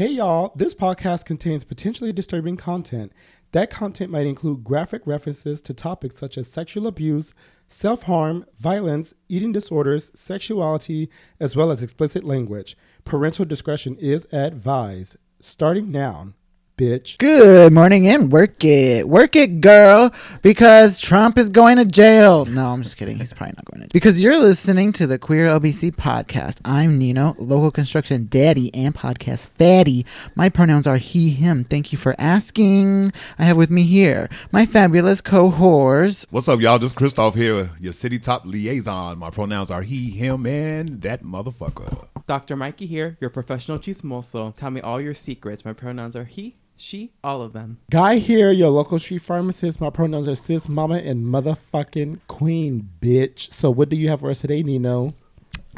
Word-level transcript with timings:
Hey 0.00 0.12
y'all, 0.12 0.54
this 0.56 0.72
podcast 0.72 1.26
contains 1.26 1.62
potentially 1.62 2.10
disturbing 2.10 2.56
content. 2.56 3.12
That 3.52 3.68
content 3.68 4.10
might 4.10 4.26
include 4.26 4.64
graphic 4.64 5.02
references 5.04 5.60
to 5.60 5.74
topics 5.74 6.16
such 6.16 6.38
as 6.38 6.50
sexual 6.50 6.86
abuse, 6.86 7.34
self 7.68 8.04
harm, 8.04 8.46
violence, 8.58 9.12
eating 9.28 9.52
disorders, 9.52 10.10
sexuality, 10.14 11.10
as 11.38 11.54
well 11.54 11.70
as 11.70 11.82
explicit 11.82 12.24
language. 12.24 12.78
Parental 13.04 13.44
discretion 13.44 13.94
is 13.96 14.26
advised. 14.32 15.18
Starting 15.38 15.90
now 15.90 16.32
bitch. 16.80 17.18
Good 17.18 17.74
morning 17.74 18.06
and 18.06 18.32
work 18.32 18.64
it. 18.64 19.06
Work 19.06 19.36
it, 19.36 19.60
girl, 19.60 20.10
because 20.40 20.98
Trump 20.98 21.36
is 21.36 21.50
going 21.50 21.76
to 21.76 21.84
jail. 21.84 22.46
No, 22.46 22.68
I'm 22.68 22.82
just 22.82 22.96
kidding. 22.96 23.18
He's 23.18 23.34
probably 23.34 23.52
not 23.54 23.66
going 23.66 23.80
to. 23.82 23.86
jail. 23.86 23.90
Because 23.92 24.22
you're 24.22 24.38
listening 24.38 24.90
to 24.92 25.06
the 25.06 25.18
Queer 25.18 25.46
LBC 25.46 25.94
podcast. 25.94 26.58
I'm 26.64 26.96
Nino, 26.96 27.36
local 27.38 27.70
construction 27.70 28.28
daddy 28.30 28.74
and 28.74 28.94
podcast 28.94 29.48
fatty. 29.48 30.06
My 30.34 30.48
pronouns 30.48 30.86
are 30.86 30.96
he, 30.96 31.28
him. 31.30 31.64
Thank 31.64 31.92
you 31.92 31.98
for 31.98 32.14
asking. 32.16 33.12
I 33.38 33.44
have 33.44 33.58
with 33.58 33.68
me 33.68 33.82
here 33.82 34.30
my 34.50 34.64
fabulous 34.64 35.20
cohorts. 35.20 36.24
What's 36.30 36.48
up, 36.48 36.60
y'all? 36.60 36.78
Just 36.78 36.96
Christoph 36.96 37.34
here, 37.34 37.72
your 37.78 37.92
city 37.92 38.18
top 38.18 38.46
liaison. 38.46 39.18
My 39.18 39.28
pronouns 39.28 39.70
are 39.70 39.82
he, 39.82 40.12
him, 40.12 40.46
and 40.46 41.02
that 41.02 41.22
motherfucker. 41.22 42.06
Dr. 42.26 42.56
Mikey 42.56 42.86
here, 42.86 43.16
your 43.20 43.28
professional 43.28 43.78
chismoso. 43.78 44.54
Tell 44.54 44.70
me 44.70 44.80
all 44.80 45.00
your 45.00 45.14
secrets. 45.14 45.64
My 45.64 45.72
pronouns 45.72 46.14
are 46.14 46.24
he, 46.24 46.56
she, 46.80 47.12
all 47.22 47.42
of 47.42 47.52
them. 47.52 47.78
Guy 47.90 48.16
here, 48.16 48.50
your 48.50 48.70
local 48.70 48.98
street 48.98 49.22
pharmacist. 49.22 49.80
My 49.80 49.90
pronouns 49.90 50.26
are 50.26 50.34
sis, 50.34 50.68
mama, 50.68 50.96
and 50.96 51.24
motherfucking 51.24 52.20
queen, 52.26 52.88
bitch. 53.00 53.52
So 53.52 53.70
what 53.70 53.88
do 53.88 53.96
you 53.96 54.08
have 54.08 54.20
for 54.20 54.30
us 54.30 54.40
today, 54.40 54.62
Nino? 54.62 55.14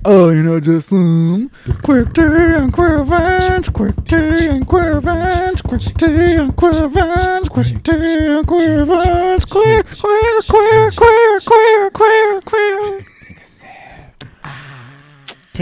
Oh, 0.04 0.30
you 0.30 0.42
know, 0.42 0.58
just 0.58 0.88
some 0.88 1.50
quick 1.82 2.12
tea 2.12 2.22
and 2.22 2.72
queer 2.72 2.96
events, 3.02 3.68
quick 3.68 3.94
tea 4.04 4.46
and 4.48 4.66
queer 4.66 4.96
events, 4.98 5.62
quick 5.62 5.82
tea 5.96 6.34
and 6.34 6.56
queer 6.56 6.84
events, 6.84 7.48
quick 7.48 7.82
tea 7.84 7.92
and 7.92 8.46
queer 8.46 8.82
events, 8.82 9.44
queer, 9.44 9.82
queer, 9.84 10.40
queer, 10.48 10.90
queer, 10.90 11.40
queer, 11.40 11.90
queer, 11.90 12.40
queer. 12.40 13.11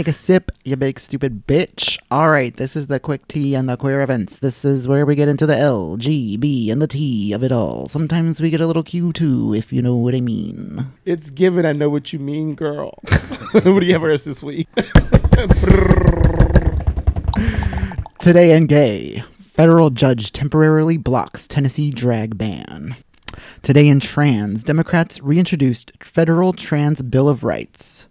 Take 0.01 0.07
a 0.07 0.13
sip, 0.13 0.51
you 0.63 0.75
big 0.77 0.99
stupid 0.99 1.45
bitch. 1.45 1.99
All 2.09 2.31
right, 2.31 2.57
this 2.57 2.75
is 2.75 2.87
the 2.87 2.99
quick 2.99 3.27
tea 3.27 3.53
and 3.53 3.69
the 3.69 3.77
queer 3.77 4.01
events. 4.01 4.39
This 4.39 4.65
is 4.65 4.87
where 4.87 5.05
we 5.05 5.13
get 5.13 5.27
into 5.27 5.45
the 5.45 5.55
L, 5.55 5.95
G, 5.95 6.37
B, 6.37 6.71
and 6.71 6.81
the 6.81 6.87
T 6.87 7.31
of 7.33 7.43
it 7.43 7.51
all. 7.51 7.87
Sometimes 7.87 8.41
we 8.41 8.49
get 8.49 8.61
a 8.61 8.65
little 8.65 8.81
Q 8.81 9.13
too, 9.13 9.53
if 9.53 9.71
you 9.71 9.79
know 9.79 9.95
what 9.95 10.15
I 10.15 10.19
mean. 10.19 10.87
It's 11.05 11.29
given. 11.29 11.67
I 11.67 11.73
know 11.73 11.87
what 11.87 12.13
you 12.13 12.17
mean, 12.17 12.55
girl. 12.55 12.97
what 13.51 13.63
do 13.63 13.85
you 13.85 13.93
have 13.93 14.01
for 14.01 14.11
us 14.11 14.23
this 14.23 14.41
week? 14.41 14.67
Today 18.19 18.57
in 18.57 18.65
gay, 18.65 19.23
federal 19.39 19.91
judge 19.91 20.31
temporarily 20.31 20.97
blocks 20.97 21.47
Tennessee 21.47 21.91
drag 21.91 22.39
ban. 22.39 22.95
Today 23.61 23.87
in 23.87 23.99
trans, 23.99 24.63
Democrats 24.63 25.21
reintroduced 25.21 25.91
federal 26.03 26.53
trans 26.53 27.03
bill 27.03 27.29
of 27.29 27.43
rights. 27.43 28.07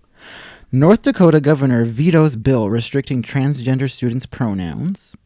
North 0.73 1.03
Dakota 1.03 1.41
governor 1.41 1.85
vetoes 1.85 2.37
bill 2.37 2.71
restricting 2.71 3.23
transgender 3.23 3.91
students' 3.91 4.27
pronouns. 4.27 5.17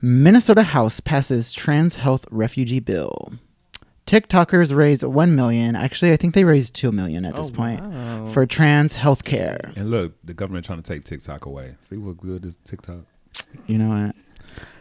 Minnesota 0.00 0.62
House 0.62 1.00
passes 1.00 1.52
trans 1.52 1.96
health 1.96 2.26
refugee 2.30 2.80
bill. 2.80 3.34
TikTokers 4.06 4.74
raise 4.74 5.04
1 5.04 5.34
million. 5.34 5.74
Actually, 5.74 6.12
I 6.12 6.16
think 6.16 6.34
they 6.34 6.44
raised 6.44 6.74
2 6.74 6.92
million 6.92 7.24
at 7.24 7.34
this 7.34 7.48
Oh, 7.50 7.52
point 7.54 7.82
wow. 7.82 8.26
for 8.28 8.46
trans 8.46 8.94
health 8.94 9.24
care. 9.24 9.58
And 9.74 9.90
look, 9.90 10.14
the 10.24 10.32
government 10.32 10.64
trying 10.64 10.80
to 10.80 10.90
take 10.92 11.04
TikTok 11.04 11.44
away. 11.44 11.76
See 11.80 11.96
what 11.96 12.16
good 12.18 12.44
is 12.46 12.56
TikTok? 12.64 13.00
You 13.66 13.78
know 13.78 13.88
what? 13.88 14.16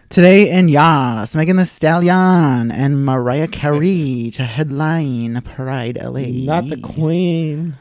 Today 0.09 0.51
in 0.51 0.69
Yas, 0.69 1.35
Megan 1.35 1.57
Thee 1.57 1.65
Stallion 1.65 2.71
and 2.71 3.03
Mariah 3.03 3.47
Carey 3.47 4.29
to 4.33 4.43
headline 4.43 5.41
Pride 5.41 5.97
LA. 6.01 6.45
Not 6.45 6.69
the 6.69 6.79
queen. 6.79 7.77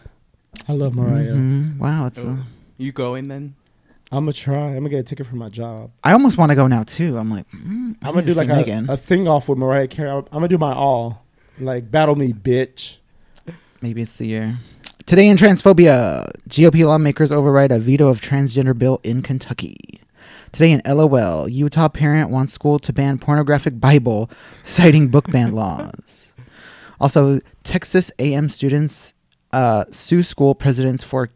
I 0.68 0.72
love 0.72 0.94
Mariah. 0.94 1.32
Mhm. 1.34 1.78
Wow, 1.78 2.06
it's. 2.06 2.18
Oh. 2.18 2.28
A, 2.28 2.46
You 2.78 2.92
going 2.92 3.28
then? 3.28 3.54
I'm 4.12 4.20
gonna 4.24 4.32
try. 4.32 4.68
I'm 4.68 4.76
gonna 4.78 4.90
get 4.90 4.98
a 5.00 5.02
ticket 5.02 5.26
for 5.26 5.36
my 5.36 5.48
job. 5.48 5.90
I 6.02 6.12
almost 6.12 6.38
want 6.38 6.50
to 6.50 6.56
go 6.56 6.66
now 6.66 6.82
too. 6.84 7.18
I'm 7.18 7.30
like, 7.30 7.50
mm, 7.50 7.96
I'm 8.02 8.14
gonna 8.14 8.22
do 8.22 8.34
like 8.34 8.48
a, 8.48 8.54
Megan. 8.54 8.88
a 8.90 8.96
sing 8.96 9.26
off 9.26 9.48
with 9.48 9.58
Mariah 9.58 9.88
Carey. 9.88 10.10
I'm 10.10 10.24
gonna 10.32 10.48
do 10.48 10.58
my 10.58 10.72
all. 10.72 11.24
Like 11.58 11.90
battle 11.90 12.14
me, 12.16 12.32
bitch. 12.32 12.98
Maybe 13.80 14.02
it's 14.02 14.16
the 14.16 14.26
year. 14.26 14.58
Today 15.06 15.28
in 15.28 15.36
transphobia, 15.36 16.24
GOP 16.48 16.86
lawmakers 16.86 17.30
override 17.30 17.70
a 17.72 17.78
veto 17.78 18.08
of 18.08 18.20
transgender 18.20 18.76
bill 18.76 19.00
in 19.02 19.20
Kentucky. 19.22 19.76
Today 20.52 20.72
in 20.72 20.80
LOL, 20.86 21.48
Utah 21.48 21.88
parent 21.88 22.30
wants 22.30 22.52
school 22.52 22.78
to 22.78 22.92
ban 22.92 23.18
pornographic 23.18 23.80
Bible, 23.80 24.30
citing 24.62 25.08
book 25.08 25.30
ban 25.30 25.52
laws. 25.52 26.34
Also, 27.00 27.40
Texas 27.64 28.12
A&M 28.18 28.48
students 28.48 29.13
uh, 29.54 29.84
sue 29.88 30.24
school 30.24 30.54
presidents 30.56 31.04
for 31.04 31.30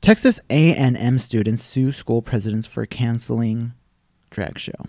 Texas 0.00 0.40
A&M 0.50 1.18
students 1.18 1.64
sue 1.64 1.90
school 1.90 2.22
presidents 2.22 2.66
for 2.66 2.86
canceling 2.86 3.72
drag 4.30 4.56
show. 4.58 4.86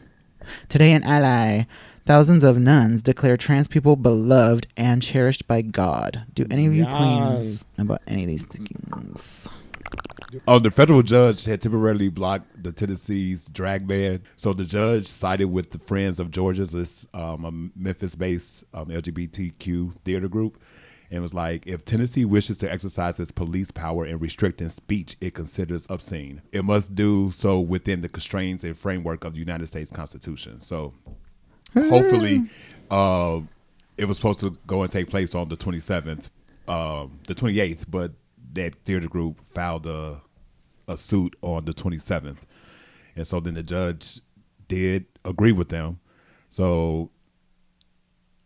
Today 0.70 0.92
in 0.92 1.04
Ally, 1.04 1.64
thousands 2.06 2.44
of 2.44 2.60
nuns 2.60 3.02
declare 3.02 3.36
trans 3.36 3.68
people 3.68 3.96
beloved 3.96 4.68
and 4.78 5.02
cherished 5.02 5.48
by 5.48 5.64
God. 5.64 6.26
Do 6.36 6.46
any 6.52 6.68
of 6.68 6.74
you 6.76 6.86
queens 6.86 7.66
know 7.78 7.86
about 7.86 8.02
any 8.06 8.22
of 8.22 8.28
these 8.28 8.46
things? 8.46 9.48
Oh, 10.48 10.60
the 10.60 10.70
federal 10.70 11.02
judge 11.02 11.46
had 11.46 11.62
temporarily 11.62 12.10
blocked 12.10 12.62
the 12.62 12.72
Tennessee's 12.72 13.48
drag 13.48 13.88
ban. 13.88 14.22
So 14.36 14.54
the 14.54 14.66
judge 14.66 15.08
sided 15.08 15.48
with 15.48 15.72
the 15.72 15.80
Friends 15.80 16.20
of 16.20 16.30
George's, 16.30 16.72
this 16.72 17.08
um, 17.14 17.46
a 17.46 17.52
Memphis-based 17.80 18.66
um, 18.74 18.88
LGBTQ 18.88 19.96
theater 20.04 20.28
group, 20.28 20.62
and 21.10 21.18
it 21.20 21.22
was 21.22 21.34
like, 21.34 21.68
if 21.68 21.86
Tennessee 21.86 22.26
wishes 22.26 22.58
to 22.58 22.72
exercise 22.72 23.20
its 23.20 23.32
police 23.32 23.72
power 23.72 24.06
in 24.06 24.20
restricting 24.20 24.70
speech 24.70 25.16
it 25.22 25.34
considers 25.34 25.88
obscene, 25.90 26.42
it 26.52 26.66
must 26.66 26.96
do 26.96 27.32
so 27.32 27.60
within 27.60 28.02
the 28.02 28.10
constraints 28.10 28.64
and 28.64 28.78
framework 28.78 29.24
of 29.24 29.34
the 29.34 29.40
United 29.40 29.68
States 29.68 29.92
Constitution. 29.92 30.62
So 30.62 30.94
hopefully, 31.74 32.50
uh, 32.90 33.42
it 33.98 34.06
was 34.06 34.18
supposed 34.18 34.40
to 34.42 34.58
go 34.68 34.82
and 34.82 34.92
take 34.92 35.10
place 35.10 35.36
on 35.36 35.50
the 35.50 35.56
27th, 35.56 36.30
um, 36.68 37.20
the 37.28 37.36
28th, 37.36 37.86
but 37.88 38.12
that 38.54 38.76
theater 38.86 39.08
group 39.08 39.42
filed 39.42 39.86
a 39.86 40.22
a 40.88 40.98
suit 40.98 41.36
on 41.42 41.66
the 41.66 41.74
27th, 41.74 42.38
and 43.16 43.28
so 43.28 43.40
then 43.40 43.56
the 43.56 43.64
judge 43.64 44.20
did 44.68 45.06
agree 45.24 45.52
with 45.52 45.70
them. 45.70 46.00
So 46.48 47.10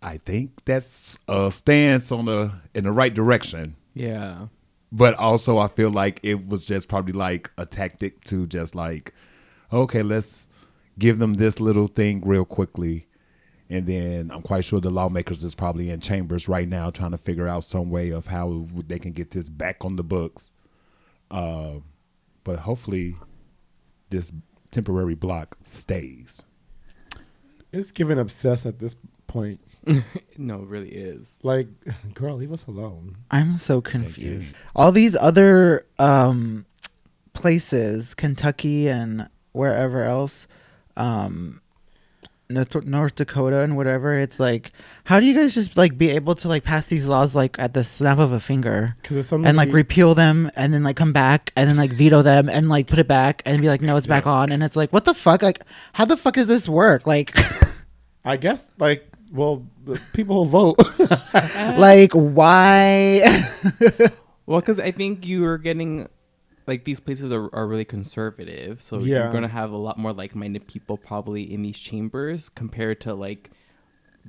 I 0.02 0.18
think 0.18 0.64
that's 0.66 1.18
a 1.28 1.52
stance 1.52 2.12
on 2.12 2.26
the 2.26 2.54
in 2.74 2.86
the 2.86 2.92
right 2.92 3.14
direction. 3.14 3.76
Yeah. 3.94 4.48
But 4.92 5.16
also, 5.16 5.58
I 5.58 5.68
feel 5.68 5.92
like 5.92 6.20
it 6.24 6.48
was 6.48 6.66
just 6.66 6.88
probably 6.88 7.14
like 7.14 7.52
a 7.58 7.66
tactic 7.66 8.24
to 8.26 8.48
just 8.48 8.74
like, 8.74 9.14
okay, 9.72 10.02
let's 10.02 10.50
give 10.98 11.20
them 11.20 11.36
this 11.36 11.60
little 11.60 11.88
thing 11.88 12.22
real 12.26 12.46
quickly. 12.46 13.06
And 13.70 13.86
then 13.86 14.32
I'm 14.34 14.42
quite 14.42 14.66
sure 14.66 14.80
the 14.80 14.90
lawmakers 14.90 15.44
is 15.44 15.54
probably 15.54 15.92
in 15.92 16.00
chambers 16.00 16.48
right 16.48 16.68
now 16.68 16.90
trying 16.90 17.12
to 17.12 17.20
figure 17.20 17.48
out 17.48 17.64
some 17.64 17.92
way 17.92 18.10
of 18.10 18.28
how 18.28 18.68
they 18.88 18.98
can 18.98 19.12
get 19.12 19.32
this 19.32 19.48
back 19.48 19.86
on 19.86 19.96
the 19.96 20.04
books. 20.04 20.54
Uh, 21.30 21.76
but 22.44 22.60
hopefully, 22.60 23.16
this 24.10 24.32
temporary 24.72 25.14
block 25.14 25.58
stays. 25.64 26.46
It's 27.72 27.92
given 27.92 28.18
obsessed 28.18 28.66
at 28.66 28.80
this 28.80 28.96
point. 29.28 29.60
No, 30.38 30.62
it 30.62 30.68
really 30.68 30.90
is. 30.90 31.38
Like, 31.44 31.68
girl, 32.14 32.38
leave 32.38 32.54
us 32.54 32.66
alone. 32.66 33.18
I'm 33.30 33.58
so 33.58 33.82
confused. 33.82 34.56
All 34.74 34.94
these 34.94 35.18
other 35.18 35.84
um, 35.98 36.66
places, 37.34 38.16
Kentucky 38.16 38.88
and 38.88 39.28
wherever 39.52 40.02
else, 40.04 40.48
um, 40.96 41.62
North, 42.50 42.84
North 42.86 43.16
Dakota 43.16 43.62
and 43.62 43.78
whatever, 43.78 44.18
it's 44.18 44.40
like, 44.40 44.72
how 45.04 45.20
do 45.20 45.26
you 45.26 45.36
guys 45.36 45.54
just 45.54 45.78
like 45.78 45.98
be 45.98 46.10
able 46.10 46.36
to 46.36 46.48
like 46.48 46.64
pass 46.64 46.86
these 46.88 47.06
laws 47.08 47.36
like 47.36 47.60
at 47.60 47.74
the 47.74 47.84
snap 47.84 48.18
of 48.18 48.32
a 48.32 48.40
finger? 48.40 48.96
Because 49.02 49.18
it's 49.18 49.28
something 49.28 49.48
and 49.48 49.58
like 49.58 49.72
repeal 49.72 50.16
them 50.16 50.50
and 50.56 50.74
then 50.74 50.82
like 50.84 50.96
come 50.96 51.14
back 51.14 51.52
and 51.56 51.70
then 51.70 51.78
like 51.78 51.92
veto 51.92 52.22
them 52.22 52.50
and 52.50 52.70
like 52.70 52.88
put 52.88 52.98
it 52.98 53.08
back 53.08 53.44
and 53.46 53.62
be 53.62 53.68
like 53.68 53.82
no 53.82 53.98
it's 53.98 54.08
back 54.08 54.26
on 54.26 54.52
and 54.52 54.64
it's 54.64 54.76
like 54.76 54.92
what 54.92 55.06
the 55.06 55.14
fuck 55.14 55.44
like 55.44 55.62
how 55.94 56.06
the 56.06 56.18
fuck 56.18 56.36
does 56.36 56.48
this 56.48 56.68
work 56.68 57.06
like 57.06 57.38
I 58.26 58.38
guess 58.38 58.70
like 58.80 59.09
well, 59.32 59.66
people 60.14 60.46
vote. 60.46 60.78
like 61.78 62.12
why 62.14 63.22
Well, 64.46 64.60
because 64.62 64.80
I 64.80 64.92
think 64.92 65.26
you 65.28 65.46
are 65.46 65.58
getting 65.58 66.08
like 66.66 66.84
these 66.86 67.00
places 67.00 67.32
are, 67.32 67.54
are 67.54 67.68
really 67.68 67.86
conservative, 67.86 68.82
so 68.82 69.00
Yeah. 69.00 69.24
you're 69.24 69.32
gonna 69.32 69.48
have 69.48 69.72
a 69.72 69.78
lot 69.78 69.98
more 69.98 70.14
like-minded 70.14 70.68
people 70.68 70.98
probably 70.98 71.42
in 71.52 71.62
these 71.62 71.78
chambers 71.80 72.50
compared 72.50 73.00
to 73.02 73.14
like 73.14 73.52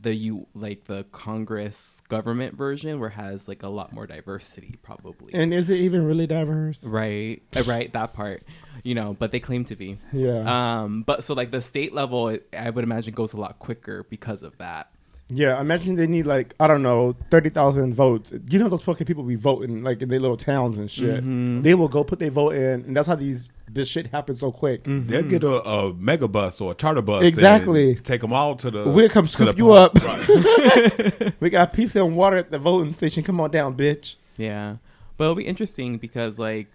the 0.03 0.15
you 0.15 0.47
like 0.55 0.85
the 0.85 1.05
Congress 1.13 2.03
government 2.09 2.55
version 2.57 3.01
where 3.01 3.11
has 3.11 3.49
like 3.49 3.63
a 3.63 3.69
lot 3.69 3.93
more 3.93 4.07
diversity 4.07 4.75
probably. 4.83 5.35
And 5.35 5.53
is 5.53 5.71
it 5.71 5.79
even 5.79 6.05
really 6.05 6.27
diverse? 6.27 6.85
right, 6.85 7.43
uh, 7.57 7.63
right, 7.67 7.93
that 7.93 8.15
part, 8.15 8.45
you 8.83 8.95
know. 8.95 9.15
But 9.19 9.31
they 9.31 9.41
claim 9.41 9.65
to 9.67 9.77
be. 9.77 9.99
Yeah. 10.13 10.83
Um, 10.83 11.03
but 11.03 11.25
so 11.25 11.35
like 11.35 11.51
the 11.51 11.61
state 11.61 11.93
level, 11.93 12.37
I 12.57 12.71
would 12.71 12.85
imagine 12.85 13.15
goes 13.15 13.33
a 13.33 13.37
lot 13.39 13.59
quicker 13.59 14.05
because 14.09 14.43
of 14.43 14.57
that. 14.59 14.91
Yeah, 15.33 15.61
imagine 15.61 15.95
they 15.95 16.07
need 16.09 16.27
like 16.27 16.55
I 16.59 16.67
don't 16.67 16.83
know 16.83 17.15
thirty 17.31 17.51
thousand 17.51 17.95
votes. 17.95 18.33
You 18.51 18.59
know 18.59 18.69
those 18.69 18.83
fucking 18.83 19.07
people 19.07 19.23
be 19.23 19.37
voting 19.37 19.83
like 19.85 20.03
in 20.03 20.09
their 20.09 20.19
little 20.19 20.37
towns 20.37 20.77
and 20.79 20.91
shit. 20.91 21.25
Mhm. 21.25 21.63
They 21.63 21.75
will 21.75 21.89
go 21.89 22.03
put 22.03 22.19
their 22.19 22.31
vote 22.31 22.55
in, 22.55 22.83
and 22.85 22.97
that's 22.97 23.07
how 23.07 23.15
these 23.15 23.53
this 23.73 23.87
shit 23.87 24.09
happens 24.09 24.41
so 24.41 24.51
quick. 24.51 24.83
They'll 24.85 25.23
get 25.23 25.45
a, 25.45 25.63
a 25.63 25.95
mega 25.95 26.27
bus 26.27 26.61
or 26.61 26.73
a 26.73 26.75
charter 26.75 27.03
bus. 27.03 27.23
Exactly. 27.25 27.93
and 27.93 28.05
Take 28.05 28.23
them 28.23 28.33
all 28.33 28.57
to 28.57 28.71
the. 28.71 28.89
We'll 28.91 29.09
come 29.09 29.29
scoop 29.29 29.57
you 29.57 29.67
park. 29.69 29.95
up. 29.97 30.03
Right. 30.03 31.33
We 31.41 31.49
got 31.51 31.73
pizza 31.73 32.05
and 32.05 32.17
water 32.17 32.37
at 32.37 32.51
the 32.51 32.59
voting 32.59 32.93
station. 32.93 33.23
Come 33.23 33.41
on 33.41 33.51
down, 33.53 33.77
bitch. 33.77 34.17
Yeah, 34.37 34.77
but 35.17 35.25
it'll 35.25 35.37
be 35.37 35.47
interesting 35.47 35.99
because 35.99 36.39
like 36.39 36.67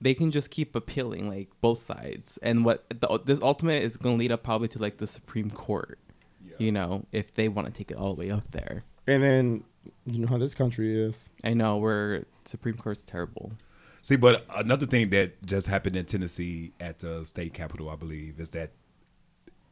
they 0.00 0.14
can 0.14 0.30
just 0.30 0.50
keep 0.50 0.76
appealing 0.76 1.28
like 1.28 1.48
both 1.60 1.78
sides, 1.78 2.38
and 2.40 2.64
what 2.64 2.84
the, 2.88 3.18
this 3.24 3.42
ultimate 3.42 3.82
is 3.82 3.96
going 3.96 4.16
to 4.16 4.18
lead 4.20 4.30
up 4.30 4.44
probably 4.44 4.68
to 4.68 4.78
like 4.78 4.98
the 4.98 5.06
Supreme 5.08 5.50
Court. 5.50 5.98
You 6.58 6.72
know, 6.72 7.06
if 7.12 7.34
they 7.34 7.48
want 7.48 7.66
to 7.66 7.72
take 7.72 7.90
it 7.90 7.96
all 7.96 8.14
the 8.14 8.20
way 8.20 8.30
up 8.30 8.50
there. 8.50 8.82
And 9.06 9.22
then 9.22 9.64
you 10.04 10.18
know 10.18 10.28
how 10.28 10.38
this 10.38 10.54
country 10.54 11.00
is. 11.00 11.28
I 11.44 11.54
know 11.54 11.76
where 11.76 12.26
Supreme 12.44 12.76
Court's 12.76 13.04
terrible. 13.04 13.52
See, 14.02 14.16
but 14.16 14.44
another 14.54 14.86
thing 14.86 15.10
that 15.10 15.44
just 15.44 15.66
happened 15.66 15.96
in 15.96 16.04
Tennessee 16.04 16.72
at 16.80 17.00
the 17.00 17.24
state 17.24 17.52
capitol, 17.54 17.90
I 17.90 17.96
believe, 17.96 18.38
is 18.40 18.50
that 18.50 18.70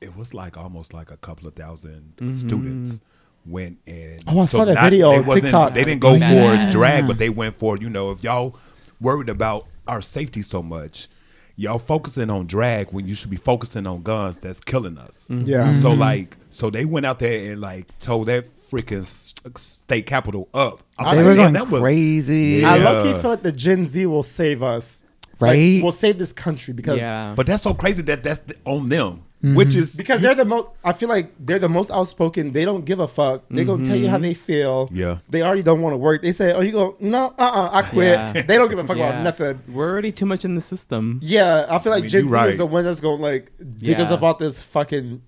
it 0.00 0.16
was 0.16 0.34
like 0.34 0.56
almost 0.56 0.92
like 0.92 1.10
a 1.10 1.16
couple 1.16 1.48
of 1.48 1.58
1000 1.58 2.14
mm-hmm. 2.16 2.30
students 2.30 3.00
went 3.46 3.78
and 3.86 4.22
Oh, 4.26 4.40
I 4.40 4.44
saw 4.44 4.64
that 4.64 4.82
video 4.82 5.10
they 5.10 5.18
on 5.18 5.26
wasn't- 5.26 5.42
TikTok. 5.44 5.74
They 5.74 5.82
didn't 5.82 6.00
go 6.00 6.14
Yeah. 6.14 6.66
for 6.66 6.70
drag, 6.70 7.06
but 7.06 7.18
they 7.18 7.30
went 7.30 7.54
for 7.54 7.76
you 7.76 7.88
know 7.88 8.10
if 8.10 8.22
y'all 8.22 8.58
worried 9.00 9.28
about 9.28 9.68
our 9.86 10.02
safety 10.02 10.42
so 10.42 10.62
much, 10.62 11.08
y'all 11.54 11.78
focusing 11.78 12.28
on 12.28 12.46
drag 12.46 12.92
when 12.92 13.06
you 13.06 13.14
should 13.14 13.30
be 13.30 13.36
focusing 13.36 13.86
on 13.86 14.02
guns 14.02 14.40
that's 14.40 14.60
killing 14.60 14.98
us. 14.98 15.28
Yeah. 15.30 15.72
So 15.74 15.90
mm-hmm. 15.90 16.00
like, 16.00 16.36
so 16.56 16.70
they 16.70 16.84
went 16.84 17.06
out 17.06 17.18
there 17.18 17.52
and 17.52 17.60
like 17.60 17.86
told 17.98 18.28
that 18.28 18.44
freaking 18.70 19.00
s- 19.02 19.34
state 19.56 20.06
capitol 20.06 20.48
up. 20.54 20.82
I'm 20.98 21.14
They 21.16 21.22
like, 21.22 21.26
were 21.30 21.34
going 21.36 21.52
that 21.52 21.70
was- 21.70 21.80
crazy. 21.82 22.60
Yeah. 22.62 22.72
I 22.72 22.78
lucky 22.78 23.12
feel 23.20 23.30
like 23.30 23.42
the 23.42 23.52
Gen 23.52 23.86
Z 23.86 24.04
will 24.06 24.22
save 24.22 24.62
us. 24.62 25.02
Like, 25.38 25.50
Right? 25.50 25.82
will 25.82 25.92
save 25.92 26.16
this 26.18 26.32
country 26.32 26.72
because 26.72 26.96
yeah, 26.98 27.34
But 27.36 27.46
that's 27.46 27.62
so 27.62 27.74
crazy 27.74 28.00
that 28.02 28.24
that's 28.24 28.40
the, 28.40 28.54
on 28.64 28.88
them, 28.88 29.24
which 29.42 29.76
is 29.76 29.94
because 29.94 30.22
they're 30.22 30.34
the 30.34 30.46
most. 30.46 30.70
I 30.82 30.94
feel 30.94 31.10
like 31.10 31.30
they're 31.38 31.58
the 31.58 31.68
most 31.68 31.90
outspoken. 31.90 32.52
They 32.52 32.64
don't 32.64 32.86
give 32.86 33.00
a 33.00 33.06
fuck. 33.06 33.44
They 33.50 33.62
gonna 33.66 33.84
tell 33.84 33.96
you 33.96 34.08
how 34.08 34.16
they 34.16 34.32
feel. 34.32 34.88
Yeah. 34.90 35.18
They 35.28 35.42
already 35.42 35.62
don't 35.62 35.82
want 35.82 35.92
to 35.92 35.98
work. 35.98 36.22
They 36.22 36.32
say, 36.32 36.52
"Oh, 36.54 36.62
you 36.62 36.72
go 36.72 36.96
no, 37.00 37.34
uh, 37.38 37.42
uh 37.42 37.68
I 37.70 37.82
quit." 37.82 38.14
Yeah. 38.18 38.32
They 38.48 38.56
don't 38.56 38.70
give 38.70 38.78
a 38.78 38.84
fuck 38.84 38.96
Yeah. 38.96 39.10
about 39.10 39.22
nothing. 39.24 39.60
We're 39.68 39.90
already 39.90 40.10
too 40.10 40.24
much 40.24 40.46
in 40.46 40.54
the 40.54 40.62
system. 40.62 41.20
Yeah, 41.22 41.66
I 41.68 41.78
feel 41.80 41.92
like 41.92 42.04
mean, 42.04 42.10
Gen 42.10 42.22
Z 42.22 42.28
right. 42.30 42.48
is 42.48 42.56
the 42.56 42.64
one 42.66 42.84
that's 42.84 43.00
gonna 43.02 43.20
like 43.22 43.52
dig 43.78 44.00
us 44.00 44.08
Yeah. 44.08 44.14
up 44.16 44.22
out 44.24 44.38
this 44.38 44.62
fucking 44.62 45.20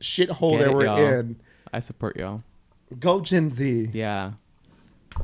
shithole 0.00 0.58
Get 0.58 0.64
that 0.66 0.74
we're 0.74 0.84
y'all. 0.84 0.98
in. 0.98 1.40
I 1.72 1.78
support 1.80 2.16
y'all. 2.16 2.42
Go 2.98 3.20
Gen 3.20 3.52
Z. 3.52 3.90
Yeah, 3.92 4.32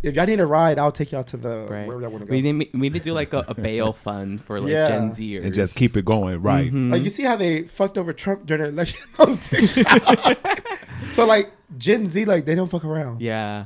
If 0.03 0.15
y'all 0.15 0.27
need 0.27 0.39
a 0.41 0.47
ride, 0.47 0.79
I'll 0.79 0.93
take 0.93 1.11
y'all 1.13 1.25
to 1.25 1.37
the 1.37 1.67
right. 1.69 1.87
where 1.89 2.01
y'all 2.01 2.11
want 2.11 2.21
to 2.23 2.27
go. 2.27 2.31
We 2.31 2.43
need 2.43 2.71
we 2.73 2.81
need 2.91 2.93
to 2.95 3.01
do 3.01 3.13
like 3.13 3.33
a, 3.33 3.45
a 3.49 3.55
bail 3.61 3.93
fund 3.93 4.41
for 4.41 4.61
like 4.61 4.71
Yeah. 4.71 4.89
Gen 4.89 5.11
Zers 5.11 5.45
and 5.45 5.53
just 5.55 5.75
keep 5.77 5.97
it 5.97 6.05
going, 6.05 6.41
right? 6.43 6.73
Mhm. 6.73 6.93
Like 6.93 7.03
you 7.03 7.11
see 7.11 7.25
how 7.25 7.35
they 7.37 7.63
fucked 7.63 7.99
over 7.99 8.13
Trump 8.13 8.47
during 8.47 8.63
the 8.63 8.69
election 8.69 9.01
on 9.19 9.39
TikTok. 9.39 10.39
so 11.11 11.27
like 11.27 11.51
Gen 11.77 12.09
Z, 12.09 12.25
like 12.27 12.45
they 12.45 12.55
don't 12.55 12.71
fuck 12.71 12.85
around. 12.85 13.21
Yeah, 13.21 13.65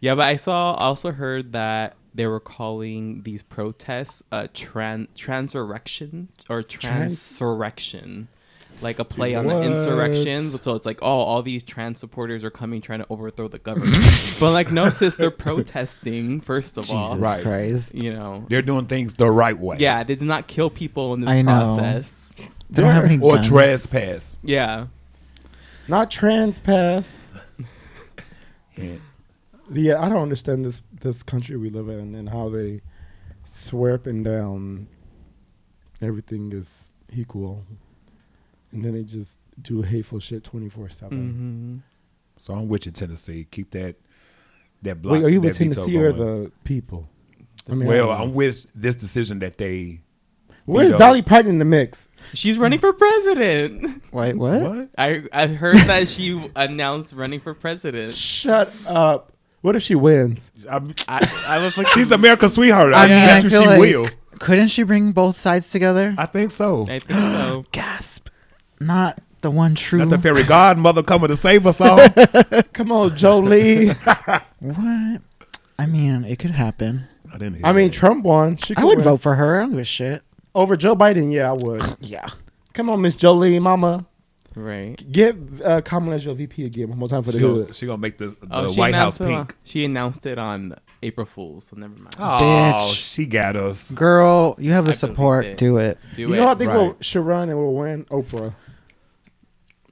yeah. 0.00 0.14
But 0.14 0.26
I 0.26 0.36
saw 0.36 0.74
also 0.74 1.12
heard 1.12 1.52
that 1.52 1.96
they 2.14 2.26
were 2.26 2.40
calling 2.40 3.22
these 3.22 3.42
protests 3.42 4.22
a 4.32 4.48
tran 4.48 5.06
transurrection 5.14 6.28
or 6.50 6.62
transurrection. 6.62 8.28
Like 8.80 8.98
a 9.00 9.04
play 9.04 9.34
on 9.34 9.46
the 9.46 9.54
What? 9.54 9.64
insurrection, 9.64 10.44
so 10.46 10.74
it's 10.74 10.86
like, 10.86 11.00
oh, 11.02 11.06
all 11.08 11.42
these 11.42 11.62
trans 11.64 11.98
supporters 11.98 12.44
are 12.44 12.50
coming 12.50 12.80
trying 12.80 13.00
to 13.00 13.06
overthrow 13.10 13.48
the 13.48 13.58
government. 13.58 13.96
but 14.40 14.52
like, 14.52 14.70
no, 14.70 14.88
sis, 14.88 15.16
they're 15.16 15.30
protesting 15.32 16.40
first 16.40 16.78
of 16.78 16.88
all. 16.90 17.08
Jesus 17.14 17.22
Right. 17.22 17.42
Christ. 17.42 17.94
You 17.94 18.12
know, 18.12 18.46
They're 18.48 18.62
doing 18.62 18.86
things 18.86 19.14
the 19.14 19.30
right 19.30 19.58
way. 19.58 19.78
yeah, 19.80 20.04
they 20.04 20.14
did 20.14 20.28
not 20.28 20.46
kill 20.46 20.70
people 20.70 21.12
in 21.14 21.22
this 21.22 21.30
I 21.30 21.42
know. 21.42 21.76
process. 21.76 22.36
They 22.70 22.82
don't 22.82 22.92
have 22.92 23.04
any 23.04 23.18
Or 23.18 23.34
guns. 23.36 23.48
trespass. 23.48 24.36
Yeah, 24.42 24.86
Not 25.88 26.10
trans 26.10 26.58
pass. 26.58 27.16
Yeah. 28.76 28.96
Yeah, 29.70 30.00
I 30.00 30.08
don't 30.08 30.22
understand 30.22 30.64
this 30.64 30.82
this 31.00 31.22
country 31.22 31.56
we 31.56 31.68
live 31.68 31.88
in 31.88 32.14
and 32.14 32.28
how 32.30 32.48
they 32.48 32.80
swear 33.44 33.94
up 33.94 34.06
and 34.06 34.24
down 34.24 34.86
everything 36.00 36.52
is 36.52 36.92
equal, 37.12 37.64
and 38.72 38.84
then 38.84 38.94
they 38.94 39.02
just 39.04 39.38
do 39.60 39.82
hateful 39.82 40.20
shit 40.20 40.44
twenty 40.44 40.68
four 40.68 40.88
seven. 40.88 41.18
hmm 41.18 41.76
So 42.36 42.54
I'm 42.54 42.68
with 42.68 42.86
you, 42.86 42.92
Tennessee. 42.92 43.46
Keep 43.50 43.70
that 43.72 43.96
that 44.82 45.02
block. 45.02 45.14
Wait, 45.14 45.24
are 45.24 45.28
you 45.30 45.40
with 45.40 45.56
that 45.56 45.64
veto 45.64 45.74
Tennessee 45.84 45.98
or 45.98 46.12
the 46.12 46.52
people? 46.64 47.08
I 47.70 47.74
mean, 47.74 47.88
well, 47.88 48.10
I 48.10 48.22
I'm 48.22 48.32
with 48.34 48.66
this 48.74 48.96
decision 48.96 49.40
that 49.40 49.58
they. 49.58 50.00
where's 50.64 50.88
veto. 50.92 50.98
Dolly 50.98 51.22
Parton 51.22 51.50
in 51.50 51.58
the 51.58 51.64
mix? 51.64 52.08
she's 52.32 52.56
running 52.58 52.78
for 52.78 52.92
president. 52.92 54.02
Wait, 54.12 54.34
what? 54.36 54.62
What? 54.62 54.88
I 54.96 55.24
I 55.32 55.46
heard 55.48 55.76
that 55.76 56.08
she 56.08 56.50
announced 56.56 57.12
running 57.14 57.40
for 57.40 57.54
president. 57.54 58.14
Shut 58.14 58.72
up. 58.86 59.32
What 59.60 59.74
if 59.74 59.82
she 59.82 59.96
wins? 59.96 60.52
I'm, 60.70 60.94
I, 61.08 61.28
I 61.46 61.58
would 61.58 61.72
put 61.74 61.88
she's 61.94 62.12
America's 62.12 62.54
sweetheart. 62.54 62.92
I 62.94 63.04
I, 63.04 63.08
mean, 63.08 63.18
I 63.18 63.26
bet 63.26 63.42
you 63.44 63.50
feel 63.50 63.62
she 63.62 63.66
like 63.68 63.80
will. 63.80 64.08
couldn't 64.38 64.68
she 64.68 64.84
bring 64.84 65.10
both 65.10 65.36
sides 65.36 65.68
together? 65.70 66.14
I 66.16 66.26
think 66.26 66.52
so. 66.52 66.84
I 66.88 67.00
think 67.00 67.10
so. 67.10 67.64
Gasp! 67.72 68.27
Not 68.80 69.18
the 69.40 69.50
one 69.50 69.74
true. 69.74 70.00
Not 70.00 70.10
the 70.10 70.18
fairy 70.18 70.42
godmother 70.44 71.02
coming 71.02 71.28
to 71.28 71.36
save 71.36 71.66
us 71.66 71.80
all. 71.80 72.08
Come 72.72 72.92
on, 72.92 73.16
Jolie. 73.16 73.88
what? 74.60 75.22
I 75.78 75.86
mean, 75.86 76.24
it 76.24 76.38
could 76.38 76.50
happen. 76.52 77.04
I 77.32 77.38
didn't 77.38 77.56
hear 77.56 77.66
I 77.66 77.72
mean, 77.72 77.88
that. 77.88 77.92
Trump 77.94 78.24
won. 78.24 78.56
She 78.56 78.74
I 78.76 78.80
could 78.80 78.86
would 78.86 78.96
win. 78.98 79.04
vote 79.04 79.20
for 79.20 79.34
her. 79.36 79.58
I 79.58 79.60
don't 79.60 79.70
give 79.72 79.80
a 79.80 79.84
shit. 79.84 80.22
over 80.54 80.76
Joe 80.76 80.96
Biden. 80.96 81.32
Yeah, 81.32 81.50
I 81.50 81.52
would. 81.54 81.82
Yeah. 82.00 82.26
Come 82.72 82.90
on, 82.90 83.00
Miss 83.02 83.14
Jolie, 83.16 83.58
Mama. 83.58 84.06
Right. 84.54 84.96
Give 85.12 85.60
uh, 85.62 85.80
Kamala 85.82 86.16
as 86.16 86.24
your 86.24 86.34
VP 86.34 86.64
again 86.64 86.88
one 86.88 86.98
more 86.98 87.08
time 87.08 87.22
for 87.22 87.30
the 87.32 87.38
she 87.38 87.42
gonna, 87.44 87.54
hood. 87.54 87.76
she 87.76 87.86
gonna 87.86 87.98
make 87.98 88.18
the, 88.18 88.28
the 88.28 88.36
Oh, 88.50 88.72
she 88.72 88.78
White 88.78 88.94
House 88.94 89.20
announced 89.20 89.20
it 89.20 89.24
on- 89.34 89.46
pink. 89.46 89.56
she 89.64 89.84
announced 89.84 90.26
it 90.26 90.38
on 90.38 90.74
April 91.02 91.26
Fools, 91.26 91.64
so 91.66 91.76
never 91.76 91.94
mind. 91.94 92.16
Oh, 92.18 92.38
Bitch. 92.90 93.14
she 93.14 93.26
got 93.26 93.54
us. 93.56 93.90
Girl, 93.92 94.56
you 94.58 94.72
have 94.72 94.84
the 94.84 94.90
I 94.90 94.94
believe 94.94 94.98
support. 94.98 95.46
it. 95.46 95.58
Do 95.58 95.76
it. 95.78 95.98
Do 96.14 96.22
you 96.22 96.34
it. 96.34 96.36
know, 96.38 96.48
I 96.48 96.54
think 96.54 96.70
right. 96.70 96.76
we'll 96.76 96.96
should 97.00 97.24
run 97.24 97.48
and 97.48 97.58
we'll 97.58 97.72
win 97.74 98.04
Oprah. 98.06 98.54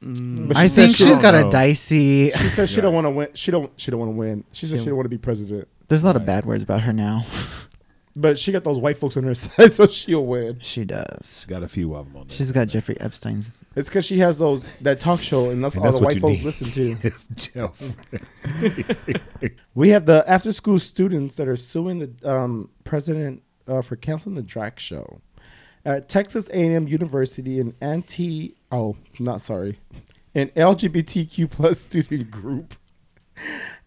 Mm, 0.03 0.49
But 0.49 0.57
I 0.57 0.67
said 0.69 0.75
think 0.87 0.97
she 0.97 1.05
she's 1.05 1.13
don't 1.19 1.23
got 1.23 1.35
a 1.35 1.51
dicey. 1.51 2.31
She 2.31 2.49
says 2.49 2.71
she 2.71 2.77
Right. 2.77 2.83
don't 2.83 2.95
want 2.95 3.07
to 3.07 3.11
win. 3.11 3.29
She 3.35 3.51
don't. 3.51 3.71
She 3.77 3.91
don't 3.91 4.01
want 4.01 4.13
to 4.13 4.17
win. 4.17 4.45
She 4.53 4.67
said 4.67 4.77
Yeah. 4.79 4.83
she 4.83 4.87
don't 4.89 4.97
want 4.97 5.07
to 5.07 5.11
be 5.11 5.19
president. 5.19 5.69
There's 5.89 6.03
a 6.03 6.07
lot 6.07 6.17
of 6.17 6.27
bad 6.27 6.45
words 6.45 6.63
about 6.63 6.83
her 6.83 6.93
now. 6.93 7.25
But 8.19 8.39
she 8.39 8.51
got 8.51 8.65
those 8.65 8.79
white 8.79 8.97
folks 8.97 9.17
on 9.19 9.25
her 9.25 9.35
side, 9.35 9.75
so 9.75 9.87
she'll 9.87 10.25
win. 10.25 10.59
She 10.63 10.87
does. 10.87 11.45
Got 11.49 11.63
a 11.63 11.69
few 11.69 11.95
of 11.95 12.07
them 12.07 12.17
on 12.23 12.29
there. 12.29 12.37
She's 12.37 12.51
got 12.51 12.67
Jeffrey 12.69 12.99
Epstein's. 12.99 13.53
It's 13.77 13.89
because 13.91 14.07
she 14.07 14.19
has 14.21 14.39
those 14.39 14.65
that 14.81 14.99
talk 15.01 15.21
show, 15.21 15.51
and 15.51 15.63
that's 15.63 15.75
And 15.75 15.85
all 15.85 15.91
that's 15.93 15.99
the 15.99 16.05
what 16.05 16.09
white 16.09 16.15
you 16.17 16.21
folks 16.23 16.39
need. 16.39 16.45
listen 16.45 16.71
to. 16.73 16.97
It's 17.07 17.29
Jeff. 17.29 17.97
We 19.75 19.91
have 19.91 20.07
the 20.07 20.25
after 20.27 20.51
school 20.53 20.79
students 20.79 21.37
that 21.37 21.47
are 21.47 21.57
suing 21.57 21.99
the 21.99 22.11
um, 22.31 22.71
president 22.85 23.43
uh, 23.69 23.83
for 23.83 23.97
canceling 23.97 24.35
the 24.35 24.43
drag 24.43 24.81
show 24.81 25.21
at 25.85 26.09
Texas 26.09 26.49
A&M 26.49 26.89
University. 26.89 27.61
An 27.61 27.75
anti 27.83 28.55
oh 28.73 28.97
not 29.19 29.43
sorry, 29.43 29.79
an 30.35 30.49
LGBTQ 30.57 31.51
plus 31.51 31.81
student 31.81 32.31
group 32.31 32.75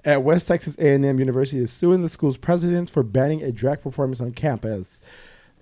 at 0.05 0.23
West 0.23 0.47
Texas 0.47 0.75
A&M 0.77 1.19
University 1.19 1.61
is 1.61 1.71
suing 1.71 2.01
the 2.01 2.09
school's 2.09 2.37
president 2.37 2.89
for 2.89 3.03
banning 3.03 3.43
a 3.43 3.51
drag 3.51 3.81
performance 3.81 4.21
on 4.21 4.31
campus. 4.31 4.99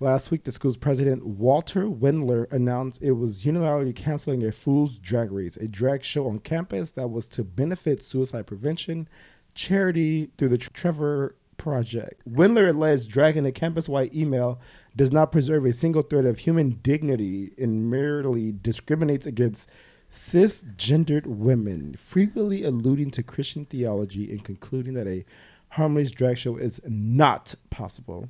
Last 0.00 0.30
week, 0.30 0.44
the 0.44 0.52
school's 0.52 0.76
president, 0.76 1.26
Walter 1.26 1.86
Wendler, 1.86 2.50
announced 2.52 3.02
it 3.02 3.12
was 3.12 3.42
unilaterally 3.42 3.94
canceling 3.94 4.44
a 4.44 4.52
Fool's 4.52 4.96
Drag 4.96 5.32
Race, 5.32 5.56
a 5.56 5.66
drag 5.66 6.04
show 6.04 6.28
on 6.28 6.38
campus 6.38 6.92
that 6.92 7.08
was 7.08 7.26
to 7.28 7.42
benefit 7.42 8.04
suicide 8.04 8.46
prevention 8.46 9.08
charity 9.56 10.30
through 10.38 10.50
the 10.50 10.58
Trevor 10.58 11.34
Project. 11.56 12.22
Wendler 12.30 12.68
alleged 12.68 13.10
dragging 13.10 13.44
a 13.44 13.50
campus 13.50 13.88
wide 13.88 14.14
email 14.14 14.60
does 14.94 15.10
not 15.10 15.32
preserve 15.32 15.64
a 15.64 15.72
single 15.72 16.02
thread 16.02 16.24
of 16.24 16.38
human 16.38 16.78
dignity 16.82 17.52
and 17.58 17.90
merely 17.90 18.52
discriminates 18.52 19.26
against 19.26 19.68
cisgendered 20.10 21.26
women, 21.26 21.94
frequently 21.96 22.64
alluding 22.64 23.10
to 23.12 23.22
Christian 23.22 23.64
theology 23.64 24.30
and 24.30 24.42
concluding 24.44 24.94
that 24.94 25.06
a 25.06 25.24
harmless 25.70 26.10
drag 26.10 26.38
show 26.38 26.56
is 26.56 26.80
not 26.86 27.54
possible. 27.70 28.28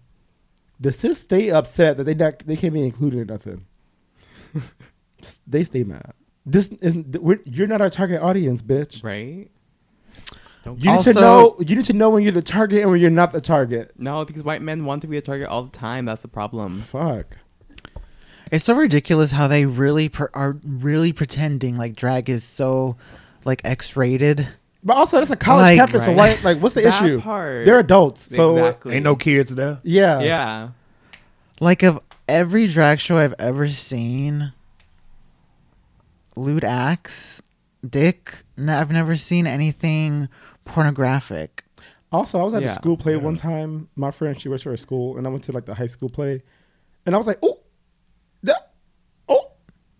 The 0.80 0.92
cis 0.92 1.18
stay 1.20 1.50
upset 1.50 1.96
that 1.96 2.04
they 2.04 2.14
not 2.14 2.44
they 2.46 2.56
can't 2.56 2.74
be 2.74 2.84
included 2.84 3.20
in 3.20 3.26
nothing. 3.28 3.66
they 5.46 5.64
stay 5.64 5.84
mad. 5.84 6.12
This 6.46 6.68
isn't. 6.80 7.20
We're, 7.22 7.40
you're 7.44 7.66
not 7.66 7.80
our 7.80 7.90
target 7.90 8.22
audience, 8.22 8.62
bitch. 8.62 9.02
right? 9.04 9.48
Don't- 10.64 10.78
You 10.82 10.90
need 10.90 10.96
Also- 10.96 11.12
to 11.12 11.20
know. 11.20 11.56
You 11.60 11.76
need 11.76 11.84
to 11.86 11.92
know 11.92 12.10
when 12.10 12.22
you're 12.22 12.32
the 12.32 12.42
target 12.42 12.82
and 12.82 12.90
when 12.90 13.00
you're 13.00 13.10
not 13.10 13.32
the 13.32 13.40
target. 13.40 13.92
No, 13.98 14.24
because 14.24 14.42
white 14.44 14.62
men 14.62 14.84
want 14.84 15.02
to 15.02 15.08
be 15.08 15.16
a 15.16 15.20
target 15.20 15.48
all 15.48 15.64
the 15.64 15.70
time. 15.76 16.04
That's 16.06 16.22
the 16.22 16.28
problem. 16.28 16.82
Fuck. 16.82 17.36
It's 18.50 18.64
so 18.64 18.74
ridiculous 18.74 19.32
how 19.32 19.48
they 19.48 19.66
really 19.66 20.08
per- 20.08 20.30
are 20.34 20.56
really 20.64 21.12
pretending 21.12 21.76
like 21.76 21.94
drag 21.96 22.28
is 22.30 22.44
so 22.44 22.96
like 23.44 23.60
X-rated. 23.64 24.48
But 24.84 24.96
also, 24.96 25.18
that's 25.18 25.30
a 25.30 25.36
college 25.36 25.62
Like- 25.62 25.78
campus. 25.78 26.02
So 26.04 26.08
Right. 26.14 26.38
why? 26.42 26.52
Like, 26.52 26.62
what's 26.62 26.74
the 26.74 26.82
That 26.88 27.02
issue? 27.02 27.20
part. 27.20 27.66
They're 27.66 27.78
adults. 27.80 28.22
So 28.34 28.56
exactly. 28.56 28.94
Ain't 28.96 29.04
no 29.04 29.16
kids 29.16 29.54
there. 29.54 29.78
yeah. 29.82 30.20
Yeah. 30.20 30.68
Like 31.60 31.82
of 31.82 32.00
every 32.28 32.68
drag 32.68 33.00
show 33.00 33.18
I've 33.18 33.34
ever 33.38 33.68
seen, 33.68 34.52
lewd 36.36 36.64
acts, 36.64 37.42
dick. 37.88 38.44
n- 38.56 38.68
I've 38.68 38.92
never 38.92 39.16
seen 39.16 39.46
anything 39.46 40.28
pornographic. 40.64 41.64
Also, 42.12 42.40
I 42.40 42.44
was 42.44 42.54
at 42.54 42.62
a 42.62 42.66
Yeah. 42.66 42.74
school 42.74 42.96
play 42.96 43.16
one 43.16 43.36
time. 43.36 43.88
My 43.96 44.10
friend, 44.10 44.40
she 44.40 44.48
works 44.48 44.62
for 44.62 44.72
a 44.72 44.78
school, 44.78 45.18
and 45.18 45.26
I 45.26 45.30
went 45.30 45.44
to 45.44 45.52
like 45.52 45.66
the 45.66 45.74
high 45.74 45.86
school 45.88 46.08
play, 46.08 46.42
and 47.04 47.14
I 47.14 47.18
was 47.18 47.26
like, 47.26 47.38
oh, 47.42 47.58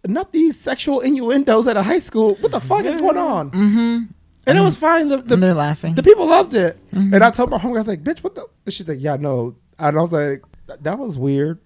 not 0.07 0.33
these 0.33 0.59
sexual 0.59 1.00
innuendos 1.00 1.67
at 1.67 1.76
a 1.76 1.83
high 1.83 1.99
school. 1.99 2.37
What 2.37 2.52
the 2.52 2.61
fuck 2.61 2.85
is 2.85 3.00
going 3.00 3.17
on? 3.19 3.50
Mm-hmm. 3.50 4.05
And 4.47 4.57
it 4.59 4.61
was 4.62 4.76
fine. 4.78 5.09
The, 5.09 5.19
and 5.19 5.43
they're 5.43 5.52
laughing. 5.55 5.95
the 5.95 6.02
people 6.02 6.26
loved 6.26 6.55
it, 6.55 6.78
Mhm. 6.93 7.12
and 7.14 7.23
I 7.25 7.31
told 7.31 7.50
my 7.50 7.59
homegirl, 7.59 7.75
I 7.75 7.78
was 7.78 7.88
like, 7.88 8.02
bitch, 8.02 8.21
what 8.21 8.35
the? 8.35 8.47
And 8.64 8.73
she's 8.73 8.88
like, 8.88 8.99
yeah, 9.00 9.17
no. 9.17 9.57
And 9.78 9.99
I 9.99 10.00
was 10.00 10.12
like, 10.12 10.43
that, 10.67 10.83
that 10.85 10.99
was 10.99 11.19
weird, 11.19 11.59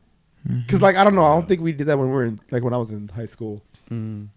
because 0.44 0.82
like 0.82 0.96
I 0.96 1.04
don't 1.04 1.14
know, 1.14 1.24
I 1.24 1.34
don't 1.34 1.46
think 1.46 1.60
we 1.60 1.72
did 1.72 1.86
that 1.86 1.96
when 1.98 2.08
we 2.08 2.12
were 2.14 2.24
in 2.24 2.40
like 2.50 2.62
when 2.64 2.74
I 2.74 2.78
was 2.78 2.90
in 2.90 3.06
high 3.08 3.26
school, 3.26 3.62
Mm. 3.90 4.28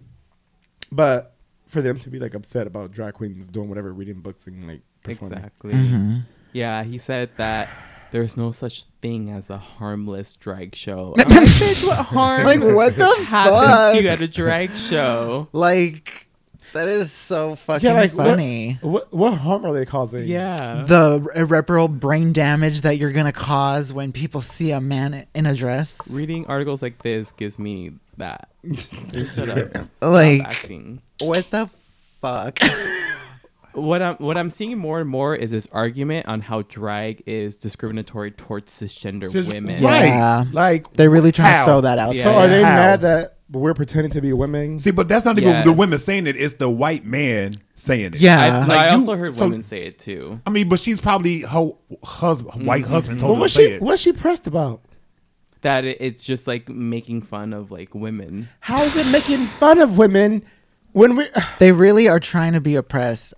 but 0.92 1.34
for 1.68 1.82
them 1.82 1.98
to 2.00 2.10
be 2.10 2.20
like 2.20 2.36
upset 2.36 2.68
about 2.68 2.92
drag 2.92 3.16
queens 3.16 3.48
doing 3.48 3.70
whatever, 3.70 3.92
reading 3.92 4.20
books 4.22 4.46
and 4.48 4.68
like 4.68 4.82
performing. 5.04 5.38
Exactly. 5.40 5.74
Mhm. 5.74 6.24
Yeah, 6.54 6.84
he 6.84 6.98
said 7.00 7.32
that 7.38 7.68
there's 8.12 8.38
no 8.38 8.52
such 8.52 8.84
thing 9.02 9.30
as 9.30 9.50
a 9.50 9.58
harmless 9.58 10.36
drag 10.36 10.76
show. 10.76 11.14
I'm 11.20 11.30
like, 11.30 11.38
bitch, 11.48 11.86
what 11.88 12.06
harm? 12.06 12.44
Like, 12.44 12.60
what 12.62 12.96
the 12.96 13.06
happens 13.26 13.58
fuck? 13.58 13.94
to 13.96 14.02
you 14.04 14.10
at 14.10 14.22
a 14.22 14.28
drag 14.28 14.72
show? 14.76 15.48
Like 15.52 16.28
that 16.74 16.88
is 16.90 17.12
so 17.12 17.56
fucking 17.56 17.94
like, 17.94 18.12
what- 18.14 18.26
funny. 18.28 18.80
What 18.82 19.14
what 19.14 19.34
harm 19.36 19.66
are 19.66 19.74
they 19.74 19.86
causing? 19.86 20.26
Yeah. 20.26 20.84
The 20.88 21.26
irreparable 21.36 21.88
brain 21.88 22.34
damage 22.34 22.82
that 22.82 22.98
you're 22.98 23.12
gonna 23.14 23.32
cause 23.32 23.94
when 23.94 24.12
people 24.12 24.42
see 24.42 24.72
a 24.72 24.82
man 24.82 25.26
in 25.34 25.46
a 25.46 25.56
dress. 25.56 26.10
Reading 26.12 26.46
articles 26.48 26.82
like 26.82 27.02
this 27.02 27.32
gives 27.32 27.58
me 27.60 27.94
that. 28.18 28.50
So 28.78 29.24
shut 29.36 29.50
up. 29.50 29.68
Stop 29.70 29.88
Like 30.02 30.42
acting. 30.42 31.02
what 31.22 31.50
the 31.52 31.70
fuck? 32.22 32.60
What 33.76 34.02
I'm 34.02 34.16
what 34.16 34.38
I'm 34.38 34.50
seeing 34.50 34.78
more 34.78 35.00
and 35.02 35.10
more 35.10 35.36
is 35.36 35.52
this 35.52 35.68
argument 35.72 36.28
on 36.28 36.42
how 36.42 36.62
drag 36.64 37.24
is 37.26 37.56
discriminatory 37.56 38.32
towards 38.32 38.72
cisgender 38.72 39.30
Cis- 39.30 39.52
women. 39.52 39.84
Right. 39.84 40.06
Yeah. 40.08 40.46
Like 40.52 40.94
They're 40.94 41.10
really 41.10 41.32
trying 41.32 41.52
How? 41.52 41.66
to 41.66 41.72
throw 41.72 41.82
that 41.82 42.00
out. 42.00 42.16
Yeah. 42.16 42.24
So 42.24 42.34
are 42.34 42.48
they 42.48 42.64
How? 42.64 42.70
mad 42.70 43.02
that 43.02 43.38
we're 43.52 43.74
pretending 43.74 44.12
to 44.12 44.22
be 44.22 44.34
women? 44.34 44.80
see, 44.80 44.92
but 44.92 45.08
that's 45.08 45.26
not 45.26 45.38
even 45.38 45.50
Yes. 45.52 45.66
the 45.66 45.74
women 45.74 46.00
saying 46.00 46.26
it. 46.28 46.36
It's 46.36 46.56
the 46.56 46.70
white 46.70 47.06
man 47.06 47.54
saying 47.76 48.14
it. 48.16 48.22
Yeah. 48.22 48.40
I, 48.40 48.62
no, 48.62 48.68
Like 48.68 48.78
I 48.78 48.90
you- 48.92 49.00
also 49.00 49.16
heard 49.18 49.36
so- 49.36 49.44
women 49.44 49.62
say 49.62 49.82
it 49.84 50.00
too. 50.00 50.40
I 50.48 50.50
mean, 50.50 50.70
but 50.70 50.80
she's 50.80 51.02
probably 51.02 51.42
her 51.42 51.72
husband, 52.04 52.66
white 52.66 52.84
mm-hmm. 52.86 52.94
husband 52.94 53.20
told 53.20 53.32
What 53.32 53.36
her 53.38 53.42
was 53.44 53.54
to 53.54 53.60
say 53.60 53.68
she? 53.68 53.74
it. 53.74 53.82
What's 53.82 54.02
she 54.02 54.12
pressed 54.14 54.48
about? 54.48 54.82
That 55.62 55.84
it, 55.84 55.98
it's 56.00 56.24
just 56.24 56.48
like 56.48 56.70
making 56.70 57.24
fun 57.24 57.52
of 57.52 57.72
like 57.72 57.94
women. 57.94 58.48
How 58.62 58.82
is 58.84 58.96
it 58.96 59.12
making 59.12 59.46
fun 59.46 59.80
of 59.80 59.98
women 59.98 60.44
when 60.94 61.16
we? 61.16 61.28
They 61.60 61.72
really 61.72 62.08
are 62.08 62.20
trying 62.20 62.54
to 62.54 62.62
be 62.62 62.76
oppressed 62.76 63.34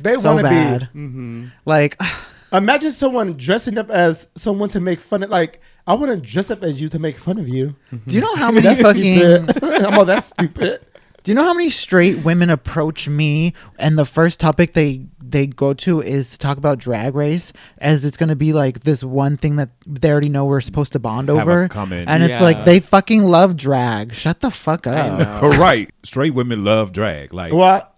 They 0.00 0.14
so 0.16 0.34
want 0.34 0.38
to 0.46 0.50
bad. 0.50 0.80
be. 0.92 0.98
Mm-hmm. 0.98 1.46
Like 1.64 2.00
Imagine 2.52 2.92
someone 2.92 3.34
dressing 3.36 3.76
up 3.78 3.90
as 3.90 4.26
someone 4.34 4.68
to 4.70 4.80
make 4.80 5.00
fun 5.00 5.22
of. 5.22 5.30
Like 5.30 5.60
I 5.86 5.94
want 5.94 6.10
to 6.10 6.16
dress 6.16 6.50
up 6.50 6.62
as 6.62 6.80
you 6.80 6.88
to 6.90 6.98
make 6.98 7.18
fun 7.18 7.38
of 7.38 7.48
you. 7.48 7.76
do 8.06 8.14
you 8.14 8.20
know 8.22 8.34
how 8.36 8.50
many 8.52 8.74
fucking 8.80 9.14
stupid. 9.48 9.64
I'm 9.84 9.98
all 9.98 10.04
that's 10.04 10.26
stupid. 10.26 10.80
Do 11.24 11.32
you 11.32 11.34
know 11.34 11.44
how 11.44 11.52
many 11.52 11.68
straight 11.68 12.24
women 12.24 12.48
approach 12.48 13.06
me 13.08 13.52
and 13.78 13.98
the 13.98 14.06
first 14.06 14.40
topic 14.40 14.72
they 14.72 15.06
they 15.20 15.46
go 15.46 15.74
to 15.74 16.00
is 16.00 16.30
to 16.30 16.38
talk 16.38 16.56
about 16.56 16.78
drag 16.78 17.14
race 17.14 17.52
as 17.78 18.06
it's 18.06 18.16
going 18.16 18.30
to 18.30 18.36
be 18.36 18.54
like 18.54 18.80
this 18.80 19.04
one 19.04 19.36
thing 19.36 19.56
that 19.56 19.68
they 19.86 20.10
already 20.10 20.30
know 20.30 20.46
we're 20.46 20.62
supposed 20.62 20.92
to 20.94 20.98
bond 20.98 21.28
Have 21.28 21.36
a 21.36 21.40
over 21.42 21.68
comment. 21.68 22.08
and 22.08 22.22
it's 22.22 22.40
like 22.40 22.64
they 22.64 22.80
fucking 22.80 23.24
love 23.24 23.56
drag. 23.56 24.14
Shut 24.14 24.40
the 24.40 24.50
fuck 24.50 24.86
up. 24.86 25.42
right. 25.58 25.90
Straight 26.02 26.32
women 26.32 26.64
love 26.64 26.92
drag. 26.92 27.34
Like 27.34 27.52
Well, 27.52 27.76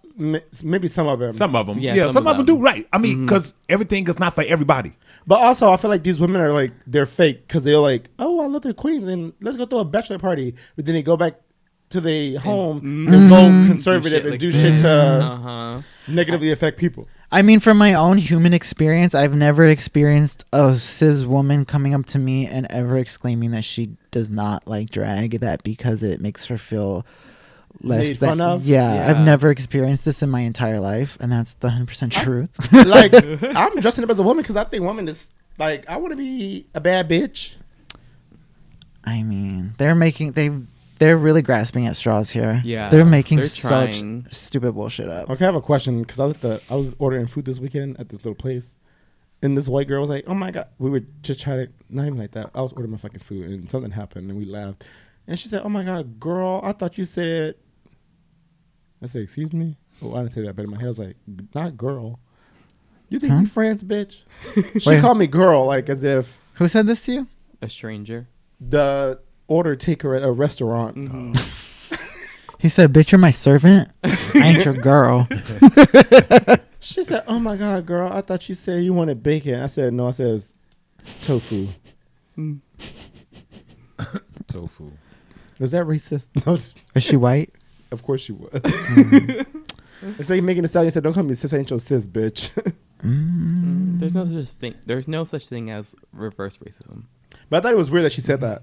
maybe 0.63 0.87
some 0.87 1.07
of 1.07 1.19
them. 1.19 1.31
some 1.31 1.55
of 1.55 1.67
them. 1.67 1.79
Yeah, 1.79 1.93
Yeah, 1.95 2.03
some 2.03 2.13
some, 2.13 2.27
of 2.27 2.31
of 2.31 2.37
them 2.37 2.45
them. 2.45 2.55
do. 2.57 2.63
Right. 2.63 2.87
I 2.93 2.97
mean, 2.97 3.25
because 3.25 3.53
everything 3.69 4.07
is 4.07 4.19
not 4.19 4.35
for 4.35 4.43
everybody. 4.43 4.93
But 5.27 5.39
also, 5.41 5.71
I 5.71 5.77
feel 5.77 5.89
like 5.89 6.03
these 6.03 6.19
women 6.19 6.41
are 6.41 6.51
like 6.53 6.71
they're 6.87 7.05
fake 7.05 7.47
because 7.47 7.63
they're 7.63 7.77
like, 7.77 8.09
oh, 8.19 8.41
I 8.41 8.47
love 8.47 8.63
their 8.63 8.73
queens 8.73 9.07
and 9.07 9.33
let's 9.41 9.57
go 9.57 9.65
throw 9.65 9.79
a 9.79 9.85
bachelor 9.85 10.17
party. 10.19 10.55
But 10.75 10.85
then 10.85 10.95
they 10.95 11.03
go 11.03 11.15
back 11.17 11.35
to 11.89 12.01
their 12.01 12.39
home 12.39 13.07
and 13.07 13.29
vote 13.29 13.67
conservative 13.67 14.25
and 14.25 14.39
do 14.39 14.51
shit 14.51 14.79
to 14.81 14.89
Uh 14.89 15.37
huh. 15.37 15.81
negatively 16.07 16.49
affect 16.51 16.79
people. 16.79 17.07
I 17.33 17.41
mean, 17.43 17.59
from 17.61 17.77
my 17.77 17.93
own 17.93 18.17
human 18.17 18.53
experience, 18.53 19.13
I've 19.15 19.33
never 19.35 19.65
experienced 19.65 20.43
a 20.51 20.73
cis 20.75 21.23
woman 21.23 21.63
coming 21.65 21.93
up 21.93 22.05
to 22.07 22.19
me 22.19 22.45
and 22.47 22.65
ever 22.69 22.97
exclaiming 22.97 23.51
that 23.51 23.63
she 23.63 23.95
does 24.09 24.29
not 24.29 24.67
like 24.67 24.89
drag, 24.89 25.39
that 25.39 25.63
because 25.63 26.01
it 26.03 26.19
makes 26.19 26.47
her 26.47 26.57
feel 26.57 27.05
less 27.81 28.01
Made 28.01 28.17
than- 28.17 28.29
fun 28.29 28.41
of? 28.41 28.65
Yeah, 28.65 29.07
I've 29.09 29.23
never 29.25 29.49
experienced 29.49 30.05
this 30.05 30.21
in 30.21 30.29
my 30.29 30.41
entire 30.41 30.79
life, 30.79 31.17
and 31.19 31.31
that's 31.31 31.53
the 31.55 31.69
hundred 31.69 31.87
percent 31.87 32.11
truth. 32.11 32.71
like 32.85 33.13
I'm 33.55 33.79
dressing 33.79 34.03
up 34.03 34.09
as 34.09 34.19
a 34.19 34.23
woman 34.23 34.41
because 34.43 34.55
I 34.55 34.63
think 34.65 34.83
woman 34.83 35.07
is 35.07 35.29
like 35.57 35.89
I 35.89 35.97
want 35.97 36.11
to 36.11 36.17
be 36.17 36.67
a 36.73 36.81
bad 36.81 37.09
bitch. 37.09 37.55
I 39.03 39.23
mean, 39.23 39.73
they're 39.77 39.95
making 39.95 40.33
they 40.33 40.51
they're 40.99 41.17
really 41.17 41.41
grasping 41.41 41.87
at 41.87 41.95
straws 41.95 42.29
here. 42.29 42.61
Yeah, 42.63 42.89
they're 42.89 43.05
making 43.05 43.37
they're 43.37 43.47
such 43.47 43.97
trying. 43.99 44.25
stupid 44.29 44.73
bullshit 44.73 45.09
up. 45.09 45.29
Okay, 45.29 45.45
I 45.45 45.47
have 45.47 45.55
a 45.55 45.61
question 45.61 46.01
because 46.01 46.19
I 46.19 46.25
was 46.25 46.33
at 46.33 46.41
the 46.41 46.61
I 46.69 46.75
was 46.75 46.95
ordering 46.99 47.25
food 47.27 47.45
this 47.45 47.59
weekend 47.59 47.99
at 47.99 48.09
this 48.09 48.19
little 48.19 48.35
place, 48.35 48.75
and 49.41 49.57
this 49.57 49.67
white 49.67 49.87
girl 49.87 50.01
was 50.01 50.09
like, 50.11 50.25
"Oh 50.27 50.35
my 50.35 50.51
god," 50.51 50.67
we 50.77 50.91
were 50.91 51.01
just 51.23 51.39
trying 51.39 51.65
to 51.65 51.71
not 51.89 52.05
even 52.05 52.19
like 52.19 52.31
that. 52.31 52.51
I 52.53 52.61
was 52.61 52.71
ordering 52.73 52.91
my 52.91 52.97
fucking 52.99 53.21
food 53.21 53.49
and 53.49 53.69
something 53.71 53.91
happened 53.91 54.29
and 54.29 54.37
we 54.37 54.45
laughed, 54.45 54.83
and 55.25 55.39
she 55.39 55.49
said, 55.49 55.63
"Oh 55.65 55.69
my 55.69 55.83
god, 55.83 56.19
girl, 56.19 56.61
I 56.63 56.71
thought 56.73 56.97
you 56.99 57.05
said." 57.05 57.55
I 59.01 59.07
said, 59.07 59.21
"Excuse 59.23 59.51
me." 59.53 59.77
Oh, 60.01 60.13
I 60.15 60.19
didn't 60.21 60.33
say 60.33 60.41
that, 60.43 60.55
but 60.55 60.63
in 60.65 60.71
my 60.71 60.77
head 60.77 60.85
I 60.85 60.89
was 60.89 60.99
like, 60.99 61.15
"Not 61.55 61.77
girl." 61.77 62.19
You 63.09 63.19
think 63.19 63.33
Huh? 63.33 63.39
we 63.41 63.45
friends, 63.45 63.83
bitch? 63.83 64.21
she 64.81 64.89
Wait. 64.89 65.01
called 65.01 65.17
me 65.17 65.27
girl, 65.27 65.65
like 65.65 65.89
as 65.89 66.03
if 66.03 66.37
Who 66.55 66.67
said 66.67 66.87
this 66.87 67.03
to 67.05 67.11
you? 67.11 67.27
A 67.61 67.67
stranger. 67.69 68.27
the 68.59 69.19
order 69.47 69.75
taker 69.75 70.15
at 70.15 70.23
a 70.23 70.31
restaurant. 70.31 70.95
Mm-hmm. 70.97 71.33
He 72.59 72.69
said, 72.69 72.93
"Bitch, 72.93 73.11
you're 73.11 73.17
my 73.19 73.31
servant. 73.31 73.89
I 74.03 74.17
ain't 74.35 74.65
your 74.65 74.75
girl." 74.75 75.27
She 76.83 77.03
said, 77.03 77.23
"Oh 77.27 77.37
my 77.39 77.57
god, 77.57 77.85
girl, 77.85 78.11
I 78.11 78.21
thought 78.21 78.49
you 78.49 78.55
said 78.55 78.83
you 78.83 78.91
wanted 78.93 79.21
bacon." 79.23 79.59
I 79.61 79.67
said, 79.67 79.93
"No, 79.93 80.07
I 80.07 80.11
said 80.11 80.27
it's 80.35 80.53
tofu." 81.23 81.67
Tofu. 84.47 84.91
Is 85.59 85.71
that 85.71 85.85
racist? 85.85 86.29
No, 86.45 86.55
just- 86.55 86.77
Is 86.95 87.03
she 87.03 87.15
white? 87.15 87.53
Of 87.91 88.03
course 88.03 88.21
she 88.21 88.31
would. 88.33 88.49
it's 90.19 90.29
like 90.29 90.41
making 90.43 90.63
a 90.65 90.67
stallion 90.67 90.91
said, 90.91 91.03
"Don't 91.03 91.13
call 91.13 91.23
me 91.23 91.33
sis, 91.35 91.53
I 91.53 91.57
ain't 91.57 91.69
your 91.69 91.79
sis, 91.79 92.07
bitch." 92.07 92.49
Mm, 93.03 93.99
There's 93.99 94.13
no 94.13 94.25
such 94.25 94.49
thing. 94.59 94.75
There's 94.85 95.07
no 95.07 95.23
such 95.23 95.47
thing 95.47 95.71
as 95.71 95.95
reverse 96.13 96.57
racism. 96.57 97.05
but 97.49 97.57
I 97.57 97.59
thought 97.61 97.71
it 97.73 97.77
was 97.77 97.89
weird 97.89 98.05
that 98.05 98.11
she 98.11 98.21
said 98.21 98.41
that. 98.41 98.61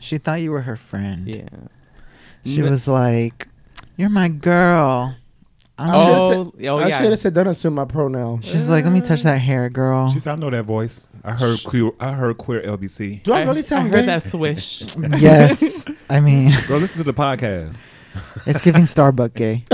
She 0.00 0.18
thought 0.18 0.40
you 0.40 0.50
were 0.50 0.62
her 0.62 0.74
friend. 0.74 1.28
Yeah. 1.28 1.46
She 2.44 2.58
N- 2.60 2.68
was 2.68 2.88
like, 2.88 3.46
"You're 3.96 4.08
my 4.10 4.26
girl." 4.28 5.14
I'm 5.78 6.00
should've 6.00 6.18
Oh, 6.18 6.52
said- 6.58 6.66
oh 6.68 6.76
I 6.78 6.88
yeah. 6.88 6.98
should 7.00 7.10
have 7.10 7.18
said, 7.20 7.34
"Don't 7.34 7.46
assume 7.46 7.74
my 7.74 7.84
pronoun." 7.84 8.40
She's 8.40 8.68
like, 8.68 8.82
"Let 8.82 8.92
me 8.92 9.00
touch 9.00 9.22
that 9.22 9.38
hair, 9.38 9.68
girl." 9.70 10.10
She 10.10 10.18
said, 10.18 10.32
I 10.32 10.36
know 10.40 10.50
that 10.50 10.64
voice. 10.64 11.06
I 11.22 11.30
heard 11.30 11.62
queer. 11.64 11.92
I 12.00 12.12
heard 12.14 12.36
queer 12.38 12.60
LBC. 12.62 13.22
Do 13.22 13.32
I, 13.32 13.44
really 13.44 13.62
sound 13.62 13.86
I 13.86 13.90
heard 13.98 14.00
gay? 14.00 14.06
that 14.06 14.24
swish. 14.24 14.82
yes, 15.20 15.88
I 16.10 16.18
mean, 16.18 16.50
Girl, 16.66 16.80
listen 16.80 16.98
to 16.98 17.04
the 17.04 17.14
podcast. 17.14 17.82
It's 18.46 18.60
giving 18.60 18.86
Starbuck 18.86 19.34
gay. 19.34 19.64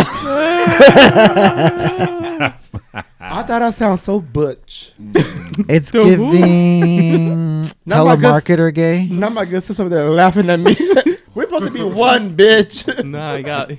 I 3.20 3.42
thought 3.42 3.62
I 3.62 3.70
sound 3.70 4.00
so 4.00 4.20
butch. 4.20 4.92
Mm. 5.00 5.66
It's 5.68 5.90
To 5.92 6.02
who? 6.02 6.32
giving 6.32 7.60
Not 7.86 8.06
my 8.06 8.16
good- 8.16 8.24
telemarketer 8.24 8.74
gay. 8.74 9.06
Now 9.10 9.28
my 9.30 9.44
good 9.44 9.62
sister 9.62 9.82
over 9.82 9.90
there 9.90 10.08
laughing 10.08 10.48
at 10.50 10.60
me. 10.60 10.76
We're 11.34 11.44
supposed 11.44 11.66
to 11.66 11.72
be 11.72 11.82
one, 11.82 12.36
bitch. 12.36 13.04
nah, 13.04 13.32
I 13.32 13.42
got. 13.42 13.70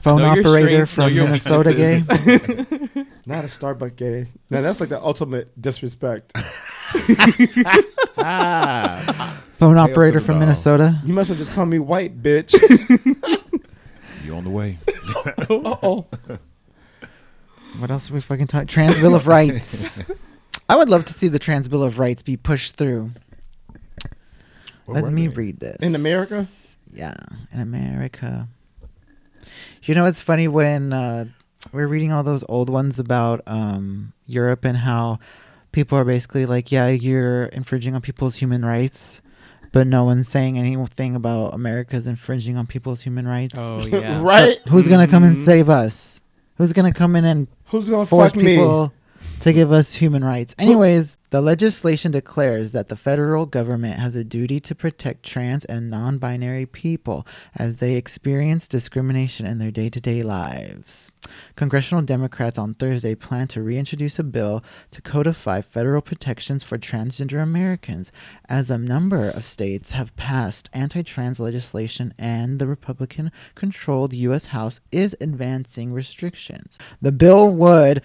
Phone 0.00 0.22
Know 0.22 0.34
your 0.34 0.40
operator 0.46 0.86
strengths, 0.86 0.96
know 0.96 1.04
from 1.08 1.12
your 1.14 1.24
Minnesota 1.24 1.74
gay. 2.94 3.04
Not 3.26 3.44
a 3.44 3.48
Starbucks 3.48 3.96
gay. 3.96 4.26
Now 4.48 4.60
that's 4.62 4.80
like 4.80 4.88
the 4.88 5.00
ultimate 5.02 5.60
disrespect. 5.60 6.32
ah, 8.18 9.42
Phone 9.58 9.76
Hail 9.76 9.86
to 9.86 9.92
operator 9.92 10.20
the 10.20 10.24
from 10.24 10.34
dog. 10.36 10.40
Minnesota. 10.40 11.00
You 11.04 11.12
must 11.12 11.28
well 11.30 11.38
just 11.38 11.52
call 11.52 11.66
me 11.66 11.78
white, 11.78 12.22
bitch. 12.22 12.54
you 14.24 14.34
on 14.34 14.44
the 14.44 14.50
way? 14.50 14.78
Uh 14.96 15.76
oh. 15.82 16.06
What 17.78 17.90
else 17.90 17.90
else 17.90 18.10
are 18.10 18.14
we 18.14 18.20
fucking 18.20 18.46
talking? 18.46 18.66
Trans 18.66 18.98
Bill 18.98 19.14
of 19.14 19.26
Rights. 19.26 20.02
I 20.68 20.76
would 20.76 20.88
love 20.88 21.04
to 21.06 21.12
see 21.12 21.28
the 21.28 21.38
Trans 21.38 21.68
Bill 21.68 21.82
of 21.82 21.98
Rights 21.98 22.22
be 22.22 22.36
pushed 22.36 22.76
through. 22.76 23.12
What 24.86 24.94
Let 24.94 25.04
were 25.04 25.10
me 25.10 25.26
they? 25.28 25.34
read 25.34 25.60
this. 25.60 25.76
In 25.82 25.94
America? 25.94 26.46
Yeah, 26.92 27.14
in 27.52 27.60
America. 27.60 28.48
You 29.82 29.94
know, 29.94 30.04
it's 30.04 30.20
funny 30.20 30.46
when 30.48 30.92
uh, 30.92 31.24
we're 31.72 31.86
reading 31.88 32.12
all 32.12 32.22
those 32.22 32.44
old 32.48 32.68
ones 32.70 32.98
about 32.98 33.40
um, 33.46 34.12
Europe 34.26 34.64
and 34.64 34.76
how 34.78 35.18
people 35.72 35.96
are 35.98 36.04
basically 36.04 36.46
like, 36.46 36.70
yeah, 36.70 36.88
you're 36.88 37.44
infringing 37.46 37.94
on 37.94 38.00
people's 38.02 38.36
human 38.36 38.64
rights, 38.64 39.22
but 39.72 39.86
no 39.86 40.04
one's 40.04 40.28
saying 40.28 40.58
anything 40.58 41.14
about 41.14 41.54
America's 41.54 42.06
infringing 42.06 42.56
on 42.56 42.66
people's 42.66 43.02
human 43.02 43.26
rights. 43.26 43.54
Oh 43.56 43.78
yeah. 43.86 44.22
right? 44.22 44.58
Who's 44.68 44.88
gonna 44.88 45.08
come 45.08 45.24
and 45.24 45.36
Mhm. 45.38 45.44
save 45.44 45.68
us? 45.68 46.20
Who's 46.56 46.72
gonna 46.74 46.92
come 46.92 47.16
in 47.16 47.24
and 47.24 47.48
Who's 47.66 47.88
gonna 47.88 48.04
force 48.06 48.32
fuck 48.32 48.42
me? 48.42 48.56
people 48.56 48.92
to 49.40 49.52
give 49.52 49.72
us 49.72 49.94
human 49.94 50.22
rights. 50.22 50.54
Anyways, 50.58 51.16
the 51.30 51.40
legislation 51.40 52.12
declares 52.12 52.72
that 52.72 52.88
the 52.88 52.96
federal 52.96 53.46
government 53.46 53.98
has 53.98 54.14
a 54.14 54.24
duty 54.24 54.60
to 54.60 54.74
protect 54.74 55.22
trans 55.24 55.64
and 55.64 55.90
non 55.90 56.18
binary 56.18 56.66
people 56.66 57.26
as 57.56 57.76
they 57.76 57.94
experience 57.94 58.68
discrimination 58.68 59.46
in 59.46 59.58
their 59.58 59.70
day 59.70 59.88
to 59.88 60.00
day 60.00 60.22
lives. 60.22 61.10
Congressional 61.56 62.02
Democrats 62.02 62.58
on 62.58 62.74
Thursday 62.74 63.14
plan 63.14 63.46
to 63.48 63.62
reintroduce 63.62 64.18
a 64.18 64.24
bill 64.24 64.64
to 64.90 65.00
codify 65.00 65.60
federal 65.60 66.02
protections 66.02 66.64
for 66.64 66.76
transgender 66.76 67.42
Americans, 67.42 68.10
as 68.48 68.70
a 68.70 68.78
number 68.78 69.28
of 69.30 69.44
states 69.44 69.92
have 69.92 70.16
passed 70.16 70.68
anti 70.72 71.02
trans 71.02 71.38
legislation 71.40 72.12
and 72.18 72.58
the 72.58 72.66
Republican 72.66 73.30
controlled 73.54 74.12
U.S. 74.12 74.46
House 74.46 74.80
is 74.90 75.16
advancing 75.20 75.92
restrictions. 75.92 76.78
The 77.00 77.12
bill 77.12 77.54
would 77.54 78.02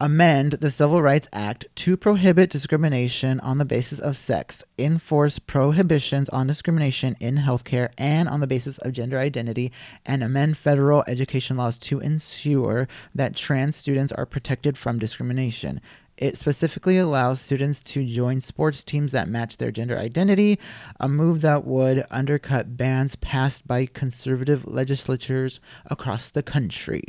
amend 0.00 0.52
the 0.52 0.70
Civil 0.70 1.02
Rights 1.02 1.28
Act 1.30 1.66
to 1.74 1.94
prohibit 1.94 2.48
discrimination 2.48 3.38
on 3.40 3.58
the 3.58 3.66
basis 3.66 3.98
of 3.98 4.16
sex, 4.16 4.64
enforce 4.78 5.38
prohibitions 5.38 6.30
on 6.30 6.46
discrimination 6.46 7.16
in 7.20 7.36
healthcare 7.36 7.90
and 7.98 8.26
on 8.26 8.40
the 8.40 8.46
basis 8.46 8.78
of 8.78 8.94
gender 8.94 9.18
identity, 9.18 9.70
and 10.06 10.22
amend 10.22 10.56
federal 10.56 11.04
education 11.06 11.58
laws 11.58 11.76
to 11.76 12.00
ensure 12.00 12.88
that 13.14 13.36
trans 13.36 13.76
students 13.76 14.10
are 14.12 14.24
protected 14.24 14.78
from 14.78 14.98
discrimination. 14.98 15.82
It 16.16 16.38
specifically 16.38 16.96
allows 16.96 17.40
students 17.40 17.82
to 17.82 18.06
join 18.06 18.40
sports 18.40 18.84
teams 18.84 19.12
that 19.12 19.28
match 19.28 19.58
their 19.58 19.70
gender 19.70 19.98
identity, 19.98 20.58
a 20.98 21.08
move 21.08 21.42
that 21.42 21.66
would 21.66 22.04
undercut 22.10 22.76
bans 22.76 23.16
passed 23.16 23.66
by 23.66 23.84
conservative 23.86 24.66
legislatures 24.66 25.60
across 25.86 26.30
the 26.30 26.42
country. 26.42 27.02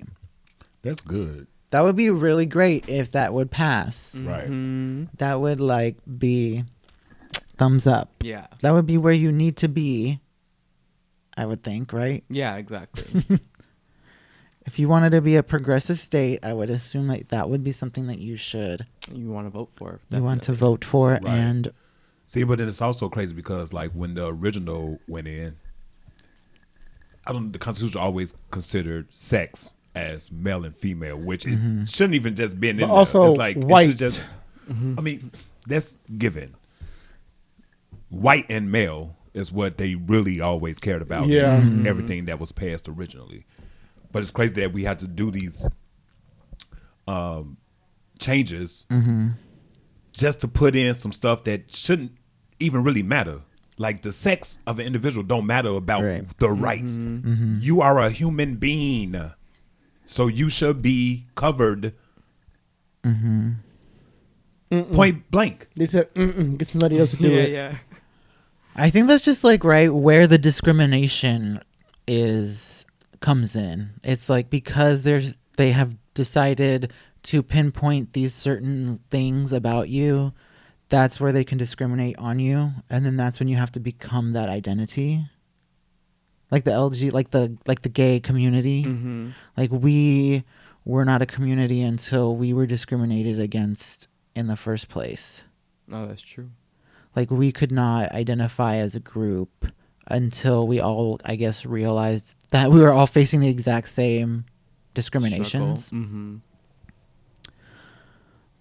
That's 0.82 1.02
good. 1.02 1.48
That 1.72 1.82
would 1.82 1.96
be 1.96 2.10
really 2.10 2.46
great 2.46 2.88
if 2.88 3.12
that 3.12 3.34
would 3.34 3.50
pass. 3.52 4.16
Right. 4.16 4.48
Mhm. 4.50 5.08
That 5.18 5.40
would 5.42 5.60
like 5.60 5.98
be 6.20 6.64
thumbs 7.58 7.88
up. 7.88 8.10
Yeah. 8.22 8.48
That 8.62 8.72
would 8.72 8.86
be 8.86 8.98
where 8.98 9.14
you 9.14 9.32
need 9.32 9.58
to 9.58 9.68
be. 9.68 10.20
I 11.38 11.46
would 11.46 11.64
think, 11.64 11.92
right? 11.94 12.24
Yeah. 12.30 12.56
Exactly. 12.58 13.26
If 14.64 14.78
you 14.78 14.88
wanted 14.88 15.10
to 15.14 15.22
be 15.22 15.38
a 15.38 15.42
progressive 15.44 16.00
state, 16.00 16.40
I 16.44 16.54
would 16.54 16.70
assume 16.70 17.08
that 17.08 17.30
that 17.30 17.50
would 17.50 17.64
be 17.64 17.72
something 17.72 18.06
that 18.08 18.20
you 18.20 18.36
should 18.38 18.86
you 19.12 19.28
want 19.32 19.48
to 19.48 19.50
vote 19.50 19.72
for? 19.76 20.00
you 20.12 20.22
want 20.24 20.44
to 20.44 20.54
vote 20.54 20.86
for 20.86 21.10
Right. 21.14 21.26
and 21.26 21.72
See, 22.28 22.44
but 22.44 22.60
then 22.60 22.68
it's 22.70 22.80
also 22.82 23.10
crazy 23.10 23.34
because 23.34 23.74
like 23.74 23.92
when 23.92 24.14
the 24.14 24.28
original 24.28 25.00
went 25.08 25.28
in, 25.28 25.56
I 27.26 27.34
don't. 27.34 27.52
The 27.52 27.60
Constitution 27.60 28.00
always 28.00 28.36
considered 28.52 29.12
sex 29.14 29.74
as 29.96 30.32
male 30.32 30.64
and 30.66 30.76
female, 30.76 31.18
which 31.18 31.46
it 31.46 31.90
shouldn't 31.90 32.16
even 32.16 32.36
just 32.36 32.60
been 32.60 32.72
in 32.78 32.82
But 32.82 32.88
there. 32.88 32.96
also 32.96 33.24
it's 33.26 33.38
like 33.38 33.58
it 33.58 33.64
white. 33.64 33.98
just. 33.98 34.28
I 34.70 35.02
mean, 35.02 35.32
that's 35.68 35.98
given. 36.18 36.56
White 38.10 38.46
and 38.50 38.72
male 38.72 39.18
is 39.34 39.52
what 39.52 39.78
they 39.78 39.96
really 39.96 40.40
always 40.42 40.80
cared 40.80 41.02
about. 41.02 41.26
in 41.26 41.30
Yeah. 41.32 41.62
Mhm. 41.62 41.86
everything 41.86 42.26
that 42.26 42.40
was 42.40 42.52
passed 42.52 42.88
originally, 42.90 43.46
but 44.12 44.22
it's 44.22 44.32
crazy 44.32 44.54
that 44.56 44.74
we 44.74 44.84
had 44.84 45.00
to 45.00 45.08
do 45.08 45.32
these 45.32 45.68
um, 47.08 47.58
changes 48.20 48.86
just 50.12 50.40
to 50.42 50.48
put 50.48 50.76
in 50.76 50.94
some 50.94 51.12
stuff 51.12 51.44
that 51.46 51.74
shouldn't 51.74 52.12
even 52.60 52.84
really 52.84 53.04
matter. 53.04 53.42
Like 53.78 54.04
the 54.04 54.12
sex 54.14 54.60
of 54.68 54.80
an 54.80 54.86
individual 54.86 55.24
don't 55.26 55.46
matter 55.48 55.70
about 55.70 56.04
Right. 56.04 56.26
the 56.38 56.50
rights. 56.52 56.98
You 56.98 57.82
are 57.82 57.98
a 58.00 58.10
human 58.12 58.56
being, 58.58 59.16
so 60.12 60.28
you 60.28 60.50
should 60.50 60.82
be 60.82 61.26
covered. 61.36 61.94
Point 64.94 65.30
blank. 65.32 65.68
They 65.76 65.86
said, 65.86 66.14
Mm-mm, 66.14 66.58
get 66.58 66.68
somebody 66.68 67.00
else 67.00 67.12
to 67.12 67.18
do 67.18 67.30
Yeah. 67.30 67.42
it. 67.42 67.50
Yeah. 67.52 67.78
I 68.76 68.90
think 68.90 69.08
that's 69.08 69.24
just 69.24 69.44
like 69.44 69.64
right 69.64 69.94
where 69.94 70.28
the 70.28 70.38
discrimination 70.38 71.62
is 72.08 72.86
comes 73.20 73.56
in. 73.56 73.92
It's 74.04 74.30
like 74.30 74.50
because 74.50 75.02
there's 75.04 75.36
they 75.58 75.72
have 75.72 75.96
decided 76.14 76.92
to 77.24 77.44
pinpoint 77.44 78.14
these 78.14 78.34
certain 78.34 79.00
things 79.12 79.52
about 79.54 79.90
you, 79.90 80.34
that's 80.90 81.20
where 81.20 81.32
they 81.32 81.44
can 81.44 81.58
discriminate 81.58 82.18
on 82.18 82.40
you, 82.40 82.72
and 82.90 83.06
then 83.06 83.16
that's 83.18 83.40
when 83.40 83.48
you 83.48 83.58
have 83.58 83.72
to 83.74 83.80
become 83.80 84.34
that 84.34 84.50
identity. 84.50 85.22
Like 86.52 86.66
the 86.66 86.72
LG, 86.72 87.14
like 87.14 87.32
the 87.32 87.58
like 87.66 87.82
the 87.82 87.90
gay 87.90 88.20
community, 88.20 88.84
Mm-hmm. 88.84 89.30
like 89.58 89.72
we 89.72 90.44
were 90.84 91.06
not 91.06 91.22
a 91.22 91.26
community 91.26 91.82
until 91.82 92.36
we 92.36 92.52
were 92.54 92.66
discriminated 92.66 93.40
against 93.40 94.08
in 94.36 94.48
the 94.48 94.58
first 94.58 94.90
place. 94.90 95.46
No, 95.88 96.08
that's 96.08 96.22
true. 96.22 96.50
like 97.16 97.30
we 97.32 97.52
could 97.52 97.72
not 97.72 98.12
identify 98.12 98.76
as 98.78 98.96
a 98.96 99.00
group 99.00 99.68
until 100.08 100.66
we 100.68 100.80
all 100.80 101.20
i 101.26 101.36
guess 101.36 101.66
realized 101.66 102.36
that 102.50 102.72
we 102.72 102.80
were 102.82 102.92
all 102.92 103.06
facing 103.08 103.40
the 103.40 103.48
exact 103.50 103.88
same 103.90 104.46
discriminations. 104.94 105.90
Mm-hmm. 105.92 106.38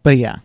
but 0.02 0.16
yeah. 0.16 0.36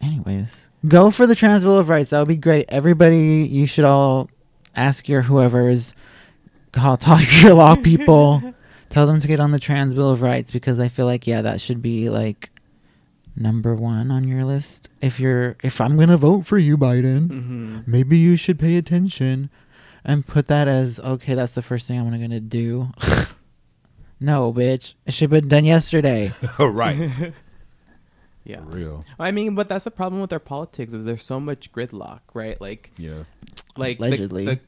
Anyways 0.00 0.68
go 0.86 1.10
for 1.10 1.26
the 1.26 1.34
trans 1.34 1.62
bill 1.64 1.78
of 1.78 1.88
rights. 1.88 2.10
That 2.10 2.18
would 2.18 2.28
be 2.28 2.36
great. 2.36 2.66
Everybody 2.68 3.48
you 3.50 3.66
should 3.66 3.84
all 3.86 4.28
ask 4.76 5.08
your 5.08 5.22
whoever's 5.22 5.94
call 6.74 6.96
talk 6.96 7.20
to 7.22 7.40
your 7.46 7.54
law 7.54 7.74
people 7.76 8.54
tell 8.90 9.06
them 9.06 9.20
to 9.20 9.28
get 9.28 9.40
on 9.40 9.50
the 9.52 9.58
trans 9.58 9.94
bill 9.94 10.10
of 10.10 10.20
rights 10.22 10.50
because 10.50 10.78
i 10.80 10.88
feel 10.88 11.06
like 11.06 11.26
yeah 11.26 11.40
that 11.42 11.60
should 11.60 11.80
be 11.80 12.08
like 12.10 12.50
number 13.36 13.74
one 13.74 14.10
on 14.10 14.28
your 14.28 14.44
list 14.44 14.88
if 15.00 15.18
you're 15.18 15.56
if 15.62 15.80
i'm 15.80 15.96
gonna 15.98 16.16
vote 16.16 16.46
for 16.46 16.58
you 16.58 16.76
biden 16.76 17.28
Mm-hmm. 17.28 17.78
maybe 17.86 18.16
you 18.18 18.36
should 18.36 18.58
pay 18.58 18.76
attention 18.76 19.50
and 20.04 20.26
put 20.26 20.46
that 20.48 20.68
as 20.68 21.00
okay 21.00 21.34
that's 21.34 21.52
the 21.52 21.62
first 21.62 21.86
thing 21.86 21.98
i'm 21.98 22.10
gonna 22.10 22.38
do 22.40 22.90
no 24.20 24.52
bitch 24.52 24.94
it 25.06 25.12
should 25.14 25.32
have 25.32 25.40
been 25.42 25.48
done 25.48 25.64
yesterday 25.64 26.30
right. 26.58 27.32
Yeah. 28.46 28.58
For 28.58 28.76
real. 28.76 29.04
I 29.18 29.30
mean, 29.30 29.54
but 29.54 29.70
that's 29.70 29.84
the 29.84 29.90
problem 29.90 30.20
with 30.20 30.30
our 30.30 30.38
politics 30.38 30.92
is 30.92 31.06
there's 31.06 31.22
so 31.22 31.40
much 31.40 31.72
gridlock, 31.72 32.20
right? 32.34 32.60
Like, 32.60 32.90
Yeah. 32.98 33.24
like 33.74 33.98
the- 33.98 34.04
Allegedly. 34.06 34.44
the- 34.44 34.50
wh- 34.52 34.58
uh, 34.58 34.60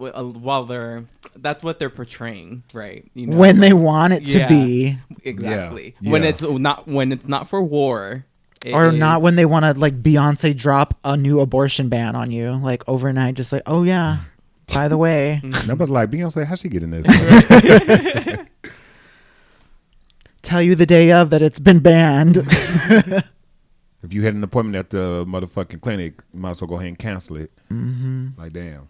while 0.00 0.64
they're 0.64 1.04
that's 1.36 1.62
what 1.62 1.78
they're 1.78 1.90
portraying, 1.90 2.62
right? 2.72 3.08
You 3.14 3.28
know, 3.28 3.36
when 3.36 3.60
they 3.60 3.72
want 3.72 4.12
it 4.12 4.24
to 4.26 4.46
be 4.48 4.98
exactly 5.24 5.94
Yeah. 6.00 6.10
when 6.12 6.22
Yeah. 6.22 6.28
it's 6.30 6.42
not 6.42 6.86
when 6.88 7.12
it's 7.12 7.26
not 7.28 7.48
for 7.48 7.62
war, 7.62 8.24
it 8.64 8.72
or 8.74 8.90
not 8.92 9.22
when 9.22 9.36
they 9.36 9.44
want 9.46 9.64
to 9.64 9.72
like 9.78 10.02
beyonce 10.02 10.56
drop 10.56 10.98
a 11.04 11.16
new 11.16 11.40
abortion 11.40 11.88
ban 11.88 12.14
on 12.16 12.30
you 12.32 12.50
like 12.52 12.82
overnight 12.88 13.34
just 13.34 13.52
like 13.52 13.62
oh 13.66 13.82
yeah 13.84 14.18
by 14.74 14.86
the 14.88 14.96
way 14.98 15.40
Nobody's 15.66 15.90
like 15.90 16.10
Beyonce. 16.10 16.44
How'd 16.46 16.58
she 16.58 16.68
get 16.68 16.82
in 16.82 16.90
this? 16.90 17.06
tell 20.42 20.62
you 20.62 20.74
the 20.74 20.86
day 20.86 21.12
of 21.12 21.30
that 21.30 21.42
it's 21.42 21.58
been 21.58 21.80
banned 21.80 22.36
if 24.02 24.12
you 24.12 24.22
had 24.22 24.34
an 24.34 24.42
appointment 24.44 24.76
at 24.76 24.90
the 24.90 25.24
motherfucking 25.26 25.80
clinic, 25.80 26.22
you 26.32 26.40
might 26.40 26.50
as 26.50 26.60
well 26.62 26.68
go 26.68 26.76
ahead 26.76 26.88
and 26.88 26.98
cancel 26.98 27.36
it. 27.36 27.50
hmm 27.68 28.28
Like 28.38 28.52
damn. 28.52 28.88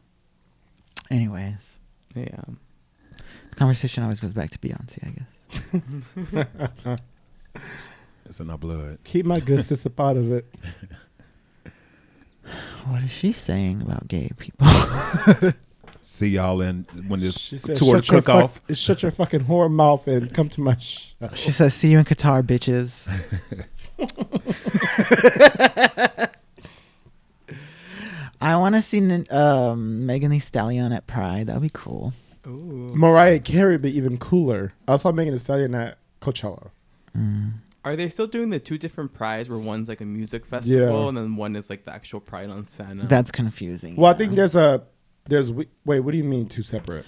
Anyways 1.11 1.77
yeah. 2.15 2.41
the 3.51 3.57
conversation 3.57 4.03
always 4.03 4.21
goes 4.21 4.33
back 4.33 4.51
to 4.51 4.59
beyonce 4.59 4.99
i 5.07 5.11
guess 5.11 5.27
It's 8.27 8.39
in 8.39 8.49
our 8.49 8.59
blood. 8.59 8.99
Keep 9.03 9.27
my 9.27 9.41
good 9.41 9.65
sis 9.65 9.85
up 9.87 9.99
out 9.99 10.17
of 10.17 10.31
it. 10.31 10.47
what 12.87 13.03
is 13.03 13.11
she 13.11 13.33
saying 13.33 13.83
about 13.83 14.07
gay 14.07 14.31
people 14.39 14.69
See 16.01 16.29
y'all 16.29 16.61
in 16.61 16.87
when 17.09 17.19
this 17.21 17.37
She 17.37 17.57
said, 17.59 17.77
tour 17.77 17.97
shut, 17.97 18.09
your 18.09 18.21
cook 18.23 18.29
off. 18.29 18.61
fuck, 18.69 18.77
shut 18.77 19.03
your 19.03 19.11
fucking 19.11 19.47
whore 19.47 19.69
mouth 19.71 20.07
and 20.07 20.33
come 20.33 20.49
to 20.51 20.61
my 20.61 20.77
show. 20.79 21.29
she 21.35 21.51
says 21.51 21.75
see 21.75 21.91
you 21.91 21.99
in 21.99 22.05
qatar 22.05 22.43
bitches 22.43 23.09
I 28.41 28.57
want 28.57 28.75
to 28.75 28.83
see 28.83 29.01
um, 29.31 30.07
Megan 30.07 30.31
Thee 30.31 30.39
Stallion 30.39 30.93
at 30.93 31.07
Pride. 31.07 31.47
That'd 31.49 31.63
be 31.63 31.71
cool. 31.73 32.13
Ooh. 32.47 32.91
Mariah 32.95 33.39
Carey 33.41 33.73
would 33.75 33.83
be 33.83 33.97
even 33.97 34.17
cooler. 34.19 34.73
I 34.89 34.97
saw 34.97 35.13
Megan 35.13 35.33
Thee 35.35 35.39
Stallion 35.39 35.75
at 35.75 35.99
Coachella. 36.21 36.71
Mm. 37.17 37.55
Are 37.85 37.97
they 37.97 38.09
still 38.09 38.27
doing 38.27 38.51
the 38.51 38.59
two 38.61 38.79
different 38.79 39.13
prides 39.15 39.49
where 39.49 39.59
one's 39.59 39.89
like 39.89 40.01
a 40.01 40.05
music 40.05 40.45
festival 40.47 41.03
Yeah. 41.03 41.09
and 41.09 41.17
then 41.17 41.37
one 41.37 41.57
is 41.57 41.71
like 41.71 41.85
the 41.85 41.93
actual 41.93 42.21
pride 42.21 42.51
on 42.51 42.65
Santa? 42.65 43.07
That's 43.07 43.31
confusing. 43.31 43.97
Well, 43.97 44.11
I 44.11 44.15
think 44.15 44.35
there's 44.37 44.55
a 44.55 44.83
there's 45.27 45.51
wait. 45.53 45.69
What 45.85 46.11
do 46.13 46.17
you 46.19 46.25
mean 46.25 46.47
two 46.49 46.63
separate? 46.63 47.05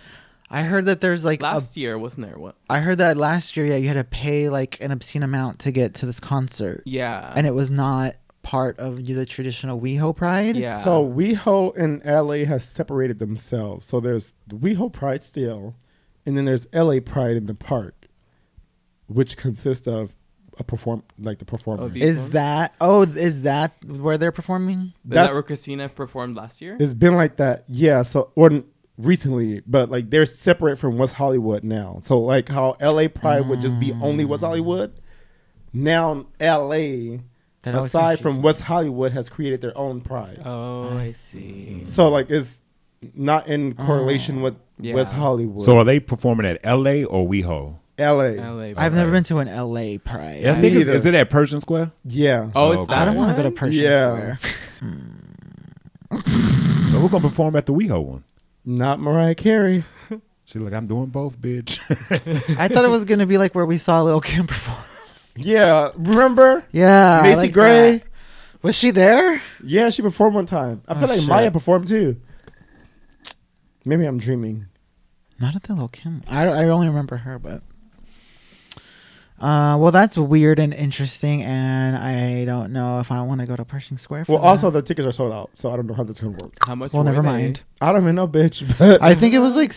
I 0.50 0.62
heard 0.64 0.84
that 0.86 1.00
there's 1.00 1.24
like 1.24 1.40
a, 1.40 1.44
last 1.44 1.76
year 1.78 1.98
wasn't 1.98 2.26
there? 2.26 2.38
What? 2.38 2.56
I 2.68 2.80
heard 2.80 2.98
that 2.98 3.16
last 3.16 3.56
year, 3.56 3.64
yeah, 3.66 3.76
you 3.76 3.88
had 3.88 3.94
to 3.94 4.04
pay 4.04 4.48
like 4.50 4.78
an 4.82 4.90
obscene 4.92 5.22
amount 5.22 5.60
to 5.60 5.70
get 5.72 5.94
to 5.96 6.06
this 6.06 6.20
concert, 6.20 6.82
Yeah. 6.84 7.32
and 7.34 7.46
it 7.46 7.54
was 7.54 7.70
not 7.70 8.14
part 8.42 8.78
of 8.78 9.04
the 9.04 9.24
traditional 9.26 9.80
WeHo 9.80 10.14
Pride. 10.16 10.56
yeah. 10.56 10.82
So 10.82 11.06
WeHo 11.08 11.76
and 11.76 12.02
LA 12.04 12.44
has 12.44 12.68
separated 12.68 13.18
themselves. 13.18 13.86
So 13.86 14.00
there's 14.00 14.34
the 14.46 14.56
WeHo 14.56 14.92
Pride 14.92 15.22
still, 15.22 15.76
and 16.26 16.36
then 16.36 16.44
there's 16.44 16.66
LA 16.72 16.98
Pride 17.00 17.36
in 17.36 17.46
the 17.46 17.54
park, 17.54 18.08
which 19.06 19.36
consists 19.36 19.86
of 19.86 20.12
a 20.58 20.64
perform 20.64 21.02
like 21.18 21.38
the 21.38 21.44
performers. 21.44 21.84
Oh, 21.86 21.88
the- 21.88 22.02
Is 22.02 22.30
that 22.30 22.74
oh 22.80 23.02
is 23.02 23.42
that 23.42 23.72
where 23.86 24.18
they're 24.18 24.32
performing? 24.32 24.78
Is 24.78 24.92
that 25.06 25.14
That's 25.14 25.32
where 25.32 25.42
Christina 25.42 25.88
performed 25.88 26.34
last 26.36 26.60
year? 26.60 26.76
it's 26.78 26.94
been 26.94 27.14
like 27.14 27.36
that. 27.36 27.64
Yeah. 27.68 28.02
So 28.02 28.32
or 28.34 28.62
recently, 28.98 29.62
but 29.66 29.90
like 29.90 30.10
they're 30.10 30.26
separate 30.26 30.78
from 30.78 30.98
West 30.98 31.14
Hollywood 31.14 31.64
now. 31.64 32.00
So 32.02 32.18
like 32.20 32.50
how 32.50 32.76
LA 32.82 33.08
Pride 33.08 33.48
would 33.48 33.62
just 33.62 33.80
be 33.80 33.92
only 34.02 34.24
West 34.26 34.44
Hollywood. 34.44 34.92
Now 35.72 36.26
LA, 36.38 37.18
That 37.62 37.74
aside 37.76 38.16
from 38.18 38.32
confuses 38.34 38.44
West 38.44 38.60
Hollywood, 38.62 39.12
has 39.12 39.28
created 39.28 39.60
their 39.60 39.76
own 39.78 40.00
pride. 40.00 40.40
oh, 40.44 40.96
I 40.98 41.08
see. 41.08 41.84
So 41.84 42.08
like 42.08 42.28
it's 42.30 42.62
not 43.14 43.46
in 43.48 43.74
ah, 43.78 43.86
correlation 43.86 44.42
with 44.42 44.56
Yeah. 44.78 44.94
West 44.94 45.12
Hollywood. 45.12 45.62
So 45.62 45.78
are 45.78 45.84
they 45.84 46.00
performing 46.00 46.46
at 46.46 46.58
L.A. 46.64 47.04
or 47.04 47.26
WeHo? 47.28 47.76
LA. 47.98 48.24
LA. 48.32 48.72
I've 48.76 48.94
never 48.94 49.12
been 49.12 49.22
to 49.24 49.38
an 49.38 49.48
LA 49.48 49.98
Pride. 50.02 50.40
Yeah, 50.42 50.54
I 50.54 50.60
think 50.60 50.74
it's, 50.74 50.88
is 50.88 51.04
it 51.06 51.14
at 51.14 51.30
Persian 51.30 51.60
Square? 51.60 51.92
Yeah. 52.04 52.50
Oh, 52.54 52.68
Oh, 52.68 52.72
it's 52.72 52.82
okay. 52.84 52.94
I 52.94 53.04
don't 53.04 53.16
want 53.16 53.30
to 53.30 53.36
go 53.36 53.42
to 53.42 53.50
Persian 53.50 53.84
Pershing 53.84 53.84
Yeah. 53.84 54.36
Square. 54.36 54.38
So 56.90 56.98
who's 56.98 57.10
gonna 57.10 57.26
perform 57.26 57.56
at 57.56 57.64
the 57.66 57.72
WeHo 57.72 58.04
one? 58.04 58.24
Not 58.66 59.00
Mariah 59.00 59.34
Carey. 59.34 59.84
She's 60.44 60.60
like, 60.60 60.74
I'm 60.74 60.86
doing 60.86 61.06
both, 61.06 61.40
bitch. 61.40 61.78
I 62.58 62.68
thought 62.68 62.84
it 62.84 62.90
was 62.90 63.06
gonna 63.06 63.24
be 63.26 63.38
like 63.38 63.54
where 63.54 63.64
we 63.64 63.78
saw 63.78 64.02
Lil 64.02 64.20
Kim 64.20 64.46
perform. 64.46 64.76
Yeah. 65.36 65.90
Remember? 65.96 66.64
Yeah, 66.72 67.20
Macy 67.22 67.36
like 67.36 67.52
Gray. 67.52 67.98
that. 67.98 68.02
Was 68.62 68.76
she 68.76 68.90
there? 68.90 69.40
Yeah, 69.64 69.90
she 69.90 70.02
performed 70.02 70.34
one 70.36 70.46
time. 70.46 70.82
I 70.86 70.92
Oh, 70.92 70.98
feel 70.98 71.08
like 71.08 71.20
shit. 71.20 71.28
Maya 71.28 71.50
performed 71.50 71.88
too. 71.88 72.20
Maybe 73.84 74.04
I'm 74.04 74.18
dreaming. 74.18 74.66
Not 75.40 75.56
at 75.56 75.64
the 75.64 75.74
Lil 75.74 75.88
Kim. 75.88 76.22
I, 76.28 76.46
I 76.46 76.64
only 76.68 76.86
remember 76.86 77.16
her, 77.18 77.38
but. 77.38 77.62
Uh, 79.40 79.76
well, 79.76 79.90
that's 79.90 80.16
weird 80.16 80.60
and 80.60 80.72
interesting, 80.72 81.42
and 81.42 81.96
I 81.96 82.44
don't 82.44 82.72
know 82.72 83.00
if 83.00 83.10
I 83.10 83.22
want 83.22 83.40
to 83.40 83.46
go 83.48 83.56
to 83.56 83.64
Pershing 83.64 83.98
Square. 83.98 84.26
For 84.26 84.32
Well, 84.34 84.42
that. 84.42 84.46
also 84.48 84.70
the 84.70 84.82
tickets 84.82 85.04
are 85.04 85.10
sold 85.10 85.32
out, 85.32 85.50
so 85.56 85.72
I 85.72 85.74
don't 85.76 85.88
know 85.88 85.94
how 85.94 86.04
that's 86.04 86.20
gonna 86.20 86.36
work. 86.40 86.52
How 86.64 86.76
much? 86.76 86.92
well, 86.92 87.02
were 87.02 87.10
never 87.10 87.22
they? 87.22 87.28
mind. 87.28 87.62
I 87.80 87.90
don't 87.90 88.02
even 88.02 88.14
know, 88.14 88.28
bitch. 88.28 88.62
But 88.78 89.02
I 89.02 89.14
think 89.14 89.34
it 89.34 89.40
was 89.40 89.56
like 89.56 89.72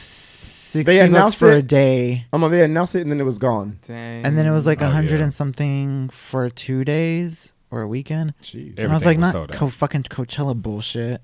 sixty 0.80 0.84
They 0.84 1.00
bucks 1.00 1.10
announced 1.10 1.38
for 1.38 1.52
it? 1.52 1.58
a 1.58 1.62
day, 1.64 2.26
um, 2.34 2.42
they 2.52 2.64
announced 2.64 2.96
it 2.96 3.02
and 3.02 3.12
then 3.12 3.20
it 3.20 3.24
was 3.26 3.38
gone. 3.38 3.80
Dang. 3.88 4.26
and 4.26 4.38
then 4.38 4.46
it 4.46 4.52
was 4.52 4.66
like 4.66 4.82
a 4.82 4.86
Oh, 4.88 4.90
hundred 4.90 5.18
yeah. 5.20 5.24
and 5.26 5.34
something 5.34 6.10
for 6.10 6.50
two 6.50 6.84
days 6.86 7.54
or 7.72 7.82
a 7.82 7.88
weekend. 7.88 8.34
Jeez. 8.42 8.78
And 8.78 8.92
I 8.92 8.94
was 8.94 9.04
Everything 9.04 9.08
like, 9.08 9.18
was 9.18 9.22
not 9.22 9.34
sold 9.34 9.52
out. 9.52 9.58
co- 9.58 9.70
fucking 9.70 10.04
Coachella 10.04 10.56
bullshit. 10.62 11.22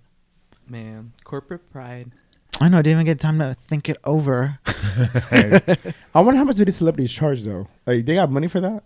man, 0.68 1.14
corporate 1.24 1.72
pride. 1.72 2.12
I 2.60 2.70
know. 2.70 2.78
I 2.78 2.82
didn't 2.84 2.98
even 3.02 3.06
get 3.08 3.20
time 3.20 3.40
to 3.40 3.56
think 3.68 3.90
it 3.90 3.98
over. 4.04 4.60
I 5.32 6.20
wonder 6.22 6.38
how 6.38 6.44
much 6.44 6.58
do 6.58 6.66
these 6.66 6.76
celebrities 6.78 7.12
charge 7.12 7.42
though? 7.44 7.68
Like 7.88 8.06
they 8.06 8.16
got 8.16 8.30
money 8.32 8.48
for 8.48 8.60
that? 8.62 8.84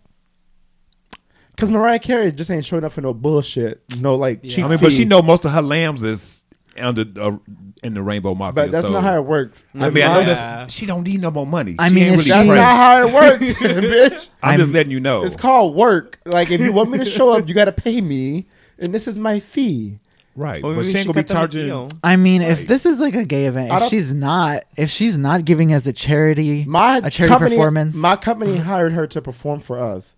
Cause 1.57 1.69
Mariah 1.69 1.99
Carey 1.99 2.31
just 2.33 2.51
ain't 2.51 2.65
showing 2.65 2.83
up 2.83 2.91
for 2.91 3.01
no 3.01 3.13
bullshit. 3.13 3.81
No 4.01 4.15
like 4.15 4.39
Yeah. 4.43 4.49
cheap 4.49 4.65
I 4.65 4.67
mean, 4.69 4.77
but 4.79 4.89
fee. 4.91 4.97
she 4.97 5.05
know 5.05 5.21
most 5.21 5.45
of 5.45 5.51
her 5.51 5.61
lambs 5.61 6.03
is 6.03 6.43
under 6.77 7.05
uh, 7.19 7.37
in 7.85 7.93
the 7.93 8.01
Rainbow 8.03 8.35
Mafia. 8.35 8.63
But 8.63 8.71
that's 8.71 8.85
so- 8.87 8.91
not 8.93 9.03
how 9.03 9.15
it 9.17 9.25
works. 9.25 9.63
I 9.79 9.89
mean, 9.89 10.03
I 10.03 10.07
know 10.07 10.19
My- 10.21 10.23
that's 10.25 10.73
she 10.73 10.85
don't 10.85 11.03
need 11.03 11.21
no 11.21 11.31
more 11.31 11.45
money. 11.47 11.75
I 11.79 11.89
She 11.89 11.95
mean, 11.95 12.03
ain't 12.05 12.13
if 12.13 12.17
really 12.19 12.29
That's 12.31 12.47
pressed. 12.47 12.61
not 12.61 12.77
how 12.77 13.07
it 13.07 13.13
works, 13.13 13.59
bitch. 13.61 14.29
I'm, 14.43 14.49
I'm- 14.51 14.59
just 14.59 14.71
letting 14.73 14.91
you 14.91 14.99
know. 14.99 15.23
It's 15.23 15.35
called 15.35 15.75
work. 15.75 16.19
Like 16.25 16.51
if 16.51 16.59
you 16.61 16.71
want 16.71 16.89
me 16.89 16.97
to 16.97 17.05
show 17.05 17.29
up, 17.31 17.47
you 17.47 17.53
got 17.53 17.65
to 17.65 17.71
pay 17.71 18.01
me, 18.01 18.45
and 18.79 18.93
this 18.93 19.07
is 19.07 19.17
my 19.19 19.39
fee. 19.39 19.99
right, 20.35 20.61
Well, 20.63 20.73
but 20.73 20.79
maybe 20.81 20.91
she 20.91 20.97
ain't 20.97 21.07
gonna 21.07 21.13
be 21.13 21.21
cut 21.21 21.27
them 21.29 21.37
a 21.37 21.39
charging. 21.41 21.65
deal. 21.67 21.89
I 22.03 22.15
mean, 22.17 22.41
if 22.41 22.67
this 22.67 22.85
is 22.85 22.99
like 22.99 23.15
a 23.15 23.23
gay 23.23 23.45
event, 23.45 23.71
if 23.71 23.89
she's 23.89 24.13
not, 24.13 24.63
if 24.77 24.89
she's 24.89 25.17
not 25.17 25.45
giving 25.45 25.71
as 25.71 25.87
a 25.87 25.93
charity, 25.93 26.65
My 26.65 26.97
a 26.97 27.09
charity 27.09 27.29
company, 27.31 27.55
performance, 27.55 27.95
My 27.95 28.15
company 28.17 28.57
hired 28.57 28.91
her 28.93 29.07
to 29.07 29.21
perform 29.21 29.61
for 29.61 29.79
us, 29.79 30.15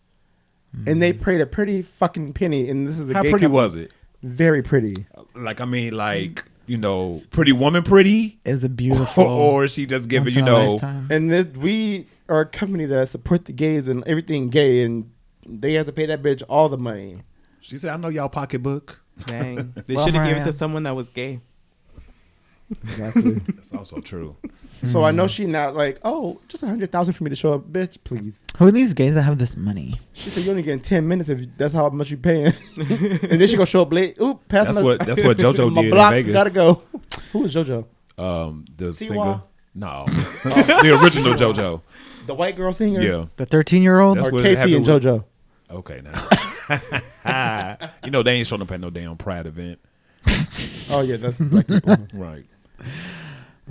and 0.88 1.02
they 1.02 1.14
Mm. 1.14 1.22
paid 1.22 1.42
a 1.42 1.46
pretty 1.46 1.82
fucking 1.82 2.34
penny. 2.34 2.68
And 2.70 2.88
this 2.88 2.98
is 2.98 3.08
the 3.08 3.14
How 3.14 3.22
gay 3.24 3.30
pretty 3.32 3.46
company. 3.46 3.64
was 3.64 3.76
it? 3.76 3.92
Very 4.24 4.64
pretty. 4.64 5.06
Like, 5.36 5.62
I 5.62 5.66
mean, 5.66 5.96
like 5.96 6.46
you 6.68 6.78
know, 6.78 7.24
pretty 7.32 7.52
woman, 7.54 7.82
pretty, 7.84 8.40
is 8.46 8.64
a 8.64 8.70
beautiful. 8.84 9.24
or 9.26 9.64
is 9.66 9.72
she 9.74 9.86
just 9.86 10.08
giving 10.10 10.26
once 10.26 10.36
you 10.36 10.42
in 10.44 10.48
a 10.48 10.52
know? 10.52 10.72
lifetime. 10.74 11.08
And 11.10 11.32
this, 11.32 11.48
we 11.56 12.06
are 12.30 12.42
a 12.42 12.46
company 12.46 12.86
that 12.86 13.10
support 13.10 13.46
the 13.46 13.54
gays 13.54 13.88
and 13.88 14.04
everything 14.08 14.50
gay, 14.50 14.84
and 14.84 15.10
they 15.48 15.74
have 15.74 15.86
to 15.88 15.92
pay 15.94 16.06
that 16.06 16.22
bitch 16.22 16.44
all 16.50 16.70
the 16.70 16.78
money. 16.78 17.22
She 17.62 17.78
said, 17.78 17.92
"I 17.94 17.98
know 17.98 18.10
y'all 18.10 18.30
pocketbook." 18.30 19.02
Dang. 19.26 19.74
They 19.88 19.96
Well, 19.96 20.06
should 20.06 20.14
have 20.16 20.28
given 20.28 20.44
it 20.44 20.46
to 20.46 20.52
someone 20.52 20.84
that 20.84 20.96
was 20.96 21.10
gay. 21.10 21.40
Exactly. 22.84 23.34
That's 23.56 23.72
also 23.74 24.00
true. 24.02 24.36
So 24.84 25.04
I 25.04 25.12
know 25.12 25.28
she 25.28 25.46
not 25.48 25.76
like, 25.76 26.00
oh, 26.04 26.40
just 26.48 26.62
a 26.64 26.68
hundred 26.68 26.92
thousand 26.92 27.14
for 27.16 27.24
me 27.24 27.30
to 27.32 27.36
show 27.36 27.54
up, 27.54 27.64
bitch, 27.72 27.98
please. 28.04 28.40
Who 28.58 28.68
are 28.68 28.72
these 28.72 28.94
gays 28.94 29.14
that 29.16 29.24
have 29.24 29.38
this 29.40 29.58
money? 29.58 30.00
She 30.14 30.30
said 30.30 30.44
you 30.44 30.52
only 30.52 30.62
getting 30.64 30.80
ten 30.82 31.08
minutes 31.08 31.30
if 31.30 31.46
that's 31.58 31.74
how 31.74 31.90
much 31.90 32.12
you 32.12 32.18
paying, 32.18 32.54
and 32.78 32.88
then 33.42 33.48
she 33.48 33.56
gonna 33.56 33.66
show 33.66 33.82
up 33.82 33.92
late. 33.92 34.18
Oop, 34.22 34.48
pass 34.48 34.66
That's 34.68 34.78
my, 34.78 34.84
what 34.84 35.06
that's 35.06 35.22
what 35.24 35.38
JoJo 35.38 35.74
my 35.74 35.82
did 35.82 35.92
block. 35.92 36.14
in 36.14 36.18
Vegas. 36.20 36.34
Gotta 36.34 36.50
go. 36.52 36.82
Who 37.34 37.44
is 37.46 37.56
JoJo? 37.56 37.86
Um, 38.18 38.66
the 38.76 38.86
Siwa? 38.86 38.94
singer. 38.96 39.42
No, 39.76 40.06
the 40.44 41.00
original 41.04 41.34
JoJo. 41.34 41.82
The 42.28 42.34
white 42.36 42.56
girl 42.56 42.72
singer. 42.74 43.02
Yeah. 43.02 43.26
The 43.38 43.46
thirteen-year-old. 43.46 44.18
That's 44.18 44.28
Or 44.28 44.32
what 44.32 44.44
K-Ci 44.44 44.56
happened 44.60 44.76
and 44.76 44.88
with- 44.88 45.04
JoJo. 45.04 45.24
Okay, 45.70 46.02
now. 46.04 47.78
you 48.04 48.12
know 48.12 48.24
they 48.24 48.34
ain't 48.34 48.48
showing 48.48 48.62
up 48.62 48.72
at 48.72 48.80
no 48.80 48.90
damn 48.90 49.18
Pride 49.18 49.46
event, 49.48 49.80
Oh 50.90 51.02
yeah, 51.02 51.18
that's 51.18 51.40
black 51.40 51.68
people. 51.68 51.96
right? 52.14 52.46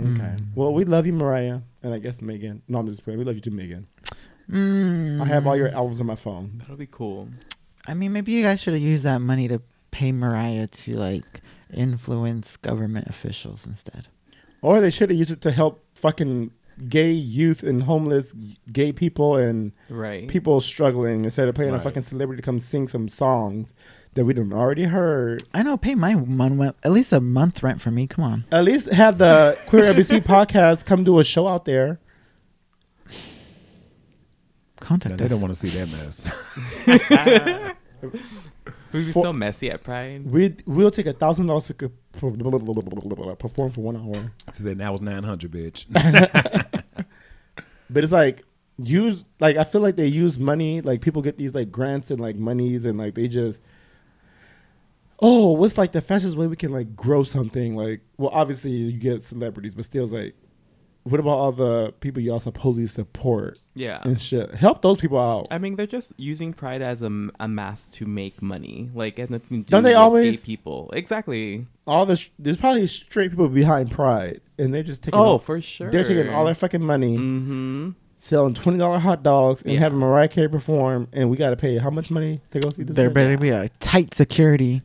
Okay. 0.01 0.35
Well, 0.55 0.73
we 0.73 0.85
love 0.85 1.05
you, 1.07 1.13
Mariah, 1.13 1.61
and 1.81 1.93
I 1.93 1.99
guess 1.99 2.21
Megan. 2.21 2.61
No, 2.67 2.79
I'm 2.79 2.87
just 2.87 3.03
playing. 3.03 3.19
We 3.19 3.25
love 3.25 3.35
you 3.35 3.41
too, 3.41 3.51
Megan. 3.51 3.87
Mm, 4.49 5.21
I 5.21 5.25
have 5.25 5.45
all 5.47 5.55
your 5.57 5.69
albums 5.69 5.99
on 5.99 6.05
my 6.05 6.15
phone. 6.15 6.53
That'll 6.59 6.75
be 6.77 6.87
cool. 6.89 7.29
I 7.87 7.93
mean, 7.93 8.13
maybe 8.13 8.31
you 8.31 8.43
guys 8.43 8.61
should 8.61 8.73
have 8.73 8.81
used 8.81 9.03
that 9.03 9.19
money 9.19 9.47
to 9.47 9.61
pay 9.91 10.11
Mariah 10.11 10.67
to 10.67 10.95
like 10.95 11.41
influence 11.73 12.57
government 12.57 13.07
officials 13.07 13.65
instead. 13.65 14.07
Or 14.61 14.79
they 14.81 14.89
should 14.89 15.09
have 15.09 15.17
used 15.17 15.31
it 15.31 15.41
to 15.41 15.51
help 15.51 15.83
fucking 15.95 16.51
gay 16.89 17.11
youth 17.11 17.63
and 17.63 17.83
homeless 17.83 18.33
gay 18.71 18.91
people 18.91 19.35
and 19.35 19.71
Right. 19.89 20.27
people 20.27 20.61
struggling 20.61 21.25
instead 21.25 21.47
of 21.47 21.55
paying 21.55 21.73
a 21.73 21.79
fucking 21.79 22.03
celebrity 22.03 22.41
to 22.41 22.45
come 22.45 22.59
sing 22.59 22.87
some 22.87 23.07
songs 23.07 23.73
that 24.17 24.25
we 24.25 24.33
don't 24.33 24.51
already 24.51 24.83
heard. 24.83 25.43
I 25.53 25.63
know. 25.63 25.77
Pay 25.77 25.95
my 25.95 26.15
month, 26.15 26.77
at 26.83 26.91
least 26.91 27.13
a 27.13 27.21
month 27.21 27.63
rent 27.63 27.81
for 27.81 27.91
me. 27.91 28.05
Come 28.07 28.25
on. 28.25 28.45
At 28.51 28.63
least 28.65 28.91
have 28.91 29.17
the 29.17 29.57
Queer 29.67 29.93
LBC 29.93 30.19
podcast 30.25 30.85
come 30.85 31.03
do 31.03 31.19
a 31.19 31.23
show 31.23 31.47
out 31.47 31.65
there. 31.65 31.99
Contact 34.79 35.11
Now, 35.11 35.17
they 35.17 35.25
us. 35.25 35.31
don't 35.31 35.41
want 35.41 35.53
to 35.55 35.59
see 35.59 35.69
that 35.69 35.89
mess. 35.89 36.29
We'd 38.93 39.05
be 39.05 39.11
For- 39.11 39.21
so 39.21 39.33
messy 39.33 39.69
at 39.71 39.83
Pride. 39.83 40.25
We 40.29 40.55
we'll 40.65 40.91
take 40.91 41.07
a 41.07 41.13
thousand 41.13 41.47
dollars 41.47 41.67
to 41.67 41.73
co- 41.73 41.91
for- 42.13 42.31
perform 43.35 43.71
for 43.71 43.81
one 43.81 43.97
hour. 43.97 44.31
She 44.55 44.63
said 44.63 44.77
that 44.77 44.91
was 44.91 45.01
nine 45.01 45.23
hundred, 45.23 45.51
bitch. 45.51 45.85
But 47.89 48.03
it's 48.03 48.11
like 48.11 48.43
use 48.77 49.23
like 49.39 49.55
I 49.55 49.63
feel 49.63 49.79
like 49.79 49.95
they 49.95 50.07
use 50.07 50.37
money. 50.37 50.81
Like 50.81 50.99
people 51.01 51.21
get 51.21 51.37
these 51.37 51.55
like 51.55 51.71
grants 51.71 52.11
and 52.11 52.19
like 52.19 52.35
monies 52.35 52.83
and 52.83 52.97
like 52.97 53.15
they 53.15 53.29
just 53.29 53.61
oh, 55.19 55.51
what's 55.53 55.77
like 55.77 55.91
the 55.91 56.01
fastest 56.01 56.35
way 56.37 56.47
we 56.47 56.55
can 56.55 56.71
like 56.71 56.95
grow 56.95 57.23
something? 57.23 57.75
Like 57.75 58.01
well, 58.17 58.31
obviously 58.33 58.71
you 58.71 58.91
get 58.93 59.23
celebrities, 59.23 59.75
but 59.75 59.85
still 59.85 60.03
it's 60.03 60.13
like 60.13 60.35
what 61.03 61.21
about 61.21 61.37
all 61.37 61.51
the 61.53 61.93
people 62.01 62.21
y'all 62.21 62.37
supposedly 62.37 62.85
support 62.85 63.57
Yeah. 63.75 64.01
and 64.03 64.19
shit? 64.19 64.53
Help 64.55 64.81
those 64.81 64.97
people 64.97 65.17
out. 65.17 65.47
I 65.49 65.57
mean, 65.57 65.77
they're 65.77 65.87
just 65.87 66.11
using 66.17 66.51
Pride 66.51 66.81
as 66.81 67.01
a, 67.01 67.29
a 67.39 67.47
mask 67.47 67.93
to 67.93 68.05
make 68.05 68.41
money. 68.41 68.89
Like, 68.93 69.17
it 69.17 69.21
has 69.21 69.29
nothing 69.29 69.59
do 69.63 69.71
Don't 69.71 69.83
they 69.83 69.91
with 69.91 69.97
always? 69.99 70.41
gay 70.41 70.45
people. 70.45 70.89
Exactly. 70.91 71.65
all 71.87 72.05
the 72.05 72.17
sh- 72.17 72.31
there's 72.37 72.57
probably 72.57 72.85
straight 72.87 73.29
people 73.31 73.47
behind 73.47 73.89
Pride, 73.89 74.41
and 74.59 74.73
they're 74.73 74.83
just 74.83 75.01
taking 75.01 75.17
Oh, 75.17 75.23
all, 75.23 75.39
for 75.39 75.61
sure. 75.61 75.89
they're 75.91 76.03
taking 76.03 76.27
all 76.33 76.43
their 76.43 76.53
fucking 76.53 76.83
money, 76.83 77.17
Mm-hmm. 77.17 77.91
selling 78.17 78.53
twenty 78.53 78.77
dollar 78.77 78.99
hot 78.99 79.23
dogs, 79.23 79.61
and 79.61 79.75
Yeah. 79.75 79.79
having 79.79 79.99
Mariah 79.99 80.27
Carey 80.27 80.49
perform, 80.49 81.07
and 81.13 81.29
we 81.29 81.37
got 81.37 81.51
to 81.51 81.55
pay 81.55 81.77
how 81.77 81.89
much 81.89 82.11
money 82.11 82.41
to 82.51 82.59
go 82.59 82.69
see 82.69 82.83
this? 82.83 82.97
There 82.97 83.09
bitch? 83.09 83.13
better 83.13 83.37
be 83.37 83.49
a 83.51 83.69
tight 83.79 84.13
security. 84.13 84.81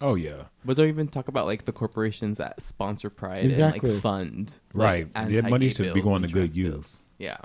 Yeah. 0.00 0.06
oh 0.08 0.14
yeah, 0.14 0.42
But 0.64 0.76
don't 0.76 0.88
even 0.88 1.08
talk 1.08 1.28
about 1.28 1.46
like 1.46 1.64
the 1.64 1.72
corporations 1.72 2.38
that 2.38 2.60
sponsor 2.62 3.10
Pride 3.10 3.44
and 3.44 3.58
like 3.58 4.00
fund. 4.00 4.58
right. 4.74 5.08
Like, 5.14 5.28
That 5.30 5.50
money 5.50 5.68
should 5.70 5.94
be 5.94 6.00
going 6.02 6.22
to 6.22 6.28
good 6.28 6.52
trans 6.52 6.54
bills. 6.54 6.76
use. 6.76 7.02
Yeah. 7.18 7.38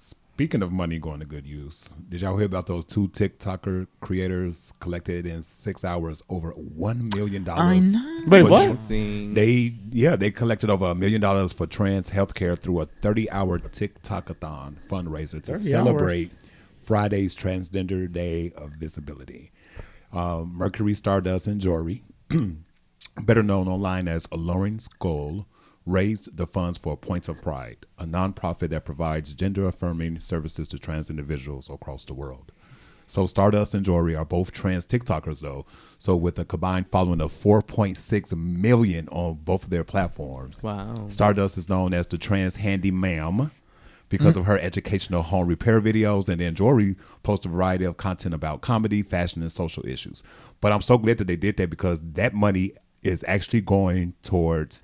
Speaking 0.00 0.62
of 0.64 0.72
money 0.72 0.98
going 0.98 1.20
to 1.20 1.26
good 1.26 1.46
use, 1.46 1.94
did 2.08 2.20
y'all 2.22 2.36
hear 2.36 2.46
about 2.46 2.66
those 2.66 2.84
two 2.84 3.06
TikToker 3.06 3.86
creators 4.00 4.72
collected 4.80 5.26
in 5.26 5.42
six 5.44 5.84
hours 5.84 6.24
over 6.28 6.50
one 6.50 7.08
million 7.14 7.44
dollars? 7.44 7.94
Wait, 8.26 8.42
what? 8.42 8.76
They 8.88 9.76
yeah, 9.92 10.16
they 10.16 10.32
collected 10.32 10.70
over 10.70 10.86
a 10.86 10.94
million 10.96 11.20
dollars 11.20 11.52
for 11.52 11.68
trans 11.68 12.10
healthcare 12.10 12.58
through 12.58 12.80
a 12.80 12.86
30-hour 12.86 13.60
TikTokathon 13.60 14.76
fundraiser 14.88 15.40
to 15.44 15.52
30 15.52 15.58
celebrate 15.60 16.32
Friday's 16.80 17.34
Transgender 17.36 18.10
Day 18.10 18.50
of 18.56 18.72
Visibility. 18.72 19.52
Um, 20.14 20.54
Mercury 20.54 20.94
Stardust 20.94 21.48
and 21.48 21.60
Jory, 21.60 22.04
better 23.20 23.42
known 23.42 23.66
online 23.66 24.06
as 24.06 24.28
Alluring 24.30 24.78
Skull, 24.78 25.48
raised 25.84 26.36
the 26.36 26.46
funds 26.46 26.78
for 26.78 26.96
Points 26.96 27.28
of 27.28 27.42
Pride, 27.42 27.78
a 27.98 28.04
nonprofit 28.04 28.70
that 28.70 28.84
provides 28.84 29.34
gender 29.34 29.66
affirming 29.66 30.20
services 30.20 30.68
to 30.68 30.78
trans 30.78 31.10
individuals 31.10 31.68
across 31.68 32.04
the 32.04 32.14
world. 32.14 32.52
So 33.06 33.26
Stardust 33.26 33.74
and 33.74 33.84
Jory 33.84 34.14
are 34.14 34.24
both 34.24 34.52
trans 34.52 34.86
TikTokers 34.86 35.40
though. 35.40 35.66
So 35.98 36.16
with 36.16 36.38
a 36.38 36.44
combined 36.44 36.88
following 36.88 37.20
of 37.20 37.32
4.6 37.32 38.36
million 38.36 39.08
on 39.08 39.40
both 39.44 39.64
of 39.64 39.70
their 39.70 39.84
platforms. 39.84 40.62
Wow. 40.62 41.08
Stardust 41.08 41.58
is 41.58 41.68
known 41.68 41.92
as 41.92 42.06
the 42.06 42.18
trans 42.18 42.56
handy 42.56 42.90
ma'am 42.90 43.50
because 44.08 44.36
of 44.36 44.44
her 44.46 44.58
educational 44.58 45.22
home 45.22 45.48
repair 45.48 45.80
videos 45.80 46.28
and 46.28 46.40
then 46.40 46.54
Jory 46.54 46.94
posts 47.22 47.44
a 47.46 47.48
variety 47.48 47.84
of 47.84 47.96
content 47.96 48.34
about 48.34 48.60
comedy, 48.60 49.02
fashion 49.02 49.42
and 49.42 49.50
social 49.50 49.84
issues. 49.86 50.22
But 50.60 50.72
I'm 50.72 50.82
so 50.82 50.98
glad 50.98 51.18
that 51.18 51.26
they 51.26 51.36
did 51.36 51.56
that 51.56 51.70
because 51.70 52.00
that 52.12 52.32
money 52.34 52.72
is 53.02 53.24
actually 53.26 53.60
going 53.62 54.14
towards 54.22 54.82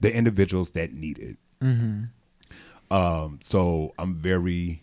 the 0.00 0.14
individuals 0.14 0.72
that 0.72 0.92
need 0.92 1.18
it. 1.18 1.36
Um, 2.90 3.38
so 3.40 3.92
I'm 3.98 4.14
very 4.14 4.82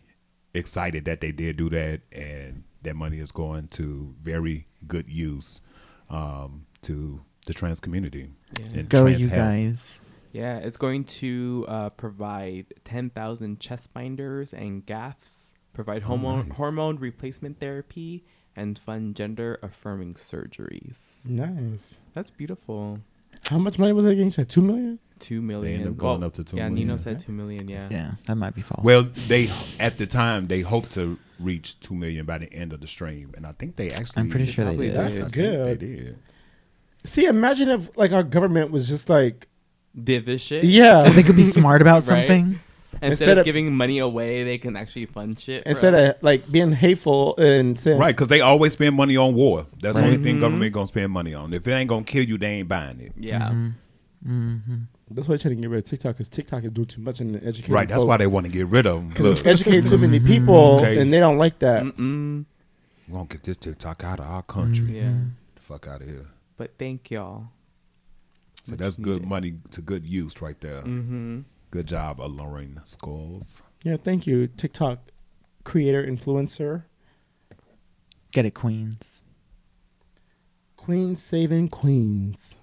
excited 0.53 1.05
that 1.05 1.21
they 1.21 1.31
did 1.31 1.57
do 1.57 1.69
that, 1.69 2.01
and 2.11 2.63
that 2.81 2.95
money 2.95 3.19
is 3.19 3.31
going 3.31 3.67
to 3.69 4.13
very 4.19 4.65
good 4.87 5.07
use 5.09 5.61
um, 6.09 6.65
to 6.83 7.21
the 7.45 7.53
trans 7.53 7.79
community. 7.79 8.31
and 8.73 8.89
Go, 8.89 9.03
trans 9.05 9.21
you 9.21 9.27
health. 9.27 9.39
guys. 9.39 10.01
Yeah, 10.31 10.57
it's 10.57 10.77
going 10.77 11.05
to 11.05 11.65
uh, 11.67 11.89
provide 11.89 12.67
10,000 12.83 13.59
chest 13.59 13.93
binders 13.93 14.53
and 14.53 14.85
gaffs, 14.85 15.55
provide 15.73 16.03
hormone, 16.03 16.47
nice. 16.49 16.57
hormone 16.57 16.97
replacement 16.97 17.59
therapy, 17.59 18.23
and 18.55 18.77
fund 18.77 19.15
gender 19.15 19.59
affirming 19.63 20.15
surgeries. 20.15 21.27
Nice. 21.27 21.99
That's 22.13 22.29
beautiful. 22.29 22.99
How 23.49 23.57
much 23.57 23.79
money 23.79 23.93
was 23.93 24.05
it 24.05 24.11
again? 24.11 24.25
You 24.25 24.31
said 24.31 24.49
two 24.49 24.61
million. 24.61 24.99
Two 25.19 25.41
million. 25.41 25.87
up 25.87 25.97
going 25.97 26.23
up 26.23 26.33
to 26.33 26.43
two 26.43 26.57
yeah, 26.57 26.69
million, 26.69 26.87
Nino 26.87 26.97
said 26.97 27.17
think. 27.17 27.25
two 27.25 27.31
million. 27.31 27.67
Yeah. 27.67 27.87
Yeah, 27.89 28.11
that 28.25 28.35
might 28.35 28.55
be 28.55 28.61
false. 28.61 28.83
Well, 28.83 29.03
they 29.27 29.49
at 29.79 29.97
the 29.97 30.05
time 30.05 30.47
they 30.47 30.61
hoped 30.61 30.91
to 30.91 31.17
reach 31.39 31.79
two 31.79 31.93
million 31.93 32.25
by 32.25 32.37
the 32.37 32.51
end 32.53 32.73
of 32.73 32.81
the 32.81 32.87
stream, 32.87 33.33
and 33.35 33.45
I 33.45 33.53
think 33.53 33.75
they 33.75 33.87
actually. 33.87 34.21
I'm 34.21 34.29
pretty 34.29 34.45
sure 34.45 34.65
they 34.65 34.77
did. 34.77 34.81
did. 34.81 34.93
That's 34.95 35.13
I 35.13 35.17
I 35.17 35.21
think 35.21 35.33
good. 35.33 35.79
They 35.79 35.85
did. 35.87 36.19
See, 37.05 37.25
imagine 37.25 37.69
if 37.69 37.97
like 37.97 38.11
our 38.11 38.23
government 38.23 38.71
was 38.71 38.87
just 38.87 39.09
like, 39.09 39.47
Did 40.01 40.25
this 40.25 40.41
shit. 40.41 40.63
yeah, 40.63 41.07
If 41.07 41.15
they 41.15 41.23
could 41.23 41.35
be 41.35 41.41
smart 41.57 41.81
about 41.81 42.05
Right. 42.07 42.27
something. 42.27 42.59
Instead, 43.01 43.11
Instead 43.11 43.29
of, 43.29 43.37
of- 43.39 43.45
giving 43.45 43.73
money 43.75 43.99
away, 43.99 44.43
they 44.43 44.57
can 44.57 44.75
actually 44.75 45.05
fund 45.05 45.39
shit. 45.39 45.63
for 45.63 45.69
instead 45.69 45.93
us. 45.93 46.17
of 46.17 46.23
like 46.23 46.51
being 46.51 46.71
hateful 46.73 47.35
and 47.37 47.79
saying, 47.79 47.97
Right, 47.99 48.15
because 48.15 48.27
they 48.27 48.41
always 48.41 48.73
spend 48.73 48.95
money 48.95 49.15
on 49.15 49.35
war. 49.35 49.67
That's 49.81 49.97
the 49.97 50.03
only 50.03 50.15
Mm-hmm. 50.17 50.23
thing 50.23 50.39
government 50.39 50.73
gonna 50.73 50.85
spend 50.87 51.11
money 51.11 51.33
on. 51.33 51.53
If 51.53 51.67
it 51.67 51.71
ain't 51.71 51.87
gonna 51.89 52.03
kill 52.03 52.23
you, 52.25 52.37
they 52.37 52.59
ain't 52.59 52.67
buying 52.67 52.99
it. 52.99 53.13
Yeah. 53.17 53.49
Mm-hmm. 54.27 54.75
That's 55.11 55.27
why 55.27 55.33
they're 55.33 55.37
trying 55.39 55.55
to 55.55 55.61
get 55.61 55.69
rid 55.69 55.79
of 55.79 55.85
TikTok 55.85 56.15
because 56.15 56.29
TikTok 56.29 56.63
is 56.65 56.71
doing 56.71 56.87
too 56.87 57.01
much 57.01 57.19
in 57.21 57.31
the 57.31 57.43
education. 57.43 57.73
Right, 57.73 57.87
that's 57.89 58.03
why 58.03 58.17
they 58.17 58.27
want 58.27 58.45
to 58.45 58.51
get 58.51 58.67
rid 58.67 58.85
of 58.85 58.95
them. 58.97 59.09
because 59.09 59.25
Look, 59.25 59.31
it's 59.39 59.45
educating 59.45 59.85
too 59.89 59.97
many 59.97 60.19
people 60.19 60.55
Okay. 60.79 60.99
and 60.99 61.11
they 61.11 61.19
don't 61.19 61.37
like 61.37 61.59
that. 61.59 61.83
We're 61.85 62.43
gonna 63.11 63.25
get 63.27 63.43
this 63.43 63.57
TikTok 63.57 64.03
out 64.03 64.19
of 64.19 64.27
our 64.27 64.43
country. 64.43 64.97
Yeah. 64.99 65.13
The 65.55 65.61
fuck 65.61 65.87
out 65.87 66.01
of 66.01 66.07
here. 66.07 66.27
But 66.57 66.73
thank 66.77 67.09
y'all. 67.11 67.47
So 68.69 68.73
Much 68.73 68.79
that's 68.79 68.97
good 68.97 69.21
needed. 69.21 69.29
money 69.29 69.53
to 69.71 69.81
good 69.81 70.05
use 70.05 70.41
right 70.41 70.59
there. 70.61 70.81
Mm-hmm. 70.81 71.41
Good 71.71 71.87
job, 71.87 72.19
alluring 72.19 72.79
skulls. 72.83 73.61
Yeah, 73.83 73.97
thank 73.97 74.25
you, 74.27 74.47
TikTok 74.47 74.99
creator 75.63 76.03
influencer 76.03 76.83
Get 78.31 78.45
it, 78.45 78.53
Queens. 78.53 79.23
Queen 80.77 81.15
saving 81.17 81.69
queens. 81.69 82.55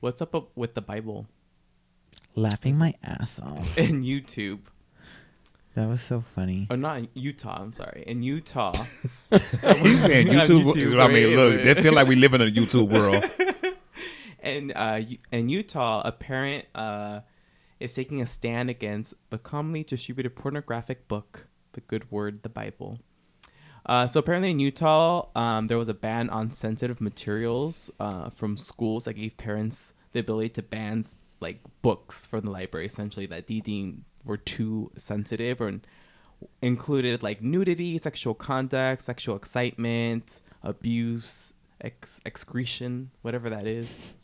What's 0.00 0.20
up 0.20 0.34
up 0.34 0.50
with 0.56 0.74
the 0.74 0.80
Bible 0.80 1.26
Laughing 2.34 2.78
my 2.78 2.94
ass 3.02 3.38
off. 3.40 3.66
and 3.78 4.04
YouTube? 4.04 4.60
That 5.74 5.88
was 5.88 6.00
so 6.00 6.20
funny. 6.20 6.66
Or 6.70 6.76
not 6.76 6.98
in 6.98 7.08
Utah. 7.14 7.62
I'm 7.62 7.74
sorry. 7.74 8.04
In 8.06 8.22
Utah. 8.22 8.72
He's 9.30 10.02
saying 10.02 10.26
YouTube. 10.28 10.72
YouTube, 10.72 11.00
I 11.00 11.08
mean, 11.08 11.28
right? 11.28 11.36
look, 11.36 11.62
they 11.62 11.74
feel 11.82 11.92
like 11.94 12.06
we 12.08 12.16
live 12.16 12.34
in 12.34 12.42
a 12.42 12.46
YouTube 12.46 12.88
world. 12.90 13.24
And 14.42 14.72
uh, 14.74 15.00
in 15.30 15.48
Utah, 15.48 16.02
a 16.04 16.12
parent 16.12 16.66
uh, 16.74 17.20
is 17.80 17.94
taking 17.94 18.20
a 18.20 18.26
stand 18.26 18.68
against 18.68 19.14
the 19.30 19.38
commonly 19.38 19.84
distributed 19.84 20.36
pornographic 20.36 21.08
book, 21.08 21.46
The 21.72 21.80
Good 21.80 22.10
Word, 22.10 22.42
the 22.42 22.48
Bible. 22.48 22.98
Uh, 23.84 24.06
so 24.06 24.20
apparently 24.20 24.50
in 24.50 24.58
Utah, 24.58 25.28
um, 25.34 25.66
there 25.66 25.78
was 25.78 25.88
a 25.88 25.94
ban 25.94 26.30
on 26.30 26.50
sensitive 26.50 27.00
materials 27.00 27.90
uh, 27.98 28.30
from 28.30 28.56
schools 28.56 29.06
that 29.06 29.14
gave 29.14 29.36
parents 29.36 29.94
the 30.12 30.20
ability 30.20 30.50
to 30.50 30.62
ban 30.62 31.04
like 31.40 31.60
books 31.82 32.26
from 32.26 32.44
the 32.44 32.50
library, 32.50 32.86
essentially 32.86 33.26
that 33.26 33.48
they 33.48 33.60
deemed 33.60 34.04
were 34.24 34.36
too 34.36 34.92
sensitive 34.96 35.60
or 35.60 35.80
included 36.60 37.22
like 37.22 37.42
nudity, 37.42 37.98
sexual 37.98 38.34
conduct, 38.34 39.02
sexual 39.02 39.36
excitement, 39.36 40.40
abuse, 40.62 41.54
ex- 41.80 42.20
excretion, 42.24 43.10
whatever 43.22 43.50
that 43.50 43.66
is. 43.66 44.14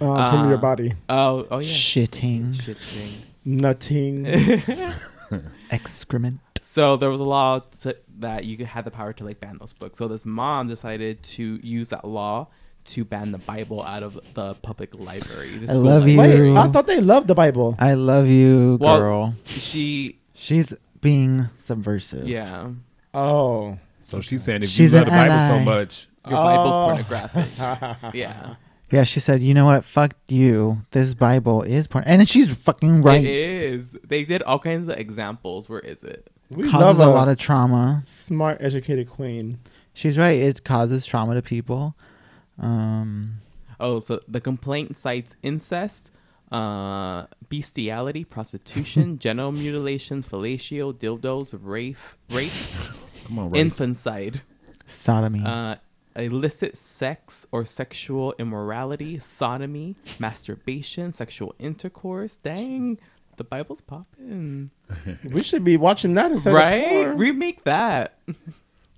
Uh, 0.00 0.30
from 0.30 0.48
your 0.48 0.58
Uh, 0.58 0.60
body, 0.60 0.94
Oh, 1.08 1.46
oh 1.50 1.58
yeah. 1.58 1.68
Shitting. 1.68 2.60
Shit 2.60 2.78
thing. 2.78 3.12
nutting. 3.44 4.26
Excrement. 5.70 6.40
So 6.60 6.96
there 6.96 7.10
was 7.10 7.20
a 7.20 7.24
law 7.24 7.60
to, 7.80 7.96
that 8.18 8.44
you 8.44 8.64
had 8.66 8.84
the 8.84 8.90
power 8.90 9.12
to 9.14 9.24
like 9.24 9.40
ban 9.40 9.56
those 9.58 9.72
books. 9.72 9.98
So 9.98 10.08
this 10.08 10.26
mom 10.26 10.68
decided 10.68 11.22
to 11.22 11.60
use 11.62 11.90
that 11.90 12.04
law 12.04 12.48
to 12.86 13.04
ban 13.04 13.32
the 13.32 13.38
Bible 13.38 13.82
out 13.82 14.02
of 14.02 14.18
the 14.34 14.54
public 14.54 14.94
libraries. 14.94 15.62
the 15.62 15.68
I 15.68 15.72
school 15.72 15.82
love 15.84 16.08
you. 16.08 16.18
Wait, 16.18 16.56
I 16.56 16.68
thought 16.68 16.86
they 16.86 17.00
loved 17.00 17.26
the 17.28 17.34
Bible. 17.34 17.74
I 17.78 17.94
love 17.94 18.28
you, 18.28 18.78
Well, 18.80 18.98
girl. 18.98 19.34
She, 19.44 20.18
She's 20.34 20.72
being 21.00 21.46
subversive. 21.58 22.28
yeah, 22.28 22.70
Oh, 23.14 23.78
So 24.02 24.20
she's 24.20 24.42
saying 24.44 24.62
if 24.62 24.68
She's 24.68 24.92
you 24.92 24.98
love 24.98 25.06
the 25.06 25.10
Bible 25.12 25.32
ally. 25.32 25.58
so 25.58 25.64
much, 25.64 26.08
your 26.28 26.36
Bible's 26.38 26.76
Oh. 26.76 26.84
pornographic. 26.86 28.14
yeah, 28.14 28.54
Yeah, 28.90 29.02
she 29.04 29.18
said, 29.20 29.42
you 29.42 29.52
know 29.52 29.66
what? 29.66 29.84
Fuck 29.84 30.14
you. 30.28 30.82
This 30.92 31.14
Bible 31.14 31.62
is 31.62 31.86
porn. 31.88 32.04
And 32.06 32.28
she's 32.28 32.48
fucking 32.54 33.02
right. 33.02 33.24
is. 33.24 33.96
They 34.04 34.24
did 34.24 34.42
all 34.42 34.58
kinds 34.60 34.86
of 34.88 34.96
examples. 34.96 35.68
Where 35.68 35.80
is 35.80 36.04
it? 36.04 36.30
we 36.50 36.70
Causes 36.70 36.80
love 36.80 36.98
a 37.00 37.10
lot 37.10 37.28
of 37.28 37.36
trauma. 37.38 38.02
smart, 38.06 38.58
educated 38.60 39.10
queen. 39.10 39.58
She's 39.92 40.16
right. 40.16 40.36
It 40.38 40.62
causes 40.62 41.04
trauma 41.06 41.34
to 41.34 41.42
people. 41.42 41.96
Um, 42.58 43.38
Oh, 43.78 44.00
so 44.00 44.20
the 44.26 44.40
complaint 44.40 44.96
cites 44.96 45.36
incest, 45.42 46.10
uh, 46.50 47.26
bestiality, 47.50 48.24
prostitution, 48.24 49.18
genital 49.24 49.52
mutilation, 49.52 50.22
fellatio, 50.22 50.94
dildos, 50.94 51.58
rape, 51.60 51.96
rape, 52.30 52.50
come 53.26 53.38
on, 53.38 53.50
right? 53.50 53.60
infanticide, 53.60 54.40
sodomy. 54.86 55.42
uh, 55.44 55.74
illicit 56.16 56.76
sex 56.76 57.46
or 57.52 57.64
sexual 57.64 58.34
immorality, 58.38 59.18
sodomy, 59.18 59.96
masturbation, 60.18 61.12
sexual 61.12 61.54
intercourse. 61.58 62.36
Dang, 62.36 62.98
the 63.36 63.44
Bible's 63.44 63.80
popping, 63.80 64.70
We 65.24 65.42
should 65.42 65.64
be 65.64 65.76
watching 65.76 66.14
that 66.14 66.32
instead 66.32 66.50
of 66.50 66.56
right? 66.56 66.86
porn. 66.86 67.18
Remake 67.18 67.64
that. 67.64 68.18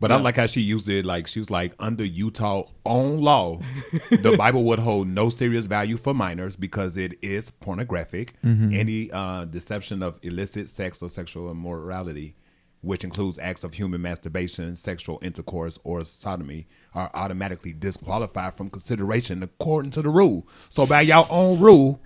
But 0.01 0.13
I 0.13 0.17
like 0.17 0.37
how 0.37 0.47
she 0.47 0.61
used 0.61 0.89
it. 0.89 1.05
Like 1.05 1.27
she 1.27 1.41
was 1.41 1.51
like, 1.51 1.75
under 1.81 2.05
Utah 2.05 2.65
own 2.87 3.21
law, 3.21 3.61
the 4.11 4.37
Bible 4.39 4.63
would 4.65 4.79
hold 4.79 5.09
no 5.09 5.29
serious 5.29 5.67
value 5.67 5.97
for 5.97 6.15
minors 6.15 6.55
because 6.55 6.97
it 6.97 7.19
is 7.21 7.51
pornographic. 7.51 8.35
Any 8.45 9.11
uh, 9.11 9.45
deception 9.47 10.03
of 10.03 10.19
illicit 10.23 10.69
sex 10.69 11.03
or 11.03 11.09
sexual 11.09 11.51
immorality, 11.51 12.37
which 12.81 13.03
includes 13.03 13.41
acts 13.41 13.65
of 13.65 13.75
human 13.75 14.01
masturbation, 14.01 14.77
sexual 14.77 15.19
intercourse, 15.21 15.81
or 15.83 16.05
sodomy, 16.05 16.69
are 16.95 17.11
automatically 17.15 17.73
disqualified 17.73 18.55
from 18.55 18.71
consideration 18.71 19.43
according 19.43 19.91
to 19.93 20.03
the 20.03 20.09
rule. 20.11 20.47
So 20.69 20.87
by 20.87 21.03
your 21.03 21.27
own 21.31 21.59
rule, 21.61 22.01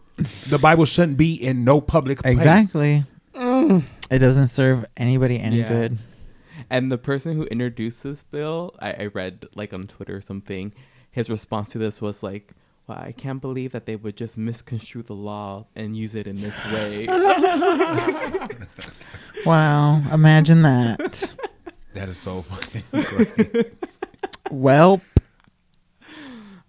the 0.49 0.59
Bible 0.59 0.85
shouldn't 0.85 1.16
be 1.18 1.35
in 1.35 1.64
no 1.64 1.81
public 1.81 2.18
place. 2.23 2.37
exactly. 2.37 3.05
Mm. 3.35 3.85
It 4.11 4.18
doesn't 4.18 4.49
serve 4.49 4.85
anybody 4.97 5.38
any 5.40 5.61
Yeah. 5.61 5.68
good. 5.68 5.99
And 6.68 6.92
the 6.92 6.99
person 6.99 7.35
who 7.37 7.45
introduced 7.45 8.03
this 8.03 8.23
bill, 8.25 8.75
I, 8.79 8.92
I 8.92 9.07
read 9.07 9.47
like 9.55 9.73
on 9.73 9.85
Twitter 9.87 10.16
or 10.16 10.21
something, 10.21 10.73
his 11.11 11.29
response 11.31 11.71
to 11.71 11.79
this 11.79 12.01
was 12.01 12.23
like, 12.23 12.53
well, 12.87 12.99
I 12.99 13.12
can't 13.12 13.40
believe 13.40 13.73
that 13.73 13.87
they 13.87 13.97
would 13.97 14.16
just 14.16 14.37
misconstrue 14.37 15.03
the 15.03 15.14
law 15.14 15.66
and 15.75 15.97
use 15.97 16.14
it 16.14 16.27
in 16.27 16.40
this 16.40 16.62
way. 16.73 17.07
Wow, 19.47 20.03
imagine 20.12 20.62
that. 20.62 21.35
That 21.95 22.09
is 22.09 22.18
so 22.18 22.42
fucking 22.42 22.83
great. 22.92 23.73
Well, 24.53 25.01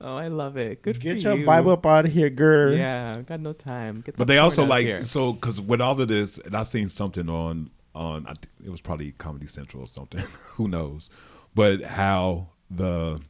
Oh, 0.05 0.17
I 0.17 0.27
love 0.27 0.57
it. 0.57 0.81
Good 0.81 0.99
Get 0.99 1.21
for 1.21 1.29
your 1.29 1.37
you. 1.37 1.45
Bible 1.45 1.71
up 1.71 1.85
out 1.85 2.03
of 2.05 2.11
here, 2.11 2.29
girl. 2.29 2.73
Yeah, 2.73 3.21
got 3.21 3.39
no 3.39 3.53
time. 3.53 4.01
Get 4.01 4.17
But 4.17 4.27
they 4.27 4.37
also 4.37 4.65
like 4.65 4.85
here. 4.85 5.01
so 5.03 5.31
because 5.31 5.61
with 5.61 5.79
all 5.79 5.99
of 5.99 6.07
this, 6.09 6.37
and 6.39 6.55
I 6.57 6.63
seen 6.63 6.89
something 6.89 7.29
on 7.29 7.69
on 7.95 8.25
I 8.27 8.33
thi- 8.33 8.49
it 8.65 8.69
was 8.69 8.81
probably 8.81 9.11
Comedy 9.13 9.47
Central 9.47 9.83
or 9.83 9.87
something. 9.87 10.19
Who 10.55 10.67
knows? 10.67 11.09
But 11.55 11.83
how 11.83 12.49
the 12.69 13.21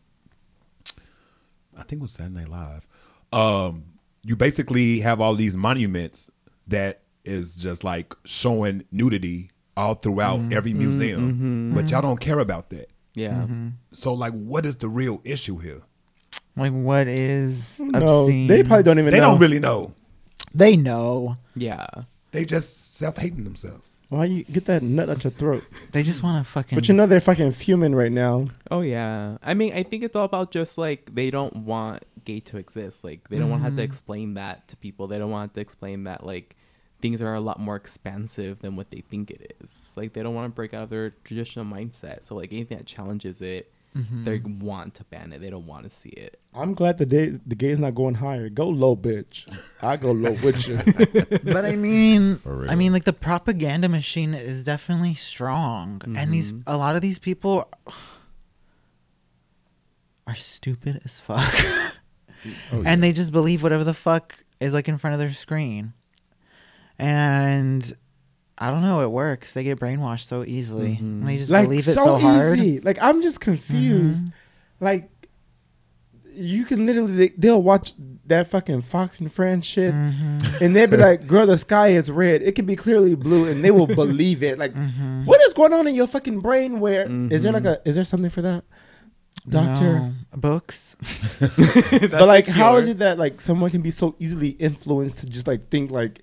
I 1.78 1.84
think 1.84 2.00
it 2.00 2.02
was 2.02 2.13
Saturday 2.13 2.34
Night 2.36 2.50
Live. 2.50 2.88
Um, 3.32 3.84
you 4.24 4.36
basically 4.36 5.02
have 5.02 5.22
all 5.22 5.36
these 5.36 5.56
monuments 5.56 6.32
that 6.68 7.02
is 7.24 7.58
just 7.58 7.84
like 7.84 8.16
showing 8.26 8.84
nudity 8.92 9.52
all 9.78 9.94
throughout 9.96 10.39
Mm-hmm. 10.39 10.54
every 10.54 10.74
museum, 10.74 11.72
but 11.76 11.89
y'all 11.92 12.02
don't 12.02 12.20
care 12.20 12.39
about 12.39 12.70
that. 12.72 12.89
Yeah. 13.15 13.34
Mm-hmm. 13.34 13.69
So 13.91 14.13
like, 14.13 14.34
what 14.34 14.65
is 14.65 14.78
the 14.78 14.89
real 14.89 15.21
issue 15.23 15.58
here? 15.58 15.82
like 16.56 16.71
what 16.71 17.08
is 17.08 17.80
No, 17.80 18.26
obscene? 18.26 18.47
they 18.47 18.63
probably 18.63 18.84
don't 18.84 18.99
even 18.99 19.12
They 19.12 19.19
know. 19.19 19.32
don't 19.32 19.39
really 19.39 19.60
know. 19.60 19.93
They 20.54 20.76
know. 20.76 21.38
Yeah. 21.56 21.88
They 22.32 22.45
just 22.45 22.95
self 22.95 23.17
hating 23.17 23.43
themselves. 23.43 23.97
Why 24.10 24.26
you 24.26 24.43
get 24.43 24.65
that 24.65 24.84
nut 24.84 25.10
out 25.10 25.23
your 25.23 25.32
throat? 25.32 25.63
They 25.91 26.04
just 26.04 26.21
want 26.21 26.45
to 26.45 26.52
fucking. 26.52 26.76
But 26.76 26.88
you 26.88 26.93
know 26.93 27.08
they're 27.08 27.19
fucking 27.19 27.52
fuming 27.54 27.95
right 27.95 28.12
now. 28.12 28.49
Oh 28.69 28.82
yeah. 28.82 29.38
I 29.41 29.56
mean, 29.56 29.73
I 29.73 29.82
think 29.82 30.04
it's 30.04 30.15
all 30.15 30.26
about 30.26 30.52
just 30.52 30.78
like 30.78 31.15
they 31.15 31.32
don't 31.32 31.56
want 31.58 32.04
gay 32.23 32.39
to 32.41 32.58
exist. 32.58 33.04
Like 33.04 33.30
they 33.30 33.39
don't 33.39 33.49
want 33.49 33.62
to 33.62 33.63
have 33.63 33.73
to 33.73 33.82
mm-hmm. 33.82 33.86
explain 33.86 34.34
that 34.36 34.67
to 34.67 34.78
people. 34.78 35.08
They 35.08 35.17
don't 35.17 35.32
want 35.32 35.56
to 35.56 35.62
explain 35.62 36.04
that 36.04 36.23
like 36.23 36.56
things 37.04 37.22
are 37.22 37.34
a 37.34 37.42
lot 37.42 37.60
more 37.60 37.76
expansive 37.76 38.60
than 38.62 38.78
what 38.78 38.89
they 38.89 39.02
think 39.02 39.30
it 39.30 39.58
is. 39.62 39.92
Like 39.98 40.13
they 40.13 40.24
don't 40.24 40.34
want 40.34 40.46
to 40.46 40.56
break 40.56 40.74
out 40.74 40.84
of 40.84 40.89
their 40.89 41.10
traditional 41.26 41.66
mindset. 41.66 42.24
So 42.24 42.34
like 42.34 42.54
anything 42.54 42.78
that 42.78 42.88
challenges 42.88 43.42
it, 43.42 43.74
mm-hmm. 43.94 44.24
they 44.24 44.39
want 44.39 44.94
to 44.96 45.04
ban 45.04 45.34
it. 45.34 45.42
They 45.42 45.50
don't 45.50 45.68
want 45.68 45.84
to 45.84 45.89
see 45.89 46.12
it. 46.12 46.39
I'm 46.54 46.74
glad 46.74 47.00
the 47.00 47.06
day 47.06 47.38
the 47.46 47.56
gay's 47.56 47.78
not 47.78 47.94
going 47.94 48.16
higher. 48.16 48.48
Go 48.48 48.70
low, 48.70 48.96
bitch. 48.96 49.46
I 49.82 49.98
go 49.98 50.13
low 50.13 50.32
with 50.42 50.66
you. 50.66 50.78
but 51.44 51.66
I 51.66 51.76
mean, 51.76 52.39
I 52.70 52.76
mean, 52.76 52.94
like 52.94 53.04
the 53.04 53.12
propaganda 53.12 53.89
machine 53.89 54.34
is 54.34 54.63
definitely 54.63 55.13
strong, 55.13 56.02
and 56.16 56.32
these 56.32 56.54
mm-hmm. 56.54 56.62
a 56.66 56.78
lot 56.78 56.96
of 56.96 57.02
these 57.02 57.20
people 57.20 57.70
are 60.26 60.36
stupid 60.36 61.02
as 61.04 61.20
fuck, 61.20 61.54
oh, 62.72 62.82
and 62.86 63.04
they 63.04 63.12
just 63.12 63.34
believe 63.34 63.62
whatever 63.62 63.84
the 63.84 63.94
fuck 63.94 64.46
is 64.62 64.72
like 64.72 64.88
in 64.88 64.98
front 64.98 65.16
of 65.16 65.20
their 65.20 65.32
screen, 65.32 65.92
and 66.99 67.95
I 68.58 68.69
don't 68.69 68.82
know, 68.82 69.01
it 69.01 69.12
works. 69.12 69.53
They 69.53 69.63
get 69.63 69.79
brainwashed 69.79 70.27
so 70.27 70.43
easily. 70.45 70.97
And 70.99 71.27
They 71.27 71.38
just 71.38 71.49
like 71.49 71.65
believe 71.65 71.88
it 71.88 71.95
so, 71.95 72.06
so, 72.06 72.17
hard. 72.17 72.60
easy. 72.60 72.79
Like 72.79 72.97
I'm 73.01 73.21
just 73.21 73.39
confused. 73.39 74.25
Mm-hmm. 74.25 74.86
Like 74.86 75.10
you 76.36 76.65
can 76.65 76.86
literally 76.86 77.34
they'll 77.38 77.62
watch 77.62 77.93
that 78.25 78.47
fucking 78.47 78.82
Fox 78.82 79.19
and 79.19 79.32
Friends 79.32 79.65
shit, 79.65 79.93
mm-hmm. 79.93 80.63
and 80.63 80.75
they'll 80.75 80.89
be 80.89 80.97
like, 80.97 81.27
"Girl, 81.27 81.45
the 81.45 81.58
sky 81.58 81.89
is 81.89 82.10
red. 82.10 82.41
It 82.41 82.53
could 82.56 82.65
be 82.65 82.75
clearly 82.75 83.15
blue," 83.15 83.49
and 83.49 83.63
they 83.63 83.71
will 83.71 83.88
believe 84.03 84.43
it. 84.43 84.58
Like, 84.58 84.73
what 85.25 85.41
is 85.41 85.53
going 85.53 85.73
on 85.73 85.88
in 85.88 85.95
your 85.95 86.08
fucking 86.08 86.39
brain? 86.39 86.79
Where 86.79 87.10
is 87.32 87.43
there 87.43 87.51
like 87.51 87.65
a 87.65 87.82
is 87.86 87.95
there 87.95 88.03
something 88.03 88.29
for 88.29 88.41
that, 88.41 88.63
doctor? 89.47 89.93
No. 89.93 90.13
books. 90.36 90.95
but 91.39 92.27
like, 92.27 92.47
how 92.47 92.77
is 92.77 92.88
it 92.88 92.99
that 92.99 93.17
like 93.19 93.41
someone 93.41 93.71
can 93.71 93.82
be 93.82 93.91
so 93.91 94.15
easily 94.19 94.49
influenced 94.49 95.19
to 95.19 95.25
just 95.27 95.47
like 95.47 95.69
think 95.69 95.91
like 95.91 96.21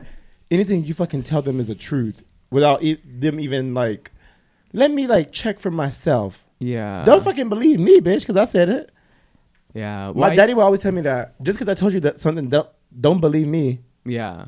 anything 0.50 0.84
you 0.84 0.94
fucking 0.94 1.22
tell 1.22 1.42
them 1.42 1.60
is 1.60 1.66
the 1.68 1.74
truth 1.74 2.24
without 2.50 2.82
e- 2.82 3.00
them 3.04 3.38
even 3.40 3.74
like 3.74 4.10
let 4.72 4.90
me 4.90 5.06
like 5.06 5.32
check 5.32 5.58
for 5.60 5.70
myself. 5.70 6.44
Yeah. 6.58 7.04
Don't 7.04 7.24
fucking 7.24 7.48
believe 7.48 7.80
me, 7.80 8.00
bitch, 8.00 8.20
because 8.20 8.36
I 8.36 8.44
said 8.44 8.68
it. 8.68 8.90
Yeah. 9.74 10.12
My 10.14 10.28
I- 10.28 10.36
daddy 10.36 10.54
will 10.54 10.62
always 10.62 10.80
tell 10.80 10.92
me 10.92 11.00
that 11.02 11.40
just 11.42 11.58
because 11.58 11.70
I 11.70 11.74
told 11.74 11.92
you 11.92 12.00
that 12.00 12.18
something, 12.18 12.48
don't, 12.48 12.68
don't 13.00 13.20
believe 13.20 13.46
me. 13.48 13.80
Yeah. 14.04 14.46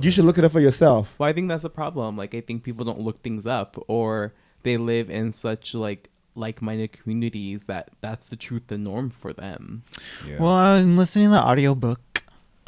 You 0.00 0.10
should 0.10 0.24
look 0.24 0.38
it 0.38 0.44
up 0.44 0.52
for 0.52 0.60
yourself. 0.60 1.16
Well, 1.18 1.28
I 1.28 1.32
think 1.32 1.48
that's 1.48 1.64
the 1.64 1.70
problem. 1.70 2.16
Like, 2.16 2.32
I 2.34 2.40
think 2.40 2.62
people 2.62 2.84
don't 2.84 3.00
look 3.00 3.18
things 3.22 3.44
up, 3.44 3.76
or 3.88 4.32
they 4.62 4.76
live 4.76 5.10
in 5.10 5.32
such 5.32 5.74
like 5.74 6.10
like-minded 6.36 6.92
communities 6.92 7.64
that 7.64 7.90
that's 8.00 8.28
the 8.28 8.36
truth, 8.36 8.68
the 8.68 8.78
norm 8.78 9.10
for 9.10 9.32
them. 9.32 9.82
Yeah. 10.26 10.36
Well, 10.38 10.52
I 10.52 10.74
was 10.74 10.84
listening 10.86 11.26
to 11.26 11.30
the 11.32 11.42
audiobook 11.42 12.00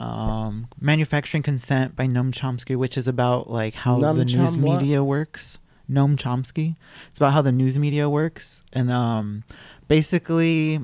um 0.03 0.69
Manufacturing 0.81 1.43
Consent 1.43 1.95
by 1.97 2.07
Noam 2.07 2.33
Chomsky, 2.33 2.77
which 2.77 2.97
is 2.99 3.07
about 3.07 3.49
like 3.51 3.75
how 3.75 3.99
Noam 3.99 4.17
the 4.17 4.25
news 4.25 4.35
Chom 4.55 4.61
what? 4.61 4.81
media 4.81 5.05
works. 5.05 5.59
Noam 5.91 6.17
Chomsky. 6.17 6.77
It's 7.09 7.19
about 7.19 7.33
how 7.33 7.43
the 7.43 7.53
news 7.53 7.79
media 7.79 8.09
works. 8.09 8.63
And 8.73 8.91
um 8.91 9.45
basically 9.89 10.81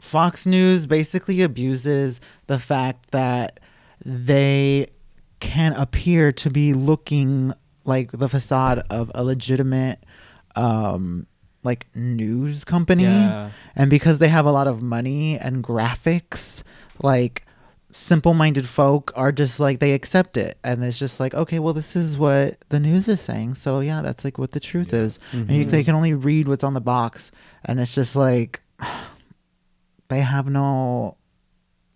Fox 0.00 0.46
News 0.46 0.86
basically 0.86 1.40
abuses 1.42 2.20
the 2.46 2.58
fact 2.58 3.10
that 3.10 3.60
they 4.04 4.86
can 5.40 5.72
appear 5.74 6.30
to 6.32 6.50
be 6.50 6.72
looking 6.74 7.52
like 7.84 8.12
the 8.12 8.28
facade 8.28 8.82
of 8.90 9.10
a 9.14 9.24
legitimate 9.24 9.98
um 10.56 11.26
like 11.62 11.86
news 11.94 12.64
company 12.64 13.04
Yeah. 13.04 13.50
and 13.74 13.88
because 13.90 14.18
they 14.18 14.28
have 14.28 14.44
a 14.46 14.52
lot 14.52 14.66
of 14.66 14.82
money 14.82 15.38
and 15.38 15.64
graphics 15.64 16.62
like 17.02 17.44
simple-minded 17.96 18.68
folk 18.68 19.12
are 19.14 19.30
just 19.30 19.60
like 19.60 19.78
they 19.78 19.92
accept 19.92 20.36
it. 20.36 20.58
And 20.64 20.82
it's 20.84 20.98
just 20.98 21.20
like 21.20 21.32
okay 21.34 21.58
well 21.60 21.72
this 21.72 21.94
is 21.94 22.16
what 22.16 22.56
the 22.68 22.80
news 22.80 23.06
is 23.08 23.20
saying. 23.20 23.54
So 23.54 23.80
yeah 23.80 24.02
that's 24.02 24.24
like 24.24 24.36
what 24.36 24.50
the 24.50 24.60
truth 24.60 24.92
is. 24.92 25.18
And 25.32 25.48
you, 25.50 25.64
they 25.64 25.84
can 25.84 25.94
only 25.94 26.12
read 26.12 26.48
what's 26.48 26.64
on 26.64 26.74
the 26.74 26.80
box. 26.80 27.30
And 27.64 27.78
it's 27.78 27.94
just 27.94 28.16
like 28.16 28.60
they 30.08 30.20
have 30.20 30.48
no 30.48 31.16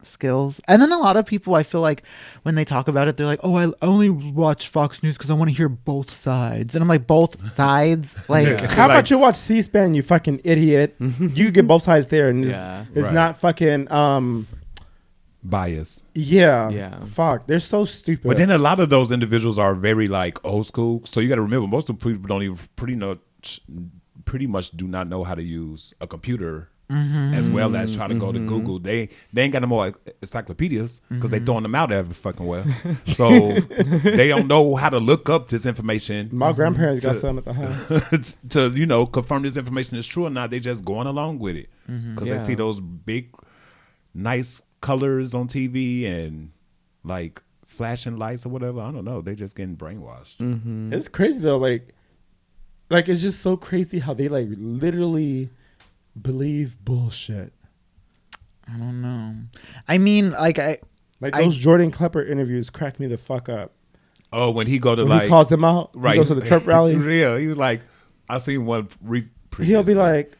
skills. 0.05 0.61
And 0.69 0.81
then 0.81 0.93
a 0.93 0.99
lot 0.99 1.17
of 1.17 1.27
people 1.27 1.57
i 1.57 1.65
feel 1.65 1.81
like 1.81 2.05
when 2.45 2.55
they 2.55 2.65
talk 2.65 2.87
about 2.87 3.09
it 3.09 3.17
they're 3.17 3.27
like 3.27 3.41
oh 3.43 3.57
i 3.57 3.73
only 3.83 4.09
watch 4.09 4.69
fox 4.69 5.03
news 5.03 5.19
because 5.19 5.29
i 5.31 5.35
want 5.35 5.51
to 5.51 5.57
hear 5.57 5.69
both 5.69 6.13
sides. 6.13 6.77
And 6.77 6.83
i'm 6.83 6.89
like 6.89 7.07
both 7.09 7.53
sides? 7.57 8.15
Like 8.29 8.47
Yeah. 8.47 8.67
How 8.75 8.87
Like- 8.87 8.95
about 8.99 9.11
you 9.11 9.19
watch 9.19 9.35
C-SPAN, 9.37 9.95
you 9.95 10.03
fucking 10.03 10.41
idiot? 10.45 10.95
you 11.01 11.51
get 11.51 11.67
both 11.67 11.83
sides 11.83 12.07
there, 12.07 12.29
and 12.29 12.45
it's, 12.45 12.53
Yeah. 12.55 12.85
it's 12.95 13.07
Right. 13.07 13.15
not 13.15 13.39
fucking 13.39 13.91
um 13.91 14.47
Bias. 15.43 16.05
yeah 16.15 16.69
Yeah. 16.71 17.01
Fuck, 17.01 17.47
they're 17.47 17.61
so 17.61 17.85
stupid. 17.85 18.27
But 18.27 18.37
then 18.37 18.51
a 18.51 18.59
lot 18.59 18.81
of 18.81 18.91
those 18.91 19.11
individuals 19.13 19.59
are 19.59 19.75
very 19.75 20.09
like 20.09 20.45
old 20.45 20.67
school. 20.67 21.03
So 21.05 21.21
you 21.21 21.29
got 21.29 21.37
to 21.37 21.43
remember, 21.43 21.67
most 21.67 21.89
of 21.89 21.99
the 21.99 22.13
people 22.13 22.27
don't 22.27 22.43
even 22.43 22.59
pretty 22.77 22.97
much, 22.97 23.61
pretty 24.25 24.47
much 24.47 24.71
do 24.73 24.89
not 24.89 25.09
know 25.09 25.25
how 25.25 25.35
to 25.35 25.43
use 25.43 25.95
a 26.01 26.07
computer. 26.07 26.71
Mm-hmm. 26.91 27.35
As 27.35 27.51
well 27.51 27.77
as 27.77 27.95
try 27.95 28.09
to 28.09 28.15
go 28.15 28.33
to 28.33 28.39
mm-hmm. 28.39 28.49
Google, 28.49 28.79
they 28.79 29.11
they 29.31 29.43
ain't 29.43 29.53
got 29.53 29.61
no 29.61 29.69
more 29.69 29.93
encyclopedias 30.23 31.03
because 31.11 31.31
they 31.31 31.37
mm-hmm. 31.37 31.45
throwing 31.45 31.63
them 31.65 31.75
out 31.75 31.93
every 31.93 32.15
fucking 32.15 32.47
well. 32.47 32.65
So 33.09 33.29
they 33.29 34.29
don't 34.29 34.47
know 34.47 34.75
how 34.75 34.89
to 34.89 34.99
look 34.99 35.29
up 35.29 35.51
this 35.51 35.67
information 35.67 36.31
my 36.33 36.51
grandparents 36.53 37.03
got 37.05 37.13
to- 37.13 37.19
some 37.19 37.37
at 37.37 37.45
the 37.45 37.53
house. 37.53 38.37
to 38.49 38.71
you 38.71 38.87
know 38.87 39.05
confirm 39.05 39.43
this 39.43 39.59
information 39.59 39.99
is 39.99 40.07
true 40.07 40.25
or 40.25 40.31
not. 40.31 40.49
They 40.49 40.61
just 40.61 40.83
going 40.83 41.07
along 41.07 41.41
with 41.41 41.57
it 41.57 41.69
because 41.87 42.27
Yeah. 42.27 42.39
they 42.39 42.45
see 42.45 42.55
those 42.55 42.81
big, 42.81 43.35
nice 44.15 44.63
colors 44.81 45.35
on 45.35 45.49
TV 45.49 46.05
and 46.07 46.51
like 47.05 47.43
flashing 47.67 48.17
lights 48.17 48.45
or 48.47 48.49
whatever. 48.51 48.81
I 48.81 48.91
don't 48.91 49.05
know. 49.05 49.21
They 49.21 49.35
just 49.35 49.57
getting 49.57 49.77
brainwashed. 49.77 50.39
Mm-hmm. 50.39 50.93
It's 50.93 51.09
crazy 51.09 51.41
though. 51.41 51.59
Like, 51.59 51.95
like 52.91 53.09
it's 53.09 53.21
just 53.23 53.41
so 53.41 53.57
crazy 53.57 53.99
how 54.01 54.15
they 54.15 54.29
like 54.29 54.49
literally 54.57 55.51
believe 56.21 56.77
bullshit. 56.85 57.53
i 58.69 58.77
don't 58.77 59.01
know 59.01 59.35
i 59.87 59.99
mean 59.99 60.33
like 60.33 60.59
i 60.59 60.77
Like 61.21 61.35
I- 61.37 61.43
those 61.45 61.57
Jordan 61.57 61.91
Klepper 61.93 62.23
interviews 62.25 62.71
crack 62.71 62.99
me 63.01 63.07
the 63.07 63.17
fuck 63.19 63.49
up. 63.49 63.73
Oh, 64.33 64.51
when 64.51 64.67
he 64.67 64.79
go 64.79 64.95
to 64.95 65.03
When 65.03 65.11
like 65.11 65.23
he 65.25 65.29
calls 65.29 65.49
them 65.49 65.65
out, 65.65 65.91
right, 65.95 66.13
he 66.15 66.19
goes 66.19 66.29
to 66.29 66.35
the 66.35 66.47
Trump 66.47 66.67
rally. 66.73 66.93
yeah, 67.19 67.39
he 67.39 67.47
was 67.47 67.57
like, 67.57 67.81
I 68.29 68.39
seen 68.39 68.67
one. 68.67 68.89
Re- 69.03 69.21
He'll 69.23 69.29
be 69.83 69.95
previously. 69.95 69.95
like, 69.95 70.37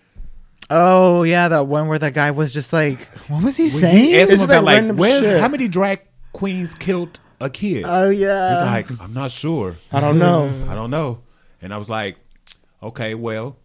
Oh 0.71 1.23
yeah, 1.23 1.49
that 1.49 1.67
one 1.67 1.89
where 1.89 1.99
that 1.99 2.13
guy 2.15 2.31
was 2.31 2.53
just 2.53 2.73
like, 2.73 3.07
what 3.29 3.43
was 3.43 3.57
he 3.57 3.65
When 3.65 3.71
saying? 3.71 4.05
he 4.05 4.21
asked 4.21 4.33
him 4.33 4.41
about 4.43 4.65
like 4.65 4.83
like, 4.85 4.97
where's 4.97 5.23
shit. 5.23 5.41
how 5.41 5.49
many 5.49 5.67
drag 5.69 6.01
queens 6.33 6.75
killed 6.75 7.19
a 7.41 7.49
kid? 7.49 7.85
oh 7.87 8.11
yeah. 8.11 8.51
He's 8.51 8.89
like, 8.91 9.01
I'm 9.03 9.15
not 9.15 9.31
sure. 9.31 9.77
I 9.93 10.01
don't 10.01 10.19
know. 10.19 10.51
I 10.69 10.75
don't 10.75 10.91
know. 10.91 11.23
And 11.63 11.73
I 11.73 11.79
was 11.79 11.89
like, 11.89 12.17
okay, 12.83 13.15
well, 13.15 13.57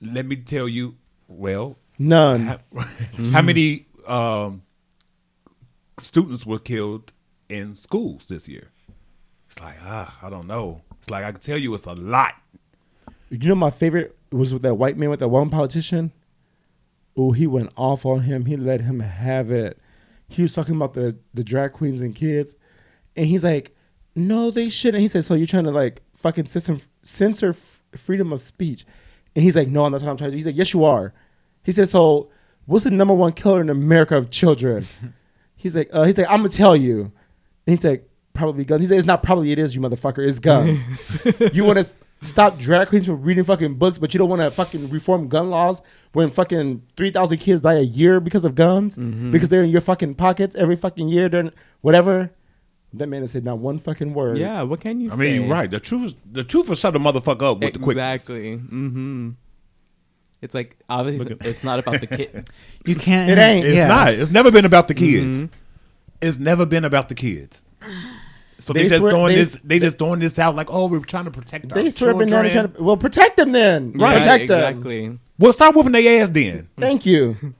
let 0.00 0.26
me 0.26 0.36
tell 0.36 0.68
you. 0.68 0.96
Well, 1.28 1.78
None. 1.98 2.40
how, 2.40 2.58
how 3.32 3.40
many 3.42 3.86
um, 4.06 4.62
students 5.98 6.44
were 6.44 6.58
killed 6.58 7.12
in 7.48 7.74
schools 7.74 8.26
this 8.26 8.48
year? 8.48 8.68
It's 9.48 9.60
like, 9.60 9.76
ah, 9.82 10.18
I 10.22 10.28
don't 10.28 10.46
know. 10.46 10.82
It's 10.98 11.08
like 11.10 11.24
I 11.24 11.32
can 11.32 11.40
tell 11.40 11.56
you, 11.58 11.72
it's 11.74 11.86
a 11.86 11.92
lot. 11.92 12.34
You 13.30 13.48
know, 13.48 13.54
my 13.54 13.70
favorite 13.70 14.16
was 14.30 14.52
with 14.52 14.62
that 14.62 14.74
white 14.74 14.96
man 14.98 15.08
with 15.10 15.20
that 15.20 15.28
one 15.28 15.48
politician. 15.48 16.12
Oh, 17.16 17.32
he 17.32 17.46
went 17.46 17.70
off 17.76 18.06
on 18.06 18.22
him. 18.22 18.46
He 18.46 18.56
let 18.56 18.82
him 18.82 19.00
have 19.00 19.50
it. 19.50 19.78
He 20.28 20.42
was 20.42 20.52
talking 20.52 20.76
about 20.76 20.94
the 20.94 21.16
the 21.34 21.44
drag 21.44 21.72
queens 21.72 22.00
and 22.00 22.14
kids, 22.14 22.56
and 23.16 23.26
he's 23.26 23.44
like, 23.44 23.76
no, 24.14 24.50
they 24.50 24.68
shouldn't. 24.68 25.00
He 25.00 25.08
said, 25.08 25.24
so 25.24 25.34
you're 25.34 25.46
trying 25.46 25.64
to 25.64 25.70
like 25.70 26.02
fucking 26.14 26.46
censor, 26.46 26.78
censor 27.02 27.50
f- 27.50 27.82
freedom 27.94 28.32
of 28.32 28.40
speech. 28.40 28.84
And 29.34 29.42
he's 29.42 29.56
like, 29.56 29.68
no, 29.68 29.84
I'm 29.84 29.92
not 29.92 30.00
trying 30.00 30.16
to. 30.16 30.30
He's 30.30 30.46
like, 30.46 30.56
yes, 30.56 30.74
you 30.74 30.84
are. 30.84 31.14
He 31.62 31.72
said, 31.72 31.88
so 31.88 32.30
what's 32.66 32.84
the 32.84 32.90
number 32.90 33.14
one 33.14 33.32
killer 33.32 33.60
in 33.60 33.70
America 33.70 34.16
of 34.16 34.30
children? 34.30 34.86
he's 35.56 35.74
like, 35.74 35.88
uh, 35.92 36.04
he's 36.04 36.18
like, 36.18 36.28
I'm 36.28 36.38
gonna 36.38 36.50
tell 36.50 36.76
you. 36.76 37.12
And 37.66 37.76
he's 37.76 37.84
like, 37.84 38.08
probably 38.34 38.64
guns. 38.64 38.82
He 38.82 38.88
said, 38.88 38.98
it's 38.98 39.06
not 39.06 39.22
probably, 39.22 39.52
it 39.52 39.58
is, 39.58 39.74
you 39.74 39.80
motherfucker. 39.80 40.26
It's 40.26 40.38
guns. 40.38 40.84
you 41.54 41.64
want 41.64 41.78
to 41.78 41.84
stop 42.22 42.58
drag 42.58 42.88
queens 42.88 43.06
from 43.06 43.20
reading 43.22 43.44
fucking 43.44 43.74
books, 43.74 43.98
but 43.98 44.14
you 44.14 44.18
don't 44.18 44.28
want 44.30 44.40
to 44.42 44.50
fucking 44.50 44.88
reform 44.90 45.28
gun 45.28 45.50
laws 45.50 45.82
when 46.12 46.30
fucking 46.30 46.82
3,000 46.96 47.38
kids 47.38 47.60
die 47.60 47.74
a 47.74 47.80
year 47.82 48.20
because 48.20 48.44
of 48.44 48.54
guns? 48.54 48.96
Because 48.96 49.48
they're 49.48 49.62
in 49.64 49.70
your 49.70 49.80
fucking 49.80 50.14
pockets 50.14 50.54
every 50.56 50.76
fucking 50.76 51.08
year 51.08 51.28
during 51.28 51.52
whatever. 51.82 52.30
That 52.94 53.08
man 53.08 53.22
has 53.22 53.32
said 53.32 53.44
not 53.44 53.58
one 53.58 53.78
fucking 53.78 54.12
word. 54.12 54.36
Yeah, 54.38 54.62
what 54.62 54.80
can 54.84 55.00
you 55.00 55.08
say? 55.10 55.14
I 55.14 55.16
say? 55.16 55.22
mean, 55.24 55.42
you're 55.42 55.50
right. 55.50 55.70
The 55.70 55.80
truth, 55.80 56.04
is, 56.04 56.14
the 56.30 56.44
truth 56.44 56.68
will 56.68 56.76
shut 56.76 56.92
the 56.92 56.98
motherfucker 56.98 57.52
up 57.52 57.60
with 57.60 57.72
the 57.72 57.78
quick. 57.78 57.96
Exactly. 57.96 58.56
Mm-hmm. 58.58 59.30
It's 60.42 60.54
like 60.54 60.76
obviously 60.90 61.30
Look 61.30 61.40
at- 61.40 61.46
it's 61.46 61.64
not 61.64 61.78
about 61.78 62.00
the 62.00 62.06
kids. 62.06 62.60
You 62.84 62.96
can't. 62.96 63.30
It 63.30 63.38
ain't. 63.38 63.64
It's 63.64 63.76
yeah. 63.76 63.86
not. 63.86 64.12
It's 64.12 64.30
never 64.30 64.50
been 64.50 64.64
about 64.64 64.88
the 64.88 64.94
kids. 64.94 65.38
Mhm. 65.38 65.50
It's 66.20 66.38
never 66.38 66.66
been 66.66 66.84
about 66.84 67.08
the 67.08 67.14
kids. 67.14 67.62
So 68.62 68.72
they, 68.72 68.84
They 68.84 68.88
just 68.90 69.00
swear- 69.00 69.10
throwing 69.10 69.32
they- 69.32 69.40
this. 69.40 69.58
They 69.64 69.78
just 69.78 69.98
throwing 69.98 70.20
this 70.20 70.38
out 70.38 70.54
like, 70.56 70.68
oh, 70.70 70.86
we're 70.86 71.00
trying 71.00 71.24
to 71.24 71.30
protect 71.30 71.72
our 71.72 71.82
They 71.82 71.90
swear 71.90 72.10
children. 72.12 72.28
banana 72.30 72.50
trying 72.50 72.72
to. 72.72 72.82
Well, 72.82 72.96
protect 72.96 73.36
them 73.36 73.52
then. 73.52 73.92
Right, 73.92 74.18
Protect 74.18 74.48
them. 74.48 74.58
exactly. 74.74 75.18
Well, 75.38 75.52
stop 75.52 75.74
whooping 75.74 75.92
their 75.92 76.22
ass 76.22 76.30
then. 76.30 76.68
Thank 76.76 77.04
you. 77.06 77.54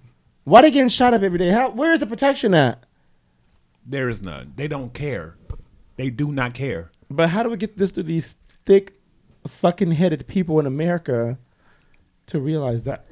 Why 0.45 0.63
they 0.63 0.71
getting 0.71 0.89
shot 0.89 1.15
up 1.15 1.23
every 1.23 1.39
day? 1.39 1.51
How? 1.51 1.71
Where 1.71 1.93
is 1.93 2.01
the 2.01 2.07
protection 2.07 2.55
at? 2.55 2.85
There 3.85 4.09
is 4.09 4.23
none. 4.23 4.53
They 4.57 4.69
don't 4.69 4.93
care. 4.95 5.37
They 5.97 6.11
do 6.11 6.33
not 6.33 6.55
care. 6.55 6.91
But 7.11 7.31
how 7.31 7.43
do 7.43 7.51
we 7.51 7.57
get 7.57 7.77
this 7.79 7.93
to 7.93 8.03
these 8.03 8.37
thick, 8.65 8.95
fucking 9.47 9.93
headed 9.93 10.27
people 10.29 10.59
in 10.61 10.67
America 10.67 11.39
to 12.27 12.41
realize 12.41 12.85
that? 12.85 13.07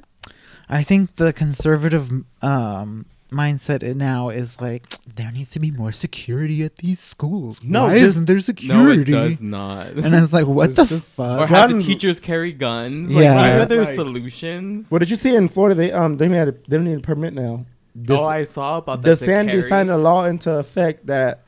I 0.69 0.81
think 0.83 1.17
the 1.17 1.33
conservative 1.33 2.09
um, 2.41 3.05
mindset 3.31 3.81
it 3.81 3.95
now 3.95 4.29
is 4.29 4.59
like 4.61 4.83
there 5.15 5.31
needs 5.31 5.51
to 5.51 5.59
be 5.59 5.71
more 5.71 5.91
security 5.91 6.63
at 6.63 6.75
these 6.77 6.99
schools. 6.99 7.59
No, 7.63 7.85
Why 7.85 7.93
just- 7.93 8.05
isn't 8.09 8.25
there 8.25 8.39
security? 8.39 8.83
No, 8.83 8.91
it 8.91 8.97
security? 9.05 9.29
does 9.35 9.41
not. 9.41 9.87
and 9.87 10.13
it's 10.15 10.33
like, 10.33 10.45
what 10.47 10.67
It's 10.69 10.75
the 10.75 10.85
just- 10.85 11.17
or 11.19 11.25
fuck? 11.39 11.49
have 11.49 11.69
the 11.69 11.75
Gun- 11.75 11.83
teachers 11.83 12.19
carry 12.19 12.51
guns. 12.51 13.11
Like, 13.11 13.23
Yeah. 13.23 13.43
these 13.53 13.61
are 13.61 13.65
their 13.65 13.85
Like- 13.85 13.95
solutions. 13.95 14.91
What 14.91 14.99
did 14.99 15.09
you 15.09 15.15
see 15.15 15.33
in 15.35 15.47
Florida? 15.47 15.75
They 15.75 15.91
um 15.91 16.17
they 16.17 16.27
had 16.29 16.49
a, 16.49 16.51
they 16.51 16.77
don't 16.77 16.83
need 16.85 16.97
a 16.97 17.01
permit 17.01 17.33
now. 17.33 17.65
This, 17.95 18.19
oh, 18.19 18.25
I 18.25 18.45
saw 18.45 18.77
about 18.77 19.01
that. 19.01 19.17
to 19.19 19.25
DeSantis 19.25 19.47
carry. 19.51 19.63
signed 19.63 19.89
a 19.91 19.97
law 19.97 20.25
into 20.25 20.51
effect 20.57 21.07
that 21.07 21.43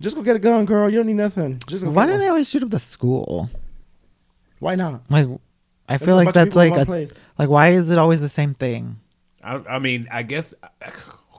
just 0.00 0.16
go 0.16 0.22
get 0.22 0.36
a 0.36 0.38
gun, 0.38 0.64
girl. 0.64 0.88
You 0.88 0.96
don't 0.98 1.06
need 1.06 1.16
nothing. 1.16 1.60
Just 1.66 1.84
go 1.84 1.90
Why 1.90 2.06
do 2.06 2.16
they 2.18 2.28
always 2.28 2.48
shoot 2.48 2.62
up 2.62 2.70
the 2.70 2.78
school? 2.78 3.50
Why 4.58 4.74
not? 4.74 5.02
Like, 5.10 5.26
I 5.88 5.96
There's 5.98 6.06
feel 6.08 6.16
a 6.18 6.22
like 6.24 6.34
that's 6.34 6.56
like 6.56 6.74
a 6.76 6.86
place. 6.86 7.22
like. 7.38 7.48
Why 7.50 7.68
is 7.70 7.90
it 7.90 7.98
always 7.98 8.20
the 8.20 8.28
same 8.28 8.54
thing? 8.54 9.00
I, 9.44 9.60
I 9.68 9.78
mean, 9.80 10.06
I 10.10 10.22
guess 10.22 10.54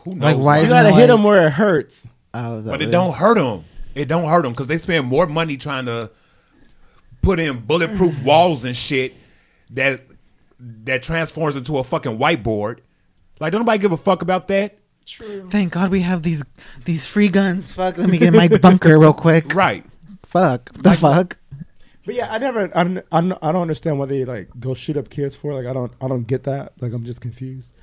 who 0.03 0.11
knows? 0.15 0.35
Like, 0.35 0.37
why 0.37 0.59
You 0.61 0.67
gotta 0.67 0.93
hit 0.93 1.07
them 1.07 1.23
where 1.23 1.47
it 1.47 1.51
hurts. 1.51 2.07
Oh, 2.33 2.61
But 2.61 2.81
it 2.81 2.91
don't 2.91 3.13
hurt 3.13 3.35
them. 3.35 3.65
It 3.95 4.07
don't 4.07 4.27
hurt 4.27 4.43
them 4.43 4.53
because 4.53 4.67
they 4.67 4.77
spend 4.77 5.07
more 5.07 5.27
money 5.27 5.57
trying 5.57 5.85
to 5.85 6.09
put 7.21 7.39
in 7.39 7.59
bulletproof 7.59 8.21
walls 8.23 8.65
and 8.65 8.75
shit 8.75 9.13
that 9.71 10.01
that 10.59 11.03
transforms 11.03 11.55
into 11.55 11.77
a 11.77 11.83
fucking 11.83 12.17
whiteboard. 12.17 12.79
Like, 13.39 13.51
don't 13.51 13.61
nobody 13.61 13.79
give 13.79 13.91
a 13.91 13.97
fuck 13.97 14.21
about 14.21 14.47
that, 14.47 14.79
True. 15.05 15.49
Thank 15.49 15.73
God 15.73 15.91
we 15.91 16.01
have 16.01 16.23
these 16.23 16.43
these 16.85 17.05
free 17.05 17.27
guns. 17.27 17.71
Fuck, 17.71 17.97
let 17.97 18.09
me 18.09 18.17
get 18.17 18.29
in 18.29 18.35
my 18.35 18.47
bunker 18.47 18.97
real 18.97 19.13
quick. 19.13 19.53
right? 19.55 19.83
Fuck 20.25 20.71
the 20.73 20.93
fuck. 20.93 21.37
But 22.05 22.15
yeah, 22.15 22.31
I 22.31 22.37
never, 22.37 22.69
I 22.77 22.83
don't, 22.83 22.97
I 23.11 23.21
don't, 23.21 23.39
I 23.41 23.51
don't 23.51 23.61
understand 23.61 23.99
why 23.99 24.05
they 24.05 24.25
like 24.25 24.49
go 24.59 24.73
shoot 24.73 24.97
up 24.97 25.09
kids 25.09 25.35
for. 25.35 25.53
Like, 25.53 25.65
I 25.65 25.73
don't, 25.73 25.91
I 26.01 26.07
don't 26.07 26.25
get 26.27 26.43
that. 26.43 26.73
Like, 26.79 26.93
I'm 26.93 27.03
just 27.05 27.21
confused. 27.21 27.73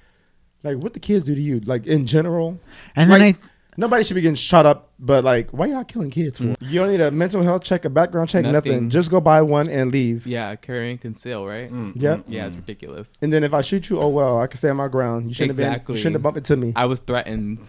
Like, 0.63 0.77
what 0.79 0.93
the 0.95 1.01
kids 1.01 1.25
do 1.25 1.35
to 1.35 1.41
you? 1.41 1.61
Like 1.61 1.87
in 1.87 2.07
general, 2.07 2.61
And 2.97 3.11
then 3.11 3.21
like, 3.21 3.37
I 3.37 3.39
nobody 3.77 4.05
should 4.05 4.15
be 4.15 4.21
getting 4.21 4.35
shot 4.35 4.67
up. 4.67 4.91
But 4.99 5.25
like, 5.25 5.51
why 5.51 5.67
y'all 5.67 5.85
killing 5.85 6.11
kids 6.11 6.39
for? 6.39 6.55
You 6.61 6.81
don't 6.81 6.91
need 6.91 7.01
a 7.01 7.11
mental 7.11 7.43
health 7.43 7.63
check, 7.65 7.85
a 7.87 7.91
background 7.91 8.29
check, 8.29 8.45
nothing. 8.45 8.73
Nothing. 8.73 8.91
Just 8.91 9.11
go 9.11 9.21
buy 9.21 9.41
one 9.43 9.69
and 9.69 9.91
leave. 9.91 10.27
Yeah, 10.27 10.55
carry 10.57 10.91
and 10.91 11.01
conceal, 11.01 11.47
right? 11.47 11.73
Mm, 11.73 11.93
Yep. 11.97 12.25
Yeah, 12.29 12.47
it's 12.47 12.57
ridiculous. 12.57 13.23
And 13.23 13.33
then 13.33 13.43
if 13.43 13.55
I 13.55 13.63
shoot 13.63 13.89
you, 13.89 13.99
oh 14.01 14.09
well, 14.09 14.39
I 14.41 14.47
can 14.49 14.59
stay 14.59 14.69
on 14.69 14.77
my 14.77 14.89
ground. 14.89 15.29
You 15.29 15.35
shouldn't 15.35 15.59
have 15.59 15.87
been. 15.87 15.95
You 15.95 15.99
shouldn't 15.99 16.17
have 16.17 16.23
bumped 16.23 16.37
into 16.39 16.57
me. 16.57 16.73
I 16.77 16.85
was 16.85 16.99
threatened. 16.99 17.61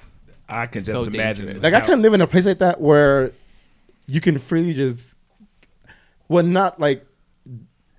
I 0.50 0.66
can 0.66 0.82
just 0.84 0.92
So 0.92 1.04
imagine. 1.04 1.46
dangerous. 1.46 1.64
Like 1.64 1.74
I 1.74 1.80
couldn't 1.82 2.02
live 2.02 2.14
in 2.14 2.20
a 2.20 2.28
place 2.28 2.46
like 2.46 2.60
that 2.60 2.82
where 2.82 3.32
you 4.06 4.20
can 4.20 4.38
freely 4.38 4.74
just, 4.74 5.16
well, 6.28 6.44
not 6.44 6.78
like, 6.80 7.06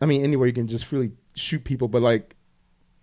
I 0.02 0.04
mean, 0.06 0.22
anywhere 0.22 0.46
you 0.46 0.52
can 0.52 0.66
just 0.66 0.84
freely 0.84 1.12
shoot 1.34 1.64
people, 1.64 1.88
but 1.88 2.02
like, 2.02 2.34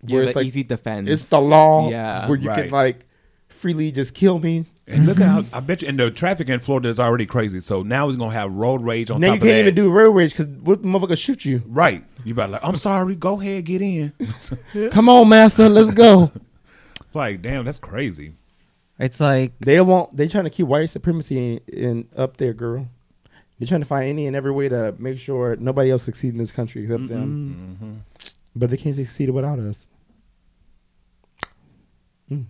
Yeah, 0.04 0.14
where 0.14 0.22
the 0.24 0.28
it's 0.30 0.36
like 0.36 0.46
easy 0.46 0.62
defense. 0.62 1.08
it's 1.08 1.28
the 1.28 1.40
law, 1.40 1.90
Yeah. 1.90 2.28
where 2.28 2.38
you 2.38 2.48
Right. 2.48 2.62
can 2.64 2.70
like 2.70 3.06
freely 3.48 3.92
just 3.92 4.14
kill 4.14 4.38
me. 4.38 4.64
And 4.86 5.06
look 5.06 5.18
how 5.18 5.44
I 5.52 5.60
bet 5.60 5.82
you, 5.82 5.88
and 5.88 5.98
the 6.00 6.10
traffic 6.10 6.48
in 6.48 6.58
Florida 6.60 6.88
is 6.88 6.98
already 6.98 7.26
crazy. 7.26 7.60
So 7.60 7.82
now 7.82 8.06
we're 8.06 8.16
gonna 8.16 8.32
have 8.32 8.52
road 8.54 8.82
rage 8.82 9.10
on 9.10 9.20
now 9.20 9.28
top 9.28 9.34
you 9.36 9.40
can't 9.42 9.58
even 9.58 9.74
do 9.74 9.90
road 9.90 10.12
rage 10.12 10.32
because 10.36 10.46
what 10.62 10.82
motherfucker 10.82 11.18
shoot 11.18 11.44
you? 11.44 11.62
right. 11.66 12.02
You 12.24 12.34
better 12.34 12.52
like, 12.52 12.60
I'm 12.64 12.76
sorry. 12.76 13.14
Go 13.14 13.40
ahead, 13.40 13.64
get 13.66 13.82
in. 13.82 14.12
Come 14.90 15.08
on, 15.08 15.28
master, 15.28 15.68
let's 15.68 15.92
go. 15.94 16.30
like, 17.14 17.42
damn, 17.42 17.64
that's 17.64 17.78
crazy. 17.78 18.34
it's 18.98 19.20
like 19.20 19.52
they 19.60 19.80
want 19.80 20.16
they 20.16 20.28
trying 20.28 20.44
to 20.44 20.50
keep 20.50 20.66
white 20.66 20.88
supremacy 20.90 21.54
in, 21.54 21.60
in 21.72 22.08
up 22.16 22.36
there, 22.38 22.52
girl. 22.54 22.88
They're 23.58 23.66
trying 23.68 23.82
to 23.82 23.86
find 23.86 24.08
any 24.08 24.26
and 24.26 24.34
every 24.34 24.52
way 24.52 24.70
to 24.70 24.94
make 24.98 25.18
sure 25.18 25.54
nobody 25.56 25.90
else 25.90 26.04
succeeds 26.04 26.32
in 26.32 26.38
this 26.38 26.50
country 26.52 26.84
except 26.84 27.08
them. 27.08 27.78
Mm-hmm. 27.80 27.94
But 28.54 28.70
they 28.70 28.76
can't 28.76 28.96
succeed 28.96 29.30
without 29.30 29.58
us. 29.58 29.88
Mm. 32.30 32.46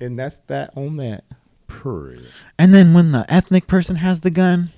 And 0.00 0.18
that's 0.18 0.40
that 0.46 0.70
on 0.76 0.96
that. 0.98 1.24
Period. 1.66 2.26
and 2.58 2.72
then 2.72 2.94
when 2.94 3.10
the 3.12 3.26
ethnic 3.28 3.66
person 3.66 3.96
has 3.96 4.20
the 4.20 4.30
gun, 4.30 4.70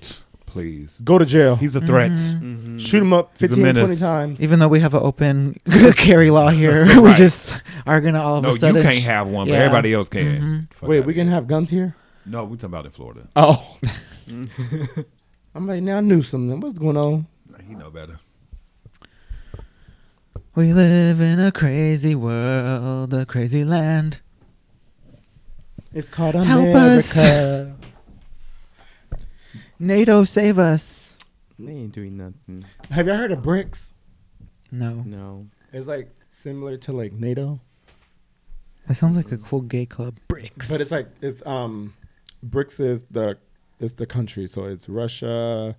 Please. 0.49 0.99
Go 1.01 1.19
to 1.19 1.25
jail. 1.25 1.55
He's 1.55 1.75
a 1.75 1.81
threat. 1.81 2.09
Mm-hmm. 2.09 2.79
Shoot 2.79 3.03
him 3.03 3.13
up 3.13 3.37
He's 3.37 3.51
15, 3.51 3.75
20 3.75 3.95
times. 3.97 4.41
even 4.41 4.57
though 4.57 4.67
we 4.67 4.79
have 4.79 4.95
an 4.95 5.01
open 5.03 5.59
carry 5.95 6.31
law 6.31 6.49
here, 6.49 6.85
we 7.01 7.13
just 7.13 7.61
are 7.85 8.01
gonna 8.01 8.19
all 8.19 8.37
of 8.37 8.43
No, 8.43 8.49
a 8.49 8.57
sudden 8.57 8.81
No, 8.81 8.89
you 8.89 8.95
can't 8.95 9.03
have 9.05 9.27
one, 9.27 9.47
but 9.47 9.53
everybody 9.53 9.93
else 9.93 10.09
can. 10.09 10.67
Mhm. 10.73 10.87
Wait, 10.87 11.05
we 11.05 11.13
can 11.13 11.27
here. 11.27 11.35
have 11.35 11.45
guns 11.47 11.69
here? 11.69 11.95
No, 12.25 12.45
we're 12.45 12.55
talking 12.55 12.65
about 12.65 12.85
in 12.85 12.91
Florida. 12.91 13.27
Oh. 13.35 13.77
I'm 15.55 15.67
like, 15.67 15.83
now 15.83 15.97
I 15.97 16.01
knew 16.01 16.23
something. 16.23 16.59
What's 16.59 16.79
going 16.79 16.97
on? 16.97 17.27
He 17.67 17.75
know 17.75 17.91
better. 17.91 18.19
We 20.55 20.73
live 20.73 21.21
in 21.21 21.39
a 21.39 21.51
crazy 21.51 22.15
world, 22.15 23.13
a 23.13 23.25
crazy 23.25 23.63
land. 23.63 24.19
It's 25.93 26.09
called 26.09 26.35
Help 26.35 26.75
us. 26.75 27.15
America. 27.17 27.75
NATO 29.79 30.23
save 30.25 30.59
us. 30.59 31.15
They 31.57 31.71
ain't 31.71 31.91
doing 31.93 32.17
nothing. 32.17 32.65
have 32.91 33.07
y'all 33.07 33.17
heard 33.17 33.31
of 33.31 33.39
BRICS? 33.39 33.93
No, 34.71 35.03
No. 35.05 35.47
It's 35.71 35.87
like 35.87 36.09
similar 36.27 36.77
to 36.77 36.91
like 36.91 37.13
NATO. 37.13 37.59
that 38.87 38.95
sounds 38.95 39.15
like 39.15 39.31
a 39.31 39.37
cool 39.37 39.61
gay 39.61 39.85
club. 39.85 40.17
Bricks, 40.27 40.69
But 40.69 40.81
it's 40.81 40.89
like 40.91 41.07
it's 41.21 41.45
um 41.45 41.93
BRICS 42.45 42.79
is 42.79 43.03
the 43.03 43.37
is 43.79 43.93
the 43.93 44.05
country. 44.07 44.47
So 44.47 44.65
it's 44.65 44.89
Russia, 44.89 45.75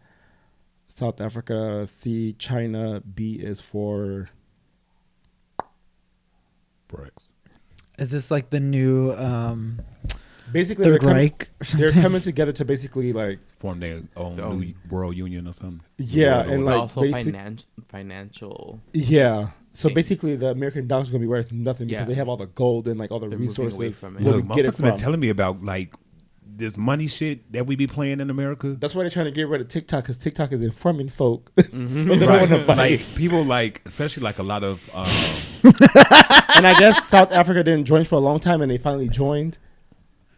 South 0.87 1.21
Africa, 1.21 1.87
C, 1.89 2.35
China, 2.39 3.01
B 3.01 3.35
is 3.35 3.61
for 3.61 4.29
Bricks. 6.91 7.33
is 7.99 8.11
this 8.11 8.31
like 8.31 8.51
the 8.51 8.61
new 8.61 9.13
um, 9.13 9.81
basically 10.53 10.85
they're 10.85 10.95
Third 10.95 11.01
coming, 11.03 11.17
Reich? 11.17 11.49
or 11.61 11.65
they're 11.79 11.93
coming 11.93 12.21
together 12.21 12.53
to 12.53 12.65
basically 12.65 13.13
like 13.13 13.39
Form 13.53 13.79
their 13.81 14.01
own 14.17 14.41
Oh. 14.41 14.53
new 14.53 14.75
world 14.91 15.17
union 15.17 15.47
or 15.47 15.53
something. 15.53 15.81
yeah, 15.99 16.39
World 16.39 16.41
and 16.41 16.51
order. 16.51 16.65
But 16.65 16.71
like 16.73 16.81
also 16.81 17.03
basic- 17.03 17.35
finan- 17.35 17.67
financial. 17.89 18.81
yeah. 18.95 19.51
So 19.73 19.89
thing. 19.89 19.95
basically, 19.95 20.35
the 20.37 20.49
American 20.49 20.89
dollar's 20.89 21.11
gonna 21.11 21.21
be 21.21 21.27
worth 21.29 21.53
nothing 21.53 21.87
because 21.87 22.03
Yeah. 22.03 22.07
they 22.07 22.15
have 22.15 22.29
all 22.29 22.37
the 22.37 22.47
gold 22.47 22.89
and 22.89 22.99
like 22.99 23.11
all 23.13 23.21
the 23.21 23.29
They're 23.29 23.39
moving 23.39 23.57
away 23.61 23.67
resources. 23.67 24.01
from 24.01 24.17
it. 24.17 24.23
Look, 24.23 24.49
we 24.49 24.55
get 24.57 24.65
it 24.65 24.75
motherfuckers 24.75 24.83
been 24.83 24.97
telling 24.97 25.21
me 25.21 25.29
about 25.29 25.63
like 25.63 25.95
this 26.57 26.77
money 26.77 27.07
shit 27.07 27.51
that 27.53 27.67
we 27.67 27.77
be 27.77 27.87
playing 27.87 28.21
in 28.21 28.29
America. 28.31 28.77
That's 28.79 28.95
why 28.95 29.03
they're 29.03 29.11
trying 29.11 29.27
to 29.27 29.31
get 29.31 29.49
rid 29.49 29.61
of 29.61 29.69
TikTok 29.69 30.05
because 30.05 30.17
TikTok 30.17 30.53
is 30.53 30.61
informing 30.61 31.09
folk. 31.09 31.51
Mm-hmm. 31.61 31.87
so 31.87 32.27
Right. 32.27 32.41
want 32.41 32.51
to 32.51 32.67
buy. 32.67 32.75
like 32.75 33.15
people 33.15 33.45
like 33.45 33.81
especially 33.85 34.23
like 34.23 34.39
a 34.39 34.43
lot 34.43 34.63
of 34.65 34.83
um, 34.95 35.07
and 36.57 36.67
I 36.67 36.75
guess 36.79 37.07
South 37.07 37.33
Africa 37.33 37.63
didn't 37.63 37.85
join 37.87 38.05
for 38.05 38.17
a 38.17 38.21
long 38.21 38.41
time, 38.41 38.61
and 38.63 38.71
they 38.71 38.79
finally 38.79 39.09
joined. 39.09 39.59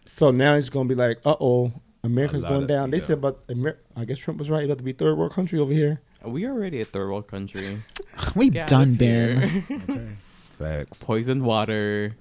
So 0.07 0.31
now 0.31 0.55
it's 0.57 0.69
gonna 0.69 0.89
be 0.89 0.95
like, 0.95 1.19
uh 1.25 1.37
oh, 1.41 1.73
America's 2.05 2.43
going 2.45 2.63
of- 2.63 2.69
down. 2.69 2.91
They 2.91 2.99
yeah. 2.99 3.05
said, 3.07 3.21
but 3.21 3.41
Amer- 3.49 3.79
I 3.97 4.05
guess 4.05 4.19
Trump 4.19 4.39
was 4.39 4.51
right. 4.51 4.65
About 4.65 4.79
to 4.79 4.85
be 4.85 4.93
third 4.93 5.17
world 5.17 5.33
country 5.33 5.59
over 5.59 5.73
here. 5.73 6.01
We 6.25 6.47
already 6.47 6.81
a 6.81 6.85
third 6.85 7.09
world 7.09 7.27
country. 7.29 7.83
We've 8.37 8.53
Get 8.53 8.69
done 8.69 8.91
of 8.93 8.99
been. 8.99 9.63
here. 9.63 10.19
facts. 10.59 11.03
Poisoned 11.03 11.43
water. 11.45 12.17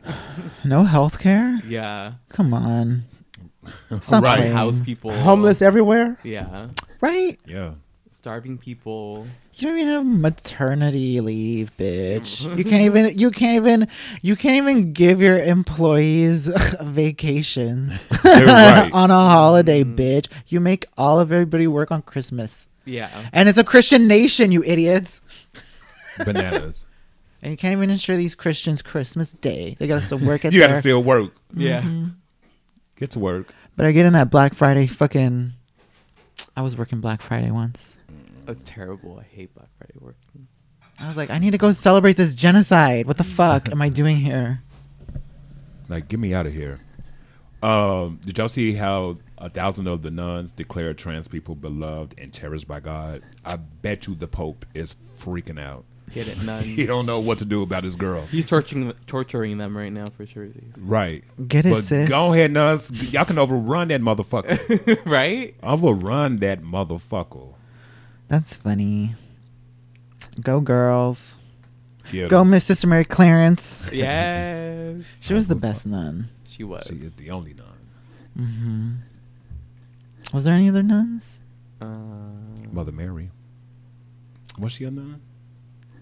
No 0.65 0.83
health 0.85 1.19
care? 1.19 1.59
Yeah. 1.67 2.13
Come 2.29 2.53
on. 2.53 3.03
Stop 4.01 4.23
Right. 4.23 4.51
house 4.51 4.79
people, 4.79 5.11
Homeless 5.11 5.61
everywhere. 5.61 6.17
Yeah, 6.23 6.67
right? 6.99 7.39
Yeah. 7.45 7.73
starving 8.11 8.57
people. 8.57 9.27
You 9.55 9.67
don't 9.67 9.77
even 9.77 9.93
have 9.93 10.05
maternity 10.05 11.19
leave, 11.21 11.75
bitch. 11.77 12.45
You 12.57 12.63
can't 12.63 12.83
even 12.83 13.17
you 13.17 13.31
can't 13.31 13.55
even 13.57 13.87
you 14.21 14.35
can't 14.35 14.57
even 14.57 14.93
give 14.93 15.21
your 15.21 15.37
employees 15.37 16.47
vacations 16.81 18.07
right. 18.23 18.89
on 18.93 19.11
a 19.11 19.13
holiday, 19.13 19.83
mm. 19.83 19.95
bitch. 19.95 20.27
You 20.47 20.59
make 20.59 20.85
all 20.97 21.19
of 21.19 21.31
everybody 21.31 21.67
work 21.67 21.91
on 21.91 22.01
Christmas. 22.01 22.67
Yeah, 22.83 23.09
And 23.31 23.47
it's 23.47 23.59
a 23.59 23.63
Christian 23.63 24.07
nation, 24.07 24.51
you 24.51 24.63
idiots. 24.63 25.21
Bananas. 26.25 26.87
And 27.43 27.51
you 27.51 27.57
can't 27.57 27.73
even 27.73 27.89
ensure 27.91 28.17
these 28.17 28.35
Christians 28.35 28.81
Christmas 28.81 29.33
Day. 29.33 29.75
They 29.79 29.87
gotta 29.87 30.01
still 30.01 30.19
work 30.19 30.45
at 30.45 30.53
you 30.53 30.59
got 30.59 30.67
to 30.67 30.75
still 30.75 31.03
work. 31.03 31.33
yeah. 31.53 31.81
Mm-hmm. 31.81 32.07
Get 33.01 33.09
to 33.11 33.19
work. 33.19 33.51
But 33.75 33.87
I 33.87 33.93
get 33.93 34.05
in 34.05 34.13
that 34.13 34.29
Black 34.29 34.53
Friday 34.53 34.85
fucking 34.85 35.53
I 36.55 36.61
was 36.61 36.77
working 36.77 37.01
Black 37.01 37.23
Friday 37.23 37.49
once. 37.49 37.97
That's 38.45 38.61
terrible. 38.61 39.19
I 39.19 39.23
hate 39.23 39.55
Black 39.55 39.69
Friday 39.79 39.95
working. 39.99 40.47
I 40.99 41.07
was 41.07 41.17
like, 41.17 41.31
I 41.31 41.39
need 41.39 41.49
to 41.53 41.57
go 41.57 41.71
celebrate 41.71 42.15
this 42.15 42.35
genocide. 42.35 43.07
What 43.07 43.17
the 43.17 43.23
fuck 43.23 43.71
am 43.71 43.81
I 43.81 43.89
doing 43.89 44.17
here? 44.17 44.61
Like, 45.89 46.09
get 46.09 46.19
me 46.19 46.35
out 46.35 46.45
of 46.45 46.53
here. 46.53 46.79
Um, 47.63 48.19
did 48.23 48.37
y'all 48.37 48.47
see 48.47 48.73
how 48.73 49.17
a 49.39 49.49
thousand 49.49 49.87
of 49.87 50.03
the 50.03 50.11
nuns 50.11 50.51
declared 50.51 50.99
trans 50.99 51.27
people 51.27 51.55
beloved 51.55 52.13
and 52.19 52.31
cherished 52.31 52.67
by 52.67 52.81
God? 52.81 53.23
I 53.43 53.55
bet 53.55 54.05
you 54.05 54.13
the 54.13 54.27
Pope 54.27 54.63
is 54.75 54.95
freaking 55.17 55.59
out. 55.59 55.85
Get 56.13 56.27
it, 56.27 56.41
nuns. 56.43 56.65
He 56.81 56.85
don't 56.85 57.05
know 57.05 57.19
what 57.19 57.37
to 57.39 57.45
do 57.45 57.61
about 57.63 57.83
his 57.83 57.95
girls. 57.95 58.31
He's 58.31 58.45
torturing 58.45 58.93
torturing 59.07 59.57
them 59.57 59.77
right 59.77 59.91
now 59.91 60.07
for 60.07 60.25
sure. 60.25 60.47
Right. 60.77 61.23
Get 61.47 61.65
it, 61.65 61.71
But 61.71 61.83
sis. 61.83 62.09
go 62.09 62.33
ahead, 62.33 62.51
nuns. 62.51 63.13
Y'all 63.13 63.25
can 63.25 63.37
overrun 63.37 63.87
that 63.89 64.01
motherfucker. 64.01 65.01
right? 65.05 65.55
overrun 65.63 66.37
that 66.37 66.61
motherfucker. 66.63 67.53
That's 68.27 68.55
funny. 68.55 69.15
Go 70.41 70.59
girls. 70.61 71.37
Get 72.11 72.29
Go 72.29 72.41
'em. 72.41 72.49
Miss 72.49 72.65
Sister 72.65 72.87
Mary 72.87 73.05
Clarence. 73.05 73.89
Yes. 73.93 75.03
She 75.21 75.33
was 75.33 75.47
the 75.47 75.55
best 75.55 75.85
nun. 75.85 76.29
She 76.47 76.63
was. 76.63 76.85
She 76.87 76.95
is 76.95 77.15
the 77.15 77.29
only 77.31 77.53
nun. 77.53 77.67
Mm-hmm. 78.37 78.91
Was 80.35 80.43
there 80.43 80.53
any 80.53 80.67
other 80.69 80.83
nuns? 80.83 81.39
Uh, 81.79 81.85
Mother 82.71 82.91
Mary. 82.91 83.29
Was 84.59 84.73
she 84.73 84.83
a 84.83 84.91
nun? 84.91 85.21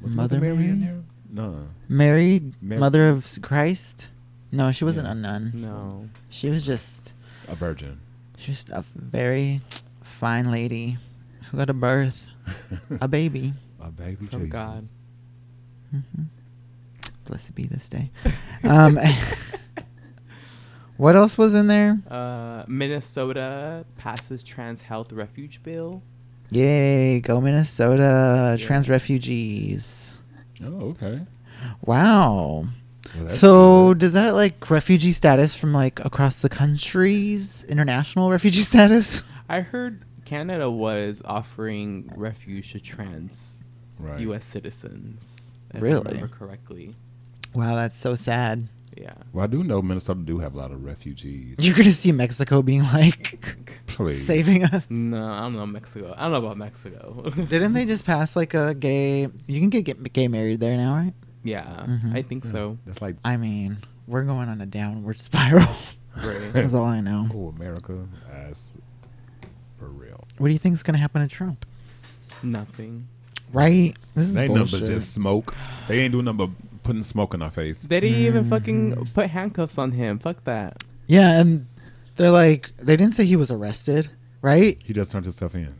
Was 0.01 0.15
Mother 0.15 0.39
Mary? 0.39 0.67
in 0.69 0.81
there? 0.81 1.01
No. 1.31 1.67
Mary, 1.87 2.41
Mary- 2.61 2.79
Mother 2.79 3.09
of 3.09 3.27
Christ? 3.41 4.09
No, 4.51 4.71
she 4.71 4.83
wasn't 4.83 5.05
Yeah. 5.05 5.11
a 5.11 5.15
nun. 5.15 5.51
no. 5.55 6.09
She 6.29 6.49
was 6.49 6.65
just 6.65 7.13
A 7.47 7.55
virgin. 7.55 7.99
she 8.37 8.51
was 8.51 8.65
a 8.71 8.83
very 8.95 9.61
fine 10.01 10.49
lady 10.51 10.97
who 11.51 11.57
got 11.57 11.69
a 11.69 11.73
birth, 11.73 12.27
a 13.01 13.07
baby. 13.07 13.53
A 13.79 13.91
baby 13.91 14.25
From 14.27 14.49
Jesus. 14.49 14.49
God. 14.51 14.81
hmm 15.91 16.23
Blessed 17.25 17.53
be 17.53 17.67
this 17.67 17.87
day. 17.89 18.09
Um, 18.63 18.97
what 20.97 21.15
else 21.15 21.37
was 21.37 21.53
in 21.55 21.67
there? 21.67 21.99
Uh, 22.09 22.63
Minnesota 22.67 23.85
passes 23.97 24.43
trans 24.43 24.81
health 24.81 25.11
refuge 25.13 25.61
bill. 25.63 26.01
Yay, 26.51 27.19
go 27.19 27.39
Minnesota, 27.41 28.55
Yeah. 28.59 28.65
trans 28.65 28.89
refugees. 28.89 30.11
Oh, 30.63 30.89
okay. 30.91 31.21
Wow. 31.81 32.65
Well, 33.17 33.29
So 33.29 33.89
good. 33.89 33.99
does 33.99 34.13
that 34.13 34.33
like 34.35 34.69
refugee 34.69 35.11
status 35.13 35.55
from 35.55 35.73
like 35.73 35.99
across 36.03 36.41
the 36.41 36.49
countries, 36.49 37.63
international 37.67 38.29
refugee 38.31 38.61
status? 38.61 39.23
I 39.47 39.61
heard 39.61 40.03
Canada 40.25 40.69
was 40.69 41.21
offering 41.25 42.11
refuge 42.15 42.71
to 42.73 42.79
trans 42.79 43.59
right. 43.97 44.19
U.S. 44.21 44.45
citizens. 44.45 45.55
If 45.73 45.81
Really? 45.81 46.03
I 46.07 46.11
remember 46.15 46.27
correctly. 46.35 46.95
Wow, 47.53 47.75
that's 47.75 47.97
so 47.97 48.15
sad. 48.15 48.69
Yeah. 48.97 49.13
Well, 49.33 49.43
I 49.43 49.47
do 49.47 49.63
know 49.63 49.81
Minnesota 49.81 50.19
do 50.21 50.39
have 50.39 50.55
a 50.55 50.57
lot 50.57 50.71
of 50.71 50.83
refugees. 50.83 51.57
You're 51.59 51.75
gonna 51.75 51.91
see 51.91 52.11
Mexico 52.11 52.61
being 52.61 52.83
like 52.83 53.71
Please. 53.87 54.25
saving 54.25 54.63
us. 54.65 54.85
No, 54.89 55.25
I 55.25 55.41
don't 55.41 55.55
know 55.55 55.65
Mexico. 55.65 56.13
I 56.17 56.23
don't 56.23 56.31
know 56.33 56.37
about 56.39 56.57
Mexico. 56.57 57.29
Didn't 57.47 57.73
they 57.73 57.85
just 57.85 58.03
pass 58.05 58.35
like 58.35 58.53
a 58.53 58.73
gay? 58.73 59.27
You 59.47 59.59
can 59.59 59.69
get, 59.69 59.83
get 59.85 60.13
gay 60.13 60.27
married 60.27 60.59
there 60.59 60.75
now, 60.75 60.95
right? 60.95 61.13
yeah, 61.43 61.85
Mhm. 61.87 62.15
I 62.15 62.21
think 62.23 62.43
so. 62.45 62.77
That's 62.85 63.01
like, 63.01 63.15
I 63.23 63.37
mean, 63.37 63.77
we're 64.07 64.23
going 64.23 64.49
on 64.49 64.59
a 64.59 64.65
downward 64.65 65.17
spiral. 65.19 65.67
Right. 66.17 66.49
That's 66.53 66.73
all 66.73 66.83
I 66.85 66.99
know. 66.99 67.27
oh, 67.33 67.53
America, 67.55 68.07
as 68.33 68.75
for 69.77 69.87
real. 69.87 70.25
What 70.37 70.47
do 70.47 70.53
you 70.53 70.59
think 70.59 70.73
is 70.75 70.83
gonna 70.83 70.97
happen 70.97 71.21
to 71.21 71.33
Trump? 71.33 71.65
Nothing. 72.43 73.07
Right? 73.53 73.95
This 74.15 74.25
is 74.25 74.33
They 74.33 74.43
ain't 74.45 74.53
nothing 74.53 74.79
but 74.81 74.87
just 74.87 75.13
smoke. 75.13 75.55
They 75.87 75.99
ain't 76.01 76.11
doing 76.11 76.25
nothing 76.25 76.37
but 76.37 76.49
putting 76.83 77.03
smoke 77.03 77.33
in 77.33 77.41
our 77.41 77.51
face. 77.51 77.83
They 77.87 77.99
didn't 77.99 78.17
even 78.19 78.45
Mhm. 78.45 78.49
fucking 78.49 79.09
put 79.13 79.29
handcuffs 79.29 79.77
on 79.77 79.91
him. 79.93 80.19
Fuck 80.19 80.43
that. 80.45 80.83
Yeah, 81.07 81.39
and 81.39 81.67
they're 82.17 82.31
like, 82.31 82.71
they 82.77 82.95
didn't 82.97 83.15
say 83.15 83.25
he 83.25 83.35
was 83.35 83.51
arrested, 83.51 84.09
right? 84.41 84.77
He 84.83 84.93
just 84.93 85.11
turned 85.11 85.25
himself 85.25 85.55
in. 85.55 85.73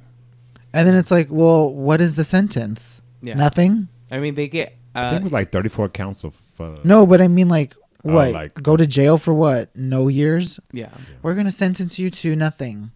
And 0.73 0.87
then 0.87 0.95
it's 0.95 1.11
like, 1.11 1.27
well, 1.29 1.73
what 1.73 1.99
is 2.01 2.15
the 2.15 2.25
sentence? 2.25 3.01
Yeah. 3.21 3.33
Nothing. 3.35 3.87
I 4.11 4.19
mean, 4.19 4.35
they 4.35 4.47
get. 4.47 4.75
I 4.95 5.03
Uh, 5.05 5.09
think 5.11 5.21
it 5.21 5.23
was 5.23 5.33
like 5.33 5.51
34 5.51 5.89
counts 5.89 6.23
of. 6.23 6.35
Uh, 6.59 6.75
No, 6.83 7.05
but 7.05 7.21
I 7.21 7.27
mean, 7.27 7.47
like, 7.49 7.75
what? 8.01 8.31
like- 8.33 8.53
Go 8.61 8.75
to 8.77 8.85
jail 8.87 9.17
for 9.17 9.33
what? 9.33 9.75
No 9.75 10.07
years? 10.07 10.59
yeah. 10.71 10.89
We're 11.21 11.35
gonna 11.35 11.51
sentence 11.51 11.99
you 11.99 12.09
to 12.09 12.35
nothing. 12.35 12.91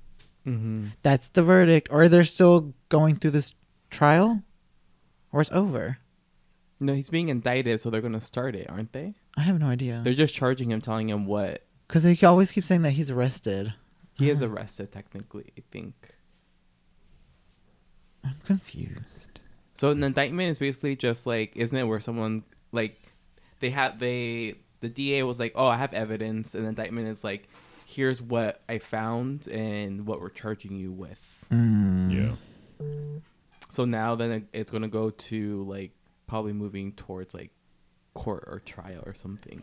Mm-hmm. 0.48 0.88
That's 1.04 1.30
the 1.30 1.44
verdict. 1.44 1.88
Or 1.92 2.10
they're 2.10 2.24
still 2.26 2.74
going 2.90 3.16
through 3.18 3.32
this 3.32 3.54
trial, 3.90 4.42
or 5.32 5.42
it's 5.42 5.52
over. 5.52 5.98
No, 6.80 6.94
he's 6.94 7.10
being 7.10 7.30
indicted, 7.30 7.80
so 7.80 7.90
they're 7.90 8.02
gonna 8.02 8.20
start 8.22 8.56
it, 8.56 8.70
aren't 8.70 8.92
they? 8.94 9.14
I 9.38 9.42
have 9.42 9.60
no 9.60 9.68
idea. 9.68 10.02
They're 10.04 10.14
just 10.14 10.34
charging 10.34 10.72
him, 10.72 10.82
telling 10.82 11.10
him 11.10 11.26
what 11.26 11.64
Because 11.88 12.04
they 12.04 12.18
always 12.26 12.52
keep 12.52 12.66
saying 12.66 12.82
that 12.84 12.92
he's 12.92 13.10
arrested. 13.12 13.74
he 14.16 14.30
is 14.30 14.42
Uh-huh. 14.44 14.54
arrested 14.54 14.92
technically. 14.92 15.52
I 15.58 15.62
think. 15.72 16.16
I'm 18.24 18.36
confused. 18.46 19.42
So 19.76 19.92
an 19.92 20.04
indictment 20.04 20.50
is 20.52 20.60
basically 20.60 20.96
just 20.96 21.26
like, 21.26 21.56
isn't 21.56 21.78
it 21.78 21.84
where 21.84 22.00
someone 22.00 22.44
like 22.72 23.00
they 23.60 23.70
had 23.70 24.00
they 24.00 24.56
the 24.82 24.90
DA 24.90 25.24
was 25.24 25.40
like, 25.40 25.54
oh, 25.56 25.66
I 25.68 25.78
have 25.78 25.94
evidence, 25.94 26.56
and 26.56 26.66
the 26.66 26.70
indictment 26.70 27.08
is 27.08 27.24
like, 27.24 27.48
here's 27.86 28.22
what 28.22 28.62
I 28.68 28.80
found 28.80 29.48
and 29.48 30.06
what 30.06 30.20
we're 30.22 30.30
charging 30.30 30.76
you 30.76 30.92
with. 30.92 31.20
Mm. 31.50 32.12
Yeah. 32.12 33.20
So 33.70 33.86
now 33.86 34.16
then 34.16 34.32
it- 34.32 34.48
it's 34.54 34.72
gonna 34.72 34.88
go 34.90 35.10
to 35.10 35.64
like 35.64 35.92
probably 36.34 36.52
moving 36.52 36.92
towards 36.94 37.36
like 37.36 37.52
court 38.16 38.44
or 38.48 38.60
trial 38.60 39.04
or 39.06 39.14
something, 39.14 39.62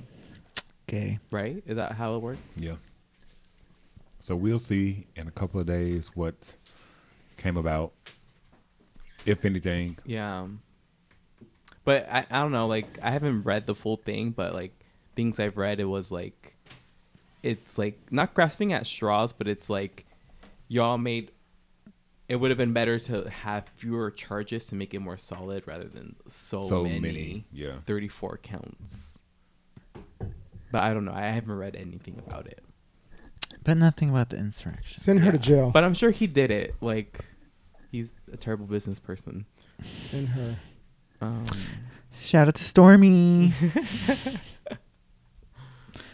Okay. 0.88 1.18
right? 1.32 1.64
Is 1.66 1.74
that 1.74 1.90
how 1.90 2.14
it 2.14 2.22
works? 2.22 2.58
Yeah. 2.58 2.76
So 4.20 4.36
we'll 4.36 4.60
see 4.60 5.08
in 5.16 5.26
a 5.26 5.32
couple 5.32 5.58
of 5.58 5.66
days 5.66 6.14
what 6.14 6.54
came 7.36 7.56
about, 7.56 7.90
if 9.26 9.44
anything. 9.44 9.98
Yeah. 10.04 10.46
But 11.84 12.06
I, 12.08 12.24
I 12.30 12.40
don't 12.40 12.52
know, 12.52 12.68
like 12.68 13.00
I 13.02 13.10
haven't 13.10 13.42
read 13.42 13.66
the 13.66 13.74
full 13.74 13.96
thing, 13.96 14.30
but 14.30 14.54
like 14.54 14.72
things 15.16 15.40
I've 15.40 15.56
read 15.56 15.80
it 15.80 15.86
was 15.86 16.12
like 16.12 16.54
it's 17.42 17.78
like 17.78 17.98
not 18.12 18.32
grasping 18.32 18.72
at 18.72 18.86
straws, 18.86 19.32
but 19.32 19.48
it's 19.48 19.68
like 19.68 20.06
y'all 20.68 20.98
made 20.98 21.32
it 22.30 22.36
would 22.36 22.50
have 22.52 22.58
been 22.58 22.72
better 22.72 22.98
to 23.00 23.28
have 23.28 23.64
fewer 23.74 24.10
charges 24.10 24.66
to 24.66 24.76
make 24.76 24.94
it 24.94 25.00
more 25.00 25.16
solid 25.16 25.66
rather 25.66 25.88
than 25.88 26.14
so, 26.28 26.62
So 26.68 26.84
many, 26.84 27.00
many, 27.00 27.44
yeah. 27.52 27.72
34 27.86 28.38
counts. 28.38 29.22
But 30.72 30.82
I 30.84 30.94
don't 30.94 31.04
know. 31.04 31.12
I 31.12 31.22
haven't 31.22 31.52
read 31.56 31.74
anything 31.74 32.22
about 32.24 32.46
it. 32.46 32.62
But 33.64 33.76
nothing 33.78 34.10
about 34.10 34.30
the 34.30 34.38
insurrection. 34.38 34.96
Send 34.96 35.20
her 35.20 35.32
to 35.32 35.38
Yeah. 35.38 35.42
jail. 35.42 35.70
But 35.72 35.82
I'm 35.82 35.94
sure 35.94 36.10
he 36.12 36.28
did 36.28 36.50
it. 36.52 36.76
Like 36.80 37.18
he's 37.90 38.14
a 38.32 38.36
terrible 38.36 38.66
business 38.66 39.00
person. 39.00 39.46
Send 39.82 40.28
her. 40.28 40.56
Um, 41.20 41.44
Shout 42.16 42.46
out 42.48 42.54
to 42.54 42.62
Stormy. 42.64 43.48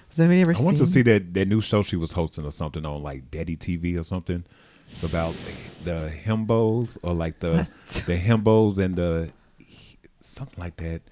Has 0.09 0.19
anybody 0.19 0.41
ever 0.41 0.53
I 0.53 0.55
seen? 0.55 0.65
want 0.65 0.77
to 0.79 0.87
see 0.87 1.03
that, 1.03 1.35
that 1.35 1.47
new 1.47 1.61
show 1.61 1.83
she 1.83 1.97
was 1.97 2.13
hosting 2.13 2.47
or 2.47 2.51
something 2.51 2.87
on 2.87 3.03
like 3.03 3.31
Daddy 3.31 3.57
TV 3.57 3.99
or 3.99 4.03
something. 4.03 4.45
It's 4.91 5.03
about 5.03 5.35
the, 5.35 5.85
the 5.91 6.13
himbos 6.25 6.97
or 7.03 7.13
like 7.15 7.41
the 7.41 7.69
the 8.07 8.17
himbos 8.27 8.79
and 8.79 8.97
the 8.97 9.31
something 10.21 10.59
like 10.59 10.77
that. 10.77 11.03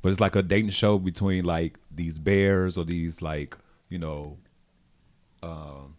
But 0.00 0.10
it's 0.10 0.20
like 0.20 0.36
a 0.36 0.42
dating 0.42 0.70
show 0.70 0.98
between 0.98 1.44
like 1.44 1.78
these 1.94 2.18
bears 2.18 2.76
or 2.78 2.84
these 2.84 3.22
like 3.22 3.56
you 3.88 3.98
know 3.98 4.38
um, 5.42 5.96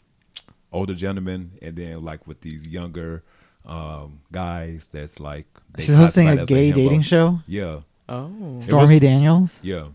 older 0.72 0.94
gentlemen 0.94 1.52
and 1.62 1.76
then 1.76 2.04
like 2.04 2.26
with 2.28 2.42
these 2.42 2.68
younger 2.68 3.24
um, 3.66 4.22
guys 4.32 4.88
that's 4.92 5.20
like 5.20 5.48
She's 5.80 5.94
hosting 5.96 6.28
a 6.28 6.46
gay 6.46 6.72
himbo. 6.72 6.76
dating 6.76 7.02
show. 7.02 7.40
Yeah, 7.48 7.82
oh. 8.10 8.60
Stormy 8.60 8.96
was- 8.96 9.00
Daniels. 9.00 9.60
yeah. 9.64 9.88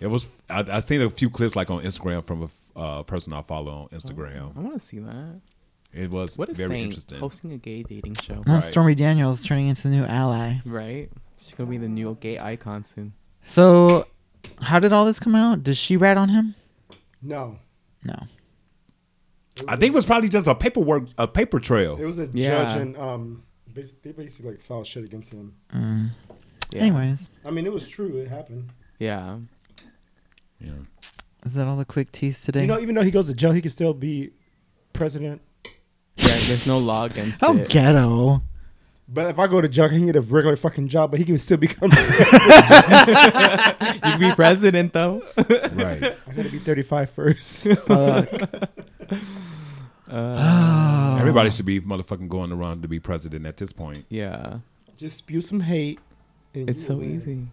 It 0.00 0.06
was. 0.06 0.26
I, 0.48 0.64
I 0.76 0.80
seen 0.80 1.02
a 1.02 1.10
few 1.10 1.28
clips 1.28 1.54
like 1.54 1.70
on 1.70 1.82
Instagram 1.82 2.24
from 2.24 2.48
a 2.76 2.78
uh, 2.78 3.02
person 3.02 3.32
I 3.34 3.42
follow 3.42 3.72
on 3.72 3.88
Instagram. 3.98 4.56
I 4.56 4.60
want 4.60 4.74
to 4.74 4.80
see 4.80 4.98
that. 5.00 5.40
It 5.92 6.10
was 6.10 6.38
What 6.38 6.48
a 6.48 6.54
very 6.54 6.70
saint 6.76 6.84
interesting. 6.84 7.18
hosting 7.18 7.52
a 7.52 7.58
gay 7.58 7.82
dating 7.82 8.14
show, 8.14 8.42
Well, 8.46 8.56
Right. 8.56 8.64
Stormy 8.64 8.94
Daniels 8.94 9.44
turning 9.44 9.68
into 9.68 9.82
the 9.82 9.90
new 9.90 10.04
ally. 10.04 10.60
right? 10.64 11.10
She's 11.38 11.52
gonna 11.54 11.68
be 11.68 11.76
the 11.76 11.88
new 11.88 12.16
gay 12.20 12.38
icon 12.38 12.84
soon. 12.84 13.12
So, 13.44 14.06
how 14.62 14.78
did 14.78 14.92
all 14.92 15.04
this 15.04 15.20
come 15.20 15.34
out? 15.34 15.62
Does 15.62 15.76
she 15.76 15.96
rat 15.96 16.16
on 16.16 16.30
him? 16.30 16.54
No. 17.20 17.58
No. 18.04 18.14
I 19.68 19.76
think 19.76 19.92
it 19.92 19.94
was 19.94 20.06
probably 20.06 20.28
just 20.28 20.46
a 20.46 20.54
paperwork, 20.54 21.08
a 21.18 21.28
paper 21.28 21.60
trail. 21.60 21.96
It 21.96 22.04
was 22.06 22.18
a 22.18 22.28
Yeah. 22.32 22.64
judge 22.64 22.80
and 22.80 22.96
um, 22.96 23.42
basi- 23.72 23.92
they 24.02 24.12
basically 24.12 24.52
like 24.52 24.60
filed 24.62 24.86
shit 24.86 25.04
against 25.04 25.30
him. 25.32 25.54
Mm. 25.74 26.10
Yeah. 26.72 26.80
Anyways, 26.80 27.28
I 27.44 27.50
mean, 27.50 27.66
it 27.66 27.72
was 27.72 27.86
true. 27.86 28.16
It 28.16 28.28
happened. 28.28 28.70
Yeah. 28.98 29.38
Yeah. 30.58 30.72
is 31.44 31.52
that 31.54 31.66
all 31.66 31.76
the 31.76 31.84
quick 31.84 32.12
teas 32.12 32.40
today? 32.40 32.62
You 32.62 32.66
know, 32.68 32.78
even 32.80 32.94
though 32.94 33.02
he 33.02 33.10
goes 33.10 33.26
to 33.26 33.34
jail, 33.34 33.50
he 33.52 33.60
can 33.60 33.70
still 33.70 33.92
be 33.94 34.30
president. 34.92 35.42
Yeah. 36.22 36.28
There's 36.48 36.66
no 36.66 36.78
law 36.78 37.04
against 37.04 37.40
How 37.40 37.54
it. 37.56 37.68
ghetto. 37.68 38.42
But 39.08 39.28
if 39.30 39.38
I 39.38 39.46
go 39.46 39.60
to 39.60 39.68
jail, 39.68 39.88
he 39.88 39.98
can 39.98 40.06
get 40.06 40.16
a 40.16 40.20
regular 40.22 40.56
fucking 40.56 40.88
job, 40.88 41.10
but 41.10 41.18
he 41.18 41.26
can 41.26 41.36
still 41.36 41.58
become. 41.58 41.90
you 41.92 41.98
can 41.98 42.08
be 44.20 44.32
president 44.34 44.94
though. 44.94 45.22
right. 45.36 46.16
I 46.26 46.32
gotta 46.34 46.48
be 46.50 46.58
35 46.58 47.10
first. 47.10 47.66
Fuck. 47.68 48.28
Uh, 50.10 51.16
Everybody 51.18 51.48
should 51.50 51.64
be 51.64 51.80
motherfucking 51.80 52.28
going 52.28 52.52
around 52.52 52.82
to 52.82 52.88
be 52.88 53.00
president 53.00 53.46
at 53.46 53.56
this 53.56 53.72
point. 53.72 54.04
yeah. 54.10 54.58
Just 54.98 55.16
spew 55.16 55.40
some 55.40 55.60
hate. 55.60 56.00
and 56.52 56.68
It's 56.68 56.80
you 56.80 56.86
so 56.86 56.96
win. 56.96 57.16
easy. 57.16 57.46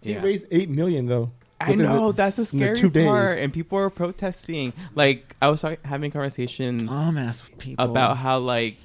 He 0.00 0.14
Yeah. 0.14 0.22
raised 0.22 0.46
eight 0.50 0.68
million 0.68 1.06
though. 1.06 1.30
I 1.68 1.74
know 1.74 2.12
the- 2.12 2.16
that's 2.16 2.36
the 2.36 2.44
scary 2.44 2.76
two 2.76 2.90
days. 2.90 3.06
part, 3.06 3.38
and 3.38 3.52
people 3.52 3.78
are 3.78 3.90
protesting. 3.90 4.72
Like 4.94 5.34
I 5.42 5.48
was 5.48 5.62
having 5.84 6.10
a 6.10 6.12
conversation 6.12 6.86
Dumb 6.86 7.16
ass 7.18 7.42
people. 7.58 7.84
about 7.84 8.16
how 8.18 8.38
like 8.38 8.76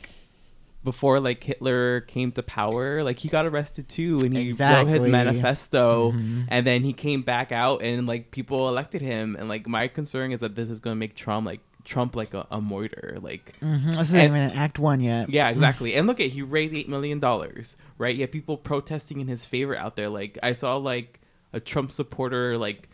before 0.84 1.20
like 1.20 1.44
Hitler 1.44 2.02
came 2.02 2.32
to 2.34 2.44
power, 2.44 3.04
like 3.04 3.20
he 3.20 3.28
got 3.28 3.46
arrested 3.46 3.90
too, 3.90 4.20
and 4.24 4.36
he 4.36 4.54
wrote 4.54 4.88
his 4.88 5.06
manifesto, 5.08 6.12
Mhm. 6.14 6.46
and 6.48 6.66
then 6.66 6.84
he 6.84 6.94
came 6.94 7.24
back 7.24 7.52
out, 7.52 7.82
and 7.82 8.08
like 8.08 8.32
people 8.32 8.70
elected 8.70 9.02
him, 9.02 9.36
and 9.38 9.50
like 9.50 9.68
my 9.68 9.88
concern 9.88 10.32
is 10.32 10.40
that 10.40 10.56
this 10.56 10.70
is 10.70 10.80
gonna 10.80 10.96
make 10.96 11.16
Trump 11.16 11.46
like 11.46 11.60
Trump 11.84 12.16
like 12.16 12.34
a, 12.34 12.46
a 12.52 12.60
moiter, 12.62 13.18
like 13.22 13.54
Mhm. 13.62 13.96
This 13.98 14.10
isn't 14.10 14.20
even 14.20 14.52
Act 14.52 14.78
One 14.80 15.00
yet. 15.02 15.30
yeah, 15.30 15.50
exactly. 15.50 15.94
and 15.96 16.06
look 16.08 16.20
at 16.20 16.28
he 16.32 16.42
raised 16.42 16.74
eight 16.74 16.88
million 16.90 17.20
dollars, 17.20 17.76
right? 17.98 18.14
You 18.16 18.22
have 18.22 18.32
people 18.32 18.56
protesting 18.58 19.20
in 19.20 19.28
his 19.28 19.46
favor 19.46 19.76
out 19.76 19.96
there. 19.98 20.10
Like 20.10 20.38
I 20.44 20.54
saw 20.54 20.78
like 20.78 21.20
a 21.54 21.60
Trump 21.60 21.92
supporter 21.92 22.58
like 22.58 22.90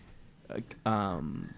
uh, 0.49 0.59
um 0.89 1.49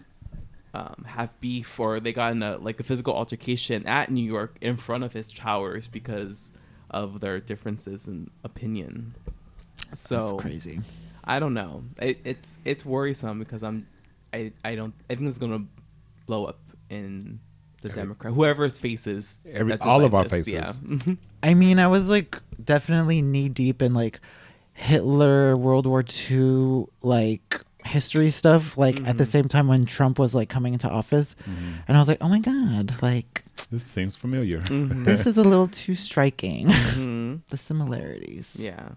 um 0.73 1.05
have 1.07 1.39
beef 1.41 1.79
or 1.79 1.99
they 1.99 2.11
got 2.13 2.31
in 2.31 2.43
a 2.43 2.57
like 2.57 2.79
a 2.79 2.83
physical 2.83 3.13
altercation 3.13 3.85
at 3.87 4.09
New 4.11 4.23
York 4.23 4.57
in 4.61 4.77
front 4.77 5.03
of 5.03 5.13
his 5.13 5.31
towers 5.31 5.87
because 5.87 6.53
of 6.91 7.19
their 7.19 7.39
differences 7.39 8.07
in 8.07 8.29
opinion. 8.43 9.15
So 9.93 10.31
That's 10.31 10.41
crazy. 10.41 10.81
I 11.23 11.39
don't 11.39 11.53
know. 11.53 11.83
It, 11.99 12.19
it's 12.23 12.57
it's 12.65 12.85
worrisome 12.85 13.39
because 13.39 13.63
I'm 13.63 13.87
I 14.33 14.51
I 14.63 14.75
don't 14.75 14.93
I 15.09 15.15
think 15.15 15.27
it's 15.27 15.37
gonna 15.37 15.65
blow 16.25 16.45
up 16.45 16.59
in 16.89 17.39
the 17.81 17.89
Every- 17.89 18.01
Democrat 18.01 18.33
whoever's 18.33 18.77
faces 18.77 19.39
Every- 19.49 19.77
all 19.79 20.03
of 20.03 20.13
our 20.13 20.23
this, 20.23 20.45
faces. 20.47 20.79
Yeah. 20.83 21.15
I 21.43 21.53
mean, 21.53 21.79
I 21.79 21.87
was 21.87 22.09
like 22.09 22.41
definitely 22.63 23.21
knee 23.21 23.49
deep 23.49 23.81
in 23.81 23.93
like 23.93 24.19
Hitler, 24.75 25.55
World 25.55 25.85
War 25.87 26.03
II, 26.29 26.85
like 27.01 27.61
history 27.85 28.29
stuff. 28.29 28.77
Like 28.77 28.97
at 29.07 29.17
the 29.17 29.23
Mhm. 29.23 29.27
same 29.31 29.47
time 29.47 29.67
when 29.67 29.85
Trump 29.85 30.19
was 30.19 30.35
like 30.35 30.49
coming 30.49 30.73
into 30.73 30.89
office, 30.89 31.35
Mhm. 31.47 31.83
and 31.87 31.97
I 31.97 31.99
was 31.99 32.07
like, 32.09 32.17
oh 32.21 32.27
my 32.29 32.39
god, 32.39 32.95
like 33.01 33.43
This 33.71 33.83
seems 33.83 34.15
familiar. 34.15 34.61
Mhm. 34.63 35.05
this 35.05 35.25
is 35.25 35.37
a 35.37 35.43
little 35.43 35.67
too 35.69 35.95
striking. 35.95 36.67
Mhm. 36.67 37.41
the 37.49 37.57
similarities. 37.57 38.57
Yeah. 38.59 38.89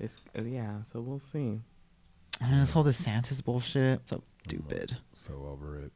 It's 0.00 0.18
uh, 0.36 0.42
yeah. 0.42 0.82
So 0.82 1.00
we'll 1.00 1.20
see. 1.20 1.60
And 2.40 2.60
this 2.62 2.72
whole 2.72 2.84
DeSantis 2.84 3.42
bullshit. 3.42 4.06
So 4.08 4.24
stupid. 4.44 4.96
So 5.14 5.32
over 5.52 5.78
it. 5.78 5.92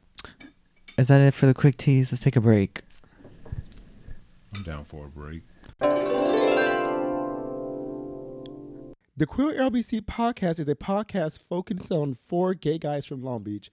Is 0.97 1.07
that 1.07 1.19
it 1.21 1.33
for 1.33 1.45
the 1.45 1.53
quick 1.53 1.75
tease? 1.77 2.11
Let's 2.11 2.23
take 2.23 2.37
a 2.37 2.41
break. 2.41 2.81
I'm 4.55 4.63
down 4.63 4.83
for 4.85 5.05
a 5.05 5.09
break. 5.09 5.43
The 9.19 9.25
Queer 9.25 9.53
LBC 9.55 10.03
podcast 10.03 10.61
is 10.61 10.69
a 10.69 10.75
podcast 10.75 11.41
focused 11.41 11.91
on 11.91 12.13
four 12.13 12.53
gay 12.53 12.77
guys 12.77 13.05
from 13.05 13.21
Long 13.21 13.43
Beach 13.43 13.69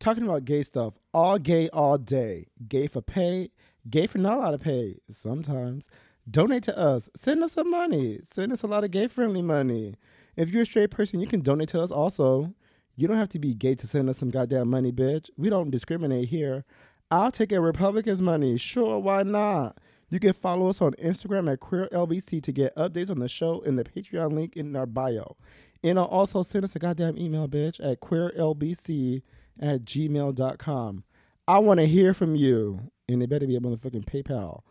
talking 0.00 0.22
about 0.22 0.46
gay 0.46 0.62
stuff, 0.62 0.94
all 1.12 1.38
gay 1.38 1.68
all 1.68 1.98
day. 1.98 2.46
Gay 2.66 2.86
for 2.86 3.02
pay, 3.02 3.50
gay 3.90 4.06
for 4.06 4.16
not 4.16 4.38
a 4.38 4.40
lot 4.40 4.54
of 4.54 4.62
pay 4.62 4.96
sometimes. 5.10 5.90
Donate 6.30 6.62
to 6.62 6.78
us. 6.78 7.10
Send 7.14 7.44
us 7.44 7.52
some 7.52 7.70
money. 7.70 8.20
Send 8.22 8.52
us 8.52 8.62
a 8.62 8.66
lot 8.66 8.84
of 8.84 8.90
gay 8.90 9.06
friendly 9.06 9.42
money. 9.42 9.96
If 10.34 10.48
you're 10.48 10.62
a 10.62 10.64
straight 10.64 10.92
person, 10.92 11.20
you 11.20 11.26
can 11.26 11.42
donate 11.42 11.68
to 11.68 11.82
us 11.82 11.90
also. 11.90 12.54
You 12.96 13.06
don't 13.06 13.18
have 13.18 13.28
to 13.28 13.38
be 13.38 13.52
gay 13.52 13.74
to 13.74 13.86
send 13.86 14.08
us 14.08 14.16
some 14.16 14.30
goddamn 14.30 14.70
money, 14.70 14.92
bitch. 14.92 15.28
We 15.36 15.50
don't 15.50 15.70
discriminate 15.70 16.30
here. 16.30 16.64
I'll 17.10 17.30
take 17.30 17.52
a 17.52 17.60
Republican's 17.60 18.22
money. 18.22 18.56
Sure, 18.56 18.98
why 18.98 19.24
not? 19.24 19.76
You 20.08 20.20
can 20.20 20.32
follow 20.32 20.68
us 20.68 20.80
on 20.80 20.92
Instagram 20.94 21.52
at 21.52 21.60
QueerLBC 21.60 22.42
to 22.42 22.52
get 22.52 22.76
updates 22.76 23.10
on 23.10 23.18
the 23.18 23.28
show 23.28 23.60
and 23.62 23.78
the 23.78 23.84
Patreon 23.84 24.32
link 24.32 24.56
in 24.56 24.76
our 24.76 24.86
bio. 24.86 25.36
And 25.82 25.98
I'll 25.98 26.06
also 26.06 26.42
send 26.42 26.64
us 26.64 26.76
a 26.76 26.78
goddamn 26.78 27.18
email, 27.18 27.48
bitch, 27.48 27.84
at 27.84 28.00
queerlbc 28.00 29.22
at 29.60 29.84
gmail.com. 29.84 31.04
I 31.48 31.58
want 31.58 31.80
to 31.80 31.86
hear 31.86 32.14
from 32.14 32.34
you. 32.34 32.90
And 33.08 33.22
it 33.22 33.30
better 33.30 33.46
be 33.46 33.56
a 33.56 33.60
motherfucking 33.60 34.04
PayPal. 34.04 34.62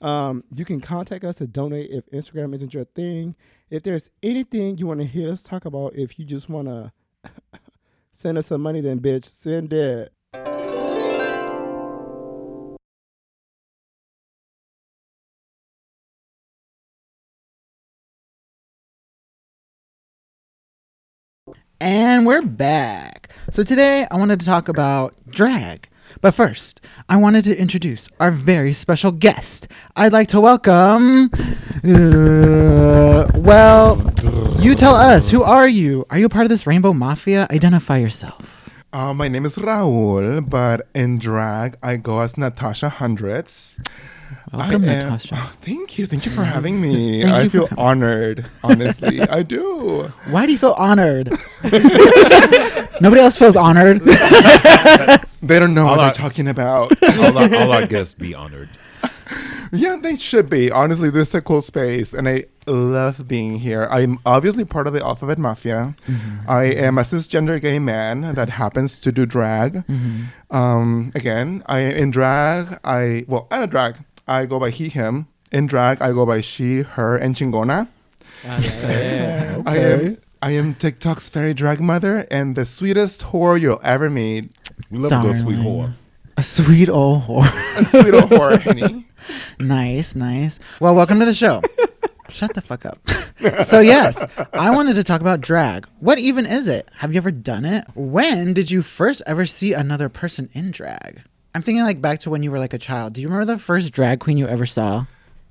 Um, 0.00 0.44
you 0.54 0.64
can 0.64 0.80
contact 0.80 1.24
us 1.24 1.36
to 1.36 1.46
donate 1.46 1.90
if 1.90 2.04
Instagram 2.10 2.54
isn't 2.54 2.74
your 2.74 2.84
thing. 2.84 3.34
If 3.70 3.82
there's 3.82 4.10
anything 4.22 4.78
you 4.78 4.86
want 4.86 5.00
to 5.00 5.06
hear 5.06 5.30
us 5.30 5.42
talk 5.42 5.64
about, 5.64 5.94
if 5.94 6.18
you 6.18 6.24
just 6.24 6.48
want 6.48 6.68
to 6.68 6.92
send 8.12 8.38
us 8.38 8.48
some 8.48 8.60
money, 8.60 8.80
then 8.80 9.00
bitch, 9.00 9.24
send 9.24 9.72
it. 9.72 10.12
And 21.80 22.26
we're 22.26 22.42
back. 22.42 23.30
So 23.50 23.62
today 23.62 24.06
I 24.10 24.16
wanted 24.16 24.40
to 24.40 24.46
talk 24.46 24.68
about 24.68 25.14
drag. 25.28 25.88
But 26.20 26.32
first, 26.34 26.80
I 27.08 27.16
wanted 27.16 27.44
to 27.44 27.56
introduce 27.58 28.08
our 28.18 28.30
very 28.30 28.72
special 28.72 29.12
guest. 29.12 29.68
I'd 29.94 30.12
like 30.12 30.28
to 30.28 30.40
welcome. 30.40 31.30
uh, 31.84 33.28
well, 33.34 33.96
you 34.58 34.74
tell 34.74 34.94
us. 34.94 35.30
Who 35.30 35.42
are 35.42 35.68
you? 35.68 36.06
Are 36.10 36.18
you 36.18 36.26
a 36.26 36.30
part 36.30 36.44
of 36.44 36.50
this 36.50 36.66
rainbow 36.66 36.92
mafia? 36.92 37.46
Identify 37.50 37.98
yourself. 37.98 38.70
Uh, 38.92 39.12
my 39.12 39.28
name 39.28 39.44
is 39.44 39.56
Raul, 39.56 40.48
but 40.48 40.88
in 40.94 41.18
drag 41.18 41.76
I 41.82 41.96
go 41.96 42.20
as 42.20 42.38
Natasha 42.38 42.88
Hundreds. 42.88 43.78
Welcome, 44.52 44.84
I 44.84 44.92
am- 44.92 45.04
Natasha. 45.10 45.34
Oh, 45.38 45.52
thank 45.60 45.98
you, 45.98 46.06
thank 46.06 46.24
you 46.26 46.32
for 46.32 46.44
having 46.44 46.80
me. 46.80 47.22
Thank 47.26 47.34
I 47.34 47.42
you 47.42 47.50
feel 47.50 47.66
coming. 47.68 47.84
honored, 47.84 48.46
honestly. 48.62 49.20
I 49.22 49.42
do. 49.42 50.10
Why 50.30 50.46
do 50.46 50.52
you 50.52 50.58
feel 50.58 50.74
honored? 50.78 51.30
Nobody 53.00 53.20
else 53.20 53.36
feels 53.36 53.56
honored. 53.56 54.00
They 54.02 55.58
don't 55.58 55.74
know 55.74 55.86
All 55.86 55.90
what 55.96 55.98
our- 56.00 56.04
they're 56.06 56.14
talking 56.14 56.48
about. 56.48 56.92
all, 57.18 57.38
our, 57.38 57.54
all 57.54 57.72
our 57.72 57.86
guests 57.86 58.14
be 58.14 58.34
honored. 58.34 58.68
yeah, 59.72 59.96
they 60.00 60.16
should 60.16 60.48
be. 60.48 60.70
Honestly, 60.70 61.10
this 61.10 61.28
is 61.28 61.34
a 61.34 61.42
cool 61.42 61.60
space, 61.62 62.12
and 62.14 62.28
I 62.28 62.44
love 62.66 63.26
being 63.28 63.56
here. 63.58 63.86
I'm 63.90 64.18
obviously 64.24 64.64
part 64.64 64.86
of 64.86 64.92
the 64.92 65.02
Alphabet 65.04 65.38
Mafia. 65.38 65.94
Mm-hmm. 66.06 66.50
I 66.50 66.64
am 66.64 66.98
a 66.98 67.02
cisgender 67.02 67.60
gay 67.60 67.78
man 67.78 68.34
that 68.34 68.50
happens 68.50 68.98
to 69.00 69.12
do 69.12 69.26
drag. 69.26 69.84
Mm-hmm. 69.86 70.56
Um, 70.56 71.12
again, 71.14 71.62
I 71.66 71.80
in 71.80 72.10
drag. 72.12 72.78
I 72.84 73.24
well, 73.28 73.46
out 73.50 73.64
a 73.64 73.66
drag, 73.66 73.96
I 74.26 74.46
go 74.46 74.58
by 74.58 74.70
he, 74.70 74.88
him. 74.88 75.28
In 75.52 75.66
drag, 75.66 76.02
I 76.02 76.12
go 76.12 76.26
by 76.26 76.40
she, 76.40 76.82
her, 76.82 77.16
and 77.16 77.34
chingona. 77.34 77.88
Ah, 78.44 78.60
yeah. 78.60 79.62
I 79.66 79.76
am 79.78 80.18
I 80.42 80.50
am 80.50 80.74
TikTok's 80.74 81.28
fairy 81.28 81.54
drag 81.54 81.80
mother 81.80 82.26
and 82.30 82.56
the 82.56 82.64
sweetest 82.66 83.26
whore 83.26 83.58
you'll 83.60 83.80
ever 83.82 84.10
meet. 84.10 84.50
We 84.90 84.98
love 84.98 85.12
a 85.12 85.26
good 85.26 85.36
sweet 85.36 85.56
Darling. 85.56 85.74
whore. 85.74 85.92
A 86.36 86.42
sweet 86.42 86.88
old 86.88 87.22
whore. 87.22 87.78
A 87.78 87.84
sweet 87.84 88.14
old 88.14 88.30
whore, 88.30 88.60
honey. 88.62 89.06
nice, 89.58 90.14
nice. 90.14 90.58
Well, 90.80 90.94
welcome 90.94 91.18
to 91.20 91.24
the 91.24 91.32
show. 91.34 91.62
Shut 92.28 92.52
the 92.54 92.60
fuck 92.60 92.84
up. 92.84 92.98
so, 93.64 93.80
yes, 93.80 94.26
I 94.52 94.74
wanted 94.74 94.96
to 94.96 95.04
talk 95.04 95.20
about 95.20 95.40
drag. 95.40 95.86
What 96.00 96.18
even 96.18 96.44
is 96.44 96.68
it? 96.68 96.88
Have 96.96 97.12
you 97.12 97.18
ever 97.18 97.30
done 97.30 97.64
it? 97.64 97.86
When 97.94 98.52
did 98.52 98.70
you 98.70 98.82
first 98.82 99.22
ever 99.26 99.46
see 99.46 99.72
another 99.72 100.08
person 100.08 100.50
in 100.52 100.70
drag? 100.72 101.22
I'm 101.56 101.62
thinking 101.62 101.84
like 101.84 102.02
back 102.02 102.18
to 102.20 102.28
when 102.28 102.42
you 102.42 102.50
were 102.50 102.58
like 102.58 102.74
a 102.74 102.78
child. 102.78 103.14
Do 103.14 103.22
you 103.22 103.28
remember 103.28 103.46
the 103.50 103.58
first 103.58 103.90
drag 103.90 104.20
queen 104.20 104.36
you 104.36 104.46
ever 104.46 104.66
saw? 104.66 105.06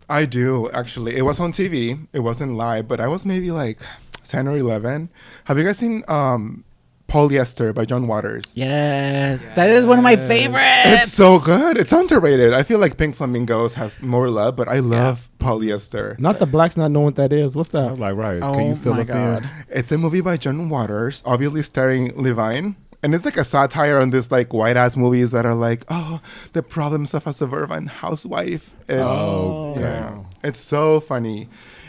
I 0.07 0.25
do 0.25 0.69
actually. 0.69 1.17
It 1.17 1.23
was 1.23 1.39
on 1.39 1.51
TV. 1.51 2.07
It 2.13 2.19
wasn't 2.19 2.53
live, 2.53 2.87
but 2.87 2.99
I 2.99 3.07
was 3.07 3.25
maybe 3.25 3.49
like 3.49 3.81
ten 4.23 4.47
or 4.47 4.55
eleven. 4.55 5.09
Have 5.45 5.57
you 5.57 5.63
guys 5.63 5.79
seen 5.79 6.03
um, 6.07 6.63
Polyester 7.07 7.73
by 7.73 7.85
John 7.85 8.07
Waters. 8.07 8.57
Yes, 8.57 9.41
that 9.55 9.69
is 9.69 9.85
one 9.85 9.97
of 9.97 10.03
my 10.03 10.15
favorites. 10.15 11.03
It's 11.03 11.13
so 11.13 11.39
good. 11.39 11.77
It's 11.77 11.91
underrated. 11.91 12.53
I 12.53 12.63
feel 12.63 12.79
like 12.79 12.97
Pink 12.97 13.15
Flamingos 13.15 13.75
has 13.75 14.01
more 14.01 14.29
love, 14.29 14.55
but 14.55 14.67
I 14.67 14.79
love 14.79 15.29
Polyester. 15.39 16.19
Not 16.19 16.39
the 16.39 16.45
blacks 16.45 16.75
not 16.77 16.91
knowing 16.91 17.05
what 17.05 17.15
that 17.15 17.31
is. 17.31 17.55
What's 17.55 17.73
I 17.75 17.81
that? 17.89 17.99
like, 17.99 18.15
right? 18.15 18.41
oh 18.41 18.53
Can 18.53 18.67
you 18.67 18.75
fill 18.75 18.95
my 18.95 19.01
us 19.01 19.11
god. 19.11 19.43
in? 19.43 19.49
It's 19.69 19.91
a 19.91 19.97
movie 19.97 20.21
by 20.21 20.37
John 20.37 20.67
Waters, 20.69 21.21
obviously 21.25 21.61
starring 21.61 22.07
Divine. 22.21 22.75
And 23.05 23.13
it's 23.13 23.23
like 23.23 23.37
a 23.37 23.45
satire 23.45 23.99
on 23.99 24.09
this 24.09 24.31
like 24.31 24.51
white 24.51 24.75
ass 24.77 24.97
movies 24.97 25.29
that 25.29 25.45
are 25.45 25.53
like, 25.53 25.83
oh, 25.89 26.21
the 26.53 26.63
problems 26.63 27.13
of 27.13 27.27
a 27.27 27.33
suburban 27.33 27.85
housewife. 27.85 28.73
And, 28.87 28.99
Oh, 29.01 29.73
okay. 29.77 29.81
yeah. 29.81 30.23
It's 30.43 30.57
so 30.59 30.99
funny. 30.99 31.47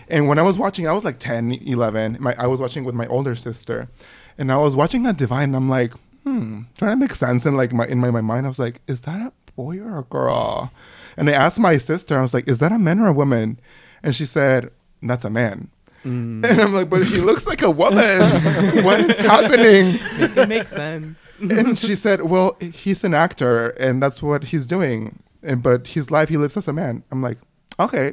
And 0.08 0.28
when 0.28 0.38
I 0.38 0.42
was 0.42 0.58
watching, 0.58 0.86
I 0.86 0.92
was 0.92 1.06
like 1.06 1.18
10, 1.18 1.52
11. 1.52 2.18
My, 2.20 2.34
I 2.36 2.46
was 2.46 2.60
watching 2.60 2.84
with 2.84 2.94
my 2.94 3.06
older 3.06 3.34
sister. 3.34 3.88
And 4.36 4.52
I 4.52 4.58
was 4.58 4.76
watching 4.76 5.04
that 5.04 5.16
Divine, 5.16 5.44
and 5.44 5.56
I'm 5.56 5.70
like, 5.70 5.94
hmm, 6.22 6.64
trying 6.76 6.92
to 6.92 6.96
make 6.96 7.14
sense 7.14 7.46
in 7.46 7.56
like 7.56 7.72
my 7.72 7.86
in 7.86 7.98
my, 7.98 8.10
my 8.10 8.20
mind. 8.20 8.44
I 8.44 8.50
was 8.50 8.58
like, 8.58 8.82
is 8.86 9.00
that 9.08 9.20
a 9.22 9.32
boy 9.52 9.78
or 9.80 9.98
a 9.98 10.02
girl? 10.02 10.70
And 11.16 11.30
I 11.30 11.32
asked 11.32 11.58
my 11.58 11.78
sister, 11.78 12.18
I 12.18 12.20
was 12.20 12.34
like, 12.34 12.46
is 12.46 12.58
that 12.58 12.72
a 12.72 12.78
man 12.78 13.00
or 13.00 13.06
a 13.08 13.14
woman? 13.14 13.58
And 14.02 14.14
she 14.14 14.26
said, 14.26 14.70
that's 15.02 15.24
a 15.24 15.30
man. 15.30 15.70
Mm. 16.06 16.48
And 16.48 16.60
I'm 16.60 16.72
like, 16.72 16.88
but 16.88 17.04
he 17.04 17.16
looks 17.18 17.46
like 17.46 17.62
a 17.62 17.70
woman. 17.70 17.98
what 18.84 19.00
is 19.00 19.18
happening? 19.18 19.98
it 20.36 20.48
makes 20.48 20.70
sense. 20.70 21.18
And 21.40 21.76
she 21.78 21.94
said, 21.96 22.22
well, 22.22 22.56
he's 22.60 23.02
an 23.04 23.12
actor, 23.12 23.70
and 23.70 24.02
that's 24.02 24.22
what 24.22 24.44
he's 24.44 24.66
doing. 24.66 25.22
And 25.42 25.62
but 25.62 25.88
his 25.88 26.10
life, 26.10 26.28
he 26.28 26.36
lives 26.36 26.56
as 26.56 26.68
a 26.68 26.72
man. 26.72 27.02
I'm 27.10 27.22
like, 27.22 27.38
okay. 27.80 28.12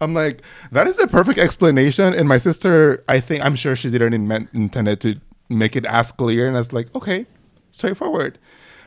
I'm 0.00 0.14
like, 0.14 0.42
that 0.72 0.86
is 0.86 0.98
a 0.98 1.06
perfect 1.06 1.38
explanation. 1.38 2.14
And 2.14 2.28
my 2.28 2.38
sister, 2.38 3.02
I 3.08 3.18
think, 3.20 3.44
I'm 3.44 3.56
sure 3.56 3.74
she 3.74 3.90
didn't 3.90 4.14
in- 4.14 4.48
intended 4.54 5.00
to 5.00 5.20
make 5.48 5.74
it 5.74 5.84
as 5.86 6.12
clear. 6.12 6.46
And 6.46 6.56
I 6.56 6.60
was 6.60 6.72
like, 6.72 6.94
okay, 6.94 7.26
straightforward. 7.70 8.38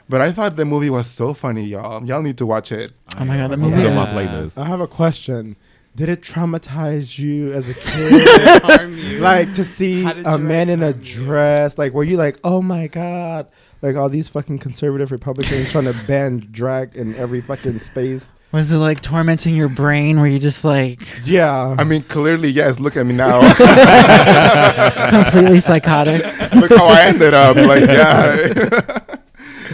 But 0.07 0.21
I 0.21 0.31
thought 0.31 0.55
the 0.55 0.65
movie 0.65 0.89
was 0.89 1.07
so 1.07 1.33
funny, 1.33 1.65
y'all. 1.65 2.03
Y'all 2.05 2.21
need 2.23 2.37
to 2.39 2.45
watch 2.45 2.71
it. 2.71 2.93
Oh 3.19 3.25
my 3.25 3.37
god, 3.37 3.51
that 3.51 3.59
Put 3.59 3.69
movie 3.69 3.81
it 3.83 3.87
on 3.87 3.95
my 3.95 4.09
is. 4.09 4.09
playlist. 4.55 4.57
I 4.57 4.67
have 4.67 4.81
a 4.81 4.87
question. 4.87 5.55
Did 5.95 6.07
it 6.09 6.21
traumatize 6.21 7.19
you 7.19 7.51
as 7.51 7.67
a 7.67 7.73
kid? 7.75 8.61
Harm 8.63 8.97
you. 8.97 9.19
like 9.19 9.53
to 9.55 9.63
see 9.63 10.05
a 10.05 10.37
man 10.37 10.69
in 10.69 10.81
a 10.81 10.91
harm 10.91 10.99
you? 11.03 11.03
dress? 11.25 11.77
Like, 11.77 11.93
were 11.93 12.03
you 12.03 12.15
like, 12.17 12.39
oh 12.43 12.61
my 12.61 12.87
god? 12.87 13.47
Like 13.81 13.95
all 13.95 14.09
these 14.09 14.27
fucking 14.29 14.59
conservative 14.59 15.11
Republicans 15.11 15.71
trying 15.71 15.85
to 15.85 15.95
ban 16.05 16.47
drag 16.51 16.95
in 16.95 17.15
every 17.15 17.41
fucking 17.41 17.79
space. 17.79 18.33
Was 18.51 18.71
it 18.71 18.77
like 18.77 18.99
tormenting 19.01 19.55
your 19.55 19.69
brain 19.69 20.19
Were 20.19 20.25
you 20.27 20.39
just 20.39 20.63
like 20.65 21.01
Yeah. 21.23 21.75
I 21.77 21.83
mean, 21.83 22.01
clearly, 22.01 22.49
yes. 22.49 22.79
Look 22.79 22.97
at 22.97 23.05
me 23.05 23.13
now. 23.13 23.41
completely 25.09 25.59
psychotic? 25.59 26.23
Look 26.55 26.71
how 26.71 26.87
I 26.87 27.01
ended 27.05 27.33
up. 27.33 27.55
Like, 27.55 27.83
yeah. 27.87 28.98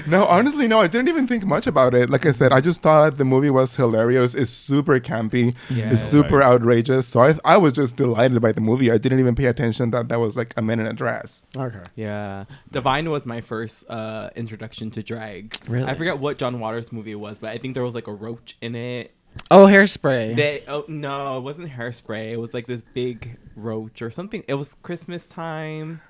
No, 0.08 0.26
honestly, 0.26 0.68
no. 0.68 0.82
I 0.82 0.88
didn't 0.88 1.10
even 1.10 1.28
think 1.28 1.46
much 1.46 1.68
about 1.68 1.94
it. 1.94 2.10
Like 2.10 2.26
I 2.26 2.32
said, 2.32 2.52
I 2.52 2.62
just 2.62 2.82
thought 2.82 3.18
the 3.18 3.26
movie 3.26 3.50
was 3.50 3.76
hilarious. 3.76 4.34
It's 4.34 4.52
super 4.52 5.00
campy. 5.00 5.56
Yeah. 5.70 5.92
it's 5.92 6.02
super 6.02 6.42
outrageous. 6.44 7.08
So 7.08 7.22
I, 7.22 7.36
I 7.44 7.58
was 7.58 7.74
just 7.74 7.96
delighted 7.98 8.42
by 8.42 8.52
the 8.52 8.62
movie. 8.62 8.92
I 8.92 8.98
didn't 8.98 9.20
even 9.20 9.36
pay 9.36 9.46
attention 9.46 9.92
that 9.92 10.10
that 10.10 10.20
was 10.20 10.38
like 10.38 10.52
a 10.58 10.62
man 10.62 10.80
in 10.80 10.86
a 10.88 10.94
dress. 10.94 11.44
okay. 11.56 11.84
Yeah, 11.96 12.46
Divine 12.72 13.10
was 13.10 13.26
my 13.26 13.42
first 13.42 13.90
uh, 13.90 14.30
introduction 14.36 14.92
to 14.92 15.04
drag. 15.04 15.56
Really? 15.68 15.86
I 15.88 15.94
forget 15.94 16.20
what 16.20 16.38
John 16.38 16.60
Waters 16.60 16.92
movie 16.92 17.12
it 17.12 17.20
was, 17.20 17.40
but 17.40 17.50
I 17.50 17.58
think 17.58 17.74
there 17.74 17.84
was 17.84 17.96
like 17.96 18.08
a 18.08 18.14
roach 18.14 18.58
in 18.62 18.76
it. 18.76 19.12
Oh, 19.52 19.66
hairspray. 19.66 20.36
They 20.36 20.64
oh 20.68 20.86
no, 20.88 21.38
it 21.38 21.42
wasn't 21.42 21.70
hairspray. 21.70 22.32
It 22.32 22.38
was 22.38 22.54
like 22.54 22.68
this 22.68 22.84
big 22.94 23.38
roach 23.56 24.02
or 24.02 24.10
something. 24.10 24.44
It 24.48 24.54
was 24.54 24.76
Christmas 24.76 25.28
time. 25.28 26.02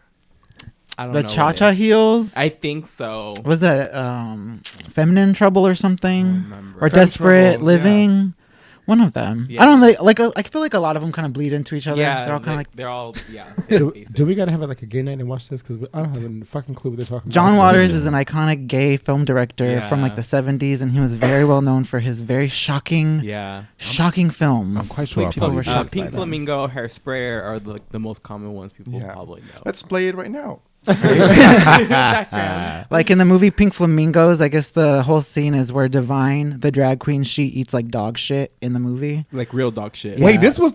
I 0.97 1.05
don't 1.05 1.13
the 1.13 1.23
know. 1.23 1.27
Cha 1.27 1.51
Cha 1.53 1.71
heels. 1.71 2.35
I 2.37 2.49
think 2.49 2.87
so. 2.87 3.35
was 3.43 3.59
that 3.61 3.93
um, 3.93 4.61
feminine 4.89 5.33
trouble 5.33 5.67
or 5.67 5.75
something, 5.75 6.25
remember. 6.25 6.77
or 6.77 6.89
Femme 6.89 6.99
desperate 6.99 7.51
Trouble, 7.53 7.65
living? 7.65 8.33
One 8.85 9.01
of 9.01 9.13
them. 9.13 9.47
Yeah. 9.49 9.63
I 9.63 9.65
don't 9.65 9.81
like. 9.81 9.99
Like 9.99 10.19
uh, 10.19 10.31
I 10.35 10.43
feel 10.43 10.61
like 10.61 10.75
a 10.75 10.79
lot 10.79 10.95
of 10.95 11.01
them 11.01 11.11
kind 11.11 11.25
of 11.25 11.33
bleed 11.33 11.53
into 11.53 11.73
each 11.73 11.87
other. 11.87 11.99
Yeah, 11.99 12.23
they're 12.23 12.35
all 12.35 12.39
kind 12.39 12.51
of 12.51 12.57
like, 12.57 12.67
like. 12.67 12.75
they're 12.75 12.87
all 12.87 13.15
yeah. 13.31 13.47
Do, 13.67 13.91
do 14.13 14.27
we 14.27 14.35
gotta 14.35 14.51
have 14.51 14.61
like 14.61 14.83
a 14.83 14.85
gay 14.85 15.01
night 15.01 15.17
and 15.17 15.27
watch 15.27 15.49
this? 15.49 15.63
Because 15.63 15.87
I 15.91 16.03
don't 16.03 16.13
have 16.13 16.41
a 16.41 16.45
fucking 16.45 16.75
clue 16.75 16.91
what 16.91 16.99
they're 16.99 17.07
talking 17.07 17.31
John 17.31 17.55
about. 17.55 17.73
Waters 17.73 17.95
is 17.95 18.05
an 18.05 18.13
iconic 18.13 18.67
gay 18.67 18.97
film 18.97 19.25
director 19.25 19.81
from 19.81 20.03
like 20.03 20.15
the 20.15 20.21
70s, 20.21 20.81
and 20.81 20.91
he 20.91 20.99
was 20.99 21.15
very 21.15 21.43
well 21.43 21.63
known 21.63 21.83
for 21.83 21.97
his 21.99 22.19
very 22.19 22.47
shocking, 22.47 23.21
yeah. 23.23 23.65
shocking 23.77 24.29
films. 24.29 24.77
I'm 24.77 24.85
quite 24.87 25.09
sure 25.09 25.31
People 25.31 25.49
were 25.49 25.63
did. 25.63 25.71
Uh, 25.71 25.73
shocked 25.73 25.95
by 25.95 26.01
Pink. 26.03 26.13
Flamingo, 26.13 26.67
Hairspray 26.67 27.43
are 27.43 27.57
the, 27.57 27.71
like 27.71 27.89
the 27.89 27.99
most 27.99 28.21
common 28.21 28.53
ones 28.53 28.71
people 28.71 28.93
Yeah. 28.93 29.13
probably 29.13 29.41
know. 29.41 29.63
Let's 29.65 29.81
play 29.81 30.09
it 30.09 30.15
right 30.15 30.29
now. 30.29 30.61
Background. 30.85 32.85
Like 32.91 33.09
in 33.09 33.17
the 33.17 33.25
movie 33.25 33.51
Pink 33.51 33.73
Flamingos, 33.73 34.41
I 34.41 34.47
guess 34.47 34.69
the 34.69 35.01
whole 35.03 35.21
scene 35.21 35.53
is 35.55 35.73
where 35.73 35.87
Divine, 35.87 36.59
the 36.59 36.71
drag 36.71 36.99
queen, 36.99 37.23
she 37.23 37.43
eats 37.45 37.73
like 37.73 37.87
dog 37.89 38.17
shit 38.17 38.53
in 38.61 38.73
the 38.73 38.79
movie, 38.79 39.25
like 39.31 39.53
real 39.53 39.71
dog 39.71 39.95
shit. 39.95 40.19
Yeah. 40.19 40.25
Wait, 40.25 40.41
this 40.41 40.59
was 40.59 40.73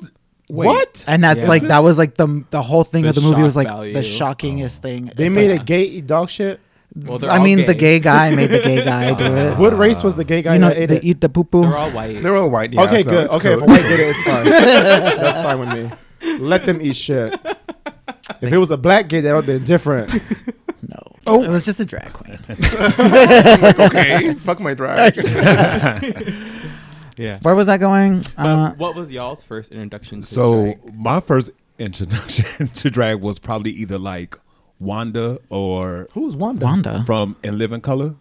wait. 0.51 0.67
What? 0.67 1.05
and 1.07 1.23
that's 1.23 1.43
Yeah. 1.43 1.49
like 1.49 1.63
that 1.63 1.79
was 1.81 1.97
like 1.99 2.17
the 2.17 2.45
the 2.51 2.63
whole 2.63 2.85
thing 2.85 3.03
The 3.05 3.11
of 3.11 3.15
the 3.15 3.21
movie 3.21 3.43
was 3.43 3.55
shock 3.55 3.65
like 3.65 3.93
the 3.93 4.03
value. 4.03 4.19
shockingest 4.19 4.79
oh. 4.81 4.83
thing. 4.83 5.13
They 5.15 5.27
It's 5.27 5.35
made 5.35 5.51
like- 5.53 5.61
a 5.63 5.65
gay 5.65 5.85
eat 5.85 6.07
dog 6.07 6.29
shit. 6.31 6.61
Well, 6.97 7.25
I 7.25 7.37
all 7.39 7.45
mean, 7.45 7.59
the 7.67 7.75
gay. 7.75 7.75
gay 7.75 8.01
guy 8.01 8.35
made 8.35 8.51
the 8.51 8.59
gay 8.59 8.85
guy 8.85 9.15
do 9.15 9.25
it. 9.37 9.57
What 9.57 9.79
race 9.79 10.03
was 10.03 10.17
the 10.17 10.25
gay 10.25 10.43
guy 10.43 10.55
you 10.55 10.59
know, 10.61 10.69
that 10.71 10.77
ate 10.79 10.89
they 10.89 10.97
it? 10.97 11.05
eat 11.05 11.21
the 11.21 11.29
poo 11.29 11.45
poo. 11.45 11.63
They're 11.65 11.77
all 11.77 11.91
white. 11.93 12.21
They're 12.21 12.37
all 12.37 12.51
white. 12.51 12.73
Yeah, 12.73 12.83
okay, 12.83 13.03
so 13.05 13.11
good. 13.11 13.25
it's 13.27 13.35
Okay, 13.35 13.53
if 13.53 13.59
a 13.59 13.61
cool. 13.61 13.69
white 13.69 13.83
did 13.83 14.01
it, 14.01 14.09
it's 14.17 14.23
fine. 14.25 14.45
That's 14.45 15.41
fine 15.43 15.59
with 15.61 15.73
me. 15.73 15.91
Let 16.41 16.67
them 16.67 16.83
eat 16.83 16.97
shit. 16.97 17.39
If 18.41 18.53
it 18.53 18.59
was 18.59 18.71
a 18.71 18.77
black 18.77 19.09
kid, 19.09 19.23
that 19.23 19.35
would 19.35 19.45
have 19.45 19.59
been 19.59 19.65
different. 19.65 20.13
No, 20.89 20.99
oh, 21.27 21.43
it 21.43 21.49
was 21.51 21.65
just 21.65 21.81
a 21.81 21.85
drag 21.85 22.13
queen. 22.13 22.39
like, 22.49 23.79
okay, 23.81 24.35
fuck 24.35 24.61
my 24.61 24.75
drag. 24.75 25.17
yeah. 27.17 27.39
Where 27.43 27.55
was 27.55 27.69
I 27.69 27.79
going? 27.79 28.23
Uh, 28.37 28.73
what 28.75 28.95
was 28.95 29.11
y'all's 29.13 29.43
first 29.43 29.73
introduction 29.73 30.21
to 30.21 30.27
So 30.27 30.63
drag? 30.63 30.95
my 30.95 31.21
first 31.21 31.51
introduction 31.79 32.69
to 32.75 32.91
drag 32.91 33.21
was 33.21 33.39
probably 33.39 33.73
either 33.73 33.99
like 33.99 34.37
Wanda 34.79 35.39
or 35.51 36.09
Who's 36.13 36.37
Wanda? 36.37 36.65
Wanda. 36.65 37.03
from 37.05 37.37
In 37.43 37.59
Living 37.59 37.81
Color 37.81 38.15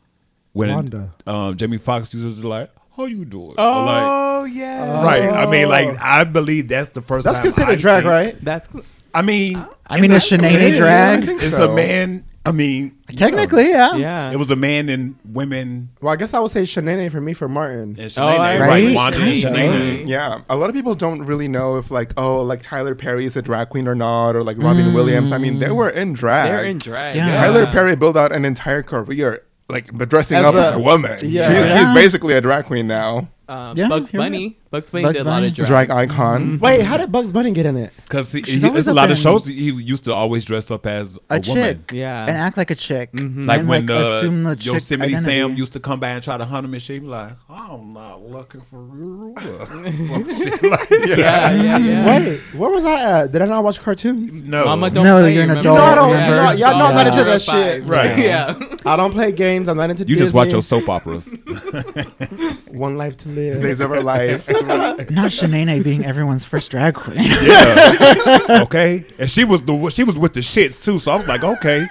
when 0.54 0.70
Wanda. 0.70 1.14
um, 1.26 1.56
Jamie 1.58 1.78
Foxx 1.78 2.14
used 2.14 2.42
to 2.42 2.48
like, 2.48 2.70
"How 2.98 3.06
you 3.06 3.24
doing?" 3.24 3.52
Or 3.52 3.56
Oh 3.60 4.44
yeah. 4.44 5.00
like, 5.04 5.24
right. 5.24 5.34
I 5.34 5.50
mean, 5.50 5.70
like 5.70 5.98
I 6.02 6.24
believe 6.26 6.68
that's 6.68 6.90
the 6.90 7.02
first. 7.02 7.24
That's 7.24 7.38
time 7.38 7.44
considered 7.46 7.72
I've 7.74 7.80
drag, 7.80 8.04
seen- 8.04 8.12
right? 8.12 8.44
That's 8.44 8.68
I 9.14 9.22
mean, 9.22 9.66
I 9.88 10.00
mean, 10.02 10.12
a 10.12 10.16
Shanae 10.16 10.76
drag. 10.78 11.28
I 11.28 11.32
it's 11.34 11.50
so. 11.52 11.72
a 11.72 11.76
man. 11.76 12.26
I 12.46 12.52
mean, 12.52 12.96
Technically, 13.16 13.70
yeah. 13.70 13.96
yeah. 13.96 14.32
it 14.32 14.38
was 14.38 14.50
a 14.50 14.56
man 14.56 14.88
and 14.90 15.16
women 15.26 15.90
Well, 16.02 16.14
I 16.14 16.16
guess 16.16 16.34
I 16.34 16.40
would 16.40 16.50
say 16.50 16.62
Shanae 16.62 17.12
for 17.12 17.20
me 17.22 17.34
for 17.34 17.48
Martin. 17.50 17.96
and 17.98 18.00
Oh, 18.00 18.04
Shanae, 18.06 18.40
I 18.40 18.60
right? 18.60 18.68
Right? 18.70 18.96
Wanda 18.96 19.20
and 19.20 19.34
Shanae. 19.34 20.08
Yeah, 20.08 20.40
a 20.50 20.56
lot 20.56 20.70
of 20.70 20.76
people 20.76 20.96
don't 20.96 21.24
really 21.26 21.48
know 21.48 21.78
if 21.78 21.92
like 21.92 22.14
oh 22.18 22.42
like 22.42 22.62
Tyler 22.62 22.96
Perry 22.96 23.26
is 23.26 23.36
a 23.36 23.42
drag 23.42 23.70
queen 23.70 23.88
or 23.88 23.94
not 23.96 24.36
or 24.36 24.44
like 24.44 24.58
Robin 24.58 24.94
Williams. 24.94 25.32
I 25.32 25.38
mean, 25.38 25.60
they 25.60 25.70
were 25.72 25.90
in 25.90 26.14
drag. 26.14 26.50
They're 26.50 26.66
in 26.66 26.78
drag. 26.78 27.16
Yeah. 27.18 27.36
Tyler 27.36 27.68
Perry 27.68 27.96
built 27.96 28.16
out 28.18 28.32
an 28.32 28.46
entire 28.46 28.84
career 28.84 29.44
like 29.68 29.90
but 29.96 30.10
dressing 30.10 30.38
As 30.38 30.46
up 30.46 30.56
a- 30.56 30.60
as 30.62 30.72
a 30.72 30.80
woman. 30.80 31.20
Yeah. 31.22 31.48
She- 31.48 31.54
Yeah. 31.54 31.80
he's 31.86 31.94
basically 31.94 32.34
a 32.36 32.42
drag 32.42 32.66
queen 32.66 32.88
now, 32.88 33.28
Um, 33.50 33.78
Yeah, 33.78 33.90
Bugs 33.90 34.12
Bunny. 34.12 34.58
Bugs 34.72 34.92
Bunny 34.92 35.04
Bugs 35.04 35.18
did 35.18 35.26
a 35.26 35.30
lot 35.30 35.36
Bunny. 35.38 35.48
of 35.48 35.54
drag. 35.56 35.68
drag 35.68 35.90
icon. 35.90 36.42
Mm-hmm. 36.44 36.58
Wait, 36.64 36.82
how 36.84 36.98
did 36.98 37.12
Bugs 37.12 37.32
Bunny 37.32 37.50
get 37.52 37.66
in 37.66 37.76
it? 37.76 37.92
Because 38.04 38.32
he, 38.32 38.44
She's 38.44 38.62
he, 38.62 38.68
always 38.68 38.86
there's 38.86 38.88
a 38.88 38.92
up 38.92 38.96
lot 38.98 39.06
of 39.06 39.18
in- 39.18 39.24
shows 39.24 39.48
he 39.48 39.72
used 39.72 40.04
to 40.04 40.14
always 40.14 40.46
dress 40.46 40.70
up 40.70 40.86
as 40.86 41.18
a, 41.30 41.38
A 41.38 41.40
woman. 41.48 41.64
chick. 41.78 41.92
Yeah. 41.92 42.22
And 42.28 42.38
act 42.38 42.56
like 42.56 42.70
a 42.70 42.76
chick. 42.76 43.12
Mm-hmm. 43.14 43.48
Like 43.48 43.60
and, 43.62 43.70
when 43.70 43.88
like, 43.88 43.98
the 44.00 44.18
assume 44.20 44.44
the 44.44 44.56
chick 44.56 44.74
Yosemite 44.74 45.16
identity. 45.16 45.32
Sam 45.32 45.54
used 45.56 45.74
to 45.74 45.80
come 45.80 46.00
by 46.00 46.10
and 46.10 46.24
try 46.24 46.38
to 46.38 46.46
hunt 46.46 46.66
him, 46.66 46.74
and 46.74 46.84
she'd 46.84 47.00
be 47.00 47.08
like, 47.08 47.32
"I'm 47.50 47.94
not 47.94 48.22
looking 48.22 48.62
for 48.62 48.78
you." 48.96 49.34
Some 50.08 50.30
shit 50.30 50.62
like 50.64 50.88
that. 50.90 51.16
yeah, 51.18 51.52
yeah, 51.52 51.78
yeah. 51.80 52.06
Wait, 52.20 52.40
where 52.54 52.70
was 52.70 52.86
I 52.86 53.22
at? 53.24 53.32
Did 53.32 53.42
I 53.42 53.46
not 53.46 53.64
watch 53.64 53.80
cartoons? 53.80 54.34
No, 54.44 54.66
Mama 54.66 54.92
don't 54.92 55.04
No, 55.04 55.20
play, 55.22 55.34
you're 55.34 55.44
an 55.44 55.50
remember? 55.50 55.60
adult, 55.72 55.78
No, 55.80 55.84
I 55.84 55.96
don't- 55.96 56.12
remember? 56.12 56.36
you 56.36 56.42
know- 56.60 56.70
y'all 56.70 56.78
know 56.78 56.86
I'm 56.86 56.96
not 56.96 57.08
into 57.08 57.24
that 57.24 57.42
shit. 57.42 57.84
Right. 57.86 58.20
Yeah. 58.20 58.54
I 58.86 58.96
don't 58.96 59.12
play 59.14 59.32
games. 59.32 59.68
I'm 59.68 59.78
not 59.78 59.90
into 59.90 60.06
you 60.08 60.16
just 60.16 60.34
watch 60.34 60.46
Disney. 60.52 60.56
your 60.58 60.62
soap 60.62 60.90
operas. 60.90 61.34
One 62.68 62.98
Life 62.98 63.18
to 63.18 63.30
Live. 63.30 63.62
Days 63.62 63.80
of 63.80 63.92
Our 63.92 64.02
Life. 64.04 64.48
Not 65.10 65.32
Shanae 65.32 65.84
being 65.84 66.06
everyone's 66.06 66.46
first 66.46 66.72
drag 66.72 66.96
queen. 66.96 67.18
yeah. 67.24 68.38
okay. 68.64 69.06
And 69.18 69.30
she 69.30 69.46
was 69.46 69.62
the 69.62 69.90
she 69.90 70.04
was 70.04 70.18
with 70.18 70.34
the 70.34 70.42
shits 70.42 70.84
too. 70.84 71.00
So 71.00 71.12
I 71.12 71.16
was 71.18 71.28
like, 71.28 71.44
okay, 71.44 71.88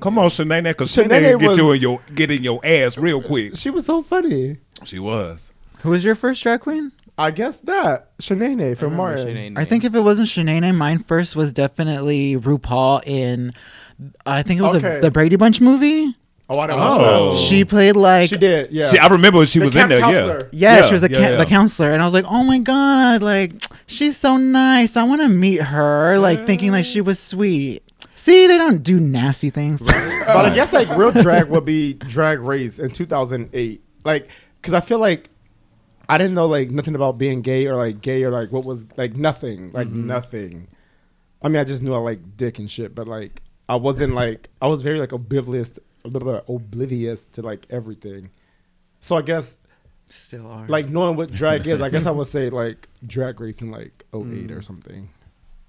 come 0.00 0.18
on, 0.18 0.28
Shanae, 0.28 0.62
because 0.64 0.90
Shanae, 0.94 1.08
Shanae 1.08 1.40
get 1.40 1.48
was- 1.48 1.58
you 1.58 1.72
in 1.72 1.80
your 1.80 2.00
get 2.14 2.30
in 2.30 2.42
your 2.42 2.60
ass 2.64 2.98
real 2.98 3.22
quick. 3.22 3.56
She 3.56 3.70
was 3.70 3.86
so 3.86 4.02
funny. 4.02 4.58
She 4.84 4.98
was. 4.98 5.50
Who 5.80 5.90
was 5.90 6.04
your 6.04 6.14
first 6.14 6.42
drag 6.42 6.60
queen? 6.60 6.92
I 7.16 7.30
guess 7.30 7.60
that 7.60 8.16
Shanae 8.18 8.76
from 8.76 8.92
remember 8.92 8.96
Martin. 8.96 9.28
Shanae 9.54 9.58
I 9.58 9.64
think 9.64 9.84
if 9.84 9.94
it 9.94 10.00
wasn't 10.00 10.28
Shanae, 10.28 10.74
mine 10.74 10.98
first 11.00 11.36
was 11.36 11.52
definitely 11.52 12.34
RuPaul 12.36 13.02
in. 13.06 13.52
I 14.26 14.42
think 14.42 14.58
it 14.58 14.62
was 14.64 14.76
Okay. 14.76 14.98
a, 14.98 15.00
the 15.00 15.10
Brady 15.12 15.36
Bunch 15.36 15.60
movie. 15.60 16.16
Oh, 16.48 16.58
I 16.58 16.66
don't 16.66 16.78
Oh. 16.78 16.98
know. 17.32 17.36
She 17.38 17.64
played 17.64 17.96
like 17.96 18.28
She 18.28 18.36
did. 18.36 18.70
Yeah. 18.70 18.90
She, 18.90 18.98
I 18.98 19.06
remember 19.08 19.44
she 19.46 19.58
The 19.60 19.64
was 19.64 19.76
in 19.76 19.88
there. 19.88 20.00
counselor. 20.00 20.48
Yeah, 20.52 20.76
Yeah, 20.76 20.82
she 20.82 20.92
was 20.92 21.00
the 21.00 21.10
yeah, 21.10 21.16
ca- 21.18 21.30
yeah. 21.30 21.36
the 21.36 21.46
counselor, 21.46 21.92
and 21.92 22.02
I 22.02 22.04
was 22.04 22.12
like, 22.12 22.26
"Oh 22.28 22.44
my 22.44 22.58
god, 22.58 23.22
like 23.22 23.52
she's 23.86 24.16
so 24.18 24.36
nice. 24.36 24.96
I 24.96 25.04
want 25.04 25.22
to 25.22 25.28
meet 25.28 25.62
her." 25.62 26.18
Like 26.18 26.44
thinking 26.46 26.70
like 26.72 26.84
she 26.84 27.00
was 27.00 27.18
sweet, 27.18 27.82
See, 28.14 28.46
they 28.46 28.58
don't 28.58 28.82
do 28.82 29.00
nasty 29.00 29.48
things. 29.50 29.80
But 29.82 30.44
I 30.44 30.54
guess 30.54 30.72
like 30.72 30.88
real 30.96 31.12
drag 31.12 31.48
would 31.48 31.64
be 31.64 31.94
Drag 31.94 32.40
Race 32.40 32.78
in 32.78 32.90
2008. 32.90 33.82
Like, 34.04 34.28
cause 34.62 34.74
I 34.74 34.80
feel 34.80 34.98
like 34.98 35.30
I 36.10 36.18
didn't 36.18 36.34
know 36.34 36.44
like 36.46 36.70
nothing 36.70 36.94
about 36.94 37.16
being 37.16 37.40
gay 37.40 37.66
or 37.66 37.76
like 37.76 38.02
gay 38.02 38.22
or 38.22 38.30
like 38.30 38.52
what 38.52 38.64
was 38.64 38.84
like 38.98 39.16
nothing, 39.16 39.72
like 39.72 39.88
Mm-hmm. 39.88 40.06
nothing. 40.06 40.68
I 41.42 41.48
mean, 41.48 41.56
I 41.60 41.64
just 41.64 41.82
knew 41.82 41.94
I 41.94 41.98
like 41.98 42.36
dick 42.36 42.58
and 42.58 42.70
shit, 42.70 42.94
but 42.94 43.08
like 43.08 43.40
I 43.68 43.76
wasn't 43.76 44.14
like 44.14 44.50
I 44.60 44.66
was 44.66 44.82
very 44.82 45.00
like 45.00 45.12
oblivious, 45.12 45.78
a 46.04 46.08
little 46.08 46.32
bit 46.32 46.44
oblivious 46.48 47.24
to 47.32 47.42
like 47.42 47.66
everything. 47.70 48.30
So 49.00 49.16
I 49.16 49.22
guess 49.22 49.58
Still 50.08 50.46
are. 50.50 50.66
like 50.68 50.88
knowing 50.88 51.16
what 51.16 51.32
drag 51.32 51.66
is, 51.66 51.80
I 51.80 51.88
guess 51.88 52.06
I 52.06 52.10
would 52.10 52.26
say 52.36 52.50
like 52.50 52.88
Drag 53.06 53.40
Race 53.40 53.60
in 53.60 53.70
like 53.70 54.04
08 54.12 54.20
Mm. 54.24 54.56
or 54.58 54.62
something. 54.62 55.10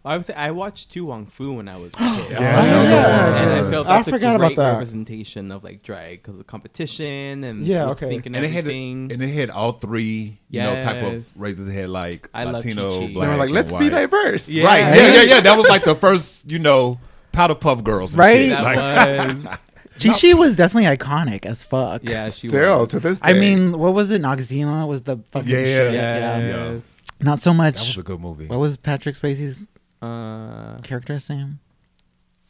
I 0.04 0.16
would 0.18 0.26
say 0.26 0.36
I 0.36 0.52
watched 0.52 0.92
To 0.92 1.06
Wong 1.06 1.26
Foo 1.26 1.54
when 1.54 1.68
I 1.68 1.78
was 1.78 1.94
a 1.96 1.98
kid. 1.98 2.32
Yeah. 2.32 2.40
Yeah. 2.40 3.42
And 3.42 3.68
I 3.68 3.72
felt 3.72 3.88
I 3.88 3.98
that's 3.98 4.10
forgot 4.10 4.34
a 4.34 4.36
about 4.36 4.48
great 4.50 4.58
that. 4.58 4.72
representation 4.74 5.52
of 5.52 5.64
like 5.64 5.82
drag 5.82 6.22
because 6.22 6.40
of 6.40 6.46
competition 6.46 7.44
and 7.44 7.66
Yeah, 7.66 7.88
okay. 7.90 8.10
sync 8.10 8.26
and, 8.28 8.36
And 8.36 8.46
it 8.46 8.50
had 8.52 8.68
and 8.68 9.12
it 9.12 9.28
had 9.30 9.50
all 9.50 9.72
three, 9.72 10.38
you 10.50 10.62
know, 10.62 10.80
type 10.80 11.02
of 11.04 11.40
races. 11.42 11.68
It 11.68 11.74
had 11.74 11.90
like 11.90 12.30
I 12.36 12.44
Latino, 12.44 13.08
black. 13.08 13.14
They 13.30 13.34
were 13.34 13.36
like, 13.38 13.50
let's 13.50 13.76
be 13.76 13.90
diverse. 13.90 14.48
Yeah. 14.50 14.66
Right? 14.66 14.80
Yeah, 14.96 15.14
yeah, 15.14 15.22
yeah. 15.24 15.40
That 15.46 15.58
was 15.58 15.68
like 15.70 15.84
the 15.86 15.96
first, 15.96 16.52
you 16.52 16.60
know, 16.60 17.00
powder 17.32 17.56
puff 17.56 17.84
girls, 17.84 18.14
and 18.14 18.20
Right? 18.20 18.50
shit. 18.50 18.62
Like, 18.62 19.36
was 19.36 19.58
Chi 20.00 20.10
Chi 20.14 20.34
was 20.34 20.58
definitely 20.58 20.96
iconic 20.96 21.46
as 21.46 21.64
fuck. 21.64 22.02
yeah. 22.04 22.28
She 22.28 22.50
Still 22.50 22.82
was. 22.82 22.90
to 22.90 23.00
this 23.00 23.20
day. 23.22 23.30
I 23.30 23.34
mean, 23.34 23.78
what 23.78 23.94
was 23.94 24.12
it? 24.12 24.22
Noxzema 24.22 24.88
was 24.88 25.04
the 25.04 25.18
fucking 25.32 25.50
Yeah. 25.50 25.64
shit. 25.64 25.94
Yes. 25.94 27.02
Not 27.22 27.42
so 27.42 27.54
much. 27.54 27.76
that 27.76 27.88
was 27.88 27.98
a 27.98 28.04
good 28.04 28.20
movie. 28.20 28.48
what 28.48 28.60
was 28.60 28.76
Patrick 28.78 29.16
Swayze's 29.16 29.64
Uh, 30.02 30.78
character's 30.84 31.30
name? 31.30 31.60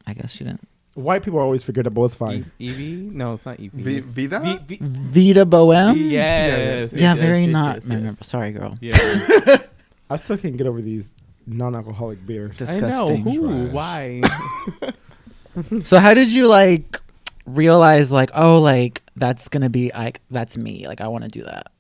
I 0.08 0.14
guess 0.14 0.32
she 0.32 0.44
didn't. 0.44 0.68
White 0.96 1.24
people 1.24 1.40
always 1.40 1.62
forgettable. 1.64 2.04
It's 2.06 2.16
E- 2.16 2.18
fine. 2.18 2.52
Evie? 2.58 2.96
No, 3.14 3.34
it's 3.36 3.46
not 3.46 3.60
Evie. 3.60 3.84
V- 3.84 4.00
Vida. 4.00 4.40
V- 4.40 4.78
V- 4.78 4.80
Vida 4.82 5.46
Boheme. 5.46 6.10
yes. 6.10 6.94
Yeah, 6.94 7.00
yes, 7.14 7.18
very 7.20 7.44
yes, 7.44 7.52
not 7.52 7.76
yes, 7.76 7.86
memorable. 7.86 8.18
yes. 8.20 8.28
Sorry, 8.28 8.52
girl. 8.52 8.78
Yeah. 8.82 9.58
I 10.10 10.16
still 10.18 10.38
can't 10.38 10.56
get 10.58 10.68
over 10.68 10.82
these 10.82 11.14
non-alcoholic 11.48 12.26
beers. 12.26 12.56
Disgusting. 12.56 13.28
I 13.28 13.32
know. 13.32 13.32
Who? 13.32 13.70
Trash. 13.70 13.74
Why? 13.74 14.22
So 15.86 16.00
how 16.00 16.14
did 16.14 16.30
you 16.32 16.48
like 16.50 17.00
realize 17.46 18.12
like 18.12 18.32
oh 18.34 18.60
like 18.60 19.04
that's 19.16 19.48
gonna 19.50 19.70
be 19.70 19.92
like 19.94 20.22
that's 20.32 20.58
me 20.58 20.88
like 20.88 21.02
I 21.02 21.08
want 21.08 21.24
to 21.24 21.30
do 21.30 21.44
that? 21.44 21.72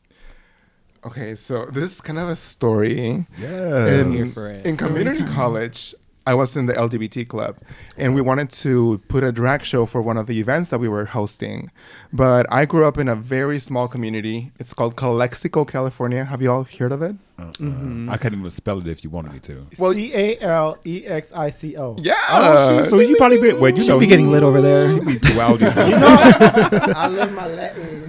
Okay, 1.05 1.35
so 1.35 1.65
this 1.67 1.83
is 1.83 2.01
kind 2.01 2.17
of 2.17 2.29
a 2.29 2.35
story. 2.35 3.27
Yeah. 3.39 3.99
in, 4.01 4.13
here 4.13 4.25
for 4.25 4.49
it. 4.51 4.65
in 4.65 4.75
community 4.77 5.23
college 5.23 5.93
i 6.27 6.33
was 6.33 6.57
in 6.57 6.65
the 6.65 6.73
lgbt 6.73 7.27
club 7.27 7.57
and 7.97 8.15
we 8.15 8.21
wanted 8.21 8.49
to 8.49 8.97
put 9.07 9.23
a 9.23 9.31
drag 9.31 9.63
show 9.63 9.85
for 9.85 10.01
one 10.01 10.17
of 10.17 10.25
the 10.25 10.39
events 10.39 10.71
that 10.71 10.79
we 10.79 10.87
were 10.89 11.05
hosting 11.05 11.69
but 12.11 12.51
i 12.51 12.65
grew 12.65 12.83
up 12.83 12.97
in 12.97 13.07
a 13.07 13.15
very 13.15 13.59
small 13.59 13.87
community 13.87 14.51
it's 14.57 14.73
called 14.73 14.95
calexico 14.95 15.63
california 15.63 16.25
have 16.25 16.41
you 16.41 16.51
all 16.51 16.63
heard 16.63 16.91
of 16.91 17.03
it 17.03 17.15
Mhm. 17.37 18.09
I 18.09 18.15
couldn't 18.17 18.39
even 18.39 18.49
spell 18.49 18.79
it 18.79 18.87
if 18.87 19.03
you 19.03 19.09
wanted 19.09 19.33
me 19.33 19.39
to. 19.39 19.67
Well, 19.77 19.93
E 19.93 20.13
A 20.15 20.37
L 20.39 20.77
E 20.85 21.05
X 21.05 21.33
I 21.33 21.49
C 21.49 21.75
O. 21.77 21.95
yeah 21.99 22.15
Oh, 22.29 22.77
shit. 22.77 22.85
So 22.85 22.99
you 22.99 23.15
probably 23.17 23.39
been. 23.41 23.59
Well, 23.59 23.71
you 23.71 23.81
You 23.81 23.87
know, 23.89 23.95
should 23.95 23.99
be 23.99 24.07
getting 24.07 24.31
lit 24.31 24.41
over 24.43 24.61
there. 24.61 24.89
throughout 24.89 25.59
these. 25.59 25.73
I 25.75 27.07
love 27.07 27.33
my 27.33 27.47
Latin. 27.47 28.03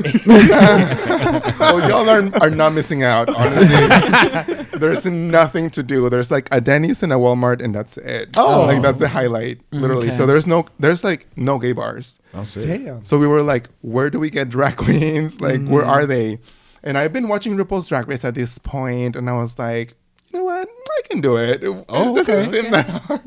oh 1.60 1.78
y'all 1.88 2.08
are, 2.08 2.30
are 2.42 2.50
not 2.50 2.72
missing 2.72 3.02
out 3.02 3.28
honestly 3.34 4.54
there's 4.78 5.06
nothing 5.06 5.70
to 5.70 5.82
do 5.82 6.08
there's 6.08 6.30
like 6.30 6.48
a 6.52 6.60
denny's 6.60 7.02
and 7.02 7.12
a 7.12 7.16
walmart 7.16 7.62
and 7.62 7.74
that's 7.74 7.96
it 7.98 8.30
Oh. 8.36 8.66
like 8.66 8.82
that's 8.82 9.00
the 9.00 9.08
highlight 9.08 9.60
literally 9.70 10.08
Okay. 10.08 10.16
so 10.16 10.26
there's 10.26 10.46
no 10.46 10.66
there's 10.78 11.02
like 11.04 11.26
no 11.36 11.58
gay 11.58 11.72
bars 11.72 12.18
Oh, 12.34 12.44
shit. 12.44 12.64
Damn. 12.64 13.02
So 13.02 13.16
we 13.16 13.26
were 13.26 13.42
like, 13.42 13.68
where 13.80 14.10
do 14.10 14.18
we 14.18 14.28
get 14.28 14.50
drag 14.50 14.76
queens? 14.76 15.40
Like, 15.40 15.64
where 15.66 15.84
Mm. 15.84 15.88
are 15.88 16.04
they? 16.04 16.38
And 16.86 16.96
I've 16.96 17.12
been 17.12 17.26
watching 17.28 17.56
RuPaul's 17.56 17.88
Drag 17.88 18.06
Race 18.08 18.24
at 18.24 18.34
this 18.36 18.58
point, 18.58 19.16
and 19.16 19.28
I 19.28 19.32
was 19.36 19.58
like, 19.58 19.96
you 20.32 20.38
know 20.38 20.44
what? 20.44 20.68
I 20.68 21.02
can 21.08 21.20
do 21.20 21.36
it. 21.36 21.62
It 21.64 21.84
Oh, 21.88 22.14
doesn't 22.14 22.34
okay. 22.34 22.50
seem 22.62 22.70
that 22.70 22.88
hard. 22.88 23.22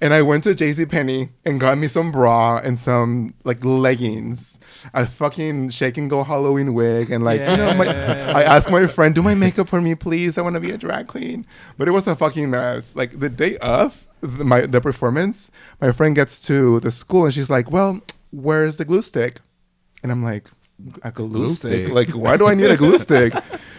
And 0.00 0.12
I 0.12 0.20
went 0.22 0.42
to 0.44 0.50
JC 0.54 0.90
Penney 0.90 1.28
and 1.44 1.60
got 1.60 1.78
me 1.78 1.86
some 1.86 2.10
bra 2.10 2.56
and 2.58 2.76
some 2.76 3.34
like 3.44 3.64
leggings, 3.64 4.58
a 4.92 5.06
fucking 5.06 5.68
shake 5.70 5.96
and 5.96 6.10
go 6.10 6.24
Halloween 6.24 6.74
wig, 6.74 7.12
and 7.12 7.24
like 7.24 7.40
you 7.40 7.56
know, 7.56 7.72
my, 7.72 7.86
I 7.86 8.42
asked 8.42 8.68
my 8.68 8.88
friend, 8.88 9.14
"Do 9.14 9.22
my 9.22 9.36
makeup 9.36 9.68
for 9.68 9.80
me, 9.80 9.94
please. 9.94 10.36
I 10.38 10.42
want 10.42 10.54
to 10.54 10.60
be 10.60 10.72
a 10.72 10.76
drag 10.76 11.06
queen." 11.06 11.46
But 11.78 11.86
it 11.86 11.92
was 11.92 12.08
a 12.08 12.16
fucking 12.16 12.50
mess. 12.50 12.96
Like 12.96 13.20
the 13.20 13.28
day 13.30 13.58
of 13.58 14.08
the, 14.20 14.42
my 14.44 14.62
the 14.62 14.80
performance, 14.80 15.52
my 15.80 15.92
friend 15.92 16.16
gets 16.16 16.40
to 16.48 16.80
the 16.80 16.90
school 16.90 17.24
and 17.26 17.32
she's 17.32 17.48
like, 17.48 17.70
"Well, 17.70 18.00
where's 18.32 18.78
the 18.78 18.84
glue 18.84 19.02
stick?" 19.02 19.38
And 20.02 20.10
I'm 20.10 20.22
like, 20.24 20.50
"A 21.02 21.10
glue, 21.10 21.28
Glue 21.28 21.54
stick? 21.54 21.86
stick. 21.86 21.94
Like, 21.94 22.08
why 22.10 22.36
do 22.36 22.46
I 22.46 22.54
need 22.54 22.70
a 22.70 22.76
glue 22.84 22.98
stick?" 22.98 23.34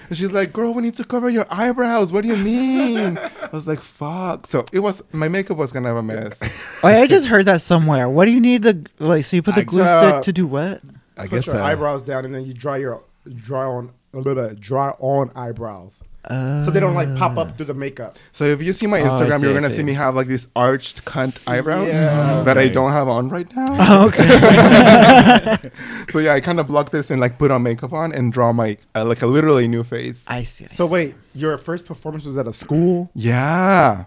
And 0.10 0.18
she's 0.18 0.32
like, 0.32 0.54
"Girl, 0.54 0.74
we 0.74 0.82
need 0.82 0.96
to 0.96 1.04
cover 1.04 1.30
your 1.30 1.46
eyebrows. 1.50 2.12
What 2.14 2.22
do 2.24 2.28
you 2.30 2.38
mean?" 2.38 3.18
I 3.18 3.50
was 3.52 3.68
like, 3.68 3.80
"Fuck." 3.80 4.48
So 4.48 4.66
it 4.72 4.80
was 4.80 5.04
my 5.12 5.28
makeup 5.28 5.58
was 5.58 5.72
gonna 5.72 5.88
have 5.90 5.98
a 5.98 6.04
mess. 6.04 6.42
Oh, 6.84 6.88
I 6.88 7.08
just 7.08 7.28
heard 7.28 7.46
that 7.46 7.62
somewhere. 7.62 8.08
What 8.10 8.26
do 8.26 8.32
you 8.32 8.40
need 8.40 8.64
the 8.64 8.86
like? 9.00 9.24
So 9.26 9.36
you 9.36 9.42
put 9.42 9.56
the 9.56 9.62
I- 9.62 9.66
glue 9.66 9.82
uh, 9.84 10.10
stick 10.12 10.24
to 10.24 10.34
do 10.34 10.48
what? 10.48 10.82
I 11.18 11.24
Put 11.24 11.32
guess 11.32 11.48
your 11.48 11.56
uh, 11.58 11.64
eyebrows 11.66 12.04
down 12.04 12.26
and 12.26 12.34
then 12.36 12.46
you 12.46 12.54
draw 12.54 12.76
your 12.76 13.02
draw 13.36 13.70
on 13.78 13.92
a 14.14 14.18
little 14.18 14.36
bit, 14.36 14.60
draw 14.60 14.94
on 15.00 15.32
eyebrows 15.36 16.04
Uh, 16.28 16.66
so 16.66 16.72
they 16.72 16.80
don't 16.82 16.94
like 16.94 17.08
pop 17.16 17.38
up 17.38 17.56
through 17.56 17.66
the 17.68 17.74
makeup. 17.74 18.18
So 18.34 18.44
if 18.44 18.62
you 18.62 18.74
see 18.74 18.86
my 18.86 19.00
Oh, 19.02 19.06
Instagram, 19.08 19.40
see, 19.40 19.46
you're 19.46 19.54
gonna 19.54 19.70
see. 19.70 19.78
see 19.78 19.84
me 19.84 19.94
have 19.94 20.14
like 20.16 20.28
these 20.28 20.48
arched 20.56 21.06
cunt 21.06 21.40
eyebrows 21.48 21.88
Yeah. 21.88 22.44
that 22.44 22.58
I 22.58 22.68
don't 22.68 22.92
have 22.92 23.08
on 23.08 23.30
right 23.30 23.48
now. 23.56 23.68
Oh, 23.80 24.08
okay. 24.08 25.72
so 26.10 26.20
yeah, 26.20 26.34
I 26.34 26.42
kind 26.42 26.60
of 26.60 26.68
block 26.68 26.92
this 26.92 27.10
and 27.10 27.22
like 27.22 27.38
put 27.38 27.50
on 27.52 27.64
makeup 27.64 27.94
on 27.94 28.12
and 28.14 28.34
draw 28.34 28.52
my 28.52 28.78
uh, 28.96 29.06
like 29.06 29.22
a 29.22 29.28
literally 29.28 29.68
new 29.68 29.84
face. 29.84 30.26
I 30.28 30.44
see. 30.44 30.66
I 30.66 30.68
So 30.68 30.88
see. 30.88 30.94
wait, 30.94 31.16
your 31.34 31.58
first 31.58 31.86
performance 31.86 32.26
was 32.26 32.38
at 32.38 32.48
a 32.48 32.54
school? 32.54 33.10
Yeah, 33.16 34.06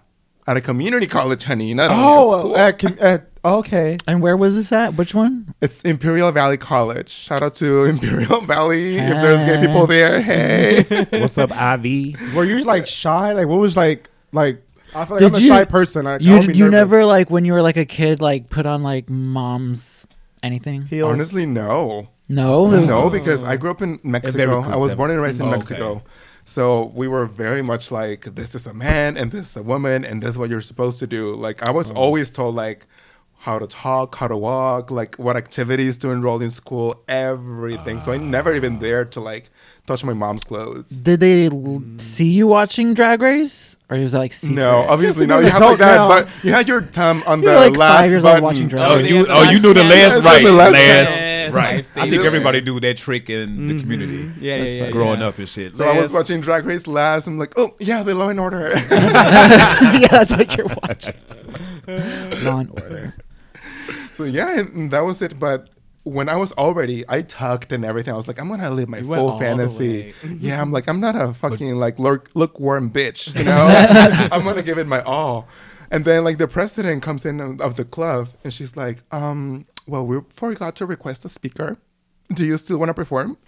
at 0.51 0.57
a 0.57 0.61
community 0.61 1.07
college, 1.07 1.43
honey. 1.45 1.73
Not 1.73 1.91
only 1.91 2.03
a 2.03 2.07
Oh, 2.07 2.39
school. 2.39 2.57
at, 2.57 2.83
at, 3.01 3.27
okay. 3.43 3.97
And 4.07 4.21
where 4.21 4.35
was 4.37 4.55
this 4.55 4.71
at? 4.71 4.95
Which 4.95 5.15
one? 5.15 5.53
it's 5.61 5.81
Imperial 5.83 6.31
Valley 6.31 6.57
College. 6.57 7.09
Shout 7.09 7.41
out 7.41 7.55
to 7.55 7.85
Imperial 7.85 8.41
Valley. 8.53 8.97
If 8.97 9.07
there's 9.21 9.41
gay 9.43 9.65
people 9.65 9.87
there, 9.87 10.21
hey. 10.21 10.83
What's 11.19 11.37
up, 11.37 11.51
Ivy? 11.53 12.15
Were 12.35 12.43
you 12.43 12.63
like 12.63 12.85
shy? 12.85 13.31
Like 13.33 13.47
what 13.47 13.59
was 13.59 13.75
like 13.77 14.09
like? 14.33 14.61
I 14.93 15.05
feel 15.05 15.15
like 15.15 15.19
Did 15.21 15.31
I'm 15.31 15.35
a 15.35 15.39
you- 15.39 15.47
shy 15.47 15.63
person. 15.65 16.05
I, 16.05 16.15
I 16.15 16.17
You 16.17 16.33
would 16.33 16.43
you 16.55 16.65
nervous. 16.65 16.71
never 16.71 17.05
like 17.05 17.29
when 17.29 17.45
you 17.45 17.53
were 17.53 17.61
like 17.61 17.77
a 17.77 17.85
kid 17.85 18.19
like 18.21 18.49
put 18.49 18.65
on 18.65 18.83
like 18.83 19.09
mom's 19.09 20.05
anything? 20.43 20.81
heels. 20.83 21.13
Honestly, 21.13 21.45
no. 21.45 22.09
No, 22.27 22.69
No, 22.69 23.09
because 23.09 23.43
I 23.43 23.57
grew 23.57 23.71
up 23.71 23.81
in 23.81 23.99
Mexico. 24.03 24.61
I 24.61 24.77
was 24.77 24.95
born 24.95 25.11
and 25.11 25.21
raised 25.21 25.41
in 25.41 25.47
Okay. 25.47 26.01
Mexico. 26.43 26.51
So 26.51 26.91
we 26.95 27.07
were 27.07 27.25
very 27.25 27.61
much 27.61 27.91
like, 27.91 28.21
this 28.35 28.55
is 28.55 28.67
a 28.67 28.73
man 28.73 29.17
and 29.17 29.31
this 29.31 29.51
is 29.51 29.57
a 29.57 29.63
woman 29.63 30.03
and 30.05 30.21
this 30.21 30.29
is 30.31 30.37
what 30.37 30.49
you're 30.49 30.61
supposed 30.61 30.99
to 30.99 31.07
do. 31.07 31.33
Like 31.35 31.61
I 31.63 31.71
was 31.71 31.91
always 31.91 32.29
told 32.31 32.55
like 32.55 32.85
how 33.39 33.57
to 33.57 33.65
talk, 33.65 34.15
how 34.17 34.27
to 34.27 34.37
walk, 34.37 34.91
like 34.91 35.15
what 35.15 35.35
activities 35.35 35.97
to 35.99 36.09
enroll 36.11 36.41
in 36.43 36.51
school, 36.51 37.01
everything. 37.07 37.99
so 37.99 38.11
I 38.11 38.17
never 38.17 38.53
even 38.55 38.77
dared 38.79 39.11
to 39.13 39.19
like 39.19 39.49
touch 39.87 40.03
my 40.03 40.13
mom's 40.13 40.43
clothes. 40.43 40.87
Did 40.89 41.21
they 41.21 41.47
l- 41.47 41.81
see 41.97 42.29
you 42.29 42.45
watching 42.47 42.93
Drag 42.93 43.19
Race, 43.19 43.77
or 43.89 43.97
was 43.97 44.11
that 44.11 44.19
like 44.19 44.33
secret? 44.33 44.57
No, 44.57 44.85
obviously 44.87 45.25
Yes, 45.27 45.29
no. 45.29 45.39
you 45.39 45.45
You 45.47 45.51
never 45.53 45.59
have 45.63 45.69
like 45.71 45.79
that, 45.79 45.95
now. 45.97 46.07
but 46.09 46.27
you 46.43 46.51
had 46.51 46.67
your 46.67 46.83
thumb 46.83 47.23
on 47.25 47.39
You 47.41 47.47
the 47.47 47.51
were, 47.53 47.59
like, 47.61 47.77
last 47.77 48.01
five 48.01 48.09
years 48.11 48.25
old 48.25 48.43
watching 48.43 48.67
Drag 48.67 48.91
Oh, 48.91 48.97
Race. 49.01 49.09
you, 49.09 49.25
oh, 49.27 49.49
you 49.49 49.59
knew 49.59 49.73
the 49.73 49.81
that's 49.81 50.17
last 50.17 50.25
right. 50.25 50.43
right, 50.45 50.53
Last 50.53 50.73
last, 50.73 51.17
chance. 51.51 51.95
right. 51.95 52.01
Life 52.01 52.07
I 52.07 52.09
think 52.09 52.25
everybody 52.25 52.61
do 52.61 52.79
that 52.79 52.97
trick 52.97 53.29
in 53.29 53.67
the 53.67 53.79
community. 53.79 54.31
Yeah, 54.39 54.55
yeah, 54.57 54.63
yeah. 54.63 54.91
growing 54.91 55.21
yeah. 55.21 55.27
up 55.27 55.37
and 55.37 55.47
shit. 55.47 55.75
So 55.75 55.87
I 55.87 55.99
was 55.99 56.11
watching 56.11 56.41
Drag 56.41 56.65
Race 56.65 56.87
last. 56.87 57.27
I'm 57.27 57.37
like, 57.37 57.53
oh 57.57 57.75
yeah, 57.79 58.03
the 58.03 58.15
Law 58.15 58.29
and 58.29 58.39
Order. 58.39 58.69
yeah, 58.91 60.07
that's 60.09 60.31
what 60.31 60.55
you're 60.57 60.67
watching. 60.83 61.13
Law 62.43 62.59
and 62.59 62.69
Order. 62.81 63.15
So 64.13 64.23
yeah, 64.23 64.59
and 64.59 64.91
that 64.91 65.01
was 65.01 65.21
it. 65.21 65.39
But 65.39 65.69
when 66.03 66.29
I 66.29 66.35
was 66.35 66.51
already, 66.53 67.05
I 67.07 67.21
tucked 67.21 67.71
and 67.71 67.85
everything. 67.85 68.13
I 68.13 68.17
was 68.17 68.27
like, 68.27 68.39
I'm 68.39 68.49
gonna 68.49 68.69
live 68.69 68.89
my 68.89 68.99
You 68.99 69.13
full 69.13 69.39
fantasy. 69.39 70.13
yeah, 70.39 70.61
I'm 70.61 70.71
like, 70.71 70.87
I'm 70.87 70.99
not 70.99 71.15
a 71.15 71.33
fucking 71.33 71.75
like 71.75 71.99
look 71.99 72.29
lukewarm 72.33 72.91
bitch, 72.91 73.37
you 73.37 73.43
know. 73.43 74.27
I'm 74.31 74.43
gonna 74.43 74.63
give 74.63 74.77
it 74.77 74.87
my 74.87 75.01
all. 75.01 75.47
And 75.91 76.05
then 76.05 76.23
like 76.23 76.37
the 76.37 76.47
president 76.47 77.03
comes 77.03 77.25
in 77.25 77.39
of 77.39 77.61
of 77.61 77.75
the 77.75 77.85
club, 77.85 78.29
and 78.43 78.53
she's 78.53 78.77
like, 78.77 79.03
um, 79.11 79.65
well, 79.91 80.05
we 80.05 80.19
forgot 80.33 80.75
to 80.77 80.85
request 80.85 81.25
a 81.25 81.29
speaker. 81.29 81.77
Do 82.33 82.45
you 82.45 82.57
still 82.57 82.77
want 82.77 82.89
to 82.89 82.93
perform? 82.93 83.37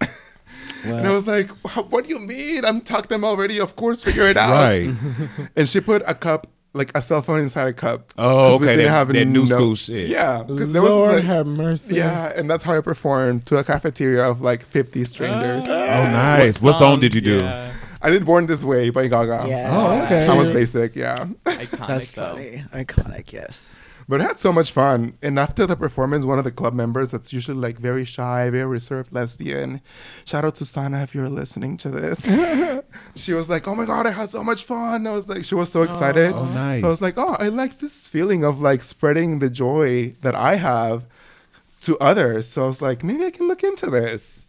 And 0.84 1.06
I 1.06 1.12
was 1.12 1.26
like, 1.26 1.48
"What 1.90 2.04
do 2.04 2.10
you 2.10 2.18
mean? 2.20 2.64
I'm 2.66 2.82
tucked 2.82 3.08
them 3.08 3.24
already. 3.24 3.58
Of 3.58 3.74
course, 3.76 4.04
figure 4.04 4.24
it 4.32 4.36
out." 4.36 4.50
Right. 4.50 4.92
And 5.56 5.66
she 5.66 5.80
put 5.80 6.02
a 6.06 6.14
cup, 6.14 6.46
like 6.74 6.90
a 6.94 7.00
cell 7.00 7.22
phone 7.22 7.40
inside 7.40 7.68
a 7.68 7.72
cup. 7.72 8.12
Oh, 8.18 8.58
we 8.58 8.66
okay, 8.66 8.76
didn't 8.76 8.92
that- 8.92 9.08
that 9.14 9.24
new 9.24 9.46
school 9.46 9.74
shit. 9.74 10.08
Yeah, 10.10 10.42
because 10.46 10.72
there 10.72 10.82
was 10.82 10.90
Lord 10.92 11.14
like, 11.16 11.24
have 11.24 11.46
mercy. 11.46 11.96
yeah, 11.96 12.32
and 12.36 12.48
that's 12.50 12.62
how 12.64 12.76
I 12.76 12.82
performed 12.82 13.46
to 13.46 13.56
a 13.56 13.64
cafeteria 13.64 14.22
of 14.30 14.42
like 14.42 14.62
50 14.62 15.04
strangers. 15.06 15.64
Ah. 15.66 15.72
Oh, 15.72 16.02
nice. 16.12 16.60
What 16.60 16.74
song 16.74 17.00
did 17.00 17.14
you 17.14 17.22
do? 17.22 17.38
Yeah. 17.38 17.72
I 18.02 18.10
did 18.10 18.26
Born 18.26 18.44
This 18.46 18.62
Way 18.62 18.90
by 18.90 19.08
Gaga. 19.08 19.46
Yeah. 19.48 19.70
Oh, 19.72 20.02
okay. 20.04 20.26
That 20.26 20.36
was 20.36 20.50
basic, 20.50 20.94
yeah. 20.94 21.24
Iconic 21.46 21.86
That's 21.88 22.12
though. 22.12 22.34
funny. 22.34 22.64
Iconic, 22.74 23.32
yes. 23.32 23.78
But 24.08 24.20
I 24.20 24.24
had 24.24 24.38
so 24.38 24.52
much 24.52 24.70
fun. 24.72 25.16
And 25.22 25.38
after 25.38 25.66
the 25.66 25.76
performance, 25.76 26.24
one 26.24 26.38
of 26.38 26.44
the 26.44 26.52
club 26.52 26.74
members 26.74 27.10
that's 27.10 27.32
usually 27.32 27.56
like 27.56 27.78
very 27.78 28.04
shy, 28.04 28.50
very 28.50 28.66
reserved 28.66 29.12
lesbian, 29.12 29.80
shout 30.24 30.44
out 30.44 30.56
to 30.56 30.64
Sana 30.64 31.02
if 31.02 31.14
you're 31.14 31.28
listening 31.28 31.76
to 31.78 31.90
this. 31.90 32.24
she 33.14 33.32
was 33.32 33.48
like, 33.48 33.66
Oh 33.66 33.74
my 33.74 33.86
God, 33.86 34.06
I 34.06 34.10
had 34.10 34.30
so 34.30 34.42
much 34.42 34.64
fun. 34.64 35.06
I 35.06 35.10
was 35.10 35.28
like, 35.28 35.44
she 35.44 35.54
was 35.54 35.70
so 35.70 35.82
excited. 35.82 36.32
Oh, 36.34 36.44
nice. 36.46 36.80
So 36.80 36.86
I 36.86 36.90
was 36.90 37.02
like, 37.02 37.14
Oh, 37.16 37.36
I 37.38 37.48
like 37.48 37.78
this 37.78 38.06
feeling 38.06 38.44
of 38.44 38.60
like 38.60 38.82
spreading 38.82 39.38
the 39.38 39.50
joy 39.50 40.14
that 40.20 40.34
I 40.34 40.56
have 40.56 41.06
to 41.82 41.98
others. 41.98 42.48
So 42.48 42.64
I 42.64 42.66
was 42.66 42.82
like, 42.82 43.04
maybe 43.04 43.24
I 43.24 43.30
can 43.30 43.48
look 43.48 43.62
into 43.62 43.90
this. 43.90 44.46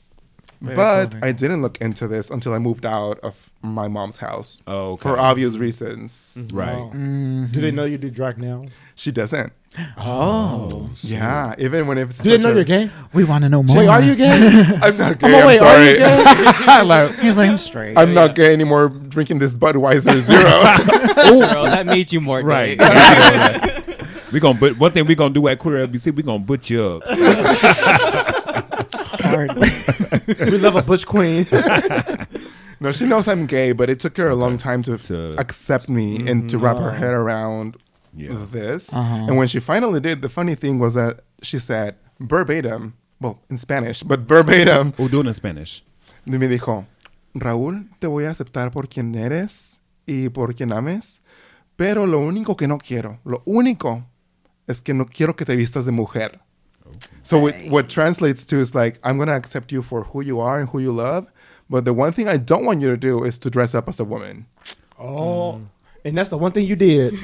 Very 0.61 0.75
but 0.75 1.11
cool, 1.13 1.25
I 1.25 1.31
didn't 1.31 1.61
look 1.61 1.79
into 1.81 2.07
this 2.07 2.29
until 2.29 2.53
I 2.53 2.59
moved 2.59 2.85
out 2.85 3.19
of 3.19 3.49
my 3.61 3.87
mom's 3.87 4.17
house 4.17 4.61
Oh, 4.65 4.93
okay. 4.93 5.01
for 5.03 5.19
obvious 5.19 5.57
reasons. 5.57 6.35
Mm-hmm. 6.39 6.57
right. 6.57 6.75
Wow. 6.77 6.85
Mm-hmm. 6.93 7.45
Do 7.47 7.61
they 7.61 7.71
know 7.71 7.85
you 7.85 7.97
do 7.97 8.09
drag 8.09 8.37
now? 8.37 8.65
She 8.95 9.11
doesn't. 9.11 9.51
Oh. 9.97 10.89
Yeah, 11.01 11.53
even 11.57 11.85
when 11.87 11.97
it's 11.97 12.17
Do 12.19 12.29
they 12.29 12.35
such 12.37 12.43
know 12.43 12.51
a- 12.51 12.55
you're 12.55 12.63
gay? 12.63 12.89
We 13.13 13.25
want 13.25 13.43
to 13.43 13.49
know 13.49 13.61
more. 13.63 13.77
Wait, 13.79 13.87
are 13.87 14.01
you 14.01 14.15
gay? 14.15 14.31
I'm 14.81 14.97
not 14.97 15.19
gay. 15.19 15.27
I'm 15.27 15.35
I'm, 15.35 15.45
like, 15.45 15.45
wait, 15.45 15.61
are 15.61 15.85
you 15.85 15.97
gay? 15.97 16.81
like, 16.83 17.15
He's 17.19 17.35
like, 17.37 17.49
I'm 17.49 17.57
straight. 17.57 17.97
I'm 17.97 18.13
not 18.13 18.33
gay 18.35 18.53
anymore. 18.53 18.87
Drinking 18.89 19.39
this 19.39 19.57
Budweiser 19.57 20.19
Zero. 20.21 21.41
Girl, 21.41 21.65
that 21.65 21.85
made 21.85 22.11
you 22.13 22.21
more 22.21 22.41
right. 22.41 22.79
we 24.31 24.39
gonna 24.39 24.57
but 24.59 24.77
one 24.77 24.93
thing 24.93 25.05
we 25.05 25.15
gonna 25.15 25.33
do 25.33 25.47
at 25.49 25.59
Queer 25.59 25.85
LBC, 25.85 26.15
we 26.15 26.23
gonna 26.23 26.39
butch 26.39 26.69
you 26.69 27.01
up. 27.03 28.41
Hard. 29.35 29.51
we 30.51 30.57
love 30.57 30.75
a 30.75 30.81
butch 30.81 31.05
queen. 31.05 31.45
no, 32.79 32.91
she 32.91 33.05
knows 33.05 33.27
I'm 33.27 33.45
gay, 33.45 33.71
but 33.73 33.89
it 33.89 33.99
took 33.99 34.17
her 34.17 34.29
a 34.29 34.35
long 34.35 34.57
time 34.57 34.81
to, 34.83 34.97
To- 34.97 35.35
accept 35.37 35.89
me 35.89 36.27
and 36.27 36.49
to 36.49 36.57
wrap 36.57 36.79
her 36.79 36.91
head 36.93 37.13
around 37.13 37.77
Yeah. 38.17 38.45
this. 38.51 38.93
Uh-huh. 38.93 39.27
And 39.27 39.37
when 39.37 39.47
she 39.47 39.59
finally 39.59 39.99
did, 39.99 40.21
the 40.21 40.29
funny 40.29 40.55
thing 40.55 40.79
was 40.79 40.93
that 40.93 41.21
she 41.41 41.59
said 41.59 41.95
verbatim, 42.19 42.93
well, 43.19 43.39
in 43.49 43.57
Spanish, 43.57 44.03
but 44.03 44.21
verbatim, 44.21 44.93
We'll 44.97 45.09
do 45.09 45.19
it 45.21 45.27
in 45.27 45.33
Spanish. 45.33 45.83
Me 46.25 46.37
dijo, 46.47 46.85
Raúl, 47.33 47.89
te 47.99 48.07
voy 48.07 48.25
a 48.25 48.31
aceptar 48.31 48.71
por 48.71 48.87
quien 48.87 49.13
eres 49.15 49.79
y 50.07 50.29
por 50.29 50.53
quien 50.53 50.71
ames, 50.71 51.19
pero 51.75 52.05
lo 52.07 52.19
único 52.19 52.55
que 52.55 52.67
no 52.67 52.77
quiero, 52.77 53.19
lo 53.25 53.41
único 53.45 54.05
es 54.67 54.81
que 54.81 54.93
no 54.93 55.05
quiero 55.05 55.35
que 55.35 55.43
te 55.45 55.55
vistas 55.55 55.85
de 55.85 55.91
mujer. 55.91 56.39
So 57.23 57.39
what, 57.39 57.55
what 57.67 57.89
translates 57.89 58.45
to 58.47 58.57
is 58.57 58.75
like, 58.75 58.99
I'm 59.03 59.17
going 59.17 59.27
to 59.27 59.35
accept 59.35 59.71
you 59.71 59.81
for 59.81 60.03
who 60.03 60.21
you 60.21 60.39
are 60.39 60.59
and 60.59 60.69
who 60.69 60.79
you 60.79 60.91
love, 60.91 61.31
but 61.69 61.85
the 61.85 61.93
one 61.93 62.11
thing 62.11 62.27
I 62.27 62.37
don't 62.37 62.65
want 62.65 62.81
you 62.81 62.89
to 62.89 62.97
do 62.97 63.23
is 63.23 63.37
to 63.39 63.49
dress 63.49 63.73
up 63.73 63.89
as 63.89 63.99
a 63.99 64.05
woman. 64.05 64.45
Oh, 64.99 65.61
and 66.03 66.17
that's 66.17 66.29
the 66.29 66.37
one 66.37 66.51
thing 66.51 66.67
you 66.67 66.75
did. 66.75 67.15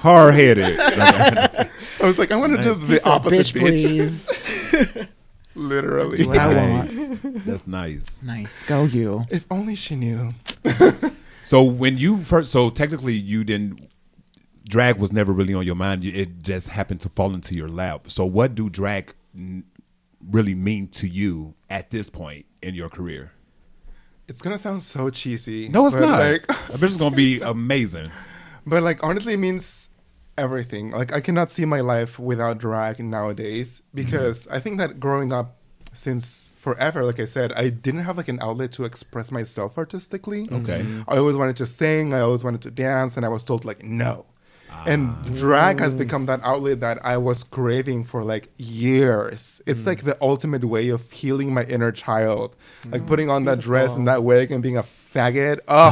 Hard 0.00 0.34
headed. 0.34 0.78
I 0.78 1.70
was 2.02 2.18
like, 2.18 2.30
I 2.30 2.36
want 2.36 2.56
to 2.56 2.62
just 2.62 2.86
the 2.86 3.02
opposite 3.08 3.46
bitch, 3.46 3.60
bitch. 3.60 4.28
please. 4.90 5.08
Literally. 5.54 6.24
What 6.26 6.38
I 6.38 6.54
want. 6.54 6.90
nice. 6.90 7.08
That's 7.44 7.66
nice. 7.66 8.22
Nice. 8.22 8.62
Go 8.64 8.84
you. 8.84 9.24
If 9.30 9.46
only 9.50 9.74
she 9.74 9.96
knew. 9.96 10.34
So 11.48 11.62
when 11.62 11.96
you 11.96 12.18
first, 12.24 12.52
so 12.52 12.68
technically 12.68 13.14
you 13.14 13.42
didn't. 13.42 13.88
Drag 14.68 14.98
was 14.98 15.12
never 15.12 15.32
really 15.32 15.54
on 15.54 15.64
your 15.64 15.74
mind. 15.74 16.04
It 16.04 16.42
just 16.42 16.68
happened 16.68 17.00
to 17.00 17.08
fall 17.08 17.34
into 17.34 17.54
your 17.54 17.68
lap. 17.68 18.10
So 18.10 18.24
what 18.24 18.54
do 18.54 18.70
drag 18.70 19.14
really 20.30 20.54
mean 20.54 20.88
to 20.88 21.08
you 21.08 21.54
at 21.70 21.90
this 21.90 22.10
point 22.10 22.46
in 22.62 22.74
your 22.74 22.88
career? 22.88 23.32
It's 24.28 24.42
going 24.42 24.54
to 24.54 24.58
sound 24.58 24.82
so 24.82 25.08
cheesy. 25.10 25.68
No, 25.70 25.86
it's 25.86 25.96
not. 25.96 26.20
Like, 26.20 26.50
I 26.70 26.76
bet 26.76 26.82
it's 26.84 26.96
gonna 26.98 27.16
be 27.16 27.40
amazing. 27.56 28.10
But 28.66 28.82
like 28.82 29.02
honestly, 29.02 29.34
it 29.34 29.38
means 29.38 29.88
everything. 30.36 30.90
Like 30.90 31.12
I 31.12 31.20
cannot 31.20 31.50
see 31.50 31.64
my 31.64 31.80
life 31.80 32.18
without 32.18 32.58
drag 32.58 33.00
nowadays 33.00 33.82
because 33.94 34.46
mm-hmm. 34.46 34.54
I 34.54 34.60
think 34.60 34.78
that 34.78 35.00
growing 35.00 35.32
up 35.32 35.56
since 35.92 36.54
forever, 36.58 37.04
like 37.04 37.18
I 37.18 37.26
said, 37.26 37.52
I 37.54 37.70
didn't 37.70 38.00
have 38.00 38.16
like 38.16 38.28
an 38.28 38.38
outlet 38.40 38.72
to 38.72 38.84
express 38.84 39.32
myself 39.32 39.76
artistically. 39.78 40.48
Okay. 40.50 40.80
Mm-hmm. 40.80 41.02
I 41.08 41.16
always 41.16 41.36
wanted 41.36 41.56
to 41.56 41.66
sing, 41.66 42.14
I 42.14 42.20
always 42.20 42.44
wanted 42.44 42.62
to 42.62 42.70
dance, 42.70 43.16
and 43.16 43.26
I 43.26 43.28
was 43.28 43.42
told 43.42 43.64
like 43.64 43.82
no. 43.82 44.26
And 44.86 45.22
drag 45.36 45.80
has 45.80 45.94
mm. 45.94 45.98
become 45.98 46.26
that 46.26 46.40
outlet 46.42 46.80
that 46.80 47.04
I 47.04 47.16
was 47.16 47.42
craving 47.42 48.04
for 48.04 48.22
like 48.22 48.48
years. 48.56 49.60
It's 49.66 49.86
like 49.86 50.04
the 50.04 50.16
ultimate 50.20 50.64
way 50.64 50.88
of 50.88 51.10
healing 51.10 51.52
my 51.52 51.64
inner 51.64 51.92
child. 51.92 52.54
Like 52.86 53.02
mm. 53.02 53.06
putting 53.06 53.30
on 53.30 53.44
that 53.44 53.60
dress 53.60 53.94
and 53.96 54.06
that 54.08 54.24
wig 54.24 54.50
and 54.50 54.62
being 54.62 54.76
a 54.76 54.82
faggot. 54.82 55.60
Oh, 55.68 55.90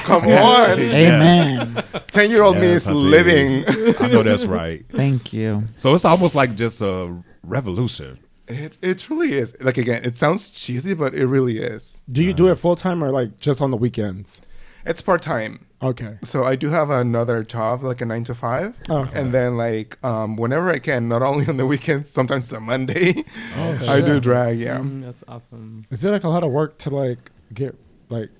come 0.04 0.24
on. 0.24 0.78
Amen. 0.78 1.82
10 2.10 2.30
year 2.30 2.42
old 2.42 2.56
me 2.56 2.66
is 2.66 2.86
I 2.86 2.92
tell 2.92 3.00
you. 3.00 3.08
living. 3.08 3.64
I 4.00 4.08
know 4.08 4.22
that's 4.22 4.46
right. 4.46 4.84
Thank 4.92 5.32
you. 5.32 5.64
So 5.76 5.94
it's 5.94 6.04
almost 6.04 6.34
like 6.34 6.54
just 6.56 6.80
a 6.80 7.22
revolution. 7.42 8.18
It, 8.46 8.78
it 8.80 8.98
truly 8.98 9.34
is. 9.34 9.54
Like, 9.60 9.76
again, 9.76 10.04
it 10.04 10.16
sounds 10.16 10.50
cheesy, 10.50 10.94
but 10.94 11.14
it 11.14 11.26
really 11.26 11.58
is. 11.58 12.00
Do 12.10 12.24
you 12.24 12.32
do 12.32 12.48
it 12.48 12.56
full 12.56 12.76
time 12.76 13.04
or 13.04 13.10
like 13.10 13.38
just 13.38 13.60
on 13.60 13.70
the 13.70 13.76
weekends? 13.76 14.40
It's 14.86 15.02
part 15.02 15.20
time. 15.20 15.66
Okay. 15.80 16.18
So 16.22 16.42
I 16.42 16.56
do 16.56 16.70
have 16.70 16.90
another 16.90 17.44
job, 17.44 17.84
like 17.84 18.00
a 18.00 18.04
nine 18.04 18.24
to 18.24 18.34
five. 18.34 18.74
Okay. 18.90 19.20
And 19.20 19.32
then, 19.32 19.56
like, 19.56 19.96
um, 20.04 20.36
whenever 20.36 20.70
I 20.70 20.78
can, 20.80 21.08
not 21.08 21.22
only 21.22 21.46
on 21.46 21.56
the 21.56 21.66
weekends, 21.66 22.10
sometimes 22.10 22.52
on 22.52 22.64
Monday, 22.64 23.24
I 23.56 24.00
do 24.00 24.18
drag, 24.18 24.58
yeah. 24.58 24.78
Mm, 24.78 25.02
that's 25.02 25.22
awesome. 25.28 25.84
Is 25.90 26.04
it 26.04 26.10
like 26.10 26.24
a 26.24 26.28
lot 26.28 26.42
of 26.42 26.50
work 26.50 26.78
to 26.78 26.90
like 26.90 27.30
get 27.54 27.76
like 28.08 28.30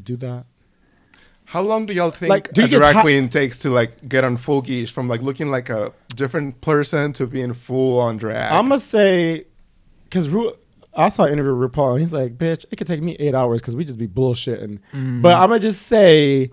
do 0.00 0.16
that? 0.18 0.46
How 1.46 1.60
long 1.60 1.86
do 1.86 1.92
y'all 1.92 2.10
think 2.10 2.28
Like, 2.30 2.52
do 2.52 2.64
a 2.64 2.68
drag 2.68 2.96
ti- 2.96 3.00
queen 3.02 3.28
takes 3.28 3.60
to, 3.60 3.70
like, 3.70 4.08
get 4.08 4.24
on 4.24 4.36
full 4.36 4.62
geesh 4.62 4.90
from, 4.90 5.06
like, 5.08 5.22
looking 5.22 5.48
like 5.48 5.70
a 5.70 5.92
different 6.16 6.60
person 6.60 7.12
to 7.14 7.26
being 7.28 7.54
full 7.54 8.00
on 8.00 8.16
drag? 8.16 8.50
I'm 8.50 8.68
gonna 8.68 8.80
say, 8.80 9.44
cause 10.10 10.28
Ru- 10.28 10.54
I 10.96 11.08
saw 11.08 11.22
an 11.24 11.32
interview 11.32 11.54
with 11.54 11.72
RuPaul, 11.72 11.92
and 11.92 12.00
he's 12.00 12.12
like, 12.12 12.36
"Bitch, 12.36 12.64
it 12.70 12.76
could 12.76 12.86
take 12.88 13.00
me 13.02 13.14
eight 13.20 13.34
hours 13.34 13.60
because 13.60 13.76
we 13.76 13.84
just 13.84 13.98
be 13.98 14.08
bullshitting." 14.08 14.80
But 15.22 15.36
I'm 15.36 15.48
gonna 15.50 15.60
just 15.60 15.82
say, 15.82 16.50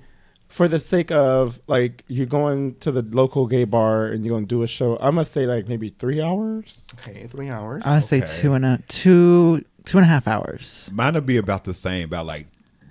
for 0.53 0.67
the 0.67 0.79
sake 0.79 1.11
of 1.11 1.59
like 1.67 2.03
you're 2.07 2.27
going 2.27 2.75
to 2.75 2.91
the 2.91 3.01
local 3.01 3.47
gay 3.47 3.63
bar 3.63 4.05
and 4.05 4.23
you're 4.23 4.35
gonna 4.35 4.45
do 4.45 4.61
a 4.61 4.67
show, 4.67 4.97
I'm 4.97 5.15
gonna 5.15 5.25
say 5.25 5.45
like 5.47 5.67
maybe 5.67 5.89
three 5.89 6.21
hours. 6.21 6.81
okay, 6.99 7.25
three 7.27 7.49
hours. 7.49 7.81
I 7.85 7.99
say 8.01 8.17
Okay. 8.19 8.27
two 8.41 8.53
and 8.53 8.63
a 8.65 8.79
two 8.87 9.63
two 9.83 9.97
and 9.97 10.05
a 10.05 10.07
half 10.09 10.27
hours. 10.27 10.89
Mine 10.93 11.15
would 11.15 11.25
be 11.25 11.37
about 11.37 11.63
the 11.63 11.73
same, 11.73 12.05
about 12.05 12.27
like 12.27 12.45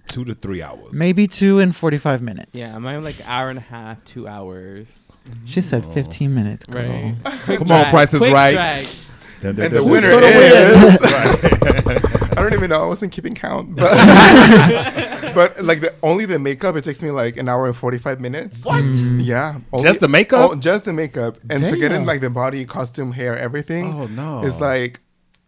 two 0.09 0.25
to 0.25 0.35
three 0.35 0.61
hours. 0.63 0.93
Maybe 0.93 1.27
two 1.29 1.61
and 1.61 1.75
forty 1.75 1.99
five 1.99 2.21
minutes. 2.21 2.51
Yeah, 2.55 2.77
mine 2.79 3.03
like 3.05 3.17
hour 3.29 3.49
and 3.49 3.59
a 3.59 3.63
half, 3.63 4.05
two 4.05 4.27
hours. 4.27 5.25
She 5.45 5.61
said 5.61 5.85
fifteen 5.95 6.35
minutes. 6.35 6.67
Girl. 6.67 6.83
Right. 7.25 7.59
Come 7.59 7.71
on, 7.71 7.91
Price 7.91 8.13
is 8.13 8.19
Quick 8.21 8.35
Right. 8.35 8.53
drag. 8.55 8.87
Dun, 9.43 9.55
dun, 9.57 9.65
and 9.67 9.75
dun, 9.75 9.83
the 9.83 9.83
dun. 9.83 9.91
winner 9.91 10.09
gonna 10.11 10.27
is. 10.27 11.03
I 12.33 12.43
don't 12.43 12.55
even 12.55 12.71
know. 12.71 12.83
I 12.83 12.87
wasn't 12.87 13.13
keeping 13.13 13.35
count, 13.35 13.77
but 13.77 13.93
but 15.35 15.63
like 15.63 15.81
the 15.81 15.95
only 16.03 16.25
the 16.25 16.39
makeup, 16.39 16.77
it 16.77 16.85
takes 16.85 17.03
me 17.03 17.11
like 17.11 17.37
an 17.37 17.49
hour 17.49 17.67
and 17.67 17.77
forty 17.77 17.99
five 17.99 18.21
minutes. 18.21 18.65
What? 18.65 18.83
Yeah, 18.85 19.59
only- 19.73 19.87
Just 19.89 20.01
the 20.01 20.09
makeup? 20.09 20.51
Oh, 20.51 20.55
just 20.55 20.85
the 20.85 20.93
makeup, 20.93 21.39
and 21.51 21.67
to 21.69 21.77
get 21.77 21.93
in 21.93 22.07
like 22.07 22.21
the 22.21 22.31
body, 22.31 22.65
costume, 22.65 23.13
hair, 23.13 23.37
everything. 23.39 23.93
Oh, 23.93 24.07
no. 24.07 24.45
It's 24.45 24.61
like 24.61 25.01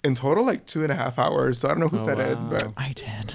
in 0.04 0.14
total 0.14 0.44
like 0.44 0.66
two 0.66 0.82
and 0.82 0.92
a 0.92 0.94
half 0.94 1.18
hours. 1.18 1.58
So 1.58 1.68
I 1.68 1.72
don't 1.72 1.80
know 1.80 1.88
who 1.88 1.98
Oh, 1.98 2.06
said 2.06 2.18
it, 2.18 2.36
but 2.50 2.72
I 2.76 2.92
did. 2.92 3.34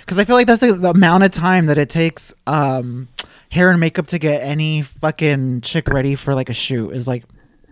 Because 0.00 0.18
I 0.18 0.24
feel 0.24 0.36
like 0.36 0.46
that's 0.46 0.60
the, 0.60 0.72
the 0.72 0.90
amount 0.90 1.24
of 1.24 1.30
time 1.30 1.66
that 1.66 1.78
it 1.78 1.88
takes 1.88 2.34
um, 2.46 3.08
hair 3.50 3.70
and 3.70 3.78
makeup 3.80 4.08
to 4.08 4.18
get 4.18 4.42
any 4.42 4.82
fucking 4.82 5.60
chick 5.62 5.88
ready 5.88 6.14
for 6.16 6.34
like 6.34 6.48
a 6.48 6.52
shoot 6.54 6.90
is 6.90 7.06
like 7.06 7.24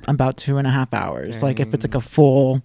about 0.09 0.37
two 0.37 0.57
and 0.59 0.67
a 0.67 0.71
half 0.71 0.93
hours. 0.95 1.43
Like 1.43 1.61
if 1.61 1.73
it's 1.75 1.85
like 1.85 1.95
a 1.95 2.01
full, 2.01 2.63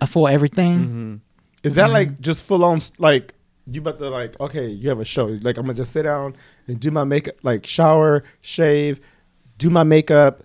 a 0.00 0.06
full 0.06 0.28
everything. 0.28 0.78
Mm-hmm. 0.78 1.14
Is 1.62 1.74
that 1.76 1.90
like 1.90 2.20
just 2.20 2.46
full 2.46 2.64
on 2.64 2.80
like 2.98 3.34
you 3.66 3.80
about 3.80 3.98
to 3.98 4.10
like 4.10 4.38
okay 4.40 4.68
you 4.68 4.90
have 4.90 5.00
a 5.00 5.04
show 5.04 5.24
like 5.40 5.56
I'm 5.56 5.64
gonna 5.64 5.72
just 5.74 5.92
sit 5.92 6.02
down 6.02 6.36
and 6.66 6.78
do 6.78 6.90
my 6.90 7.04
makeup 7.04 7.36
like 7.42 7.64
shower 7.64 8.22
shave 8.42 9.00
do 9.56 9.70
my 9.70 9.82
makeup 9.84 10.44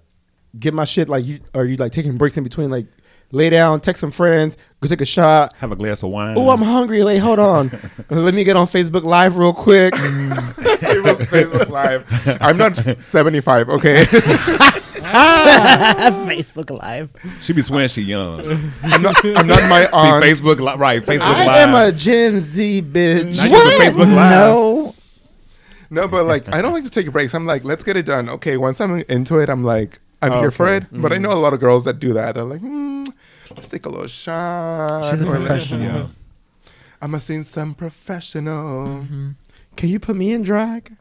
get 0.57 0.73
my 0.73 0.85
shit 0.85 1.09
like 1.09 1.25
you 1.25 1.41
are 1.53 1.65
you 1.65 1.75
like 1.75 1.91
taking 1.91 2.17
breaks 2.17 2.37
in 2.37 2.45
between 2.45 2.69
like 2.71 2.85
lay 3.33 3.49
down 3.49 3.81
text 3.81 3.99
some 3.99 4.09
friends 4.11 4.55
go 4.79 4.87
take 4.87 5.01
a 5.01 5.05
shot 5.05 5.53
Have 5.57 5.73
a 5.73 5.75
glass 5.75 6.01
of 6.01 6.11
wine. 6.11 6.37
oh 6.37 6.49
I'm 6.49 6.61
hungry 6.61 7.03
like 7.03 7.19
hold 7.19 7.39
on 7.39 7.69
let 8.09 8.33
me 8.33 8.45
get 8.45 8.55
on 8.55 8.67
Facebook 8.67 9.03
live 9.03 9.35
real 9.37 9.51
quick 9.51 9.93
it 9.97 11.03
was 11.03 11.19
Facebook 11.29 11.67
Live. 11.69 12.05
I'm 12.41 12.57
not 12.57 12.75
seventy 13.01 13.41
five. 13.41 13.67
Okay, 13.69 14.05
Ah! 15.11 16.25
Facebook 16.27 16.69
Live. 16.69 17.09
She 17.41 17.53
be 17.53 17.61
swearing 17.61 17.87
she 17.87 18.01
young. 18.01 18.39
I'm 18.83 19.01
not. 19.01 19.23
I'm 19.23 19.47
not 19.47 19.69
my 19.69 19.85
See, 19.85 19.93
aunt. 19.93 20.23
Facebook, 20.23 20.59
li- 20.59 20.77
right? 20.77 21.01
Facebook 21.03 21.21
I 21.23 21.45
Live. 21.45 21.47
I 21.47 21.57
am 21.59 21.75
a 21.75 21.91
Gen 21.91 22.41
Z 22.41 22.81
bitch 22.81 23.37
Now 23.37 23.45
you're 23.45 23.79
Facebook 23.79 24.15
Live. 24.15 24.31
No. 24.31 24.95
No, 25.91 26.07
but 26.07 26.25
like 26.25 26.47
I 26.53 26.61
don't 26.61 26.73
like 26.73 26.83
to 26.83 26.89
take 26.89 27.11
breaks. 27.11 27.33
I'm 27.33 27.45
like, 27.45 27.63
let's 27.63 27.83
get 27.83 27.97
it 27.97 28.05
done. 28.05 28.29
Okay, 28.29 28.57
once 28.57 28.79
I'm 28.79 28.99
into 29.09 29.39
it, 29.39 29.49
I'm 29.49 29.63
like, 29.63 29.99
I'm 30.21 30.33
here 30.33 30.51
for 30.51 30.67
Okay. 30.67 30.85
it. 30.85 30.85
But 30.91 31.11
I 31.11 31.15
mm-hmm. 31.15 31.23
know 31.23 31.31
a 31.31 31.39
lot 31.39 31.53
of 31.53 31.59
girls 31.59 31.85
that 31.85 31.99
do 31.99 32.13
that. 32.13 32.35
They're 32.35 32.43
like, 32.43 32.61
hmm, 32.61 33.05
let's 33.55 33.67
take 33.67 33.85
a 33.85 33.89
little 33.89 34.07
shot. 34.07 35.09
She's 35.09 35.21
a 35.23 35.27
or 35.27 35.31
let's- 35.31 35.45
professional. 35.47 35.81
Yeah. 35.83 36.07
I'm 37.01 37.15
a 37.15 37.19
scene 37.19 37.43
some 37.43 37.73
professional. 37.73 38.87
Mm-hmm. 38.87 39.29
can 39.77 39.89
you 39.89 39.99
put 39.99 40.17
me 40.17 40.33
in 40.33 40.43
drag 40.43 40.97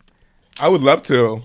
I 0.61 0.69
would 0.69 0.81
love 0.83 1.03
to. 1.05 1.43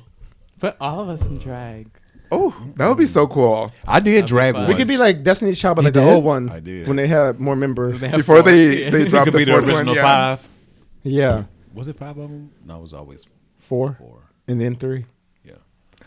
But 0.59 0.77
all 0.79 0.99
of 0.99 1.09
us 1.09 1.25
in 1.25 1.37
drag. 1.37 1.87
Oh, 2.35 2.55
that 2.75 2.87
would 2.87 2.97
be 2.97 3.05
so 3.07 3.27
cool. 3.27 3.71
I 3.87 3.99
did 3.99 4.23
be 4.23 4.27
drag 4.27 4.53
fun. 4.55 4.63
once. 4.63 4.73
We 4.73 4.77
could 4.79 4.87
be 4.87 4.97
like 4.97 5.21
Destiny's 5.23 5.59
Child, 5.59 5.75
but 5.77 5.81
You 5.83 5.87
like 5.87 5.93
the 5.93 6.01
did? 6.01 6.09
old 6.13 6.23
one. 6.23 6.49
I 6.49 6.59
did. 6.59 6.87
When 6.87 6.95
they 6.97 7.07
had 7.07 7.39
more 7.39 7.55
members. 7.55 8.01
They 8.01 8.07
have 8.09 8.17
Before 8.17 8.37
four. 8.37 8.43
they 8.43 8.83
Yeah. 8.85 8.89
they 8.89 9.03
we 9.03 9.09
dropped 9.09 9.25
could 9.25 9.33
the 9.33 9.37
be 9.39 9.43
the 9.45 9.51
fourth 9.51 9.65
original 9.65 9.85
one. 9.87 9.95
Yeah. 9.95 10.01
five. 10.35 10.47
yeah. 11.03 11.43
Was 11.73 11.87
it 11.87 11.95
five 11.95 12.17
of 12.17 12.29
them? 12.29 12.51
No, 12.65 12.77
it 12.77 12.81
was 12.81 12.93
always 12.93 13.27
Four. 13.59 13.95
four. 13.99 14.29
And 14.47 14.59
then 14.59 14.75
three. 14.75 15.05
Yeah. 15.45 15.53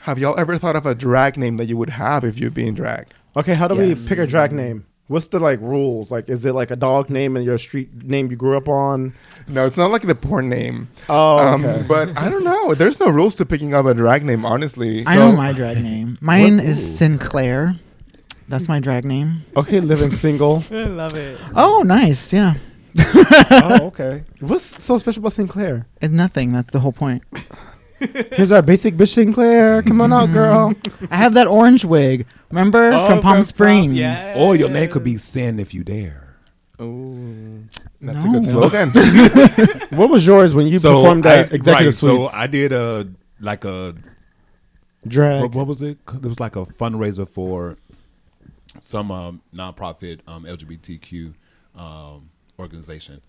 Have 0.00 0.18
y'all 0.18 0.38
ever 0.38 0.58
thought 0.58 0.76
of 0.76 0.84
a 0.86 0.94
drag 0.94 1.36
name 1.36 1.56
that 1.58 1.66
you 1.66 1.76
would 1.76 1.90
have 1.90 2.24
if 2.24 2.38
you'd 2.38 2.54
be 2.54 2.66
in 2.66 2.74
drag? 2.74 3.06
Okay, 3.36 3.54
how 3.54 3.68
do 3.68 3.74
Yes. 3.76 4.02
we 4.02 4.08
pick 4.08 4.18
a 4.18 4.26
drag 4.26 4.52
name? 4.52 4.86
What's 5.08 5.28
the 5.28 5.38
like 5.38 5.60
rules? 5.60 6.10
Like, 6.10 6.28
is 6.28 6.44
it 6.44 6.52
like 6.52 6.70
a 6.72 6.76
dog 6.76 7.10
name 7.10 7.36
and 7.36 7.44
your 7.44 7.58
street 7.58 8.02
name 8.02 8.28
you 8.30 8.36
grew 8.36 8.56
up 8.56 8.68
on? 8.68 9.14
No, 9.46 9.64
it's 9.64 9.76
not 9.76 9.90
like 9.92 10.02
the 10.02 10.16
porn 10.16 10.48
name. 10.48 10.88
Oh, 11.08 11.38
Um, 11.38 11.86
but 11.86 12.18
I 12.18 12.28
don't 12.28 12.42
know. 12.42 12.74
There's 12.74 12.98
no 12.98 13.08
rules 13.08 13.36
to 13.36 13.46
picking 13.46 13.72
up 13.72 13.86
a 13.86 13.94
drag 13.94 14.24
name, 14.24 14.44
honestly. 14.44 15.00
I 15.06 15.14
So- 15.14 15.30
know 15.30 15.36
my 15.36 15.52
drag 15.52 15.80
name. 15.82 16.18
Mine 16.22 16.56
What- 16.56 16.66
is. 16.66 16.98
Sinclair. 16.98 17.76
That's 18.48 18.68
my 18.68 18.80
drag 18.80 19.04
name. 19.04 19.44
okay, 19.56 19.80
living 19.80 20.10
single. 20.10 20.64
I 20.70 20.84
love 20.86 21.14
it. 21.14 21.38
Oh, 21.54 21.82
nice. 21.86 22.32
Yeah. 22.32 22.54
oh, 22.98 23.78
okay. 23.88 24.24
What's 24.40 24.82
so 24.82 24.98
special 24.98 25.20
about 25.20 25.32
Sinclair? 25.34 25.86
It's 26.00 26.12
nothing. 26.12 26.52
That's 26.52 26.70
the 26.72 26.80
whole 26.80 26.92
point. 26.92 27.22
Here's 28.32 28.52
our 28.52 28.62
basic 28.62 28.96
bitch 28.96 29.14
Sinclair. 29.14 29.82
Come 29.82 30.00
on 30.00 30.12
out, 30.12 30.32
girl. 30.32 30.74
I 31.10 31.16
have 31.16 31.34
that 31.34 31.46
orange 31.46 31.84
wig. 31.84 32.26
Remember 32.50 32.92
Oh, 32.92 33.06
from 33.06 33.20
Palm 33.20 33.42
Springs? 33.42 33.92
yeah. 33.98 34.34
Or 34.38 34.54
your 34.56 34.68
name 34.68 34.90
could 34.90 35.04
be 35.04 35.16
Sin 35.16 35.58
if 35.58 35.72
you 35.74 35.82
dare. 35.84 36.36
Oh, 36.78 37.16
That's 38.00 38.24
No. 38.24 38.30
a 38.30 38.32
good 38.34 38.44
slogan. 38.44 38.90
What 39.96 40.10
was 40.10 40.26
yours 40.26 40.52
when 40.52 40.66
you 40.66 40.78
performed 40.78 41.24
that 41.24 41.50
I, 41.52 41.54
executive 41.54 41.86
right, 41.86 41.94
suites? 41.94 42.32
So 42.32 42.36
I 42.38 42.46
did 42.46 42.72
a 42.72 43.08
like 43.40 43.64
a 43.64 43.94
drag. 45.06 45.40
what, 45.42 45.54
what 45.54 45.66
was 45.66 45.80
it? 45.82 45.98
It 46.14 46.26
was 46.26 46.38
like 46.40 46.56
a 46.56 46.66
fundraiser 46.66 47.26
for 47.28 47.78
some 48.80 49.10
um, 49.10 49.40
nonprofit 49.54 50.20
um, 50.28 50.44
LGBTQ 50.44 51.34
um, 51.76 52.28
organization. 52.58 53.22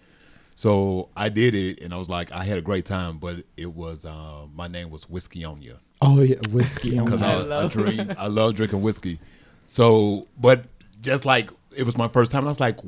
So 0.58 1.10
I 1.16 1.30
did 1.30 1.55
it, 1.55 1.82
and 1.82 1.93
I 1.93 1.97
was 1.97 2.10
like, 2.10 2.32
I 2.32 2.43
had 2.43 2.58
a 2.58 2.62
great 2.62 2.84
time, 2.86 3.20
but 3.20 3.45
it 3.55 3.74
was 3.74 4.05
uh, 4.05 4.47
my 4.53 4.68
name 4.68 4.89
was 4.89 5.10
Whiskey 5.10 5.45
on 5.45 5.62
you 5.62 5.78
oh 6.01 6.22
yeah, 6.22 6.36
whiskey. 6.51 6.99
because 6.99 7.22
I 7.22 7.34
I, 7.34 7.36
I, 7.36 7.41
love 7.43 7.72
drink, 7.72 8.18
I 8.18 8.28
love 8.28 8.55
drinking 8.55 8.82
whiskey. 8.82 9.20
So, 9.66 10.28
but 10.38 10.66
just 11.01 11.26
like 11.26 11.51
it 11.76 11.84
was 11.84 11.97
my 11.97 12.08
first 12.08 12.32
time, 12.32 12.39
and 12.39 12.47
I 12.47 12.51
was 12.51 12.60
like, 12.60 12.80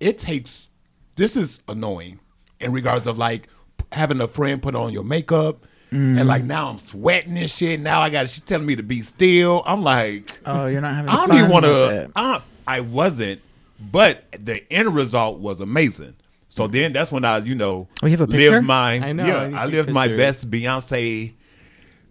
it 0.00 0.18
takes. 0.18 0.68
This 1.16 1.36
is 1.36 1.62
annoying 1.68 2.20
in 2.60 2.72
regards 2.72 3.06
of 3.06 3.16
like 3.16 3.48
having 3.92 4.20
a 4.20 4.28
friend 4.28 4.60
put 4.62 4.74
on 4.74 4.92
your 4.92 5.04
makeup. 5.04 5.66
And 5.92 6.26
like 6.26 6.44
now 6.44 6.68
I'm 6.68 6.78
sweating 6.78 7.38
and 7.38 7.48
shit. 7.48 7.80
Now 7.80 8.02
I 8.02 8.10
got 8.10 8.28
she's 8.28 8.42
telling 8.42 8.66
me 8.66 8.76
to 8.76 8.82
be 8.82 9.00
still. 9.00 9.62
I'm 9.64 9.82
like, 9.82 10.30
Oh, 10.44 10.66
you're 10.66 10.82
not 10.82 10.94
having 10.94 11.08
I 11.08 11.14
don't 11.14 11.28
fun 11.28 11.38
even 11.38 11.50
want 11.50 11.64
to. 11.64 12.10
I, 12.14 12.42
I 12.66 12.80
wasn't, 12.80 13.40
but 13.80 14.24
the 14.32 14.70
end 14.70 14.94
result 14.94 15.38
was 15.38 15.60
amazing. 15.60 16.16
So 16.56 16.66
then 16.66 16.94
that's 16.94 17.12
when 17.12 17.22
I, 17.26 17.36
you 17.38 17.54
know, 17.54 17.86
Oh, 18.02 18.06
you 18.06 18.12
have 18.12 18.22
a 18.22 18.26
picture? 18.26 18.52
lived 18.52 18.66
my 18.66 18.92
I 18.94 19.12
know, 19.12 19.26
yeah, 19.26 19.48
need 19.48 19.56
I 19.56 19.66
lived 19.66 19.90
my 19.90 20.08
best 20.08 20.50
Beyonce 20.50 21.34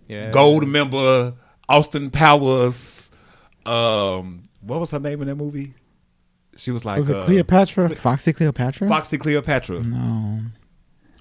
Yeah. 0.08 0.30
Goldmember 0.32 1.34
Austin 1.68 2.12
Powers. 2.12 3.10
Um, 3.66 4.48
what 4.62 4.80
was 4.80 4.92
her 4.92 5.00
name 5.00 5.22
in 5.24 5.28
that 5.30 5.36
movie? 5.36 5.74
She 6.58 6.70
was 6.70 6.86
like 6.86 7.00
Was 7.00 7.10
it 7.10 7.16
uh, 7.16 7.26
Cleopatra? 7.26 7.90
Foxy 7.96 8.34
Cleopatra? 8.34 8.88
Foxy 8.88 9.18
Cleopatra. 9.18 9.82
no. 9.82 10.42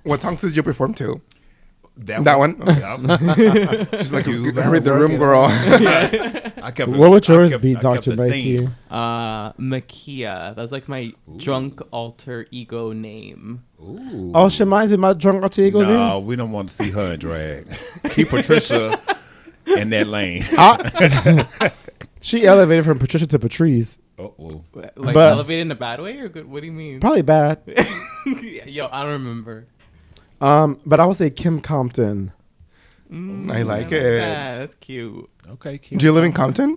what 0.02 0.20
songs 0.20 0.42
did 0.42 0.54
you 0.54 0.62
perform 0.62 0.92
to? 0.94 1.22
That, 1.96 2.24
That 2.24 2.38
one? 2.38 2.60
Yeah. 2.66 3.86
She's 4.00 4.12
like, 4.12 4.26
You 4.26 4.50
read 4.50 4.82
the 4.84 4.92
room, 4.92 5.12
work 5.12 5.12
it 5.12 5.18
girl. 5.18 5.44
I 6.64 6.70
kept. 6.72 6.90
What 6.90 7.10
would 7.10 7.28
yours 7.28 7.52
kept- 7.52 7.62
be, 7.62 7.74
Doctor 7.76 8.16
the 8.16 8.28
theme. 8.30 8.64
Mikey? 8.64 8.74
Uh, 8.90 9.52
Makia. 9.52 10.56
That's 10.56 10.72
like 10.72 10.88
my 10.88 11.12
drunk 11.36 11.80
alter 11.92 12.46
ego 12.50 12.92
name. 12.92 13.62
Ooh. 13.80 14.32
Oh, 14.34 14.48
shit, 14.48 14.66
mine's 14.66 14.90
be 14.90 14.96
my 14.96 15.12
drunk 15.12 15.42
alter 15.42 15.62
ego 15.62 15.82
no, 15.82 16.14
name? 16.18 16.26
we 16.26 16.34
don't 16.36 16.50
want 16.50 16.68
to 16.70 16.74
see 16.74 16.90
her 16.90 17.12
in 17.12 17.20
drag. 17.20 17.68
Keep 18.10 18.30
Patricia 18.30 19.00
in 19.76 19.90
that 19.90 20.08
lane. 20.08 20.42
She 22.20 22.44
elevated 22.46 22.84
from 22.84 22.98
Patricia 22.98 23.26
to 23.28 23.38
Patrice. 23.38 23.98
Uh-oh. 24.18 24.64
Like 24.74 25.14
But- 25.14 25.32
elevated 25.32 25.62
in 25.66 25.70
a 25.70 25.74
bad 25.76 26.00
way 26.00 26.18
or 26.18 26.28
good? 26.28 26.46
What 26.48 26.60
do 26.60 26.66
you 26.66 26.72
mean? 26.72 27.00
Probably 27.00 27.22
bad. 27.22 27.60
Yo, 28.66 28.88
I 28.90 29.02
don't 29.02 29.12
remember. 29.12 29.66
Um, 30.44 30.78
but 30.84 31.00
I 31.00 31.06
would 31.06 31.16
say 31.16 31.30
Kim 31.30 31.58
Compton. 31.60 32.30
Mm, 33.10 33.50
I 33.50 33.62
like 33.62 33.88
that. 33.88 34.02
it. 34.02 34.18
That's 34.58 34.74
cute. 34.74 35.26
Okay, 35.52 35.78
keep 35.78 35.98
Do 35.98 36.04
you 36.04 36.12
live 36.12 36.24
in 36.24 36.32
Compton? 36.32 36.76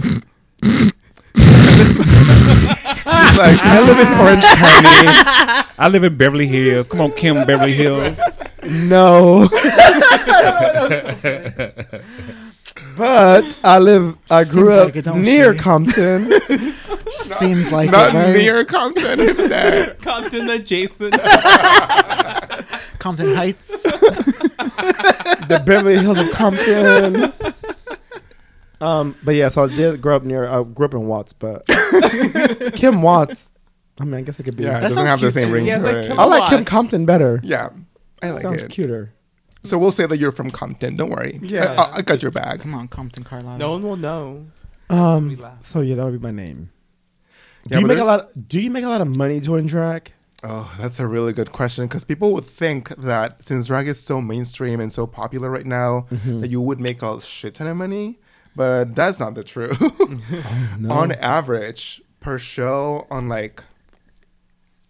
She's 0.00 0.14
like, 3.36 3.58
I 3.64 3.80
live 3.86 3.98
in 3.98 4.06
Orange 4.20 4.44
County. 4.44 5.68
I 5.78 5.88
live 5.90 6.04
in 6.04 6.16
Beverly 6.16 6.46
Hills. 6.46 6.88
Come 6.88 7.02
on, 7.02 7.12
Kim 7.12 7.44
Beverly 7.46 7.74
Hills. 7.74 8.18
No. 8.64 9.46
but 12.96 13.56
I 13.64 13.78
live. 13.78 14.16
I 14.30 14.44
grew 14.44 14.70
Seems 14.70 14.78
up 14.78 14.84
like 14.86 14.96
it, 14.96 15.04
don't 15.04 15.22
near 15.22 15.52
she? 15.52 15.58
Compton. 15.58 16.32
Seems 17.12 17.72
like 17.72 17.90
not 17.90 18.14
it, 18.14 18.18
right? 18.18 18.32
near 18.32 18.64
Compton. 18.64 19.20
It's 19.20 19.48
there. 19.48 19.94
Compton 20.00 20.48
adjacent. 20.48 21.14
Compton 23.02 23.34
Heights. 23.34 23.68
the 23.82 25.62
Beverly 25.66 25.98
Hills 25.98 26.18
of 26.18 26.30
Compton. 26.30 27.32
Um, 28.80 29.14
but 29.24 29.34
yeah, 29.34 29.48
so 29.48 29.64
I 29.64 29.68
did 29.68 30.00
grow 30.00 30.16
up 30.16 30.22
near. 30.22 30.48
I 30.48 30.62
grew 30.62 30.86
up 30.86 30.94
in 30.94 31.06
Watts, 31.06 31.32
but 31.32 31.64
Kim 32.74 33.02
Watts. 33.02 33.50
I 34.00 34.04
mean, 34.04 34.14
I 34.14 34.20
guess 34.22 34.38
it 34.40 34.44
could 34.44 34.56
be. 34.56 34.64
Yeah, 34.64 34.78
it 34.78 34.82
doesn't 34.82 35.06
have 35.06 35.20
the 35.20 35.30
same 35.30 35.48
too. 35.48 35.54
ring 35.54 35.66
Yeah, 35.66 35.78
to 35.78 35.84
like 35.84 35.94
it. 35.96 36.08
Kim- 36.08 36.20
I 36.20 36.24
like 36.24 36.48
Kim 36.48 36.58
Watts. 36.60 36.70
Compton 36.70 37.06
better. 37.06 37.40
Yeah, 37.42 37.70
I 38.22 38.30
like 38.30 38.42
Sounds 38.42 38.62
it. 38.62 38.70
cuter. 38.70 39.12
So 39.64 39.78
we'll 39.78 39.92
say 39.92 40.06
that 40.06 40.18
you're 40.18 40.32
from 40.32 40.50
Compton. 40.50 40.96
Don't 40.96 41.10
worry. 41.10 41.38
Yeah. 41.42 41.74
I, 41.78 41.98
I 41.98 42.02
got 42.02 42.22
your 42.22 42.32
bag. 42.32 42.60
Come 42.60 42.74
on, 42.74 42.88
Compton 42.88 43.22
Carlotta. 43.24 43.58
no 43.58 43.70
one 43.72 43.82
will 43.82 43.96
know. 43.96 44.46
Um. 44.90 45.38
So 45.62 45.80
yeah, 45.80 45.94
that 45.96 46.04
would 46.04 46.14
be 46.14 46.18
my 46.18 46.32
name. 46.32 46.70
Yeah, 47.68 47.76
do 47.76 47.80
you 47.82 47.86
make 47.86 47.98
a 47.98 48.04
there's- 48.04 48.06
lot? 48.08 48.48
do 48.48 48.60
you 48.60 48.70
make 48.70 48.84
a 48.84 48.88
lot 48.88 49.00
of 49.00 49.08
money 49.08 49.38
doing 49.40 49.66
drag? 49.66 50.12
Oh, 50.44 50.74
that's 50.80 50.98
a 50.98 51.06
really 51.06 51.32
good 51.32 51.52
question 51.52 51.86
because 51.86 52.02
people 52.04 52.32
would 52.32 52.44
think 52.44 52.88
that 52.96 53.44
since 53.44 53.68
drag 53.68 53.86
is 53.86 54.00
so 54.02 54.20
mainstream 54.20 54.80
and 54.80 54.92
so 54.92 55.06
popular 55.06 55.48
right 55.50 55.66
now, 55.66 56.06
Mm-hmm. 56.10 56.40
that 56.40 56.50
you 56.50 56.60
would 56.60 56.80
make 56.80 57.00
a 57.02 57.20
shit 57.20 57.54
ton 57.54 57.68
of 57.68 57.76
money, 57.76 58.18
but 58.56 58.94
that's 58.96 59.20
not 59.20 59.34
the 59.34 59.44
truth. 59.44 59.80
No. 60.78 60.90
on 60.92 61.12
average, 61.12 62.02
per 62.20 62.38
show 62.38 63.06
on 63.10 63.28
like 63.28 63.62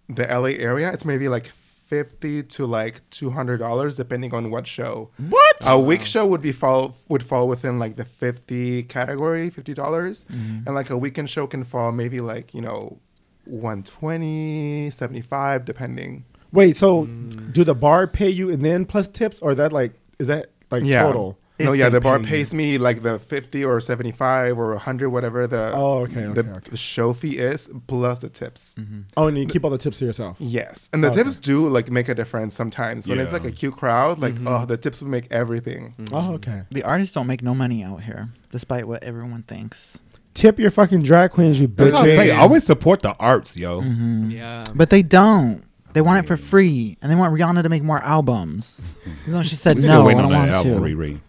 the 0.09 0.25
LA 0.27 0.57
area, 0.71 0.93
it's 0.93 1.05
maybe 1.05 1.29
like 1.29 1.47
fifty 1.47 2.43
to 2.43 2.67
like 2.67 3.01
two 3.11 3.31
hundred 3.31 3.59
dollars, 3.59 3.97
depending 3.97 4.35
on 4.35 4.51
what 4.51 4.67
show. 4.67 5.11
what? 5.19 5.57
A 5.67 5.79
week 5.79 6.05
show 6.07 6.27
would 6.27 6.41
be 6.43 6.53
fall 6.53 6.97
would 7.09 7.23
fall 7.23 7.47
within 7.49 7.79
like 7.79 7.97
the 7.97 8.05
fifty 8.05 8.83
category, 8.83 9.51
fifty 9.51 9.74
dollars, 9.74 10.24
Mm-hmm. 10.31 10.66
and 10.66 10.74
like 10.74 10.89
a 10.91 10.97
weekend 10.97 11.29
show 11.31 11.47
can 11.47 11.65
fall 11.65 11.93
maybe 11.93 12.20
like 12.20 12.55
you 12.55 12.61
know 12.62 12.99
120 13.47 14.90
75 14.90 15.64
depending 15.64 16.24
Wait, 16.52 16.77
so 16.77 17.06
do 17.06 17.64
the 17.64 17.74
bar 17.74 18.06
pay 18.06 18.28
you 18.28 18.51
and 18.51 18.62
then 18.62 18.85
plus 18.85 19.09
tips, 19.09 19.40
or 19.40 19.55
that 19.55 19.73
like 19.73 19.94
is 20.19 20.27
that 20.27 20.48
like 20.70 20.82
yeah 20.85 21.02
total? 21.02 21.39
no 21.59 21.73
yeah 21.73 21.89
the 21.89 21.98
bar 21.98 22.19
pay 22.19 22.24
you. 22.24 22.28
pays 22.28 22.52
me 22.52 22.77
like 22.77 23.02
the 23.02 23.19
50 23.19 23.64
or 23.64 23.81
75 23.81 24.59
or 24.59 24.70
100 24.73 25.09
whatever 25.09 25.47
the 25.47 25.73
Oh, 25.74 26.01
okay, 26.01 26.27
okay, 26.27 26.43
the, 26.43 26.51
okay. 26.56 26.70
the 26.73 26.77
show 26.77 27.14
fee 27.14 27.39
is 27.39 27.70
plus 27.86 28.20
the 28.20 28.28
tips 28.28 28.77
mm-hmm. 28.78 29.02
Oh, 29.16 29.28
and 29.28 29.39
you 29.39 29.47
keep 29.47 29.64
all 29.64 29.70
the 29.70 29.78
tips 29.78 29.98
to 30.01 30.05
yourself. 30.05 30.36
yes 30.40 30.90
and 30.93 31.02
the 31.02 31.09
oh, 31.09 31.10
Okay. 31.12 31.23
tips 31.23 31.36
do 31.39 31.66
like 31.69 31.90
make 31.90 32.10
a 32.10 32.14
difference 32.14 32.55
sometimes 32.55 33.09
when 33.09 33.19
it's 33.19 33.32
like 33.32 33.44
a 33.47 33.52
cute 33.52 33.74
crowd 33.74 34.19
like 34.19 34.35
mm-hmm. 34.35 34.48
oh 34.48 34.66
the 34.66 34.77
tips 34.77 35.01
will 35.01 35.09
make 35.09 35.28
everything 35.32 35.94
Oh, 36.12 36.35
okay. 36.35 36.62
The 36.70 36.82
artists 36.82 37.14
don't 37.14 37.27
make 37.27 37.43
no 37.43 37.55
money 37.55 37.82
out 37.82 38.02
here, 38.02 38.28
despite 38.51 38.86
what 38.86 39.02
everyone 39.05 39.44
thinks. 39.44 39.98
Tip 40.35 40.59
your 40.59 40.71
fucking 40.71 41.03
drag 41.03 41.31
queens, 41.33 41.61
you 41.61 41.67
That's 41.67 41.93
what 41.93 42.03
I 42.03 42.07
bitches. 42.07 42.17
say. 42.17 42.31
Always 42.31 42.65
support 42.65 43.03
the 43.03 43.15
arts, 43.21 43.57
yo. 43.57 43.83
Yeah. 43.83 44.65
But 44.75 44.91
they 44.91 45.03
don't. 45.03 45.63
They 45.93 46.01
want 46.01 46.25
it 46.25 46.27
for 46.27 46.39
free, 46.39 46.97
and 47.03 47.11
they 47.13 47.15
want 47.17 47.35
Rihanna 47.35 47.63
to 47.65 47.69
make 47.69 47.83
more 47.83 48.03
albums. 48.03 48.81
Even 49.23 49.33
though 49.35 49.43
she 49.43 49.57
said 49.57 49.77
We 49.77 49.83
still 49.83 49.97
no, 49.97 50.03
I 50.03 50.07
waiting 50.07 50.23
don't 50.23 50.33
that 50.33 50.39
want 50.39 50.51
album, 50.51 50.75
to. 50.77 50.81
Riri. 50.81 51.21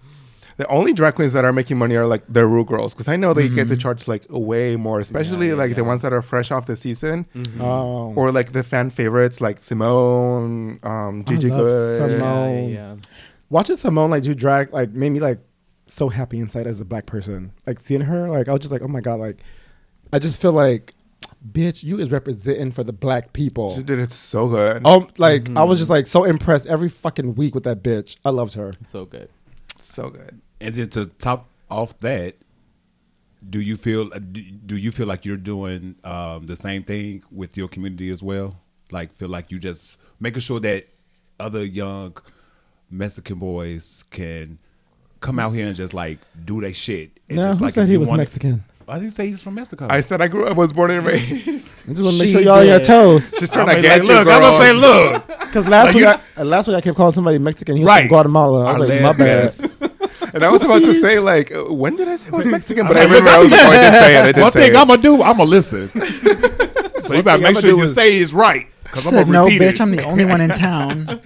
the 0.56 0.66
only 0.68 0.94
drag 0.94 1.16
queens 1.16 1.34
that 1.34 1.44
are 1.44 1.52
making 1.52 1.78
money 1.78 1.96
are 1.96 2.08
like 2.08 2.24
the 2.30 2.48
Ru 2.48 2.64
girls 2.64 2.94
because 2.94 3.10
I 3.10 3.18
know 3.18 3.34
they 3.34 3.48
Mm-hmm. 3.48 3.56
get 3.56 3.68
to 3.68 3.76
charge 3.76 4.08
like 4.08 4.26
way 4.30 4.78
more, 4.78 5.02
especially 5.02 5.50
yeah, 5.50 5.56
like 5.56 5.76
the 5.76 5.84
ones 5.84 6.02
that 6.04 6.14
are 6.14 6.22
fresh 6.22 6.50
off 6.50 6.66
the 6.66 6.78
season, 6.78 7.26
Oh, 7.60 8.14
or 8.16 8.32
like 8.32 8.54
the 8.54 8.64
fan 8.64 8.90
favorites 8.90 9.42
like 9.42 9.60
Symone, 9.60 10.84
um, 10.86 11.26
I 11.28 11.30
Gigi 11.30 11.50
love 11.50 11.60
Goode. 11.60 12.02
Symone. 12.22 12.74
Yeah, 12.74 12.94
yeah. 12.94 12.96
watching 13.50 13.76
Simone 13.76 14.12
like 14.12 14.24
do 14.24 14.34
drag 14.34 14.72
like 14.72 14.92
made 14.92 15.10
me 15.10 15.20
like 15.20 15.40
so 15.88 16.10
happy 16.10 16.39
inside 16.39 16.68
as 16.68 16.80
a 16.80 16.85
black 16.85 17.05
person. 17.05 17.53
Like 17.65 17.80
seeing 17.80 18.01
her, 18.01 18.30
like 18.30 18.47
I 18.47 18.53
was 18.53 18.61
just 18.61 18.72
like, 18.72 18.81
oh 18.81 18.88
my 18.88 19.01
god, 19.01 19.19
like 19.19 19.38
I 20.11 20.19
just 20.19 20.41
feel 20.41 20.51
like, 20.51 20.93
bitch, 21.45 21.84
you 21.84 21.99
is 21.99 22.11
representing 22.11 22.72
for 22.72 22.84
the 22.84 22.93
black 22.93 23.34
people. 23.34 23.76
She 23.76 23.84
did 23.84 23.99
it 23.99 24.11
so 24.11 24.47
good. 24.47 24.81
Oh, 24.85 25.07
like 25.18 25.49
I 25.55 25.64
was 25.64 25.80
just 25.80 25.89
like 25.89 26.05
so 26.05 26.23
impressed 26.23 26.68
every 26.68 26.89
fucking 26.89 27.35
week 27.35 27.55
with 27.55 27.64
that 27.65 27.84
bitch. 27.84 28.18
I 28.23 28.30
loved 28.30 28.53
her. 28.55 28.73
So 28.84 29.05
good. 29.05 29.30
so 29.77 30.10
good. 30.10 30.41
And 30.61 30.73
then 30.73 30.89
to 30.91 31.07
top 31.07 31.49
off 31.69 31.99
that, 31.99 32.35
do 33.49 33.60
you 33.60 33.76
feel 33.76 34.10
uh, 34.14 34.19
do 34.19 34.41
do 34.41 34.77
you 34.77 34.91
feel 34.91 35.07
like 35.07 35.26
you're 35.26 35.38
doing 35.38 35.95
um, 36.03 36.45
the 36.45 36.55
same 36.55 36.84
thing 36.84 37.23
with 37.31 37.57
your 37.57 37.68
community 37.68 38.10
as 38.10 38.23
well? 38.23 38.61
Like 38.91 39.14
feel 39.14 39.30
like 39.30 39.51
you 39.51 39.60
just 39.60 39.97
making 40.19 40.41
sure 40.41 40.60
that 40.61 40.88
other 41.39 41.65
young 41.65 42.15
Mexican 42.89 43.39
boys 43.39 44.03
can 44.11 44.60
come 45.24 45.40
out 45.40 45.52
here 45.52 45.66
and 45.68 45.76
just 45.76 45.94
like 45.95 46.20
do 46.45 46.62
their 46.62 46.74
shit. 46.74 47.12
And 47.30 47.38
No, 47.38 47.44
just, 47.45 47.60
who 47.60 47.66
like, 47.66 47.74
said 47.74 47.84
if 47.84 47.88
he 47.88 47.94
you 47.94 48.00
was 48.00 48.10
wanna- 48.10 48.20
Mexican? 48.22 48.64
I 48.86 49.00
didn't 49.00 49.14
say 49.14 49.28
he's 49.28 49.41
from 49.41 49.56
Mexico. 49.56 49.88
I 49.90 50.02
said 50.02 50.22
I 50.22 50.28
grew. 50.28 50.45
up, 50.45 50.58
was 50.58 50.74
born 50.74 50.91
and 50.91 51.06
raised. 51.06 51.48
I 51.90 51.94
just 51.94 52.04
want 52.04 52.18
to 52.18 52.20
make 52.20 52.28
She 52.28 52.32
sure 52.34 52.41
y'all 52.41 52.60
on 52.60 52.68
your 52.68 52.80
did. 52.80 52.86
toes. 52.86 53.34
She's 53.40 53.50
trying 53.50 53.70
I 53.70 53.76
to 53.76 53.76
mean, 53.78 53.82
get 53.84 54.00
like, 54.00 54.08
you, 54.10 54.14
look, 54.14 54.28
I'm 54.28 54.41
girl. 54.41 54.52
gonna 54.52 54.64
say, 54.66 54.74
look, 54.74 55.28
Because 55.40 55.68
last 55.70 55.86
Like 55.88 55.95
week, 55.95 56.04
you- 56.04 56.10
I, 56.10 56.41
uh, 56.41 56.45
last 56.45 56.68
week 56.68 56.78
I 56.78 56.82
kept 56.82 56.98
calling 56.98 57.14
somebody 57.14 57.38
Mexican. 57.40 57.78
He 57.78 57.84
was 57.84 57.88
right, 57.88 58.02
from 58.02 58.10
Guatemala. 58.10 58.66
I 58.66 58.78
was 58.78 58.82
Our 58.82 58.88
like, 58.88 59.02
my 59.02 59.14
bad. 59.14 59.44
guest. 59.44 59.78
And 60.34 60.44
I 60.44 60.50
was 60.50 60.64
about 60.64 60.84
to 60.84 60.94
say 60.94 61.20
like, 61.20 61.52
uh, 61.54 61.64
when 61.74 61.95
did 61.95 62.10
I 62.10 62.18
say 62.18 62.30
I 62.34 62.38
was 62.38 62.48
Mexican? 62.48 62.88
But 62.88 62.98
I 62.98 63.04
I 63.04 63.06
was 63.06 63.12
like, 63.14 63.20
remember 63.22 63.32
I 63.32 63.38
was 63.44 63.52
like, 63.52 63.62
oh, 63.62 63.70
I 63.70 63.76
did 63.78 63.94
say 64.00 64.16
it. 64.18 64.20
I 64.26 64.32
did 64.34 64.41
One 64.41 64.52
say 64.52 64.60
thing 64.66 64.72
it. 64.74 64.78
I'm 64.78 64.88
gonna 64.88 65.02
do, 65.02 65.14
I'm 65.24 65.38
gonna 65.38 65.44
listen. 65.50 65.88
so 65.88 67.14
you 67.14 67.24
better 67.24 67.24
thing 67.24 67.24
make 67.24 67.45
I'ma 67.45 67.60
sure 67.62 67.62
do 67.72 67.78
you 67.78 67.84
is- 67.84 67.95
say 67.95 68.16
it's 68.18 68.34
right. 68.34 68.68
Cause 68.86 69.08
I'm 69.08 69.14
said, 69.14 69.26
gonna 69.28 69.32
no, 69.40 69.45
repeat 69.45 69.62
bitch, 69.62 69.74
it. 69.76 69.82
I'm 69.82 69.91
the 69.91 70.04
only 70.04 70.26
one 70.26 70.41
in 70.41 70.50
town. 70.52 71.22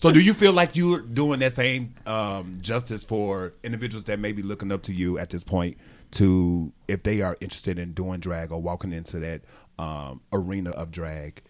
So 0.00 0.10
do 0.10 0.18
you 0.18 0.32
feel 0.32 0.54
like 0.54 0.76
you're 0.76 1.00
doing 1.00 1.40
that 1.40 1.52
same 1.52 1.94
um, 2.06 2.56
justice 2.62 3.04
for 3.04 3.52
individuals 3.62 4.04
that 4.04 4.18
may 4.18 4.32
be 4.32 4.40
looking 4.40 4.72
up 4.72 4.82
to 4.84 4.94
you 4.94 5.18
at 5.18 5.28
this 5.28 5.44
point 5.44 5.76
to 6.12 6.72
if 6.88 7.02
they 7.02 7.20
are 7.20 7.36
interested 7.42 7.78
in 7.78 7.92
doing 7.92 8.18
drag 8.18 8.50
or 8.50 8.62
walking 8.62 8.94
into 8.94 9.18
that 9.18 9.42
um, 9.78 10.22
arena 10.32 10.70
of 10.70 10.90
drag? 10.90 11.42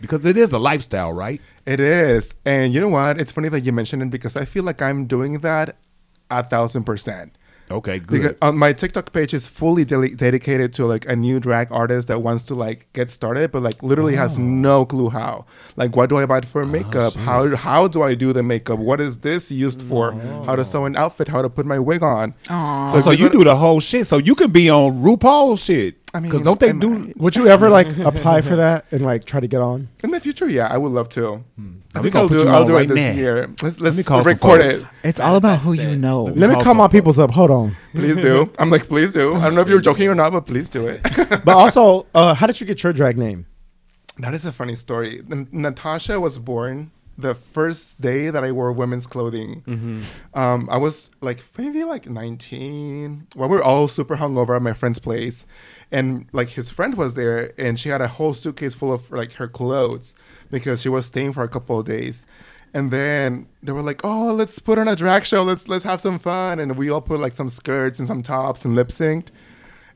Because 0.00 0.24
it 0.24 0.38
is 0.38 0.52
a 0.52 0.58
lifestyle, 0.58 1.12
right? 1.12 1.42
It 1.66 1.80
is. 1.80 2.34
And 2.46 2.72
you 2.72 2.80
know 2.80 2.88
what? 2.88 3.20
It's 3.20 3.30
funny 3.30 3.50
that 3.50 3.60
you 3.60 3.72
mentioned 3.72 4.00
it 4.00 4.08
because 4.08 4.36
I 4.36 4.46
feel 4.46 4.64
like 4.64 4.80
I'm 4.80 5.04
doing 5.04 5.40
that 5.40 5.76
a 6.30 6.42
thousand 6.42 6.84
percent. 6.84 7.36
Okay, 7.70 7.98
good. 8.00 8.08
Because 8.22 8.34
uh, 8.42 8.52
my 8.52 8.72
TikTok 8.74 9.12
page 9.12 9.32
is 9.32 9.46
fully 9.46 9.84
deli- 9.86 10.14
dedicated 10.14 10.74
to 10.74 10.84
like 10.84 11.06
a 11.08 11.16
new 11.16 11.40
drag 11.40 11.72
artist 11.72 12.08
that 12.08 12.20
wants 12.20 12.42
to 12.44 12.54
like 12.54 12.92
get 12.92 13.10
started, 13.10 13.50
but 13.50 13.62
like 13.62 13.82
literally 13.82 14.14
has 14.16 14.36
Oh. 14.36 14.42
no 14.42 14.84
clue 14.84 15.08
how. 15.08 15.46
Like, 15.76 15.96
what 15.96 16.10
do 16.10 16.18
I 16.18 16.26
buy 16.26 16.42
for 16.42 16.66
makeup? 16.66 17.14
how 17.14 17.54
how 17.56 17.88
do 17.88 18.02
I 18.02 18.14
do 18.14 18.32
the 18.34 18.42
makeup? 18.42 18.78
What 18.78 19.00
is 19.00 19.20
this 19.20 19.50
used 19.50 19.80
for? 19.80 20.12
How 20.44 20.54
to 20.56 20.64
sew 20.64 20.84
an 20.84 20.96
outfit? 20.96 21.28
How 21.28 21.40
to 21.40 21.48
put 21.48 21.64
my 21.64 21.78
wig 21.78 22.02
on? 22.02 22.34
Aw. 22.50 22.92
so, 22.92 23.00
so 23.00 23.10
you 23.10 23.26
go 23.26 23.28
to- 23.32 23.38
do 23.38 23.44
the 23.44 23.56
whole 23.56 23.80
shit. 23.80 24.06
So 24.06 24.18
you 24.18 24.34
can 24.34 24.50
be 24.50 24.68
on 24.68 25.02
RuPaul's 25.02 25.62
shit. 25.64 25.96
I 26.14 26.20
mean, 26.20 26.30
because 26.30 26.44
don't 26.44 26.60
they 26.60 26.72
do? 26.72 27.08
I- 27.08 27.12
Would 27.16 27.36
you 27.36 27.46
ever 27.48 27.70
like 27.70 27.88
apply 27.98 28.42
for 28.42 28.56
that 28.56 28.84
and 28.90 29.02
like 29.02 29.24
try 29.24 29.40
to 29.40 29.46
get 29.48 29.60
on? 29.62 29.88
in 30.04 30.10
the 30.10 30.20
future? 30.20 30.46
Yeah, 30.48 30.66
I 30.70 30.76
would 30.76 30.92
love 30.92 31.08
to. 31.10 31.42
I 31.94 32.00
We 32.00 32.10
think 32.10 32.12
gonna 32.14 32.18
I'll 32.24 32.28
do. 32.28 32.38
you 32.38 32.48
I'll 32.48 32.64
do 32.66 32.74
right 32.74 32.84
it 32.90 32.94
this 32.94 33.16
now. 33.16 33.20
year. 33.22 33.46
Let's 33.62 33.78
me 33.80 33.84
let's 33.84 34.02
call 34.06 34.22
record 34.22 34.60
it. 34.60 34.86
It's 35.04 35.18
all 35.20 35.36
about 35.36 35.60
who 35.60 35.72
you 35.72 35.96
know. 35.96 36.24
Let 36.24 36.48
me 36.50 36.54
call 36.56 36.64
call 36.64 36.74
my 36.74 36.84
folks. 36.84 36.92
peoples 36.92 37.18
up. 37.18 37.30
Hold 37.30 37.50
on. 37.50 37.76
Please 37.94 38.16
do. 38.16 38.50
I'm 38.58 38.68
like, 38.70 38.88
please 38.88 39.12
do. 39.14 39.34
I 39.36 39.44
don't 39.44 39.54
know 39.54 39.62
if 39.62 39.68
you're 39.68 39.80
joking 39.80 40.08
or 40.08 40.14
not, 40.14 40.32
but 40.32 40.44
please 40.46 40.68
do 40.68 40.86
it. 40.86 41.00
But 41.44 41.56
also, 41.56 42.06
uh, 42.14 42.34
how 42.34 42.46
did 42.46 42.60
you 42.60 42.66
get 42.66 42.82
your 42.82 42.92
drag 42.92 43.16
name? 43.16 43.46
That 44.18 44.34
is 44.34 44.44
a 44.44 44.52
funny 44.52 44.74
story. 44.74 45.22
N- 45.30 45.48
Natasha 45.50 46.20
was 46.20 46.38
born 46.38 46.90
the 47.16 47.34
first 47.34 48.00
day 48.00 48.30
that 48.30 48.42
I 48.42 48.52
wore 48.52 48.72
women's 48.72 49.06
clothing. 49.06 49.62
Um, 50.34 50.68
I 50.70 50.76
was 50.78 51.10
like 51.20 51.42
maybe 51.58 51.84
like 51.84 52.08
19. 52.08 53.28
Well, 53.36 53.48
we 53.48 53.56
are 53.58 53.62
all 53.62 53.88
super 53.88 54.16
hungover 54.16 54.56
at 54.56 54.62
my 54.62 54.72
friend's 54.72 54.98
place, 54.98 55.44
and 55.90 56.26
like 56.32 56.50
his 56.50 56.70
friend 56.70 56.96
was 56.96 57.14
there, 57.14 57.52
and 57.58 57.78
she 57.78 57.88
had 57.90 58.00
a 58.00 58.08
whole 58.08 58.34
suitcase 58.34 58.74
full 58.74 58.92
of 58.92 59.10
like 59.10 59.32
her 59.32 59.48
clothes 59.48 60.14
because 60.50 60.80
she 60.82 60.88
was 60.88 61.06
staying 61.06 61.32
for 61.32 61.42
a 61.42 61.48
couple 61.48 61.80
of 61.80 61.86
days. 61.86 62.24
And 62.74 62.90
then 62.90 63.48
they 63.62 63.72
were 63.72 63.82
like, 63.82 64.00
"Oh, 64.02 64.32
let's 64.34 64.58
put 64.58 64.78
on 64.78 64.88
a 64.88 64.96
drag 64.96 65.26
show. 65.26 65.42
Let's 65.42 65.68
let's 65.68 65.84
have 65.84 66.00
some 66.00 66.18
fun." 66.18 66.58
And 66.58 66.78
we 66.78 66.88
all 66.90 67.02
put 67.02 67.20
like 67.20 67.34
some 67.36 67.50
skirts 67.50 67.98
and 67.98 68.08
some 68.08 68.22
tops 68.22 68.64
and 68.64 68.74
lip 68.74 68.88
synced 68.88 69.28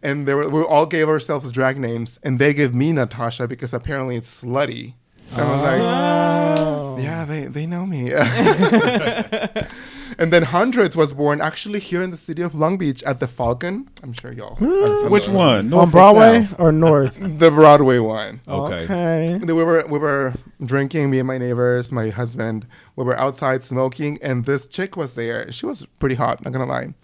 and 0.02 0.28
they 0.28 0.34
were, 0.34 0.48
we 0.48 0.60
all 0.62 0.86
gave 0.86 1.09
ourselves 1.09 1.51
drag 1.51 1.78
names, 1.78 2.18
and 2.22 2.38
they 2.38 2.52
gave 2.55 2.74
me 2.74 2.93
Natasha 2.93 3.48
because 3.48 3.72
apparently 3.72 4.16
it's 4.16 4.43
slutty. 4.43 4.94
And 5.32 5.40
I 5.40 5.53
was 5.53 5.62
like, 5.62 5.81
oh. 5.81 6.98
yeah, 7.01 7.24
they, 7.24 7.47
they 7.47 7.66
know 7.66 7.85
me. 7.85 8.12
and 10.19 10.32
then 10.32 10.44
Hundreds 10.44 10.97
was 10.97 11.12
born 11.12 11.40
actually 11.40 11.81
here 11.81 12.03
in 12.03 12.11
the 12.11 12.16
city 12.16 12.43
of 12.43 12.55
Long 12.55 12.78
Beach 12.78 13.03
at 13.03 13.20
the 13.20 13.27
Falcon. 13.27 13.89
I'm 14.03 14.12
sure 14.12 14.32
y'all. 14.32 14.53
are. 14.53 14.57
Hmm. 14.57 15.11
Which 15.11 15.28
one? 15.28 15.70
North 15.70 15.82
on 15.82 15.89
or 15.89 15.90
Broadway 15.90 16.44
South? 16.44 16.61
or 16.61 16.73
North? 16.73 17.19
The 17.36 17.51
Broadway 17.51 17.98
one. 17.98 18.40
Okay. 18.48 18.85
Okay. 18.85 19.39
We 19.44 19.53
were 19.53 19.85
we 19.86 19.98
were 19.98 20.35
drinking, 20.65 21.11
me 21.11 21.19
and 21.19 21.27
my 21.27 21.39
neighbors, 21.39 21.93
my 21.93 22.09
husband. 22.09 22.66
We 22.94 23.05
were 23.05 23.16
outside 23.19 23.62
smoking, 23.62 24.19
and 24.23 24.47
this 24.47 24.65
chick 24.66 24.97
was 24.97 25.16
there. 25.16 25.51
She 25.53 25.66
was 25.66 25.85
pretty 25.98 26.15
hot, 26.15 26.43
not 26.44 26.53
gonna 26.53 26.66
lie. 26.66 26.94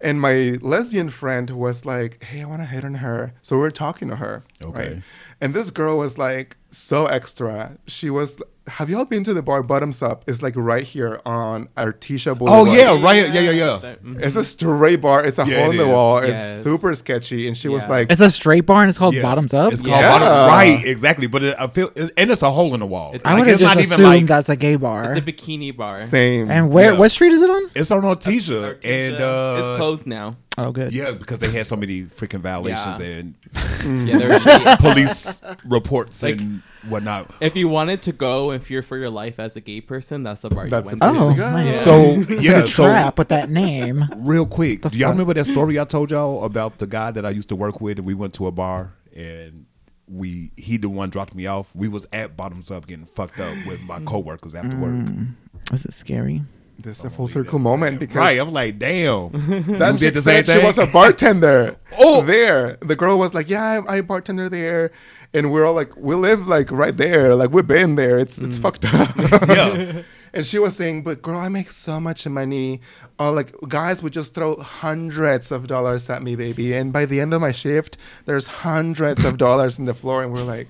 And 0.00 0.20
my 0.20 0.58
lesbian 0.60 1.08
friend 1.10 1.48
was 1.50 1.86
like, 1.86 2.22
"Hey, 2.24 2.42
I 2.42 2.44
want 2.44 2.60
to 2.60 2.66
hit 2.66 2.84
on 2.84 2.96
her." 2.96 3.32
So 3.40 3.58
we 3.58 3.66
are 3.66 3.70
talking 3.70 4.08
to 4.08 4.16
her. 4.16 4.42
Okay. 4.64 4.94
Right? 4.94 5.02
And 5.40 5.54
this 5.54 5.70
girl 5.70 5.98
was 5.98 6.18
like 6.18 6.56
so 6.70 7.06
extra. 7.06 7.76
She 7.86 8.10
was. 8.10 8.40
Have 8.68 8.88
y'all 8.88 9.04
been 9.04 9.24
to 9.24 9.34
the 9.34 9.42
bar 9.42 9.60
Bottoms 9.64 10.02
Up? 10.02 10.22
It's 10.28 10.40
like 10.40 10.54
right 10.56 10.84
here 10.84 11.20
on 11.26 11.66
Artesia 11.76 12.38
Boulevard. 12.38 12.68
Oh 12.68 12.72
yeah, 12.72 13.02
right. 13.02 13.26
Yeah, 13.34 13.40
yeah, 13.40 13.50
yeah. 13.50 13.78
That- 13.82 14.04
mhm. 14.04 14.22
It's 14.22 14.36
a 14.36 14.44
straight 14.44 15.00
bar. 15.00 15.24
It's 15.24 15.40
a 15.40 15.44
Yeah, 15.44 15.62
hole 15.62 15.66
it 15.66 15.70
in 15.72 15.76
the 15.78 15.82
is. 15.82 15.88
wall. 15.88 16.18
It's 16.18 16.28
Yes. 16.30 16.62
super 16.62 16.94
sketchy. 16.94 17.48
And 17.48 17.56
she 17.56 17.66
was 17.68 17.88
like, 17.88 18.12
It's 18.12 18.20
a 18.20 18.30
straight 18.30 18.64
bar 18.64 18.82
and 18.82 18.88
it's 18.88 18.98
called 18.98 19.16
Yeah. 19.16 19.22
Bottoms 19.22 19.52
Up. 19.52 19.72
It's 19.72 19.82
called 19.82 19.90
Yeah. 20.00 20.16
bottom, 20.16 20.28
right? 20.28 20.86
Exactly, 20.86 21.26
but 21.26 21.42
it, 21.42 21.56
I 21.58 21.66
feel, 21.66 21.90
and 21.96 22.30
it's 22.30 22.42
a 22.42 22.50
hole 22.52 22.72
in 22.74 22.78
the 22.78 22.86
wall. 22.86 23.14
It's- 23.16 23.22
I 23.28 23.30
Like, 23.34 23.38
would 23.40 23.48
have 23.48 23.58
just 23.58 23.74
not 23.74 23.82
assumed 23.84 23.98
even 23.98 24.04
like 24.12 24.26
that's 24.26 24.48
a 24.48 24.54
gay 24.54 24.76
bar. 24.76 25.12
the 25.12 25.20
bikini 25.22 25.76
bar. 25.76 25.98
"Same." 25.98 26.48
And 26.48 26.70
where? 26.70 26.92
Yeah. 26.92 26.98
What 27.00 27.10
street 27.10 27.32
is 27.32 27.42
it 27.42 27.50
on? 27.50 27.68
it's 27.74 27.90
on 27.90 28.02
Artesia, 28.02 28.76
Artesia. 28.80 28.84
and 28.84 29.16
uh, 29.16 29.56
it's 29.58 29.76
closed 29.76 30.06
now. 30.06 30.34
Oh, 30.58 30.70
good. 30.70 30.92
Yeah, 30.92 31.12
because 31.12 31.38
they 31.38 31.50
had 31.50 31.66
so 31.66 31.76
many 31.76 32.02
freaking 32.02 32.40
violations 32.40 33.00
Yeah. 33.00 33.06
and 33.06 33.34
Yeah, 34.08 34.18
they're 34.18 34.76
police 34.80 35.40
reports 35.64 36.22
Like- 36.22 36.38
and 36.40 36.62
whatnot. 36.88 37.32
If 37.40 37.56
you 37.56 37.68
wanted 37.68 38.02
to 38.02 38.12
go 38.12 38.50
and 38.50 38.62
fear 38.62 38.82
for 38.82 38.96
your 38.98 39.08
life 39.10 39.40
as 39.40 39.56
a 39.56 39.60
gay 39.60 39.80
person, 39.80 40.22
that's 40.24 40.40
the 40.40 40.50
bar 40.50 40.68
That's 40.68 40.90
you 40.90 40.98
the 40.98 41.06
went 41.06 41.18
to. 41.18 41.30
to 41.30 41.36
go. 41.36 41.50
nice. 41.50 41.82
So 41.82 41.92
It's 42.28 42.42
yeah, 42.44 42.52
like 42.56 42.64
a 42.64 42.68
so 42.68 42.84
trap 42.84 43.18
with 43.18 43.28
that 43.28 43.48
name. 43.50 44.04
real 44.16 44.44
quick, 44.46 44.82
do 44.82 44.90
y'all 44.98 45.08
fuck? 45.08 45.12
remember 45.14 45.34
that 45.34 45.46
story 45.46 45.80
I 45.80 45.84
told 45.84 46.10
y'all 46.10 46.44
about 46.44 46.78
the 46.78 46.86
guy 46.86 47.10
that 47.12 47.24
I 47.24 47.30
used 47.30 47.48
to 47.48 47.56
work 47.56 47.80
with, 47.80 47.98
and 47.98 48.06
we 48.06 48.14
went 48.14 48.34
to 48.34 48.46
a 48.46 48.52
bar 48.52 48.94
and 49.16 49.66
we 50.08 50.50
he 50.56 50.76
the 50.76 50.90
one 50.90 51.08
dropped 51.08 51.34
me 51.34 51.46
off. 51.46 51.74
We 51.74 51.88
was 51.88 52.06
at 52.12 52.36
Bottoms 52.36 52.70
Up 52.70 52.86
getting 52.86 53.06
fucked 53.06 53.40
up 53.40 53.54
with 53.66 53.80
my 53.82 54.00
coworkers 54.00 54.54
after 54.54 54.76
work. 54.78 54.90
Mm. 54.92 55.34
Is 55.72 55.84
it 55.86 55.94
scary? 55.94 56.42
This 56.82 56.98
is 56.98 57.04
a 57.04 57.10
full 57.10 57.28
circle 57.28 57.58
moment 57.58 58.00
because 58.00 58.16
Right, 58.16 58.40
I'm 58.40 58.52
like, 58.52 58.78
damn. 58.78 59.30
That 59.78 59.98
did 59.98 60.14
the 60.14 60.22
same 60.22 60.44
said 60.44 60.58
she 60.58 60.64
was 60.64 60.78
a 60.78 60.86
bartender. 60.86 61.76
oh, 61.98 62.22
there. 62.22 62.76
The 62.80 62.96
girl 62.96 63.18
was 63.18 63.34
like, 63.34 63.48
"Yeah, 63.48 63.82
I, 63.86 63.96
I 63.96 64.00
bartender 64.00 64.48
there," 64.48 64.90
and 65.32 65.52
we're 65.52 65.64
all 65.64 65.74
like, 65.74 65.96
"We 65.96 66.14
live 66.14 66.46
like 66.46 66.70
right 66.72 66.96
there. 66.96 67.34
Like 67.34 67.50
we've 67.50 67.66
been 67.66 67.94
there. 67.96 68.18
It's 68.18 68.38
it's 68.38 68.58
fucked 68.58 68.84
up." 68.84 69.10
Yeah. 69.48 70.02
And 70.34 70.46
she 70.46 70.58
was 70.58 70.74
saying, 70.76 71.02
"But 71.02 71.20
girl, 71.22 71.38
I 71.38 71.48
make 71.48 71.70
so 71.70 72.00
much 72.00 72.26
money. 72.26 72.80
Uh, 73.18 73.30
like 73.32 73.54
guys 73.68 74.02
would 74.02 74.14
just 74.14 74.34
throw 74.34 74.56
hundreds 74.56 75.52
of 75.52 75.66
dollars 75.66 76.08
at 76.10 76.22
me, 76.22 76.36
baby. 76.36 76.72
And 76.72 76.92
by 76.92 77.04
the 77.04 77.20
end 77.20 77.34
of 77.34 77.40
my 77.40 77.52
shift, 77.52 77.96
there's 78.24 78.46
hundreds 78.64 79.24
of 79.24 79.36
dollars 79.36 79.78
in 79.78 79.84
the 79.84 79.94
floor, 79.94 80.22
and 80.22 80.32
we're 80.32 80.42
like." 80.42 80.68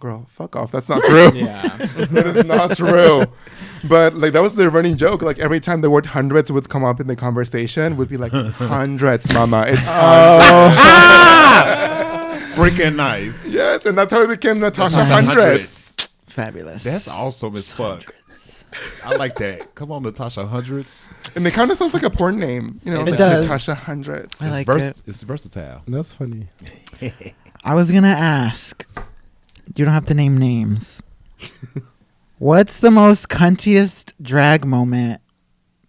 Girl, 0.00 0.26
fuck 0.28 0.54
off. 0.56 0.70
That's 0.70 0.88
not 0.88 1.02
true. 1.02 1.30
Yeah. 1.34 1.68
that 1.78 2.26
is 2.26 2.44
not 2.44 2.76
true. 2.76 3.24
But 3.88 4.14
like 4.14 4.32
that 4.34 4.42
was 4.42 4.54
the 4.54 4.68
running 4.70 4.96
joke. 4.96 5.22
Like 5.22 5.38
every 5.38 5.60
time 5.60 5.80
the 5.80 5.90
word 5.90 6.06
hundreds 6.06 6.50
would 6.52 6.68
come 6.68 6.84
up 6.84 7.00
in 7.00 7.06
the 7.06 7.16
conversation, 7.16 7.96
would 7.96 8.08
be 8.08 8.16
like 8.16 8.32
hundreds, 8.54 9.32
mama. 9.32 9.64
It's 9.68 9.86
oh. 9.88 10.70
Freaking 12.54 12.96
nice. 12.96 13.46
yes, 13.48 13.84
and 13.86 13.96
that's 13.98 14.12
how 14.12 14.22
it 14.22 14.28
became 14.28 14.60
Natasha 14.60 14.98
Natasha 14.98 15.14
hundreds. 15.26 16.08
Fabulous. 16.26 16.84
That's 16.84 17.08
awesome 17.08 17.56
as 17.56 17.68
fuck. 17.70 18.14
I 19.04 19.14
like 19.16 19.36
that. 19.36 19.74
Come 19.76 19.92
on, 19.92 20.02
Natasha 20.02 20.46
Hundreds. 20.46 21.00
And 21.36 21.46
it 21.46 21.52
kind 21.52 21.70
of 21.70 21.78
sounds 21.78 21.94
like 21.94 22.02
a 22.02 22.10
porn 22.10 22.38
name, 22.38 22.74
you 22.84 22.92
know, 22.92 23.02
It 23.02 23.10
like 23.10 23.18
does. 23.18 23.44
Natasha 23.46 23.74
hundreds. 23.74 24.40
I 24.40 24.46
It's, 24.46 24.54
like 24.54 24.66
vers- 24.66 24.84
it. 24.84 25.02
it's 25.06 25.22
versatile. 25.22 25.82
That's 25.86 26.12
funny. 26.12 26.48
I 27.64 27.74
was 27.74 27.90
gonna 27.90 28.08
ask. 28.08 28.84
You 29.74 29.84
don't 29.84 29.94
have 29.94 30.06
to 30.06 30.14
name 30.14 30.36
names. 30.36 31.02
What's 32.38 32.78
the 32.78 32.90
most 32.90 33.28
cuntiest 33.28 34.12
drag 34.20 34.64
moment, 34.64 35.20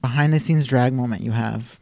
behind 0.02 0.34
the 0.34 0.40
scenes 0.40 0.68
drag 0.68 0.94
moment 0.94 1.22
you 1.22 1.32
have? 1.32 1.80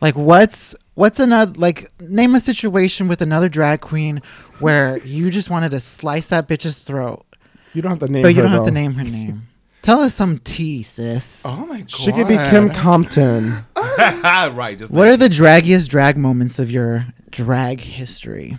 Like 0.00 0.16
what's 0.16 0.76
what's 0.94 1.18
another 1.18 1.52
like 1.56 1.90
name 1.98 2.34
a 2.34 2.40
situation 2.40 3.08
with 3.08 3.22
another 3.22 3.48
drag 3.48 3.80
queen 3.80 4.20
where 4.58 4.98
you 4.98 5.30
just 5.30 5.48
wanted 5.48 5.70
to 5.70 5.80
slice 5.80 6.26
that 6.26 6.46
bitch's 6.46 6.78
throat, 6.78 7.24
You 7.72 7.80
don't 7.80 7.92
have 7.92 8.00
to 8.00 8.08
name 8.08 8.22
but 8.22 8.34
you 8.34 8.36
her, 8.36 8.42
don't 8.42 8.52
have 8.52 8.66
to 8.66 8.70
name 8.70 8.94
her 8.94 9.04
name. 9.04 9.48
Tell 9.80 10.00
us 10.00 10.14
some 10.14 10.38
tea, 10.40 10.82
sis. 10.82 11.42
Oh 11.46 11.66
my 11.66 11.80
god. 11.80 11.90
She 11.90 12.12
could 12.12 12.28
be 12.28 12.36
Kim 12.36 12.70
Compton. 12.70 13.64
right. 13.76 14.76
Just 14.78 14.92
What 14.92 15.08
are 15.08 15.16
the 15.16 15.28
draggiest 15.28 15.88
drag 15.88 16.16
moments 16.16 16.58
of 16.58 16.70
your 16.70 17.06
drag 17.30 17.80
history? 17.80 18.58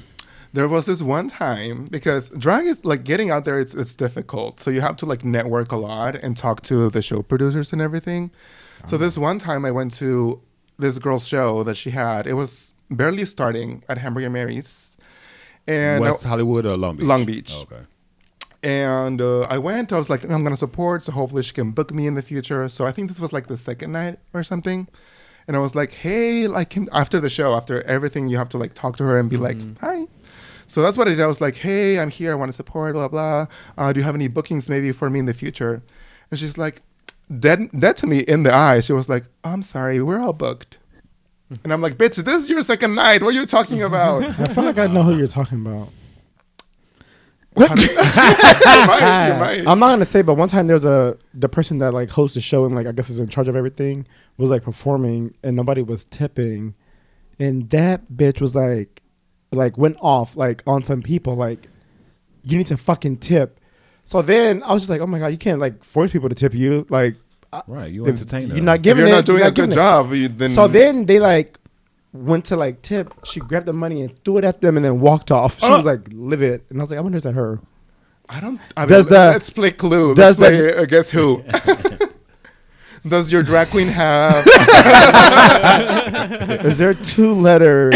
There 0.56 0.68
was 0.76 0.86
this 0.86 1.02
one 1.02 1.28
time 1.28 1.78
because 1.98 2.24
drag 2.30 2.66
is 2.74 2.80
like 2.92 3.04
getting 3.12 3.30
out 3.34 3.44
there. 3.48 3.60
It's 3.64 3.74
it's 3.82 3.94
difficult, 4.06 4.60
so 4.64 4.68
you 4.76 4.82
have 4.88 4.96
to 5.02 5.06
like 5.12 5.22
network 5.38 5.70
a 5.78 5.80
lot 5.92 6.14
and 6.24 6.32
talk 6.46 6.58
to 6.72 6.90
the 6.96 7.02
show 7.10 7.20
producers 7.32 7.74
and 7.74 7.82
everything. 7.88 8.32
So 8.90 8.98
this 8.98 9.18
one 9.18 9.38
time 9.48 9.62
I 9.70 9.72
went 9.80 9.92
to 10.04 10.42
this 10.84 10.96
girl's 11.00 11.28
show 11.28 11.64
that 11.68 11.76
she 11.82 11.90
had. 11.92 12.22
It 12.32 12.36
was 12.44 12.74
barely 13.02 13.26
starting 13.26 13.70
at 13.90 13.98
Hamburger 14.04 14.30
Mary's, 14.30 14.96
and 15.68 15.98
I- 16.04 16.08
West 16.10 16.24
Hollywood 16.24 16.66
or 16.66 16.76
Long 16.78 16.96
Beach? 16.98 17.08
Long 17.08 17.26
Beach. 17.26 17.52
Oh, 17.56 17.62
okay. 17.64 17.84
and 18.64 19.22
uh, 19.22 19.42
I 19.56 19.58
went. 19.58 19.92
I 19.92 19.98
was 19.98 20.10
like, 20.10 20.24
I'm 20.24 20.44
gonna 20.44 20.56
support, 20.68 21.04
so 21.04 21.12
hopefully 21.12 21.44
she 21.44 21.54
can 21.54 21.72
book 21.72 21.94
me 21.94 22.08
in 22.08 22.16
the 22.16 22.22
future. 22.32 22.70
So 22.70 22.86
I 22.86 22.92
think 22.92 23.10
this 23.10 23.20
was 23.20 23.32
like 23.34 23.48
the 23.48 23.58
second 23.58 23.92
night 23.92 24.20
or 24.34 24.44
something, 24.44 24.88
and 25.48 25.56
I 25.58 25.60
was 25.60 25.76
like, 25.76 25.92
hey, 26.06 26.48
like 26.48 26.78
after 26.92 27.20
the 27.20 27.30
show, 27.30 27.56
after 27.56 27.82
everything, 27.96 28.28
you 28.30 28.38
have 28.38 28.50
to 28.50 28.58
like 28.58 28.74
talk 28.74 28.98
to 28.98 29.04
her 29.04 29.20
and 29.20 29.30
be 29.30 29.38
like, 29.38 29.58
hi. 29.82 30.08
So 30.68 30.82
that's 30.82 30.98
what 30.98 31.08
I 31.08 31.12
did. 31.12 31.22
I 31.22 31.28
was 31.28 31.42
like, 31.42 31.58
hey, 31.58 32.00
I'm 32.00 32.10
here. 32.10 32.32
I 32.32 32.36
want 32.36 32.50
to 32.50 32.54
support. 32.54 32.94
Blah 32.94 33.08
blah. 33.08 33.48
Uh, 33.78 33.94
do 33.94 34.00
you 34.00 34.04
have 34.04 34.16
any 34.16 34.28
bookings 34.28 34.70
maybe 34.70 34.92
for 34.92 35.10
me 35.10 35.20
in 35.20 35.26
the 35.26 35.34
future? 35.34 35.84
And 36.32 36.40
she's 36.40 36.58
like, 36.58 36.82
dead, 37.40 37.70
dead 37.72 37.98
to 37.98 38.08
me 38.08 38.20
in 38.20 38.44
the 38.44 38.54
eye. 38.54 38.80
She 38.80 38.94
was 38.94 39.10
like, 39.10 39.26
I'm 39.44 39.62
sorry, 39.62 40.02
we're 40.02 40.20
all 40.20 40.34
booked. 40.34 40.80
And 41.64 41.72
I'm 41.72 41.82
like, 41.82 41.96
bitch, 41.96 42.16
this 42.24 42.44
is 42.44 42.50
your 42.50 42.62
second 42.64 42.96
night. 42.96 43.22
What 43.22 43.30
are 43.30 43.40
you 43.40 43.46
talking 43.46 43.84
about? 43.84 44.24
I 44.40 44.46
feel 44.46 44.64
like 44.64 44.80
I 44.80 44.88
know 44.88 45.04
who 45.04 45.16
you're 45.16 45.28
talking 45.28 45.66
about. 45.66 45.90
you 47.58 47.68
might, 47.68 49.30
you 49.30 49.40
might. 49.40 49.64
I'm 49.66 49.80
not 49.80 49.88
gonna 49.88 50.04
say, 50.04 50.22
but 50.22 50.34
one 50.34 50.50
time 50.50 50.68
there 50.68 50.76
was 50.76 50.84
a 50.84 51.18
the 51.34 51.48
person 51.48 51.78
that 51.78 51.94
like 51.94 52.10
hosts 52.10 52.36
the 52.36 52.42
show 52.42 52.66
and 52.66 52.76
like 52.76 52.86
I 52.86 52.92
guess 52.92 53.10
is 53.10 53.18
in 53.18 53.30
charge 53.30 53.48
of 53.48 53.56
everything 53.56 54.06
was 54.36 54.50
like 54.50 54.62
performing 54.62 55.36
and 55.42 55.56
nobody 55.56 55.82
was 55.82 56.04
tipping, 56.04 56.76
and 57.40 57.70
that 57.70 58.12
bitch 58.12 58.42
was 58.42 58.56
like, 58.56 59.02
like 59.52 59.78
went 59.78 59.98
off 60.02 60.36
like 60.36 60.64
on 60.68 60.84
some 60.84 61.02
people 61.02 61.36
like, 61.36 61.68
you 62.44 62.58
need 62.58 62.68
to 62.68 62.78
fucking 62.78 63.18
tip. 63.18 63.60
So 64.04 64.22
then 64.22 64.62
I 64.64 64.74
was 64.74 64.84
just 64.84 64.90
like, 64.90 65.02
oh 65.02 65.08
my 65.08 65.20
god, 65.20 65.28
you 65.28 65.38
can't 65.38 65.60
like 65.60 65.84
force 65.84 66.12
people 66.12 66.30
to 66.30 66.36
tip 66.36 66.54
you 66.54 66.86
like. 66.90 67.16
Right, 67.68 67.90
you 67.92 68.02
if 68.04 68.10
entertain 68.10 68.50
You're 68.50 68.60
not 68.62 68.78
if 68.78 68.82
giving 68.82 69.00
you're 69.02 69.08
it. 69.08 69.12
not 69.16 69.26
doing 69.26 69.40
you're 69.40 69.48
a 69.48 69.52
good 69.52 69.72
job, 69.72 70.12
you, 70.14 70.28
then 70.28 70.50
So 70.50 70.68
then 70.68 71.06
they 71.06 71.20
like 71.22 71.58
went 72.12 72.44
to 72.46 72.58
like 72.58 72.82
tip. 72.82 73.14
She 73.24 73.40
grabbed 73.40 73.66
the 73.66 73.72
money 73.74 74.02
and 74.02 74.18
threw 74.26 74.38
it 74.40 74.44
at 74.44 74.60
them 74.60 74.76
and 74.76 74.86
then 74.86 75.00
walked 75.00 75.32
off. 75.32 75.60
She 75.62 75.66
Oh. 75.66 75.78
was 75.78 75.86
like 75.86 76.02
livid, 76.12 76.64
and 76.70 76.80
I 76.80 76.84
was 76.84 76.90
like, 76.92 76.98
I 76.98 77.02
wonder 77.02 77.18
is 77.18 77.24
that 77.24 77.34
her? 77.34 77.62
I 78.30 78.42
don't. 78.42 78.60
I 78.76 78.86
Does 78.86 79.06
mean, 79.06 79.14
the- 79.14 79.30
let's 79.32 79.50
play 79.52 79.72
Clue. 79.72 80.16
does 80.16 80.38
let's 80.38 80.56
play 80.58 80.76
uh, 80.76 80.84
Guess 80.86 81.12
Who. 81.12 81.44
does 83.08 83.32
your 83.32 83.44
drag 83.44 83.70
queen 83.70 83.88
have? 83.88 84.46
Is 86.66 86.78
there 86.78 86.94
two 86.94 87.34
letters? 87.36 87.96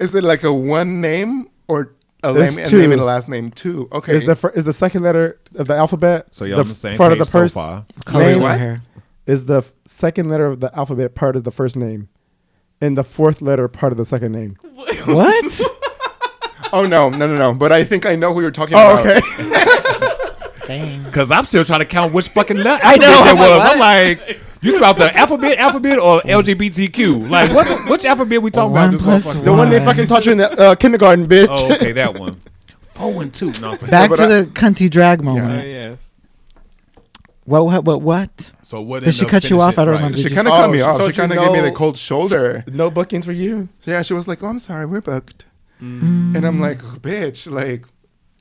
Is 0.00 0.14
it 0.14 0.24
like 0.24 0.42
a 0.42 0.52
one 0.52 1.00
name 1.00 1.48
or 1.68 1.94
a 2.22 2.32
There's 2.32 2.56
name, 2.56 2.66
a 2.66 2.68
two. 2.68 2.78
name 2.80 2.92
and 2.92 3.00
a 3.00 3.04
last 3.04 3.28
name 3.28 3.50
too? 3.50 3.88
Okay. 3.92 4.16
Is 4.16 4.24
the 4.26 4.34
fir- 4.34 4.50
is 4.50 4.64
the 4.64 4.72
second 4.72 5.02
letter 5.02 5.38
of 5.54 5.66
the 5.68 5.74
alphabet? 5.76 6.26
So 6.32 6.44
you're 6.44 6.56
the 6.56 6.62
on 6.62 6.68
the 6.68 6.74
same 6.74 6.96
front 6.96 7.12
page 7.12 7.20
of 7.20 7.26
the 7.26 7.30
so 7.30 7.38
first 7.38 7.54
far. 7.54 7.86
Colors 8.04 8.26
name 8.26 8.36
in 8.36 8.42
my 8.42 8.56
hair. 8.56 8.82
is 9.26 9.44
the 9.46 9.58
f- 9.58 9.72
second 9.86 10.28
letter 10.28 10.46
of 10.46 10.60
the 10.60 10.74
alphabet 10.76 11.14
part 11.14 11.36
of 11.36 11.44
the 11.44 11.50
first 11.52 11.76
name, 11.76 12.08
and 12.80 12.98
the 12.98 13.04
fourth 13.04 13.40
letter 13.40 13.68
part 13.68 13.92
of 13.92 13.96
the 13.98 14.04
second 14.04 14.32
name. 14.32 14.56
What? 15.06 15.60
oh 16.74 16.86
no, 16.86 17.08
no, 17.10 17.26
no, 17.26 17.36
no! 17.38 17.54
But 17.54 17.72
I 17.72 17.84
think 17.84 18.04
I 18.06 18.16
know 18.16 18.34
who 18.34 18.42
you're 18.42 18.50
talking 18.50 18.74
Oh, 18.76 19.00
about. 19.00 19.06
okay. 19.06 19.20
Dang. 20.66 21.02
Because 21.04 21.30
I'm 21.30 21.46
still 21.46 21.64
trying 21.64 21.80
to 21.80 21.86
count 21.86 22.12
which 22.12 22.28
fucking 22.28 22.58
letter 22.58 22.84
I 22.84 22.96
know, 22.96 23.24
it 23.26 23.34
was. 23.34 23.58
what? 23.58 23.72
I'm 23.72 23.78
like, 23.78 24.40
you 24.62 24.76
about 24.76 24.96
the 24.98 25.14
alphabet, 25.16 25.58
alphabet, 25.58 25.98
or 25.98 26.20
LGBTQ? 26.22 27.28
Like, 27.30 27.52
what? 27.52 27.88
Which 27.88 28.04
alphabet 28.04 28.42
we 28.42 28.50
talking 28.50 28.72
One 28.72 28.82
about? 28.88 28.92
This 28.92 29.02
plus 29.02 29.34
motherfucker? 29.36 29.44
the 29.44 29.52
one 29.52 29.70
they 29.70 29.84
fucking 29.84 30.06
taught 30.06 30.26
you 30.26 30.32
in 30.32 30.38
the 30.38 30.50
uh, 30.60 30.74
kindergarten, 30.74 31.26
bitch. 31.28 31.46
Oh, 31.48 31.72
okay, 31.74 31.92
that 31.92 32.18
one. 32.18 32.40
Four 32.94 33.22
and 33.22 33.32
two. 33.32 33.52
No, 33.62 33.74
Back 33.76 34.10
to 34.12 34.22
I- 34.22 34.26
the 34.26 34.50
cunty 34.52 34.90
drag 34.90 35.20
Oh, 35.20 35.24
moment. 35.24 35.66
yes. 35.66 36.14
What? 37.44 37.64
What? 37.64 37.84
What? 37.84 38.02
What? 38.02 38.52
So 38.62 38.80
what? 38.82 39.02
Did 39.02 39.14
she 39.14 39.24
cut 39.26 39.48
you 39.50 39.60
off? 39.60 39.78
I 39.78 39.84
don't 39.84 39.94
finishing- 39.98 40.24
remember. 40.24 40.28
She 40.28 40.34
kind 40.34 40.46
of 40.48 40.52
Oh, 40.54 40.56
cut 40.58 40.70
me 40.70 40.80
off. 40.82 41.04
She 41.06 41.12
kind 41.12 41.32
of 41.32 41.38
gave 41.38 41.52
me 41.52 41.60
the 41.62 41.72
cold 41.72 41.96
shoulder. 41.96 42.64
No 42.70 42.90
bookings 42.90 43.24
for 43.24 43.32
you. 43.32 43.68
Yeah, 43.84 44.02
she 44.02 44.12
was 44.14 44.28
like, 44.28 44.42
"Oh, 44.42 44.48
I'm 44.48 44.58
sorry, 44.58 44.86
we're 44.86 45.00
booked," 45.00 45.46
Mm. 45.82 46.36
and 46.36 46.44
I'm 46.46 46.60
like, 46.60 46.78
"Bitch, 46.78 47.50
like." 47.50 47.86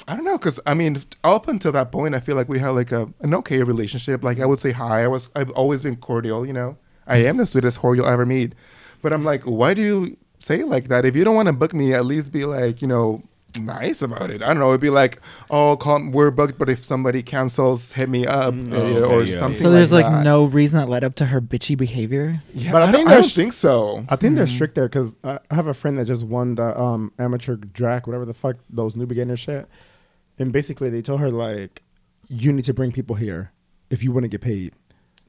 I 0.09 0.15
don't 0.15 0.25
know, 0.25 0.37
cause 0.39 0.59
I 0.65 0.73
mean, 0.73 1.01
up 1.23 1.47
until 1.47 1.71
that 1.73 1.91
point, 1.91 2.15
I 2.15 2.19
feel 2.19 2.35
like 2.35 2.49
we 2.49 2.59
had 2.59 2.69
like 2.71 2.91
a 2.91 3.09
an 3.21 3.33
okay 3.35 3.61
relationship. 3.63 4.23
Like 4.23 4.39
I 4.39 4.45
would 4.45 4.59
say 4.59 4.71
hi. 4.71 5.03
I 5.03 5.07
was, 5.07 5.29
I've 5.35 5.51
always 5.51 5.83
been 5.83 5.95
cordial. 5.97 6.45
You 6.45 6.53
know, 6.53 6.77
I 7.05 7.17
am 7.29 7.37
the 7.37 7.45
sweetest 7.45 7.79
whore 7.81 7.95
you'll 7.95 8.07
ever 8.07 8.25
meet. 8.25 8.53
But 9.01 9.13
I'm 9.13 9.23
like, 9.23 9.43
why 9.43 9.73
do 9.73 9.81
you 9.81 10.17
say 10.39 10.61
it 10.61 10.67
like 10.67 10.85
that? 10.89 11.05
If 11.05 11.15
you 11.15 11.23
don't 11.23 11.35
want 11.35 11.47
to 11.47 11.53
book 11.53 11.73
me, 11.73 11.93
at 11.93 12.05
least 12.05 12.33
be 12.33 12.43
like, 12.45 12.81
you 12.81 12.87
know, 12.87 13.21
nice 13.61 14.01
about 14.01 14.29
it. 14.31 14.41
I 14.41 14.47
don't 14.47 14.59
know. 14.59 14.69
It'd 14.69 14.81
be 14.81 14.89
like, 14.89 15.21
oh, 15.49 15.77
call, 15.77 16.01
we're 16.11 16.31
booked, 16.31 16.57
but 16.57 16.69
if 16.69 16.83
somebody 16.83 17.21
cancels, 17.23 17.91
hit 17.93 18.09
me 18.09 18.25
up 18.27 18.53
uh, 18.53 18.57
Oh, 18.57 18.81
okay, 18.81 19.01
or 19.13 19.23
yeah. 19.23 19.39
something. 19.39 19.61
So 19.61 19.69
there's 19.69 19.91
like, 19.91 20.05
that. 20.05 20.23
no 20.23 20.45
reason 20.45 20.77
that 20.79 20.89
led 20.89 21.03
up 21.03 21.15
to 21.15 21.25
her 21.27 21.39
bitchy 21.39 21.77
behavior. 21.77 22.41
Yeah, 22.53 22.71
But 22.71 22.81
I 22.81 22.85
I, 22.89 22.91
think 22.91 23.07
don't, 23.07 23.17
I 23.17 23.21
don't 23.21 23.31
think 23.31 23.53
so. 23.53 24.05
I 24.09 24.15
think 24.17 24.35
they're 24.35 24.45
Mm-hmm. 24.45 24.55
strict 24.55 24.75
there 24.75 24.87
because 24.89 25.13
I 25.23 25.39
I 25.51 25.55
have 25.55 25.67
a 25.67 25.73
friend 25.73 25.97
that 25.97 26.05
just 26.05 26.23
won 26.25 26.55
the 26.55 26.77
um, 26.79 27.11
amateur 27.19 27.55
drag, 27.55 28.05
whatever 28.07 28.25
the 28.25 28.33
fuck 28.33 28.57
those 28.69 28.95
new 28.95 29.05
beginner 29.05 29.35
shit, 29.37 29.67
and 30.39 30.51
basically 30.51 30.89
they 30.89 31.01
told 31.01 31.19
her 31.19 31.29
like, 31.29 31.83
you 32.27 32.51
need 32.53 32.65
to 32.65 32.73
bring 32.73 32.91
people 32.91 33.15
here 33.15 33.51
if 33.89 34.03
you 34.03 34.11
want 34.11 34.23
to 34.23 34.27
get 34.29 34.41
paid. 34.41 34.73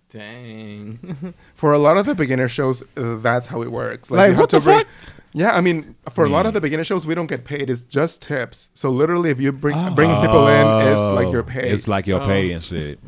Dang. 0.08 1.34
For 1.54 1.72
a 1.72 1.78
lot 1.78 1.96
of 1.96 2.06
the 2.06 2.14
beginner 2.14 2.48
shows, 2.48 2.82
uh, 2.96 3.16
that's 3.16 3.46
how 3.48 3.62
it 3.62 3.70
works. 3.70 4.10
Like, 4.10 4.28
you 4.28 4.32
have 4.32 4.40
what 4.40 4.50
to 4.50 4.56
the 4.58 4.64
bring- 4.64 4.78
fuck? 4.78 4.86
Yeah, 5.32 5.52
I 5.52 5.60
mean, 5.60 5.94
for 6.10 6.24
a 6.24 6.28
lot 6.28 6.44
Mm. 6.44 6.48
of 6.48 6.54
the 6.54 6.60
beginner 6.60 6.82
shows, 6.82 7.06
we 7.06 7.14
don't 7.14 7.28
get 7.28 7.44
paid. 7.44 7.70
It's 7.70 7.80
just 7.82 8.20
tips. 8.22 8.68
So 8.74 8.90
literally, 8.90 9.30
if 9.30 9.40
you 9.40 9.52
bring 9.52 9.76
bring 9.94 10.10
people 10.20 10.48
in, 10.48 10.66
it's 10.88 11.00
like 11.14 11.30
your 11.30 11.44
pay. 11.44 11.70
Oh. 11.70 11.72
It's 11.72 11.86
like 11.86 12.08
your 12.08 12.20
Oh. 12.20 12.26
pay 12.26 12.50
and 12.50 12.60
shit. 12.64 12.98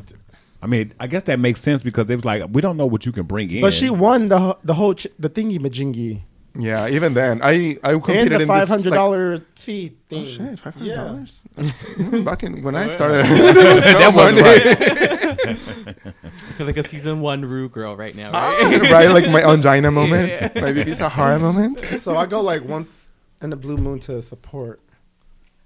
I 0.61 0.67
mean, 0.67 0.93
I 1.01 1.07
guess 1.07 1.23
that 1.23 1.37
makes 1.41 1.59
sense 1.59 1.81
because 1.81 2.09
it 2.09 2.15
was 2.15 2.23
like 2.23 2.41
we 2.53 2.61
don't 2.61 2.77
know 2.77 2.85
what 2.85 3.05
you 3.05 3.11
can 3.11 3.23
bring 3.23 3.49
in. 3.51 3.59
But 3.59 3.73
she 3.73 3.89
won 3.89 4.29
the 4.29 4.55
the 4.63 4.75
whole 4.75 4.93
ch- 4.93 5.07
the 5.19 5.29
thingy 5.29 5.59
majingy 5.59 6.21
yeah, 6.55 6.87
even 6.87 7.13
then, 7.15 7.41
I 7.43 7.77
I 7.83 7.93
and 7.93 8.03
competed 8.03 8.31
the 8.33 8.41
in 8.41 8.47
five 8.47 8.61
this. 8.61 8.69
hundred 8.69 8.91
Like, 8.91 8.97
dollar 8.97 9.41
fee 9.55 9.91
oh, 9.93 9.97
thing. 10.09 10.23
oh 10.23 10.25
shit, 10.27 10.59
five 10.59 10.73
hundred 10.75 10.87
Yeah. 10.87 10.95
dollars. 11.03 11.43
Mm, 11.57 12.23
back 12.25 12.43
in 12.43 12.61
when 12.61 12.75
I 12.75 12.87
started, 12.89 13.25
that 13.25 14.11
wasn't 14.15 14.41
right. 14.41 16.13
I 16.23 16.51
feel 16.57 16.65
like 16.67 16.77
a 16.77 16.87
season 16.87 17.21
one 17.21 17.43
Ru 17.45 17.69
girl 17.69 17.95
right 17.97 18.15
now, 18.15 18.31
right? 18.31 18.59
Ah, 18.61 18.89
right, 18.91 19.09
like 19.09 19.29
my 19.29 19.41
Ongina 19.41 19.91
moment, 19.91 20.53
my 20.55 20.71
BeBe 20.73 20.93
Zahara 20.95 21.39
moment. 21.39 21.79
So 21.99 22.15
I 22.17 22.25
go 22.25 22.41
like 22.41 22.63
once 22.63 23.11
in 23.41 23.49
the 23.49 23.55
blue 23.55 23.77
moon 23.77 23.99
to 24.01 24.21
support 24.21 24.79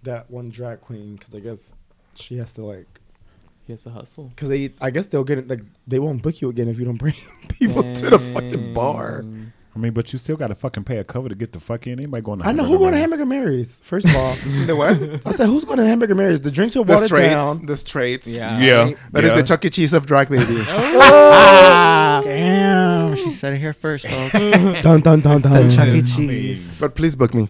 that 0.04 0.30
one 0.32 0.50
drag 0.50 0.82
queen 0.82 1.16
because 1.16 1.34
I 1.36 1.40
guess 1.40 1.74
she 2.16 2.38
has 2.38 2.52
to 2.54 2.64
like 2.66 2.88
he 3.66 3.74
has 3.74 3.84
to 3.84 3.90
hustle. 3.90 4.26
because 4.30 4.48
they 4.50 4.72
I 4.80 4.90
guess 4.90 5.08
they'll 5.08 5.26
get 5.26 5.38
it 5.40 5.48
like 5.50 5.62
they 5.86 6.00
won't 6.00 6.22
book 6.22 6.40
you 6.42 6.50
again 6.50 6.68
if 6.70 6.80
you 6.80 6.86
don't 6.86 6.98
bring 6.98 7.14
people 7.50 7.84
to 7.84 8.10
the 8.10 8.20
fucking 8.20 8.74
bar. 8.74 9.26
Dang. 9.78 9.82
I 9.82 9.84
mean, 9.84 9.94
but 9.94 10.12
you 10.12 10.20
still 10.20 10.36
got 10.38 10.48
to 10.48 10.56
fucking 10.56 10.84
pay 10.84 10.98
a 10.98 11.04
cover 11.04 11.30
to 11.30 11.36
get 11.36 11.52
the 11.54 11.60
fuck 11.60 11.86
in. 11.88 11.94
Anybody 12.00 12.22
going 12.24 12.40
to? 12.40 12.48
I 12.48 12.52
know 12.52 12.64
who 12.64 12.78
going 12.80 12.94
to 12.94 12.98
Hamburger 13.00 13.26
Mary's. 13.26 13.80
First 13.84 14.08
of 14.08 14.16
all, 14.16 14.34
The 14.66 14.76
what? 14.76 15.28
I 15.28 15.32
said 15.32 15.48
who's 15.48 15.66
going 15.66 15.78
to 15.78 15.86
Hamburger 15.86 16.16
Mary's? 16.16 16.42
The 16.42 16.52
drinks 16.52 16.76
are 16.76 16.84
The 16.84 16.94
watered 16.94 17.08
straights. 17.08 17.34
down. 17.34 17.66
The 17.66 17.76
straights. 17.76 18.28
Yeah. 18.28 18.60
Yeah, 18.60 18.94
That 19.12 19.24
is 19.24 19.30
yeah. 19.32 19.36
the 19.38 19.44
Chuck 19.44 19.66
E. 19.66 19.70
Cheese 19.70 19.94
of 19.94 20.06
drag 20.06 20.30
baby. 20.30 20.58
Oh. 20.70 21.00
Ah, 21.00 22.22
damn, 22.24 23.16
she 23.16 23.30
said 23.32 23.54
it 23.54 23.58
here 23.60 23.74
first, 23.74 24.08
folks. 24.08 24.32
dun 24.84 25.02
dun 25.02 25.22
dun 25.22 25.42
the 25.42 25.50
dun. 25.50 25.70
Chuck 25.70 25.88
E. 25.88 25.90
I 25.90 25.94
mean, 25.94 26.06
Cheese. 26.06 26.80
but 26.80 26.96
please 26.96 27.16
book 27.16 27.34
me. 27.34 27.48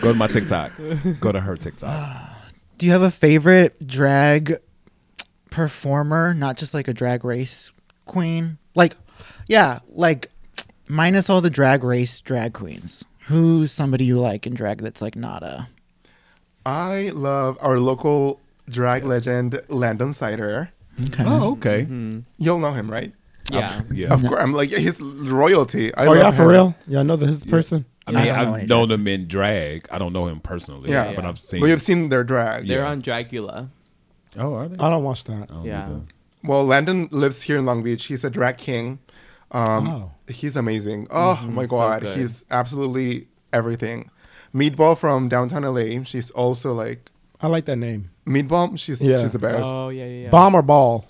Go 0.00 0.12
to 0.12 0.14
my 0.14 0.26
TikTok. 0.26 0.72
Go 1.20 1.32
to 1.32 1.40
her 1.40 1.56
TikTok. 1.56 2.30
Do 2.78 2.86
you 2.86 2.92
have 2.92 3.02
a 3.02 3.10
favorite 3.10 3.86
drag 3.86 4.56
performer? 5.50 6.34
Not 6.34 6.56
just 6.56 6.74
like 6.74 6.88
a 6.88 6.94
drag 6.94 7.24
race 7.24 7.70
queen. 8.04 8.58
Like, 8.74 8.96
yeah, 9.48 9.80
like 9.90 10.30
minus 10.88 11.28
all 11.30 11.40
the 11.40 11.50
drag 11.50 11.84
race 11.84 12.20
drag 12.20 12.52
queens. 12.52 13.04
Who's 13.26 13.72
somebody 13.72 14.04
you 14.04 14.18
like 14.18 14.46
in 14.46 14.54
drag 14.54 14.78
that's 14.82 15.00
like 15.02 15.16
not 15.16 15.42
a? 15.42 15.68
I 16.64 17.10
love 17.14 17.58
our 17.60 17.78
local 17.78 18.40
drag 18.68 19.04
legend, 19.04 19.60
Landon 19.68 20.12
Cider. 20.12 20.70
Okay. 21.08 21.24
Oh, 21.26 21.52
okay. 21.52 21.86
Mhm. 21.86 22.24
You'll 22.38 22.58
know 22.58 22.72
him, 22.72 22.90
right? 22.90 23.12
Yeah. 23.50 23.82
Yeah. 23.92 24.12
Of 24.14 24.22
course. 24.22 24.40
I'm 24.40 24.52
like, 24.52 24.70
his 24.70 25.00
royalty. 25.00 25.92
I 25.94 26.06
oh 26.06 26.10
love 26.12 26.16
yeah, 26.18 26.30
for 26.30 26.42
him. 26.44 26.48
real? 26.48 26.74
Yeah, 26.86 27.00
I 27.00 27.02
know 27.02 27.16
this 27.16 27.44
Yeah. 27.44 27.50
person. 27.50 27.84
I 28.06 28.10
mean, 28.12 28.18
I 28.20 28.26
don't 28.26 28.34
know 28.34 28.40
I've 28.54 28.58
any 28.60 28.66
known 28.66 28.90
him 28.90 29.08
in 29.08 29.28
drag. 29.28 29.86
I 29.90 29.98
don't 29.98 30.12
know 30.12 30.26
him 30.26 30.40
personally. 30.40 30.90
Yeah. 30.90 31.12
but 31.14 31.24
I've 31.24 31.38
seen. 31.38 31.60
But 31.60 31.66
you've 31.68 31.82
seen 31.82 32.08
their 32.08 32.24
drag. 32.24 32.66
They're 32.66 32.80
Yeah. 32.80 32.90
on 32.90 33.02
Dragula. 33.02 33.68
oh, 34.38 34.54
are 34.54 34.68
they? 34.68 34.76
I 34.78 34.90
don't 34.90 35.04
watch 35.04 35.24
that. 35.24 35.42
I 35.50 35.54
don't 35.54 35.64
Yeah. 35.64 35.86
either. 35.86 36.00
Well, 36.44 36.64
Landon 36.64 37.08
lives 37.12 37.42
here 37.42 37.56
in 37.58 37.66
Long 37.66 37.82
Beach. 37.82 38.04
He's 38.06 38.24
a 38.24 38.30
drag 38.30 38.58
king. 38.58 38.98
Um, 39.50 39.88
Oh. 39.88 40.10
He's 40.28 40.56
amazing. 40.56 41.06
Oh 41.10 41.38
Mhm, 41.42 41.52
my 41.52 41.66
God. 41.66 42.02
good. 42.02 42.16
he's 42.16 42.44
absolutely 42.50 43.28
everything. 43.52 44.10
Meatball 44.54 44.96
from 44.96 45.28
downtown 45.28 45.62
LA. 45.64 46.02
She's 46.04 46.30
also 46.30 46.72
like, 46.72 47.10
I 47.40 47.48
like 47.48 47.64
that 47.66 47.76
name. 47.76 48.10
Meatball, 48.26 48.78
she's, 48.78 49.02
Yeah. 49.02 49.16
she's 49.20 49.32
the 49.32 49.38
best. 49.38 49.64
Oh 49.64 49.88
yeah, 49.90 50.04
yeah, 50.06 50.22
yeah. 50.24 50.30
Bomb 50.30 50.54
or 50.54 50.62
ball? 50.62 51.06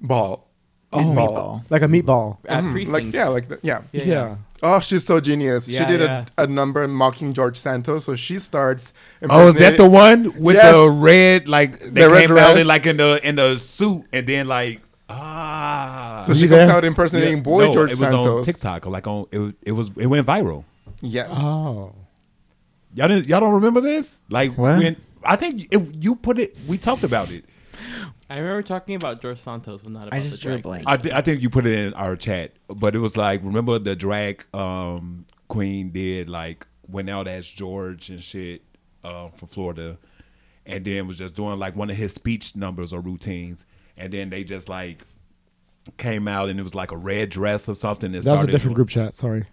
Ball. 0.00 0.44
Oh, 0.92 0.98
Meatball. 0.98 1.14
meatball. 1.14 1.64
Like 1.70 1.82
a 1.82 1.86
meatball. 1.86 2.36
At 2.46 2.64
Mhm. 2.64 2.72
Precinct. 2.72 2.92
Like, 2.92 3.14
yeah, 3.14 3.28
like, 3.28 3.48
the, 3.48 3.58
yeah. 3.62 3.80
Yeah. 3.92 4.04
Yeah, 4.04 4.36
Oh, 4.62 4.80
she's 4.80 5.04
so 5.06 5.20
genius. 5.20 5.66
she 5.66 5.84
did 5.84 6.00
yeah. 6.00 6.24
A, 6.36 6.44
a 6.44 6.46
number 6.46 6.86
mocking 6.88 7.32
George 7.32 7.56
Santos. 7.56 8.04
So 8.06 8.16
she 8.16 8.38
starts. 8.38 8.92
Oh, 9.28 9.48
is 9.48 9.54
that 9.56 9.76
the 9.76 9.88
one 9.88 10.32
with 10.40 10.56
Yes. 10.56 10.74
the 10.74 10.90
red? 10.90 11.48
Like 11.48 11.78
they 11.80 12.02
The 12.02 12.10
red 12.10 12.26
came 12.28 12.36
out 12.38 12.58
in 12.58 12.66
like 12.66 12.86
in 12.86 12.96
the 12.96 13.20
in 13.26 13.36
the 13.36 13.56
suit, 13.58 14.04
and 14.12 14.26
then 14.26 14.48
like 14.48 14.80
ah, 15.08 16.24
So 16.26 16.32
You 16.32 16.38
she 16.40 16.48
comes 16.48 16.64
there? 16.66 16.74
out 16.74 16.84
impersonating 16.84 17.42
boy 17.42 17.66
no, 17.66 17.72
George 17.72 17.90
it 17.92 17.98
was 18.00 18.08
Santos. 18.10 18.38
on 18.38 18.44
TikTok. 18.44 18.86
Like 18.86 19.06
on 19.06 19.26
it, 19.30 19.38
was- 19.38 19.52
it 19.62 19.72
was 19.72 19.96
it 19.96 20.06
went 20.06 20.26
viral. 20.26 20.64
Yes. 21.00 21.28
Oh. 21.32 21.94
Y'all 22.94 23.08
didn't 23.08 23.28
y'all 23.28 23.40
don't 23.40 23.54
remember 23.54 23.80
this? 23.80 24.22
Like 24.28 24.56
What? 24.56 24.78
when 24.78 24.96
I 25.24 25.36
think 25.36 25.66
it, 25.70 25.96
you 26.02 26.16
put 26.16 26.38
it. 26.38 26.56
We 26.66 26.78
talked 26.78 27.04
about 27.04 27.30
it. 27.30 27.44
I 28.30 28.36
remember 28.38 28.62
talking 28.62 28.94
about 28.94 29.22
George 29.22 29.38
Santos, 29.38 29.82
but 29.82 29.92
not 29.92 30.08
about 30.08 30.14
I 30.18 30.20
just 30.22 30.36
the 30.36 30.42
drew 30.42 30.52
a 30.52 30.54
drag 30.56 30.62
blank. 30.64 30.84
I, 30.86 30.96
thi- 30.98 31.12
I 31.12 31.20
think 31.22 31.40
you 31.40 31.48
put 31.48 31.64
it 31.66 31.78
in 31.78 31.94
our 31.94 32.14
chat, 32.16 32.52
but 32.68 32.94
it 32.94 32.98
was 32.98 33.16
like 33.16 33.42
remember 33.42 33.78
the 33.78 33.96
drag 33.96 34.44
um, 34.54 35.24
queen 35.48 35.90
did 35.90 36.28
like 36.28 36.66
went 36.86 37.08
out 37.08 37.26
as 37.26 37.46
George 37.46 38.10
and 38.10 38.22
shit 38.22 38.62
uh, 39.02 39.28
from 39.28 39.48
Florida, 39.48 39.96
and 40.66 40.84
then 40.84 41.06
was 41.06 41.16
just 41.16 41.34
doing 41.34 41.58
like 41.58 41.74
one 41.74 41.88
of 41.88 41.96
his 41.96 42.12
speech 42.14 42.54
numbers 42.54 42.92
or 42.92 43.00
routines, 43.00 43.64
and 43.96 44.12
then 44.12 44.28
they 44.30 44.44
just 44.44 44.68
like 44.68 45.04
came 45.96 46.28
out 46.28 46.50
and 46.50 46.60
it 46.60 46.62
was 46.62 46.74
like 46.74 46.90
a 46.92 46.96
red 46.98 47.30
dress 47.30 47.66
or 47.66 47.74
something. 47.74 48.14
And 48.14 48.22
That 48.24 48.32
was 48.32 48.40
a 48.42 48.46
different 48.46 48.62
doing- 48.62 48.74
group 48.74 48.88
chat. 48.90 49.14
Sorry. 49.14 49.44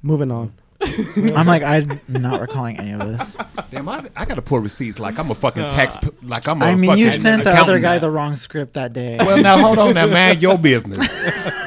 Moving 0.00 0.30
on. 0.30 0.52
I'm 1.34 1.46
like, 1.46 1.62
I'm 1.62 2.00
not 2.08 2.40
recalling 2.40 2.78
any 2.78 2.92
of 2.92 3.00
this. 3.00 3.36
Damn, 3.70 3.88
I, 3.88 4.04
I 4.16 4.24
gotta 4.24 4.42
pull 4.42 4.58
receipts 4.58 4.98
like 4.98 5.18
I'm 5.18 5.30
a 5.30 5.34
fucking 5.34 5.68
tax, 5.68 5.96
like 6.22 6.46
I'm 6.48 6.60
a 6.62 6.66
I 6.66 6.74
mean, 6.74 6.96
you 6.98 7.06
fucking 7.06 7.22
sent 7.22 7.44
the 7.44 7.50
other 7.50 7.76
accountant 7.76 7.82
guy 7.82 7.94
now. 7.94 7.98
the 8.00 8.10
wrong 8.10 8.34
script 8.34 8.74
that 8.74 8.92
day. 8.92 9.16
Well, 9.18 9.42
now 9.42 9.58
hold 9.58 9.78
on, 9.78 9.94
now 9.94 10.06
man, 10.06 10.40
your 10.40 10.58
business. 10.70 10.98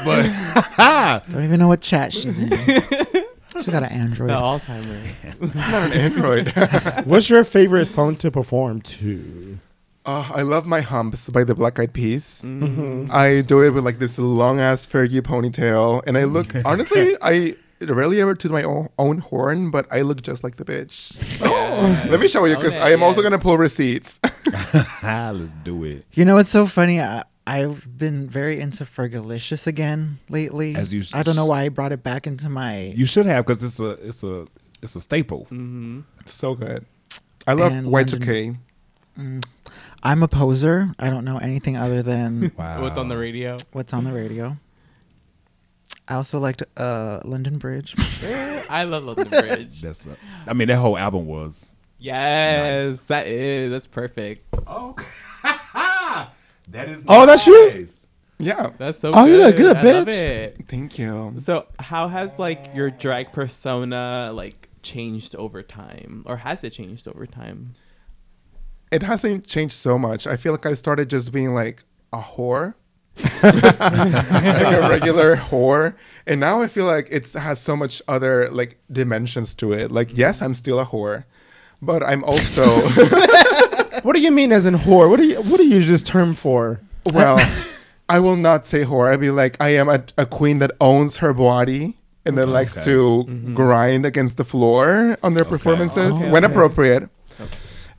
but 0.05 0.23
Don't 1.29 1.43
even 1.43 1.59
know 1.59 1.67
what 1.67 1.81
chat 1.81 2.13
she's 2.13 2.37
in. 2.37 2.49
She's 3.53 3.69
got 3.69 3.83
an 3.83 3.89
Android. 3.89 4.29
The 4.29 4.33
Alzheimer. 4.35 5.55
Not 5.55 5.83
an 5.83 5.93
android. 5.93 7.05
What's 7.07 7.29
your 7.29 7.43
favorite 7.43 7.85
song 7.85 8.15
to 8.17 8.29
perform 8.29 8.81
to? 8.81 9.57
Uh, 10.05 10.29
I 10.33 10.41
love 10.43 10.65
my 10.65 10.79
humps 10.81 11.29
by 11.29 11.43
the 11.43 11.53
Black 11.55 11.79
Eyed 11.79 11.91
Peas. 11.91 12.41
Mm-hmm. 12.45 13.07
I 13.11 13.41
do 13.41 13.61
it 13.61 13.71
with 13.71 13.83
like 13.83 13.99
this 13.99 14.17
long 14.19 14.59
ass 14.59 14.85
Fergie 14.85 15.21
ponytail, 15.21 16.01
and 16.07 16.17
I 16.17 16.23
look 16.25 16.47
honestly, 16.65 17.17
I 17.21 17.55
rarely 17.81 18.21
ever 18.21 18.33
to 18.35 18.49
my 18.49 18.63
own, 18.63 18.89
own 18.97 19.19
horn, 19.19 19.71
but 19.71 19.87
I 19.91 20.01
look 20.01 20.21
just 20.21 20.43
like 20.43 20.55
the 20.57 20.65
bitch. 20.65 21.13
Let 22.09 22.19
me 22.19 22.27
show 22.27 22.45
you 22.45 22.55
because 22.55 22.73
Okay, 22.75 22.81
I 22.81 22.91
am 22.91 23.03
also 23.03 23.21
gonna 23.21 23.39
pull 23.39 23.57
receipts. 23.57 24.19
let's 25.03 25.53
do 25.63 25.83
it. 25.83 26.05
You 26.13 26.25
know 26.25 26.35
what's 26.35 26.49
so 26.49 26.67
funny? 26.67 27.01
I, 27.01 27.23
I've 27.45 27.97
been 27.97 28.29
very 28.29 28.59
into 28.59 28.83
Fergalicious 28.85 29.67
again 29.67 30.19
lately. 30.29 30.75
As 30.75 30.93
you- 30.93 31.03
I 31.13 31.23
don't 31.23 31.35
know 31.35 31.45
why 31.45 31.63
I 31.63 31.69
brought 31.69 31.91
it 31.91 32.03
back 32.03 32.27
into 32.27 32.49
my. 32.49 32.93
You 32.95 33.05
should 33.05 33.25
have 33.25 33.45
because 33.45 33.63
it's 33.63 33.79
a 33.79 33.91
it's 34.05 34.23
a 34.23 34.47
it's 34.81 34.95
a 34.95 35.01
staple. 35.01 35.45
Mm-hmm. 35.45 36.01
so 36.25 36.55
good. 36.55 36.85
I 37.45 37.53
love 37.53 37.71
And 37.71 37.87
Y2K. 37.87 38.57
I'm 40.03 40.21
a 40.23 40.27
poser. 40.27 40.89
I 40.99 41.09
don't 41.09 41.25
know 41.25 41.37
anything 41.37 41.75
other 41.75 42.03
than 42.03 42.51
Wow. 42.57 42.81
What's 42.81 42.97
on 42.97 43.07
the 43.09 43.17
radio? 43.17 43.57
what's 43.71 43.93
on 43.93 44.03
the 44.03 44.13
radio. 44.13 44.57
I 46.07 46.15
also 46.15 46.39
liked 46.39 46.63
uh, 46.77 47.19
London 47.25 47.57
Bridge. 47.57 47.95
I 48.69 48.83
love 48.85 49.03
London 49.03 49.27
Bridge. 49.29 49.81
That's 49.81 50.05
a, 50.05 50.15
I 50.47 50.53
mean 50.53 50.67
that 50.69 50.77
whole 50.77 50.97
album 50.97 51.25
was. 51.27 51.75
yes, 51.99 52.83
Nice. 52.97 53.03
that 53.05 53.27
is. 53.27 53.71
That's 53.71 53.87
perfect. 53.87 54.45
Oh, 54.65 54.95
that 55.43 56.89
is. 56.89 57.03
Oh, 57.07 57.25
that's 57.25 57.45
you? 57.47 57.85
Yeah, 58.39 58.69
That's 58.77 58.99
so 58.99 59.09
Oh, 59.15 59.25
good. 59.25 59.31
you 59.31 59.37
look 59.37 59.55
good, 59.57 59.77
I 59.77 59.81
love 59.81 60.05
bitch. 60.07 60.13
it. 60.13 60.65
thank 60.67 60.99
you. 60.99 61.33
So, 61.39 61.65
how 61.79 62.07
has 62.07 62.37
like 62.37 62.69
your 62.75 62.91
drag 62.91 63.31
persona 63.31 64.31
like 64.31 64.69
changed 64.83 65.35
over 65.35 65.63
time, 65.63 66.23
or 66.27 66.37
has 66.37 66.63
it 66.63 66.69
changed 66.71 67.07
over 67.07 67.25
time? 67.25 67.73
It 68.91 69.01
hasn't 69.03 69.47
changed 69.47 69.73
so 69.75 69.97
much. 69.97 70.27
I 70.27 70.37
feel 70.37 70.51
like 70.53 70.67
I 70.67 70.75
started 70.75 71.09
just 71.09 71.33
being 71.33 71.53
like 71.55 71.83
a 72.13 72.19
whore. 72.21 72.75
Like 73.43 74.77
a 74.77 74.87
regular 74.89 75.35
whore 75.35 75.95
and 76.25 76.39
now 76.39 76.61
i 76.61 76.67
feel 76.67 76.85
like 76.85 77.07
it 77.11 77.31
has 77.33 77.59
so 77.59 77.75
much 77.75 78.01
other 78.07 78.49
like 78.49 78.77
dimensions 78.91 79.53
to 79.55 79.73
it 79.73 79.91
like 79.91 80.15
yes 80.17 80.41
i'm 80.41 80.53
still 80.53 80.79
a 80.79 80.85
whore 80.85 81.23
but 81.81 82.03
i'm 82.03 82.23
also 82.23 82.63
What 84.03 84.15
do 84.15 84.21
you 84.21 84.31
mean 84.31 84.51
as 84.53 84.65
in 84.65 84.75
whore? 84.75 85.09
What 85.09 85.17
do 85.17 85.25
you 85.25 85.41
what 85.41 85.57
do 85.57 85.65
you 85.65 85.75
use 85.75 85.87
this 85.87 86.03
term 86.03 86.33
for? 86.35 86.79
well 87.13 87.39
i 88.09 88.19
will 88.19 88.35
not 88.35 88.65
say 88.65 88.83
whore 88.83 89.11
i'd 89.11 89.19
be 89.19 89.31
like 89.31 89.55
i 89.61 89.69
am 89.69 89.87
a, 89.89 90.03
a 90.17 90.25
queen 90.25 90.59
that 90.59 90.71
owns 90.81 91.17
her 91.17 91.33
body 91.33 91.95
and 92.25 92.37
then 92.37 92.51
likes 92.51 92.75
Okay. 92.77 92.85
to 92.85 92.97
mm-hmm. 93.27 93.53
grind 93.53 94.05
against 94.05 94.35
the 94.37 94.43
floor 94.43 95.17
on 95.23 95.33
their 95.33 95.45
performances 95.45 96.21
Oh, 96.23 96.31
when 96.31 96.43
okay. 96.43 96.53
appropriate 96.53 97.09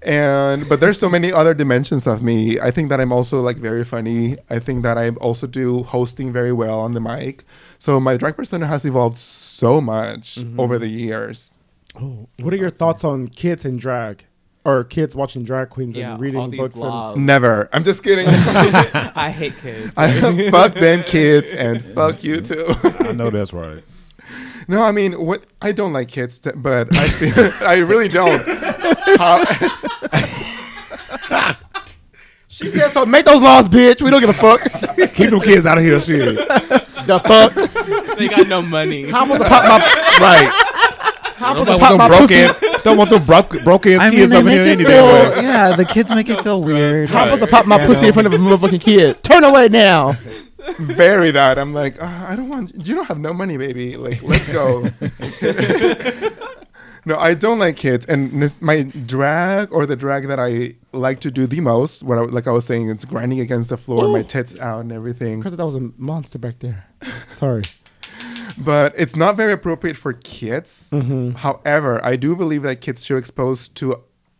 and 0.02 0.68
but 0.68 0.80
there's 0.80 0.98
so 0.98 1.08
many 1.08 1.32
other 1.32 1.54
dimensions 1.54 2.06
of 2.06 2.22
me. 2.22 2.58
I 2.60 2.70
think 2.70 2.88
that 2.88 3.00
i'm 3.00 3.12
also 3.12 3.40
like 3.40 3.56
very 3.56 3.84
funny. 3.84 4.36
I 4.48 4.58
think 4.58 4.82
that 4.82 4.96
i 4.96 5.10
also 5.10 5.46
do 5.46 5.82
hosting 5.82 6.32
very 6.32 6.52
well 6.52 6.78
on 6.80 6.94
the 6.94 7.00
mic. 7.00 7.44
So 7.78 7.98
my 7.98 8.16
drag 8.16 8.36
persona 8.36 8.66
has 8.66 8.84
evolved 8.84 9.16
so 9.16 9.80
much 9.80 10.36
mm-hmm. 10.36 10.60
over 10.60 10.78
the 10.78 10.88
years. 10.88 11.54
Oh, 12.00 12.28
what 12.40 12.52
are 12.52 12.56
your 12.56 12.70
thoughts 12.70 13.02
on 13.02 13.28
kids 13.28 13.64
in 13.64 13.76
drag, 13.76 14.26
or 14.64 14.84
kids 14.84 15.16
watching 15.16 15.42
drag 15.42 15.70
queens 15.70 15.96
Yeah, 15.96 16.12
and 16.12 16.20
reading 16.20 16.40
all 16.40 16.48
these 16.48 16.60
books? 16.60 16.74
And, 16.74 16.82
laws. 16.84 17.16
never. 17.16 17.68
I'm 17.72 17.82
just 17.82 18.04
kidding. 18.04 18.26
I 18.28 19.34
hate 19.36 19.56
kids. 19.62 19.92
I, 19.96 20.50
fuck 20.50 20.74
them 20.74 21.02
kids 21.02 21.52
and 21.52 21.84
fuck 21.84 22.22
you 22.22 22.40
too. 22.40 22.66
I 23.00 23.12
know 23.12 23.30
that's 23.30 23.52
right. 23.52 23.82
no 24.68 24.82
i 24.82 24.92
mean 24.92 25.12
what 25.12 25.44
i 25.62 25.72
don't 25.72 25.94
like 25.94 26.08
kids 26.08 26.38
t- 26.38 26.50
but 26.54 26.94
i 26.94 27.08
feel 27.08 27.50
i 27.66 27.78
really 27.78 28.08
don't. 28.08 28.46
How, 29.16 29.42
she 32.48 32.70
said 32.70 32.88
so. 32.90 33.04
Make 33.06 33.24
those 33.26 33.42
laws, 33.42 33.68
bitch. 33.68 34.02
We 34.02 34.10
don't 34.10 34.20
give 34.20 34.30
a 34.30 34.32
fuck. 34.32 34.60
Keep 35.14 35.30
them 35.30 35.40
kids 35.40 35.66
out 35.66 35.78
of 35.78 35.84
here, 35.84 36.00
shit. 36.00 36.36
the 36.36 37.20
fuck. 37.24 38.16
they 38.18 38.28
got 38.28 38.48
no 38.48 38.62
money. 38.62 39.12
I'm 39.12 39.28
supposed 39.28 39.42
to 39.42 39.48
pop 39.48 39.62
my. 39.64 39.78
right. 40.20 40.52
I'm 41.40 41.54
Don't 41.54 41.64
supposed 41.66 41.80
to 41.80 41.86
pop 41.86 41.98
my 41.98 42.08
broke 42.08 42.20
pussy. 42.28 42.40
in. 42.40 42.80
Don't 42.82 42.96
want 42.96 43.10
them 43.10 43.24
broke 43.24 43.62
broke 43.64 43.86
ass 43.86 44.00
I 44.00 44.10
mean, 44.10 44.18
kids 44.20 44.30
they 44.32 44.38
over 44.38 44.46
make 44.46 44.54
here 44.54 44.64
it 44.64 44.68
any 44.70 44.84
feel. 44.84 45.04
way. 45.04 45.42
Yeah, 45.42 45.76
the 45.76 45.84
kids 45.84 46.10
make 46.10 46.28
it 46.28 46.42
feel 46.42 46.60
weird. 46.62 47.10
I'm 47.12 47.26
supposed 47.28 47.42
to 47.42 47.46
pop 47.48 47.66
my 47.66 47.76
Yeah, 47.78 47.86
pussy 47.86 48.06
in 48.08 48.12
front 48.12 48.26
of 48.26 48.32
a 48.32 48.38
motherfucking 48.38 48.80
kid. 48.80 49.22
Turn 49.22 49.44
away 49.44 49.68
now. 49.68 50.16
very 50.80 51.30
that 51.30 51.58
i'm 51.58 51.72
like 51.72 52.00
uh, 52.02 52.26
i 52.28 52.36
don't 52.36 52.48
want 52.50 52.70
you 52.86 52.94
don't 52.94 53.06
have 53.06 53.16
no 53.18 53.32
money 53.32 53.56
baby 53.56 53.96
like 53.96 54.22
let's 54.22 54.46
go 54.52 54.86
no 57.08 57.16
i 57.18 57.32
don't 57.44 57.58
like 57.58 57.76
kids 57.76 58.04
and 58.06 58.20
this, 58.42 58.54
my 58.70 58.82
drag 59.14 59.72
or 59.72 59.82
the 59.86 59.96
drag 60.04 60.22
that 60.28 60.38
i 60.48 60.74
like 60.92 61.18
to 61.26 61.30
do 61.38 61.46
the 61.54 61.60
most 61.60 62.02
what 62.02 62.16
I, 62.18 62.22
like 62.22 62.46
i 62.46 62.50
was 62.58 62.64
saying 62.70 62.88
it's 62.90 63.04
grinding 63.04 63.40
against 63.40 63.68
the 63.70 63.76
floor 63.84 64.08
my 64.18 64.22
tits 64.34 64.58
out 64.60 64.80
and 64.84 64.92
everything 64.92 65.40
Because 65.40 65.56
that 65.56 65.66
was 65.66 65.74
a 65.74 65.90
monster 65.96 66.38
back 66.38 66.56
there. 66.60 66.80
Sorry. 67.28 67.62
but 68.70 68.92
it's 68.96 69.16
not 69.16 69.36
very 69.36 69.52
appropriate 69.52 69.96
for 69.96 70.12
kids 70.12 70.90
Mm-hmm. 70.92 71.30
however 71.46 71.92
i 72.04 72.16
do 72.16 72.34
believe 72.36 72.62
that 72.62 72.76
kids 72.80 73.04
should 73.04 73.18
expose 73.18 73.68
to 73.80 73.84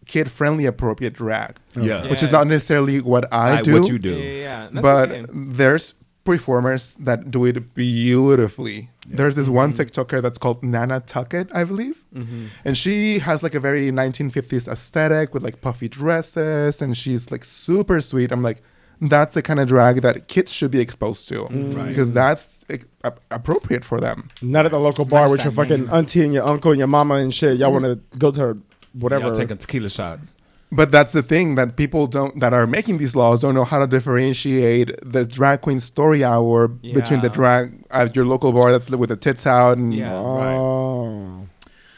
kid 0.07 0.31
friendly 0.31 0.65
appropriate 0.67 1.13
drag 1.23 1.57
Yeah. 1.77 2.03
which 2.11 2.23
is 2.23 2.31
not 2.31 2.47
necessarily 2.47 3.01
what 3.01 3.25
i 3.33 3.57
Like 3.57 3.65
do 3.65 3.81
what 3.81 3.91
you 3.93 3.99
do. 3.99 4.17
yeah, 4.17 4.33
yeah. 4.47 4.69
That's 4.73 4.83
but 4.83 5.11
okay. 5.13 5.27
there's 5.61 5.95
performers 6.29 6.95
that 6.95 7.31
do 7.31 7.47
it 7.47 7.75
beautifully. 7.75 8.91
There's 9.07 9.37
this 9.37 9.49
one 9.49 9.73
mm-hmm. 9.73 9.81
TikToker 9.81 10.21
that's 10.21 10.39
called 10.39 10.63
Nana 10.63 11.01
Tuckett, 11.01 11.49
I 11.55 11.65
believe. 11.65 12.05
Mm-hmm. 12.15 12.47
And 12.67 12.77
she 12.77 13.21
has 13.21 13.43
like 13.43 13.55
a 13.55 13.61
very 13.61 13.91
1950s 13.91 14.69
aesthetic 14.69 15.33
with 15.33 15.43
like 15.43 15.63
puffy 15.63 15.89
dresses 15.89 16.83
and 16.83 16.97
she's 16.97 17.31
like 17.31 17.45
super 17.47 18.03
sweet. 18.03 18.31
I'm 18.31 18.43
like, 18.43 18.61
that's 19.01 19.35
the 19.35 19.43
kind 19.43 19.59
of 19.59 19.69
drag 19.69 20.03
that 20.03 20.29
kids 20.29 20.53
should 20.53 20.71
be 20.71 20.81
exposed 20.81 21.29
to 21.29 21.45
mm. 21.45 21.75
Right. 21.75 21.89
because 21.89 22.13
that's 22.13 22.67
like, 22.69 22.85
appropriate 23.31 23.85
for 23.85 24.01
them. 24.01 24.29
Not 24.43 24.67
at 24.67 24.73
the 24.73 24.81
local 24.81 25.07
bar 25.07 25.23
Nice 25.23 25.31
with 25.31 25.45
your 25.45 25.53
fucking 25.53 25.85
name. 25.87 25.95
auntie 25.95 26.25
and 26.25 26.35
your 26.35 26.47
uncle 26.47 26.73
and 26.73 26.79
your 26.79 26.89
mama 26.89 27.15
and 27.15 27.33
shit. 27.33 27.57
Y'all 27.59 27.71
mm. 27.71 27.81
want 27.81 27.85
to 27.85 28.19
go 28.19 28.31
to 28.31 28.41
her 28.41 28.57
whatever. 28.93 29.27
Y'all 29.27 29.35
taking 29.35 29.57
tequila 29.57 29.89
shots. 29.89 30.37
But 30.71 30.93
that's 30.93 31.15
the 31.15 31.23
thing 31.23 31.55
that 31.55 31.77
people 31.77 32.07
don't 32.07 32.41
that 32.41 32.53
are 32.53 32.67
making 32.67 32.99
these 32.99 33.17
laws 33.17 33.41
don't 33.41 33.55
know 33.55 33.65
how 33.65 33.79
to 33.79 33.87
differentiate 33.87 34.93
the 35.03 35.25
drag 35.25 35.63
queen 35.63 35.81
story 35.81 36.23
hour 36.23 36.69
between 36.69 37.21
the 37.23 37.31
drag 37.31 37.85
at 37.91 38.15
your 38.15 38.27
local 38.27 38.53
bar 38.53 38.71
that's 38.71 38.89
with 38.91 39.09
the 39.09 39.17
tits 39.17 39.47
out 39.47 39.79
and 39.79 39.95
Yeah. 39.95 40.13
oh. 40.13 41.47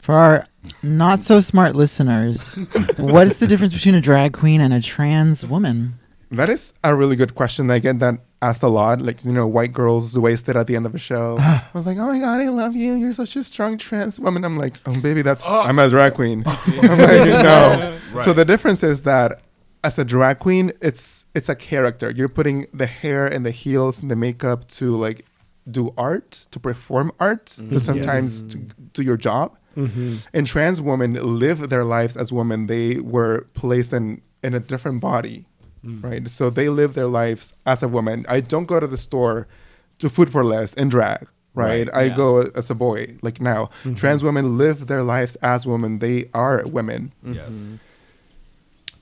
For 0.03 0.15
our 0.15 0.47
not 0.83 1.21
so 1.21 1.41
smart 1.41 1.75
listeners, 1.75 2.55
what 2.97 3.27
is 3.27 3.39
the 3.39 3.47
difference 3.47 3.73
between 3.73 3.95
a 3.97 4.01
drag 4.01 4.33
queen 4.33 4.61
and 4.61 4.73
a 4.73 4.81
trans 4.81 5.45
woman? 5.45 5.99
That 6.31 6.49
is 6.49 6.73
a 6.85 6.95
really 6.95 7.17
good 7.17 7.35
question. 7.35 7.71
I 7.71 7.81
get 7.81 7.99
that 7.99 8.21
asked 8.43 8.63
a 8.63 8.69
lot. 8.69 9.01
Like, 9.01 9.25
you 9.25 9.33
know, 9.33 9.47
white 9.47 9.73
girls 9.73 10.19
wasted 10.19 10.57
at 10.57 10.67
the 10.67 10.77
end 10.77 10.87
of 10.87 10.95
a 10.95 10.99
show. 10.99 11.37
I 11.41 11.65
was 11.75 11.87
like, 11.87 11.99
oh 11.99 12.07
my 12.07 12.19
God, 12.19 12.41
I 12.41 12.49
love 12.49 12.75
you. 12.75 12.95
You're 12.95 13.15
such 13.15 13.37
a 13.37 13.45
strong 13.45 13.79
trans 13.79 14.19
woman. 14.19 14.45
I'm 14.45 14.57
like, 14.57 14.77
oh, 14.87 15.01
baby, 15.01 15.23
that's, 15.23 15.45
oh. 15.47 15.63
I'm 15.63 15.79
a 15.79 15.89
drag 15.89 16.15
queen. 16.15 16.45
I'm 16.47 16.99
like, 16.99 17.43
no. 17.43 17.97
So 18.25 18.33
the 18.33 18.45
difference 18.45 18.83
is 18.83 19.03
that 19.05 19.41
as 19.85 19.97
a 19.97 20.05
drag 20.05 20.41
queen, 20.41 20.73
it's 20.81 21.27
it's 21.33 21.49
a 21.49 21.55
character. 21.55 22.11
You're 22.11 22.29
putting 22.29 22.67
the 22.75 22.87
hair 22.87 23.25
and 23.25 23.47
the 23.47 23.53
heels 23.53 24.03
and 24.03 24.11
the 24.11 24.17
makeup 24.17 24.67
to 24.69 24.97
like 24.97 25.25
do 25.71 25.95
art, 25.97 26.49
to 26.51 26.59
perform 26.59 27.13
art, 27.21 27.47
to 27.47 27.63
mm-hmm. 27.63 27.79
sometimes 27.79 28.43
to 28.43 28.57
do 28.59 29.03
your 29.03 29.17
job. 29.17 29.57
Mm-hmm. 29.77 30.17
And 30.35 30.47
trans 30.47 30.81
women 30.81 31.15
live 31.39 31.69
their 31.69 31.85
lives 31.85 32.17
as 32.17 32.33
women. 32.33 32.67
They 32.67 32.99
were 32.99 33.47
placed 33.55 33.93
in, 33.93 34.23
in 34.43 34.53
a 34.53 34.61
different 34.61 35.01
body 35.01 35.47
Mm. 35.85 36.03
right? 36.05 36.29
So 36.29 36.51
they 36.51 36.69
live 36.69 36.95
their 36.95 37.07
lives 37.07 37.55
as 37.65 37.83
a 37.83 37.89
woman. 37.89 38.27
I 38.29 38.41
don't 38.41 38.67
go 38.67 38.81
to 38.81 38.87
the 38.87 38.99
store 38.99 39.49
to 39.99 40.11
food 40.11 40.31
for 40.31 40.45
less 40.45 40.75
and 40.75 40.91
drag, 40.91 41.27
right? 41.55 41.87
Right, 41.87 41.89
I 41.95 42.05
yeah. 42.05 42.17
go 42.17 42.43
as 42.55 42.71
a 42.71 42.75
boy. 42.75 43.17
Like 43.23 43.41
now, 43.41 43.67
mm-hmm. 43.83 43.95
trans 43.95 44.23
women 44.23 44.59
live 44.59 44.87
their 44.89 45.03
lives 45.03 45.37
as 45.37 45.67
women. 45.67 45.99
They 45.99 46.29
are 46.35 46.65
women. 46.67 47.13
Mm-hmm. 47.25 47.35
Yes. 47.35 47.55
Mm-hmm. 47.55 47.77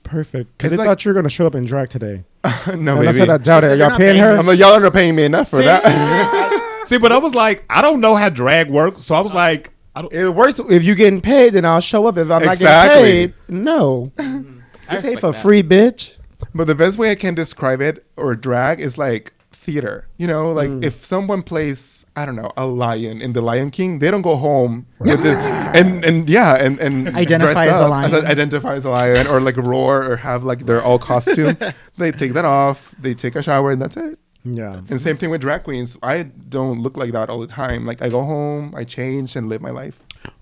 Perfect. 0.03 0.57
Because 0.57 0.73
It's 0.73 0.79
I 0.79 0.83
like- 0.83 0.89
thought 0.89 1.05
you 1.05 1.09
were 1.09 1.13
going 1.13 1.23
to 1.25 1.29
show 1.29 1.45
up 1.45 1.55
in 1.55 1.65
drag 1.65 1.89
today. 1.89 2.23
no, 2.75 2.99
and 2.99 3.09
I 3.09 3.11
said 3.11 3.29
I 3.29 3.37
doubt 3.37 3.63
it. 3.63 3.67
They're 3.67 3.77
Y'all 3.77 3.89
paying 3.89 4.13
paying 4.13 4.21
her? 4.21 4.37
I'm 4.37 4.47
like, 4.47 4.57
y'all 4.57 4.83
are 4.83 4.91
paying 4.91 5.15
me 5.15 5.23
enough 5.23 5.49
for 5.49 5.61
that. 5.61 6.81
See, 6.85 6.97
but 6.97 7.11
I 7.11 7.17
was 7.17 7.35
like, 7.35 7.65
I 7.69 7.81
don't 7.81 7.99
know 7.99 8.15
how 8.15 8.29
drag 8.29 8.69
works, 8.69 9.03
so 9.03 9.13
I 9.13 9.19
was 9.19 9.31
uh, 9.33 9.35
like, 9.35 9.71
I 9.95 10.01
don't. 10.01 10.13
It 10.13 10.29
works 10.29 10.57
if 10.57 10.83
you're 10.83 10.95
getting 10.95 11.19
paid, 11.21 11.53
then 11.53 11.65
I'll 11.65 11.81
show 11.81 12.07
up. 12.07 12.17
If 12.17 12.31
I'm 12.31 12.43
not 12.43 12.57
getting 12.57 13.03
paid, 13.03 13.33
no. 13.49 14.11
I 14.17 14.23
This 14.23 15.03
ain't 15.03 15.15
respect 15.15 15.19
for 15.19 15.31
that. 15.33 15.41
free, 15.41 15.61
bitch. 15.61 16.15
But 16.53 16.65
the 16.67 16.75
best 16.75 16.97
way 16.97 17.11
I 17.11 17.15
can 17.15 17.35
describe 17.35 17.81
it 17.81 18.05
or 18.17 18.35
drag 18.35 18.79
is 18.79 18.97
like 18.97 19.33
theater. 19.51 20.07
You 20.17 20.25
know, 20.27 20.51
like 20.51 20.69
Mm. 20.69 20.83
if 20.83 21.05
someone 21.05 21.41
plays, 21.43 22.05
I 22.15 22.25
don't 22.25 22.35
know, 22.35 22.51
a 22.57 22.65
lion 22.65 23.21
in 23.21 23.33
The 23.33 23.41
Lion 23.41 23.69
King, 23.71 23.99
they 23.99 24.09
don't 24.09 24.21
go 24.23 24.35
home 24.35 24.87
with 24.99 25.23
it 25.25 25.37
and 25.75 26.03
and 26.03 26.29
yeah 26.29 26.55
and 26.55 26.79
and 26.79 27.07
Identify 27.15 27.65
dress 27.65 27.75
as 27.75 27.81
a 27.81 27.87
lion. 27.87 28.25
identify 28.25 28.73
as 28.75 28.85
a 28.85 28.89
lion, 28.89 29.27
or 29.27 29.39
like 29.41 29.57
roar 29.57 30.03
or 30.09 30.15
have 30.17 30.43
like 30.43 30.65
their 30.65 30.81
all 30.81 30.97
costume. 30.99 31.57
they 31.97 32.11
take 32.11 32.33
that 32.33 32.45
off, 32.45 32.95
they 32.99 33.13
take 33.13 33.35
a 33.35 33.43
shower, 33.43 33.71
and 33.71 33.81
that's 33.81 33.97
it. 33.97 34.17
Yeah. 34.43 34.81
And 34.89 34.99
same 35.01 35.17
thing 35.17 35.29
with 35.29 35.41
drag 35.41 35.63
queens. 35.63 35.97
I 36.01 36.23
don't 36.23 36.81
look 36.81 36.95
like 36.97 37.11
that 37.11 37.29
all 37.29 37.39
the 37.39 37.47
time. 37.61 37.85
Like 37.85 38.01
I 38.01 38.09
go 38.09 38.23
home, 38.23 38.73
I 38.75 38.85
change, 38.85 39.35
and 39.35 39.49
live 39.49 39.61
my 39.61 39.69
life. 39.71 39.99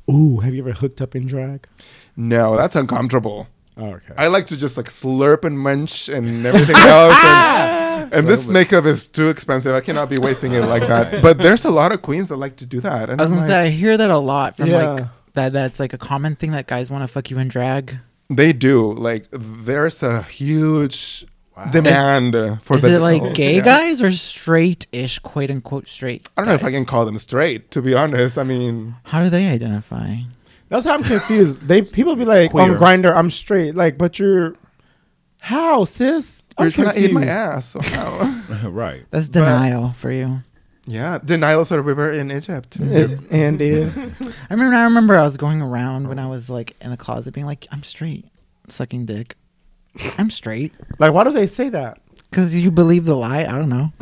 Ooh, 0.10 0.40
have 0.40 0.54
you 0.54 0.62
ever 0.62 0.72
hooked 0.74 1.02
up 1.02 1.16
in 1.16 1.26
drag? 1.28 1.68
No, 2.16 2.56
that's 2.56 2.76
uncomfortable. 2.76 3.48
Oh, 3.80 3.92
okay. 3.94 4.14
I 4.18 4.28
like 4.28 4.48
to 4.48 4.58
just 4.58 4.76
like 4.78 4.88
slurp 4.88 5.44
and 5.46 5.58
munch 5.60 6.10
and 6.10 6.46
everything 6.46 6.76
else. 6.78 7.16
And, 7.24 8.14
and 8.14 8.28
this 8.28 8.48
makeup 8.50 8.86
is 8.86 9.08
too 9.08 9.30
expensive. 9.30 9.74
I 9.76 9.82
cannot 9.82 10.10
be 10.10 10.18
wasting 10.18 10.54
it 10.54 10.62
like 10.66 10.88
that. 10.88 11.22
But 11.22 11.38
there's 11.38 11.66
a 11.66 11.72
lot 11.72 11.94
of 11.94 12.02
queens 12.02 12.28
that 12.30 12.38
like 12.38 12.56
to 12.58 12.66
do 12.66 12.80
that. 12.82 13.10
And 13.10 13.22
I 13.22 13.24
was 13.26 13.32
I'm 13.32 13.38
gonna 13.38 13.48
like, 13.48 13.56
say 13.56 13.66
I 13.68 13.70
hear 13.70 13.98
that 13.98 14.10
a 14.10 14.18
lot 14.18 14.58
from 14.58 14.70
like 14.72 15.06
that. 15.34 15.54
That's 15.54 15.80
like 15.80 15.94
a 15.94 15.98
common 15.98 16.36
thing 16.36 16.52
that 16.52 16.68
guys 16.68 16.90
want 16.90 17.04
to 17.04 17.08
fuck 17.08 17.30
you 17.30 17.38
in 17.38 17.48
drag. 17.48 17.96
they 18.30 18.52
do. 18.54 18.92
Like 18.94 19.26
there's 19.32 20.02
a 20.04 20.24
huge 20.24 21.26
demand 21.72 22.36
uh, 22.36 22.58
for 22.58 22.76
Is 22.78 22.84
the 22.84 22.96
it 22.96 23.00
like 23.00 23.22
girls. 23.22 23.36
gay 23.36 23.56
Yeah. 23.58 23.64
guys 23.64 24.02
or 24.04 24.12
straight-ish, 24.12 25.20
quote 25.20 25.50
unquote 25.52 25.88
straight? 25.88 26.28
I 26.38 26.42
don't 26.42 26.50
know 26.50 26.56
if 26.56 26.64
I 26.64 26.72
can 26.72 26.86
call 26.86 27.06
them 27.06 27.18
straight. 27.18 27.72
To 27.72 27.82
be 27.82 27.94
honest, 27.96 28.38
I 28.38 28.44
mean, 28.44 28.96
How 29.06 29.24
do 29.24 29.30
they 29.30 29.48
identify? 29.50 30.18
That's 30.70 30.86
how 30.86 30.94
I'm 30.96 31.04
confused. 31.04 31.62
They 31.62 31.82
people 31.82 32.16
be 32.16 32.26
like 32.26 32.52
Queer. 32.52 32.74
on 32.74 32.80
Grindr, 32.80 33.16
I'm 33.16 33.32
straight. 33.32 33.76
Like, 33.76 33.98
but 33.98 34.20
you're 34.20 34.56
how, 35.42 35.86
sis? 35.86 36.44
I'm 36.58 36.66
you're 36.66 36.72
trying 36.72 36.96
to 36.96 37.00
eat 37.06 37.14
my 37.14 37.26
ass. 37.26 37.68
So 37.68 37.80
how? 37.82 38.44
right. 38.70 39.06
That's 39.12 39.30
denial 39.30 39.94
for 39.94 40.12
you. 40.12 40.40
yeah, 40.86 41.20
denial 41.24 41.58
Nile 41.58 41.62
is 41.62 41.72
a 41.72 41.82
river 41.82 42.12
in 42.12 42.32
Egypt. 42.32 42.76
It- 42.80 43.20
and 43.32 43.62
is 43.62 43.98
I 44.50 44.54
remember. 44.54 44.76
I 44.76 44.84
remember 44.84 45.16
I 45.16 45.24
was 45.24 45.38
going 45.38 45.62
around 45.62 46.08
when 46.08 46.20
I 46.20 46.28
was 46.28 46.50
like 46.50 46.76
in 46.82 46.92
the 46.92 46.98
closet, 46.98 47.34
being 47.34 47.46
like, 47.46 47.68
"I'm 47.72 47.84
straight, 47.84 48.26
sucking 48.68 49.06
dick. 49.06 49.36
I'm 50.18 50.30
straight." 50.30 50.74
like, 51.00 51.14
why 51.14 51.24
do 51.24 51.32
they 51.32 51.48
say 51.48 51.70
that? 51.70 52.02
Because 52.30 52.56
you 52.56 52.72
believe 52.72 53.06
the 53.06 53.16
lie. 53.16 53.46
I 53.46 53.52
don't 53.58 53.70
know. 53.70 53.94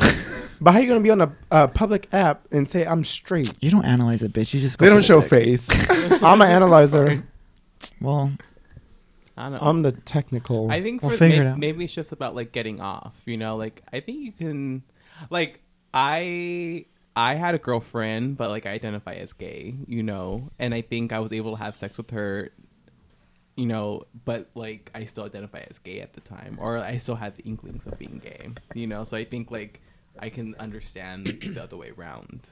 But 0.60 0.72
how 0.72 0.78
you 0.80 0.88
gonna 0.88 1.00
be 1.00 1.10
on 1.10 1.20
a, 1.20 1.32
a 1.50 1.68
public 1.68 2.08
app 2.12 2.46
and 2.50 2.68
say 2.68 2.86
I'm 2.86 3.04
straight? 3.04 3.52
You 3.60 3.70
don't 3.70 3.84
analyze 3.84 4.22
it, 4.22 4.32
bitch. 4.32 4.54
You 4.54 4.60
just 4.60 4.78
go 4.78 4.86
They 4.86 4.90
don't 4.90 5.04
show 5.04 5.20
dick. 5.20 5.30
face. 5.30 5.68
I'm 6.22 6.40
an 6.42 6.50
analyzer. 6.50 7.22
Well, 8.00 8.32
I 9.36 9.44
don't 9.50 9.52
know. 9.52 9.58
I'm 9.60 9.82
the 9.82 9.92
technical. 9.92 10.70
I 10.70 10.82
think 10.82 11.02
We'll 11.02 11.10
for, 11.12 11.16
figure 11.18 11.42
may- 11.44 11.48
it 11.48 11.52
out. 11.52 11.58
maybe 11.58 11.84
it's 11.84 11.92
just 11.94 12.12
about 12.12 12.34
like 12.34 12.52
getting 12.52 12.80
off. 12.80 13.14
You 13.26 13.36
know, 13.36 13.56
like 13.56 13.82
I 13.92 14.00
think 14.00 14.18
you 14.24 14.32
can, 14.32 14.82
like 15.30 15.60
I 15.92 16.86
I 17.14 17.34
had 17.34 17.54
a 17.54 17.58
girlfriend, 17.58 18.36
but 18.36 18.50
like 18.50 18.66
I 18.66 18.70
identify 18.70 19.14
as 19.14 19.32
gay. 19.32 19.76
You 19.86 20.02
know, 20.02 20.50
and 20.58 20.72
I 20.74 20.80
think 20.80 21.12
I 21.12 21.18
was 21.20 21.32
able 21.32 21.56
to 21.56 21.62
have 21.62 21.76
sex 21.76 21.96
with 21.98 22.10
her. 22.10 22.50
You 23.56 23.66
know, 23.66 24.04
but 24.26 24.50
like 24.54 24.90
I 24.94 25.06
still 25.06 25.24
identify 25.24 25.60
as 25.70 25.78
gay 25.78 26.00
at 26.00 26.12
the 26.12 26.20
time, 26.20 26.58
or 26.60 26.76
I 26.78 26.98
still 26.98 27.14
had 27.16 27.36
the 27.36 27.42
inklings 27.44 27.86
of 27.86 27.98
being 27.98 28.20
gay. 28.22 28.50
You 28.74 28.86
know, 28.86 29.04
so 29.04 29.16
I 29.16 29.24
think 29.24 29.50
like 29.50 29.80
I 30.18 30.28
can 30.30 30.54
understand 30.58 31.26
the 31.26 31.62
other 31.62 31.76
way 31.76 31.92
around. 31.96 32.48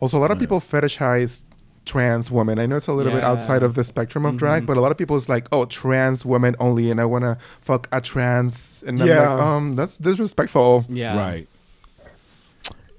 Also, 0.00 0.18
a 0.18 0.20
lot 0.20 0.30
of 0.30 0.38
people 0.38 0.60
fetishize 0.60 1.44
trans 1.84 2.30
women. 2.30 2.58
I 2.58 2.66
know 2.66 2.76
it's 2.76 2.88
a 2.88 2.92
little 2.92 3.12
bit 3.12 3.22
outside 3.24 3.62
of 3.62 3.74
the 3.74 3.84
spectrum 3.84 4.26
of 4.26 4.36
drag, 4.36 4.66
but 4.66 4.76
a 4.76 4.80
lot 4.80 4.90
of 4.90 4.98
people 4.98 5.16
is 5.16 5.28
like, 5.28 5.46
oh, 5.52 5.64
trans 5.66 6.26
women 6.26 6.56
only, 6.58 6.90
and 6.90 7.00
I 7.00 7.04
want 7.04 7.22
to 7.24 7.38
fuck 7.60 7.88
a 7.92 8.00
trans, 8.00 8.82
and 8.86 9.00
I'm 9.00 9.06
Yeah. 9.08 9.32
like, 9.32 9.40
um, 9.42 9.76
that's 9.76 9.96
disrespectful. 9.96 10.84
Yeah, 10.88 11.16
Right. 11.16 11.48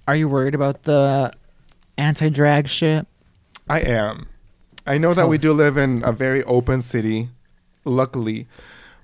are 0.07 0.15
you 0.15 0.29
worried 0.29 0.55
about 0.55 0.83
the 0.83 1.33
anti-drag 1.97 2.67
shit? 2.69 3.05
I 3.69 3.81
am. 3.81 4.27
I 4.85 4.97
know 4.97 5.13
that 5.13 5.27
we 5.27 5.37
do 5.37 5.51
live 5.51 5.75
in 5.75 6.01
a 6.05 6.13
very 6.13 6.43
open 6.45 6.81
city, 6.81 7.29
luckily, 7.83 8.47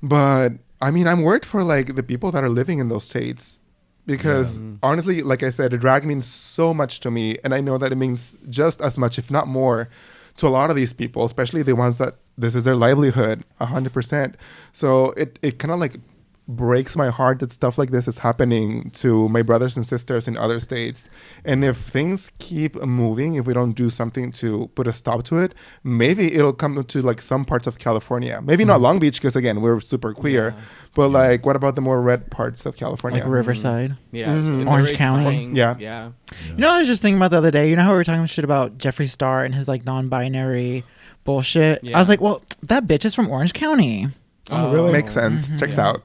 but 0.01 0.53
I 0.81 0.91
mean, 0.91 1.07
I'm 1.07 1.21
worried 1.21 1.45
for 1.45 1.61
like 1.63 1.95
the 1.95 2.03
people 2.03 2.31
that 2.31 2.43
are 2.43 2.49
living 2.49 2.79
in 2.79 2.87
those 2.89 3.03
states. 3.03 3.61
Because 4.05 4.57
mm. 4.57 4.77
honestly, 4.83 5.21
like 5.21 5.43
I 5.43 5.49
said, 5.49 5.71
a 5.73 5.77
drag 5.77 6.05
means 6.05 6.25
so 6.25 6.73
much 6.73 6.99
to 7.01 7.11
me, 7.11 7.37
and 7.43 7.53
I 7.53 7.61
know 7.61 7.77
that 7.77 7.91
it 7.91 7.95
means 7.95 8.35
just 8.49 8.81
as 8.81 8.97
much, 8.97 9.17
if 9.17 9.31
not 9.31 9.47
more, 9.47 9.89
to 10.37 10.47
a 10.47 10.49
lot 10.49 10.69
of 10.69 10.75
these 10.75 10.93
people, 10.93 11.23
especially 11.25 11.61
the 11.63 11.75
ones 11.75 11.99
that 11.99 12.15
this 12.37 12.55
is 12.55 12.63
their 12.63 12.75
livelihood, 12.75 13.43
hundred 13.59 13.93
percent. 13.93 14.35
So 14.71 15.11
it 15.11 15.39
it 15.41 15.59
kind 15.59 15.71
of 15.71 15.79
like 15.79 15.95
breaks 16.45 16.97
my 16.97 17.09
heart 17.09 17.39
that 17.39 17.51
stuff 17.53 17.77
like 17.77 17.91
this 17.91 18.05
is 18.07 18.17
happening 18.17 18.89
to 18.89 19.29
my 19.29 19.41
brothers 19.41 19.77
and 19.77 19.85
sisters 19.85 20.27
in 20.27 20.35
other 20.37 20.59
states. 20.59 21.07
And 21.45 21.63
if 21.63 21.77
things 21.77 22.31
keep 22.37 22.75
moving, 22.75 23.35
if 23.35 23.45
we 23.45 23.53
don't 23.53 23.71
do 23.71 23.89
something 23.89 24.31
to 24.33 24.67
put 24.75 24.85
a 24.87 24.91
stop 24.93 25.23
to 25.25 25.37
it, 25.39 25.53
maybe 25.85 26.33
it'll 26.33 26.51
come 26.51 26.83
to 26.83 27.01
like 27.01 27.21
some 27.21 27.45
parts 27.45 27.65
of 27.65 27.79
California. 27.79 28.41
Maybe 28.43 28.65
not 28.65 28.75
mm-hmm. 28.75 28.83
Long 28.83 28.99
Beach 28.99 29.21
because 29.21 29.35
again 29.37 29.61
we're 29.61 29.79
super 29.79 30.13
queer, 30.13 30.53
Yeah. 30.57 30.63
but 30.95 31.09
like 31.09 31.45
what 31.45 31.55
about 31.55 31.75
the 31.75 31.81
more 31.81 32.01
red 32.01 32.29
parts 32.29 32.65
of 32.65 32.75
California? 32.75 33.21
Like 33.23 33.31
Riverside. 33.31 33.91
Mm-hmm. 33.91 34.15
yeah, 34.15 34.27
Mhm. 34.27 34.59
And 34.61 34.69
Orange 34.69 34.89
they're 34.89 34.97
County. 34.97 35.23
playing- 35.23 35.55
Yeah. 35.55 35.75
yeah. 35.79 36.11
You 36.49 36.55
know, 36.57 36.71
I 36.71 36.79
was 36.79 36.87
just 36.87 37.01
thinking 37.01 37.17
about 37.17 37.31
the 37.31 37.37
other 37.37 37.51
day. 37.51 37.69
You 37.69 37.77
know 37.77 37.83
how 37.83 37.91
we 37.91 37.97
were 37.97 38.03
talking 38.03 38.25
shit 38.25 38.43
about 38.43 38.77
Jeffree 38.77 39.07
Star 39.07 39.45
and 39.45 39.55
his 39.55 39.67
like 39.69 39.85
non-binary 39.85 40.83
bullshit. 41.23 41.79
I 41.93 41.99
was 41.99 42.09
like, 42.09 42.19
well, 42.19 42.41
that 42.63 42.85
bitch 42.85 43.05
is 43.05 43.15
from 43.15 43.29
Orange 43.29 43.53
County. 43.53 44.09
Oh, 44.51 44.71
really? 44.73 44.91
Makes 44.91 45.11
sense. 45.11 45.57
Checks 45.57 45.77
Yeah. 45.77 45.87
out. 45.87 46.03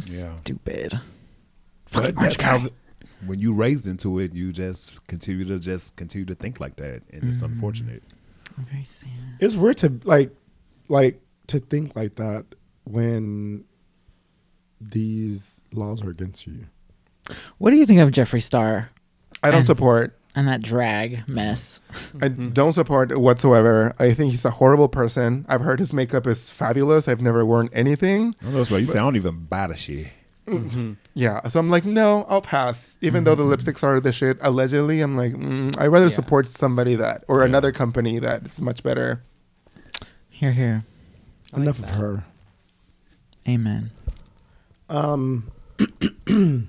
So 0.00 0.28
Yeah. 0.28 0.36
stupid. 0.40 1.00
But 1.92 2.16
Orange 2.16 2.36
that's 2.38 2.40
how, 2.40 2.68
when 3.26 3.38
you 3.38 3.52
raised 3.52 3.86
into 3.86 4.18
it, 4.18 4.34
you 4.34 4.52
just 4.52 5.06
continue 5.06 5.44
to 5.44 5.58
just 5.58 5.96
continue 5.96 6.24
to 6.26 6.34
think 6.34 6.60
like 6.60 6.76
that, 6.76 7.02
and 7.10 7.24
it's 7.24 7.42
mm-hmm. 7.42 7.52
unfortunate. 7.52 8.02
I'm 8.56 8.64
very 8.64 8.84
sad. 8.84 9.10
It's 9.40 9.56
weird 9.56 9.76
to 9.78 10.00
like, 10.04 10.30
like 10.88 11.20
to 11.48 11.58
think 11.58 11.94
like 11.96 12.16
that 12.16 12.46
when 12.84 13.64
these 14.80 15.62
laws 15.72 16.02
are 16.02 16.10
against 16.10 16.46
you. 16.46 16.66
What 17.58 17.70
do 17.70 17.76
you 17.76 17.86
think 17.86 18.00
of 18.00 18.10
Jeffree 18.10 18.42
Star 18.42 18.90
I 19.42 19.50
don't 19.50 19.58
And- 19.58 19.66
support. 19.66 20.18
And 20.34 20.48
that 20.48 20.62
drag 20.62 21.26
mess? 21.28 21.80
I 22.20 22.28
don't 22.28 22.72
support 22.72 23.16
whatsoever. 23.18 23.94
I 23.98 24.12
think 24.14 24.30
he's 24.30 24.44
a 24.44 24.50
horrible 24.50 24.88
person. 24.88 25.44
I've 25.48 25.60
heard 25.60 25.78
his 25.78 25.92
makeup 25.92 26.26
is 26.26 26.48
fabulous. 26.50 27.08
I've 27.08 27.20
never 27.20 27.44
worn 27.44 27.68
anything. 27.72 28.34
I 28.42 28.46
know 28.46 28.56
that's 28.58 28.70
why 28.70 28.78
you 28.78 28.86
say 28.86 28.98
I 28.98 29.02
don't 29.02 29.16
even 29.16 29.44
buy 29.44 29.66
the 29.66 29.76
shit. 29.76 30.08
Yeah, 31.14 31.46
so 31.48 31.60
I'm 31.60 31.70
like, 31.70 31.84
no, 31.84 32.26
I'll 32.28 32.42
pass. 32.42 32.98
Even 33.00 33.22
though 33.24 33.34
the 33.36 33.44
lipsticks 33.44 33.82
are 33.84 34.00
the 34.00 34.12
shit, 34.12 34.38
allegedly, 34.40 35.00
I'm 35.00 35.16
like, 35.16 35.32
mm, 35.34 35.78
I'd 35.78 35.86
rather 35.86 36.06
Yeah. 36.06 36.10
support 36.10 36.48
somebody 36.48 36.94
that 36.96 37.24
or 37.28 37.40
Yeah. 37.40 37.46
another 37.46 37.70
company 37.70 38.18
that's 38.18 38.60
much 38.60 38.82
better. 38.82 39.22
Here, 40.28 40.52
here. 40.52 40.84
I 41.52 41.58
like 41.58 41.62
Enough 41.62 41.78
of 41.78 41.90
her. 41.90 42.24
Amen. 43.48 43.90
Um. 44.88 45.50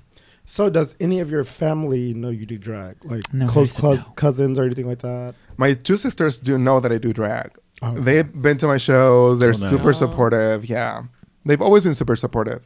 so, 0.54 0.70
does 0.70 0.94
any 1.00 1.18
of 1.20 1.30
your 1.30 1.44
family 1.44 2.14
know 2.14 2.30
you 2.30 2.46
do 2.46 2.58
drag? 2.58 3.04
Like 3.04 3.24
No, 3.34 3.48
close 3.48 3.72
they 3.74 3.80
cous- 3.80 3.98
no. 4.06 4.12
cousins 4.14 4.58
or 4.58 4.64
anything 4.64 4.86
like 4.86 5.00
that? 5.00 5.34
My 5.56 5.74
two 5.74 5.96
sisters 5.96 6.38
do 6.38 6.56
know 6.58 6.78
that 6.80 6.92
I 6.92 6.98
do 6.98 7.12
drag. 7.12 7.50
Oh, 7.82 7.94
They've 7.98 8.30
been 8.46 8.56
to 8.58 8.66
my 8.68 8.76
shows. 8.76 9.40
They're 9.40 9.48
Oh, 9.50 9.64
nice. 9.64 9.70
super 9.70 9.90
Oh. 9.90 9.92
supportive. 10.02 10.64
Yeah, 10.76 11.02
they've 11.44 11.60
always 11.60 11.82
been 11.84 11.94
super 11.94 12.16
supportive. 12.16 12.62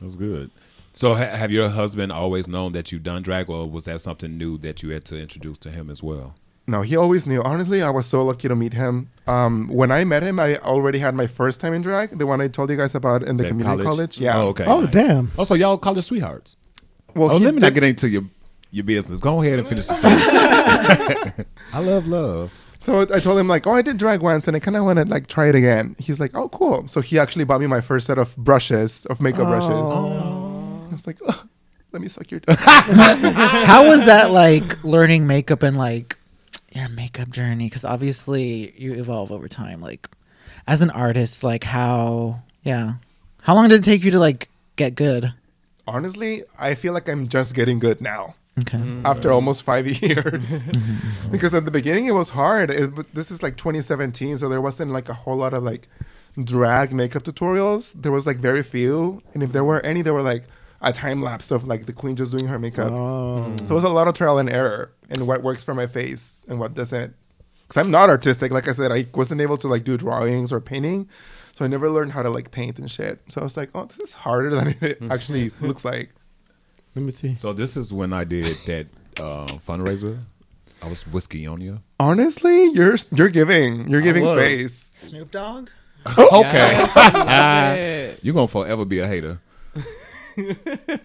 That's 0.00 0.16
good. 0.16 0.50
So, 0.94 1.14
ha- 1.14 1.36
have 1.42 1.52
your 1.52 1.68
husband 1.68 2.10
always 2.12 2.48
known 2.48 2.72
that 2.72 2.90
you've 2.90 3.02
done 3.04 3.22
drag, 3.22 3.48
or 3.50 3.68
was 3.70 3.84
that 3.84 4.00
something 4.00 4.36
new 4.38 4.58
that 4.58 4.82
you 4.82 4.88
had 4.90 5.04
to 5.06 5.20
introduce 5.20 5.58
to 5.58 5.70
him 5.70 5.90
as 5.90 6.02
well? 6.02 6.34
No, 6.66 6.82
he 6.82 6.96
always 6.96 7.26
knew. 7.26 7.42
Honestly, 7.42 7.80
I 7.82 7.90
was 7.90 8.06
so 8.06 8.24
lucky 8.24 8.48
to 8.48 8.56
meet 8.56 8.72
him. 8.74 9.08
Um, 9.26 9.68
when 9.68 9.90
I 9.90 10.04
met 10.04 10.22
him, 10.22 10.38
I 10.40 10.56
already 10.56 10.98
had 10.98 11.14
my 11.14 11.26
first 11.26 11.60
time 11.60 11.72
in 11.72 11.82
drag, 11.82 12.18
the 12.18 12.26
one 12.26 12.40
I 12.40 12.48
told 12.48 12.68
you 12.70 12.76
guys 12.76 12.94
about 12.94 13.22
in 13.22 13.36
the 13.36 13.44
That 13.44 13.48
community 13.50 13.82
college. 13.84 14.20
Yeah. 14.20 14.38
Oh, 14.38 14.48
okay. 14.48 14.64
Oh, 14.66 14.80
nice. 14.82 14.92
damn. 14.92 15.30
Also, 15.38 15.54
y'all 15.54 15.78
college 15.78 16.04
sweethearts. 16.04 16.56
Well, 17.14 17.30
oh, 17.30 17.36
let 17.38 17.54
me 17.54 17.60
not 17.60 17.74
get 17.74 17.84
into 17.84 18.08
your 18.08 18.22
your 18.70 18.84
business. 18.84 19.20
Go 19.20 19.42
ahead 19.42 19.58
and 19.58 19.68
finish 19.68 19.86
the 19.86 19.94
story. 19.94 21.46
I 21.72 21.80
love 21.80 22.06
love. 22.06 22.64
So 22.80 23.00
I 23.00 23.18
told 23.18 23.38
him 23.38 23.48
like, 23.48 23.66
oh, 23.66 23.72
I 23.72 23.82
did 23.82 23.98
drag 23.98 24.22
once, 24.22 24.46
and 24.46 24.56
I 24.56 24.60
kind 24.60 24.76
of 24.76 24.84
want 24.84 24.98
to 24.98 25.04
like 25.04 25.26
try 25.26 25.48
it 25.48 25.54
again. 25.54 25.96
He's 25.98 26.20
like, 26.20 26.36
oh, 26.36 26.48
cool. 26.48 26.86
So 26.86 27.00
he 27.00 27.18
actually 27.18 27.44
bought 27.44 27.60
me 27.60 27.66
my 27.66 27.80
first 27.80 28.06
set 28.06 28.18
of 28.18 28.36
brushes, 28.36 29.04
of 29.06 29.20
makeup 29.20 29.46
oh. 29.46 29.50
brushes. 29.50 29.70
Oh. 29.70 30.86
I 30.88 30.92
was 30.92 31.06
like, 31.06 31.18
oh, 31.26 31.44
let 31.92 32.00
me 32.00 32.08
suck 32.08 32.30
your. 32.30 32.40
dick." 32.46 32.58
How 32.58 33.86
was 33.86 34.04
that 34.06 34.30
like 34.30 34.82
learning 34.84 35.26
makeup 35.26 35.62
and 35.62 35.76
like 35.76 36.16
your 36.74 36.88
makeup 36.88 37.30
journey? 37.30 37.66
Because 37.66 37.84
obviously 37.84 38.72
you 38.76 38.94
evolve 38.94 39.32
over 39.32 39.48
time. 39.48 39.80
Like 39.80 40.08
as 40.66 40.80
an 40.80 40.90
artist, 40.90 41.42
like 41.42 41.64
how 41.64 42.42
yeah, 42.62 42.94
how 43.42 43.54
long 43.54 43.68
did 43.68 43.80
it 43.80 43.84
take 43.84 44.04
you 44.04 44.12
to 44.12 44.18
like 44.20 44.48
get 44.76 44.94
good? 44.94 45.32
Honestly, 45.88 46.42
I 46.58 46.74
feel 46.74 46.92
like 46.92 47.08
I'm 47.08 47.28
just 47.28 47.54
getting 47.54 47.78
good 47.78 48.00
now. 48.00 48.34
Okay. 48.60 48.76
Mm. 48.78 48.82
Mm-hmm. 48.82 49.06
after 49.06 49.30
almost 49.32 49.62
five 49.62 49.86
years. 50.02 50.50
Mm-hmm. 50.52 51.30
Because 51.30 51.54
at 51.54 51.64
the 51.64 51.70
beginning 51.70 52.06
it 52.06 52.12
was 52.12 52.30
hard. 52.30 52.70
It, 52.70 53.14
this 53.14 53.30
is 53.30 53.42
like 53.42 53.56
2017 53.56 54.38
so 54.38 54.48
there 54.48 54.60
wasn't 54.60 54.90
like 54.90 55.08
a 55.08 55.14
whole 55.14 55.36
lot 55.36 55.54
of 55.54 55.62
like 55.62 55.88
drag 56.42 56.92
makeup 56.92 57.22
tutorials. 57.22 57.94
There 58.02 58.12
was 58.12 58.26
like 58.26 58.38
very 58.38 58.62
few. 58.62 59.22
And 59.32 59.42
if 59.42 59.52
there 59.52 59.64
were 59.64 59.80
any 59.86 60.02
there 60.02 60.14
were 60.14 60.22
like 60.22 60.44
a 60.80 60.92
time 60.92 61.22
lapse 61.22 61.50
of 61.50 61.66
like 61.66 61.86
the 61.86 61.92
queen 61.92 62.16
just 62.16 62.32
doing 62.32 62.48
her 62.48 62.58
makeup. 62.58 62.90
Oh. 62.90 63.54
so 63.64 63.72
it 63.72 63.78
was 63.80 63.84
a 63.84 63.88
lot 63.88 64.08
of 64.08 64.14
trial 64.14 64.38
and 64.38 64.50
error 64.50 64.90
and 65.10 65.26
what 65.26 65.42
works 65.42 65.62
for 65.64 65.74
my 65.74 65.86
face 65.86 66.44
and 66.48 66.58
what 66.58 66.74
doesn't. 66.74 67.14
Because 67.66 67.84
i'm 67.84 67.92
not 67.92 68.08
artistic. 68.10 68.50
Like 68.50 68.66
i 68.68 68.72
said 68.72 68.90
i 68.90 69.06
wasn't 69.14 69.40
able 69.40 69.58
to 69.58 69.68
like 69.68 69.84
do 69.84 69.96
drawings 69.96 70.52
or 70.52 70.60
painting 70.60 71.08
so 71.58 71.64
i 71.64 71.68
never 71.68 71.90
learned 71.90 72.12
how 72.12 72.22
to 72.22 72.30
like 72.30 72.52
paint 72.52 72.78
and 72.78 72.88
shit 72.88 73.18
so 73.28 73.40
i 73.40 73.44
was 73.44 73.56
like 73.56 73.68
oh 73.74 73.86
this 73.86 73.98
is 74.10 74.14
harder 74.14 74.54
than 74.54 74.76
it 74.80 74.98
actually 75.10 75.50
looks 75.60 75.84
like 75.84 76.10
Let 76.94 77.02
me 77.04 77.10
see. 77.10 77.34
So 77.34 77.52
this 77.52 77.76
is 77.76 77.92
when 77.92 78.12
I 78.12 78.22
did 78.24 78.56
that 78.66 78.86
uh, 79.18 79.46
fundraiser. 79.66 80.22
I 80.82 80.86
was 80.88 81.02
whiskey 81.06 81.46
on 81.46 81.60
you. 81.60 81.80
honestly 81.98 82.70
you're 82.70 82.96
you're 83.10 83.28
giving 83.40 83.88
you're 83.90 84.02
giving 84.02 84.22
was. 84.24 84.38
face 84.38 84.92
Snoop 84.94 85.30
Dogg. 85.32 85.68
Okay. 86.06 86.70
Yeah. 86.94 88.12
You're 88.22 88.34
gonna 88.34 88.46
forever 88.46 88.84
be 88.86 89.00
a 89.00 89.06
hater. 89.06 89.40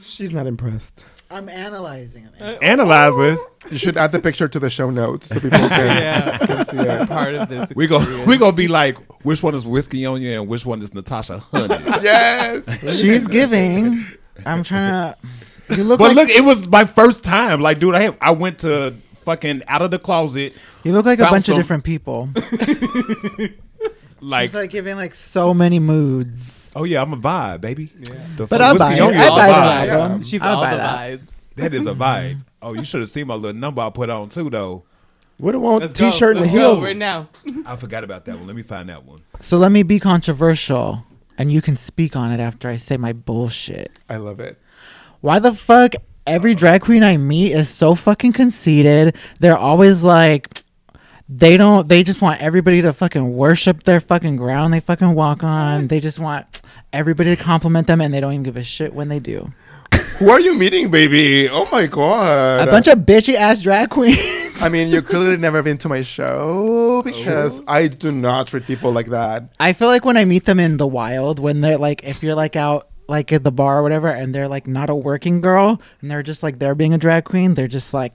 She's 0.00 0.32
not 0.32 0.46
impressed. 0.46 1.04
I'm 1.30 1.48
analyzing 1.48 2.26
it. 2.26 2.40
Uh, 2.40 2.56
Analyze 2.62 3.16
this. 3.16 3.40
Oh. 3.42 3.68
You 3.70 3.78
should 3.78 3.96
add 3.96 4.12
the 4.12 4.20
picture 4.20 4.46
to 4.46 4.58
the 4.60 4.70
show 4.70 4.90
notes 4.90 5.26
so 5.28 5.40
people 5.40 5.58
can, 5.58 5.68
yeah. 5.68 6.38
can 6.46 6.64
see 6.64 6.76
it. 6.76 7.08
Part 7.08 7.34
of 7.34 7.48
this. 7.48 7.72
We 7.74 7.88
go. 7.88 7.98
We 8.26 8.36
gonna 8.36 8.54
be 8.56 8.68
like, 8.68 8.96
which 9.24 9.42
one 9.42 9.54
is 9.54 9.66
whiskey 9.66 10.06
on 10.06 10.22
you 10.22 10.40
and 10.40 10.48
which 10.48 10.64
one 10.64 10.82
is 10.82 10.94
Natasha 10.94 11.38
Honey? 11.38 11.74
Yes. 12.02 12.96
She's 12.96 13.26
giving. 13.26 14.04
I'm 14.44 14.62
trying 14.62 15.14
to. 15.68 15.74
You 15.76 15.82
look 15.82 15.98
but 15.98 16.14
like 16.14 16.28
look, 16.28 16.28
it 16.28 16.44
was 16.44 16.68
my 16.68 16.84
first 16.84 17.24
time. 17.24 17.60
Like, 17.60 17.80
dude, 17.80 17.96
I 17.96 18.02
have, 18.02 18.16
I 18.20 18.30
went 18.30 18.60
to 18.60 18.94
fucking 19.14 19.62
out 19.66 19.82
of 19.82 19.90
the 19.90 19.98
closet. 19.98 20.54
you 20.84 20.92
look 20.92 21.06
like 21.06 21.18
a 21.18 21.22
found 21.22 21.32
bunch 21.32 21.48
of 21.48 21.54
some- 21.54 21.56
different 21.56 21.84
people. 21.84 22.28
Like, 24.18 24.48
She's 24.48 24.54
like 24.54 24.70
giving 24.70 24.96
like 24.96 25.14
so 25.14 25.52
many 25.52 25.78
moods. 25.78 26.65
Oh 26.76 26.84
yeah, 26.84 27.02
I'm 27.02 27.12
a 27.12 27.16
vibe, 27.16 27.60
baby. 27.62 27.86
The 28.36 28.46
But 28.48 28.60
I'll 28.60 28.78
buy 28.78 28.92
it. 28.94 29.00
I'll 29.00 29.10
is 29.10 29.16
a 29.16 29.20
vibe. 29.20 29.36
that 29.36 29.86
Yeah. 29.86 30.20
She's 30.20 30.40
all 30.42 30.60
the 30.60 30.66
that. 30.76 31.20
vibes. 31.20 31.34
That 31.56 31.74
is 31.74 31.86
a 31.86 31.94
vibe. 32.04 32.42
Oh, 32.62 32.74
you 32.74 32.84
should 32.84 33.00
have 33.00 33.08
seen 33.10 33.26
my 33.26 33.34
little 33.34 33.58
number 33.58 33.82
I 33.82 33.90
put 33.90 34.10
on 34.10 34.28
too, 34.28 34.48
though. 34.50 34.84
What 35.38 35.52
do 35.52 35.60
want 35.60 35.80
Let's 35.80 35.92
go. 35.98 36.10
t-shirt 36.10 36.36
and 36.36 36.46
the 36.46 36.48
Let's 36.50 36.54
go 36.56 36.74
heels? 36.74 36.84
right 36.84 36.96
now. 36.96 37.28
I 37.66 37.76
forgot 37.76 38.04
about 38.04 38.24
that 38.24 38.36
one. 38.38 38.46
Let 38.46 38.56
me 38.56 38.62
find 38.62 38.88
that 38.88 39.04
one. 39.04 39.22
So 39.40 39.58
let 39.58 39.70
me 39.72 39.82
be 39.82 39.98
controversial, 40.00 41.04
and 41.36 41.52
you 41.52 41.60
can 41.60 41.76
speak 41.76 42.16
on 42.16 42.30
it 42.32 42.40
after 42.40 42.68
I 42.68 42.76
say 42.76 42.96
my 42.96 43.12
bullshit. 43.12 43.98
I 44.08 44.16
love 44.16 44.40
it. 44.40 44.58
Why 45.20 45.38
the 45.38 45.52
fuck 45.54 45.92
every 46.26 46.54
drag 46.54 46.82
queen 46.82 47.04
I 47.04 47.16
meet 47.18 47.52
is 47.52 47.68
so 47.68 47.94
fucking 47.94 48.32
conceited? 48.32 49.14
They're 49.40 49.58
always 49.58 50.02
like 50.02 50.62
they 51.28 51.56
don't 51.56 51.88
they 51.88 52.02
just 52.04 52.22
want 52.22 52.40
everybody 52.40 52.80
to 52.82 52.92
fucking 52.92 53.36
worship 53.36 53.82
their 53.82 53.98
fucking 54.00 54.36
ground 54.36 54.72
they 54.72 54.80
fucking 54.80 55.12
walk 55.14 55.42
on. 55.44 55.88
They 55.88 56.00
just 56.00 56.18
want 56.18 56.46
everybody 56.92 57.34
to 57.34 57.42
compliment 57.42 57.86
them 57.86 58.00
and 58.00 58.12
they 58.12 58.20
don't 58.20 58.32
even 58.32 58.42
give 58.42 58.56
a 58.56 58.62
shit 58.62 58.94
when 58.94 59.08
they 59.08 59.18
do. 59.18 59.52
Who 60.18 60.30
are 60.30 60.40
you 60.40 60.54
meeting, 60.54 60.90
baby? 60.90 61.48
Oh 61.48 61.68
my 61.70 61.86
god. 61.86 62.66
A 62.66 62.70
bunch 62.70 62.88
of 62.88 63.00
bitchy 63.00 63.34
ass 63.34 63.60
drag 63.60 63.90
queens. 63.90 64.18
I 64.62 64.70
mean, 64.70 64.88
you 64.88 65.02
clearly 65.02 65.36
never 65.36 65.62
been 65.62 65.76
to 65.78 65.88
my 65.88 66.02
show 66.02 67.02
because 67.04 67.60
I 67.68 67.88
do 67.88 68.10
not 68.10 68.46
treat 68.46 68.64
people 68.64 68.92
like 68.92 69.08
that. 69.08 69.50
I 69.60 69.74
feel 69.74 69.88
like 69.88 70.06
when 70.06 70.16
I 70.16 70.24
meet 70.24 70.46
them 70.46 70.58
in 70.58 70.78
the 70.78 70.86
wild, 70.86 71.38
when 71.38 71.60
they're 71.60 71.76
like, 71.76 72.02
if 72.04 72.22
you're 72.22 72.34
like 72.34 72.56
out 72.56 72.88
like 73.08 73.30
at 73.32 73.44
the 73.44 73.52
bar 73.52 73.80
or 73.80 73.82
whatever, 73.82 74.08
and 74.08 74.34
they're 74.34 74.48
like 74.48 74.66
not 74.66 74.88
a 74.88 74.94
working 74.94 75.42
girl, 75.42 75.80
and 76.00 76.10
they're 76.10 76.22
just 76.22 76.42
like 76.42 76.58
they're 76.58 76.74
being 76.74 76.94
a 76.94 76.98
drag 76.98 77.24
queen, 77.24 77.54
they're 77.54 77.68
just 77.68 77.92
like 77.92 78.14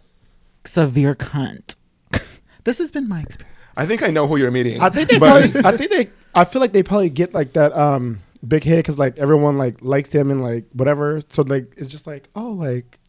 severe 0.65 1.13
cunt. 1.13 1.75
this 2.63 2.79
has 2.79 2.91
been 2.91 3.07
my 3.07 3.21
experience. 3.21 3.57
I 3.77 3.85
think 3.85 4.01
I 4.01 4.07
know 4.07 4.27
who 4.27 4.37
you're 4.37 4.51
meeting. 4.51 4.81
I 4.81 4.89
think 4.89 5.09
they 5.09 5.19
but 5.19 5.51
probably. 5.53 5.69
I 5.69 5.77
think 5.77 5.91
they. 5.91 6.09
I 6.33 6.45
feel 6.45 6.61
like 6.61 6.73
they 6.73 6.83
probably 6.83 7.09
get 7.09 7.33
like 7.33 7.53
that 7.53 7.73
um 7.77 8.21
big 8.47 8.63
hit 8.63 8.77
because 8.77 8.97
like 8.97 9.17
everyone 9.17 9.57
like 9.57 9.81
likes 9.81 10.11
him 10.11 10.31
and 10.31 10.41
like 10.41 10.65
whatever. 10.73 11.21
So 11.29 11.43
like 11.43 11.73
it's 11.77 11.87
just 11.89 12.07
like 12.07 12.29
oh 12.35 12.51
like 12.51 12.99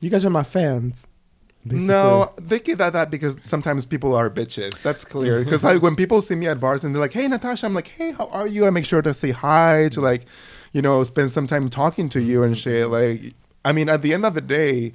you 0.00 0.10
guys 0.10 0.24
are 0.24 0.30
my 0.30 0.42
fans. 0.42 1.06
basically. 1.64 1.86
no, 1.86 2.32
they 2.40 2.58
get 2.58 2.78
that 2.78 2.92
that 2.92 3.10
because 3.10 3.42
sometimes 3.42 3.86
people 3.86 4.14
are 4.14 4.28
bitches. 4.30 4.80
That's 4.82 5.04
clear. 5.04 5.38
Because 5.44 5.64
like 5.64 5.82
when 5.82 5.96
people 5.96 6.20
see 6.22 6.34
me 6.34 6.46
at 6.46 6.60
bars 6.60 6.84
and 6.84 6.94
they're 6.94 7.00
like, 7.00 7.12
"Hey, 7.12 7.26
Natasha," 7.28 7.66
I'm 7.66 7.74
like, 7.74 7.88
"Hey, 7.88 8.12
how 8.12 8.26
are 8.26 8.46
you?" 8.46 8.66
I 8.66 8.70
make 8.70 8.84
sure 8.84 9.02
to 9.02 9.14
say 9.14 9.30
hi 9.30 9.88
to 9.92 10.00
like, 10.00 10.26
you 10.72 10.82
know, 10.82 11.02
spend 11.04 11.32
some 11.32 11.46
time 11.46 11.68
talking 11.70 12.08
to 12.10 12.20
you 12.20 12.42
and 12.42 12.56
shit. 12.56 12.88
Like, 12.88 13.34
I 13.64 13.72
mean, 13.72 13.88
at 13.88 14.02
the 14.02 14.12
end 14.12 14.24
of 14.26 14.34
the 14.34 14.40
day, 14.42 14.92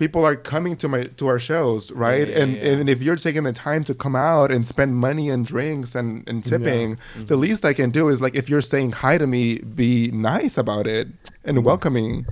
people 0.00 0.24
are 0.24 0.34
coming 0.34 0.74
to 0.76 0.88
my 0.88 1.04
to 1.04 1.28
our 1.28 1.38
shows, 1.38 1.92
right? 1.92 2.26
Yeah, 2.26 2.34
yeah, 2.34 2.42
and 2.42 2.56
yeah. 2.56 2.72
and 2.72 2.88
if 2.88 3.00
you're 3.00 3.14
taking 3.14 3.44
the 3.44 3.52
time 3.52 3.84
to 3.84 3.94
come 3.94 4.16
out 4.16 4.50
and 4.50 4.66
spend 4.66 4.96
money 4.96 5.30
and 5.30 5.46
drinks 5.46 5.94
and 5.94 6.28
and 6.28 6.42
tipping, 6.42 6.96
mm-hmm. 6.96 7.26
the 7.26 7.36
least 7.36 7.64
I 7.64 7.74
can 7.74 7.90
do 7.90 8.08
is 8.08 8.20
like 8.20 8.34
if 8.34 8.48
you're 8.48 8.62
saying 8.62 8.92
hi 8.92 9.18
to 9.18 9.26
me, 9.28 9.58
be 9.58 10.10
nice 10.10 10.58
about 10.58 10.88
it 10.88 11.08
and 11.44 11.58
mm-hmm. 11.58 11.66
welcoming. 11.66 12.26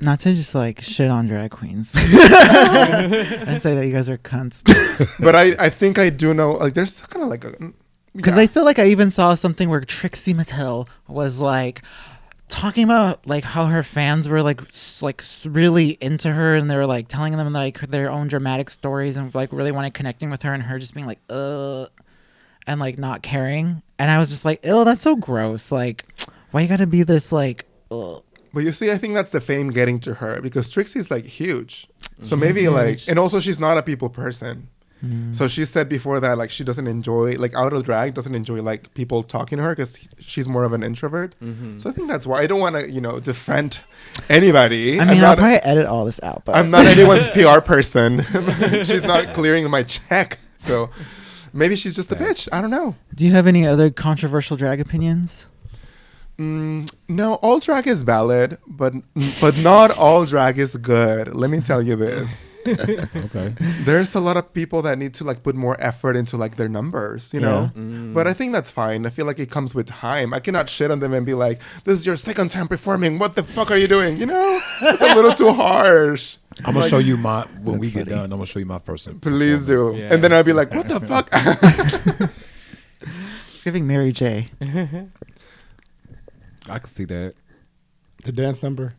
Not 0.00 0.20
to 0.20 0.34
just 0.34 0.54
like 0.54 0.82
shit 0.82 1.10
on 1.10 1.26
drag 1.26 1.50
queens 1.50 1.94
and 1.96 3.60
say 3.60 3.74
that 3.74 3.84
you 3.86 3.92
guys 3.92 4.08
are 4.08 4.18
cunts. 4.18 4.62
but 5.24 5.34
I, 5.34 5.56
I 5.58 5.70
think 5.70 5.98
I 5.98 6.10
do 6.10 6.34
know 6.34 6.52
like 6.52 6.74
there's 6.74 7.00
kind 7.06 7.24
of 7.24 7.30
like 7.30 7.44
a 7.44 7.52
Because 8.14 8.36
yeah. 8.36 8.42
I 8.42 8.46
feel 8.46 8.64
like 8.64 8.78
I 8.78 8.86
even 8.86 9.10
saw 9.10 9.34
something 9.34 9.70
where 9.70 9.80
Trixie 9.80 10.34
Mattel 10.34 10.86
was 11.08 11.40
like 11.40 11.82
talking 12.48 12.84
about 12.84 13.26
like 13.26 13.44
how 13.44 13.66
her 13.66 13.82
fans 13.82 14.28
were 14.28 14.42
like 14.42 14.60
s- 14.68 15.02
like 15.02 15.22
really 15.44 15.90
into 16.00 16.30
her 16.30 16.54
and 16.56 16.70
they 16.70 16.76
were 16.76 16.86
like 16.86 17.08
telling 17.08 17.36
them 17.36 17.52
like 17.52 17.80
their 17.80 18.10
own 18.10 18.28
dramatic 18.28 18.70
stories 18.70 19.16
and 19.16 19.34
like 19.34 19.52
really 19.52 19.72
wanted 19.72 19.94
connecting 19.94 20.30
with 20.30 20.42
her 20.42 20.52
and 20.52 20.62
her 20.62 20.78
just 20.78 20.94
being 20.94 21.06
like 21.06 21.20
uh 21.30 21.86
and 22.66 22.80
like 22.80 22.98
not 22.98 23.22
caring 23.22 23.82
and 23.98 24.10
I 24.10 24.18
was 24.18 24.28
just 24.28 24.44
like 24.44 24.64
ew 24.64 24.84
that's 24.84 25.02
so 25.02 25.16
gross 25.16 25.72
like 25.72 26.04
why 26.50 26.60
you 26.60 26.68
gotta 26.68 26.86
be 26.86 27.02
this 27.02 27.32
like 27.32 27.64
ugh. 27.90 28.22
But 28.52 28.62
you 28.62 28.70
see, 28.70 28.92
I 28.92 28.98
think 28.98 29.14
that's 29.14 29.32
the 29.32 29.40
fame 29.40 29.70
getting 29.70 29.98
to 30.00 30.14
her 30.14 30.40
because 30.40 30.70
Trixie's 30.70 31.10
like 31.10 31.24
huge. 31.24 31.88
So 32.22 32.36
maybe 32.36 32.68
like, 32.68 33.00
and 33.08 33.18
also 33.18 33.40
she's 33.40 33.58
not 33.58 33.76
a 33.76 33.82
people 33.82 34.08
person. 34.08 34.68
Mm. 35.04 35.34
So 35.34 35.48
she 35.48 35.64
said 35.64 35.88
before 35.88 36.20
that 36.20 36.38
like 36.38 36.50
she 36.50 36.64
doesn't 36.64 36.86
enjoy 36.86 37.34
like 37.34 37.54
out 37.54 37.72
of 37.72 37.84
drag 37.84 38.14
doesn't 38.14 38.34
enjoy 38.34 38.62
like 38.62 38.92
people 38.94 39.22
talking 39.22 39.58
to 39.58 39.64
her 39.64 39.72
because 39.72 39.98
she's 40.18 40.48
more 40.48 40.64
of 40.64 40.72
an 40.72 40.82
introvert. 40.82 41.34
Mm-hmm. 41.42 41.78
So 41.78 41.90
I 41.90 41.92
think 41.92 42.08
that's 42.08 42.26
why 42.26 42.40
I 42.40 42.46
don't 42.46 42.60
want 42.60 42.76
to 42.76 42.90
you 42.90 43.00
know 43.00 43.20
defend 43.20 43.80
anybody. 44.28 44.98
I 44.98 45.02
I'm 45.02 45.08
mean 45.08 45.18
I'll 45.18 45.30
not, 45.30 45.38
probably 45.38 45.56
edit 45.58 45.86
all 45.86 46.04
this 46.04 46.20
out 46.22 46.44
but 46.44 46.56
I'm 46.56 46.70
not 46.70 46.86
anyone's 46.86 47.28
PR 47.36 47.60
person. 47.60 48.22
she's 48.84 49.04
not 49.04 49.34
clearing 49.34 49.68
my 49.70 49.82
check. 49.82 50.38
So 50.56 50.90
maybe 51.52 51.76
she's 51.76 51.94
just 51.94 52.10
a 52.10 52.16
bitch. 52.16 52.48
I 52.52 52.60
don't 52.60 52.70
know. 52.70 52.96
do 53.14 53.26
you 53.26 53.32
have 53.32 53.46
any 53.46 53.66
other 53.66 53.90
controversial 53.90 54.56
drag 54.56 54.80
opinions 54.80 55.46
Mm, 56.36 56.90
no, 57.08 57.34
all 57.34 57.60
drag 57.60 57.86
is 57.86 58.02
valid, 58.02 58.58
but 58.66 58.92
but 59.40 59.56
not 59.58 59.96
all 59.96 60.24
drag 60.24 60.58
is 60.58 60.74
good. 60.74 61.32
Let 61.32 61.48
me 61.48 61.60
tell 61.60 61.80
you 61.80 61.94
this. 61.96 62.60
Okay. 63.14 63.54
There's 63.84 64.14
a 64.14 64.20
lot 64.20 64.36
of 64.36 64.52
people 64.52 64.82
that 64.82 64.98
need 64.98 65.14
to 65.14 65.24
like 65.24 65.42
put 65.42 65.54
more 65.54 65.76
effort 65.78 66.16
into 66.16 66.36
like 66.36 66.56
their 66.56 66.68
numbers, 66.68 67.30
you 67.32 67.40
know. 67.40 67.70
But 68.14 68.26
I 68.26 68.32
think 68.32 68.52
that's 68.52 68.70
fine. 68.70 69.06
I 69.06 69.10
feel 69.10 69.26
like 69.26 69.38
it 69.38 69.50
comes 69.50 69.74
with 69.74 69.86
time. 69.86 70.32
I 70.34 70.40
cannot 70.40 70.68
shit 70.68 70.90
on 70.90 70.98
them 71.00 71.12
and 71.14 71.24
be 71.26 71.34
like, 71.34 71.60
"This 71.84 71.94
is 71.96 72.06
your 72.06 72.16
second 72.16 72.50
time 72.50 72.66
performing. 72.68 73.18
What 73.18 73.34
the 73.36 73.42
fuck 73.44 73.70
are 73.70 73.76
you 73.78 73.86
doing?" 73.86 74.16
You 74.18 74.26
know, 74.26 74.60
it's 74.82 75.02
a 75.02 75.14
little 75.14 75.32
too 75.34 75.52
harsh. 75.52 76.38
I'm 76.64 76.74
gonna 76.74 76.88
show 76.88 76.98
you 76.98 77.16
my 77.16 77.42
when 77.62 77.78
we 77.78 77.90
get 77.90 78.06
funny. 78.08 78.16
done. 78.16 78.24
I'm 78.32 78.38
gonna 78.38 78.46
show 78.46 78.58
you 78.58 78.66
my 78.66 78.78
first. 78.80 79.08
Please 79.20 79.66
do. 79.66 79.92
Yeah. 79.94 80.12
And 80.14 80.22
then 80.24 80.32
I'll 80.32 80.42
be 80.42 80.52
like, 80.54 80.72
"What 80.74 80.88
the 80.88 80.98
fuck?" 81.10 81.28
it's 83.54 83.64
giving 83.64 83.86
Mary 83.86 84.12
J 84.12 84.50
I 86.68 86.78
can 86.78 86.88
see 86.88 87.04
that. 87.04 87.34
the 88.24 88.32
dance 88.32 88.62
number, 88.62 88.92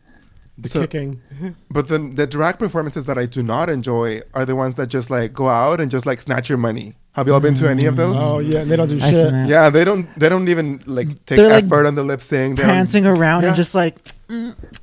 the 0.56 0.68
So- 0.68 0.80
kicking. 0.82 1.20
but 1.70 1.88
then 1.88 2.14
the 2.14 2.26
drag 2.26 2.58
performances 2.58 3.06
that 3.06 3.18
I 3.18 3.26
do 3.26 3.42
not 3.42 3.68
enjoy 3.68 4.22
are 4.34 4.44
the 4.46 4.54
ones 4.54 4.74
that 4.76 4.86
just 4.88 5.10
like 5.10 5.32
go 5.34 5.48
out 5.48 5.80
and 5.80 5.90
just 5.90 6.06
like 6.06 6.20
snatch 6.20 6.48
your 6.48 6.58
money. 6.58 6.94
Have 7.12 7.26
y'all 7.28 7.40
been 7.40 7.54
to 7.54 7.68
any 7.68 7.86
of 7.86 7.96
those? 7.96 8.14
Oh 8.18 8.38
yeah, 8.40 8.58
and 8.60 8.70
they 8.70 8.76
don't 8.76 8.88
do 8.88 8.98
I 9.02 9.10
shit. 9.10 9.32
Yeah, 9.48 9.70
they 9.70 9.84
don't. 9.84 10.06
They 10.20 10.28
don't 10.28 10.48
even 10.48 10.80
like 10.86 11.08
take 11.24 11.38
They're, 11.38 11.48
like, 11.48 11.64
effort 11.64 11.86
on 11.86 11.94
the 11.94 12.02
lip 12.04 12.20
sync. 12.20 12.56
They 12.58 12.62
don't- 12.62 12.70
prancing 12.72 13.06
around 13.06 13.42
Yeah. 13.42 13.48
and 13.48 13.56
just 13.56 13.74
like 13.74 13.96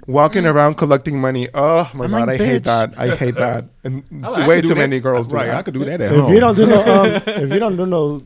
walking 0.08 0.46
around 0.46 0.76
collecting 0.78 1.22
money. 1.22 1.48
Oh 1.54 1.90
my 1.94 2.06
I'm 2.06 2.12
god, 2.12 2.28
like, 2.28 2.42
I 2.42 2.46
hate 2.46 2.64
that. 2.64 2.94
I 2.98 3.16
hate 3.16 3.36
that. 3.36 3.66
And 3.84 4.04
I 4.24 4.30
like- 4.30 4.44
I 4.44 4.48
way 4.48 4.62
too 4.62 4.70
that- 4.70 4.76
many 4.76 5.00
girls 5.00 5.28
do 5.28 5.36
Right, 5.36 5.46
that. 5.48 5.58
I 5.58 5.62
could 5.62 5.76
do 5.76 5.86
that 5.86 6.02
at 6.02 6.12
If 6.12 6.20
home. 6.22 6.34
you 6.34 6.40
don't 6.40 6.56
do 6.56 6.66
no, 6.66 6.82
um, 6.84 7.22
if 7.28 7.50
you 7.54 7.60
don't 7.60 7.76
do 7.76 7.86
no 7.86 8.22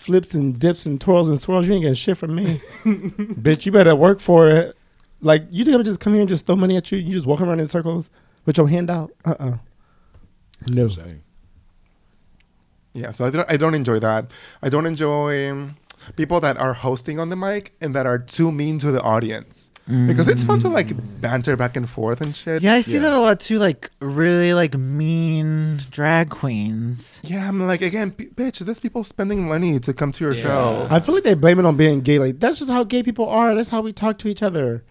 flips 0.00 0.32
and 0.32 0.58
dips 0.58 0.86
and 0.86 0.98
twirls 0.98 1.28
and 1.28 1.38
swirls, 1.38 1.68
you 1.68 1.74
ain't 1.74 1.82
getting 1.82 1.94
shit 1.94 2.16
from 2.16 2.34
me, 2.34 2.60
bitch. 2.84 3.66
You 3.66 3.72
better 3.72 3.94
work 3.94 4.18
for 4.20 4.48
it. 4.48 4.76
Like 5.20 5.44
you 5.50 5.64
think 5.64 5.76
I'm 5.76 5.84
just 5.84 6.00
come 6.00 6.14
here 6.14 6.22
and 6.22 6.28
just 6.28 6.46
throw 6.46 6.56
money 6.56 6.76
at 6.76 6.90
you? 6.90 6.98
You 6.98 7.12
just 7.12 7.26
walk 7.26 7.40
around 7.42 7.60
in 7.60 7.66
circles 7.66 8.10
with 8.46 8.56
your 8.56 8.68
hand 8.68 8.90
out? 8.90 9.12
Uh 9.24 9.34
uh 9.38 9.56
No. 10.68 10.88
Shame. 10.88 11.22
Yeah, 12.94 13.10
so 13.12 13.24
I 13.26 13.30
don't, 13.30 13.50
I 13.50 13.56
don't 13.56 13.74
enjoy 13.74 14.00
that. 14.00 14.30
I 14.62 14.68
don't 14.68 14.86
enjoy 14.86 15.48
um, 15.50 15.76
people 16.16 16.40
that 16.40 16.56
are 16.56 16.72
hosting 16.72 17.20
on 17.20 17.28
the 17.28 17.36
mic 17.36 17.72
and 17.80 17.94
that 17.94 18.04
are 18.06 18.18
too 18.18 18.50
mean 18.50 18.78
to 18.78 18.90
the 18.90 19.00
audience. 19.02 19.69
Because 19.88 20.28
it's 20.28 20.44
fun 20.44 20.60
to 20.60 20.68
like 20.68 20.92
banter 21.20 21.56
back 21.56 21.76
and 21.76 21.88
forth 21.90 22.20
and 22.20 22.36
shit. 22.36 22.62
Yeah, 22.62 22.74
I 22.74 22.80
see 22.80 22.94
Yeah. 22.94 23.00
that 23.00 23.12
a 23.12 23.18
lot 23.18 23.40
too. 23.40 23.58
Like 23.58 23.90
really 24.00 24.54
like 24.54 24.76
mean 24.76 25.80
drag 25.90 26.30
queens. 26.30 27.20
Yeah, 27.24 27.48
I'm 27.48 27.58
like 27.60 27.82
again, 27.82 28.12
p- 28.12 28.26
bitch. 28.26 28.58
There's 28.60 28.78
people 28.78 29.02
spending 29.02 29.48
money 29.48 29.80
to 29.80 29.92
come 29.92 30.12
to 30.12 30.24
your 30.24 30.34
Yeah. 30.34 30.42
show. 30.42 30.86
I 30.90 31.00
feel 31.00 31.14
like 31.16 31.24
they 31.24 31.34
blame 31.34 31.58
it 31.58 31.66
on 31.66 31.76
being 31.76 32.02
gay. 32.02 32.20
Like 32.20 32.38
that's 32.38 32.58
just 32.60 32.70
how 32.70 32.84
gay 32.84 33.02
people 33.02 33.28
are. 33.28 33.52
That's 33.54 33.70
how 33.70 33.80
we 33.80 33.92
talk 33.92 34.18
to 34.18 34.28
each 34.28 34.42
other. 34.44 34.84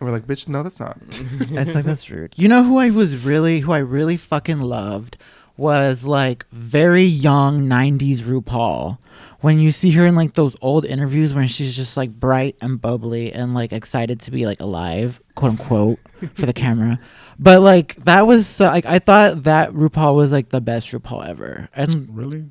And 0.00 0.08
we're 0.08 0.12
like, 0.12 0.26
bitch, 0.26 0.48
no, 0.48 0.62
that's 0.64 0.80
not. 0.80 0.98
it's 1.08 1.74
like 1.74 1.84
that's 1.84 2.10
rude. 2.10 2.34
You 2.36 2.48
know 2.48 2.64
who 2.64 2.78
I 2.78 2.90
was 2.90 3.24
really 3.24 3.60
who 3.60 3.70
I 3.72 3.78
really 3.78 4.16
fucking 4.16 4.60
loved 4.60 5.16
was 5.56 6.04
like 6.04 6.44
very 6.50 7.04
young 7.04 7.66
90s 7.68 8.22
RuPaul. 8.22 8.98
When 9.46 9.60
you 9.60 9.70
see 9.70 9.92
her 9.92 10.04
in 10.04 10.16
like 10.16 10.34
those 10.34 10.56
old 10.60 10.84
interviews 10.84 11.32
when 11.32 11.46
she's 11.46 11.76
just 11.76 11.96
like 11.96 12.10
bright 12.10 12.56
and 12.60 12.82
bubbly 12.82 13.32
and 13.32 13.54
like 13.54 13.72
excited 13.72 14.18
to 14.22 14.32
be 14.32 14.44
like 14.44 14.58
alive, 14.58 15.20
quote 15.36 15.52
unquote, 15.52 16.00
for 16.34 16.46
the 16.46 16.52
camera. 16.52 16.98
But 17.38 17.60
like 17.60 17.94
that 18.06 18.26
was 18.26 18.48
so 18.48 18.64
like 18.64 18.86
I 18.86 18.98
thought 18.98 19.44
that 19.44 19.70
RuPaul 19.70 20.16
was 20.16 20.32
like 20.32 20.48
the 20.48 20.60
best 20.60 20.90
RuPaul 20.90 21.28
ever. 21.28 21.68
And 21.74 22.08
Really? 22.10 22.46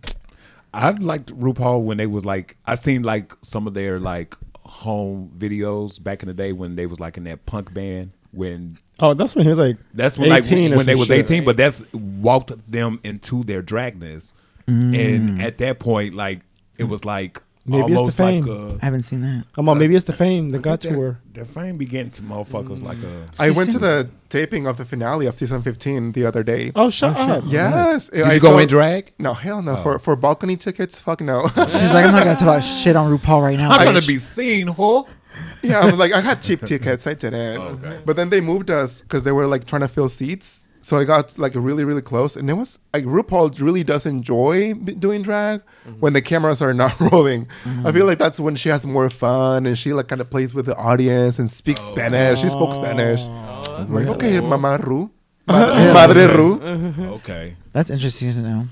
I've 0.74 1.00
liked 1.00 1.38
RuPaul 1.38 1.84
when 1.84 1.98
they 1.98 2.08
was 2.08 2.24
like 2.24 2.56
I 2.66 2.76
seen 2.76 3.04
like 3.04 3.34
some 3.42 3.68
of 3.68 3.74
their 3.74 4.00
like 4.00 4.38
home 4.64 5.32
videos 5.36 6.02
back 6.02 6.24
in 6.24 6.28
the 6.28 6.34
day 6.34 6.54
when 6.54 6.78
they 6.78 6.86
was 6.86 7.02
like 7.02 7.18
in 7.18 7.26
that 7.26 7.46
punk 7.46 7.74
band 7.74 8.12
when 8.32 8.80
Oh, 9.02 9.14
that's 9.14 9.36
when 9.36 9.44
he 9.44 9.50
was 9.50 9.60
like 9.60 9.76
that's 9.94 10.18
when 10.18 10.30
like 10.30 10.46
18 10.46 10.72
or 10.72 10.78
when 10.78 10.86
they 10.86 10.96
was 10.96 11.10
shit. 11.10 11.26
18 11.26 11.44
but 11.44 11.58
that's 11.58 11.84
walked 11.92 12.54
them 12.72 13.02
into 13.04 13.44
their 13.44 13.62
dragness 13.62 14.32
mm. 14.66 14.98
and 14.98 15.42
at 15.42 15.58
that 15.58 15.80
point 15.80 16.14
like 16.14 16.40
it 16.78 16.86
was 16.86 17.06
like 17.06 17.42
Maybe 17.68 17.82
it's 17.82 17.94
the 17.94 17.98
almost 17.98 18.20
like 18.20 18.44
fame. 18.46 18.50
uh, 18.74 18.78
I 18.80 18.86
haven't 18.86 19.04
seen 19.04 19.22
that. 19.22 19.46
Come 19.54 19.70
on, 19.70 19.80
maybe 19.80 19.96
it's 19.96 20.06
the 20.06 20.14
fame 20.14 20.52
that 20.52 20.62
got 20.62 20.82
to 20.82 20.90
their, 20.90 20.98
her. 20.98 21.20
their 21.34 21.46
fame 21.46 21.78
began 21.78 22.12
to 22.12 22.22
motherfuckers 22.22 22.84
like 22.84 23.00
a 23.00 23.26
I 23.40 23.50
went 23.50 23.72
to 23.72 23.80
the 23.80 24.10
taping 24.30 24.68
of 24.68 24.78
the 24.78 24.86
finale 24.86 25.26
of 25.26 25.36
season 25.36 25.64
15 25.64 26.12
the 26.12 26.26
other 26.26 26.44
day. 26.44 26.72
Oh, 26.76 26.92
shut 26.92 27.18
up. 27.18 27.44
yes. 27.48 28.10
Did 28.10 28.22
I 28.24 28.34
you 28.36 28.40
go 28.40 28.52
saw- 28.52 28.58
in 28.60 28.68
drag? 28.68 29.14
No, 29.18 29.34
hell 29.34 29.64
no. 29.64 29.78
For 29.78 29.98
for 29.98 30.16
balcony 30.16 30.58
tickets, 30.58 31.00
fuck 31.00 31.22
no. 31.22 31.48
She's 31.56 31.92
like, 31.92 32.06
I'm 32.06 32.12
not 32.12 32.24
gonna 32.24 32.34
talk 32.34 32.44
about 32.44 32.64
shit 32.64 32.96
on 32.96 33.16
RuPaul 33.16 33.42
right 33.42 33.58
now. 33.58 33.70
I'm 33.72 33.80
bitch." 33.80 33.84
trying 33.84 34.02
to 34.02 34.08
be 34.08 34.20
seen, 34.20 34.68
huh? 34.68 35.04
yeah, 35.64 35.80
I 35.80 35.86
was 35.86 35.98
like, 35.98 36.14
I 36.14 36.22
got 36.22 36.42
cheap 36.44 36.62
tickets. 36.62 37.08
I 37.08 37.16
didn't. 37.16 37.60
Okay. 37.60 38.00
But 38.06 38.16
then 38.16 38.30
they 38.30 38.42
moved 38.42 38.70
us 38.70 39.02
because 39.02 39.24
they 39.24 39.32
were 39.32 39.48
like 39.48 39.66
trying 39.66 39.82
to 39.82 39.88
fill 39.88 40.10
seats. 40.10 40.65
So 40.86 40.98
I 41.00 41.04
got 41.04 41.36
like 41.40 41.54
really, 41.56 41.84
really 41.84 42.04
close, 42.04 42.36
and 42.36 42.48
it 42.48 42.54
was 42.54 42.78
like 42.94 43.06
RuPaul 43.06 43.60
really 43.60 43.84
does 43.84 44.06
enjoy 44.06 44.76
b- 44.76 44.94
doing 44.94 45.24
drag 45.24 45.64
when 46.00 46.14
the 46.14 46.22
cameras 46.22 46.62
are 46.62 46.76
not 46.76 46.94
rolling. 47.12 47.48
I 47.84 47.92
feel 47.92 48.06
like 48.06 48.20
that's 48.20 48.40
when 48.40 48.56
she 48.56 48.70
has 48.70 48.86
more 48.86 49.10
fun 49.10 49.66
and 49.66 49.76
she 49.80 49.94
like 49.94 50.10
kind 50.10 50.22
of 50.22 50.30
plays 50.30 50.54
with 50.54 50.68
the 50.68 50.76
audience 50.76 51.40
and 51.40 51.50
speaks 51.50 51.82
Spanish. 51.82 52.42
She 52.42 52.50
spoke 52.50 52.76
Spanish. 52.76 53.24
I'm 53.24 53.92
like, 53.92 54.06
okay, 54.06 54.40
Mama 54.42 54.78
Ru, 54.78 55.10
Madre, 55.48 55.92
Madre 55.92 56.26
Ru. 56.38 56.62
Okay. 57.16 57.56
That's 57.74 57.90
interesting 57.90 58.34
to 58.34 58.40
know. 58.42 58.68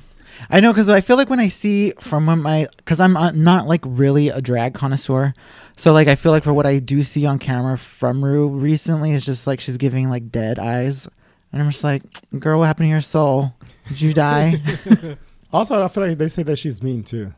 I 0.51 0.59
know 0.59 0.71
because 0.71 0.89
I 0.89 1.01
feel 1.01 1.17
like 1.17 1.31
when 1.31 1.39
I 1.39 1.47
see 1.47 1.93
from 1.99 2.27
when 2.27 2.43
my 2.43 2.67
because 2.77 2.99
I'm 2.99 3.17
uh, 3.17 3.31
not 3.31 3.65
like 3.67 3.81
really 3.87 4.29
a 4.29 4.39
drag 4.39 4.75
connoisseur, 4.75 5.33
so 5.77 5.91
like 5.93 6.07
I 6.07 6.13
feel 6.13 6.31
like 6.31 6.43
for 6.43 6.53
what 6.53 6.67
I 6.67 6.77
do 6.77 7.01
see 7.01 7.25
on 7.25 7.39
camera 7.39 7.75
from 7.75 8.23
Ru 8.23 8.49
recently, 8.49 9.13
it's 9.13 9.25
just 9.25 9.47
like 9.47 9.59
she's 9.59 9.77
giving 9.77 10.11
like 10.11 10.29
dead 10.29 10.59
eyes, 10.59 11.09
and 11.53 11.61
I'm 11.61 11.69
just 11.71 11.83
like, 11.83 12.03
girl, 12.37 12.59
what 12.59 12.65
happened 12.65 12.87
to 12.87 12.89
your 12.89 13.01
soul? 13.01 13.53
Did 13.87 14.01
you 14.01 14.13
die? 14.13 14.61
Also, 15.53 15.79
I 15.79 15.87
feel 15.87 16.07
like 16.07 16.17
they 16.17 16.29
say 16.29 16.41
that 16.41 16.55
she's 16.57 16.81
mean 16.81 17.03
too. 17.03 17.31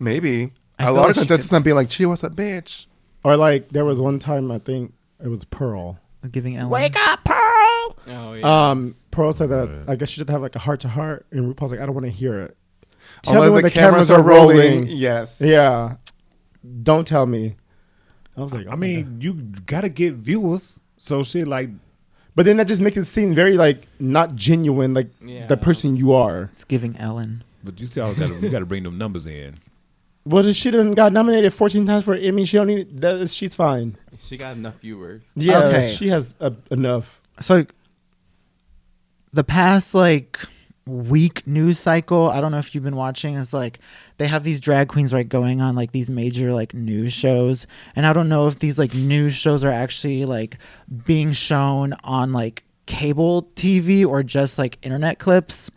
Maybe 0.00 0.50
I 0.80 0.88
a 0.88 0.92
lot 0.92 1.02
like 1.02 1.10
of 1.10 1.14
she 1.14 1.20
contestants 1.20 1.52
not 1.52 1.62
being 1.62 1.76
like, 1.76 1.88
she 1.88 2.06
was 2.06 2.24
a 2.24 2.28
bitch. 2.28 2.86
Or 3.22 3.36
like 3.36 3.68
there 3.68 3.84
was 3.84 4.00
one 4.00 4.18
time 4.18 4.50
I 4.50 4.58
think 4.58 4.94
it 5.22 5.28
was 5.28 5.44
Pearl. 5.44 6.00
giving 6.32 6.56
Ellen. 6.56 6.70
Wake 6.70 6.96
up, 6.96 7.22
Pearl. 7.24 7.96
Oh 8.08 8.32
yeah. 8.34 8.70
Um, 8.70 8.96
Pearl 9.12 9.32
said 9.32 9.48
that 9.50 9.68
Right. 9.68 9.90
I 9.90 9.94
guess 9.94 10.08
she 10.08 10.18
should 10.18 10.28
have 10.28 10.42
like 10.42 10.56
a 10.56 10.58
heart 10.58 10.80
to 10.80 10.88
heart, 10.88 11.24
and 11.30 11.54
RuPaul's 11.54 11.70
like, 11.70 11.78
I 11.80 11.86
don't 11.86 11.94
want 11.94 12.06
to 12.06 12.10
hear 12.10 12.40
it. 12.40 12.56
Tell 13.22 13.34
Unless 13.36 13.48
me 13.50 13.54
when 13.54 13.62
the, 13.62 13.70
cameras, 13.70 14.10
are 14.10 14.20
rolling. 14.20 14.86
Yes. 14.88 15.40
Yeah, 15.40 15.96
don't 16.82 17.06
tell 17.06 17.26
me. 17.26 17.54
I 18.36 18.42
was 18.42 18.52
like, 18.52 18.66
I 18.66 18.74
mean, 18.74 19.20
you 19.20 19.34
gotta 19.66 19.88
get 19.88 20.14
viewers. 20.14 20.80
So 20.96 21.22
shit 21.22 21.46
like 21.46 21.70
but 22.34 22.44
then 22.46 22.56
that 22.58 22.66
just 22.68 22.80
makes 22.80 22.96
it 22.96 23.04
seem 23.06 23.34
very 23.34 23.56
like 23.56 23.86
not 23.98 24.34
genuine, 24.34 24.94
like 24.94 25.08
Yeah. 25.24 25.46
the 25.46 25.56
person 25.56 25.96
you 25.96 26.12
are. 26.12 26.50
It's 26.52 26.64
giving 26.64 26.96
Ellen. 26.96 27.44
but 27.62 27.80
you 27.80 27.86
see 27.86 28.00
how 28.00 28.12
gotta 28.12 28.34
you 28.40 28.50
gotta 28.50 28.66
bring 28.66 28.82
them 28.82 28.98
numbers 28.98 29.26
in. 29.26 29.56
Well, 30.26 30.50
she 30.52 30.70
done 30.70 30.92
got 30.94 31.12
nominated 31.12 31.52
14 31.52 31.84
times 31.84 32.04
for 32.04 32.14
an 32.14 32.22
Emmy. 32.22 32.44
She 32.46 32.56
don't 32.56 32.66
need 32.68 33.00
that. 33.02 33.28
She's 33.30 33.54
fine. 33.54 33.96
she 34.18 34.36
got 34.38 34.56
enough 34.56 34.80
viewers. 34.80 35.22
Yeah, 35.36 35.58
Okay. 35.64 35.90
she 35.92 36.08
has 36.08 36.34
uh, 36.40 36.50
enough. 36.70 37.20
So 37.40 37.66
the 39.32 39.44
past 39.44 39.94
like 39.94 40.38
week 40.86 41.46
news 41.46 41.78
cycle, 41.78 42.28
I 42.28 42.40
don't 42.40 42.52
know 42.52 42.58
if 42.58 42.74
you've 42.74 42.84
been 42.84 42.96
watching, 42.96 43.36
it's 43.36 43.52
like 43.52 43.78
they 44.18 44.26
have 44.26 44.44
these 44.44 44.60
drag 44.60 44.88
queens 44.88 45.14
right 45.14 45.28
going 45.28 45.60
on 45.60 45.74
like 45.74 45.92
these 45.92 46.10
major 46.10 46.52
like 46.52 46.74
news 46.74 47.12
shows. 47.12 47.66
And 47.96 48.06
I 48.06 48.12
don't 48.12 48.28
know 48.28 48.46
if 48.46 48.58
these 48.58 48.78
like 48.78 48.94
news 48.94 49.34
shows 49.34 49.64
are 49.64 49.70
actually 49.70 50.24
like 50.24 50.58
being 51.04 51.32
shown 51.32 51.94
on 52.04 52.32
like 52.32 52.64
cable 52.86 53.44
TV 53.54 54.06
or 54.06 54.22
just 54.22 54.58
like 54.58 54.78
internet 54.82 55.18
clips. 55.18 55.70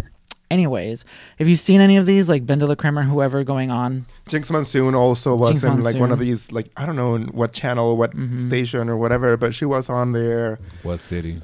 Anyways, 0.49 1.03
have 1.39 1.49
you 1.49 1.57
seen 1.57 1.81
any 1.81 1.97
of 1.97 2.05
these 2.05 2.29
like 2.29 2.45
Ben 2.45 2.59
de 2.59 2.65
la 2.65 2.75
Creme 2.75 2.99
or 2.99 3.03
whoever 3.03 3.43
going 3.43 3.69
on? 3.69 4.05
Jinkx 4.29 4.49
Monsoon 4.49 4.95
also 4.95 5.35
was 5.35 5.61
Jinkx 5.61 5.73
in 5.73 5.83
like 5.83 5.97
one 5.97 6.09
of 6.09 6.19
these 6.19 6.53
like 6.53 6.69
I 6.77 6.85
don't 6.85 6.95
know 6.95 7.15
in 7.15 7.27
what 7.27 7.51
channel, 7.51 7.97
what 7.97 8.11
mm-hmm. 8.11 8.37
station 8.37 8.87
or 8.87 8.95
whatever, 8.95 9.35
but 9.35 9.53
she 9.53 9.65
was 9.65 9.89
on 9.89 10.13
there. 10.13 10.59
What 10.83 10.99
city? 10.99 11.41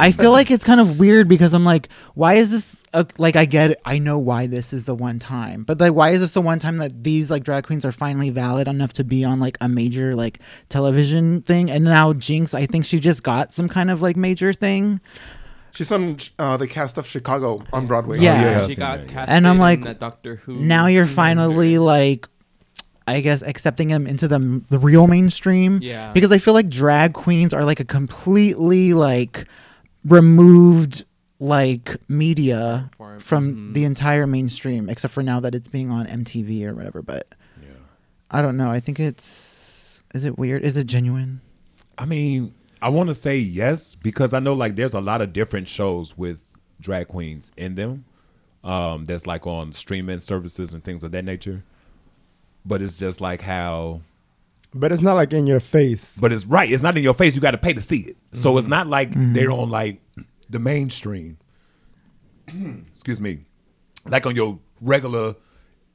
I 0.00 0.10
feel 0.12 0.32
like 0.32 0.50
it's 0.50 0.64
kind 0.64 0.80
of 0.80 0.98
weird 0.98 1.28
because 1.28 1.54
I'm 1.54 1.64
like, 1.64 1.88
why 2.14 2.34
is 2.34 2.50
this? 2.50 2.82
A, 2.94 3.06
like, 3.16 3.36
I 3.36 3.46
get 3.46 3.70
it. 3.70 3.80
I 3.86 3.98
know 3.98 4.18
why 4.18 4.46
this 4.46 4.74
is 4.74 4.84
the 4.84 4.94
one 4.94 5.18
time, 5.18 5.62
but 5.62 5.80
like, 5.80 5.94
why 5.94 6.10
is 6.10 6.20
this 6.20 6.32
the 6.32 6.42
one 6.42 6.58
time 6.58 6.76
that 6.78 7.04
these 7.04 7.30
like 7.30 7.42
drag 7.42 7.64
queens 7.64 7.86
are 7.86 7.92
finally 7.92 8.28
valid 8.28 8.68
enough 8.68 8.92
to 8.94 9.04
be 9.04 9.24
on 9.24 9.40
like 9.40 9.56
a 9.60 9.68
major 9.68 10.14
like 10.16 10.40
television 10.68 11.42
thing? 11.42 11.70
And 11.70 11.84
now 11.84 12.12
Jinkx, 12.12 12.54
I 12.54 12.66
think 12.66 12.84
she 12.84 12.98
just 12.98 13.22
got 13.22 13.52
some 13.52 13.68
kind 13.68 13.90
of 13.90 14.02
like 14.02 14.16
major 14.16 14.52
thing. 14.52 15.00
She's 15.72 15.90
on 15.90 16.18
uh, 16.38 16.56
the 16.58 16.66
cast 16.68 16.98
of 16.98 17.06
Chicago 17.06 17.62
on 17.72 17.86
Broadway. 17.86 18.18
Yeah. 18.18 18.34
Oh, 18.34 18.60
yeah, 18.62 18.66
she 18.68 18.74
got 18.76 19.08
cast. 19.08 19.30
And 19.30 19.46
I'm 19.48 19.58
like, 19.58 19.82
that 19.84 19.98
Doctor 20.00 20.36
Who. 20.36 20.56
Now 20.56 20.86
you're 20.86 21.06
finally 21.06 21.78
like, 21.78 22.28
I 23.06 23.20
guess 23.20 23.42
accepting 23.42 23.88
them 23.88 24.06
into 24.06 24.28
the 24.28 24.62
the 24.68 24.78
real 24.78 25.06
mainstream. 25.06 25.80
Yeah. 25.82 26.12
Because 26.12 26.30
I 26.30 26.38
feel 26.38 26.54
like 26.54 26.68
drag 26.68 27.14
queens 27.14 27.52
are 27.54 27.64
like 27.64 27.80
a 27.80 27.84
completely 27.84 28.92
like 28.94 29.46
removed 30.04 31.04
like 31.40 31.96
media 32.08 32.90
Form. 32.96 33.18
from 33.18 33.54
Mhm. 33.54 33.74
the 33.74 33.84
entire 33.84 34.26
mainstream 34.28 34.88
except 34.88 35.12
for 35.14 35.22
now 35.22 35.40
that 35.40 35.54
it's 35.54 35.66
being 35.68 35.90
on 35.90 36.06
MTV 36.06 36.64
or 36.66 36.74
whatever 36.74 37.02
but 37.02 37.26
I 38.30 38.40
don't 38.42 38.56
know 38.56 38.70
I 38.70 38.78
think 38.80 39.00
it's 39.00 40.02
is 40.14 40.24
it 40.24 40.38
weird 40.38 40.62
is 40.62 40.76
it 40.76 40.84
genuine 40.86 41.40
I 41.98 42.06
mean, 42.06 42.54
I 42.82 42.88
want 42.88 43.08
to 43.08 43.14
say 43.14 43.38
yes 43.38 43.94
because 43.94 44.34
I 44.34 44.40
know 44.40 44.54
like 44.54 44.74
there's 44.74 44.92
a 44.92 45.00
lot 45.00 45.22
of 45.22 45.32
different 45.32 45.68
shows 45.68 46.18
with 46.18 46.42
drag 46.80 47.08
queens 47.08 47.52
in 47.56 47.76
them. 47.76 48.04
Um, 48.64 49.04
that's 49.04 49.26
like 49.26 49.46
on 49.46 49.72
streaming 49.72 50.18
services 50.18 50.72
and 50.72 50.82
things 50.82 51.02
of 51.02 51.12
that 51.12 51.24
nature. 51.24 51.64
But 52.64 52.82
it's 52.82 52.96
just 52.96 53.20
like 53.20 53.40
how 53.40 54.02
But 54.74 54.92
it's 54.92 55.02
not 55.02 55.14
like 55.14 55.32
in 55.32 55.46
your 55.46 55.60
face. 55.60 56.18
But 56.20 56.32
it's 56.32 56.44
right. 56.44 56.70
It's 56.70 56.82
not 56.82 56.96
in 56.96 57.04
your 57.04 57.14
face. 57.14 57.36
You 57.36 57.40
got 57.40 57.52
to 57.52 57.58
pay 57.58 57.72
to 57.72 57.80
see 57.80 58.00
it. 58.00 58.16
So 58.32 58.58
it's 58.58 58.66
not 58.66 58.88
like 58.88 59.10
they're 59.14 59.52
on 59.52 59.70
like 59.70 60.00
the 60.50 60.58
mainstream. 60.58 61.38
Excuse 62.90 63.20
me, 63.20 63.44
like 64.06 64.26
on 64.26 64.34
your 64.34 64.58
regular 64.80 65.36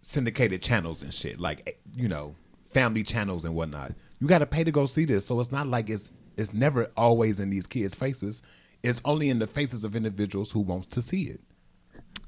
syndicated 0.02 0.62
channels 0.62 1.02
and 1.02 1.14
shit, 1.14 1.40
like 1.40 1.64
eh, 1.68 1.72
you 1.96 2.08
know, 2.08 2.36
family 2.64 3.04
channels 3.04 3.44
and 3.44 3.56
whatnot. 3.56 3.94
You 4.20 4.28
got 4.28 4.40
to 4.40 4.46
pay 4.46 4.64
to 4.64 4.72
go 4.72 4.86
see 4.86 5.06
this. 5.06 5.26
So 5.26 5.40
it's 5.42 5.52
not 5.52 5.68
like 5.68 5.90
it's 5.90 6.12
it's 6.38 6.54
never 6.54 6.90
always 6.96 7.40
in 7.40 7.50
these 7.50 7.68
kids' 7.68 7.96
faces. 7.96 8.42
It's 8.84 9.02
only 9.04 9.30
in 9.30 9.40
the 9.40 9.48
faces 9.48 9.84
of 9.84 9.96
individuals 9.96 10.52
who 10.52 10.60
wants 10.62 10.88
to 10.88 11.02
see 11.02 11.24
it. 11.24 11.42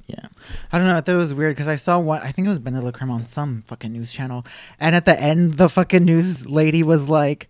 Yeah, 0.07 0.25
I 0.71 0.79
don't 0.79 0.87
know. 0.87 0.97
I 0.97 1.01
thought 1.01 1.13
it 1.13 1.17
was 1.17 1.35
weird 1.35 1.55
because 1.55 1.67
I 1.67 1.75
saw 1.75 1.99
one. 1.99 2.19
I 2.23 2.31
think 2.31 2.47
it 2.47 2.49
was 2.49 2.57
Ben 2.57 2.73
de 2.73 2.81
la 2.81 2.89
Creme 2.89 3.11
on 3.11 3.27
some 3.27 3.61
fucking 3.67 3.91
news 3.91 4.11
channel, 4.11 4.43
and 4.79 4.95
at 4.95 5.05
the 5.05 5.19
end, 5.21 5.53
the 5.55 5.69
fucking 5.69 6.03
news 6.03 6.49
lady 6.49 6.81
was 6.81 7.07
like, 7.07 7.47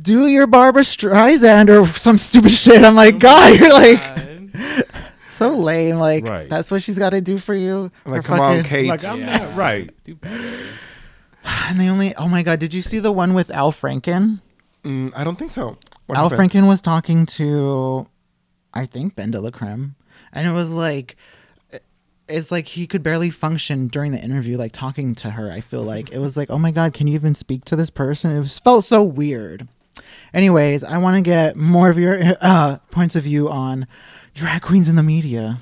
"Do 0.00 0.26
your 0.26 0.46
Barbra 0.46 0.80
Streisand 0.82 1.68
or 1.68 1.86
some 1.86 2.16
stupid 2.16 2.52
shit." 2.52 2.82
I'm 2.84 2.94
like, 2.94 3.18
God, 3.18 3.60
you're 3.60 3.70
like 3.70 4.02
so 5.30 5.54
lame. 5.54 5.96
Like 5.96 6.24
Right. 6.24 6.48
that's 6.48 6.70
what 6.70 6.82
she's 6.82 6.98
got 6.98 7.10
to 7.10 7.20
do 7.20 7.36
for 7.36 7.54
you. 7.54 7.92
Like, 8.06 8.20
Or 8.20 8.22
come 8.22 8.40
on, 8.40 8.62
Kate. 8.64 8.88
Like 8.88 9.04
I'm 9.04 9.20
Yeah. 9.20 9.38
not 9.48 9.54
right. 9.58 9.90
Do 10.04 10.14
better. 10.14 10.58
And 11.44 11.78
they 11.78 11.88
only. 11.90 12.14
Oh 12.14 12.28
my 12.28 12.42
god, 12.42 12.60
did 12.60 12.72
you 12.72 12.80
see 12.80 12.98
the 12.98 13.12
one 13.12 13.34
with 13.34 13.50
Al 13.50 13.72
Franken? 13.72 14.40
Mm, 14.84 15.12
I 15.14 15.22
don't 15.22 15.38
think 15.38 15.50
so. 15.50 15.76
What 16.10 16.18
Al 16.18 16.28
happened? 16.28 16.50
Franken 16.50 16.66
was 16.66 16.80
talking 16.80 17.24
to, 17.26 18.08
I 18.74 18.84
think 18.84 19.14
Ben 19.14 19.30
de 19.30 19.40
la 19.40 19.50
Creme, 19.50 19.94
and 20.32 20.48
it 20.48 20.52
was 20.52 20.70
like, 20.72 21.16
it's 22.26 22.50
like 22.50 22.66
he 22.66 22.88
could 22.88 23.04
barely 23.04 23.30
function 23.30 23.86
during 23.86 24.10
the 24.10 24.18
interview, 24.18 24.56
like 24.56 24.72
talking 24.72 25.14
to 25.16 25.30
her. 25.30 25.52
I 25.52 25.60
feel 25.60 25.84
like 25.84 26.12
it 26.12 26.18
was 26.18 26.36
like, 26.36 26.50
oh 26.50 26.58
my 26.58 26.72
god, 26.72 26.94
can 26.94 27.06
you 27.06 27.14
even 27.14 27.36
speak 27.36 27.64
to 27.66 27.76
this 27.76 27.90
person? 27.90 28.32
It 28.32 28.40
was 28.40 28.58
felt 28.58 28.84
so 28.84 29.04
weird. 29.04 29.68
Anyways, 30.34 30.82
I 30.82 30.98
want 30.98 31.14
to 31.14 31.20
get 31.20 31.54
more 31.54 31.90
of 31.90 31.96
your 31.96 32.18
uh, 32.40 32.78
points 32.90 33.14
of 33.14 33.22
view 33.22 33.48
on 33.48 33.86
drag 34.34 34.62
queens 34.62 34.88
in 34.88 34.96
the 34.96 35.04
media. 35.04 35.60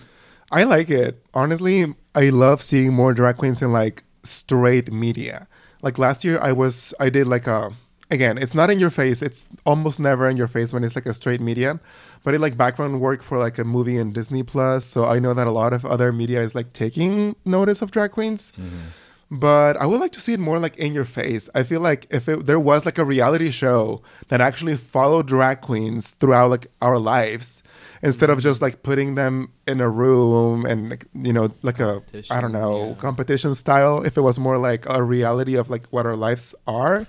I 0.50 0.64
like 0.64 0.88
it. 0.88 1.22
Honestly, 1.34 1.94
I 2.14 2.30
love 2.30 2.62
seeing 2.62 2.94
more 2.94 3.12
drag 3.12 3.36
queens 3.36 3.60
in 3.60 3.70
like 3.70 4.02
straight 4.22 4.90
media. 4.90 5.46
Like 5.82 5.98
last 5.98 6.24
year, 6.24 6.38
I 6.40 6.52
was 6.52 6.94
I 6.98 7.10
did 7.10 7.26
like 7.26 7.46
a 7.46 7.74
again. 8.10 8.38
It's 8.38 8.54
not 8.54 8.70
in 8.70 8.78
your 8.78 8.90
face. 8.90 9.22
It's 9.22 9.50
almost 9.64 10.00
never 10.00 10.28
in 10.28 10.36
your 10.36 10.48
face 10.48 10.72
when 10.72 10.84
it's 10.84 10.94
like 10.94 11.06
a 11.06 11.14
straight 11.14 11.40
media. 11.40 11.80
But 12.24 12.34
it 12.34 12.40
like 12.40 12.56
background 12.56 13.00
work 13.00 13.22
for 13.22 13.38
like 13.38 13.58
a 13.58 13.64
movie 13.64 13.96
in 13.96 14.12
Disney 14.12 14.42
Plus. 14.42 14.84
So 14.84 15.04
I 15.04 15.18
know 15.18 15.34
that 15.34 15.46
a 15.46 15.52
lot 15.52 15.72
of 15.72 15.84
other 15.84 16.12
media 16.12 16.40
is 16.40 16.54
like 16.54 16.72
taking 16.72 17.36
notice 17.44 17.82
of 17.82 17.90
drag 17.90 18.12
queens. 18.12 18.52
Mm-hmm. 18.58 18.88
But 19.30 19.76
I 19.76 19.84
would 19.84 20.00
like 20.00 20.12
to 20.12 20.20
see 20.20 20.32
it 20.32 20.40
more 20.40 20.58
like 20.58 20.76
in 20.78 20.94
your 20.94 21.04
face. 21.04 21.50
I 21.54 21.62
feel 21.62 21.80
like 21.80 22.06
if 22.08 22.28
it, 22.28 22.46
there 22.46 22.58
was 22.58 22.86
like 22.86 22.96
a 22.96 23.04
reality 23.04 23.50
show 23.50 24.00
that 24.28 24.40
actually 24.40 24.76
followed 24.76 25.26
drag 25.26 25.60
queens 25.60 26.12
throughout 26.12 26.48
like 26.48 26.66
our 26.80 26.98
lives, 26.98 27.62
instead 28.02 28.30
of 28.30 28.38
mm-hmm. 28.38 28.44
just 28.44 28.62
like 28.62 28.82
putting 28.82 29.16
them 29.16 29.52
in 29.66 29.82
a 29.82 29.88
room 29.88 30.64
and 30.64 30.88
like, 30.88 31.04
you 31.12 31.34
know 31.34 31.52
like 31.60 31.78
a 31.78 32.02
I 32.30 32.40
don't 32.40 32.52
know 32.52 32.88
yeah. 32.88 32.94
competition 32.94 33.54
style. 33.54 34.02
If 34.02 34.16
it 34.16 34.22
was 34.22 34.38
more 34.38 34.56
like 34.56 34.86
a 34.88 35.02
reality 35.02 35.56
of 35.56 35.68
like 35.68 35.86
what 35.88 36.06
our 36.06 36.16
lives 36.16 36.54
are, 36.66 37.06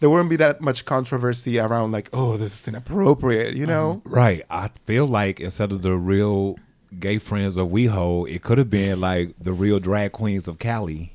there 0.00 0.10
wouldn't 0.10 0.30
be 0.30 0.36
that 0.36 0.60
much 0.60 0.84
controversy 0.84 1.58
around 1.58 1.92
like 1.92 2.08
oh 2.12 2.36
this 2.36 2.60
is 2.60 2.68
inappropriate. 2.68 3.54
You 3.54 3.66
know. 3.66 4.02
Mm-hmm. 4.04 4.14
Right. 4.14 4.42
I 4.50 4.68
feel 4.84 5.06
like 5.06 5.40
instead 5.40 5.72
of 5.72 5.82
the 5.82 5.96
real 5.96 6.56
gay 6.98 7.18
friends 7.18 7.56
of 7.56 7.68
WeHo, 7.68 8.28
it 8.28 8.42
could 8.42 8.58
have 8.58 8.70
been 8.70 9.00
like 9.00 9.34
the 9.38 9.52
real 9.52 9.78
drag 9.78 10.12
queens 10.12 10.48
of 10.48 10.58
Cali. 10.58 11.12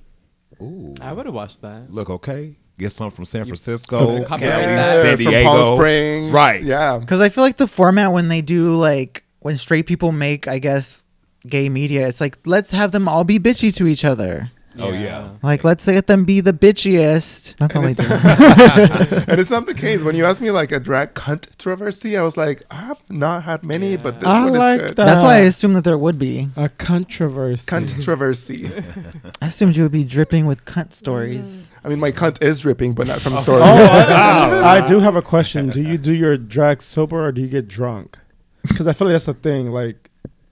Ooh. 0.61 0.95
I 1.01 1.11
would 1.11 1.25
have 1.25 1.35
watched 1.35 1.61
that. 1.61 1.91
Look, 1.91 2.09
okay. 2.09 2.55
Get 2.77 2.91
some 2.91 3.09
from 3.09 3.23
San 3.23 3.45
Francisco, 3.45 4.25
Cali, 4.25 4.41
that. 4.41 5.01
San 5.01 5.11
Yes, 5.11 5.21
from 5.23 5.31
Diego. 5.31 5.49
Palm 5.49 5.77
Springs. 5.77 6.31
Right. 6.33 6.61
Yeah. 6.61 6.97
Because 6.99 7.21
I 7.21 7.29
feel 7.29 7.43
like 7.43 7.57
the 7.57 7.67
format 7.67 8.11
when 8.11 8.27
they 8.27 8.41
do 8.41 8.75
like 8.75 9.23
when 9.39 9.57
straight 9.57 9.85
people 9.85 10.11
make, 10.11 10.47
I 10.47 10.59
guess, 10.59 11.05
gay 11.47 11.69
media, 11.69 12.07
it's 12.07 12.19
like 12.19 12.37
let's 12.45 12.71
have 12.71 12.91
them 12.91 13.07
all 13.07 13.23
be 13.23 13.39
bitchy 13.39 13.73
to 13.75 13.87
each 13.87 14.03
other. 14.03 14.51
Oh, 14.77 14.91
yeah. 14.91 15.29
Like 15.41 15.63
let's 15.63 15.87
let 15.87 16.07
them 16.07 16.25
be 16.25 16.41
the 16.41 16.53
bitchiest. 16.53 17.55
That's 17.57 17.75
all 17.75 17.81
they 17.81 17.89
And 17.89 17.97
do. 17.97 18.03
and 19.31 19.39
it's 19.39 19.49
not 19.49 19.65
the 19.67 19.73
case. 19.73 20.03
When 20.03 20.15
you 20.15 20.25
ask 20.25 20.41
me 20.41 20.51
like 20.51 20.71
a 20.71 20.79
drag 20.79 21.13
controversy, 21.13 22.17
I 22.17 22.23
was 22.23 22.35
like, 22.37 22.63
I 22.69 22.75
have 22.81 23.01
not 23.09 23.43
had 23.43 23.65
many, 23.65 23.95
but 23.97 24.19
this 24.19 24.27
I 24.29 24.43
one 24.45 24.53
like 24.53 24.81
is 24.81 24.87
good. 24.89 24.97
that. 24.97 25.05
That's 25.05 25.23
why 25.23 25.35
I 25.35 25.39
assumed 25.39 25.75
that 25.77 25.83
there 25.83 25.97
would 25.97 26.19
be. 26.19 26.49
A 26.55 26.69
controversy. 26.69 27.65
Controversy. 27.65 28.69
I 29.41 29.47
assumed 29.47 29.77
you 29.77 29.83
would 29.83 29.91
be 29.91 30.03
dripping 30.03 30.45
with 30.45 30.65
cunt 30.65 30.93
stories. 30.93 31.71
Mm. 31.73 31.85
I 31.85 31.89
mean, 31.89 31.99
my 31.99 32.11
cunt 32.11 32.41
is 32.41 32.59
dripping, 32.61 32.93
but 32.93 33.07
not 33.07 33.21
from 33.21 33.33
Oh, 33.33 33.41
stories. 33.43 33.63
Oh, 33.63 33.67
I, 33.67 34.81
I 34.83 34.87
do 34.87 34.99
have 34.99 35.15
a 35.15 35.21
question. 35.21 35.69
Do 35.69 35.81
you 35.81 35.97
do 35.97 36.13
your 36.13 36.37
drag 36.37 36.81
sober 36.81 37.25
or 37.25 37.31
do 37.31 37.41
you 37.41 37.47
get 37.47 37.67
drunk? 37.67 38.17
Because 38.63 38.87
I 38.87 38.93
feel 38.93 39.07
like 39.07 39.13
that's 39.13 39.25
the 39.25 39.33
thing. 39.35 39.71
Like 39.71 40.09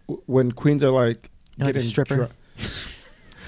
w- 0.08 0.22
when 0.28 0.52
queens 0.52 0.84
are 0.84 0.91
like, 0.91 1.30
You're 1.58 1.66
like 1.66 1.72
a 1.72 1.80
getting 1.80 1.90
stripper? 1.90 2.16
drunk- 2.16 2.32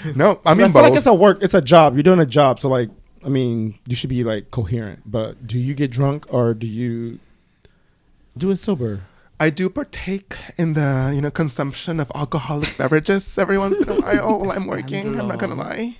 no, 0.15 0.41
I 0.45 0.51
I 0.51 0.53
mean 0.53 0.71
feel 0.71 0.81
like 0.81 0.93
it's 0.93 1.05
a 1.05 1.13
work. 1.13 1.41
It's 1.41 1.53
a 1.53 1.61
job. 1.61 1.95
You're 1.95 2.03
doing 2.03 2.19
a 2.19 2.25
job. 2.25 2.59
So 2.59 2.69
like, 2.69 2.89
I 3.23 3.29
mean, 3.29 3.79
you 3.87 3.95
should 3.95 4.09
be 4.09 4.23
like 4.23 4.51
coherent. 4.51 5.03
But 5.05 5.47
do 5.47 5.57
you 5.57 5.73
get 5.73 5.91
drunk 5.91 6.25
or 6.29 6.53
do 6.53 6.67
you 6.67 7.19
do 8.37 8.51
it 8.51 8.57
sober? 8.57 9.01
I 9.37 9.49
do 9.49 9.69
partake 9.69 10.37
in 10.57 10.73
the 10.73 11.11
you 11.13 11.21
know 11.21 11.29
consumption 11.31 11.99
of 11.99 12.11
alcoholic 12.15 12.77
beverages 12.81 13.37
every 13.37 13.57
once 13.57 13.81
in 13.81 13.89
a 13.89 13.99
while 13.99 14.39
while 14.39 14.51
I'm 14.51 14.65
working. 14.65 15.19
I'm 15.19 15.27
not 15.27 15.39
gonna 15.39 15.55
lie, 15.55 15.97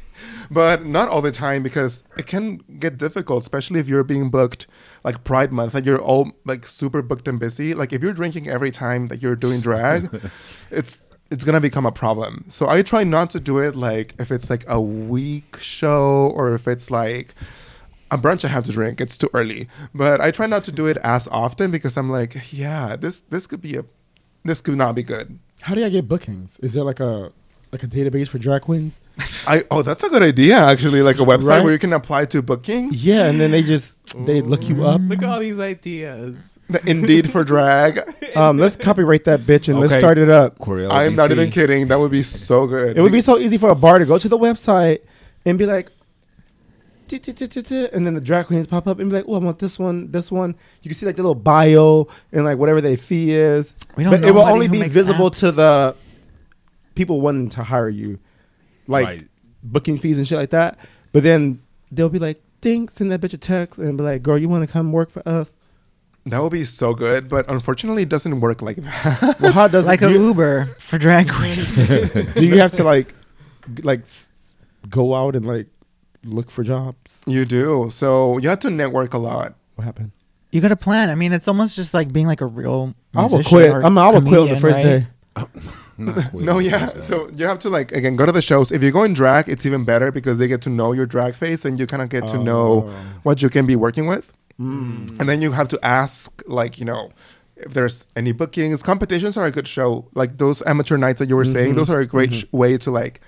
but 0.50 0.86
not 0.86 1.10
all 1.10 1.22
the 1.22 1.34
time 1.34 1.62
because 1.62 2.04
it 2.18 2.28
can 2.28 2.58
get 2.80 2.98
difficult, 2.98 3.42
especially 3.42 3.82
if 3.82 3.90
you're 3.90 4.06
being 4.06 4.30
booked 4.30 4.68
like 5.04 5.26
Pride 5.26 5.52
Month 5.52 5.76
and 5.76 5.86
you're 5.86 6.00
all 6.00 6.32
like 6.46 6.66
super 6.66 7.02
booked 7.02 7.28
and 7.28 7.38
busy. 7.38 7.74
Like 7.74 7.92
if 7.92 8.02
you're 8.02 8.14
drinking 8.14 8.48
every 8.48 8.72
time 8.72 9.08
that 9.08 9.22
you're 9.22 9.36
doing 9.36 9.60
drag, 9.60 10.10
it's 10.72 11.02
it's 11.32 11.44
gonna 11.44 11.62
become 11.62 11.86
a 11.86 11.92
problem. 11.92 12.46
So 12.50 12.68
I 12.68 12.82
try 12.82 13.04
not 13.04 13.30
to 13.32 13.40
do 13.40 13.60
it 13.60 13.76
like 13.76 14.14
if 14.20 14.32
it's 14.32 14.50
like 14.50 14.64
a 14.68 14.80
week 14.80 15.58
show 15.60 16.32
or 16.36 16.54
if 16.54 16.68
it's 16.68 16.92
like 16.92 17.34
a 18.12 18.18
brunch 18.18 18.46
I 18.46 18.50
have 18.50 18.66
to 18.66 18.72
drink. 18.72 19.02
It's 19.02 19.18
too 19.18 19.30
early, 19.34 19.68
but 19.94 20.22
I 20.22 20.32
try 20.32 20.46
not 20.46 20.64
to 20.66 20.72
do 20.72 20.86
it 20.86 20.98
as 20.98 21.28
often 21.30 21.72
because 21.72 21.98
I'm 21.98 22.10
like, 22.10 22.52
yeah, 22.52 22.96
this 22.96 23.22
this 23.22 23.48
could 23.48 23.62
be 23.62 23.76
a 23.76 23.86
this 24.44 24.62
could 24.62 24.78
not 24.78 24.96
be 24.96 25.04
good. 25.04 25.40
How 25.62 25.74
do 25.74 25.84
I 25.84 25.90
get 25.90 26.08
bookings? 26.08 26.60
Is 26.60 26.74
there 26.74 26.84
like 26.84 27.00
a 27.00 27.32
like 27.72 27.84
a 27.84 27.88
database 27.88 28.28
for 28.28 28.38
drag 28.38 28.64
queens? 28.64 29.00
I 29.48 29.64
oh, 29.72 29.82
that's 29.82 30.04
a 30.04 30.10
good 30.10 30.24
idea 30.24 30.58
actually, 30.58 31.02
like 31.02 31.18
a 31.18 31.24
website 31.24 31.50
Right? 31.50 31.64
where 31.64 31.74
you 31.74 31.80
can 31.80 31.94
apply 31.94 32.26
to 32.26 32.42
bookings. 32.42 33.06
Yeah, 33.06 33.26
and 33.28 33.40
then 33.40 33.52
they 33.52 33.62
just 33.64 34.00
they 34.26 34.42
look 34.42 34.68
you 34.68 34.86
up. 34.86 35.02
Look 35.04 35.22
at 35.22 35.30
all 35.30 35.40
these 35.40 35.60
ideas. 35.60 36.58
The 36.70 36.88
Indeed 36.90 37.32
for 37.32 37.44
drag. 37.44 38.00
Um, 38.36 38.58
let's 38.58 38.76
copyright 38.76 39.24
that 39.26 39.42
bitch 39.42 39.70
and 39.70 39.80
let's 39.80 39.94
start 39.94 40.18
it 40.18 40.30
up. 40.30 40.60
Corel 40.60 40.92
I'm 40.92 41.16
not 41.16 41.32
even 41.32 41.50
kidding. 41.52 41.88
That 41.88 42.00
would 42.00 42.12
be 42.12 42.22
so 42.22 42.68
good. 42.68 42.98
It 42.98 43.02
would 43.02 43.14
be 43.14 43.22
so 43.22 43.38
easy 43.40 43.58
for 43.58 43.70
a 43.70 43.76
bar 43.76 43.98
to 43.98 44.06
go 44.06 44.18
to 44.18 44.28
the 44.28 44.38
website 44.38 45.00
and 45.46 45.58
be 45.58 45.66
like, 45.66 45.90
and 47.10 48.06
then 48.06 48.14
the 48.14 48.22
drag 48.22 48.48
queens 48.48 48.68
pop 48.68 48.88
up 48.88 49.00
and 49.00 49.10
be 49.10 49.16
like, 49.16 49.26
"Oh, 49.28 49.36
I 49.36 49.38
want 49.38 49.60
this 49.60 49.78
one, 49.78 50.12
this 50.12 50.32
one." 50.32 50.56
You 50.82 50.90
can 50.90 50.96
see 50.98 51.06
like 51.06 51.16
the 51.16 51.22
little 51.22 51.36
bio 51.36 52.08
and 52.32 52.44
like 52.46 52.58
whatever 52.58 52.82
their 52.82 52.98
fee 52.98 53.32
is. 53.32 53.74
We 53.96 54.04
don't 54.04 54.12
but 54.12 54.22
know 54.22 54.28
it 54.28 54.34
will 54.34 54.42
only 54.42 54.68
be 54.68 54.84
visible 54.90 55.30
apps. 55.30 55.40
to 55.40 55.52
the 55.52 55.96
people 56.96 57.22
wanting 57.22 57.50
to 57.50 57.64
hire 57.64 57.90
you, 57.90 58.20
like 58.88 59.06
Right. 59.06 59.28
booking 59.64 59.98
fees 59.98 60.18
and 60.18 60.28
shit 60.28 60.38
like 60.38 60.50
that. 60.52 60.78
But 61.12 61.24
then 61.24 61.60
they'll 61.92 62.10
be 62.10 62.20
like, 62.20 62.42
"Think," 62.62 62.92
send 62.92 63.12
that 63.12 63.22
bitch 63.22 63.34
a 63.34 63.38
text 63.38 63.80
and 63.80 63.98
be 63.98 64.04
like, 64.04 64.24
"Girl, 64.24 64.38
you 64.38 64.50
want 64.50 64.66
to 64.66 64.72
come 64.72 64.92
work 64.92 65.10
for 65.10 65.28
us?" 65.28 65.56
that 66.26 66.42
would 66.42 66.52
be 66.52 66.64
so 66.66 66.96
good, 66.96 67.30
but 67.30 67.50
unfortunately, 67.50 68.02
it 68.02 68.10
doesn't 68.10 68.40
work 68.40 68.62
like 68.64 68.78
that. 68.78 69.36
Well, 69.40 69.52
how 69.54 69.68
does 69.68 69.86
like 69.92 70.02
it, 70.02 70.06
a 70.06 70.10
do, 70.10 70.26
Uber 70.28 70.66
for 70.80 70.98
drag 70.98 71.30
queens. 71.30 71.88
do 72.36 72.46
you 72.46 72.58
have 72.58 72.72
to 72.72 72.84
like, 72.84 73.14
like, 73.84 74.06
go 74.90 75.14
out 75.14 75.36
and 75.36 75.46
like 75.46 75.68
look 76.24 76.50
for 76.50 76.64
jobs? 76.64 77.22
you 77.28 77.46
do. 77.46 77.90
So 77.92 78.40
you 78.40 78.50
have 78.50 78.60
to 78.62 78.72
network 78.72 79.14
a 79.14 79.20
lot. 79.20 79.54
What 79.76 79.84
happened? 79.86 80.12
you 80.52 80.62
got 80.62 80.70
to 80.70 80.76
plan. 80.78 81.10
I 81.10 81.16
mean, 81.16 81.34
it's 81.34 81.50
almost 81.50 81.76
just 81.76 81.94
like 81.94 82.14
being 82.14 82.28
like 82.28 82.40
a 82.42 82.46
real. 82.46 82.96
I 83.14 83.26
will 83.26 83.44
quit. 83.44 83.74
I'm. 83.74 83.98
I 83.98 84.10
will 84.10 84.22
quit 84.22 84.40
on 84.40 84.48
the 84.48 84.60
first 84.60 84.78
right? 84.78 84.84
day. 84.84 85.08
Not. 85.98 86.34
No, 86.34 86.60
yeah. 86.60 86.88
So 87.04 87.30
you 87.36 87.46
have 87.46 87.60
to 87.60 87.70
like 87.70 87.92
again 87.92 88.16
go 88.16 88.26
to 88.26 88.32
the 88.32 88.42
shows. 88.42 88.72
If 88.72 88.84
you 88.84 88.92
go 88.92 89.04
in 89.04 89.14
drag, 89.14 89.48
it's 89.50 89.66
even 89.66 89.86
better 89.86 90.12
because 90.12 90.38
they 90.40 90.48
get 90.48 90.62
to 90.64 90.70
know 90.70 90.92
your 90.92 91.06
drag 91.06 91.36
face 91.36 91.64
and 91.66 91.80
you 91.80 91.86
kind 91.88 92.02
of 92.02 92.10
get 92.10 92.28
to 92.30 92.38
know 92.38 92.90
Oh. 92.90 92.94
what 93.24 93.42
you 93.42 93.50
can 93.50 93.66
be 93.66 93.76
working 93.76 94.06
with. 94.08 94.32
Mm. 94.60 95.20
And 95.20 95.28
then 95.30 95.42
you 95.42 95.52
have 95.52 95.68
to 95.70 95.80
ask, 95.86 96.42
like, 96.48 96.80
you 96.80 96.86
know, 96.86 97.12
if 97.58 97.74
there's 97.74 98.08
any 98.16 98.32
bookings. 98.34 98.84
Competitions 98.84 99.38
are 99.38 99.46
a 99.46 99.52
good 99.52 99.68
show. 99.68 100.08
Like 100.14 100.38
those 100.38 100.62
amateur 100.66 100.98
nights 100.98 101.20
that 101.20 101.30
you 101.30 101.36
were 101.38 101.46
saying, 101.46 101.74
Mhm. 101.74 101.78
those 101.78 101.90
are 101.90 102.00
a 102.02 102.06
great 102.06 102.32
Mhm. 102.32 102.40
sh- 102.42 102.46
way 102.52 102.78
to 102.78 102.92
like 102.92 103.22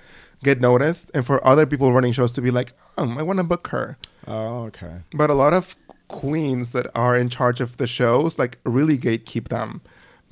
get 0.44 0.60
noticed 0.60 1.10
and 1.14 1.24
for 1.26 1.44
other 1.46 1.64
people 1.66 1.92
running 1.92 2.12
shows 2.12 2.30
to 2.32 2.40
be 2.42 2.50
like, 2.50 2.72
oh, 2.98 3.16
I 3.18 3.22
want 3.22 3.38
to 3.38 3.44
book 3.44 3.68
her. 3.68 3.96
Oh, 4.26 4.64
okay. 4.64 5.00
But 5.14 5.30
a 5.30 5.34
lot 5.34 5.52
of 5.54 5.74
queens 6.08 6.72
that 6.72 6.86
are 6.94 7.16
in 7.16 7.28
charge 7.28 7.60
of 7.60 7.76
the 7.78 7.86
shows 7.86 8.38
like 8.38 8.58
really 8.64 8.96
gatekeep 8.98 9.48
them 9.48 9.80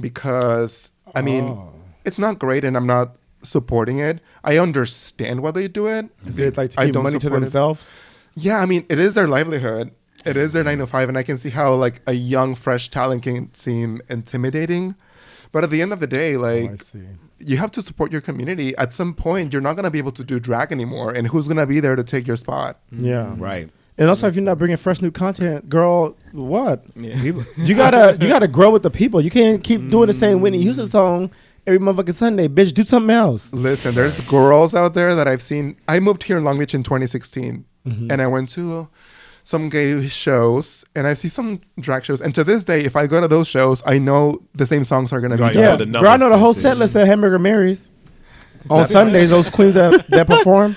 because 0.00 0.92
I 1.14 1.22
mean 1.22 1.44
Oh. 1.44 1.72
It's 2.06 2.18
not 2.18 2.38
great 2.38 2.64
and 2.64 2.76
I'm 2.76 2.86
not 2.86 3.16
supporting 3.42 3.98
it. 3.98 4.20
I 4.44 4.58
understand 4.58 5.42
why 5.42 5.50
they 5.50 5.68
do 5.68 5.86
it. 5.86 6.06
is 6.24 6.38
it 6.38 6.56
like 6.56 6.70
to 6.70 6.80
I 6.80 6.86
keep 6.86 6.94
money 6.94 7.18
to 7.18 7.20
support 7.20 7.42
it. 7.42 7.46
themselves? 7.46 7.92
Yeah, 8.34 8.58
I 8.58 8.66
mean, 8.66 8.86
it 8.88 8.98
is 8.98 9.14
their 9.14 9.28
livelihood. 9.28 9.92
It 10.24 10.36
is 10.36 10.52
their 10.52 10.64
nine 10.64 10.78
to 10.78 10.86
five, 10.86 11.08
and 11.08 11.16
I 11.16 11.22
can 11.22 11.36
see 11.36 11.50
how 11.50 11.74
like 11.74 12.00
a 12.06 12.12
young, 12.12 12.54
fresh 12.54 12.90
talent 12.90 13.22
can 13.22 13.54
seem 13.54 14.00
intimidating. 14.08 14.94
But 15.52 15.64
at 15.64 15.70
the 15.70 15.80
end 15.80 15.92
of 15.92 16.00
the 16.00 16.06
day, 16.06 16.34
oh, 16.34 16.44
I 16.44 16.60
like 16.62 16.82
see. 16.82 17.02
you 17.38 17.56
have 17.58 17.70
to 17.72 17.82
support 17.82 18.10
your 18.12 18.20
community. 18.20 18.76
At 18.76 18.92
some 18.92 19.14
point, 19.14 19.52
you're 19.52 19.62
not 19.62 19.76
gonna 19.76 19.90
be 19.90 19.98
able 19.98 20.12
to 20.12 20.24
do 20.24 20.40
drag 20.40 20.72
anymore, 20.72 21.12
and 21.12 21.28
who's 21.28 21.46
gonna 21.48 21.66
be 21.66 21.80
there 21.80 21.96
to 21.96 22.04
take 22.04 22.26
your 22.26 22.36
spot? 22.36 22.78
Mm, 22.92 23.04
yeah. 23.04 23.34
Right. 23.36 23.70
And 23.98 24.08
also, 24.10 24.26
if 24.26 24.34
you're 24.34 24.44
not 24.44 24.58
bringing 24.58 24.76
fresh 24.76 25.00
new 25.00 25.10
content, 25.10 25.70
girl, 25.70 26.16
what? 26.32 26.84
Yeah. 26.94 27.16
You 27.56 27.74
gotta 27.74 28.18
you 28.20 28.28
gotta 28.28 28.48
grow 28.48 28.70
with 28.70 28.82
the 28.82 28.90
people. 28.90 29.20
You 29.20 29.30
can't 29.30 29.62
keep 29.62 29.88
doing 29.88 30.08
the 30.08 30.12
same 30.12 30.40
Whitney 30.40 30.60
Houston 30.62 30.86
song 30.86 31.30
every 31.66 31.78
motherfucking 31.78 32.14
Sunday. 32.14 32.48
Bitch, 32.48 32.72
do 32.74 32.84
something 32.84 33.10
else. 33.14 33.52
Listen, 33.52 33.94
there's 33.94 34.20
girls 34.20 34.74
out 34.74 34.94
there 34.94 35.14
that 35.14 35.26
I've 35.28 35.43
seen. 35.43 35.76
I 35.88 36.01
moved 36.01 36.24
here 36.24 36.36
in 36.38 36.44
Long 36.44 36.59
Beach 36.59 36.74
in 36.74 36.82
2016, 36.82 37.64
Mm-hmm. 37.86 38.10
and 38.10 38.20
I 38.20 38.26
went 38.26 38.48
to 38.51 38.88
some 39.44 39.68
gay 39.68 40.05
shows, 40.09 40.84
and 40.97 41.06
I 41.06 41.14
see 41.14 41.28
some 41.28 41.60
drag 41.78 42.05
shows. 42.05 42.20
And 42.20 42.34
to 42.34 42.43
this 42.43 42.64
day, 42.64 42.80
if 42.84 42.97
I 42.97 43.06
go 43.06 43.20
to 43.20 43.28
those 43.28 43.47
shows, 43.47 43.80
I 43.86 43.98
know 43.98 44.43
the 44.55 44.66
same 44.66 44.82
songs 44.82 45.12
are 45.12 45.20
gonna 45.20 45.36
be 45.36 45.43
Right. 45.43 45.55
done. 45.55 45.62
Yeah, 45.62 45.76
the 45.76 45.86
girl, 45.86 46.09
I 46.09 46.16
know 46.16 46.28
the 46.30 46.38
whole 46.38 46.52
set 46.55 46.76
list 46.78 46.97
at 46.97 47.06
Hamburger 47.06 47.38
Mary's. 47.38 47.90
On 48.70 48.84
Sundays, 48.88 49.30
those 49.30 49.48
queens 49.48 49.74
that, 49.74 50.09
that 50.09 50.26
perform, 50.34 50.74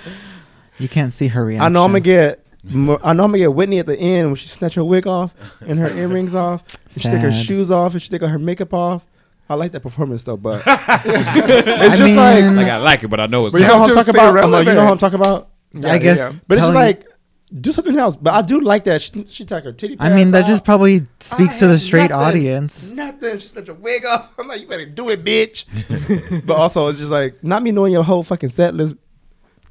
You 0.77 0.87
can't 0.87 1.11
see 1.11 1.27
her 1.29 1.43
reaction. 1.45 1.65
I 1.65 1.69
know 1.69 1.83
I'm 1.83 1.89
gonna 1.91 1.99
get. 2.01 2.45
I 2.71 2.73
know 2.75 2.99
I'm 3.03 3.15
gonna 3.31 3.37
get 3.39 3.53
Whitney 3.55 3.79
at 3.79 3.87
the 3.87 3.97
end 3.97 4.27
when 4.27 4.35
she 4.35 4.47
snatch 4.49 4.75
her 4.75 4.83
wig 4.83 5.07
off 5.07 5.33
and 5.65 5.79
her 5.79 5.89
earrings 5.89 6.35
off. 6.35 6.63
And 6.93 7.01
she 7.01 7.09
take 7.09 7.21
her 7.21 7.31
shoes 7.31 7.71
off 7.71 7.93
and 7.93 8.01
she 8.01 8.09
take 8.09 8.21
her 8.21 8.37
makeup 8.37 8.73
off. 8.73 9.05
I 9.49 9.55
like 9.55 9.71
that 9.71 9.79
performance 9.81 10.23
though, 10.23 10.37
but 10.37 10.61
it's 10.65 11.97
just 11.97 12.15
like 12.15 12.43
mean- 12.43 12.55
Like 12.55 12.67
I 12.67 12.77
like 12.77 13.03
it, 13.03 13.07
but 13.09 13.19
I 13.19 13.25
know 13.25 13.45
it's 13.45 13.53
But 13.53 13.59
you 13.59 13.65
you 13.65 13.67
know 13.71 13.79
have 13.79 13.81
what 13.81 13.89
I'm 13.89 13.95
to 13.95 14.11
talking 14.11 14.13
stay 14.19 14.27
about. 14.29 14.43
I'm 14.43 14.51
like, 14.51 14.67
you 14.67 14.73
know 14.73 14.81
relevant. 14.81 14.85
what 14.85 14.91
I'm 14.91 14.97
talking 14.97 15.19
about. 15.19 15.49
Yeah, 15.73 15.93
I 15.93 15.97
guess. 15.97 16.17
yeah. 16.17 16.31
But 16.47 16.57
it's 16.57 16.65
just 16.65 16.73
telling- 16.73 16.87
like 16.87 17.05
do 17.61 17.71
something 17.71 17.97
else. 17.97 18.15
But 18.15 18.33
I 18.35 18.41
do 18.43 18.59
like 18.61 18.83
that 18.83 19.01
she, 19.01 19.25
she 19.25 19.43
take 19.43 19.63
her 19.63 19.71
titty. 19.73 19.97
I 19.99 20.09
mean, 20.09 20.17
pads 20.25 20.31
that 20.33 20.43
off. 20.43 20.49
just 20.49 20.63
probably 20.63 21.01
speaks 21.19 21.55
I 21.57 21.59
to 21.61 21.65
the 21.67 21.71
have 21.73 21.81
straight 21.81 22.09
nothing. 22.11 22.27
audience. 22.27 22.89
Nothing. 22.91 23.39
She 23.39 23.47
snatch 23.47 23.65
her 23.67 23.73
wig 23.73 24.05
off. 24.05 24.29
I'm 24.37 24.47
like, 24.47 24.61
you 24.61 24.67
better 24.67 24.85
do 24.85 25.09
it, 25.09 25.23
bitch. 25.25 26.45
but 26.45 26.55
also, 26.57 26.87
it's 26.89 26.99
just 26.99 27.09
like 27.11 27.43
not 27.43 27.63
me 27.63 27.71
knowing 27.71 27.91
your 27.93 28.03
whole 28.03 28.21
fucking 28.23 28.49
set 28.49 28.75
list. 28.75 28.93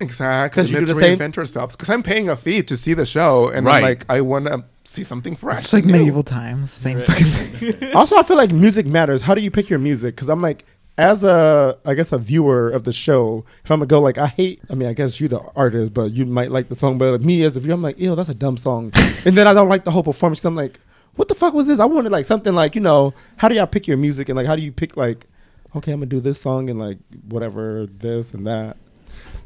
Exactly. 0.00 0.54
'Cause 0.62 0.70
you 0.70 0.76
do 0.80 0.86
Let's 0.86 0.94
the 0.98 1.00
same- 1.00 1.18
reinvent 1.18 1.38
ourselves. 1.38 1.76
Because 1.76 1.90
I'm 1.90 2.02
paying 2.02 2.28
a 2.28 2.36
fee 2.36 2.62
to 2.64 2.76
see 2.76 2.94
the 2.94 3.06
show, 3.06 3.48
and 3.48 3.68
I'm 3.68 3.82
like, 3.82 4.04
I 4.08 4.20
want 4.22 4.46
to 4.46 4.64
see 4.88 5.04
something 5.04 5.36
fresh. 5.36 5.64
It's 5.64 5.72
like 5.72 5.84
new. 5.84 5.92
medieval 5.92 6.22
times. 6.22 6.72
Same 6.72 7.00
fucking 7.00 7.26
thing. 7.26 7.92
also, 7.94 8.16
I 8.16 8.22
feel 8.22 8.36
like 8.36 8.52
music 8.52 8.86
matters. 8.86 9.22
How 9.22 9.34
do 9.34 9.42
you 9.42 9.50
pick 9.50 9.68
your 9.68 9.78
music? 9.78 10.16
Because 10.16 10.28
I'm 10.28 10.42
like, 10.42 10.64
as 10.96 11.22
a, 11.22 11.78
I 11.84 11.94
guess, 11.94 12.10
a 12.10 12.18
viewer 12.18 12.68
of 12.68 12.84
the 12.84 12.92
show, 12.92 13.44
if 13.62 13.70
I'm 13.70 13.78
gonna 13.78 13.86
go 13.86 14.00
like, 14.00 14.18
I 14.18 14.26
hate. 14.26 14.60
I 14.68 14.74
mean, 14.74 14.88
I 14.88 14.94
guess 14.94 15.20
you 15.20 15.28
the 15.28 15.40
artist, 15.54 15.94
but 15.94 16.12
you 16.12 16.26
might 16.26 16.50
like 16.50 16.68
the 16.68 16.74
song. 16.74 16.98
But 16.98 17.20
me 17.22 17.42
as 17.42 17.56
a 17.56 17.60
viewer, 17.60 17.74
I'm 17.74 17.82
like, 17.82 17.98
ew, 18.00 18.16
that's 18.16 18.28
a 18.28 18.34
dumb 18.34 18.56
song. 18.56 18.92
and 19.24 19.36
then 19.36 19.46
I 19.46 19.54
don't 19.54 19.68
like 19.68 19.84
the 19.84 19.92
whole 19.92 20.02
performance. 20.02 20.44
I'm 20.44 20.56
like, 20.56 20.80
what 21.14 21.28
the 21.28 21.34
fuck 21.34 21.54
was 21.54 21.66
this? 21.66 21.78
I 21.78 21.84
wanted 21.84 22.10
like 22.10 22.24
something 22.24 22.54
like, 22.54 22.74
you 22.74 22.80
know, 22.80 23.14
how 23.36 23.48
do 23.48 23.54
y'all 23.54 23.66
pick 23.66 23.86
your 23.86 23.96
music 23.96 24.28
and 24.28 24.36
like, 24.36 24.46
how 24.46 24.56
do 24.56 24.62
you 24.62 24.72
pick 24.72 24.96
like, 24.96 25.26
okay, 25.76 25.92
I'm 25.92 26.00
gonna 26.00 26.06
do 26.06 26.20
this 26.20 26.40
song 26.40 26.68
and 26.68 26.78
like 26.78 26.98
whatever 27.28 27.86
this 27.86 28.34
and 28.34 28.46
that. 28.46 28.76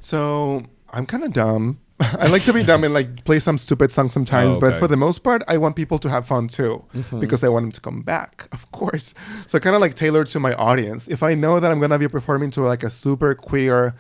So 0.01 0.63
I'm 0.91 1.05
kind 1.05 1.25
of 1.25 1.33
dumb. 1.33 1.81
I 2.19 2.27
like 2.29 2.43
to 2.45 2.53
be 2.53 2.63
dumb 2.63 2.85
and 2.85 2.93
like 2.95 3.25
play 3.25 3.39
some 3.39 3.59
stupid 3.59 3.93
song 3.93 4.11
sometimes, 4.11 4.57
Oh, 4.57 4.61
but 4.61 4.75
for 4.77 4.89
the 4.89 4.97
most 4.97 5.21
part, 5.21 5.43
I 5.49 5.57
want 5.59 5.77
people 5.77 5.99
to 6.01 6.09
have 6.11 6.27
fun 6.27 6.49
too 6.49 6.85
Mm-hmm. 6.95 7.21
because 7.21 7.43
I 7.45 7.49
want 7.49 7.65
them 7.65 7.73
to 7.73 7.81
come 7.81 8.03
back, 8.03 8.49
of 8.53 8.71
course. 8.73 9.15
So 9.47 9.59
kind 9.59 9.75
of 9.77 9.81
like 9.81 9.95
tailored 9.95 10.27
to 10.29 10.41
my 10.41 10.55
audience. 10.55 11.09
If 11.09 11.23
I 11.23 11.35
know 11.35 11.61
that 11.61 11.71
I'm 11.71 11.81
gonna 11.81 11.99
be 11.99 12.09
performing 12.09 12.51
to 12.53 12.63
like 12.63 12.83
a 12.83 12.91
super 12.91 13.35
queer 13.35 13.95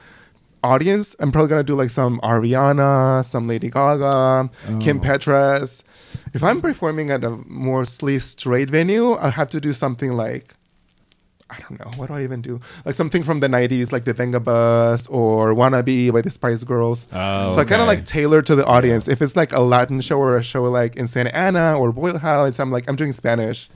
audience, 0.64 1.16
I'm 1.18 1.32
probably 1.32 1.48
gonna 1.48 1.64
do 1.64 1.74
like 1.74 1.90
some 1.90 2.20
Ariana, 2.20 3.24
some 3.24 3.48
Lady 3.48 3.68
Gaga, 3.70 4.50
Kim 4.80 4.98
Oh. 4.98 5.00
Petras. 5.00 5.82
If 6.34 6.42
I'm 6.42 6.60
performing 6.60 7.10
at 7.10 7.24
a 7.24 7.38
mostly 7.46 8.18
straight 8.18 8.70
venue, 8.70 9.14
I 9.16 9.30
have 9.30 9.48
to 9.50 9.60
do 9.60 9.72
something 9.72 10.12
like 10.12 10.54
I 11.52 11.58
don't 11.60 11.78
know. 11.78 11.90
What 11.98 12.06
do 12.08 12.14
I 12.14 12.22
even 12.24 12.40
do? 12.40 12.60
Like 12.86 12.94
something 12.94 13.22
from 13.22 13.40
the 13.40 13.46
90s, 13.48 13.92
like 13.92 14.04
the 14.04 14.14
Vengabus 14.14 15.06
or 15.10 15.52
Wannabe 15.54 16.10
by 16.12 16.22
the 16.22 16.30
Spice 16.30 16.64
Girls. 16.64 17.06
Oh, 17.12 17.50
so 17.50 17.58
I 17.60 17.64
kind 17.64 17.82
of 17.82 17.88
okay. 17.88 17.96
like 17.98 18.04
tailor 18.06 18.40
to 18.42 18.54
the 18.54 18.64
audience. 18.66 19.06
If 19.06 19.20
it's 19.20 19.36
like 19.36 19.52
a 19.52 19.60
Latin 19.60 20.00
show 20.00 20.18
or 20.18 20.36
a 20.36 20.42
show 20.42 20.64
like 20.64 20.96
in 20.96 21.06
Santa 21.08 21.34
Ana 21.36 21.78
or 21.78 21.92
Boyle 21.92 22.18
Heights, 22.18 22.58
I'm 22.58 22.70
like, 22.70 22.88
I'm 22.88 22.96
doing 22.96 23.12
Spanish. 23.12 23.68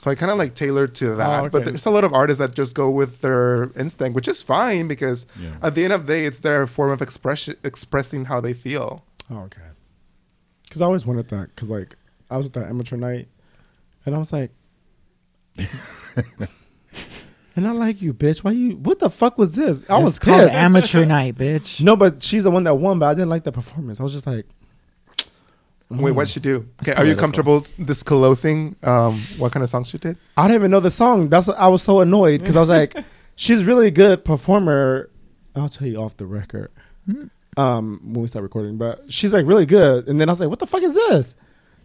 So 0.00 0.10
I 0.12 0.14
kind 0.14 0.30
of 0.30 0.38
like 0.38 0.54
tailor 0.54 0.86
to 0.86 1.14
that. 1.16 1.40
Oh, 1.44 1.48
but 1.48 1.54
Oh, 1.54 1.60
okay. 1.62 1.70
there's 1.70 1.86
a 1.86 1.90
lot 1.90 2.04
of 2.04 2.12
artists 2.12 2.38
that 2.38 2.54
just 2.54 2.74
go 2.74 2.88
with 2.90 3.20
their 3.20 3.72
instinct, 3.76 4.14
which 4.14 4.28
is 4.28 4.42
fine 4.44 4.86
because 4.86 5.26
Yeah. 5.40 5.56
at 5.62 5.74
the 5.74 5.82
end 5.84 5.92
of 5.92 6.06
the 6.06 6.12
day, 6.12 6.24
it's 6.26 6.38
their 6.40 6.66
form 6.68 6.90
of 6.92 7.02
expression, 7.02 7.56
expressing 7.64 8.26
how 8.26 8.40
they 8.40 8.52
feel. 8.52 9.04
Oh, 9.30 9.38
okay. 9.48 9.62
Because 10.64 10.80
I 10.82 10.84
always 10.84 11.04
wanted 11.06 11.28
that. 11.30 11.48
Because 11.54 11.68
like 11.70 11.96
I 12.30 12.36
was 12.36 12.46
at 12.46 12.52
that 12.52 12.68
amateur 12.68 12.96
night, 12.96 13.26
and 14.06 14.14
I 14.14 14.18
was 14.18 14.32
like, 14.32 14.50
and 17.58 17.66
I 17.66 17.72
like 17.72 18.00
you, 18.00 18.14
bitch. 18.14 18.44
Why 18.44 18.52
you? 18.52 18.76
What 18.76 19.00
the 19.00 19.10
fuck 19.10 19.36
was 19.36 19.52
this? 19.56 19.82
I 19.88 19.98
was 19.98 20.16
it's 20.16 20.18
called 20.24 20.42
pissed. 20.42 20.54
amateur 20.54 21.04
night, 21.04 21.34
bitch. 21.36 21.82
no, 21.82 21.96
but 21.96 22.22
she's 22.22 22.44
the 22.44 22.50
one 22.52 22.62
that 22.64 22.76
won. 22.76 23.00
But 23.00 23.06
I 23.06 23.14
didn't 23.14 23.30
like 23.30 23.42
the 23.42 23.50
performance. 23.50 23.98
I 23.98 24.04
was 24.04 24.12
just 24.12 24.26
like, 24.28 24.46
Wait, 25.90 26.12
what'd 26.12 26.28
she 26.28 26.38
do? 26.38 26.68
Okay, 26.82 26.92
are 26.92 27.04
you 27.04 27.16
comfortable 27.16 27.64
disclosing 27.82 28.76
um, 28.82 29.18
what 29.38 29.52
kind 29.52 29.64
of 29.64 29.70
songs 29.70 29.88
she 29.88 29.98
did? 29.98 30.18
I 30.36 30.42
didn't 30.46 30.60
even 30.60 30.70
know 30.70 30.80
the 30.80 30.90
song. 30.90 31.28
That's 31.30 31.48
I 31.48 31.66
was 31.68 31.82
so 31.82 32.00
annoyed 32.00 32.40
because 32.40 32.56
I 32.56 32.60
was 32.60 32.68
like, 32.68 32.94
she's 33.36 33.64
really 33.64 33.90
good 33.90 34.24
performer. 34.24 35.10
I'll 35.56 35.68
tell 35.68 35.88
you 35.88 35.96
off 35.96 36.16
the 36.16 36.26
record. 36.26 36.70
Um, 37.56 38.00
when 38.04 38.22
we 38.22 38.28
start 38.28 38.44
recording, 38.44 38.76
but 38.76 39.12
she's 39.12 39.32
like 39.32 39.46
really 39.46 39.66
good. 39.66 40.06
And 40.06 40.20
then 40.20 40.28
I 40.28 40.32
was 40.32 40.40
like, 40.40 40.50
what 40.50 40.60
the 40.60 40.66
fuck 40.66 40.82
is 40.82 40.94
this? 40.94 41.34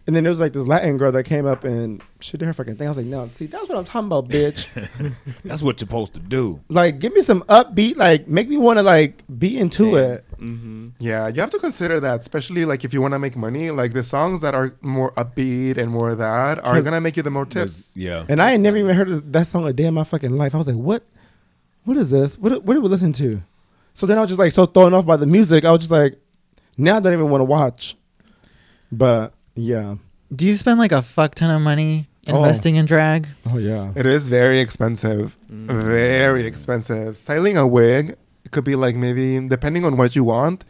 And 0.05 0.13
then 0.13 0.25
there 0.25 0.31
was 0.31 0.41
like 0.41 0.51
this 0.51 0.67
Latin 0.67 0.97
girl 0.97 1.13
that 1.13 1.23
came 1.23 1.45
up 1.45 1.63
and 1.63 2.01
she 2.19 2.37
did 2.37 2.45
her 2.45 2.51
fucking 2.53 2.75
thing. 2.75 2.87
I 2.87 2.89
was 2.89 2.97
like, 2.97 3.05
no, 3.05 3.29
see, 3.31 3.45
that's 3.45 3.69
what 3.69 3.77
I'm 3.77 3.85
talking 3.85 4.07
about, 4.07 4.27
bitch. 4.27 4.67
That's 5.45 5.63
what 5.63 5.79
you're 5.79 5.87
supposed 5.87 6.13
to 6.15 6.19
do. 6.19 6.59
like, 6.67 6.99
give 6.99 7.13
me 7.13 7.21
some 7.21 7.41
upbeat, 7.43 7.95
like, 7.95 8.27
make 8.27 8.49
me 8.49 8.57
want 8.57 8.79
to 8.79 8.83
like 8.83 9.23
be 9.39 9.57
into 9.57 9.95
it. 9.95 10.25
Mm-hmm. 10.39 10.89
Yeah, 10.99 11.29
you 11.29 11.39
have 11.39 11.51
to 11.51 11.59
consider 11.59 12.01
that, 12.01 12.19
especially 12.19 12.65
like 12.65 12.83
if 12.83 12.93
you 12.93 13.01
want 13.01 13.13
to 13.13 13.19
make 13.19 13.37
money. 13.37 13.71
Like 13.71 13.93
the 13.93 14.03
songs 14.03 14.41
that 14.41 14.53
are 14.53 14.75
more 14.81 15.13
upbeat 15.13 15.77
and 15.77 15.89
more 15.89 16.15
that 16.15 16.59
are 16.65 16.81
gonna 16.81 16.99
make 16.99 17.15
you 17.15 17.23
the 17.23 17.31
more 17.31 17.45
tips. 17.45 17.91
Yeah. 17.95 18.25
And 18.27 18.41
I 18.41 18.51
had 18.51 18.59
never 18.59 18.75
even 18.75 18.95
heard 18.95 19.09
of 19.09 19.31
that 19.31 19.47
song 19.47 19.65
a 19.65 19.73
day 19.73 19.85
in 19.85 19.93
my 19.93 20.03
fucking 20.03 20.35
life. 20.35 20.53
I 20.53 20.57
was 20.57 20.67
like, 20.67 20.75
what? 20.75 21.03
What 21.85 21.95
is 21.97 22.11
this? 22.11 22.37
What? 22.37 22.63
What 22.63 22.73
did 22.73 22.83
we 22.83 22.89
listen 22.89 23.13
to? 23.13 23.41
So 23.93 24.05
then 24.05 24.17
I 24.17 24.21
was 24.21 24.29
just 24.29 24.39
like 24.39 24.51
so 24.51 24.65
thrown 24.65 24.93
off 24.93 25.05
by 25.05 25.15
the 25.17 25.25
music. 25.25 25.63
I 25.63 25.71
was 25.71 25.79
just 25.79 25.91
like, 25.91 26.19
now 26.77 26.97
I 26.97 26.99
don't 26.99 27.13
even 27.13 27.29
want 27.29 27.41
to 27.41 27.45
watch. 27.45 27.95
But 28.91 29.33
yeah. 29.55 29.95
Do 30.35 30.45
you 30.45 30.55
spend 30.55 30.79
like 30.79 30.91
a 30.91 31.01
fuck 31.01 31.35
ton 31.35 31.51
of 31.51 31.61
money 31.61 32.07
Oh. 32.27 32.37
investing 32.37 32.77
in 32.77 32.85
drag? 32.85 33.27
Oh 33.51 33.57
yeah. 33.57 33.91
It 33.95 34.05
is 34.05 34.29
very 34.29 34.59
expensive, 34.61 35.37
mm. 35.51 35.67
very 35.67 36.45
expensive. 36.47 37.17
Styling 37.17 37.57
a 37.57 37.67
wig 37.67 38.15
it 38.45 38.51
could 38.51 38.63
be 38.63 38.75
like 38.75 38.95
maybe 38.95 39.45
depending 39.47 39.85
on 39.85 39.97
what 39.97 40.15
you 40.15 40.23
want. 40.23 40.63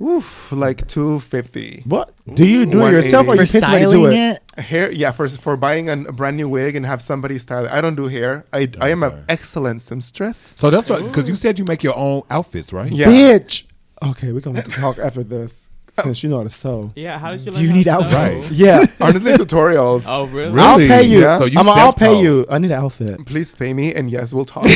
Oof, 0.00 0.50
like 0.50 0.86
two 0.88 1.20
fifty. 1.20 1.82
What 1.86 2.12
do 2.34 2.44
you 2.44 2.66
do 2.66 2.84
it 2.86 2.90
yourself 2.92 3.28
or 3.28 3.34
you 3.36 3.46
180. 3.46 3.52
Pay 3.52 3.60
somebody 3.60 3.84
to 3.84 3.90
do 3.92 4.06
it? 4.06 4.40
it? 4.58 4.60
Hair, 4.60 4.90
yeah, 4.92 5.12
for 5.12 5.28
for 5.28 5.56
buying 5.56 5.88
an- 5.88 6.06
a 6.06 6.12
brand 6.12 6.36
new 6.36 6.48
wig 6.48 6.74
and 6.74 6.84
have 6.84 7.00
somebody 7.00 7.38
style 7.38 7.66
it. 7.66 7.70
I 7.70 7.80
don't 7.80 7.94
do 7.94 8.08
hair. 8.08 8.44
I 8.52 8.68
I 8.80 8.88
am 8.90 9.02
an 9.04 9.12
Okay. 9.12 9.22
excellent 9.28 9.82
seamstress. 9.82 10.36
So 10.56 10.68
that's 10.70 10.88
what 10.90 11.02
because 11.04 11.28
you 11.28 11.36
said 11.36 11.58
you 11.60 11.64
make 11.64 11.84
your 11.84 11.96
own 11.96 12.22
outfits, 12.28 12.72
right? 12.72 12.90
Yeah. 12.90 13.06
Bitch. 13.06 13.64
Okay, 14.02 14.32
we're 14.32 14.40
gonna 14.40 14.62
have 14.62 14.64
to 14.74 14.80
talk 14.80 14.98
after 14.98 15.22
this 15.22 15.70
since 16.02 16.22
you 16.22 16.28
know 16.30 16.38
how 16.38 16.42
to 16.44 16.50
sew. 16.50 16.90
Yeah, 16.96 17.18
how 17.18 17.30
did 17.32 17.40
you 17.46 17.52
Do 17.52 17.62
you 17.62 17.68
how 17.70 17.74
need 17.76 17.84
to 17.84 17.90
outfits? 17.92 18.12
sew? 18.12 18.18
Right. 18.18 18.50
Yeah. 18.52 18.86
Honestly, 19.00 19.32
tutorials. 19.32 20.06
Oh, 20.08 20.24
really? 20.26 20.50
Really? 20.52 20.60
I'll 20.60 20.78
pay 20.78 21.02
you. 21.04 21.20
Yeah. 21.20 21.38
So 21.38 21.44
you 21.44 21.58
I'm, 21.58 21.68
I'll 21.68 21.92
pay 21.92 22.20
you. 22.20 22.46
I 22.50 22.58
need 22.58 22.70
an 22.72 22.78
outfit. 22.84 23.24
Please 23.26 23.54
pay 23.54 23.72
me, 23.72 23.94
and 23.94 24.10
yes, 24.10 24.32
we'll 24.34 24.44
talk. 24.44 24.64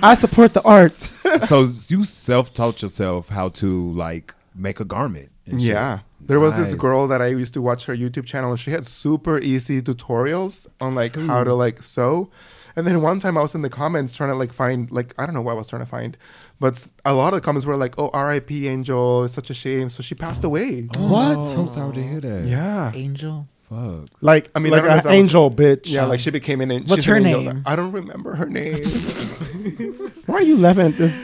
I 0.00 0.14
support 0.18 0.54
the 0.54 0.62
arts. 0.62 1.10
so 1.46 1.66
you 1.88 2.04
self-taught 2.04 2.82
yourself 2.82 3.28
how 3.30 3.48
to 3.50 3.90
like 3.92 4.34
make 4.54 4.80
a 4.80 4.84
garment. 4.84 5.30
and 5.46 5.60
shit. 5.60 5.70
yeah. 5.74 6.00
There 6.20 6.40
was 6.40 6.54
this 6.56 6.74
girl 6.74 7.06
that 7.08 7.22
I 7.22 7.26
used 7.28 7.54
to 7.54 7.62
watch 7.62 7.86
her 7.86 7.96
YouTube 7.96 8.26
channel. 8.26 8.54
She 8.56 8.70
had 8.70 8.84
super 8.86 9.38
easy 9.38 9.80
tutorials 9.80 10.66
on 10.80 10.94
like 10.94 11.16
how 11.16 11.42
to 11.44 11.54
like 11.54 11.82
sew. 11.82 12.30
And 12.78 12.86
then 12.86 13.02
one 13.02 13.18
time 13.18 13.36
I 13.36 13.42
was 13.42 13.54
in 13.56 13.62
the 13.62 13.68
comments 13.68 14.12
trying 14.12 14.30
to 14.30 14.36
like 14.36 14.52
find 14.52 14.88
like 14.92 15.12
I 15.18 15.26
don't 15.26 15.34
know 15.34 15.42
what 15.42 15.52
I 15.52 15.54
was 15.56 15.66
trying 15.66 15.82
to 15.82 15.86
find, 15.86 16.16
but 16.60 16.86
a 17.04 17.12
lot 17.12 17.32
of 17.34 17.40
the 17.40 17.44
comments 17.44 17.66
were 17.66 17.74
like, 17.76 17.98
"Oh, 17.98 18.08
R.I.P. 18.12 18.68
Angel, 18.68 19.24
it's 19.24 19.34
such 19.34 19.50
a 19.50 19.54
shame." 19.54 19.88
So 19.88 20.00
she 20.02 20.14
passed 20.14 20.44
away. 20.44 20.88
Oh, 20.96 21.08
what? 21.12 21.48
So 21.48 21.66
sorry 21.66 21.94
to 21.94 22.02
hear 22.02 22.20
that. 22.20 22.44
Yeah, 22.46 22.92
Angel. 22.94 23.48
Fuck. 23.68 24.08
Like 24.20 24.46
I 24.48 24.50
I 24.54 24.58
mean, 24.60 24.72
mean, 24.72 24.80
I 24.80 24.82
like 24.82 24.82
don't 24.82 24.90
know 24.90 24.96
if 24.96 24.98
an 25.00 25.04
that 25.04 25.10
was- 25.10 25.18
angel, 25.24 25.50
bitch. 25.50 25.90
yeah. 25.90 26.04
Like 26.06 26.20
she 26.20 26.30
became 26.30 26.60
an. 26.60 26.70
What's 26.70 26.94
she's 27.02 27.08
an 27.08 27.10
her 27.24 27.28
angel. 27.28 27.42
name? 27.54 27.62
I 27.66 27.74
don't 27.74 27.90
remember 27.92 28.34
her 28.36 28.46
name. 28.46 28.82
Why 30.26 30.36
are 30.36 30.42
you 30.42 30.56
laughing 30.56 30.86
at 30.86 30.96
this? 30.96 31.18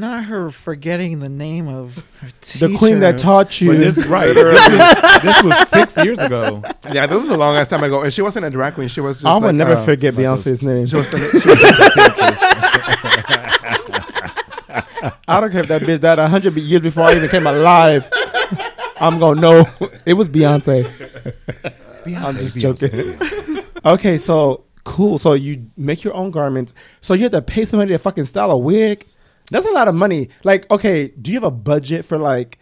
Not 0.00 0.24
her 0.24 0.50
forgetting 0.50 1.18
the 1.18 1.28
name 1.28 1.68
of 1.68 2.02
her 2.20 2.28
The 2.58 2.74
queen 2.78 3.00
that 3.00 3.18
taught 3.18 3.60
you. 3.60 3.72
But 3.72 3.80
this 3.80 3.98
right. 4.06 4.32
this, 4.32 4.70
was, 4.70 5.22
this 5.22 5.42
was 5.42 5.68
six 5.68 6.02
years 6.02 6.18
ago. 6.18 6.62
yeah, 6.90 7.06
this 7.06 7.20
was 7.20 7.28
a 7.28 7.36
long 7.36 7.54
ass 7.54 7.68
time 7.68 7.84
ago, 7.84 8.00
and 8.00 8.10
she 8.10 8.22
wasn't 8.22 8.46
a 8.46 8.50
drag 8.50 8.72
queen. 8.76 8.88
She 8.88 9.02
was 9.02 9.18
just. 9.18 9.26
I 9.26 9.34
would 9.34 9.44
like, 9.44 9.54
never 9.56 9.74
uh, 9.74 9.84
forget 9.84 10.14
like 10.14 10.24
Beyonce's 10.24 10.62
a- 10.62 10.66
name. 10.66 10.86
She 10.86 10.96
was. 10.96 11.10
She 11.10 11.16
was 11.16 11.58
I 15.28 15.38
don't 15.38 15.52
care 15.52 15.60
if 15.60 15.68
that 15.68 15.82
bitch 15.82 16.00
died 16.00 16.18
a 16.18 16.28
hundred 16.28 16.56
years 16.56 16.80
before 16.80 17.04
I 17.04 17.16
even 17.16 17.28
came 17.28 17.46
alive. 17.46 18.10
I'm 18.98 19.18
gonna 19.18 19.38
know 19.38 19.68
it 20.06 20.14
was 20.14 20.30
Beyonce. 20.30 20.90
I'm 22.06 22.36
just 22.36 22.56
joking. 22.56 23.18
okay, 23.84 24.16
so 24.16 24.64
cool. 24.84 25.18
So 25.18 25.34
you 25.34 25.70
make 25.76 26.04
your 26.04 26.14
own 26.14 26.30
garments. 26.30 26.72
So 27.02 27.12
you 27.12 27.24
have 27.24 27.32
to 27.32 27.42
pay 27.42 27.66
somebody 27.66 27.92
to 27.92 27.98
fucking 27.98 28.24
style 28.24 28.50
a 28.50 28.56
wig. 28.56 29.06
That's 29.50 29.66
a 29.66 29.70
lot 29.70 29.88
of 29.88 29.94
money. 29.94 30.28
Like, 30.44 30.70
okay, 30.70 31.08
do 31.20 31.30
you 31.30 31.36
have 31.36 31.44
a 31.44 31.50
budget 31.50 32.04
for 32.04 32.18
like 32.18 32.58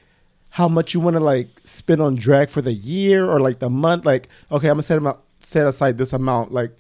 how 0.51 0.69
much 0.69 0.95
you 0.95 1.01
want 1.01 1.15
to 1.15 1.21
like 1.21 1.49
spend 1.65 2.01
on 2.01 2.15
drag 2.17 2.49
for 2.49 2.63
the 2.63 2.73
year 2.73 3.29
or 3.29 3.41
like 3.41 3.59
the 3.59 3.71
month? 3.71 4.05
Like, 4.05 4.29
okay, 4.51 4.69
I'm 4.69 4.75
gonna 4.75 4.83
set 4.83 4.99
amount, 4.99 5.19
set 5.41 5.67
aside 5.67 5.99
this 5.99 6.13
amount. 6.13 6.53
Like, 6.53 6.77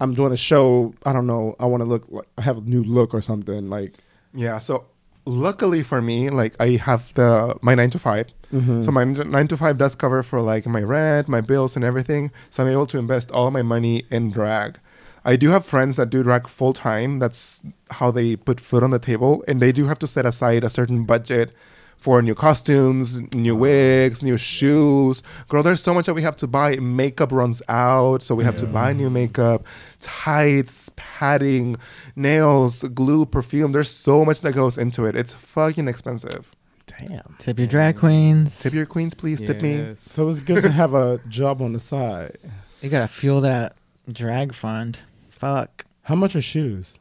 I'm 0.00 0.14
doing 0.14 0.32
a 0.32 0.36
show. 0.36 0.94
I 1.04 1.12
don't 1.12 1.26
know. 1.26 1.56
I 1.58 1.66
want 1.66 1.82
to 1.82 1.84
look 1.84 2.06
like 2.08 2.28
I 2.38 2.42
have 2.42 2.58
a 2.58 2.60
new 2.62 2.82
look 2.82 3.12
or 3.12 3.20
something. 3.20 3.68
Like 3.68 3.94
Yeah. 4.32 4.58
So 4.58 4.86
luckily 5.26 5.82
for 5.82 6.00
me, 6.00 6.30
like 6.30 6.54
I 6.60 6.76
have 6.76 7.12
the 7.14 7.58
my 7.62 7.74
nine 7.74 7.90
to 7.90 7.98
5 7.98 8.32
Mm-hmm. 8.52 8.82
So 8.82 8.90
my 8.90 9.04
nine 9.04 9.48
to 9.48 9.56
five 9.56 9.78
does 9.78 9.94
cover 9.94 10.22
for 10.22 10.40
like 10.40 10.66
my 10.66 10.82
rent, 10.82 11.28
my 11.28 11.40
bills, 11.40 11.76
and 11.76 11.84
everything. 11.84 12.32
So 12.50 12.62
I'm 12.62 12.68
able 12.68 12.86
to 12.88 12.98
invest 12.98 13.30
all 13.30 13.50
my 13.50 13.62
money 13.62 14.04
in 14.10 14.30
drag. 14.30 14.78
I 15.24 15.36
do 15.36 15.50
have 15.50 15.66
friends 15.66 15.96
that 15.96 16.10
do 16.10 16.22
drag 16.22 16.48
full 16.48 16.72
time. 16.72 17.18
That's 17.18 17.62
how 17.90 18.10
they 18.10 18.36
put 18.36 18.60
food 18.60 18.82
on 18.82 18.90
the 18.90 18.98
table, 18.98 19.44
and 19.46 19.60
they 19.60 19.72
do 19.72 19.86
have 19.86 19.98
to 20.00 20.06
set 20.06 20.24
aside 20.26 20.64
a 20.64 20.70
certain 20.70 21.04
budget 21.04 21.52
for 21.98 22.22
new 22.22 22.34
costumes, 22.34 23.20
new 23.34 23.54
wigs, 23.54 24.22
new 24.22 24.38
shoes. 24.38 25.22
Girl, 25.48 25.62
there's 25.62 25.82
so 25.82 25.92
much 25.92 26.06
that 26.06 26.14
we 26.14 26.22
have 26.22 26.36
to 26.36 26.46
buy. 26.46 26.76
Makeup 26.76 27.30
runs 27.30 27.60
out, 27.68 28.22
so 28.22 28.34
we 28.34 28.42
have 28.44 28.56
to 28.56 28.66
buy 28.66 28.94
new 28.94 29.10
makeup, 29.10 29.66
tights, 30.00 30.90
padding, 30.96 31.76
nails, 32.16 32.82
glue, 32.84 33.26
perfume. 33.26 33.72
There's 33.72 33.90
so 33.90 34.24
much 34.24 34.40
that 34.40 34.54
goes 34.54 34.78
into 34.78 35.04
it. 35.04 35.14
It's 35.14 35.34
fucking 35.34 35.88
expensive. 35.88 36.50
damn. 36.86 37.36
Tip 37.38 37.58
your 37.58 37.68
drag 37.68 37.98
queens. 37.98 38.58
Tip 38.60 38.72
your 38.72 38.86
queens, 38.86 39.12
please. 39.14 39.42
Tip 39.42 39.60
me. 39.60 39.76
Yes. 39.76 39.98
So 40.08 40.26
it's 40.28 40.40
good 40.40 40.62
to 40.62 40.70
have 40.70 40.94
a 40.94 41.20
job 41.28 41.60
on 41.60 41.74
the 41.74 41.80
side. 41.80 42.38
You 42.80 42.88
gotta 42.88 43.08
fuel 43.08 43.42
that 43.42 43.76
drag 44.10 44.54
fund. 44.54 44.98
Fuck. 45.40 45.86
How 46.02 46.14
much 46.14 46.36
are 46.36 46.40
shoes? 46.40 46.98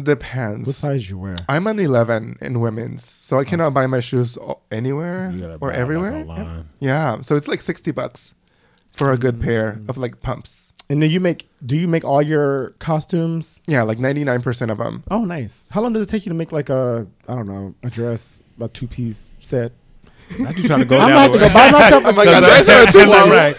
Depends. 0.00 0.66
What 0.66 0.76
size 0.76 1.08
you 1.10 1.18
wear? 1.18 1.36
I'm 1.48 1.66
an 1.66 1.78
11 1.78 2.38
in 2.40 2.60
women's, 2.60 3.04
so 3.04 3.38
I 3.38 3.44
cannot 3.44 3.74
buy 3.74 3.86
my 3.86 4.00
shoes 4.00 4.36
anywhere 4.72 5.32
or 5.54 5.58
buy, 5.58 5.66
like, 5.68 5.76
everywhere. 5.76 6.64
yeah, 6.80 7.20
so 7.20 7.36
it's 7.36 7.46
like 7.46 7.62
60 7.62 7.90
bucks 7.92 8.34
for 8.92 9.12
a 9.12 9.16
good 9.16 9.40
pair 9.40 9.74
Mm. 9.74 9.88
of 9.88 9.96
like 9.98 10.20
pumps. 10.20 10.72
And 10.90 11.02
then 11.02 11.10
you 11.10 11.18
make? 11.20 11.48
Do 11.64 11.76
you 11.76 11.88
make 11.88 12.04
all 12.04 12.20
your 12.20 12.70
costumes? 12.78 13.58
Yeah, 13.66 13.82
like 13.82 13.98
99% 13.98 14.70
of 14.70 14.78
them. 14.78 15.02
Oh, 15.10 15.24
nice. 15.24 15.64
How 15.70 15.80
long 15.80 15.92
does 15.94 16.02
it 16.06 16.10
take 16.10 16.26
you 16.26 16.30
to 16.30 16.36
make 16.36 16.52
like 16.52 16.68
a 16.68 17.06
I 17.28 17.34
don't 17.36 17.46
know 17.48 17.74
a 17.82 17.88
dress, 17.88 18.42
a 18.60 18.68
two 18.68 18.86
piece 18.88 19.34
set? 19.38 19.72
I'm 20.36 20.42
not 20.44 20.56
you 20.58 20.64
trying 20.64 20.80
to 20.80 20.84
go 20.86 20.98
I'm 20.98 21.08
down 21.08 21.16
gonna 21.16 21.20
have 21.22 21.32
to 21.32 21.38
the- 21.38 21.48
go 21.48 21.54
buy 21.54 21.70
myself. 21.70 22.04
I'm 22.08 22.16
like, 22.16 22.28
I 22.28 22.40
dress 22.48 22.66
her 22.68 22.86
two 22.86 23.06
long. 23.10 23.30
right. 23.30 23.56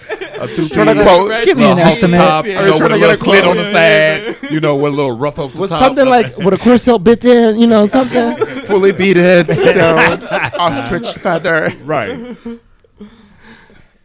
A 0.51 0.55
two 0.55 0.69
Trying 0.69 0.95
to 0.95 1.03
quote. 1.03 1.45
Give 1.45 1.57
me 1.57 1.65
an 1.65 1.77
estimate. 1.79 2.17
top, 2.19 2.45
you 2.45 2.51
Yeah. 2.53 2.61
know, 2.65 2.73
with 2.73 2.81
a 2.81 2.89
to 2.89 2.99
get 2.99 2.99
little 2.99 3.11
a 3.11 3.17
slit 3.17 3.45
on 3.45 3.57
the 3.57 3.71
side, 3.71 4.51
you 4.51 4.59
know, 4.59 4.75
with 4.75 4.93
a 4.93 4.95
little 4.95 5.17
ruff 5.17 5.39
up 5.39 5.51
the 5.53 5.61
with 5.61 5.69
top. 5.69 5.79
something 5.79 6.07
like 6.07 6.37
with 6.37 6.53
a 6.53 6.57
corset 6.57 7.03
bit 7.03 7.23
in, 7.25 7.59
you 7.59 7.67
know, 7.67 7.85
something. 7.85 8.37
Fully 8.65 8.91
beaded 8.91 9.51
stone, 9.51 10.23
ostrich 10.59 11.09
feather. 11.13 11.71
right. 11.83 12.37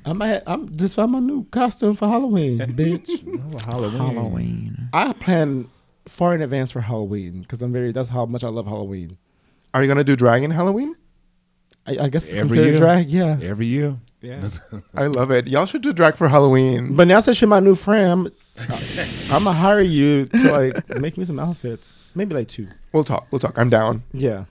I 0.04 0.12
might. 0.14 0.42
I'm 0.46 0.74
just 0.76 0.94
found 0.94 1.12
my 1.12 1.18
new 1.20 1.44
costume 1.50 1.94
for 1.94 2.08
Halloween, 2.08 2.58
bitch. 2.58 3.08
Halloween. 3.66 4.88
I 4.94 5.12
plan 5.12 5.68
far 6.08 6.34
in 6.34 6.40
advance 6.40 6.70
for 6.70 6.80
Halloween 6.80 7.42
because 7.42 7.60
I'm 7.60 7.72
very. 7.72 7.92
That's 7.92 8.08
how 8.08 8.24
much 8.26 8.42
I 8.42 8.48
love 8.48 8.66
Halloween. 8.66 9.18
Are 9.74 9.82
you 9.82 9.86
going 9.86 9.98
to 9.98 10.04
do 10.04 10.16
drag 10.16 10.42
in 10.42 10.50
Halloween? 10.52 10.96
I, 11.86 11.98
I 11.98 12.08
guess 12.08 12.26
it's 12.28 12.36
Every 12.36 12.48
considered 12.48 12.70
year. 12.70 12.78
drag, 12.78 13.10
yeah. 13.10 13.38
Every 13.42 13.66
year. 13.66 13.98
Yeah. 14.22 14.48
I 14.94 15.06
love 15.06 15.30
it. 15.30 15.46
Y'all 15.48 15.66
should 15.66 15.82
do 15.82 15.92
drag 15.92 16.14
for 16.16 16.28
Halloween. 16.28 16.94
But 16.94 17.08
now 17.08 17.20
since 17.20 17.40
you're 17.40 17.48
my 17.48 17.60
new 17.60 17.74
friend, 17.74 18.10
I'm, 18.10 18.30
I'm 19.30 19.44
gonna 19.44 19.52
hire 19.52 19.80
you 19.80 20.26
to 20.26 20.52
like 20.52 21.00
make 21.00 21.16
me 21.16 21.24
some 21.24 21.38
outfits. 21.38 21.92
Maybe 22.14 22.34
like 22.34 22.48
two. 22.48 22.68
We'll 22.92 23.04
talk. 23.04 23.26
We'll 23.30 23.38
talk. 23.38 23.58
I'm 23.58 23.70
down. 23.70 24.02
Yeah. 24.12 24.44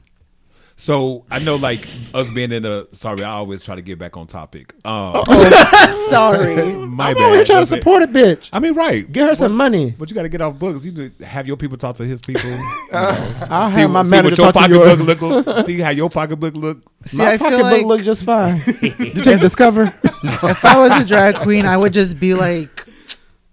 So 0.82 1.26
I 1.30 1.40
know, 1.40 1.58
like 1.58 1.86
us 2.14 2.32
being 2.32 2.54
in 2.54 2.64
the. 2.64 2.88
Sorry, 2.94 3.22
I 3.22 3.32
always 3.32 3.62
try 3.62 3.76
to 3.76 3.82
get 3.82 4.00
back 4.00 4.16
on 4.16 4.28
topic. 4.28 4.74
Um, 4.86 5.24
Sorry. 6.10 6.56
my 6.74 7.10
I'm 7.10 7.16
bad. 7.16 7.24
over 7.24 7.36
here 7.36 7.44
trying 7.46 7.46
to 7.46 7.70
That's 7.70 7.72
it. 7.74 7.76
support 7.80 8.02
a 8.02 8.08
bitch. 8.08 8.50
I 8.54 8.60
mean, 8.60 8.74
right. 8.76 9.10
Get 9.12 9.28
her 9.28 9.36
some 9.36 9.56
money. 9.58 9.92
But 9.92 10.10
you 10.10 10.16
got 10.16 10.22
to 10.24 10.30
get 10.30 10.40
off 10.42 10.58
books. 10.58 10.86
You 10.86 10.94
need 10.94 11.14
have 11.22 11.48
your 11.48 11.58
people 11.58 11.78
talk 11.78 11.98
to 11.98 12.06
his 12.06 12.22
people. 12.22 12.50
you 12.50 12.58
know. 12.94 13.36
I'll 13.50 13.70
see 13.72 13.82
have 13.82 13.92
my 13.92 14.04
see 14.04 14.10
manager 14.12 14.30
what 14.30 14.38
your 14.38 14.52
talk 14.54 14.66
to 14.66 14.70
yours. 14.74 14.90
pocketbook 14.98 15.22
look. 15.22 15.48
like. 15.48 15.66
See 15.66 15.80
how 15.80 15.90
your 15.90 16.10
pocketbook 16.10 16.56
look. 16.56 16.82
See, 17.04 17.18
my 17.18 17.32
I 17.34 17.38
feel 17.38 17.50
pocketbook 17.50 17.72
like 17.74 17.86
look 17.86 18.02
just 18.04 18.24
fine. 18.24 18.62
you 18.82 19.22
take 19.22 19.42
Discover. 19.42 19.94
if 20.04 20.64
I 20.66 20.78
was 20.80 21.04
a 21.04 21.06
drag 21.06 21.36
queen, 21.36 21.66
I 21.66 21.76
would 21.76 21.92
just 21.94 22.20
be 22.22 22.34
like 22.34 22.88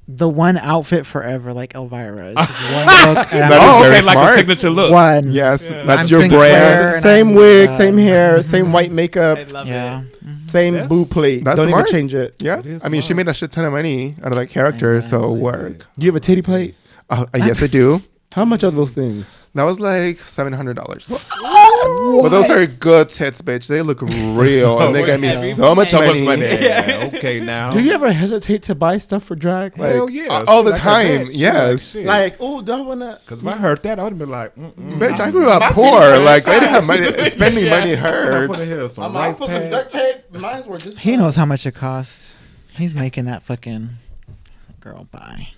the 0.09 0.29
one 0.29 0.57
outfit 0.59 1.05
forever, 1.05 1.53
like 1.53 1.75
Elvira. 1.75 2.29
It's 2.37 2.41
just 2.47 2.73
one 2.73 2.87
look. 3.17 3.33
and 3.33 3.51
That 3.51 3.61
I'm 3.61 3.69
is 3.69 3.75
oh, 3.77 3.83
very 3.83 3.97
okay, 3.97 4.07
like 4.07 4.17
a 4.17 4.37
signature 4.37 4.71
look. 4.71 4.93
one. 4.93 5.33
Yes, 5.33 5.69
that's 5.69 6.05
I'm 6.05 6.09
your 6.09 6.21
Sinclair. 6.21 6.31
brand. 6.31 6.95
and 6.95 7.03
same 7.03 7.29
I'm, 7.31 7.35
wig, 7.35 7.69
uh, 7.71 7.73
same 7.77 7.99
hair, 7.99 8.43
same 8.55 8.73
white 8.73 8.93
makeup, 8.93 9.39
I 9.39 9.43
love 9.53 9.67
Yeah. 9.67 10.03
it. 10.03 10.45
same 10.45 10.75
That's- 10.75 10.89
boo 10.89 11.05
plate. 11.07 11.45
that's 11.45 11.57
Don't 11.57 11.69
smart. 11.69 11.89
even 11.89 11.99
change 12.01 12.15
it. 12.15 12.35
Yeah, 12.39 12.59
It 12.61 12.67
is 12.67 12.85
I 12.85 12.89
mean, 12.89 13.01
she 13.01 13.09
smart. 13.09 13.17
made 13.27 13.29
a 13.29 13.35
shit 13.35 13.51
ton 13.53 13.65
of 13.65 13.73
money 13.73 14.15
out 14.23 14.33
of 14.33 14.39
that 14.39 14.47
character, 14.49 15.01
so 15.03 15.33
work. 15.33 15.87
Do 15.99 16.07
you 16.07 16.11
have 16.13 16.17
a 16.17 16.21
titty 16.21 16.43
plate? 16.43 16.75
Uh, 17.11 17.27
uh, 17.35 17.39
yes, 17.39 17.63
I 17.63 17.67
do. 17.67 18.03
How 18.37 18.45
much 18.45 18.63
are 18.65 18.71
those 18.71 18.93
things? 18.93 19.35
That 19.55 19.63
was 19.63 19.81
like 19.81 20.19
seven 20.19 20.53
hundred 20.53 20.75
dollars. 20.77 21.07
But 21.09 22.29
those 22.29 22.51
are 22.51 22.67
good 22.67 23.09
tits, 23.09 23.41
bitch. 23.41 23.67
They 23.67 23.81
look 23.81 24.03
real, 24.03 24.79
and 24.79 24.95
they 24.95 25.07
get 25.07 25.21
me 25.21 25.55
so 25.55 25.75
much 25.75 25.89
So 25.89 26.01
money, 26.01 26.21
much 26.21 26.23
money. 26.23 26.43
Yeah, 26.63 27.11
okay, 27.15 27.41
now. 27.41 27.71
Do 27.71 27.83
you 27.83 27.93
ever 27.93 28.13
hesitate 28.13 28.63
to 28.65 28.75
buy 28.75 28.99
stuff 28.99 29.25
for 29.25 29.37
drag? 29.37 29.79
Like, 29.79 29.95
Hell 29.95 30.11
yeah. 30.11 30.27
uh, 30.27 30.45
all 30.49 30.63
the 30.63 30.73
Like 30.73 30.81
time, 30.83 31.29
yes. 31.31 31.95
Like, 31.95 32.05
like 32.05 32.37
oh, 32.41 32.61
don't 32.61 32.87
wanna? 32.87 33.21
Because 33.25 33.41
if 33.41 33.49
I 33.49 33.57
heard 33.57 33.83
that, 33.85 33.99
I 33.99 34.03
would 34.03 34.13
have 34.13 34.19
been 34.19 34.29
like, 34.29 34.55
mm-mm. 34.55 34.99
bitch. 34.99 35.19
I 35.19 35.31
grew 35.31 35.49
up 35.49 35.73
poor. 35.73 36.19
Like 36.19 36.47
I 36.47 36.61
didn't 36.61 36.69
have 36.69 36.85
money. 36.85 37.07
Spending 37.31 37.71
money 37.71 37.93
I 37.93 37.97
put 37.97 38.01
hurts. 38.01 38.67
here 38.67 38.87
some 38.91 39.05
I'm 39.05 39.15
rice 39.15 39.39
put 39.39 39.49
some 39.49 39.71
duct 39.71 39.91
pads. 39.91 40.15
tape. 40.15 40.43
Mine's 40.43 40.67
were 40.67 40.77
just. 40.77 40.99
He 40.99 41.17
knows 41.17 41.37
how 41.37 41.47
much 41.47 41.65
it 41.65 41.75
costs. 41.75 42.37
He's 42.73 42.95
making 42.95 43.25
that 43.25 43.45
fucking 43.45 43.97
girl 44.81 45.09
buy. 45.11 45.56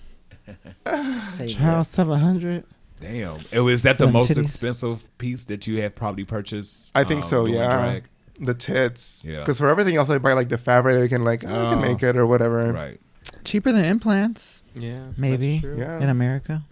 Save 1.25 1.49
Child 1.57 1.87
seven 1.87 2.19
hundred. 2.19 2.65
Damn. 2.99 3.37
Oh, 3.53 3.67
is 3.69 3.83
that 3.83 3.97
the 3.97 4.05
Them 4.05 4.13
most 4.13 4.31
titties. 4.31 4.41
expensive 4.41 5.17
piece 5.17 5.45
that 5.45 5.65
you 5.67 5.81
have 5.81 5.95
probably 5.95 6.25
purchased? 6.25 6.91
I 6.95 7.03
think 7.05 7.23
um, 7.23 7.29
so. 7.29 7.45
doing 7.45 7.57
Yeah, 7.59 7.69
drag? 7.77 8.09
the 8.41 8.53
tits. 8.53 9.23
Yeah. 9.25 9.39
Because 9.39 9.57
for 9.59 9.69
everything 9.69 9.95
else, 9.95 10.09
I 10.09 10.17
buy 10.17 10.33
like 10.33 10.49
the 10.49 10.57
fabric 10.57 11.11
and 11.13 11.23
like 11.23 11.43
oh, 11.45 11.47
I 11.67 11.69
can 11.69 11.77
Oh. 11.77 11.81
make 11.81 12.03
it 12.03 12.17
or 12.17 12.25
whatever. 12.27 12.71
Right. 12.73 12.99
Cheaper 13.45 13.71
than 13.71 13.85
implants 13.85 14.63
Yeah. 14.75 15.05
that's 15.07 15.17
Maybe. 15.17 15.59
true. 15.61 15.77
Yeah. 15.77 15.99
in 16.01 16.09
America. 16.09 16.63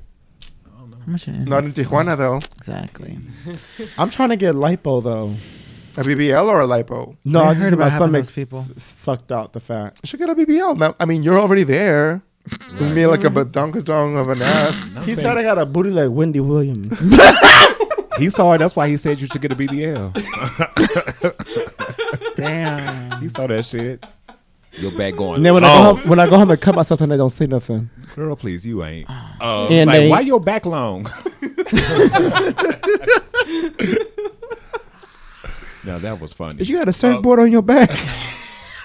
How 0.77 0.85
much 1.11 1.27
in 1.29 1.45
Not 1.45 1.63
in 1.63 1.71
Tijuana 1.71 2.17
though. 2.17 2.37
Exactly. 2.57 3.17
I'm 3.97 4.09
trying 4.09 4.29
to 4.29 4.35
get 4.35 4.53
lipo 4.55 5.01
though. 5.01 5.33
A 5.95 6.01
BBL 6.01 6.45
or 6.47 6.61
a 6.61 6.67
lipo. 6.67 7.15
No, 7.25 7.41
I 7.41 7.51
I 7.51 7.53
heard 7.53 7.71
just 7.71 7.73
about 7.73 7.79
my 7.79 7.89
having 7.89 8.07
stomach 8.07 8.25
those 8.25 8.35
people. 8.35 8.59
s- 8.59 8.83
sucked 8.83 9.31
out 9.31 9.53
the 9.53 9.59
fat. 9.59 9.97
You 10.03 10.07
should 10.07 10.19
get 10.19 10.29
a 10.29 10.35
BBL. 10.35 10.77
Now, 10.77 10.93
I 10.99 11.05
mean, 11.05 11.23
you're 11.23 11.39
already 11.39 11.63
there. 11.63 12.21
You 12.79 12.93
mean 12.93 13.09
like 13.09 13.23
a 13.23 13.29
mm-hmm. 13.29 13.37
badonkadong 13.37 14.19
of 14.19 14.29
an 14.29 14.41
ass. 14.41 14.93
He 15.05 15.15
said 15.15 15.37
I 15.37 15.43
got 15.43 15.57
a 15.57 15.65
booty 15.65 15.89
like 15.89 16.09
Wendy 16.11 16.39
Williams. 16.39 16.97
He 18.17 18.29
saw 18.29 18.53
it. 18.53 18.57
That's 18.59 18.75
why 18.75 18.87
he 18.87 18.97
said 18.97 19.21
you 19.21 19.27
should 19.27 19.41
get 19.41 19.51
a 19.51 19.55
BBL. 19.55 20.13
Damn. 22.35 23.21
he 23.21 23.29
saw 23.29 23.47
that 23.47 23.63
shit. 23.65 24.03
Your 24.73 24.91
back 24.91 25.15
going. 25.15 25.37
and 25.37 25.45
then 25.45 25.53
when 25.55 25.63
I 25.63 25.67
go 25.67 25.83
home, 25.83 26.09
when 26.09 26.19
I 26.19 26.29
go 26.29 26.37
home 26.37 26.51
and 26.51 26.61
cut 26.61 26.75
myself, 26.75 27.01
and 27.01 27.11
they 27.11 27.17
don't 27.17 27.31
say 27.31 27.47
nothing. 27.47 27.89
girl, 28.15 28.35
please, 28.35 28.63
you 28.65 28.83
ain't. 28.83 29.07
Ah. 29.09 29.37
Uh, 29.41 29.67
And 29.69 29.87
like, 29.87 29.99
they- 29.99 30.09
why 30.09 30.19
your 30.19 30.39
back 30.39 30.67
long? 30.67 31.03
now 35.83 35.97
that 35.97 36.19
was 36.21 36.33
funny. 36.33 36.59
Did 36.59 36.69
you 36.69 36.77
got 36.77 36.87
a 36.87 36.89
uh, 36.89 36.93
surfboard 36.93 37.39
on 37.39 37.51
your 37.51 37.63
back? 37.63 37.89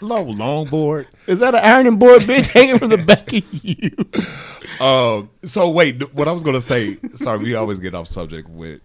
Low 0.03 0.25
longboard? 0.25 1.07
Is 1.27 1.39
that 1.41 1.55
an 1.55 1.61
ironing 1.65 1.99
board, 1.99 2.23
bitch, 2.23 2.47
hanging 2.53 2.79
from 2.79 2.91
the 2.91 2.99
back 2.99 3.33
of 3.33 3.43
you? 3.65 3.91
Uh, 4.81 5.23
so 5.45 5.71
wait, 5.71 6.13
what 6.15 6.29
I 6.29 6.33
was 6.33 6.43
gonna 6.43 6.61
say. 6.61 6.97
Sorry, 7.15 7.39
we 7.39 7.55
always 7.55 7.79
get 7.79 7.95
off 7.95 8.09
subject 8.09 8.49
with 8.49 8.81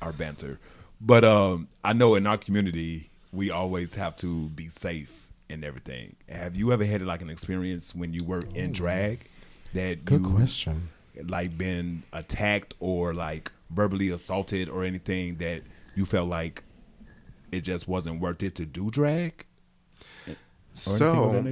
our 0.00 0.12
banter, 0.12 0.58
but 1.00 1.24
um, 1.24 1.68
I 1.84 1.92
know 1.92 2.14
in 2.14 2.26
our 2.26 2.38
community 2.38 3.10
we 3.32 3.50
always 3.50 3.94
have 3.94 4.14
to 4.16 4.48
be 4.50 4.68
safe 4.68 5.26
and 5.48 5.64
everything. 5.64 6.16
Have 6.28 6.56
you 6.56 6.72
ever 6.72 6.84
had 6.84 7.02
like 7.02 7.22
an 7.22 7.30
experience 7.30 7.94
when 7.94 8.12
you 8.12 8.24
were 8.24 8.44
in 8.54 8.72
drag 8.72 9.28
that 9.74 10.04
Good 10.04 10.20
you 10.22 10.30
question. 10.34 10.90
like 11.26 11.56
been 11.58 12.02
attacked 12.12 12.74
or 12.78 13.14
like 13.14 13.50
verbally 13.70 14.10
assaulted 14.10 14.68
or 14.68 14.84
anything 14.84 15.36
that 15.36 15.62
you 15.94 16.04
felt 16.04 16.28
like 16.28 16.62
it 17.50 17.62
just 17.62 17.88
wasn't 17.88 18.20
worth 18.20 18.42
it 18.42 18.54
to 18.56 18.66
do 18.66 18.90
drag? 18.90 19.44
Or 20.26 20.26
anything 20.26 20.28
of 20.28 20.34
that 20.34 20.36
So 20.74 21.44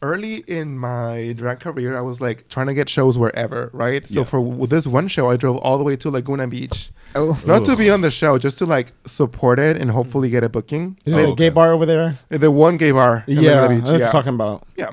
early 0.00 0.44
in 0.46 0.78
my 0.78 1.32
drag 1.36 1.58
career, 1.60 1.96
I 1.96 2.00
was 2.02 2.20
like 2.20 2.48
trying 2.48 2.66
to 2.68 2.74
get 2.74 2.88
shows 2.88 3.18
wherever, 3.18 3.70
right? 3.72 4.06
So 4.08 4.20
Yeah. 4.20 4.24
for 4.24 4.40
with 4.40 4.70
this 4.70 4.86
one 4.86 5.08
show, 5.08 5.28
I 5.30 5.36
drove 5.36 5.56
all 5.58 5.76
the 5.78 5.84
way 5.84 5.96
to 5.96 6.10
Laguna 6.10 6.46
Beach, 6.46 6.92
Oh. 7.16 7.36
not 7.46 7.64
to 7.64 7.74
be 7.76 7.90
on 7.90 8.02
the 8.02 8.10
show, 8.10 8.38
just 8.38 8.58
to 8.58 8.66
like 8.66 8.92
support 9.06 9.58
it 9.58 9.76
and 9.76 9.90
hopefully 9.90 10.30
get 10.30 10.44
a 10.44 10.48
booking. 10.48 10.96
Is 11.04 11.14
Oh, 11.14 11.18
it 11.18 11.22
a 11.22 11.26
oh, 11.26 11.30
okay. 11.32 11.44
gay 11.46 11.48
bar 11.48 11.72
over 11.72 11.84
there? 11.84 12.18
Uh, 12.32 12.38
the 12.38 12.50
one 12.52 12.76
gay 12.76 12.92
bar, 12.92 13.24
in 13.26 13.38
Yeah, 13.42 13.62
Laguna 13.62 13.68
that's 13.68 13.80
Beach, 13.80 13.90
what 13.92 14.00
yeah. 14.00 14.06
I'm 14.06 14.12
talking 14.12 14.34
about. 14.34 14.62
Yeah. 14.76 14.90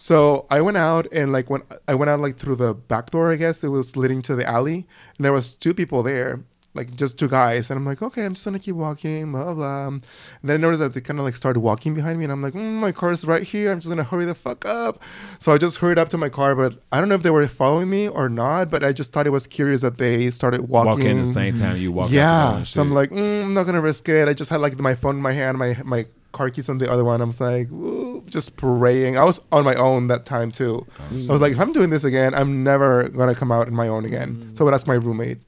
So 0.00 0.46
I 0.48 0.60
went 0.60 0.76
out 0.76 1.08
and 1.12 1.32
like 1.32 1.50
when 1.50 1.62
I 1.88 1.94
went 1.96 2.08
out 2.08 2.20
like 2.20 2.36
through 2.36 2.56
the 2.56 2.74
back 2.74 3.10
door, 3.10 3.32
I 3.32 3.36
guess 3.36 3.64
it 3.64 3.68
was 3.70 3.96
leading 3.96 4.22
to 4.22 4.36
the 4.36 4.48
alley, 4.48 4.86
and 5.16 5.24
there 5.24 5.32
was 5.32 5.52
two 5.54 5.74
people 5.74 6.04
there. 6.04 6.40
Like 6.78 6.94
just 6.96 7.18
two 7.18 7.28
guys, 7.28 7.70
and 7.70 7.78
I'm 7.78 7.84
like, 7.84 8.00
okay, 8.00 8.24
I'm 8.24 8.34
just 8.34 8.44
gonna 8.44 8.58
keep 8.58 8.76
walking, 8.76 9.32
blah 9.32 9.44
blah. 9.44 9.54
blah. 9.54 9.86
And 9.88 10.02
then 10.42 10.54
I 10.56 10.60
noticed 10.60 10.80
that 10.80 10.94
they 10.94 11.00
kind 11.00 11.18
of 11.18 11.24
like 11.24 11.36
started 11.36 11.60
walking 11.60 11.92
behind 11.94 12.18
me, 12.18 12.24
and 12.24 12.32
I'm 12.32 12.42
like, 12.42 12.54
mm, 12.54 12.74
my 12.86 12.92
car's 12.92 13.24
right 13.24 13.42
here. 13.42 13.72
I'm 13.72 13.80
just 13.80 13.88
gonna 13.88 14.04
hurry 14.04 14.24
the 14.24 14.34
fuck 14.34 14.64
up. 14.64 15.02
So 15.38 15.52
I 15.52 15.58
just 15.58 15.78
hurried 15.78 15.98
up 15.98 16.08
to 16.10 16.18
my 16.18 16.28
car, 16.28 16.54
but 16.54 16.80
I 16.92 17.00
don't 17.00 17.08
know 17.08 17.16
if 17.16 17.22
they 17.22 17.30
were 17.30 17.46
following 17.48 17.90
me 17.90 18.08
or 18.08 18.28
not. 18.28 18.70
But 18.70 18.84
I 18.84 18.92
just 18.92 19.12
thought 19.12 19.26
it 19.26 19.30
was 19.30 19.46
curious 19.46 19.82
that 19.82 19.98
they 19.98 20.30
started 20.30 20.68
walking. 20.68 20.90
Walk 20.90 21.00
in 21.00 21.18
the 21.18 21.26
same 21.26 21.54
time 21.54 21.76
you 21.76 21.92
walk. 21.92 22.06
out 22.06 22.08
the 22.08 22.14
door 22.14 22.22
Yeah, 22.22 22.56
and 22.56 22.68
so 22.68 22.80
I'm 22.82 22.92
like, 22.94 23.10
mm, 23.10 23.42
I'm 23.44 23.54
not 23.54 23.66
gonna 23.66 23.82
risk 23.82 24.08
it. 24.08 24.28
I 24.28 24.32
just 24.32 24.50
had 24.50 24.60
like 24.60 24.78
my 24.78 24.94
phone 24.94 25.16
in 25.16 25.22
my 25.22 25.32
hand, 25.32 25.58
my 25.58 25.76
my 25.84 26.06
car 26.32 26.50
keys 26.50 26.68
on 26.68 26.78
the 26.78 26.90
other 26.90 27.04
one. 27.04 27.20
I'm 27.20 27.30
just 27.30 27.40
like, 27.40 27.70
ooh, 27.72 28.22
just 28.28 28.56
praying. 28.56 29.16
I 29.16 29.24
was 29.24 29.40
on 29.50 29.64
my 29.64 29.74
own 29.74 30.08
that 30.08 30.24
time 30.24 30.52
too. 30.52 30.86
I 31.28 31.32
was 31.32 31.40
like, 31.40 31.52
if 31.52 31.60
I'm 31.60 31.72
doing 31.72 31.90
this 31.90 32.04
again, 32.04 32.34
I'm 32.34 32.62
never 32.62 33.08
gonna 33.08 33.34
come 33.34 33.50
out 33.50 33.66
on 33.66 33.74
my 33.74 33.88
own 33.88 34.04
again. 34.04 34.50
So 34.54 34.66
I 34.66 34.70
that's 34.70 34.86
my 34.86 34.94
roommate. 34.94 35.38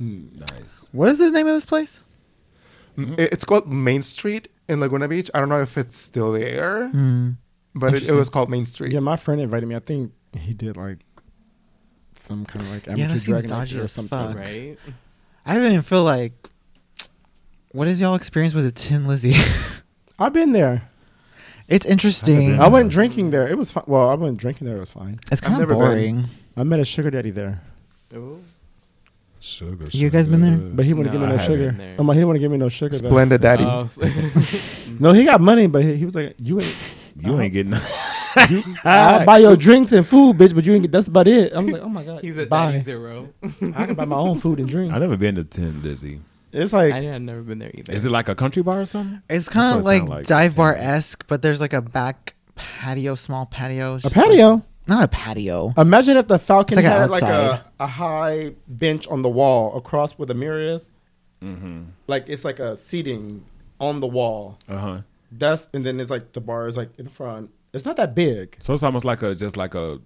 Nice. 0.00 0.88
What 0.92 1.08
is 1.08 1.18
the 1.18 1.30
name 1.30 1.46
of 1.46 1.54
this 1.54 1.66
place? 1.66 2.02
Mm, 2.96 3.18
it- 3.18 3.32
It's 3.32 3.44
called 3.44 3.70
Main 3.70 4.02
Street 4.02 4.48
in 4.68 4.80
Laguna 4.80 5.06
Beach. 5.08 5.30
I 5.34 5.40
don't 5.40 5.48
know 5.48 5.60
if 5.62 5.76
it's 5.78 5.96
still 5.96 6.32
there, 6.32 6.88
Hmm. 6.88 7.30
but 7.74 7.94
it, 7.94 8.08
it 8.08 8.14
was 8.14 8.28
called 8.28 8.50
Main 8.50 8.66
Street. 8.66 8.92
Yeah, 8.92 9.00
my 9.00 9.16
friend 9.16 9.40
invited 9.40 9.68
me. 9.68 9.76
I 9.76 9.80
think 9.80 10.12
he 10.36 10.54
did 10.54 10.76
like 10.76 10.98
some 12.14 12.44
kind 12.44 12.64
of 12.64 12.70
like 12.72 12.88
amateur 12.88 13.04
that 13.06 13.10
seems 13.12 13.24
dragon 13.26 13.50
dodgy 13.50 13.78
or 13.78 13.88
something. 13.88 14.18
fuck. 14.18 14.36
right? 14.36 14.76
I 15.46 15.54
don't 15.54 15.64
even 15.70 15.82
feel 15.82 16.02
like. 16.02 16.50
What 17.72 17.86
is 17.86 18.00
y'all 18.00 18.16
experience 18.16 18.52
with 18.54 18.66
a 18.66 18.72
Tin 18.72 19.06
Lizzie? 19.06 19.34
I've 20.18 20.32
been 20.32 20.52
there. 20.52 20.88
it's 21.68 21.86
interesting. 21.86 22.50
been. 22.52 22.60
I 22.60 22.66
went 22.68 22.90
drinking 22.90 23.30
there. 23.30 23.46
It 23.46 23.56
was 23.56 23.70
fine. 23.70 23.84
Well, 23.86 24.08
I 24.08 24.14
went 24.14 24.38
drinking 24.38 24.66
there. 24.66 24.76
It 24.76 24.80
was 24.80 24.90
fine. 24.92 25.20
It's 25.30 25.34
I've 25.34 25.40
kind 25.42 25.54
of 25.54 25.60
never 25.68 25.74
been. 25.74 25.78
boring. 25.80 26.24
I 26.56 26.64
met 26.64 26.80
a 26.80 26.84
sugar 26.84 27.10
daddy 27.12 27.30
there, 27.30 27.62
Ooh. 28.12 28.42
Sugar. 29.40 29.86
You 29.90 30.10
guys 30.10 30.28
been 30.28 30.42
there? 30.42 30.56
but 30.58 30.84
he 30.84 30.92
wouldn't 30.92 31.12
No, 31.14 31.18
give 31.18 31.20
me 31.20 31.26
I 31.26 31.30
no 31.30 31.36
haven't 31.38 31.54
sugar. 31.56 31.66
been 31.70 31.78
there. 31.78 31.96
Oh 31.98 32.02
my, 32.04 32.12
he 32.14 32.18
didn't 32.18 32.28
want 32.28 32.36
to 32.36 32.40
give 32.40 32.50
me 32.52 32.58
no 32.58 32.68
sugar. 32.68 32.96
though. 32.96 33.08
Splendid 33.08 33.40
Daddy. 33.40 33.64
Oh, 33.64 33.86
so- 33.86 34.02
No, 34.98 35.12
he 35.12 35.24
got 35.24 35.40
money, 35.40 35.66
but 35.66 35.82
he, 35.82 35.96
he 35.96 36.04
was 36.04 36.14
like, 36.14 36.36
"You 36.38 36.60
ain't. 36.60 36.76
You 37.18 37.40
ain't 37.40 37.52
getting. 37.52 37.74
I'll 38.84 39.24
buy 39.24 39.38
your 39.38 39.56
drinks 39.56 39.92
and 39.92 40.06
food, 40.06 40.36
bitch, 40.36 40.54
but 40.54 40.64
you 40.64 40.74
ain't 40.74 40.82
get. 40.82 40.92
That's 40.92 41.08
about 41.08 41.26
it." 41.26 41.52
I'm 41.54 41.66
like, 41.66 41.82
"Oh 41.82 41.88
my 41.88 42.04
god, 42.04 42.22
He's 42.22 42.36
at 42.38 42.48
bye. 42.48 42.72
Daddy 42.72 42.84
Zero. 42.84 43.30
I 43.42 43.86
can 43.86 43.94
buy 43.94 44.04
my 44.04 44.16
own 44.16 44.38
food 44.38 44.58
and 44.60 44.68
drinks." 44.68 44.94
I've 44.94 45.00
never 45.00 45.16
been 45.16 45.34
to 45.36 45.44
Tin 45.44 45.82
Lizzie. 45.82 46.20
It's 46.52 46.72
like 46.72 46.92
I 46.92 46.98
like 47.00 47.08
had 47.08 47.22
never 47.22 47.42
been 47.42 47.60
there 47.60 47.70
either. 47.72 47.92
Is 47.92 48.04
it 48.04 48.10
like 48.10 48.28
a 48.28 48.34
country 48.34 48.62
bar 48.62 48.80
or 48.80 48.84
something? 48.84 49.22
It's 49.30 49.48
kind 49.48 49.78
of 49.78 49.84
what 49.84 49.90
it 49.90 49.94
like, 49.94 49.98
sound 50.00 50.10
like, 50.10 50.26
dive 50.26 50.50
Tin 50.52 50.56
bar 50.58 50.74
esque, 50.74 51.26
but 51.28 51.42
there's 51.42 51.60
like 51.60 51.72
a 51.72 51.80
back 51.82 52.34
patio, 52.56 53.14
small 53.14 53.46
patio. 53.46 53.94
It's 53.96 54.04
a 54.04 54.08
just 54.08 54.16
like- 54.16 54.26
patio. 54.26 54.64
Not 54.90 55.04
a 55.04 55.08
patio. 55.08 55.72
Imagine 55.78 56.18
if 56.18 56.28
the 56.28 56.38
Falcon 56.38 56.76
It's 56.78 56.84
like 56.84 56.92
had 56.92 57.08
like 57.10 57.22
outside. 57.22 57.62
a, 57.80 57.84
a 57.84 57.86
high 57.86 58.52
bench 58.68 59.06
on 59.08 59.22
the 59.22 59.28
wall 59.30 59.74
across 59.76 60.12
where 60.12 60.26
the 60.26 60.34
mirror 60.34 60.60
is. 60.60 60.90
Mm-hmm. 61.42 61.84
Like 62.06 62.28
it's 62.28 62.44
like 62.44 62.58
a 62.58 62.76
seating 62.76 63.44
on 63.80 64.00
the 64.00 64.06
wall. 64.06 64.58
Uh 64.68 64.76
huh. 64.76 65.00
That's 65.32 65.68
and 65.72 65.86
then 65.86 65.98
it's 66.00 66.10
like 66.10 66.32
the 66.32 66.40
bar 66.42 66.68
is 66.68 66.76
like 66.76 66.90
in 66.98 67.08
front. 67.08 67.50
It's 67.72 67.84
not 67.86 67.96
that 67.96 68.14
big. 68.14 68.56
So 68.60 68.74
it's 68.74 68.82
almost 68.82 69.04
like 69.06 69.22
a 69.22 69.34
just 69.34 69.56
like 69.56 69.74
a 69.74 70.00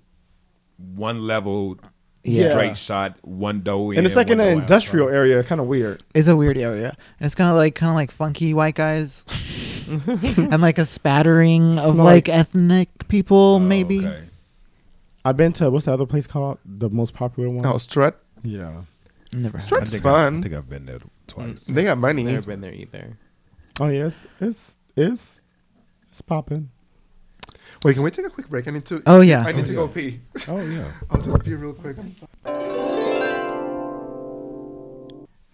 one 0.95 1.27
level 1.27 1.79
Yeah. 2.23 2.51
straight 2.51 2.77
shot, 2.77 3.17
one 3.23 3.63
dough 3.63 3.91
in, 3.91 3.99
and 3.99 4.07
it's 4.07 4.17
like 4.17 4.29
in 4.31 4.39
one 4.39 4.47
an 4.49 4.53
dough 4.55 4.59
out. 4.59 4.63
industrial 4.63 5.09
area, 5.09 5.43
kind 5.43 5.61
of 5.61 5.67
weird. 5.67 6.03
It's 6.15 6.29
a 6.29 6.37
weird 6.37 6.59
area, 6.59 6.89
and 7.19 7.27
it's 7.27 7.35
kind 7.35 7.51
of 7.51 7.57
like 7.57 7.75
kind 7.75 7.91
of 7.91 7.97
like 7.97 8.11
funky 8.11 8.53
white 8.55 8.75
guys, 8.75 9.25
and 9.89 10.61
like 10.61 10.79
a 10.79 10.85
spattering 10.85 11.79
of 11.79 11.93
Smell 11.95 12.05
like 12.05 12.29
like- 12.29 12.39
ethnic 12.39 13.09
people, 13.09 13.57
Oh, 13.57 13.59
maybe. 13.59 14.07
okay. 14.07 14.29
I've 15.25 15.37
been 15.37 15.53
to 15.55 15.71
what's 15.71 15.87
the 15.87 15.93
other 15.93 16.07
place 16.07 16.27
called? 16.27 16.59
The 16.65 16.91
most 16.91 17.15
popular 17.15 17.49
one. 17.51 17.65
Oh, 17.65 17.79
Strut. 17.79 18.21
yeah. 18.43 18.83
Never. 19.33 19.57
Heard. 19.59 19.63
Strut- 19.63 19.81
I 19.81 19.83
It's 19.85 19.93
think 19.93 20.05
I, 20.07 20.27
I 20.27 20.31
think 20.31 20.55
I've 20.55 20.69
been 20.69 20.87
there 20.87 20.99
twice. 21.27 21.65
They 21.65 21.85
got 21.85 21.99
money. 21.99 22.23
never 22.25 22.47
been 22.47 22.61
there 22.61 22.75
either. 22.75 23.19
Oh 23.81 23.89
yes, 23.89 24.27
it's 24.41 24.77
it's 24.97 25.43
it's 26.11 26.23
popping. 26.23 26.71
Wait, 27.85 27.95
can 27.95 28.03
we 28.03 28.11
take 28.11 28.27
a 28.27 28.31
quick 28.31 28.49
break? 28.49 28.69
I 28.69 28.71
need 28.71 28.85
to. 28.87 29.03
Oh, 29.07 29.21
yeah. 29.21 29.45
I 29.47 29.53
need 29.53 29.63
Oh, 29.63 29.65
to 29.65 29.73
yeah. 29.73 29.77
go 29.77 29.89
pee. 29.89 30.21
Oh 30.49 30.61
yeah. 30.61 30.91
I'll 31.11 31.21
just 31.21 31.43
pee 31.45 31.55
real 31.55 31.73
quick. 31.75 31.97
I'm. 31.99 32.11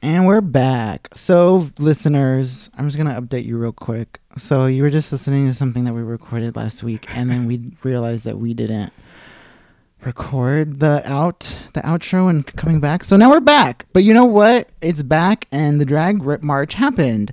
And 0.02 0.26
we're 0.26 0.40
back. 0.40 1.08
So, 1.14 1.70
listeners, 1.78 2.70
I'm 2.76 2.86
just 2.86 2.96
going 2.96 3.14
to 3.14 3.20
update 3.20 3.44
you 3.44 3.58
real 3.58 3.72
quick. 3.72 4.20
So, 4.36 4.64
you 4.66 4.82
were 4.82 4.90
just 4.90 5.12
listening 5.12 5.46
to 5.46 5.54
something 5.54 5.84
that 5.84 5.92
we 5.94 6.00
recorded 6.02 6.56
last 6.56 6.82
week, 6.82 7.06
and 7.16 7.28
then 7.30 7.46
we 7.46 7.72
realized 7.82 8.24
that 8.24 8.38
we 8.38 8.54
didn't 8.54 8.92
record 10.04 10.80
the 10.80 11.02
out 11.04 11.58
the 11.74 11.80
outro 11.80 12.28
and 12.30 12.46
coming 12.56 12.80
back. 12.80 13.04
So 13.04 13.16
now 13.16 13.30
we're 13.30 13.40
back. 13.40 13.86
But 13.92 14.04
you 14.04 14.14
know 14.14 14.24
what? 14.24 14.68
It's 14.80 15.02
back 15.02 15.46
and 15.52 15.80
the 15.80 15.84
drag 15.84 16.22
rip 16.22 16.42
march 16.42 16.74
happened. 16.74 17.32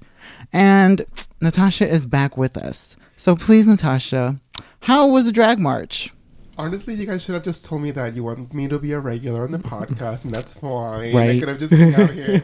And 0.52 1.06
Natasha 1.42 1.88
is 1.88 2.06
back 2.06 2.38
with 2.38 2.58
us. 2.58 2.96
So 3.16 3.36
please 3.36 3.66
Natasha, 3.68 4.40
how 4.82 5.08
was 5.08 5.26
the 5.26 5.32
drag 5.32 5.60
march? 5.60 6.14
Honestly, 6.60 6.96
you 6.96 7.06
guys 7.06 7.22
should 7.24 7.36
have 7.36 7.44
just 7.44 7.66
told 7.66 7.84
me 7.84 7.92
that 7.92 8.16
you 8.16 8.24
want 8.24 8.52
me 8.52 8.68
to 8.68 8.80
be 8.80 8.92
a 8.92 9.00
regular 9.00 9.44
on 9.44 9.52
the 9.52 9.60
podcast, 9.76 10.26
and 10.26 10.34
that's 10.34 10.54
fine. 10.56 11.14
I 11.16 11.28
Right. 11.28 11.40
could 11.40 11.50
have 11.50 11.60
just 11.60 11.72
hung 11.72 11.94
out 11.94 12.10
here. 12.10 12.42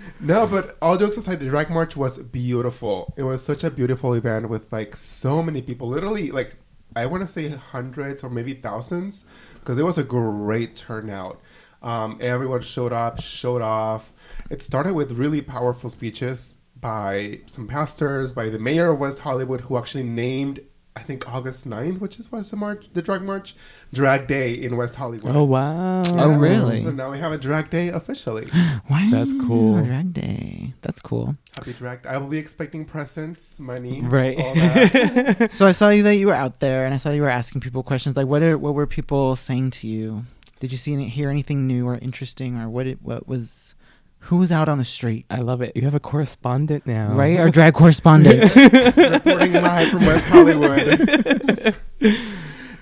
no, 0.20 0.46
but 0.46 0.76
all 0.80 0.96
jokes 0.96 1.16
aside, 1.16 1.40
the 1.40 1.48
drag 1.48 1.68
march 1.68 1.96
was 1.96 2.16
beautiful. 2.18 3.12
It 3.16 3.24
was 3.24 3.42
such 3.42 3.64
a 3.64 3.70
beautiful 3.72 4.14
event 4.14 4.48
with 4.48 4.72
like 4.72 4.94
so 4.94 5.42
many 5.42 5.62
people. 5.62 5.88
Literally, 5.88 6.30
like 6.30 6.54
I 6.96 7.06
want 7.06 7.22
to 7.22 7.28
say 7.28 7.48
hundreds 7.50 8.24
or 8.24 8.30
maybe 8.30 8.54
thousands, 8.54 9.26
because 9.54 9.76
it 9.78 9.84
was 9.84 9.98
a 9.98 10.02
great 10.02 10.74
turnout. 10.76 11.40
Um, 11.82 12.18
everyone 12.22 12.62
showed 12.62 12.92
up, 12.92 13.20
showed 13.20 13.60
off. 13.60 14.12
It 14.50 14.62
started 14.62 14.94
with 14.94 15.12
really 15.12 15.42
powerful 15.42 15.90
speeches 15.90 16.58
by 16.80 17.40
some 17.46 17.68
pastors, 17.68 18.32
by 18.32 18.48
the 18.48 18.58
mayor 18.58 18.90
of 18.90 18.98
West 18.98 19.20
Hollywood, 19.20 19.60
who 19.62 19.76
actually 19.76 20.04
named, 20.04 20.60
I 20.96 21.00
think, 21.00 21.28
August 21.28 21.68
9th, 21.68 22.00
which 22.00 22.18
is 22.18 22.32
was 22.32 22.50
the 22.50 22.56
march, 22.56 22.86
the 22.94 23.02
drag 23.02 23.22
march, 23.22 23.54
Drag 23.92 24.26
Day 24.26 24.54
in 24.54 24.78
West 24.78 24.96
Hollywood. 24.96 25.36
Oh 25.36 25.44
wow! 25.44 26.02
Oh, 26.06 26.32
really? 26.38 26.82
So 26.82 26.90
now 26.90 27.10
we 27.10 27.18
have 27.18 27.32
a 27.32 27.38
drag 27.38 27.70
day 27.70 27.88
officially. 27.88 28.48
Wow, 28.88 29.08
That's 29.10 29.34
cool. 29.46 29.82
Drag 29.82 30.12
day. 30.14 30.72
That's 30.82 31.00
cool. 31.00 31.36
Happy 31.54 31.72
drag! 31.72 32.06
I 32.06 32.16
will 32.18 32.28
be 32.28 32.38
expecting 32.38 32.84
presents, 32.84 33.60
money, 33.60 34.00
Right. 34.00 34.38
All 34.38 34.54
that. 34.54 35.48
So 35.52 35.66
I 35.66 35.72
saw 35.72 35.90
you 35.90 36.02
that 36.04 36.16
you 36.16 36.28
were 36.28 36.34
out 36.34 36.60
there, 36.60 36.84
and 36.86 36.94
I 36.94 36.96
saw 36.96 37.10
you 37.10 37.22
were 37.22 37.28
asking 37.28 37.60
people 37.60 37.82
questions. 37.82 38.16
Like, 38.16 38.26
what 38.26 38.42
are, 38.42 38.56
what 38.56 38.74
were 38.74 38.86
people 38.86 39.36
saying 39.36 39.72
to 39.72 39.86
you? 39.86 40.24
Did 40.60 40.72
you 40.72 40.78
see 40.78 40.94
any, 40.94 41.08
hear 41.08 41.28
anything 41.28 41.66
new 41.66 41.86
or 41.86 41.98
interesting, 41.98 42.56
or 42.58 42.70
what? 42.70 42.86
It, 42.86 43.02
what 43.02 43.28
was? 43.28 43.65
Who 44.26 44.38
was 44.38 44.50
out 44.50 44.68
on 44.68 44.78
the 44.78 44.84
street? 44.84 45.24
I 45.30 45.38
love 45.38 45.62
it. 45.62 45.76
You 45.76 45.82
have 45.82 45.94
a 45.94 46.00
correspondent 46.00 46.84
now, 46.84 47.14
Right, 47.14 47.38
our 47.38 47.48
drag 47.56 47.74
correspondent. 47.74 48.56
reporting 48.56 49.52
live 49.52 49.88
from 49.88 50.04
West 50.04 50.26
Hollywood. 50.26 51.76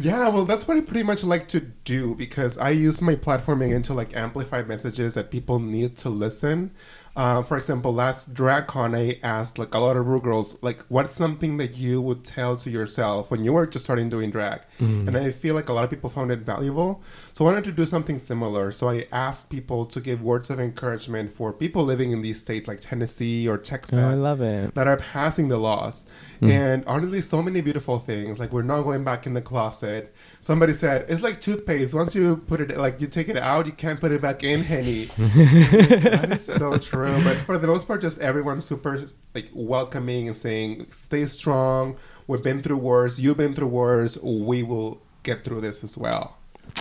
yeah, 0.01 0.29
well, 0.31 0.47
that's 0.47 0.67
what 0.67 0.79
I 0.79 0.81
pretty 0.81 1.03
much 1.03 1.23
like 1.23 1.47
to 1.49 1.61
do 1.61 2.15
because 2.15 2.57
I 2.57 2.71
use 2.71 3.03
my 3.03 3.15
platform 3.15 3.61
again 3.61 3.83
to 3.83 3.93
like 3.93 4.17
amplify 4.17 4.63
messages 4.63 5.13
that 5.15 5.31
people 5.31 5.59
need 5.59 5.99
to 5.99 6.09
listen. 6.09 6.71
Uh, 7.17 7.43
for 7.45 7.57
example, 7.57 7.95
last 7.95 8.35
DragCon, 8.35 8.97
I 8.99 9.19
asked 9.23 9.57
like 9.57 9.73
a 9.73 9.79
lot 9.79 9.97
of 9.97 10.05
girls, 10.23 10.59
like, 10.63 10.83
what's 10.89 11.15
something 11.15 11.59
that 11.59 11.77
you 11.77 12.01
would 12.01 12.25
tell 12.25 12.57
to 12.57 12.71
yourself 12.71 13.31
when 13.31 13.45
you 13.45 13.53
were 13.53 13.69
just 13.69 13.85
starting 13.85 14.09
doing 14.11 14.33
drag? 14.33 14.63
And 14.81 15.17
I 15.17 15.31
feel 15.31 15.55
like 15.55 15.69
a 15.69 15.73
lot 15.73 15.85
of 15.85 15.91
people 15.91 16.11
found 16.11 16.33
it 16.33 16.41
valuable. 16.41 17.03
So 17.33 17.45
I 17.47 17.51
wanted 17.53 17.65
to 17.65 17.73
do 17.73 17.85
something 17.87 18.19
similar. 18.19 18.73
So 18.73 18.89
I 18.89 19.07
asked 19.13 19.49
people 19.49 19.87
to 19.87 20.01
give 20.01 20.21
words 20.23 20.51
of 20.51 20.59
encouragement 20.59 21.33
for 21.33 21.53
people 21.53 21.85
living 21.85 22.11
in 22.11 22.21
these 22.21 22.41
states 22.41 22.67
like 22.67 22.81
Tennessee 22.81 23.49
or 23.49 23.59
Texas 23.59 23.95
Oh, 23.99 24.09
I 24.09 24.15
love 24.15 24.41
it. 24.41 24.75
that 24.75 24.89
are 24.89 24.97
passing 24.97 25.49
the 25.49 25.59
laws. 25.59 26.05
And 26.43 26.85
honestly, 26.87 27.21
so 27.23 27.41
many 27.43 27.61
beautiful 27.63 27.99
things. 28.01 28.39
Like 28.41 28.53
we're 28.53 28.63
not 28.63 28.83
going 28.83 29.05
back 29.05 29.25
in 29.27 29.33
the 29.35 29.41
closet. 29.41 30.13
Somebody 30.45 30.75
said 30.75 31.07
it's 31.09 31.23
like 31.23 31.41
toothpaste. 31.41 31.95
Once 31.95 32.15
you 32.15 32.37
put 32.37 32.61
it, 32.61 32.77
like 32.77 33.01
you 33.01 33.07
take 33.07 33.31
it 33.31 33.39
out, 33.39 33.65
you 33.65 33.73
can't 33.73 33.99
put 33.99 34.13
it 34.13 34.21
back 34.21 34.45
in, 34.45 34.63
Henny. 34.63 35.05
that 35.17 36.29
is 36.33 36.45
so 36.45 36.77
true. 36.77 37.15
But 37.25 37.37
for 37.39 37.57
the 37.57 37.67
most 37.67 37.87
part, 37.87 38.03
just 38.03 38.19
everyone's 38.21 38.67
super 38.67 39.07
like 39.35 39.49
welcoming 39.55 40.29
and 40.29 40.37
saying, 40.37 40.89
"Stay 40.91 41.25
strong. 41.25 41.97
We've 42.27 42.43
been 42.43 42.61
through 42.61 42.77
wars. 42.77 43.19
You've 43.19 43.39
been 43.39 43.55
through 43.55 43.69
wars. 43.69 44.19
We 44.23 44.63
will 44.63 45.01
get 45.23 45.45
through 45.45 45.63
this 45.63 45.83
as 45.83 45.97
well." 45.97 46.37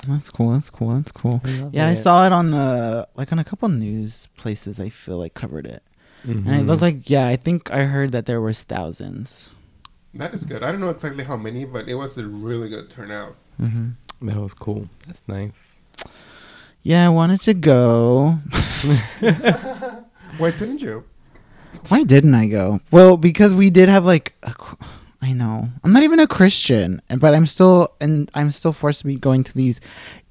that's 0.09 0.29
cool. 0.29 0.51
That's 0.51 0.69
cool. 0.69 0.95
That's 0.95 1.13
cool. 1.13 1.39
I 1.45 1.49
love 1.59 1.73
Yeah, 1.73 1.87
I 1.87 1.93
saw 1.95 2.25
it 2.25 2.33
on 2.33 2.51
the 2.51 3.07
like 3.15 3.31
on 3.31 3.39
a 3.39 3.45
couple 3.45 3.69
news 3.69 4.27
places. 4.35 4.77
I 4.77 4.89
feel 4.89 5.17
like 5.19 5.35
covered 5.35 5.67
it, 5.67 5.83
and 6.25 6.45
it 6.49 6.51
Mhm. 6.63 6.67
looked 6.67 6.81
like 6.81 7.09
yeah. 7.09 7.27
I 7.27 7.37
think 7.37 7.71
I 7.71 7.83
heard 7.85 8.11
that 8.11 8.25
there 8.25 8.41
was 8.41 8.61
thousands. 8.63 9.51
That 10.13 10.33
is 10.33 10.43
good. 10.43 10.63
I 10.63 10.71
don't 10.73 10.81
know 10.81 10.89
exactly 10.89 11.23
how 11.23 11.37
many, 11.37 11.63
but 11.63 11.87
it 11.87 11.95
was 11.95 12.17
a 12.17 12.27
really 12.27 12.67
good 12.67 12.89
turnout. 12.89 13.37
Hmm 13.57 13.89
that 14.21 14.37
was 14.37 14.53
cool. 14.53 14.87
That's 15.05 15.21
nice. 15.27 15.79
Yeah, 16.81 17.05
I 17.05 17.09
wanted 17.09 17.41
to 17.41 17.53
go. 17.53 18.37
Why 20.37 20.51
didn't 20.51 20.81
you? 20.81 21.03
Why 21.89 22.03
didn't 22.03 22.33
I 22.33 22.47
go? 22.47 22.79
Well, 22.91 23.17
because 23.17 23.53
we 23.53 23.69
did 23.69 23.89
have 23.89 24.05
like 24.05 24.33
a, 24.43 24.53
qu- 24.53 24.77
I 25.21 25.33
know. 25.33 25.69
I'm 25.83 25.91
not 25.91 26.03
even 26.03 26.19
a 26.19 26.27
Christian, 26.27 27.01
but 27.17 27.33
I'm 27.33 27.47
still 27.47 27.93
and 27.99 28.31
I'm 28.33 28.51
still 28.51 28.73
forced 28.73 29.01
to 29.01 29.07
be 29.07 29.15
going 29.15 29.43
to 29.43 29.53
these 29.53 29.79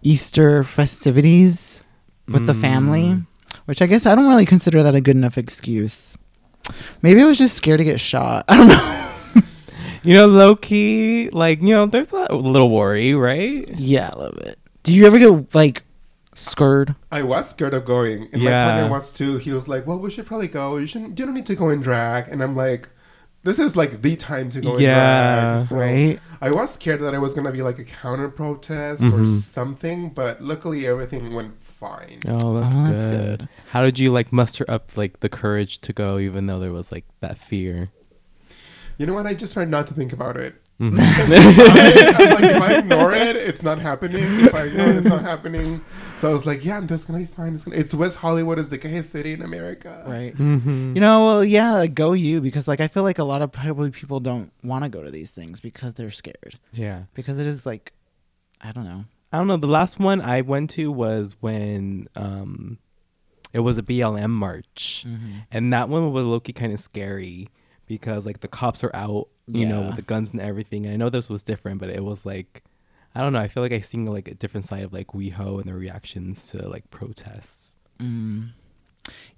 Easter 0.02 0.64
festivities 0.64 1.84
with 2.28 2.46
the 2.46 2.54
family. 2.54 3.04
Mm. 3.04 3.26
Which 3.66 3.82
I 3.82 3.86
guess 3.86 4.06
I 4.06 4.14
don't 4.14 4.28
really 4.28 4.46
consider 4.46 4.82
that 4.82 4.94
a 4.94 5.00
good 5.00 5.16
enough 5.16 5.36
excuse. 5.38 6.16
Maybe 7.02 7.20
I 7.20 7.26
was 7.26 7.38
just 7.38 7.54
scared 7.56 7.78
to 7.78 7.84
get 7.84 8.00
shot. 8.00 8.44
I 8.48 8.56
don't 8.56 8.68
know. 8.68 9.11
You 10.02 10.14
know, 10.14 10.26
low 10.26 10.56
key, 10.56 11.30
like 11.30 11.60
you 11.62 11.68
know, 11.74 11.86
there's 11.86 12.12
a 12.12 12.34
little 12.34 12.70
worry, 12.70 13.14
right? 13.14 13.68
yeah, 13.78 14.10
a 14.12 14.18
little 14.18 14.38
bit. 14.42 14.58
Do 14.82 14.92
you 14.92 15.06
ever 15.06 15.18
get 15.18 15.54
like 15.54 15.84
scared? 16.34 16.94
I 17.12 17.22
was 17.22 17.50
scared 17.50 17.74
of 17.74 17.84
going, 17.84 18.28
and 18.32 18.42
Yeah. 18.42 18.64
my 18.66 18.72
partner 18.72 18.90
was 18.90 19.12
too. 19.12 19.36
He 19.38 19.52
was 19.52 19.68
like, 19.68 19.86
"Well, 19.86 19.98
we 19.98 20.10
should 20.10 20.26
probably 20.26 20.48
go. 20.48 20.76
You 20.76 20.86
shouldn't. 20.86 21.18
You 21.18 21.26
don't 21.26 21.34
need 21.34 21.46
to 21.46 21.54
go 21.54 21.68
in 21.68 21.80
drag." 21.80 22.26
And 22.28 22.42
I'm 22.42 22.56
like, 22.56 22.88
"This 23.44 23.58
is 23.60 23.76
like 23.76 24.02
the 24.02 24.16
time 24.16 24.48
to 24.50 24.60
go 24.60 24.76
in 24.76 24.82
Yeah, 24.82 25.54
drag." 25.66 25.68
So 25.68 25.76
right? 25.76 26.20
I 26.40 26.50
was 26.50 26.72
scared 26.74 27.00
that 27.02 27.14
it 27.14 27.20
was 27.20 27.34
gonna 27.34 27.52
be 27.52 27.62
like 27.62 27.78
a 27.78 27.84
counter 27.84 28.28
protest 28.28 29.04
or 29.04 29.10
Mhm. 29.22 29.26
something, 29.40 30.08
but 30.10 30.42
luckily 30.42 30.84
everything 30.86 31.32
went 31.34 31.62
fine. 31.62 32.20
Oh, 32.26 32.58
that's, 32.58 32.74
Oh, 32.74 32.82
good. 32.86 32.92
that's 32.94 33.06
good. 33.06 33.48
How 33.70 33.82
did 33.84 33.98
you 34.00 34.10
like 34.10 34.32
muster 34.32 34.64
up 34.68 34.96
like 34.96 35.20
the 35.20 35.28
courage 35.28 35.80
to 35.82 35.92
go, 35.92 36.18
even 36.18 36.46
though 36.46 36.58
there 36.58 36.72
was 36.72 36.90
like 36.90 37.04
that 37.20 37.38
fear? 37.38 37.90
You 38.98 39.06
know 39.06 39.14
what? 39.14 39.26
I 39.26 39.34
just 39.34 39.54
tried 39.54 39.68
not 39.68 39.86
to 39.88 39.94
think 39.94 40.12
about 40.12 40.36
it. 40.36 40.54
Mhm. 40.82 40.98
I, 40.98 42.24
am 42.24 42.30
like, 42.34 42.44
if 42.56 42.62
I 42.62 42.74
ignore 42.78 43.14
it, 43.14 43.36
it's 43.36 43.62
not 43.62 43.78
happening. 43.78 44.24
If 44.40 44.52
I 44.54 44.64
ignore 44.64 44.88
it, 44.88 44.96
it's 44.96 45.06
not 45.06 45.20
happening. 45.22 45.80
So 46.16 46.28
I 46.28 46.32
was 46.32 46.44
like, 46.44 46.64
yeah, 46.64 46.80
this 46.80 47.02
is 47.02 47.06
gonna 47.06 47.20
be 47.20 47.26
fine. 47.26 47.54
It's, 47.54 47.62
gonna, 47.64 47.76
it's 47.76 47.94
West 47.94 48.16
Hollywood 48.16 48.58
is 48.58 48.68
the 48.68 48.78
gayest 48.78 49.10
city 49.10 49.32
in 49.32 49.42
America. 49.42 50.02
Right. 50.08 50.34
Mhm. 50.36 50.96
You 50.96 51.00
know, 51.00 51.24
well, 51.24 51.44
yeah, 51.44 51.72
like, 51.74 51.94
go 51.94 52.14
you 52.14 52.40
because 52.40 52.66
like 52.66 52.80
I 52.80 52.88
feel 52.88 53.04
like 53.04 53.20
a 53.20 53.24
lot 53.24 53.42
of 53.42 53.52
probably 53.52 53.92
people 53.92 54.18
don't 54.18 54.50
want 54.64 54.82
to 54.82 54.90
go 54.90 55.04
to 55.04 55.10
these 55.12 55.30
things 55.30 55.60
because 55.60 55.94
they're 55.94 56.10
scared 56.10 56.58
Yeah. 56.72 57.02
because 57.14 57.38
it 57.38 57.46
is 57.46 57.64
like 57.64 57.92
I 58.60 58.72
don't 58.72 58.84
know. 58.84 59.04
I 59.32 59.38
don't 59.38 59.46
know. 59.46 59.58
The 59.58 59.68
last 59.68 60.00
one 60.00 60.20
I 60.20 60.40
went 60.40 60.70
to 60.70 60.90
was 60.90 61.36
when 61.40 62.08
um, 62.16 62.78
it 63.52 63.60
was 63.60 63.78
a 63.78 63.82
BLM 63.84 64.30
march, 64.30 65.06
and 65.52 65.72
that 65.72 65.88
one 65.88 66.12
was 66.12 66.24
Loki 66.24 66.52
kind 66.52 66.72
of 66.72 66.80
scary 66.80 67.48
because 67.86 68.26
like 68.26 68.40
the 68.40 68.48
cops 68.48 68.82
are 68.84 68.94
out, 68.94 69.28
you 69.48 69.66
know, 69.66 69.82
with 69.82 69.96
the 69.96 70.02
guns 70.02 70.32
and 70.32 70.40
everything. 70.40 70.84
And 70.86 70.94
I 70.94 70.96
know 70.96 71.10
this 71.10 71.28
was 71.28 71.42
different, 71.42 71.80
but 71.80 71.90
it 71.90 72.04
was 72.04 72.24
like, 72.24 72.62
I 73.14 73.20
don't 73.20 73.32
know. 73.32 73.40
I 73.40 73.48
feel 73.48 73.62
like 73.62 73.72
I 73.72 73.80
seen 73.80 74.06
like 74.06 74.28
a 74.28 74.34
different 74.34 74.66
side 74.66 74.82
of 74.84 74.92
like 74.92 75.08
WeHo 75.08 75.60
and 75.60 75.64
the 75.64 75.74
reactions 75.74 76.48
to 76.48 76.68
like 76.68 76.90
protests. 76.90 77.74
Mm. 77.98 78.50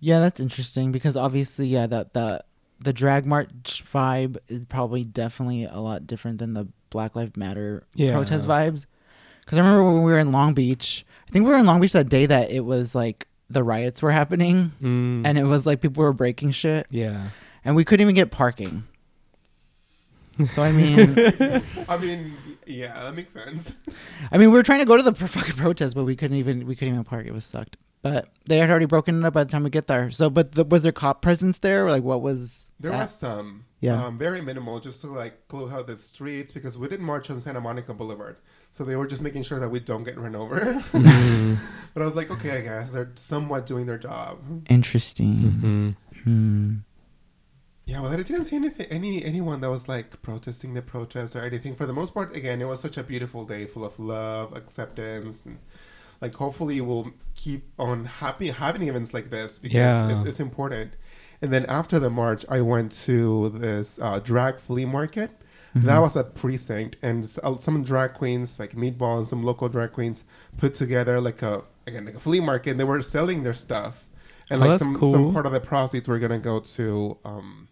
Yeah, 0.01 0.21
that's 0.21 0.41
interesting 0.41 0.93
because 0.93 1.16
obviously, 1.16 1.66
yeah, 1.66 1.87
that 1.87 2.12
that 2.15 2.47
the 2.81 2.93
drag 2.93 3.25
march 3.25 3.83
vibe 3.93 4.37
is 4.49 4.65
probably 4.66 5.05
definitely 5.05 5.65
a 5.65 5.81
lot 5.81 6.07
different 6.07 6.39
than 6.39 6.55
the 6.55 6.69
Black 6.91 7.16
Lives 7.16 7.37
Matter 7.37 7.85
Yeah. 7.95 8.12
protest 8.12 8.47
vibes. 8.47 8.87
Because 9.41 9.59
I 9.59 9.62
remember 9.62 9.85
when 9.85 10.03
we 10.03 10.12
were 10.12 10.19
in 10.19 10.33
Long 10.33 10.55
Beach, 10.55 11.05
I 11.29 11.31
think 11.33 11.45
we 11.47 11.51
were 11.53 11.59
in 11.59 11.66
Long 11.66 11.81
Beach 11.81 11.93
that 11.93 12.09
day 12.09 12.27
that 12.27 12.51
it 12.51 12.61
was 12.65 12.95
like 12.95 13.27
the 13.51 13.62
riots 13.62 14.01
were 14.03 14.11
happening, 14.12 14.73
Mm. 14.83 15.27
and 15.27 15.39
it 15.39 15.45
was 15.45 15.66
like 15.66 15.81
people 15.81 16.03
were 16.03 16.12
breaking 16.12 16.51
shit, 16.53 16.87
yeah, 16.91 17.29
and 17.65 17.74
we 17.77 17.85
couldn't 17.85 18.03
even 18.03 18.15
get 18.15 18.31
parking. 18.31 18.85
So 20.45 20.62
I 20.62 20.73
mean, 20.73 21.16
I 21.89 21.97
mean, 21.97 22.36
yeah, 22.66 23.05
that 23.05 23.15
makes 23.15 23.32
sense. 23.32 23.74
I 24.32 24.39
mean, 24.39 24.51
we 24.51 24.57
were 24.57 24.65
trying 24.65 24.81
to 24.81 24.85
go 24.85 24.97
to 24.97 25.03
the 25.03 25.12
pro- 25.12 25.27
fucking 25.39 25.55
protest, 25.57 25.95
but 25.95 26.05
we 26.05 26.16
couldn't 26.16 26.36
even 26.36 26.66
we 26.66 26.74
couldn't 26.74 26.95
even 26.95 27.05
park. 27.05 27.27
It 27.27 27.32
was 27.32 27.45
sucked. 27.45 27.77
But 28.03 28.28
they 28.45 28.59
had 28.59 28.69
already 28.69 28.85
broken 28.85 29.19
it 29.23 29.24
up 29.27 29.32
by 29.32 29.45
the 29.45 29.51
time 29.51 29.62
we 29.62 29.70
get 29.70 29.86
there. 29.86 30.11
So, 30.11 30.28
but 30.28 30.53
the, 30.53 30.65
was 30.65 30.82
there 30.82 30.93
cop 30.93 31.23
presence 31.23 31.59
there? 31.61 31.86
Or 31.86 31.91
like, 31.91 32.03
what 32.03 32.20
was? 32.20 32.70
There 32.78 32.91
that? 32.91 33.05
was 33.05 33.15
some, 33.15 33.65
Yeah. 33.81 34.05
um, 34.05 34.19
very 34.19 34.43
minimal, 34.43 34.78
just 34.78 35.01
to 35.03 35.07
like 35.07 35.49
close 35.49 35.73
out 35.73 35.86
the 35.86 35.97
streets 35.97 36.53
because 36.53 36.77
we 36.77 36.86
didn't 36.89 37.07
march 37.07 37.31
on 37.31 37.41
Santa 37.41 37.62
Monica 37.62 37.95
Boulevard, 37.95 38.36
so 38.73 38.85
they 38.85 38.95
were 38.97 39.07
just 39.07 39.23
making 39.23 39.43
sure 39.45 39.59
that 39.59 39.70
we 39.70 39.81
don't 39.81 40.05
get 40.05 40.19
run 40.19 40.35
over. 40.36 40.61
Mm-hmm. 40.93 41.55
but 41.95 42.03
I 42.03 42.05
was 42.05 42.15
like, 42.15 42.31
okay, 42.31 42.59
I 42.59 42.61
guess 42.61 42.93
they're 42.93 43.12
somewhat 43.15 43.65
doing 43.65 43.86
their 43.86 43.97
job. 43.99 44.41
Interesting. 44.69 45.36
hmm 45.36 45.91
Hmm. 46.24 46.74
Yeah, 47.86 48.01
well, 48.01 48.12
I 48.12 48.16
didn't 48.16 48.44
see 48.44 48.56
anything, 48.56 48.86
any 48.86 49.23
anyone 49.24 49.61
that 49.61 49.70
was 49.70 49.89
like 49.89 50.23
protesting 50.23 50.73
the 50.73 50.81
protest 50.82 51.36
or 51.36 51.43
anything. 51.44 51.74
For 51.74 51.85
the 51.85 51.93
most 51.93 52.15
part, 52.15 52.35
again, 52.35 52.62
it 52.62 52.65
was 52.66 52.81
such 52.81 52.97
a 52.97 53.02
beautiful 53.02 53.44
day, 53.44 53.66
full 53.66 53.85
of 53.85 53.98
love, 53.98 54.56
acceptance, 54.56 55.44
and 55.44 55.59
like 56.23 56.35
hopefully 56.35 56.81
we'll 56.81 57.12
keep 57.35 57.65
on 57.78 58.06
happy 58.06 58.48
having 58.48 58.89
events 58.89 59.12
like 59.12 59.28
this 59.31 59.59
because 59.59 59.74
Yeah. 59.74 60.16
it's, 60.16 60.24
it's 60.24 60.40
important. 60.40 60.94
And 61.43 61.52
then 61.52 61.66
after 61.66 61.98
the 61.98 62.09
march, 62.09 62.47
I 62.48 62.62
went 62.62 62.90
to 63.05 63.51
this 63.51 63.98
uh, 64.01 64.19
drag 64.19 64.56
flea 64.59 64.86
market. 64.86 65.31
That 65.77 65.98
was 65.98 66.16
at 66.16 66.36
Precinct, 66.36 66.94
and 67.02 67.24
uh, 67.43 67.56
some 67.59 67.82
drag 67.82 68.15
queens, 68.15 68.61
like 68.61 68.74
Meatball 68.77 69.19
and 69.19 69.27
some 69.27 69.43
local 69.43 69.69
drag 69.69 69.90
queens, 69.93 70.23
put 70.56 70.73
together 70.73 71.20
like 71.20 71.43
a 71.43 71.65
again 71.86 72.05
like 72.06 72.15
a 72.15 72.20
flea 72.20 72.39
market. 72.39 72.70
And 72.70 72.81
they 72.81 72.85
were 72.85 73.02
selling 73.02 73.43
their 73.43 73.55
stuff, 73.55 74.06
and 74.51 74.62
Oh, 74.62 74.69
like 74.69 74.78
some 74.78 74.94
cool. 74.97 75.11
some 75.12 75.32
part 75.35 75.47
of 75.47 75.52
the 75.52 75.59
proceeds 75.61 76.06
were 76.06 76.20
gonna 76.20 76.39
go 76.39 76.61
to 76.61 77.19
um 77.24 77.66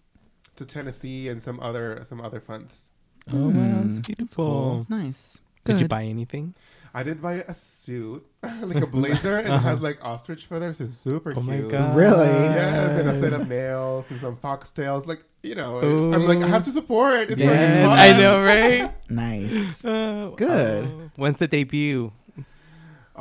to 0.57 0.65
Tennessee 0.67 1.29
and 1.29 1.41
some 1.41 1.59
other 1.61 2.03
some 2.05 2.21
other 2.21 2.41
funds. 2.41 2.89
Oh 3.33 3.49
wow, 3.49 3.83
that's 3.85 3.99
Mm. 3.99 4.07
beautiful. 4.07 4.45
Cool. 4.45 4.87
Nice. 4.89 5.41
Did 5.65 5.81
you 5.81 5.87
buy 5.89 6.05
anything? 6.05 6.55
I 6.95 7.03
did 7.05 7.23
buy 7.23 7.35
a 7.49 7.55
suit, 7.55 8.27
like 8.43 8.83
a 8.83 8.87
blazer, 8.87 9.39
and 9.39 9.49
it 9.49 9.59
has 9.61 9.81
like 9.81 9.99
ostrich 10.05 10.45
feathers. 10.47 10.81
It's 10.81 10.93
super 10.93 11.31
Uh-huh. 11.31 11.41
Oh 11.41 11.45
my 11.45 11.57
cute. 11.57 11.71
god! 11.71 11.97
Really? 11.97 12.27
Yes, 12.27 12.97
and 12.97 13.09
a 13.09 13.15
set 13.15 13.33
of 13.33 13.49
nails 13.49 14.11
and 14.11 14.21
some 14.21 14.37
foxtails. 14.37 15.07
Like 15.07 15.25
you 15.43 15.55
know, 15.55 15.79
I'm 16.13 16.27
like 16.27 16.43
I 16.43 16.49
have 16.49 16.65
to 16.65 16.71
support. 16.71 17.31
It's 17.31 17.41
Yes, 17.41 17.49
Yes, 17.49 17.99
I 17.99 18.19
know, 18.21 18.43
right? 18.53 18.93
Nice. 19.09 19.85
Uh, 19.85 20.33
Good. 20.37 20.85
oh. 20.85 21.11
When's 21.17 21.37
the 21.39 21.47
debut? 21.49 22.13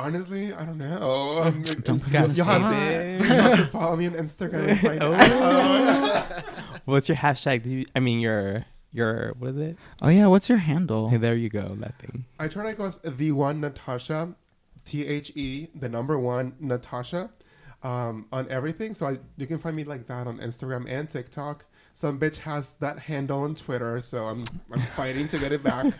Honestly, 0.02 0.52
I 0.52 0.64
don't 0.64 0.78
know. 0.78 1.42
Um, 1.42 1.62
Don't 1.62 2.00
put 2.02 2.12
you, 2.12 2.18
me 2.18 2.24
on 2.24 2.30
you 2.30 2.36
the 2.36 2.44
have 2.44 2.62
spot. 2.62 2.72
to, 2.72 3.24
you 3.24 3.30
have 3.40 3.56
to 3.58 3.66
follow 3.66 3.96
me 3.96 4.06
on 4.06 4.14
Instagram 4.14 4.68
and 4.70 4.80
find 4.80 4.98
Oh. 5.02 6.42
What's 6.86 7.08
your 7.08 7.16
hashtag? 7.16 7.62
Do 7.62 7.70
you, 7.70 7.86
I 7.94 8.00
mean, 8.00 8.18
your 8.20 8.64
your 8.92 9.34
what 9.38 9.50
is 9.50 9.56
it? 9.58 9.76
Oh 10.00 10.08
yeah, 10.08 10.26
what's 10.26 10.48
your 10.48 10.58
handle? 10.58 11.08
Hey, 11.08 11.18
there 11.18 11.36
you 11.36 11.48
go. 11.48 11.76
That 11.78 11.98
thing. 12.00 12.24
I 12.40 12.48
try 12.48 12.70
to 12.70 12.76
go 12.76 12.84
as 12.86 12.98
the 12.98 13.30
one 13.32 13.60
Natasha, 13.60 14.34
T 14.84 15.06
H 15.06 15.30
E, 15.36 15.68
the 15.74 15.88
number 15.88 16.18
one 16.18 16.56
Natasha, 16.58 17.30
um, 17.84 18.26
on 18.32 18.48
everything. 18.50 18.94
So 18.94 19.06
I, 19.06 19.18
you 19.36 19.46
can 19.46 19.58
find 19.58 19.76
me 19.76 19.84
like 19.84 20.08
that 20.08 20.26
on 20.26 20.38
Instagram 20.38 20.86
and 20.88 21.08
TikTok. 21.08 21.64
Some 21.94 22.18
bitch 22.18 22.38
has 22.38 22.74
that 22.76 23.00
handle 23.00 23.40
on 23.42 23.54
Twitter, 23.54 24.00
so 24.00 24.24
I'm 24.26 24.44
I'm 24.72 24.80
fighting 24.96 25.28
to 25.28 25.38
get 25.38 25.52
it 25.52 25.62
back. 25.62 25.92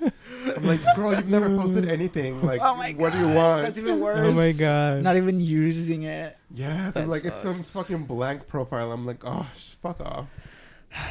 I'm 0.56 0.64
like, 0.64 0.80
girl, 0.96 1.12
you've 1.14 1.28
never 1.28 1.48
posted 1.56 1.86
anything. 1.88 2.40
Like, 2.42 2.60
Oh 2.62 2.76
my 2.76 2.92
what 2.96 3.12
do 3.12 3.18
you 3.18 3.28
want? 3.28 3.62
That's 3.62 3.78
even 3.78 4.00
worse. 4.00 4.34
Oh 4.34 4.36
my 4.36 4.52
god. 4.52 5.02
Not 5.02 5.16
even 5.16 5.38
using 5.40 6.04
it. 6.04 6.36
yes, 6.50 6.94
That 6.94 7.04
I'm 7.04 7.10
like, 7.10 7.24
it's 7.26 7.40
some 7.40 7.54
fucking 7.54 8.04
blank 8.04 8.46
profile. 8.46 8.90
I'm 8.90 9.04
like, 9.06 9.22
oh, 9.24 9.46
sh- 9.56 9.74
fuck 9.82 10.00
off. 10.00 10.26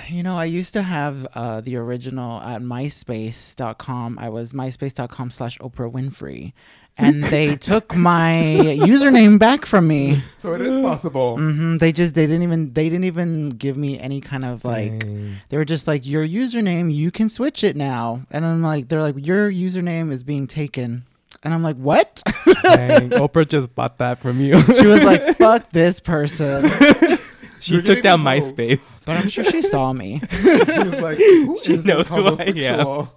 You 0.10 0.22
know, 0.24 0.38
I 0.38 0.46
used 0.46 0.74
to 0.74 0.82
have 0.84 1.26
uh, 1.34 1.62
the 1.62 1.76
original 1.78 2.40
at 2.42 2.62
myspace.com. 2.62 4.20
I 4.20 4.30
was 4.30 4.54
myspace.com 4.54 5.30
slash 5.32 5.58
Oprah 5.60 5.92
Winfrey. 5.92 6.54
And 7.02 7.24
they 7.24 7.56
took 7.56 7.96
my 7.96 8.32
username 8.78 9.40
back 9.40 9.66
from 9.66 9.88
me. 9.88 10.22
So 10.38 10.54
it 10.54 10.62
is 10.62 10.78
possible. 10.78 11.38
hmm 11.38 11.78
They 11.78 11.92
just 11.92 12.16
they 12.16 12.26
didn't 12.28 12.44
even 12.44 12.74
they 12.74 12.90
didn't 12.90 13.06
even 13.06 13.50
give 13.50 13.78
me 13.78 14.00
any 14.00 14.22
kind 14.22 14.46
of 14.46 14.64
like 14.64 15.00
Dang. 15.00 15.36
they 15.50 15.58
were 15.58 15.66
just 15.66 15.88
like 15.88 16.06
your 16.06 16.26
username 16.26 16.94
you 16.94 17.12
can 17.12 17.30
switch 17.30 17.64
it 17.64 17.76
now 17.76 18.22
and 18.32 18.46
I'm 18.46 18.62
like 18.62 18.88
they're 18.88 19.02
like 19.02 19.26
your 19.26 19.52
username 19.52 20.12
is 20.12 20.24
being 20.24 20.48
taken 20.48 21.06
and 21.44 21.54
I'm 21.54 21.64
like 21.64 21.76
what 21.78 22.22
Dang. 22.64 23.10
Oprah 23.22 23.48
just 23.48 23.74
bought 23.76 23.98
that 24.00 24.22
from 24.22 24.40
you. 24.42 24.62
she 24.74 24.86
was 24.88 25.04
like 25.04 25.38
fuck 25.38 25.70
this 25.72 26.00
person 26.00 26.70
she 27.62 27.74
You're 27.76 27.84
took 27.84 28.02
down 28.02 28.24
me 28.24 28.40
hope. 28.40 28.56
MySpace. 28.56 29.04
but 29.06 29.18
I'm 29.18 29.30
sure 29.30 29.44
she 29.44 29.62
saw 29.62 29.94
me 29.94 30.22
She 30.32 30.44
was 30.84 31.00
like, 31.00 31.18
who 31.18 31.60
She 31.64 31.74
is 31.76 31.86
knows 31.86 32.08
this 32.10 32.10
who 32.10 32.26
I 32.26 32.44
am. 33.00 33.08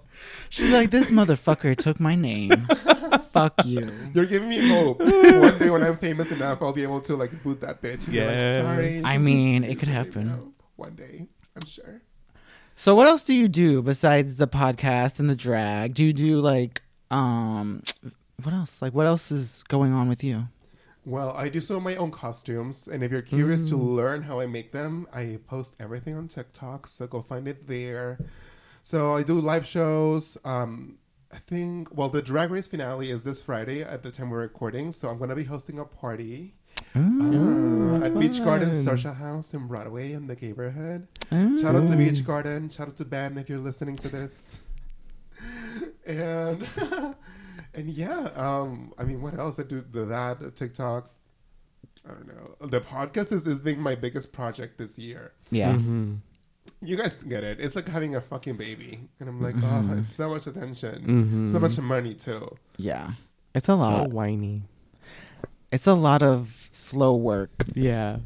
she's 0.49 0.71
like 0.71 0.91
this 0.91 1.11
motherfucker 1.11 1.75
took 1.75 1.99
my 1.99 2.15
name 2.15 2.67
fuck 3.35 3.53
you 3.65 3.91
You're 4.15 4.25
giving 4.25 4.49
me 4.49 4.59
hope. 4.67 4.99
One 4.99 5.57
day 5.59 5.69
when 5.69 5.83
I'm 5.83 5.97
famous 5.97 6.31
enough, 6.31 6.61
I'll 6.61 6.73
be 6.73 6.83
able 6.83 7.01
to 7.01 7.15
like 7.15 7.31
boot 7.43 7.61
that 7.61 7.81
bitch. 7.81 8.03
And 8.05 8.11
be 8.11 8.13
Yes. 8.13 8.63
like, 8.63 8.73
sorry. 8.75 9.01
I 9.03 9.17
mean, 9.17 9.63
it 9.63 9.77
could 9.79 9.87
happen. 9.89 10.27
No, 10.27 10.53
One 10.77 10.95
day, 10.95 11.27
I'm 11.55 11.65
sure. 11.67 12.01
So 12.75 12.95
what 12.95 13.07
else 13.07 13.23
do 13.23 13.33
you 13.33 13.47
do 13.47 13.81
besides 13.81 14.35
the 14.35 14.47
podcast 14.47 15.19
and 15.19 15.29
the 15.29 15.35
drag? 15.35 15.93
Do 15.93 16.03
you 16.03 16.13
do 16.13 16.39
like 16.39 16.81
um 17.11 17.83
what 18.43 18.53
else? 18.53 18.81
Like 18.81 18.93
what 18.93 19.05
else 19.05 19.31
is 19.31 19.63
going 19.67 19.93
on 19.93 20.09
with 20.09 20.23
you? 20.23 20.47
Well, 21.05 21.31
I 21.37 21.49
do 21.49 21.61
some 21.61 21.75
of 21.77 21.83
my 21.83 21.95
own 21.97 22.09
costumes, 22.09 22.87
and 22.87 23.03
if 23.03 23.11
you're 23.11 23.21
curious 23.21 23.69
to 23.69 23.77
learn 23.77 24.23
how 24.23 24.39
I 24.39 24.47
make 24.47 24.71
them, 24.71 25.07
I 25.13 25.37
post 25.45 25.75
everything 25.79 26.15
on 26.17 26.27
TikTok, 26.27 26.87
so 26.87 27.05
go 27.05 27.21
find 27.21 27.47
it 27.47 27.67
there. 27.67 28.17
So 28.81 29.15
I 29.15 29.21
do 29.21 29.39
live 29.39 29.67
shows. 29.67 30.35
Um, 30.43 30.97
I 31.35 31.39
think 31.47 31.89
well, 31.95 32.07
the 32.07 32.21
Drag 32.21 32.49
Race 32.49 32.67
finale 32.67 33.11
is 33.11 33.23
this 33.23 33.41
Friday 33.41 33.81
at 33.81 34.03
the 34.03 34.11
time 34.11 34.29
we're 34.29 34.39
recording, 34.39 34.93
so 34.93 35.09
I'm 35.09 35.17
gonna 35.17 35.35
be 35.35 35.43
hosting 35.43 35.77
a 35.79 35.83
party 35.83 36.55
uh, 36.95 38.05
at 38.05 38.17
Beach 38.17 38.41
Garden 38.41 38.69
fun. 38.69 38.79
Social 38.79 39.13
House 39.13 39.53
in 39.53 39.67
Broadway 39.67 40.13
in 40.13 40.27
the 40.27 40.35
neighborhood. 40.35 41.09
Shout 41.29 41.75
out 41.75 41.89
to 41.89 41.97
Beach 41.97 42.23
Garden. 42.23 42.69
Shout 42.69 42.87
out 42.87 42.95
to 42.97 43.05
Ben 43.05 43.37
if 43.37 43.49
you're 43.49 43.59
listening 43.59 43.97
to 43.97 44.09
this. 44.09 44.49
And 46.07 46.65
and 47.73 47.89
yeah, 47.89 48.29
um, 48.35 48.93
I 48.97 49.03
mean, 49.03 49.21
what 49.21 49.37
else? 49.37 49.59
I 49.59 49.63
do 49.63 49.83
the 49.91 50.05
that 50.05 50.55
TikTok. 50.55 51.09
I 52.07 52.13
don't 52.13 52.27
know. 52.27 52.67
The 52.67 52.79
podcast 52.79 53.31
is, 53.31 53.47
is 53.47 53.59
being 53.59 53.81
my 53.81 53.95
biggest 53.95 54.31
project 54.31 54.77
this 54.77 54.97
year. 54.99 55.33
Yeah. 55.49 55.73
Mm-hmm. 55.73 56.15
You 56.85 56.95
guys 56.95 57.15
get 57.23 57.43
it. 57.43 57.59
It's 57.59 57.75
like 57.75 57.87
having 57.87 58.15
a 58.15 58.21
fucking 58.21 58.57
baby. 58.57 59.01
And 59.19 59.29
I'm 59.29 59.41
like, 59.41 59.55
Mm-hmm. 59.55 59.91
oh, 59.91 59.97
it's 59.97 60.09
so 60.13 60.29
much 60.29 60.47
attention. 60.47 61.45
Mhm. 61.47 61.51
So 61.51 61.59
much 61.59 61.77
money, 61.79 62.13
too. 62.13 62.55
Yeah. 62.77 63.11
It's 63.53 63.67
a 63.69 63.75
lot. 63.75 64.11
So 64.11 64.15
whiny. 64.15 64.63
It's 65.71 65.87
a 65.87 65.93
lot 65.93 66.21
of 66.21 66.69
slow 66.71 67.15
work. 67.15 67.51
Yeah. 67.73 68.17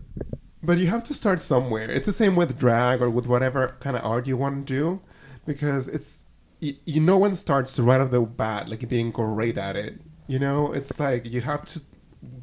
But 0.62 0.78
you 0.78 0.88
have 0.88 1.04
to 1.04 1.14
start 1.14 1.42
somewhere. 1.42 1.90
It's 1.90 2.06
the 2.06 2.12
same 2.12 2.36
with 2.36 2.58
drag 2.60 3.02
or 3.02 3.10
with 3.10 3.28
whatever 3.28 3.76
kind 3.80 3.96
of 3.96 4.04
art 4.04 4.28
you 4.28 4.36
want 4.38 4.68
to 4.68 4.74
do, 4.74 5.02
because 5.46 5.88
it's 5.88 6.24
you, 6.60 6.76
you 6.86 7.00
no 7.00 7.18
one 7.18 7.36
starts 7.38 7.80
right 7.80 8.02
off 8.02 8.12
the 8.12 8.22
bat 8.22 8.68
like 8.70 8.88
being 8.90 9.10
great 9.12 9.58
at 9.58 9.76
it. 9.78 10.02
You 10.28 10.38
know, 10.38 10.72
it's 10.74 11.00
like 11.00 11.26
you 11.26 11.42
have 11.42 11.64
to 11.66 11.82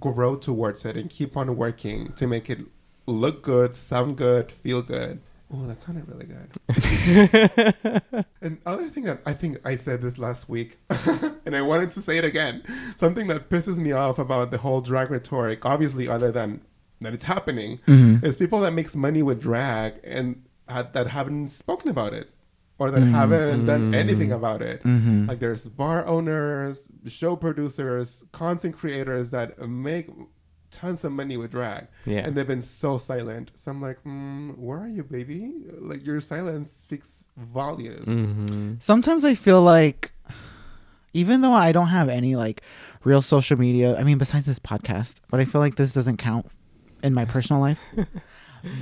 grow 0.01 0.35
towards 0.37 0.85
it 0.87 0.97
and 0.97 1.11
keep 1.11 1.37
on 1.37 1.55
working 1.57 2.13
to 2.15 2.27
make 2.27 2.49
it 2.49 2.61
look 3.07 3.43
good, 3.43 3.77
sound 3.77 4.17
good, 4.17 4.51
feel 4.51 4.81
good. 4.83 5.21
Oh, 5.53 5.65
that 5.67 5.81
sounded 5.81 6.09
really 6.09 6.27
good. 6.27 6.51
and 8.43 8.59
other 8.67 8.89
thing 8.89 9.05
that 9.05 9.21
I 9.25 9.33
think 9.33 9.59
I 9.65 9.77
said 9.77 10.03
this 10.03 10.19
last 10.19 10.49
week, 10.49 10.79
and 11.47 11.55
I 11.55 11.63
wanted 11.63 11.91
to 11.93 12.03
say 12.03 12.19
it 12.19 12.25
again, 12.25 12.65
something 12.97 13.29
that 13.29 13.49
pisses 13.49 13.77
me 13.77 13.93
off 13.93 14.19
about 14.19 14.51
the 14.51 14.59
whole 14.59 14.81
drag 14.81 15.11
rhetoric, 15.11 15.65
obviously 15.65 16.09
other 16.09 16.33
than 16.33 16.63
that 17.01 17.15
it's 17.15 17.25
happening, 17.25 17.79
mm-hmm. 17.87 18.25
is 18.25 18.37
people 18.37 18.59
that 18.61 18.73
makes 18.73 18.97
money 18.97 19.23
with 19.23 19.41
drag 19.41 19.95
and 20.03 20.43
ha- 20.69 20.89
that 20.93 21.07
haven't 21.09 21.51
spoken 21.51 21.91
about 21.91 22.13
it 22.13 22.31
or 22.79 22.91
that 22.91 23.01
mm-hmm. 23.01 23.15
haven't 23.15 23.67
done 23.67 23.85
mm-hmm. 23.85 23.95
anything 23.95 24.33
about 24.33 24.63
it. 24.63 24.85
Like 25.29 25.39
there's 25.39 25.67
bar 25.69 26.05
owners, 26.07 26.91
show 27.07 27.37
producers, 27.37 28.25
content 28.33 28.77
creators 28.77 29.31
that 29.31 29.59
make 29.61 30.11
tons 30.77 31.05
of 31.05 31.13
money 31.13 31.37
with 31.37 31.51
drag. 31.51 31.87
Yeah. 32.05 32.19
And 32.19 32.37
they've 32.37 32.47
been 32.47 32.63
so 32.63 32.99
silent. 32.99 33.51
So 33.55 33.71
I'm 33.71 33.81
like, 33.81 34.03
mm, 34.05 34.57
where 34.59 34.79
are 34.79 34.89
you, 34.89 35.03
baby? 35.03 35.53
Like 35.79 36.05
your 36.07 36.21
silence 36.21 36.71
speaks 36.71 37.25
volumes. 37.37 38.07
Mm-hmm. 38.07 38.75
Sometimes 38.81 39.25
I 39.25 39.35
feel 39.35 39.63
like, 39.63 40.13
even 41.15 41.41
though 41.41 41.53
I 41.53 41.73
don't 41.73 41.89
have 41.89 42.09
any 42.09 42.37
like 42.37 42.63
real 43.05 43.23
social 43.23 43.59
media, 43.59 43.97
I 43.99 44.03
mean, 44.05 44.19
besides 44.19 44.45
this 44.47 44.59
podcast, 44.59 45.21
but 45.31 45.41
I 45.41 45.47
feel 45.47 45.61
like 45.61 45.77
this 45.77 45.95
doesn't 45.95 46.19
count 46.19 46.47
in 47.03 47.15
my 47.15 47.25
personal 47.25 47.61
life. 47.63 47.81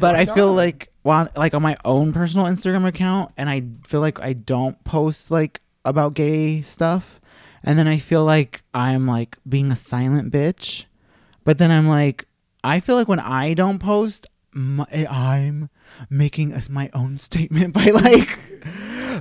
But 0.00 0.14
Why 0.14 0.20
I 0.22 0.24
feel 0.24 0.48
not? 0.48 0.56
like, 0.56 0.92
well, 1.02 1.28
like 1.36 1.52
on 1.52 1.60
my 1.60 1.76
own 1.84 2.14
personal 2.14 2.46
Instagram 2.46 2.86
account, 2.86 3.32
and 3.36 3.50
I 3.50 3.64
feel 3.86 4.00
like 4.00 4.18
I 4.18 4.32
don't 4.32 4.82
post 4.84 5.30
like 5.30 5.60
about 5.84 6.14
gay 6.14 6.62
stuff. 6.62 7.20
And 7.62 7.78
then 7.78 7.86
I 7.88 7.98
feel 7.98 8.24
like 8.24 8.62
I'm 8.72 9.06
like 9.06 9.36
being 9.48 9.70
a 9.70 9.76
silent 9.76 10.32
bitch. 10.32 10.84
But 11.44 11.58
then 11.58 11.70
I'm 11.70 11.88
like, 11.88 12.26
I 12.62 12.80
feel 12.80 12.96
like 12.96 13.08
when 13.08 13.20
I 13.20 13.54
don't 13.54 13.78
post, 13.78 14.26
my, 14.52 14.86
eh, 14.90 15.06
I'm 15.08 15.68
making 16.10 16.52
a, 16.52 16.62
my 16.70 16.90
own 16.94 17.18
statement 17.28 17.74
by 17.74 17.86
like 17.86 18.38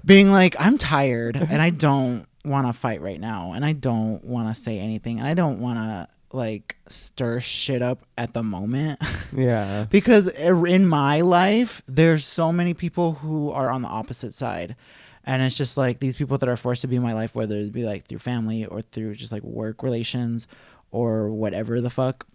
being 0.05 0.31
like, 0.31 0.55
I'm 0.59 0.77
tired 0.77 1.35
and 1.35 1.61
I 1.61 1.69
don't 1.69 2.25
want 2.45 2.67
to 2.67 2.73
fight 2.73 3.01
right 3.01 3.19
now. 3.19 3.53
And 3.53 3.63
I 3.63 3.73
don't 3.73 4.23
want 4.23 4.49
to 4.49 4.55
say 4.59 4.79
anything. 4.79 5.19
And 5.19 5.27
I 5.27 5.33
don't 5.33 5.59
want 5.59 5.77
to 5.77 6.07
like 6.35 6.77
stir 6.87 7.39
shit 7.39 7.81
up 7.81 8.05
at 8.17 8.33
the 8.33 8.43
moment. 8.43 8.99
Yeah. 9.35 9.87
because 9.89 10.27
in 10.27 10.85
my 10.85 11.21
life 11.21 11.81
there's 11.87 12.23
so 12.23 12.51
many 12.51 12.75
people 12.75 13.13
who 13.13 13.49
are 13.49 13.71
on 13.71 13.81
the 13.81 13.87
opposite 13.87 14.35
side 14.35 14.75
and 15.23 15.41
it's 15.41 15.57
just 15.57 15.75
like 15.75 15.97
these 15.97 16.15
people 16.15 16.37
that 16.37 16.47
are 16.47 16.55
forced 16.55 16.81
to 16.81 16.87
be 16.87 16.97
in 16.97 17.01
my 17.01 17.13
life 17.13 17.33
whether 17.33 17.57
it 17.57 17.71
be 17.71 17.81
like 17.83 18.05
through 18.05 18.19
family 18.19 18.63
or 18.63 18.81
through 18.81 19.15
just 19.15 19.31
like 19.31 19.41
work 19.41 19.81
relations 19.81 20.45
or 20.93 21.29
whatever 21.29 21.81
the 21.81 21.89
fuck 21.89 22.25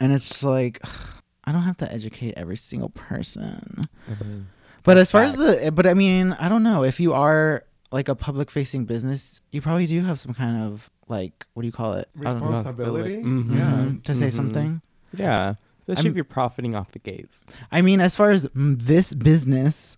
and 0.00 0.12
it's 0.12 0.28
just 0.28 0.42
like 0.44 0.80
i 1.44 1.50
don't 1.52 1.62
have 1.62 1.76
to 1.76 1.90
educate 1.92 2.34
every 2.36 2.56
single 2.56 2.90
person 2.90 3.86
Mhm. 4.08 4.44
but 4.84 4.96
as 4.98 5.10
far 5.10 5.22
as 5.24 5.34
the 5.34 5.72
but 5.74 5.86
i 5.86 5.94
mean 5.94 6.36
i 6.38 6.48
don't 6.48 6.62
know 6.62 6.84
if 6.84 7.00
you 7.00 7.12
are 7.12 7.64
like 7.90 8.08
a 8.08 8.14
public 8.14 8.50
facing 8.50 8.84
business 8.84 9.42
you 9.50 9.60
probably 9.60 9.86
do 9.86 10.00
have 10.02 10.20
some 10.20 10.34
kind 10.34 10.62
of 10.62 10.90
like 11.08 11.46
what 11.54 11.62
do 11.62 11.66
you 11.66 11.72
call 11.72 11.94
it 11.94 12.08
I 12.20 12.24
don't 12.24 12.40
know. 12.40 12.50
Responsibility. 12.52 13.16
Mhm. 13.22 13.56
Yeah. 13.56 14.00
To 14.04 14.14
say 14.14 14.28
Mhm. 14.28 14.32
something 14.32 14.82
Yeah. 15.12 15.54
Especially 15.80 15.96
I'm- 16.04 16.10
if 16.12 16.14
you're 16.14 16.24
profiting 16.24 16.74
off 16.76 16.92
the 16.92 17.00
gays. 17.00 17.46
I 17.72 17.82
mean, 17.82 18.00
as 18.00 18.14
far 18.14 18.30
as 18.30 18.46
this 18.54 19.12
business, 19.12 19.96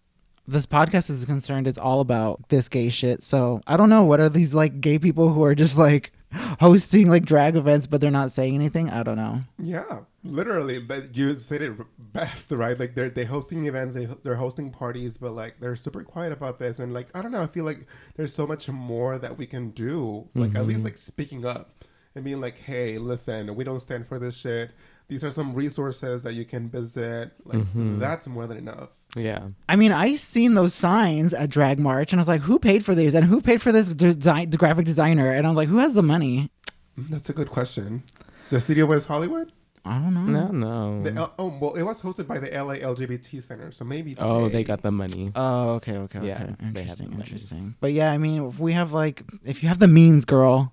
this 0.49 0.65
podcast 0.65 1.11
is 1.11 1.27
concerned, 1.27 1.67
it's 1.69 1.77
all 1.77 2.01
about 2.01 2.49
this 2.49 2.67
gay 2.71 2.89
shit. 2.89 3.23
So 3.23 3.61
I 3.67 3.77
don't 3.77 3.91
know 3.91 4.05
what 4.05 4.21
are 4.21 4.31
these 4.31 4.55
like 4.55 4.81
gay 4.81 4.99
people 4.99 5.35
who 5.35 5.45
are 5.45 5.55
just 5.55 5.77
like 5.77 6.13
hosting 6.61 7.09
like 7.09 7.25
drag 7.25 7.57
events, 7.57 7.87
but 7.87 8.01
they're 8.01 8.11
not 8.11 8.33
saying 8.33 8.55
anything. 8.55 8.91
I 8.91 9.03
don't 9.03 9.17
know. 9.17 9.41
Yeah, 9.59 10.01
literally. 10.25 10.79
But 10.79 11.17
you 11.17 11.35
said 11.35 11.63
it 11.63 11.73
best, 11.99 12.51
right? 12.51 12.79
Like 12.79 12.95
they're 12.95 13.11
they 13.11 13.25
hosting 13.25 13.67
events, 13.67 13.95
they 13.95 14.07
they're 14.23 14.37
hosting 14.37 14.71
parties, 14.71 15.17
but 15.17 15.33
like 15.33 15.61
they're 15.61 15.77
super 15.77 16.03
quiet 16.03 16.33
about 16.33 16.59
this. 16.59 16.79
And 16.79 16.95
like 16.95 17.09
I 17.15 17.23
don't 17.23 17.33
know, 17.33 17.43
I 17.43 17.47
feel 17.47 17.65
like 17.65 17.87
there's 18.17 18.35
so 18.35 18.47
much 18.47 18.69
more 18.69 19.19
that 19.19 19.39
we 19.39 19.47
can 19.47 19.71
do. 19.71 20.29
Like 20.35 20.55
at 20.55 20.67
least 20.67 20.79
mm-hmm. 20.79 20.87
like 20.87 20.97
speaking 20.97 21.45
up 21.45 21.85
and 22.15 22.25
being 22.25 22.41
like, 22.41 22.59
hey, 22.59 22.99
listen, 22.99 23.55
we 23.55 23.65
don't 23.65 23.81
stand 23.81 24.07
for 24.07 24.19
this 24.19 24.37
shit. 24.37 24.73
These 25.13 25.25
are 25.25 25.31
some 25.31 25.53
resources 25.53 26.23
that 26.23 26.33
you 26.33 26.47
can 26.47 26.71
visit. 26.71 27.33
Like 27.45 27.65
that's 27.75 28.27
more 28.29 28.47
than 28.47 28.57
enough. 28.57 28.89
Yeah. 29.15 29.49
I 29.69 29.77
mean, 29.77 29.93
I 29.93 30.15
seen 30.15 30.55
those 30.55 30.73
signs 30.73 31.35
at 31.35 31.51
Drag 31.51 31.79
March, 31.79 32.13
and 32.13 32.19
I 32.19 32.23
was 32.23 32.29
like, 32.29 32.41
who 32.41 32.59
paid 32.59 32.83
for 32.83 32.95
these, 32.95 33.13
and 33.15 33.27
who 33.27 33.43
paid 33.43 33.61
for 33.61 33.71
this 33.71 33.93
design, 33.93 34.49
the 34.49 34.57
graphic 34.57 34.87
designer? 34.87 35.31
And 35.31 35.47
I 35.47 35.51
was 35.51 35.57
like, 35.59 35.69
who 35.69 35.77
has 35.85 35.93
the 35.93 36.03
money? 36.03 36.51
Mm, 36.99 37.11
That's 37.11 37.29
a 37.29 37.35
good 37.35 37.51
question. 37.51 38.05
The 38.49 38.59
Studio 38.59 38.87
West 38.87 39.07
Hollywood. 39.09 39.53
I 39.85 39.99
don't 39.99 40.15
know. 40.15 40.47
No, 40.47 40.47
no. 40.49 41.03
The 41.03 41.13
L- 41.15 41.35
oh 41.39 41.59
well, 41.61 41.75
it 41.75 41.83
was 41.83 42.01
hosted 42.01 42.27
by 42.27 42.39
the 42.39 42.49
LA 42.49 42.77
LGBT 42.77 43.43
Center, 43.43 43.71
so 43.73 43.85
maybe. 43.85 44.15
oh, 44.19 44.49
they 44.49 44.65
got 44.65 44.81
the 44.81 44.93
money. 44.93 45.31
Oh, 45.35 45.75
okay, 45.75 45.97
okay, 46.07 46.19
okay. 46.21 46.29
Yeah, 46.29 46.47
they 46.61 46.67
interesting, 46.69 47.11
monies. 47.11 47.29
interesting. 47.29 47.75
But 47.81 47.93
yeah, 47.93 48.13
I 48.13 48.17
mean, 48.17 48.47
if 48.49 48.59
we 48.59 48.73
have 48.73 48.93
like, 48.93 49.25
if 49.45 49.63
you 49.63 49.69
have 49.69 49.79
the 49.81 49.89
means, 49.89 50.25
girl, 50.25 50.73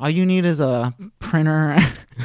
all 0.00 0.10
you 0.10 0.24
need 0.26 0.44
is 0.44 0.60
a 0.60 0.94
printer 1.18 1.76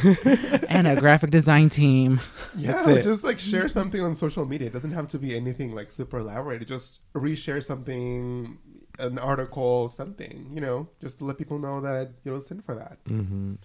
and 0.69 0.87
a 0.87 0.95
graphic 0.99 1.29
design 1.31 1.69
team. 1.69 2.19
Yeah, 2.55 2.71
That's 2.71 2.87
it. 2.87 3.03
just 3.03 3.23
like 3.23 3.37
share 3.39 3.67
something 3.69 4.01
on 4.01 4.15
social 4.15 4.45
media. 4.45 4.67
It 4.67 4.73
doesn't 4.73 4.91
have 4.93 5.07
to 5.09 5.19
be 5.19 5.35
anything 5.35 5.75
like 5.75 5.91
super 5.91 6.19
elaborate. 6.19 6.65
Just 6.67 7.01
reshare 7.13 7.63
something, 7.63 8.57
an 8.97 9.19
article, 9.19 9.89
something, 9.89 10.49
you 10.53 10.61
know, 10.61 10.87
just 11.01 11.17
to 11.19 11.25
let 11.25 11.37
people 11.37 11.59
know 11.59 11.81
that 11.81 12.11
you 12.23 12.31
don't 12.31 12.41
stand 12.43 12.63
for 12.65 12.75
that. 12.75 13.03
Mm-hmm. 13.05 13.55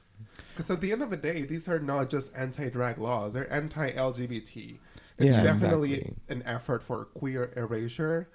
Because 0.53 0.70
at 0.70 0.81
the 0.81 0.93
end 0.93 1.03
of 1.03 1.11
the 1.11 1.16
day, 1.16 1.43
these 1.43 1.69
are 1.69 1.78
not 1.78 2.11
just 2.11 2.32
anti 2.37 2.69
drag 2.69 2.99
laws, 2.99 3.32
they're 3.35 3.51
anti 3.53 3.93
LGBT. 3.93 4.78
It's 5.19 5.35
Yeah, 5.37 5.43
definitely 5.43 5.95
exactly. 5.95 6.16
an 6.31 6.43
effort 6.47 6.82
for 6.82 7.05
queer 7.07 7.53
erasure. 7.57 8.28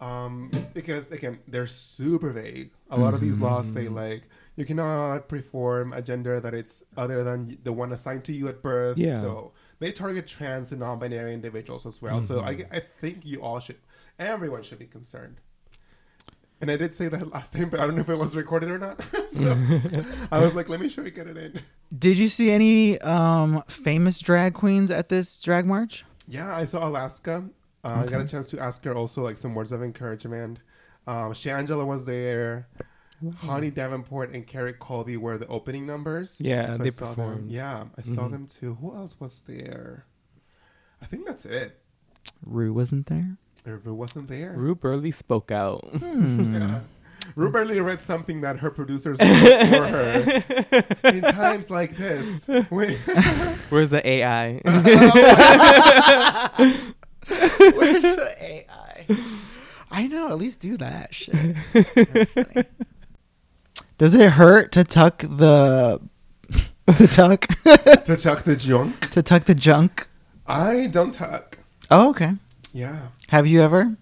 Um, 0.00 0.50
because 0.72 1.10
again, 1.10 1.38
they're 1.46 1.66
super 1.66 2.30
vague. 2.30 2.70
A 2.90 2.98
lot 2.98 3.12
of 3.14 3.20
these 3.20 3.38
laws 3.38 3.70
say 3.70 3.88
like 3.88 4.22
you 4.56 4.64
cannot 4.64 5.28
perform 5.28 5.92
a 5.92 6.02
gender 6.02 6.40
that 6.40 6.54
it's 6.54 6.82
other 6.96 7.24
than 7.24 7.58
the 7.62 7.72
one 7.72 7.92
assigned 7.92 8.24
to 8.24 8.32
you 8.32 8.48
at 8.48 8.62
birth. 8.62 8.98
Yeah. 8.98 9.20
So 9.20 9.52
they 9.78 9.92
target 9.92 10.26
trans 10.26 10.70
and 10.70 10.80
non-binary 10.80 11.32
individuals 11.32 11.86
as 11.86 12.02
well. 12.02 12.20
So 12.22 12.40
I, 12.40 12.64
I 12.70 12.82
think 13.00 13.24
you 13.24 13.40
all 13.40 13.60
should, 13.60 13.76
everyone 14.18 14.62
should 14.62 14.78
be 14.78 14.86
concerned. 14.86 15.40
And 16.60 16.70
I 16.70 16.76
did 16.76 16.92
say 16.92 17.08
that 17.08 17.30
last 17.32 17.54
time, 17.54 17.70
but 17.70 17.80
I 17.80 17.86
don't 17.86 17.94
know 17.94 18.02
if 18.02 18.08
it 18.08 18.18
was 18.18 18.36
recorded 18.36 18.70
or 18.70 18.78
not. 18.78 19.02
so 19.32 19.56
I 20.32 20.38
was 20.40 20.54
like, 20.54 20.68
let 20.68 20.80
me 20.80 20.88
sure 20.88 21.04
we 21.04 21.10
get 21.10 21.26
it 21.26 21.36
in. 21.36 21.60
Did 21.96 22.18
you 22.18 22.28
see 22.28 22.50
any 22.50 22.98
um, 23.00 23.62
famous 23.66 24.20
drag 24.20 24.54
queens 24.54 24.90
at 24.90 25.08
this 25.08 25.40
drag 25.40 25.66
march? 25.66 26.04
Yeah, 26.28 26.54
I 26.54 26.64
saw 26.64 26.86
Alaska. 26.86 27.48
Uh, 27.82 28.04
I 28.04 28.10
got 28.10 28.20
a 28.20 28.28
chance 28.28 28.50
to 28.50 28.60
ask 28.60 28.84
her 28.84 28.94
also 28.94 29.22
like 29.22 29.38
some 29.38 29.54
words 29.54 29.72
of 29.72 29.82
encouragement. 29.82 30.60
Um, 31.06 31.32
Shangela 31.32 31.86
was 31.86 32.04
there. 32.04 32.68
Honey 33.42 33.70
Davenport 33.70 34.32
and 34.34 34.46
Kerri 34.46 34.72
Colby 34.78 35.16
were 35.16 35.36
the 35.38 35.46
opening 35.48 35.86
numbers. 35.86 36.36
Yeah, 36.40 36.72
I 36.74 36.76
they 36.78 36.90
saw 36.90 37.06
them. 37.06 37.14
performed. 37.16 37.50
Yeah, 37.50 37.84
I 37.98 38.02
saw 38.02 38.22
Mhm. 38.28 38.30
them 38.30 38.46
too. 38.46 38.74
Who 38.80 38.94
else 38.94 39.18
was 39.20 39.42
there? 39.46 40.06
I 41.02 41.06
think 41.06 41.26
that's 41.26 41.44
it. 41.44 41.78
Ru 42.44 42.72
wasn't 42.72 43.06
there. 43.06 43.36
Irva 43.66 43.94
wasn't 43.94 44.28
there. 44.28 44.54
Ru 44.56 44.74
barely 44.74 45.10
spoke 45.10 45.50
out. 45.50 45.84
Hmm. 45.98 46.54
Yeah. 46.60 46.80
Ru 47.36 47.50
barely 47.52 47.78
read 47.80 48.00
something 48.00 48.40
that 48.40 48.58
her 48.60 48.70
producers 48.70 49.18
wrote 49.20 49.68
for 49.68 49.86
her. 49.86 50.42
In 51.10 51.20
times 51.20 51.70
like 51.70 51.96
this, 51.96 52.46
when, 52.70 52.96
Where's 53.68 53.90
the 53.90 54.00
AI? 54.04 54.60
Where's 57.74 58.02
the 58.02 58.34
AI? 58.40 59.06
I 59.92 60.06
know. 60.06 60.28
At 60.28 60.38
least 60.38 60.60
do 60.60 60.76
that 60.78 61.14
shit. 61.14 61.56
Does 64.00 64.14
it 64.14 64.30
hurt 64.32 64.72
to 64.72 64.82
tuck 64.82 65.18
the 65.18 66.00
to 66.96 67.06
tuck 67.06 67.46
to 68.06 68.16
tuck 68.16 68.44
the 68.44 68.56
junk, 68.58 69.10
to 69.10 69.22
tuck 69.22 69.44
the 69.44 69.54
junk? 69.54 70.08
I 70.46 70.86
don't 70.86 71.12
tuck. 71.12 71.58
Oh, 71.90 72.08
okay. 72.08 72.32
Yeah. 72.72 73.08
Have 73.28 73.46
you 73.46 73.60
ever? 73.60 73.94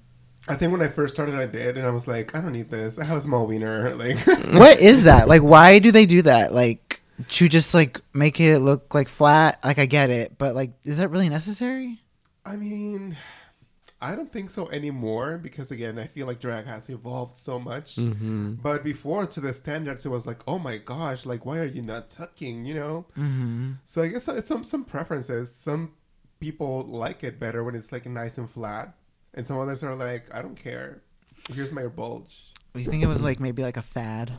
I 0.46 0.54
think 0.54 0.70
when 0.70 0.82
I 0.82 0.86
first 0.86 1.16
started, 1.16 1.34
I 1.34 1.46
did, 1.46 1.76
and 1.76 1.84
I 1.84 1.90
was 1.90 2.06
like, 2.06 2.32
I 2.36 2.40
don't 2.40 2.52
need 2.52 2.70
this. 2.70 2.96
I 2.96 3.02
have 3.06 3.18
a 3.18 3.20
small 3.20 3.48
wiener. 3.48 3.92
Like, 3.96 4.18
What 4.52 4.78
is 4.78 5.02
that? 5.02 5.26
Like, 5.26 5.42
why 5.42 5.80
do 5.80 5.90
they 5.90 6.06
do 6.06 6.22
that? 6.22 6.52
Like, 6.52 7.02
to 7.30 7.48
just 7.48 7.74
like 7.74 8.00
make 8.14 8.38
it 8.38 8.60
look 8.60 8.94
like 8.94 9.08
flat. 9.08 9.58
Like 9.64 9.80
I 9.80 9.86
get 9.86 10.10
it, 10.10 10.38
but 10.38 10.54
like, 10.54 10.70
is 10.84 10.98
that 10.98 11.08
really 11.10 11.28
necessary? 11.28 11.98
I 12.46 12.54
mean, 12.54 13.16
I 14.00 14.14
don't 14.14 14.30
think 14.32 14.50
so 14.50 14.68
anymore 14.70 15.38
because 15.38 15.70
again, 15.72 15.98
I 15.98 16.06
feel 16.06 16.26
like 16.26 16.38
drag 16.40 16.66
has 16.66 16.88
evolved 16.88 17.36
so 17.36 17.58
much. 17.58 17.96
Mm-hmm. 17.96 18.54
But 18.54 18.84
before, 18.84 19.26
to 19.26 19.40
the 19.40 19.52
standards, 19.52 20.06
it 20.06 20.10
was 20.10 20.26
like, 20.26 20.40
oh 20.46 20.58
my 20.58 20.78
gosh, 20.78 21.26
like 21.26 21.44
why 21.44 21.58
are 21.58 21.66
you 21.66 21.82
not 21.82 22.08
tucking? 22.08 22.64
You 22.64 22.74
know. 22.74 23.06
Mm-hmm. 23.16 23.72
So 23.84 24.02
I 24.02 24.08
guess 24.08 24.28
it's 24.28 24.48
some 24.48 24.62
some 24.64 24.84
preferences. 24.84 25.52
Some 25.52 25.94
people 26.38 26.82
like 26.82 27.24
it 27.24 27.40
better 27.40 27.64
when 27.64 27.74
it's 27.74 27.90
like 27.90 28.06
nice 28.06 28.38
and 28.38 28.48
flat, 28.48 28.94
and 29.34 29.46
some 29.46 29.58
others 29.58 29.82
are 29.82 29.94
like, 29.96 30.32
I 30.32 30.42
don't 30.42 30.56
care. 30.56 31.02
Here's 31.52 31.72
my 31.72 31.86
bulge. 31.86 32.52
Do 32.74 32.80
you 32.80 32.90
think 32.90 33.02
it 33.02 33.06
was 33.08 33.20
like 33.20 33.40
maybe 33.40 33.62
like 33.62 33.76
a 33.76 33.82
fad 33.82 34.32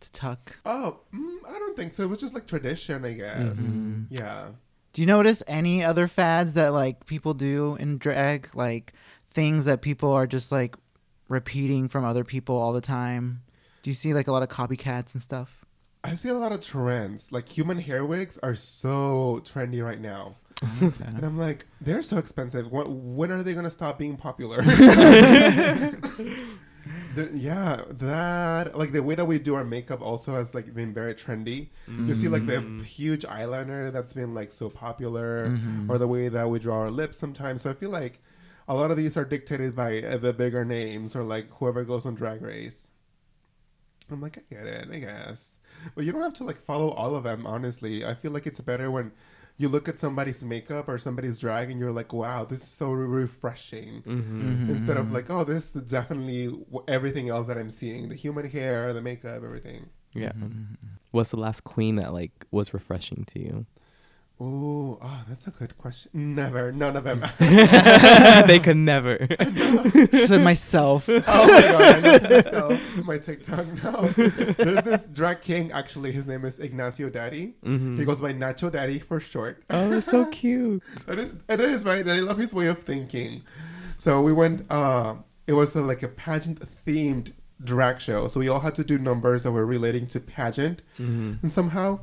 to 0.00 0.12
tuck? 0.12 0.56
Oh, 0.64 1.00
mm, 1.12 1.38
I 1.48 1.58
don't 1.58 1.76
think 1.76 1.92
so. 1.92 2.04
It 2.04 2.08
was 2.08 2.18
just 2.18 2.34
like 2.34 2.46
tradition, 2.46 3.04
I 3.04 3.14
guess. 3.14 3.58
Mhm. 3.58 4.06
Yeah. 4.10 4.48
Do 4.96 5.02
you 5.02 5.06
notice 5.06 5.42
any 5.46 5.84
other 5.84 6.08
fads 6.08 6.54
that 6.54 6.72
like 6.72 7.04
people 7.04 7.34
do 7.34 7.76
in 7.78 7.98
drag? 7.98 8.48
Like 8.54 8.94
things 9.30 9.64
that 9.64 9.82
people 9.82 10.10
are 10.10 10.26
just 10.26 10.50
like 10.50 10.74
repeating 11.28 11.86
from 11.86 12.02
other 12.02 12.24
people 12.24 12.56
all 12.56 12.72
the 12.72 12.80
time? 12.80 13.42
Do 13.82 13.90
you 13.90 13.94
see 13.94 14.14
like 14.14 14.26
a 14.26 14.32
lot 14.32 14.42
of 14.42 14.48
copycats 14.48 15.12
and 15.12 15.22
stuff? 15.22 15.66
I 16.02 16.14
see 16.14 16.30
a 16.30 16.34
lot 16.34 16.50
of 16.50 16.62
trends. 16.62 17.30
Like 17.30 17.46
human 17.46 17.78
hair 17.78 18.06
wigs 18.06 18.38
are 18.42 18.54
so 18.54 19.42
trendy 19.44 19.84
right 19.84 20.00
now. 20.00 20.36
Okay. 20.82 21.04
And 21.04 21.26
I'm 21.26 21.36
like, 21.36 21.66
they're 21.78 22.00
so 22.00 22.16
expensive. 22.16 22.72
When, 22.72 23.16
when 23.16 23.30
are 23.30 23.42
they 23.42 23.52
gonna 23.52 23.70
stop 23.70 23.98
being 23.98 24.16
popular? 24.16 24.62
The- 27.14 27.30
yeah, 27.34 27.82
that 27.90 28.76
like 28.78 28.92
the 28.92 29.02
way 29.02 29.14
that 29.14 29.24
we 29.24 29.38
do 29.38 29.54
our 29.54 29.64
makeup 29.64 30.00
also 30.00 30.32
has 30.34 30.54
like 30.54 30.72
been 30.74 30.92
very 30.94 31.14
trendy. 31.14 31.68
You 31.88 32.14
see 32.14 32.28
like 32.28 32.46
the 32.46 32.60
huge 32.84 33.22
eyeliner 33.24 33.92
that's 33.92 34.14
been 34.14 34.34
like 34.34 34.52
so 34.52 34.68
popular, 34.68 35.48
Mhm. 35.50 35.88
or 35.90 35.98
the 35.98 36.06
way 36.08 36.28
that 36.28 36.48
we 36.50 36.58
draw 36.58 36.80
our 36.80 36.90
lips 36.90 37.16
sometimes. 37.18 37.62
So 37.62 37.70
I 37.70 37.74
feel 37.74 37.90
like 37.90 38.20
a 38.68 38.74
lot 38.74 38.90
of 38.90 38.96
these 38.96 39.16
are 39.16 39.24
dictated 39.24 39.74
by 39.74 40.02
uh, 40.02 40.16
the 40.18 40.32
bigger 40.32 40.64
names 40.64 41.14
or 41.16 41.22
like 41.22 41.48
whoever 41.58 41.84
goes 41.84 42.04
on 42.06 42.14
Drag 42.14 42.42
Race. 42.42 42.92
I'm 44.10 44.20
like, 44.20 44.38
I 44.38 44.42
get 44.54 44.66
it, 44.66 44.88
I 44.92 44.98
guess, 45.00 45.58
but 45.94 46.04
you 46.04 46.12
don't 46.12 46.22
have 46.22 46.34
to 46.34 46.44
like 46.44 46.58
follow 46.58 46.90
all 46.90 47.16
of 47.16 47.24
them. 47.24 47.44
Honestly, 47.46 48.04
I 48.04 48.14
feel 48.14 48.30
like 48.30 48.46
it's 48.46 48.60
better 48.60 48.90
when 48.90 49.10
you 49.58 49.68
look 49.68 49.88
at 49.88 49.98
somebody's 49.98 50.42
makeup 50.44 50.88
or 50.88 50.98
somebody's 50.98 51.38
drag 51.40 51.70
and 51.70 51.80
you're 51.80 51.92
like, 51.92 52.12
wow, 52.12 52.44
this 52.44 52.60
is 52.62 52.68
so 52.68 52.90
refreshing. 52.90 54.02
Mm-hmm. 54.02 54.66
Mhm. 54.66 54.68
Instead 54.68 54.96
of 54.96 55.12
like, 55.12 55.30
oh, 55.30 55.44
this 55.44 55.74
is 55.74 55.82
definitely 55.90 56.54
everything 56.88 57.28
else 57.30 57.46
that 57.46 57.56
I'm 57.56 57.70
seeing 57.70 58.08
the 58.08 58.14
human 58.14 58.48
hair, 58.50 58.92
the 58.92 59.00
makeup, 59.00 59.42
everything. 59.42 59.86
Yeah. 60.14 60.32
Mhm. 60.32 60.76
What's 61.10 61.30
the 61.30 61.38
last 61.38 61.64
queen 61.64 61.96
that 61.96 62.12
like 62.12 62.32
was 62.50 62.74
refreshing 62.74 63.24
to 63.32 63.38
you? 63.40 63.66
Ooh, 64.38 64.98
oh, 65.00 65.24
that's 65.26 65.46
a 65.46 65.50
good 65.50 65.78
question. 65.78 66.34
Never, 66.34 66.70
none 66.70 66.94
of 66.94 67.04
them. 67.04 67.24
they 68.46 68.58
could 68.62 68.76
never. 68.76 69.14
She 70.10 70.26
said 70.26 70.42
myself. 70.42 71.08
oh 71.08 71.14
my 71.14 71.22
god, 71.22 72.04
I 72.04 72.18
know 72.18 72.28
myself, 72.36 73.04
my 73.04 73.18
TikTok 73.18 73.66
now. 73.82 74.02
There's 74.58 74.82
this 74.82 75.04
drag 75.06 75.40
king, 75.40 75.72
actually, 75.72 76.12
his 76.12 76.26
name 76.26 76.44
is 76.44 76.58
Ignacio 76.58 77.08
Daddy. 77.08 77.54
Mhm. 77.64 77.98
He 77.98 78.04
goes 78.04 78.20
by 78.20 78.32
Nacho 78.34 78.70
Daddy 78.70 78.98
for 78.98 79.20
short. 79.20 79.62
Oh, 79.70 79.88
that's 79.88 80.06
so 80.10 80.26
cute. 80.26 80.82
That 81.06 81.18
is, 81.18 81.32
and 81.48 81.60
it 81.60 81.70
is 81.70 81.84
right. 81.86 82.00
And 82.00 82.10
I 82.12 82.20
love 82.20 82.36
his 82.38 82.52
way 82.52 82.66
of 82.66 82.82
thinking. 82.82 83.42
So 83.96 84.20
we 84.20 84.32
went. 84.34 84.70
Uh, 84.70 85.16
it 85.46 85.54
was 85.54 85.74
a, 85.76 85.80
like 85.80 86.02
a 86.02 86.08
pageant 86.08 86.60
themed 86.86 87.32
drag 87.64 88.00
show. 88.02 88.28
So 88.28 88.40
we 88.40 88.48
all 88.48 88.60
had 88.60 88.74
to 88.74 88.84
do 88.84 88.98
numbers 88.98 89.44
that 89.44 89.52
were 89.52 89.64
relating 89.64 90.06
to 90.08 90.20
pageant, 90.20 90.82
Mm-hmm. 90.98 91.34
and 91.42 91.50
somehow, 91.52 92.00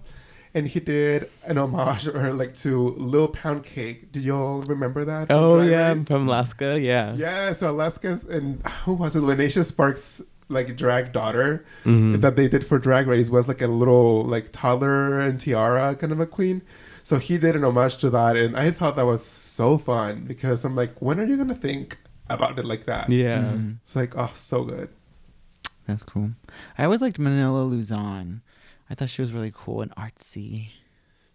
and 0.55 0.67
he 0.67 0.79
did 0.79 1.29
an 1.45 1.57
homage 1.57 2.07
or 2.07 2.31
like 2.33 2.53
to 2.55 2.89
Lil 2.97 3.27
Poundcake. 3.29 4.11
Do 4.11 4.19
y'all 4.19 4.61
remember 4.61 5.03
that? 5.05 5.27
Oh 5.31 5.57
Drag 5.57 5.69
yeah, 5.71 5.93
Race? 5.93 6.07
from 6.07 6.27
Alaska. 6.27 6.79
Yeah. 6.79 7.13
Yeah. 7.15 7.53
So 7.53 7.69
Alaska's 7.71 8.23
and 8.25 8.65
who 8.85 8.93
was 8.93 9.15
it? 9.15 9.21
Lineysha 9.21 9.69
Sparx 9.71 10.21
like 10.49 10.75
drag 10.75 11.13
daughter 11.13 11.65
Mhm. 11.85 12.21
that 12.21 12.35
they 12.35 12.47
did 12.47 12.65
for 12.65 12.77
Drag 12.77 13.07
Race 13.07 13.29
was 13.29 13.47
like 13.47 13.61
a 13.61 13.67
little 13.67 14.23
like 14.25 14.51
toddler 14.51 15.19
and 15.19 15.39
tiara 15.39 15.95
kind 15.95 16.11
of 16.13 16.19
a 16.19 16.25
queen. 16.27 16.61
So 17.01 17.17
he 17.17 17.37
did 17.37 17.55
an 17.55 17.63
homage 17.65 17.97
to 17.97 18.09
that, 18.11 18.35
and 18.37 18.55
I 18.55 18.71
thought 18.71 18.95
that 18.97 19.05
was 19.05 19.25
so 19.25 19.77
fun 19.77 20.23
because 20.27 20.63
I'm 20.63 20.75
like, 20.75 21.01
when 21.01 21.19
are 21.19 21.25
you 21.25 21.35
gonna 21.37 21.55
think 21.55 21.97
about 22.29 22.57
it 22.59 22.65
like 22.65 22.85
that? 22.85 23.09
Yeah. 23.09 23.39
Mhm. 23.43 23.77
It's 23.83 23.95
like, 23.95 24.15
oh, 24.17 24.31
so 24.35 24.63
good. 24.63 24.89
That's 25.87 26.03
cool. 26.03 26.31
I 26.77 26.85
always 26.85 27.01
liked 27.01 27.19
Manila 27.19 27.63
Luzon. 27.63 28.41
I 28.89 28.95
thought 28.95 29.09
she 29.09 29.21
was 29.21 29.31
really 29.33 29.51
cool 29.53 29.81
and 29.81 29.91
artsy. 29.95 30.69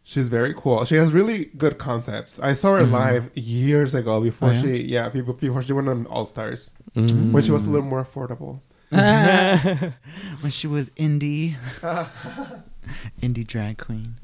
She's 0.05 0.29
very 0.31 0.55
cool. 0.57 0.85
She 0.87 0.95
has 0.95 1.13
really 1.13 1.47
good 1.57 1.77
concepts. 1.79 2.39
I 2.41 2.55
saw 2.55 2.77
her 2.77 2.85
Mhm. 2.85 2.91
live 2.93 3.31
years 3.37 3.95
ago 3.95 4.21
before 4.23 4.49
Oh, 4.51 4.53
yeah? 4.53 4.63
she, 4.63 4.83
yeah, 4.85 5.09
be- 5.11 5.21
before 5.21 5.63
she 5.63 5.73
went 5.75 5.89
on 5.89 6.07
All 6.07 6.25
Stars 6.25 6.73
Mhm. 6.97 7.33
when 7.33 7.43
she 7.43 7.51
was 7.51 7.67
a 7.67 7.71
little 7.71 7.87
more 7.87 8.03
affordable. 8.05 8.61
when 8.91 10.51
she 10.51 10.67
was 10.67 10.89
indie, 10.91 11.57
indie 13.21 13.47
drag 13.47 13.77
queen. 13.79 14.17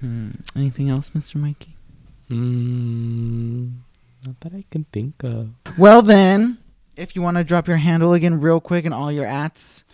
Hmm. 0.00 0.30
Anything 0.56 0.90
else, 0.90 1.10
Mr. 1.10 1.36
Mikey? 1.36 1.76
Mm, 2.28 3.72
not 4.26 4.40
that 4.40 4.52
I 4.54 4.64
can 4.70 4.84
think 4.92 5.22
of. 5.22 5.50
Well 5.78 6.02
then, 6.02 6.58
if 6.96 7.14
you 7.14 7.22
want 7.22 7.36
to 7.36 7.44
drop 7.44 7.68
your 7.68 7.76
handle 7.76 8.12
again 8.12 8.40
real 8.40 8.58
quick 8.60 8.84
and 8.84 8.92
all 8.94 9.12
your 9.12 9.26
ats. 9.26 9.84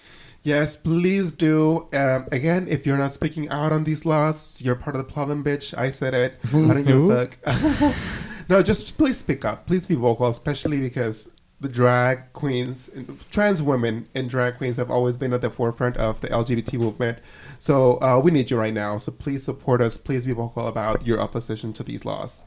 Yes, 0.48 0.78
please 0.78 1.32
do. 1.32 1.88
Um, 1.92 2.26
again, 2.32 2.68
if 2.70 2.86
you're 2.86 2.96
not 2.96 3.12
speaking 3.12 3.50
out 3.50 3.70
on 3.70 3.84
these 3.84 4.06
laws, 4.06 4.62
you're 4.62 4.76
part 4.76 4.96
of 4.96 5.06
the 5.06 5.12
problem, 5.12 5.44
bitch. 5.44 5.76
I 5.76 5.90
said 5.90 6.14
it. 6.14 6.38
I 6.46 6.52
don't 6.52 6.84
give 6.84 7.10
a 7.10 7.26
fuck. 7.26 7.94
no, 8.48 8.62
just 8.62 8.96
please 8.96 9.18
speak 9.18 9.44
up. 9.44 9.66
Please 9.66 9.84
be 9.84 9.94
vocal, 9.94 10.26
especially 10.26 10.80
because 10.80 11.28
the 11.60 11.68
drag 11.68 12.32
queens, 12.32 12.88
trans 13.30 13.60
women 13.60 14.08
and 14.14 14.30
drag 14.30 14.56
queens 14.56 14.78
have 14.78 14.90
always 14.90 15.18
been 15.18 15.34
at 15.34 15.42
the 15.42 15.50
forefront 15.50 15.98
of 15.98 16.22
the 16.22 16.28
LGBT 16.28 16.78
movement. 16.78 17.18
So 17.58 18.00
uh, 18.00 18.18
we 18.24 18.30
need 18.30 18.50
you 18.50 18.56
right 18.56 18.72
now. 18.72 18.96
So 18.96 19.12
please 19.12 19.42
support 19.44 19.82
us. 19.82 19.98
Please 19.98 20.24
be 20.24 20.32
vocal 20.32 20.66
about 20.66 21.06
your 21.06 21.20
opposition 21.20 21.74
to 21.74 21.82
these 21.82 22.06
laws. 22.06 22.42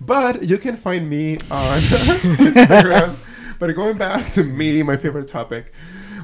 But 0.00 0.44
you 0.44 0.56
can 0.56 0.78
find 0.78 1.10
me 1.10 1.36
on 1.50 1.80
Instagram. 1.80 3.14
but 3.58 3.74
going 3.74 3.98
back 3.98 4.32
to 4.32 4.42
me, 4.42 4.82
my 4.82 4.96
favorite 4.96 5.28
topic. 5.28 5.70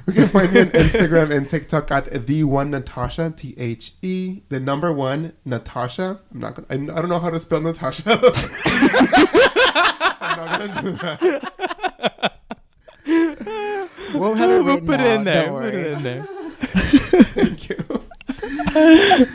You 0.08 0.14
can 0.14 0.28
find 0.28 0.50
me 0.52 0.60
on 0.62 0.68
Instagram 0.68 1.30
and 1.30 1.46
TikTok 1.46 1.90
at 1.90 2.26
the 2.26 2.42
one 2.44 2.70
Natasha 2.70 3.30
T 3.36 3.54
H 3.58 3.92
E 4.00 4.40
the 4.48 4.58
number 4.58 4.90
one 4.90 5.34
Natasha. 5.44 6.18
I'm 6.32 6.40
not 6.40 6.54
gonna. 6.54 6.66
I'm, 6.70 6.88
I 6.90 7.02
don't 7.02 7.10
know 7.10 7.18
how 7.18 7.28
to 7.28 7.38
spell 7.38 7.60
Natasha. 7.60 8.02
I'm 10.20 10.36
not 10.38 10.58
gonna 10.60 10.82
do 10.82 10.92
that. 10.92 12.38
We'll 14.14 14.32
have 14.34 14.50
it 14.50 14.64
we'll 14.64 14.80
put 14.80 15.00
it 15.00 15.06
in 15.06 15.24
there. 15.24 15.46
don't 15.46 15.62
Put 15.62 15.74
it 15.74 15.92
in 15.92 16.02
there. 16.02 16.22
Thank 17.34 17.68
you. 17.68 17.84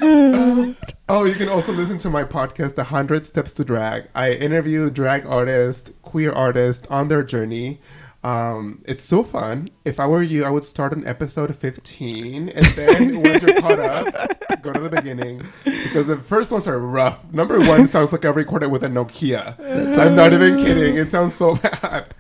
Um, 0.02 0.76
oh, 1.08 1.26
you 1.26 1.36
can 1.36 1.50
also 1.50 1.72
listen 1.72 2.00
to 2.00 2.10
my 2.10 2.24
podcast, 2.24 2.74
The 2.74 2.86
Hundred 2.86 3.28
Steps 3.28 3.54
to 3.54 3.64
Drag. 3.64 4.06
I 4.16 4.32
interview 4.32 4.90
drag 4.90 5.28
artists, 5.28 5.92
queer 6.02 6.32
artists 6.32 6.88
on 6.88 7.10
their 7.10 7.22
journey. 7.22 7.80
Um, 8.24 8.82
it's 8.86 9.04
so 9.04 9.24
fun. 9.24 9.70
If 9.84 10.00
I 10.00 10.08
were 10.08 10.24
you, 10.24 10.46
I 10.46 10.50
would 10.50 10.64
start 10.64 10.94
on 10.94 11.06
episode 11.06 11.54
15, 11.56 12.50
and 12.50 12.66
then 12.68 13.22
once 13.22 13.42
you're 13.44 13.60
caught 13.62 13.80
up, 13.80 14.62
go 14.62 14.72
to 14.72 14.80
the 14.80 14.90
beginning 14.90 15.44
because 15.66 16.08
the 16.08 16.18
first 16.18 16.50
ones 16.52 16.66
are 16.68 16.80
rough. 16.80 17.22
Number 17.34 17.60
one 17.60 17.88
sounds 17.88 18.12
like 18.14 18.24
I 18.24 18.30
recorded 18.30 18.72
with 18.72 18.84
a 18.84 18.88
Nokia. 18.88 19.60
I'm 20.00 20.16
not 20.16 20.32
even 20.32 20.58
kidding. 20.58 20.96
It 20.96 21.12
sounds 21.12 21.34
so 21.36 21.56
bad. 21.82 22.14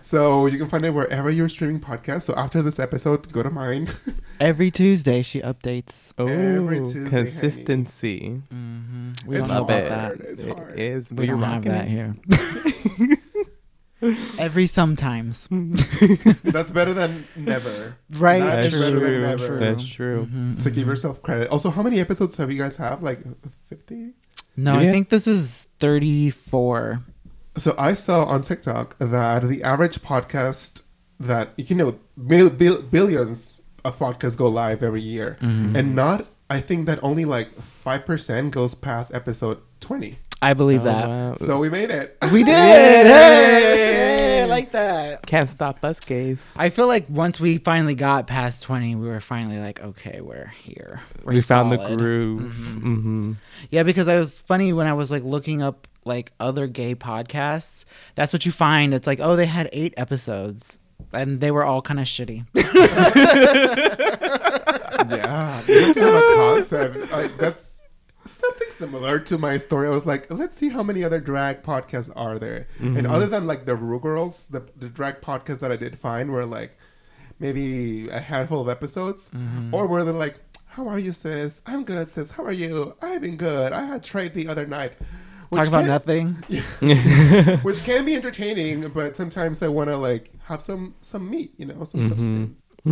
So 0.00 0.46
you 0.46 0.56
can 0.58 0.68
find 0.68 0.84
it 0.84 0.90
wherever 0.90 1.28
you're 1.28 1.48
streaming 1.48 1.80
podcasts. 1.80 2.22
So 2.22 2.34
after 2.34 2.62
this 2.62 2.78
episode, 2.78 3.30
go 3.32 3.42
to 3.42 3.50
mine. 3.50 3.88
Every 4.40 4.70
Tuesday 4.70 5.20
she 5.22 5.40
updates. 5.42 6.12
Oh, 6.16 6.26
Every 6.26 6.78
Tuesday, 6.78 7.08
consistency. 7.10 8.42
Mm-hmm. 8.52 9.10
It's 9.10 9.24
We 9.24 9.36
don't 9.36 9.48
Love 9.48 9.68
have 9.68 9.84
it. 9.84 9.88
that. 9.88 10.20
It's 10.26 10.42
hard. 10.42 10.78
is. 10.78 11.12
We 11.12 11.26
We're 11.26 11.32
don't 11.38 11.42
have 11.42 11.64
that 11.64 11.88
here. 11.88 12.16
Every 14.38 14.66
sometimes. 14.66 15.48
That's 16.44 16.72
better 16.72 16.94
than 16.94 17.26
never. 17.36 17.96
Right. 18.10 18.40
That 18.40 18.62
That's 18.62 18.74
is 18.74 18.80
better 18.80 19.00
than 19.00 19.08
true. 19.08 19.20
never. 19.26 19.56
That's 19.58 19.88
true. 19.88 20.26
Mhm, 20.30 20.60
So 20.60 20.70
give 20.70 20.84
mhm. 20.86 20.90
yourself 20.90 21.22
credit. 21.22 21.48
Also, 21.48 21.70
how 21.70 21.82
many 21.82 21.98
episodes 22.00 22.36
have 22.36 22.50
you 22.52 22.58
guys 22.58 22.76
have? 22.76 23.02
Like 23.02 23.20
50? 23.68 24.12
No, 24.56 24.78
Yeah. 24.78 24.88
I 24.88 24.92
think 24.92 25.08
this 25.08 25.26
is 25.26 25.66
34. 25.80 27.02
So 27.56 27.74
I 27.78 27.94
saw 27.94 28.24
on 28.24 28.42
TikTok 28.42 28.96
that 28.98 29.48
the 29.48 29.62
average 29.64 30.00
podcast 30.00 30.82
that 31.18 31.50
you 31.56 31.74
know 31.74 31.98
bil- 32.26 32.50
bil- 32.50 32.82
billions 32.82 33.62
of 33.84 33.98
podcasts 33.98 34.36
go 34.36 34.48
live 34.48 34.82
every 34.82 35.02
year, 35.02 35.36
Mhm. 35.40 35.74
and 35.76 35.94
not 35.96 36.28
I 36.50 36.60
think 36.60 36.86
that 36.86 36.98
only 37.02 37.24
like 37.24 37.50
five 37.60 38.06
percent 38.06 38.52
goes 38.52 38.74
past 38.76 39.12
episode 39.12 39.58
twenty. 39.80 40.18
I 40.40 40.54
believe 40.54 40.82
Oh, 40.82 40.84
that. 40.84 41.08
wow. 41.08 41.34
So 41.36 41.58
we 41.58 41.68
made 41.68 41.90
it. 41.90 42.16
We 42.32 42.44
did. 42.44 42.48
Yay! 43.06 43.12
Hey, 43.12 44.40
like 44.42 44.50
like 44.50 44.70
that. 44.72 45.26
Can't 45.26 45.48
stop 45.50 45.84
us, 45.84 46.00
gays. 46.00 46.56
I 46.58 46.70
feel 46.70 46.86
like 46.86 47.06
once 47.08 47.38
we 47.40 47.58
finally 47.58 47.94
got 47.94 48.26
past 48.26 48.62
20, 48.64 48.94
we 48.96 49.06
were 49.08 49.20
finally 49.20 49.58
like, 49.58 49.80
okay, 49.80 50.20
we're 50.20 50.52
here. 50.62 51.00
We're 51.22 51.34
we 51.34 51.40
found 51.40 51.70
the 51.72 51.76
solid. 51.78 51.98
groove. 51.98 52.54
Mhm. 52.54 52.76
Mm-hmm. 52.82 53.32
Yeah, 53.70 53.82
because 53.84 54.08
I 54.08 54.18
was 54.18 54.38
funny 54.38 54.72
when 54.72 54.86
I 54.86 54.94
was 54.94 55.10
like 55.10 55.22
looking 55.22 55.60
up 55.62 55.86
like 56.04 56.32
other 56.40 56.66
gay 56.66 56.94
podcasts. 56.94 57.84
That's 58.14 58.32
what 58.32 58.46
you 58.46 58.52
find. 58.52 58.94
It's 58.94 59.06
like, 59.06 59.20
oh, 59.20 59.36
they 59.36 59.46
had 59.46 59.68
eight 59.72 59.94
episodes, 59.96 60.78
and 61.12 61.40
they 61.40 61.50
were 61.50 61.64
all 61.64 61.82
kind 61.82 62.00
of 62.00 62.06
shitty. 62.06 62.46
yeah, 65.10 65.62
you 65.66 65.80
have 65.80 65.94
to 65.94 66.00
have 66.00 66.14
a 66.14 66.34
concept. 66.36 67.12
Like, 67.12 67.36
that's 67.36 67.80
something 68.38 68.68
similar 68.72 69.18
to 69.18 69.38
my 69.38 69.56
story. 69.58 69.88
I 69.88 69.90
was 69.90 70.06
like, 70.06 70.30
let's 70.32 70.56
see 70.56 70.68
how 70.68 70.82
many 70.82 71.04
other 71.04 71.20
drag 71.20 71.62
podcasts 71.62 72.10
are 72.14 72.38
there. 72.38 72.68
And 72.78 72.96
mm-hmm. 72.96 73.12
other 73.12 73.26
than 73.26 73.46
like 73.46 73.66
the 73.66 73.74
Ru 73.74 73.98
Girls, 74.00 74.46
the 74.46 74.66
the 74.76 74.88
drag 74.88 75.20
podcasts 75.20 75.60
that 75.60 75.72
I 75.72 75.76
did 75.76 75.98
find 75.98 76.30
were 76.30 76.46
like 76.46 76.76
maybe 77.38 78.08
a 78.08 78.20
handful 78.20 78.60
of 78.60 78.68
episodes, 78.68 79.30
mm-hmm. 79.30 79.74
or 79.74 79.86
were 79.86 80.04
they 80.04 80.12
like, 80.12 80.40
"How 80.66 80.88
are 80.88 80.98
you, 80.98 81.12
sis? 81.12 81.60
I'm 81.66 81.84
good, 81.84 82.08
sis. 82.08 82.32
How 82.32 82.44
are 82.44 82.52
you? 82.52 82.94
I've 83.02 83.20
been 83.20 83.36
good. 83.36 83.72
I 83.72 83.84
had 83.84 84.02
tried 84.02 84.34
the 84.34 84.48
other 84.48 84.66
night." 84.66 84.92
Which 85.48 85.60
Talk 85.60 85.68
about 85.68 86.04
can- 86.04 86.36
nothing. 86.80 87.58
which 87.62 87.82
can 87.82 88.04
be 88.04 88.14
entertaining, 88.14 88.88
but 88.90 89.16
sometimes 89.16 89.62
I 89.62 89.68
want 89.68 89.88
to 89.88 89.96
like 89.96 90.30
have 90.44 90.60
some 90.60 90.94
some 91.00 91.30
meat, 91.30 91.54
you 91.56 91.66
know, 91.66 91.84
some 91.84 92.00
mm-hmm. 92.00 92.08
substance. 92.08 92.62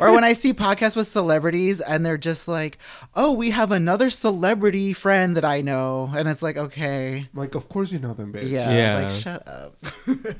or 0.00 0.12
when 0.12 0.24
I 0.24 0.34
see 0.34 0.52
podcasts 0.52 0.96
with 0.96 1.08
celebrities 1.08 1.80
and 1.80 2.04
they're 2.04 2.18
just 2.18 2.48
like, 2.48 2.78
oh, 3.14 3.32
we 3.32 3.50
have 3.50 3.72
another 3.72 4.10
celebrity 4.10 4.92
friend 4.92 5.36
that 5.36 5.44
I 5.44 5.62
know. 5.62 6.10
And 6.14 6.28
it's 6.28 6.42
like, 6.42 6.56
okay. 6.56 7.24
Like, 7.34 7.54
of 7.54 7.68
course 7.68 7.92
you 7.92 7.98
know 7.98 8.14
them, 8.14 8.32
bitch. 8.32 8.48
Yeah. 8.48 8.70
Yeah. 8.70 9.02
Like, 9.02 9.22
shut 9.22 9.48
up. 9.48 9.76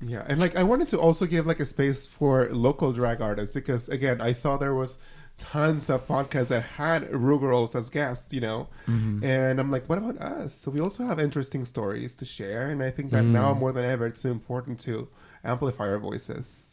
Yeah, 0.00 0.24
and 0.26 0.40
like 0.40 0.56
I 0.56 0.62
wanted 0.62 0.88
to 0.88 1.00
also 1.00 1.26
give 1.26 1.46
like 1.46 1.60
a 1.60 1.66
space 1.66 2.06
for 2.06 2.48
local 2.50 2.92
drag 2.92 3.20
artists 3.22 3.52
because 3.52 3.88
again 3.88 4.20
I 4.20 4.34
saw 4.34 4.56
there 4.56 4.74
was 4.74 4.98
tons 5.38 5.88
of 5.88 6.06
podcasts 6.06 6.48
that 6.48 6.62
had 6.62 7.10
Ru 7.12 7.38
Girls 7.38 7.74
as 7.74 7.88
guests, 7.88 8.32
you 8.32 8.40
know, 8.40 8.68
mm-hmm. 8.86 9.24
and 9.24 9.58
I'm 9.58 9.70
like, 9.70 9.88
what 9.88 9.98
about 9.98 10.18
us? 10.18 10.54
So 10.54 10.70
we 10.70 10.80
also 10.80 11.04
have 11.04 11.18
interesting 11.18 11.64
stories 11.64 12.14
to 12.16 12.24
share, 12.24 12.66
and 12.66 12.82
I 12.82 12.90
think 12.90 13.10
that 13.10 13.24
mm. 13.24 13.30
now 13.30 13.54
more 13.54 13.72
than 13.72 13.84
ever 13.84 14.06
it's 14.06 14.20
so 14.20 14.30
important 14.30 14.80
to 14.80 15.08
amplify 15.44 15.88
our 15.88 15.98
voices. 15.98 16.65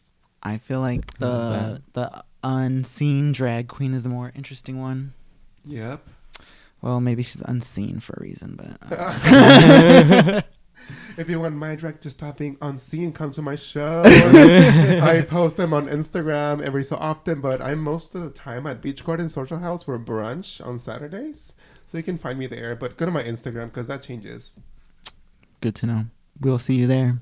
I 0.43 0.57
feel 0.57 0.81
like 0.81 1.13
the 1.19 1.81
the 1.93 2.23
unseen 2.43 3.31
drag 3.31 3.67
queen 3.69 3.93
is 3.93 4.03
the 4.03 4.09
more 4.09 4.31
interesting 4.35 4.79
one. 4.79 5.13
Yep. 5.65 6.05
Well, 6.81 6.99
maybe 6.99 7.23
she's 7.23 7.41
unseen 7.41 8.01
for 8.01 8.13
a 8.17 8.21
reason, 8.21 8.57
but 8.57 8.77
uh, 8.91 10.41
If 11.15 11.29
you 11.29 11.39
want 11.39 11.55
my 11.55 11.75
drag 11.75 12.01
to 12.01 12.09
stop 12.09 12.37
being 12.39 12.57
unseen, 12.61 13.13
come 13.13 13.31
to 13.31 13.41
my 13.41 13.55
show. 13.55 14.01
I 14.05 15.21
post 15.29 15.55
them 15.55 15.73
on 15.73 15.87
Instagram 15.87 16.61
every 16.61 16.83
so 16.83 16.97
often, 16.97 17.39
but 17.39 17.61
I'm 17.61 17.79
most 17.79 18.13
of 18.15 18.21
the 18.21 18.29
time 18.31 18.67
at 18.67 18.81
Beach 18.81 19.05
Garden 19.05 19.29
Social 19.29 19.59
House 19.59 19.83
for 19.83 19.97
brunch 19.97 20.65
on 20.65 20.77
Saturdays. 20.77 21.53
So 21.85 21.97
you 21.97 22.03
can 22.03 22.17
find 22.17 22.37
me 22.37 22.47
there, 22.47 22.75
but 22.75 22.97
go 22.97 23.05
to 23.05 23.11
my 23.11 23.23
Instagram 23.23 23.65
because 23.67 23.87
that 23.87 24.01
changes. 24.03 24.59
good 25.61 25.75
to 25.75 25.85
know. 25.85 26.05
We'll 26.41 26.59
see 26.59 26.75
you 26.75 26.87
there. 26.87 27.19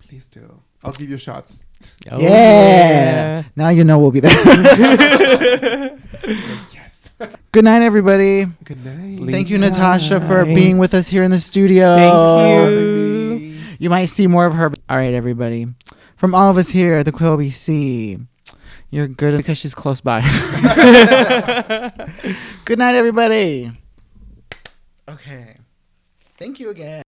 Please 0.00 0.26
do. 0.28 0.60
I'll 0.84 0.92
give 0.92 1.08
you 1.08 1.16
shots. 1.16 1.64
Oh, 2.10 2.20
yeah. 2.20 3.42
Now 3.56 3.68
you 3.68 3.84
know 3.84 3.98
we'll 3.98 4.10
be 4.12 4.20
there. 4.20 5.98
Yes. 6.72 7.10
good 7.52 7.64
night, 7.64 7.82
everybody. 7.82 8.44
Good 8.64 8.84
night. 8.84 9.30
Thank 9.30 9.48
you, 9.50 9.58
Natasha, 9.58 10.20
for 10.20 10.44
being 10.44 10.78
with 10.78 10.94
us 10.94 11.08
here 11.08 11.22
in 11.22 11.30
the 11.30 11.40
studio. 11.40 11.96
Thank 11.96 12.70
you. 13.42 13.58
You 13.78 13.90
might 13.90 14.06
see 14.06 14.26
more 14.26 14.46
of 14.46 14.54
her. 14.54 14.72
All 14.88 14.96
right, 14.96 15.14
everybody. 15.14 15.66
From 16.16 16.34
all 16.34 16.50
of 16.50 16.56
us 16.56 16.68
here 16.68 16.94
at 16.94 17.06
the 17.06 17.12
Queer 17.12 17.30
LBC, 17.30 18.26
you're 18.90 19.08
good 19.08 19.36
because 19.36 19.58
she's 19.58 19.74
close 19.74 20.00
by. 20.00 20.20
good 22.64 22.78
night, 22.78 22.94
everybody. 22.94 23.72
Okay. 25.08 25.56
Thank 26.36 26.60
you 26.60 26.70
again. 26.70 27.02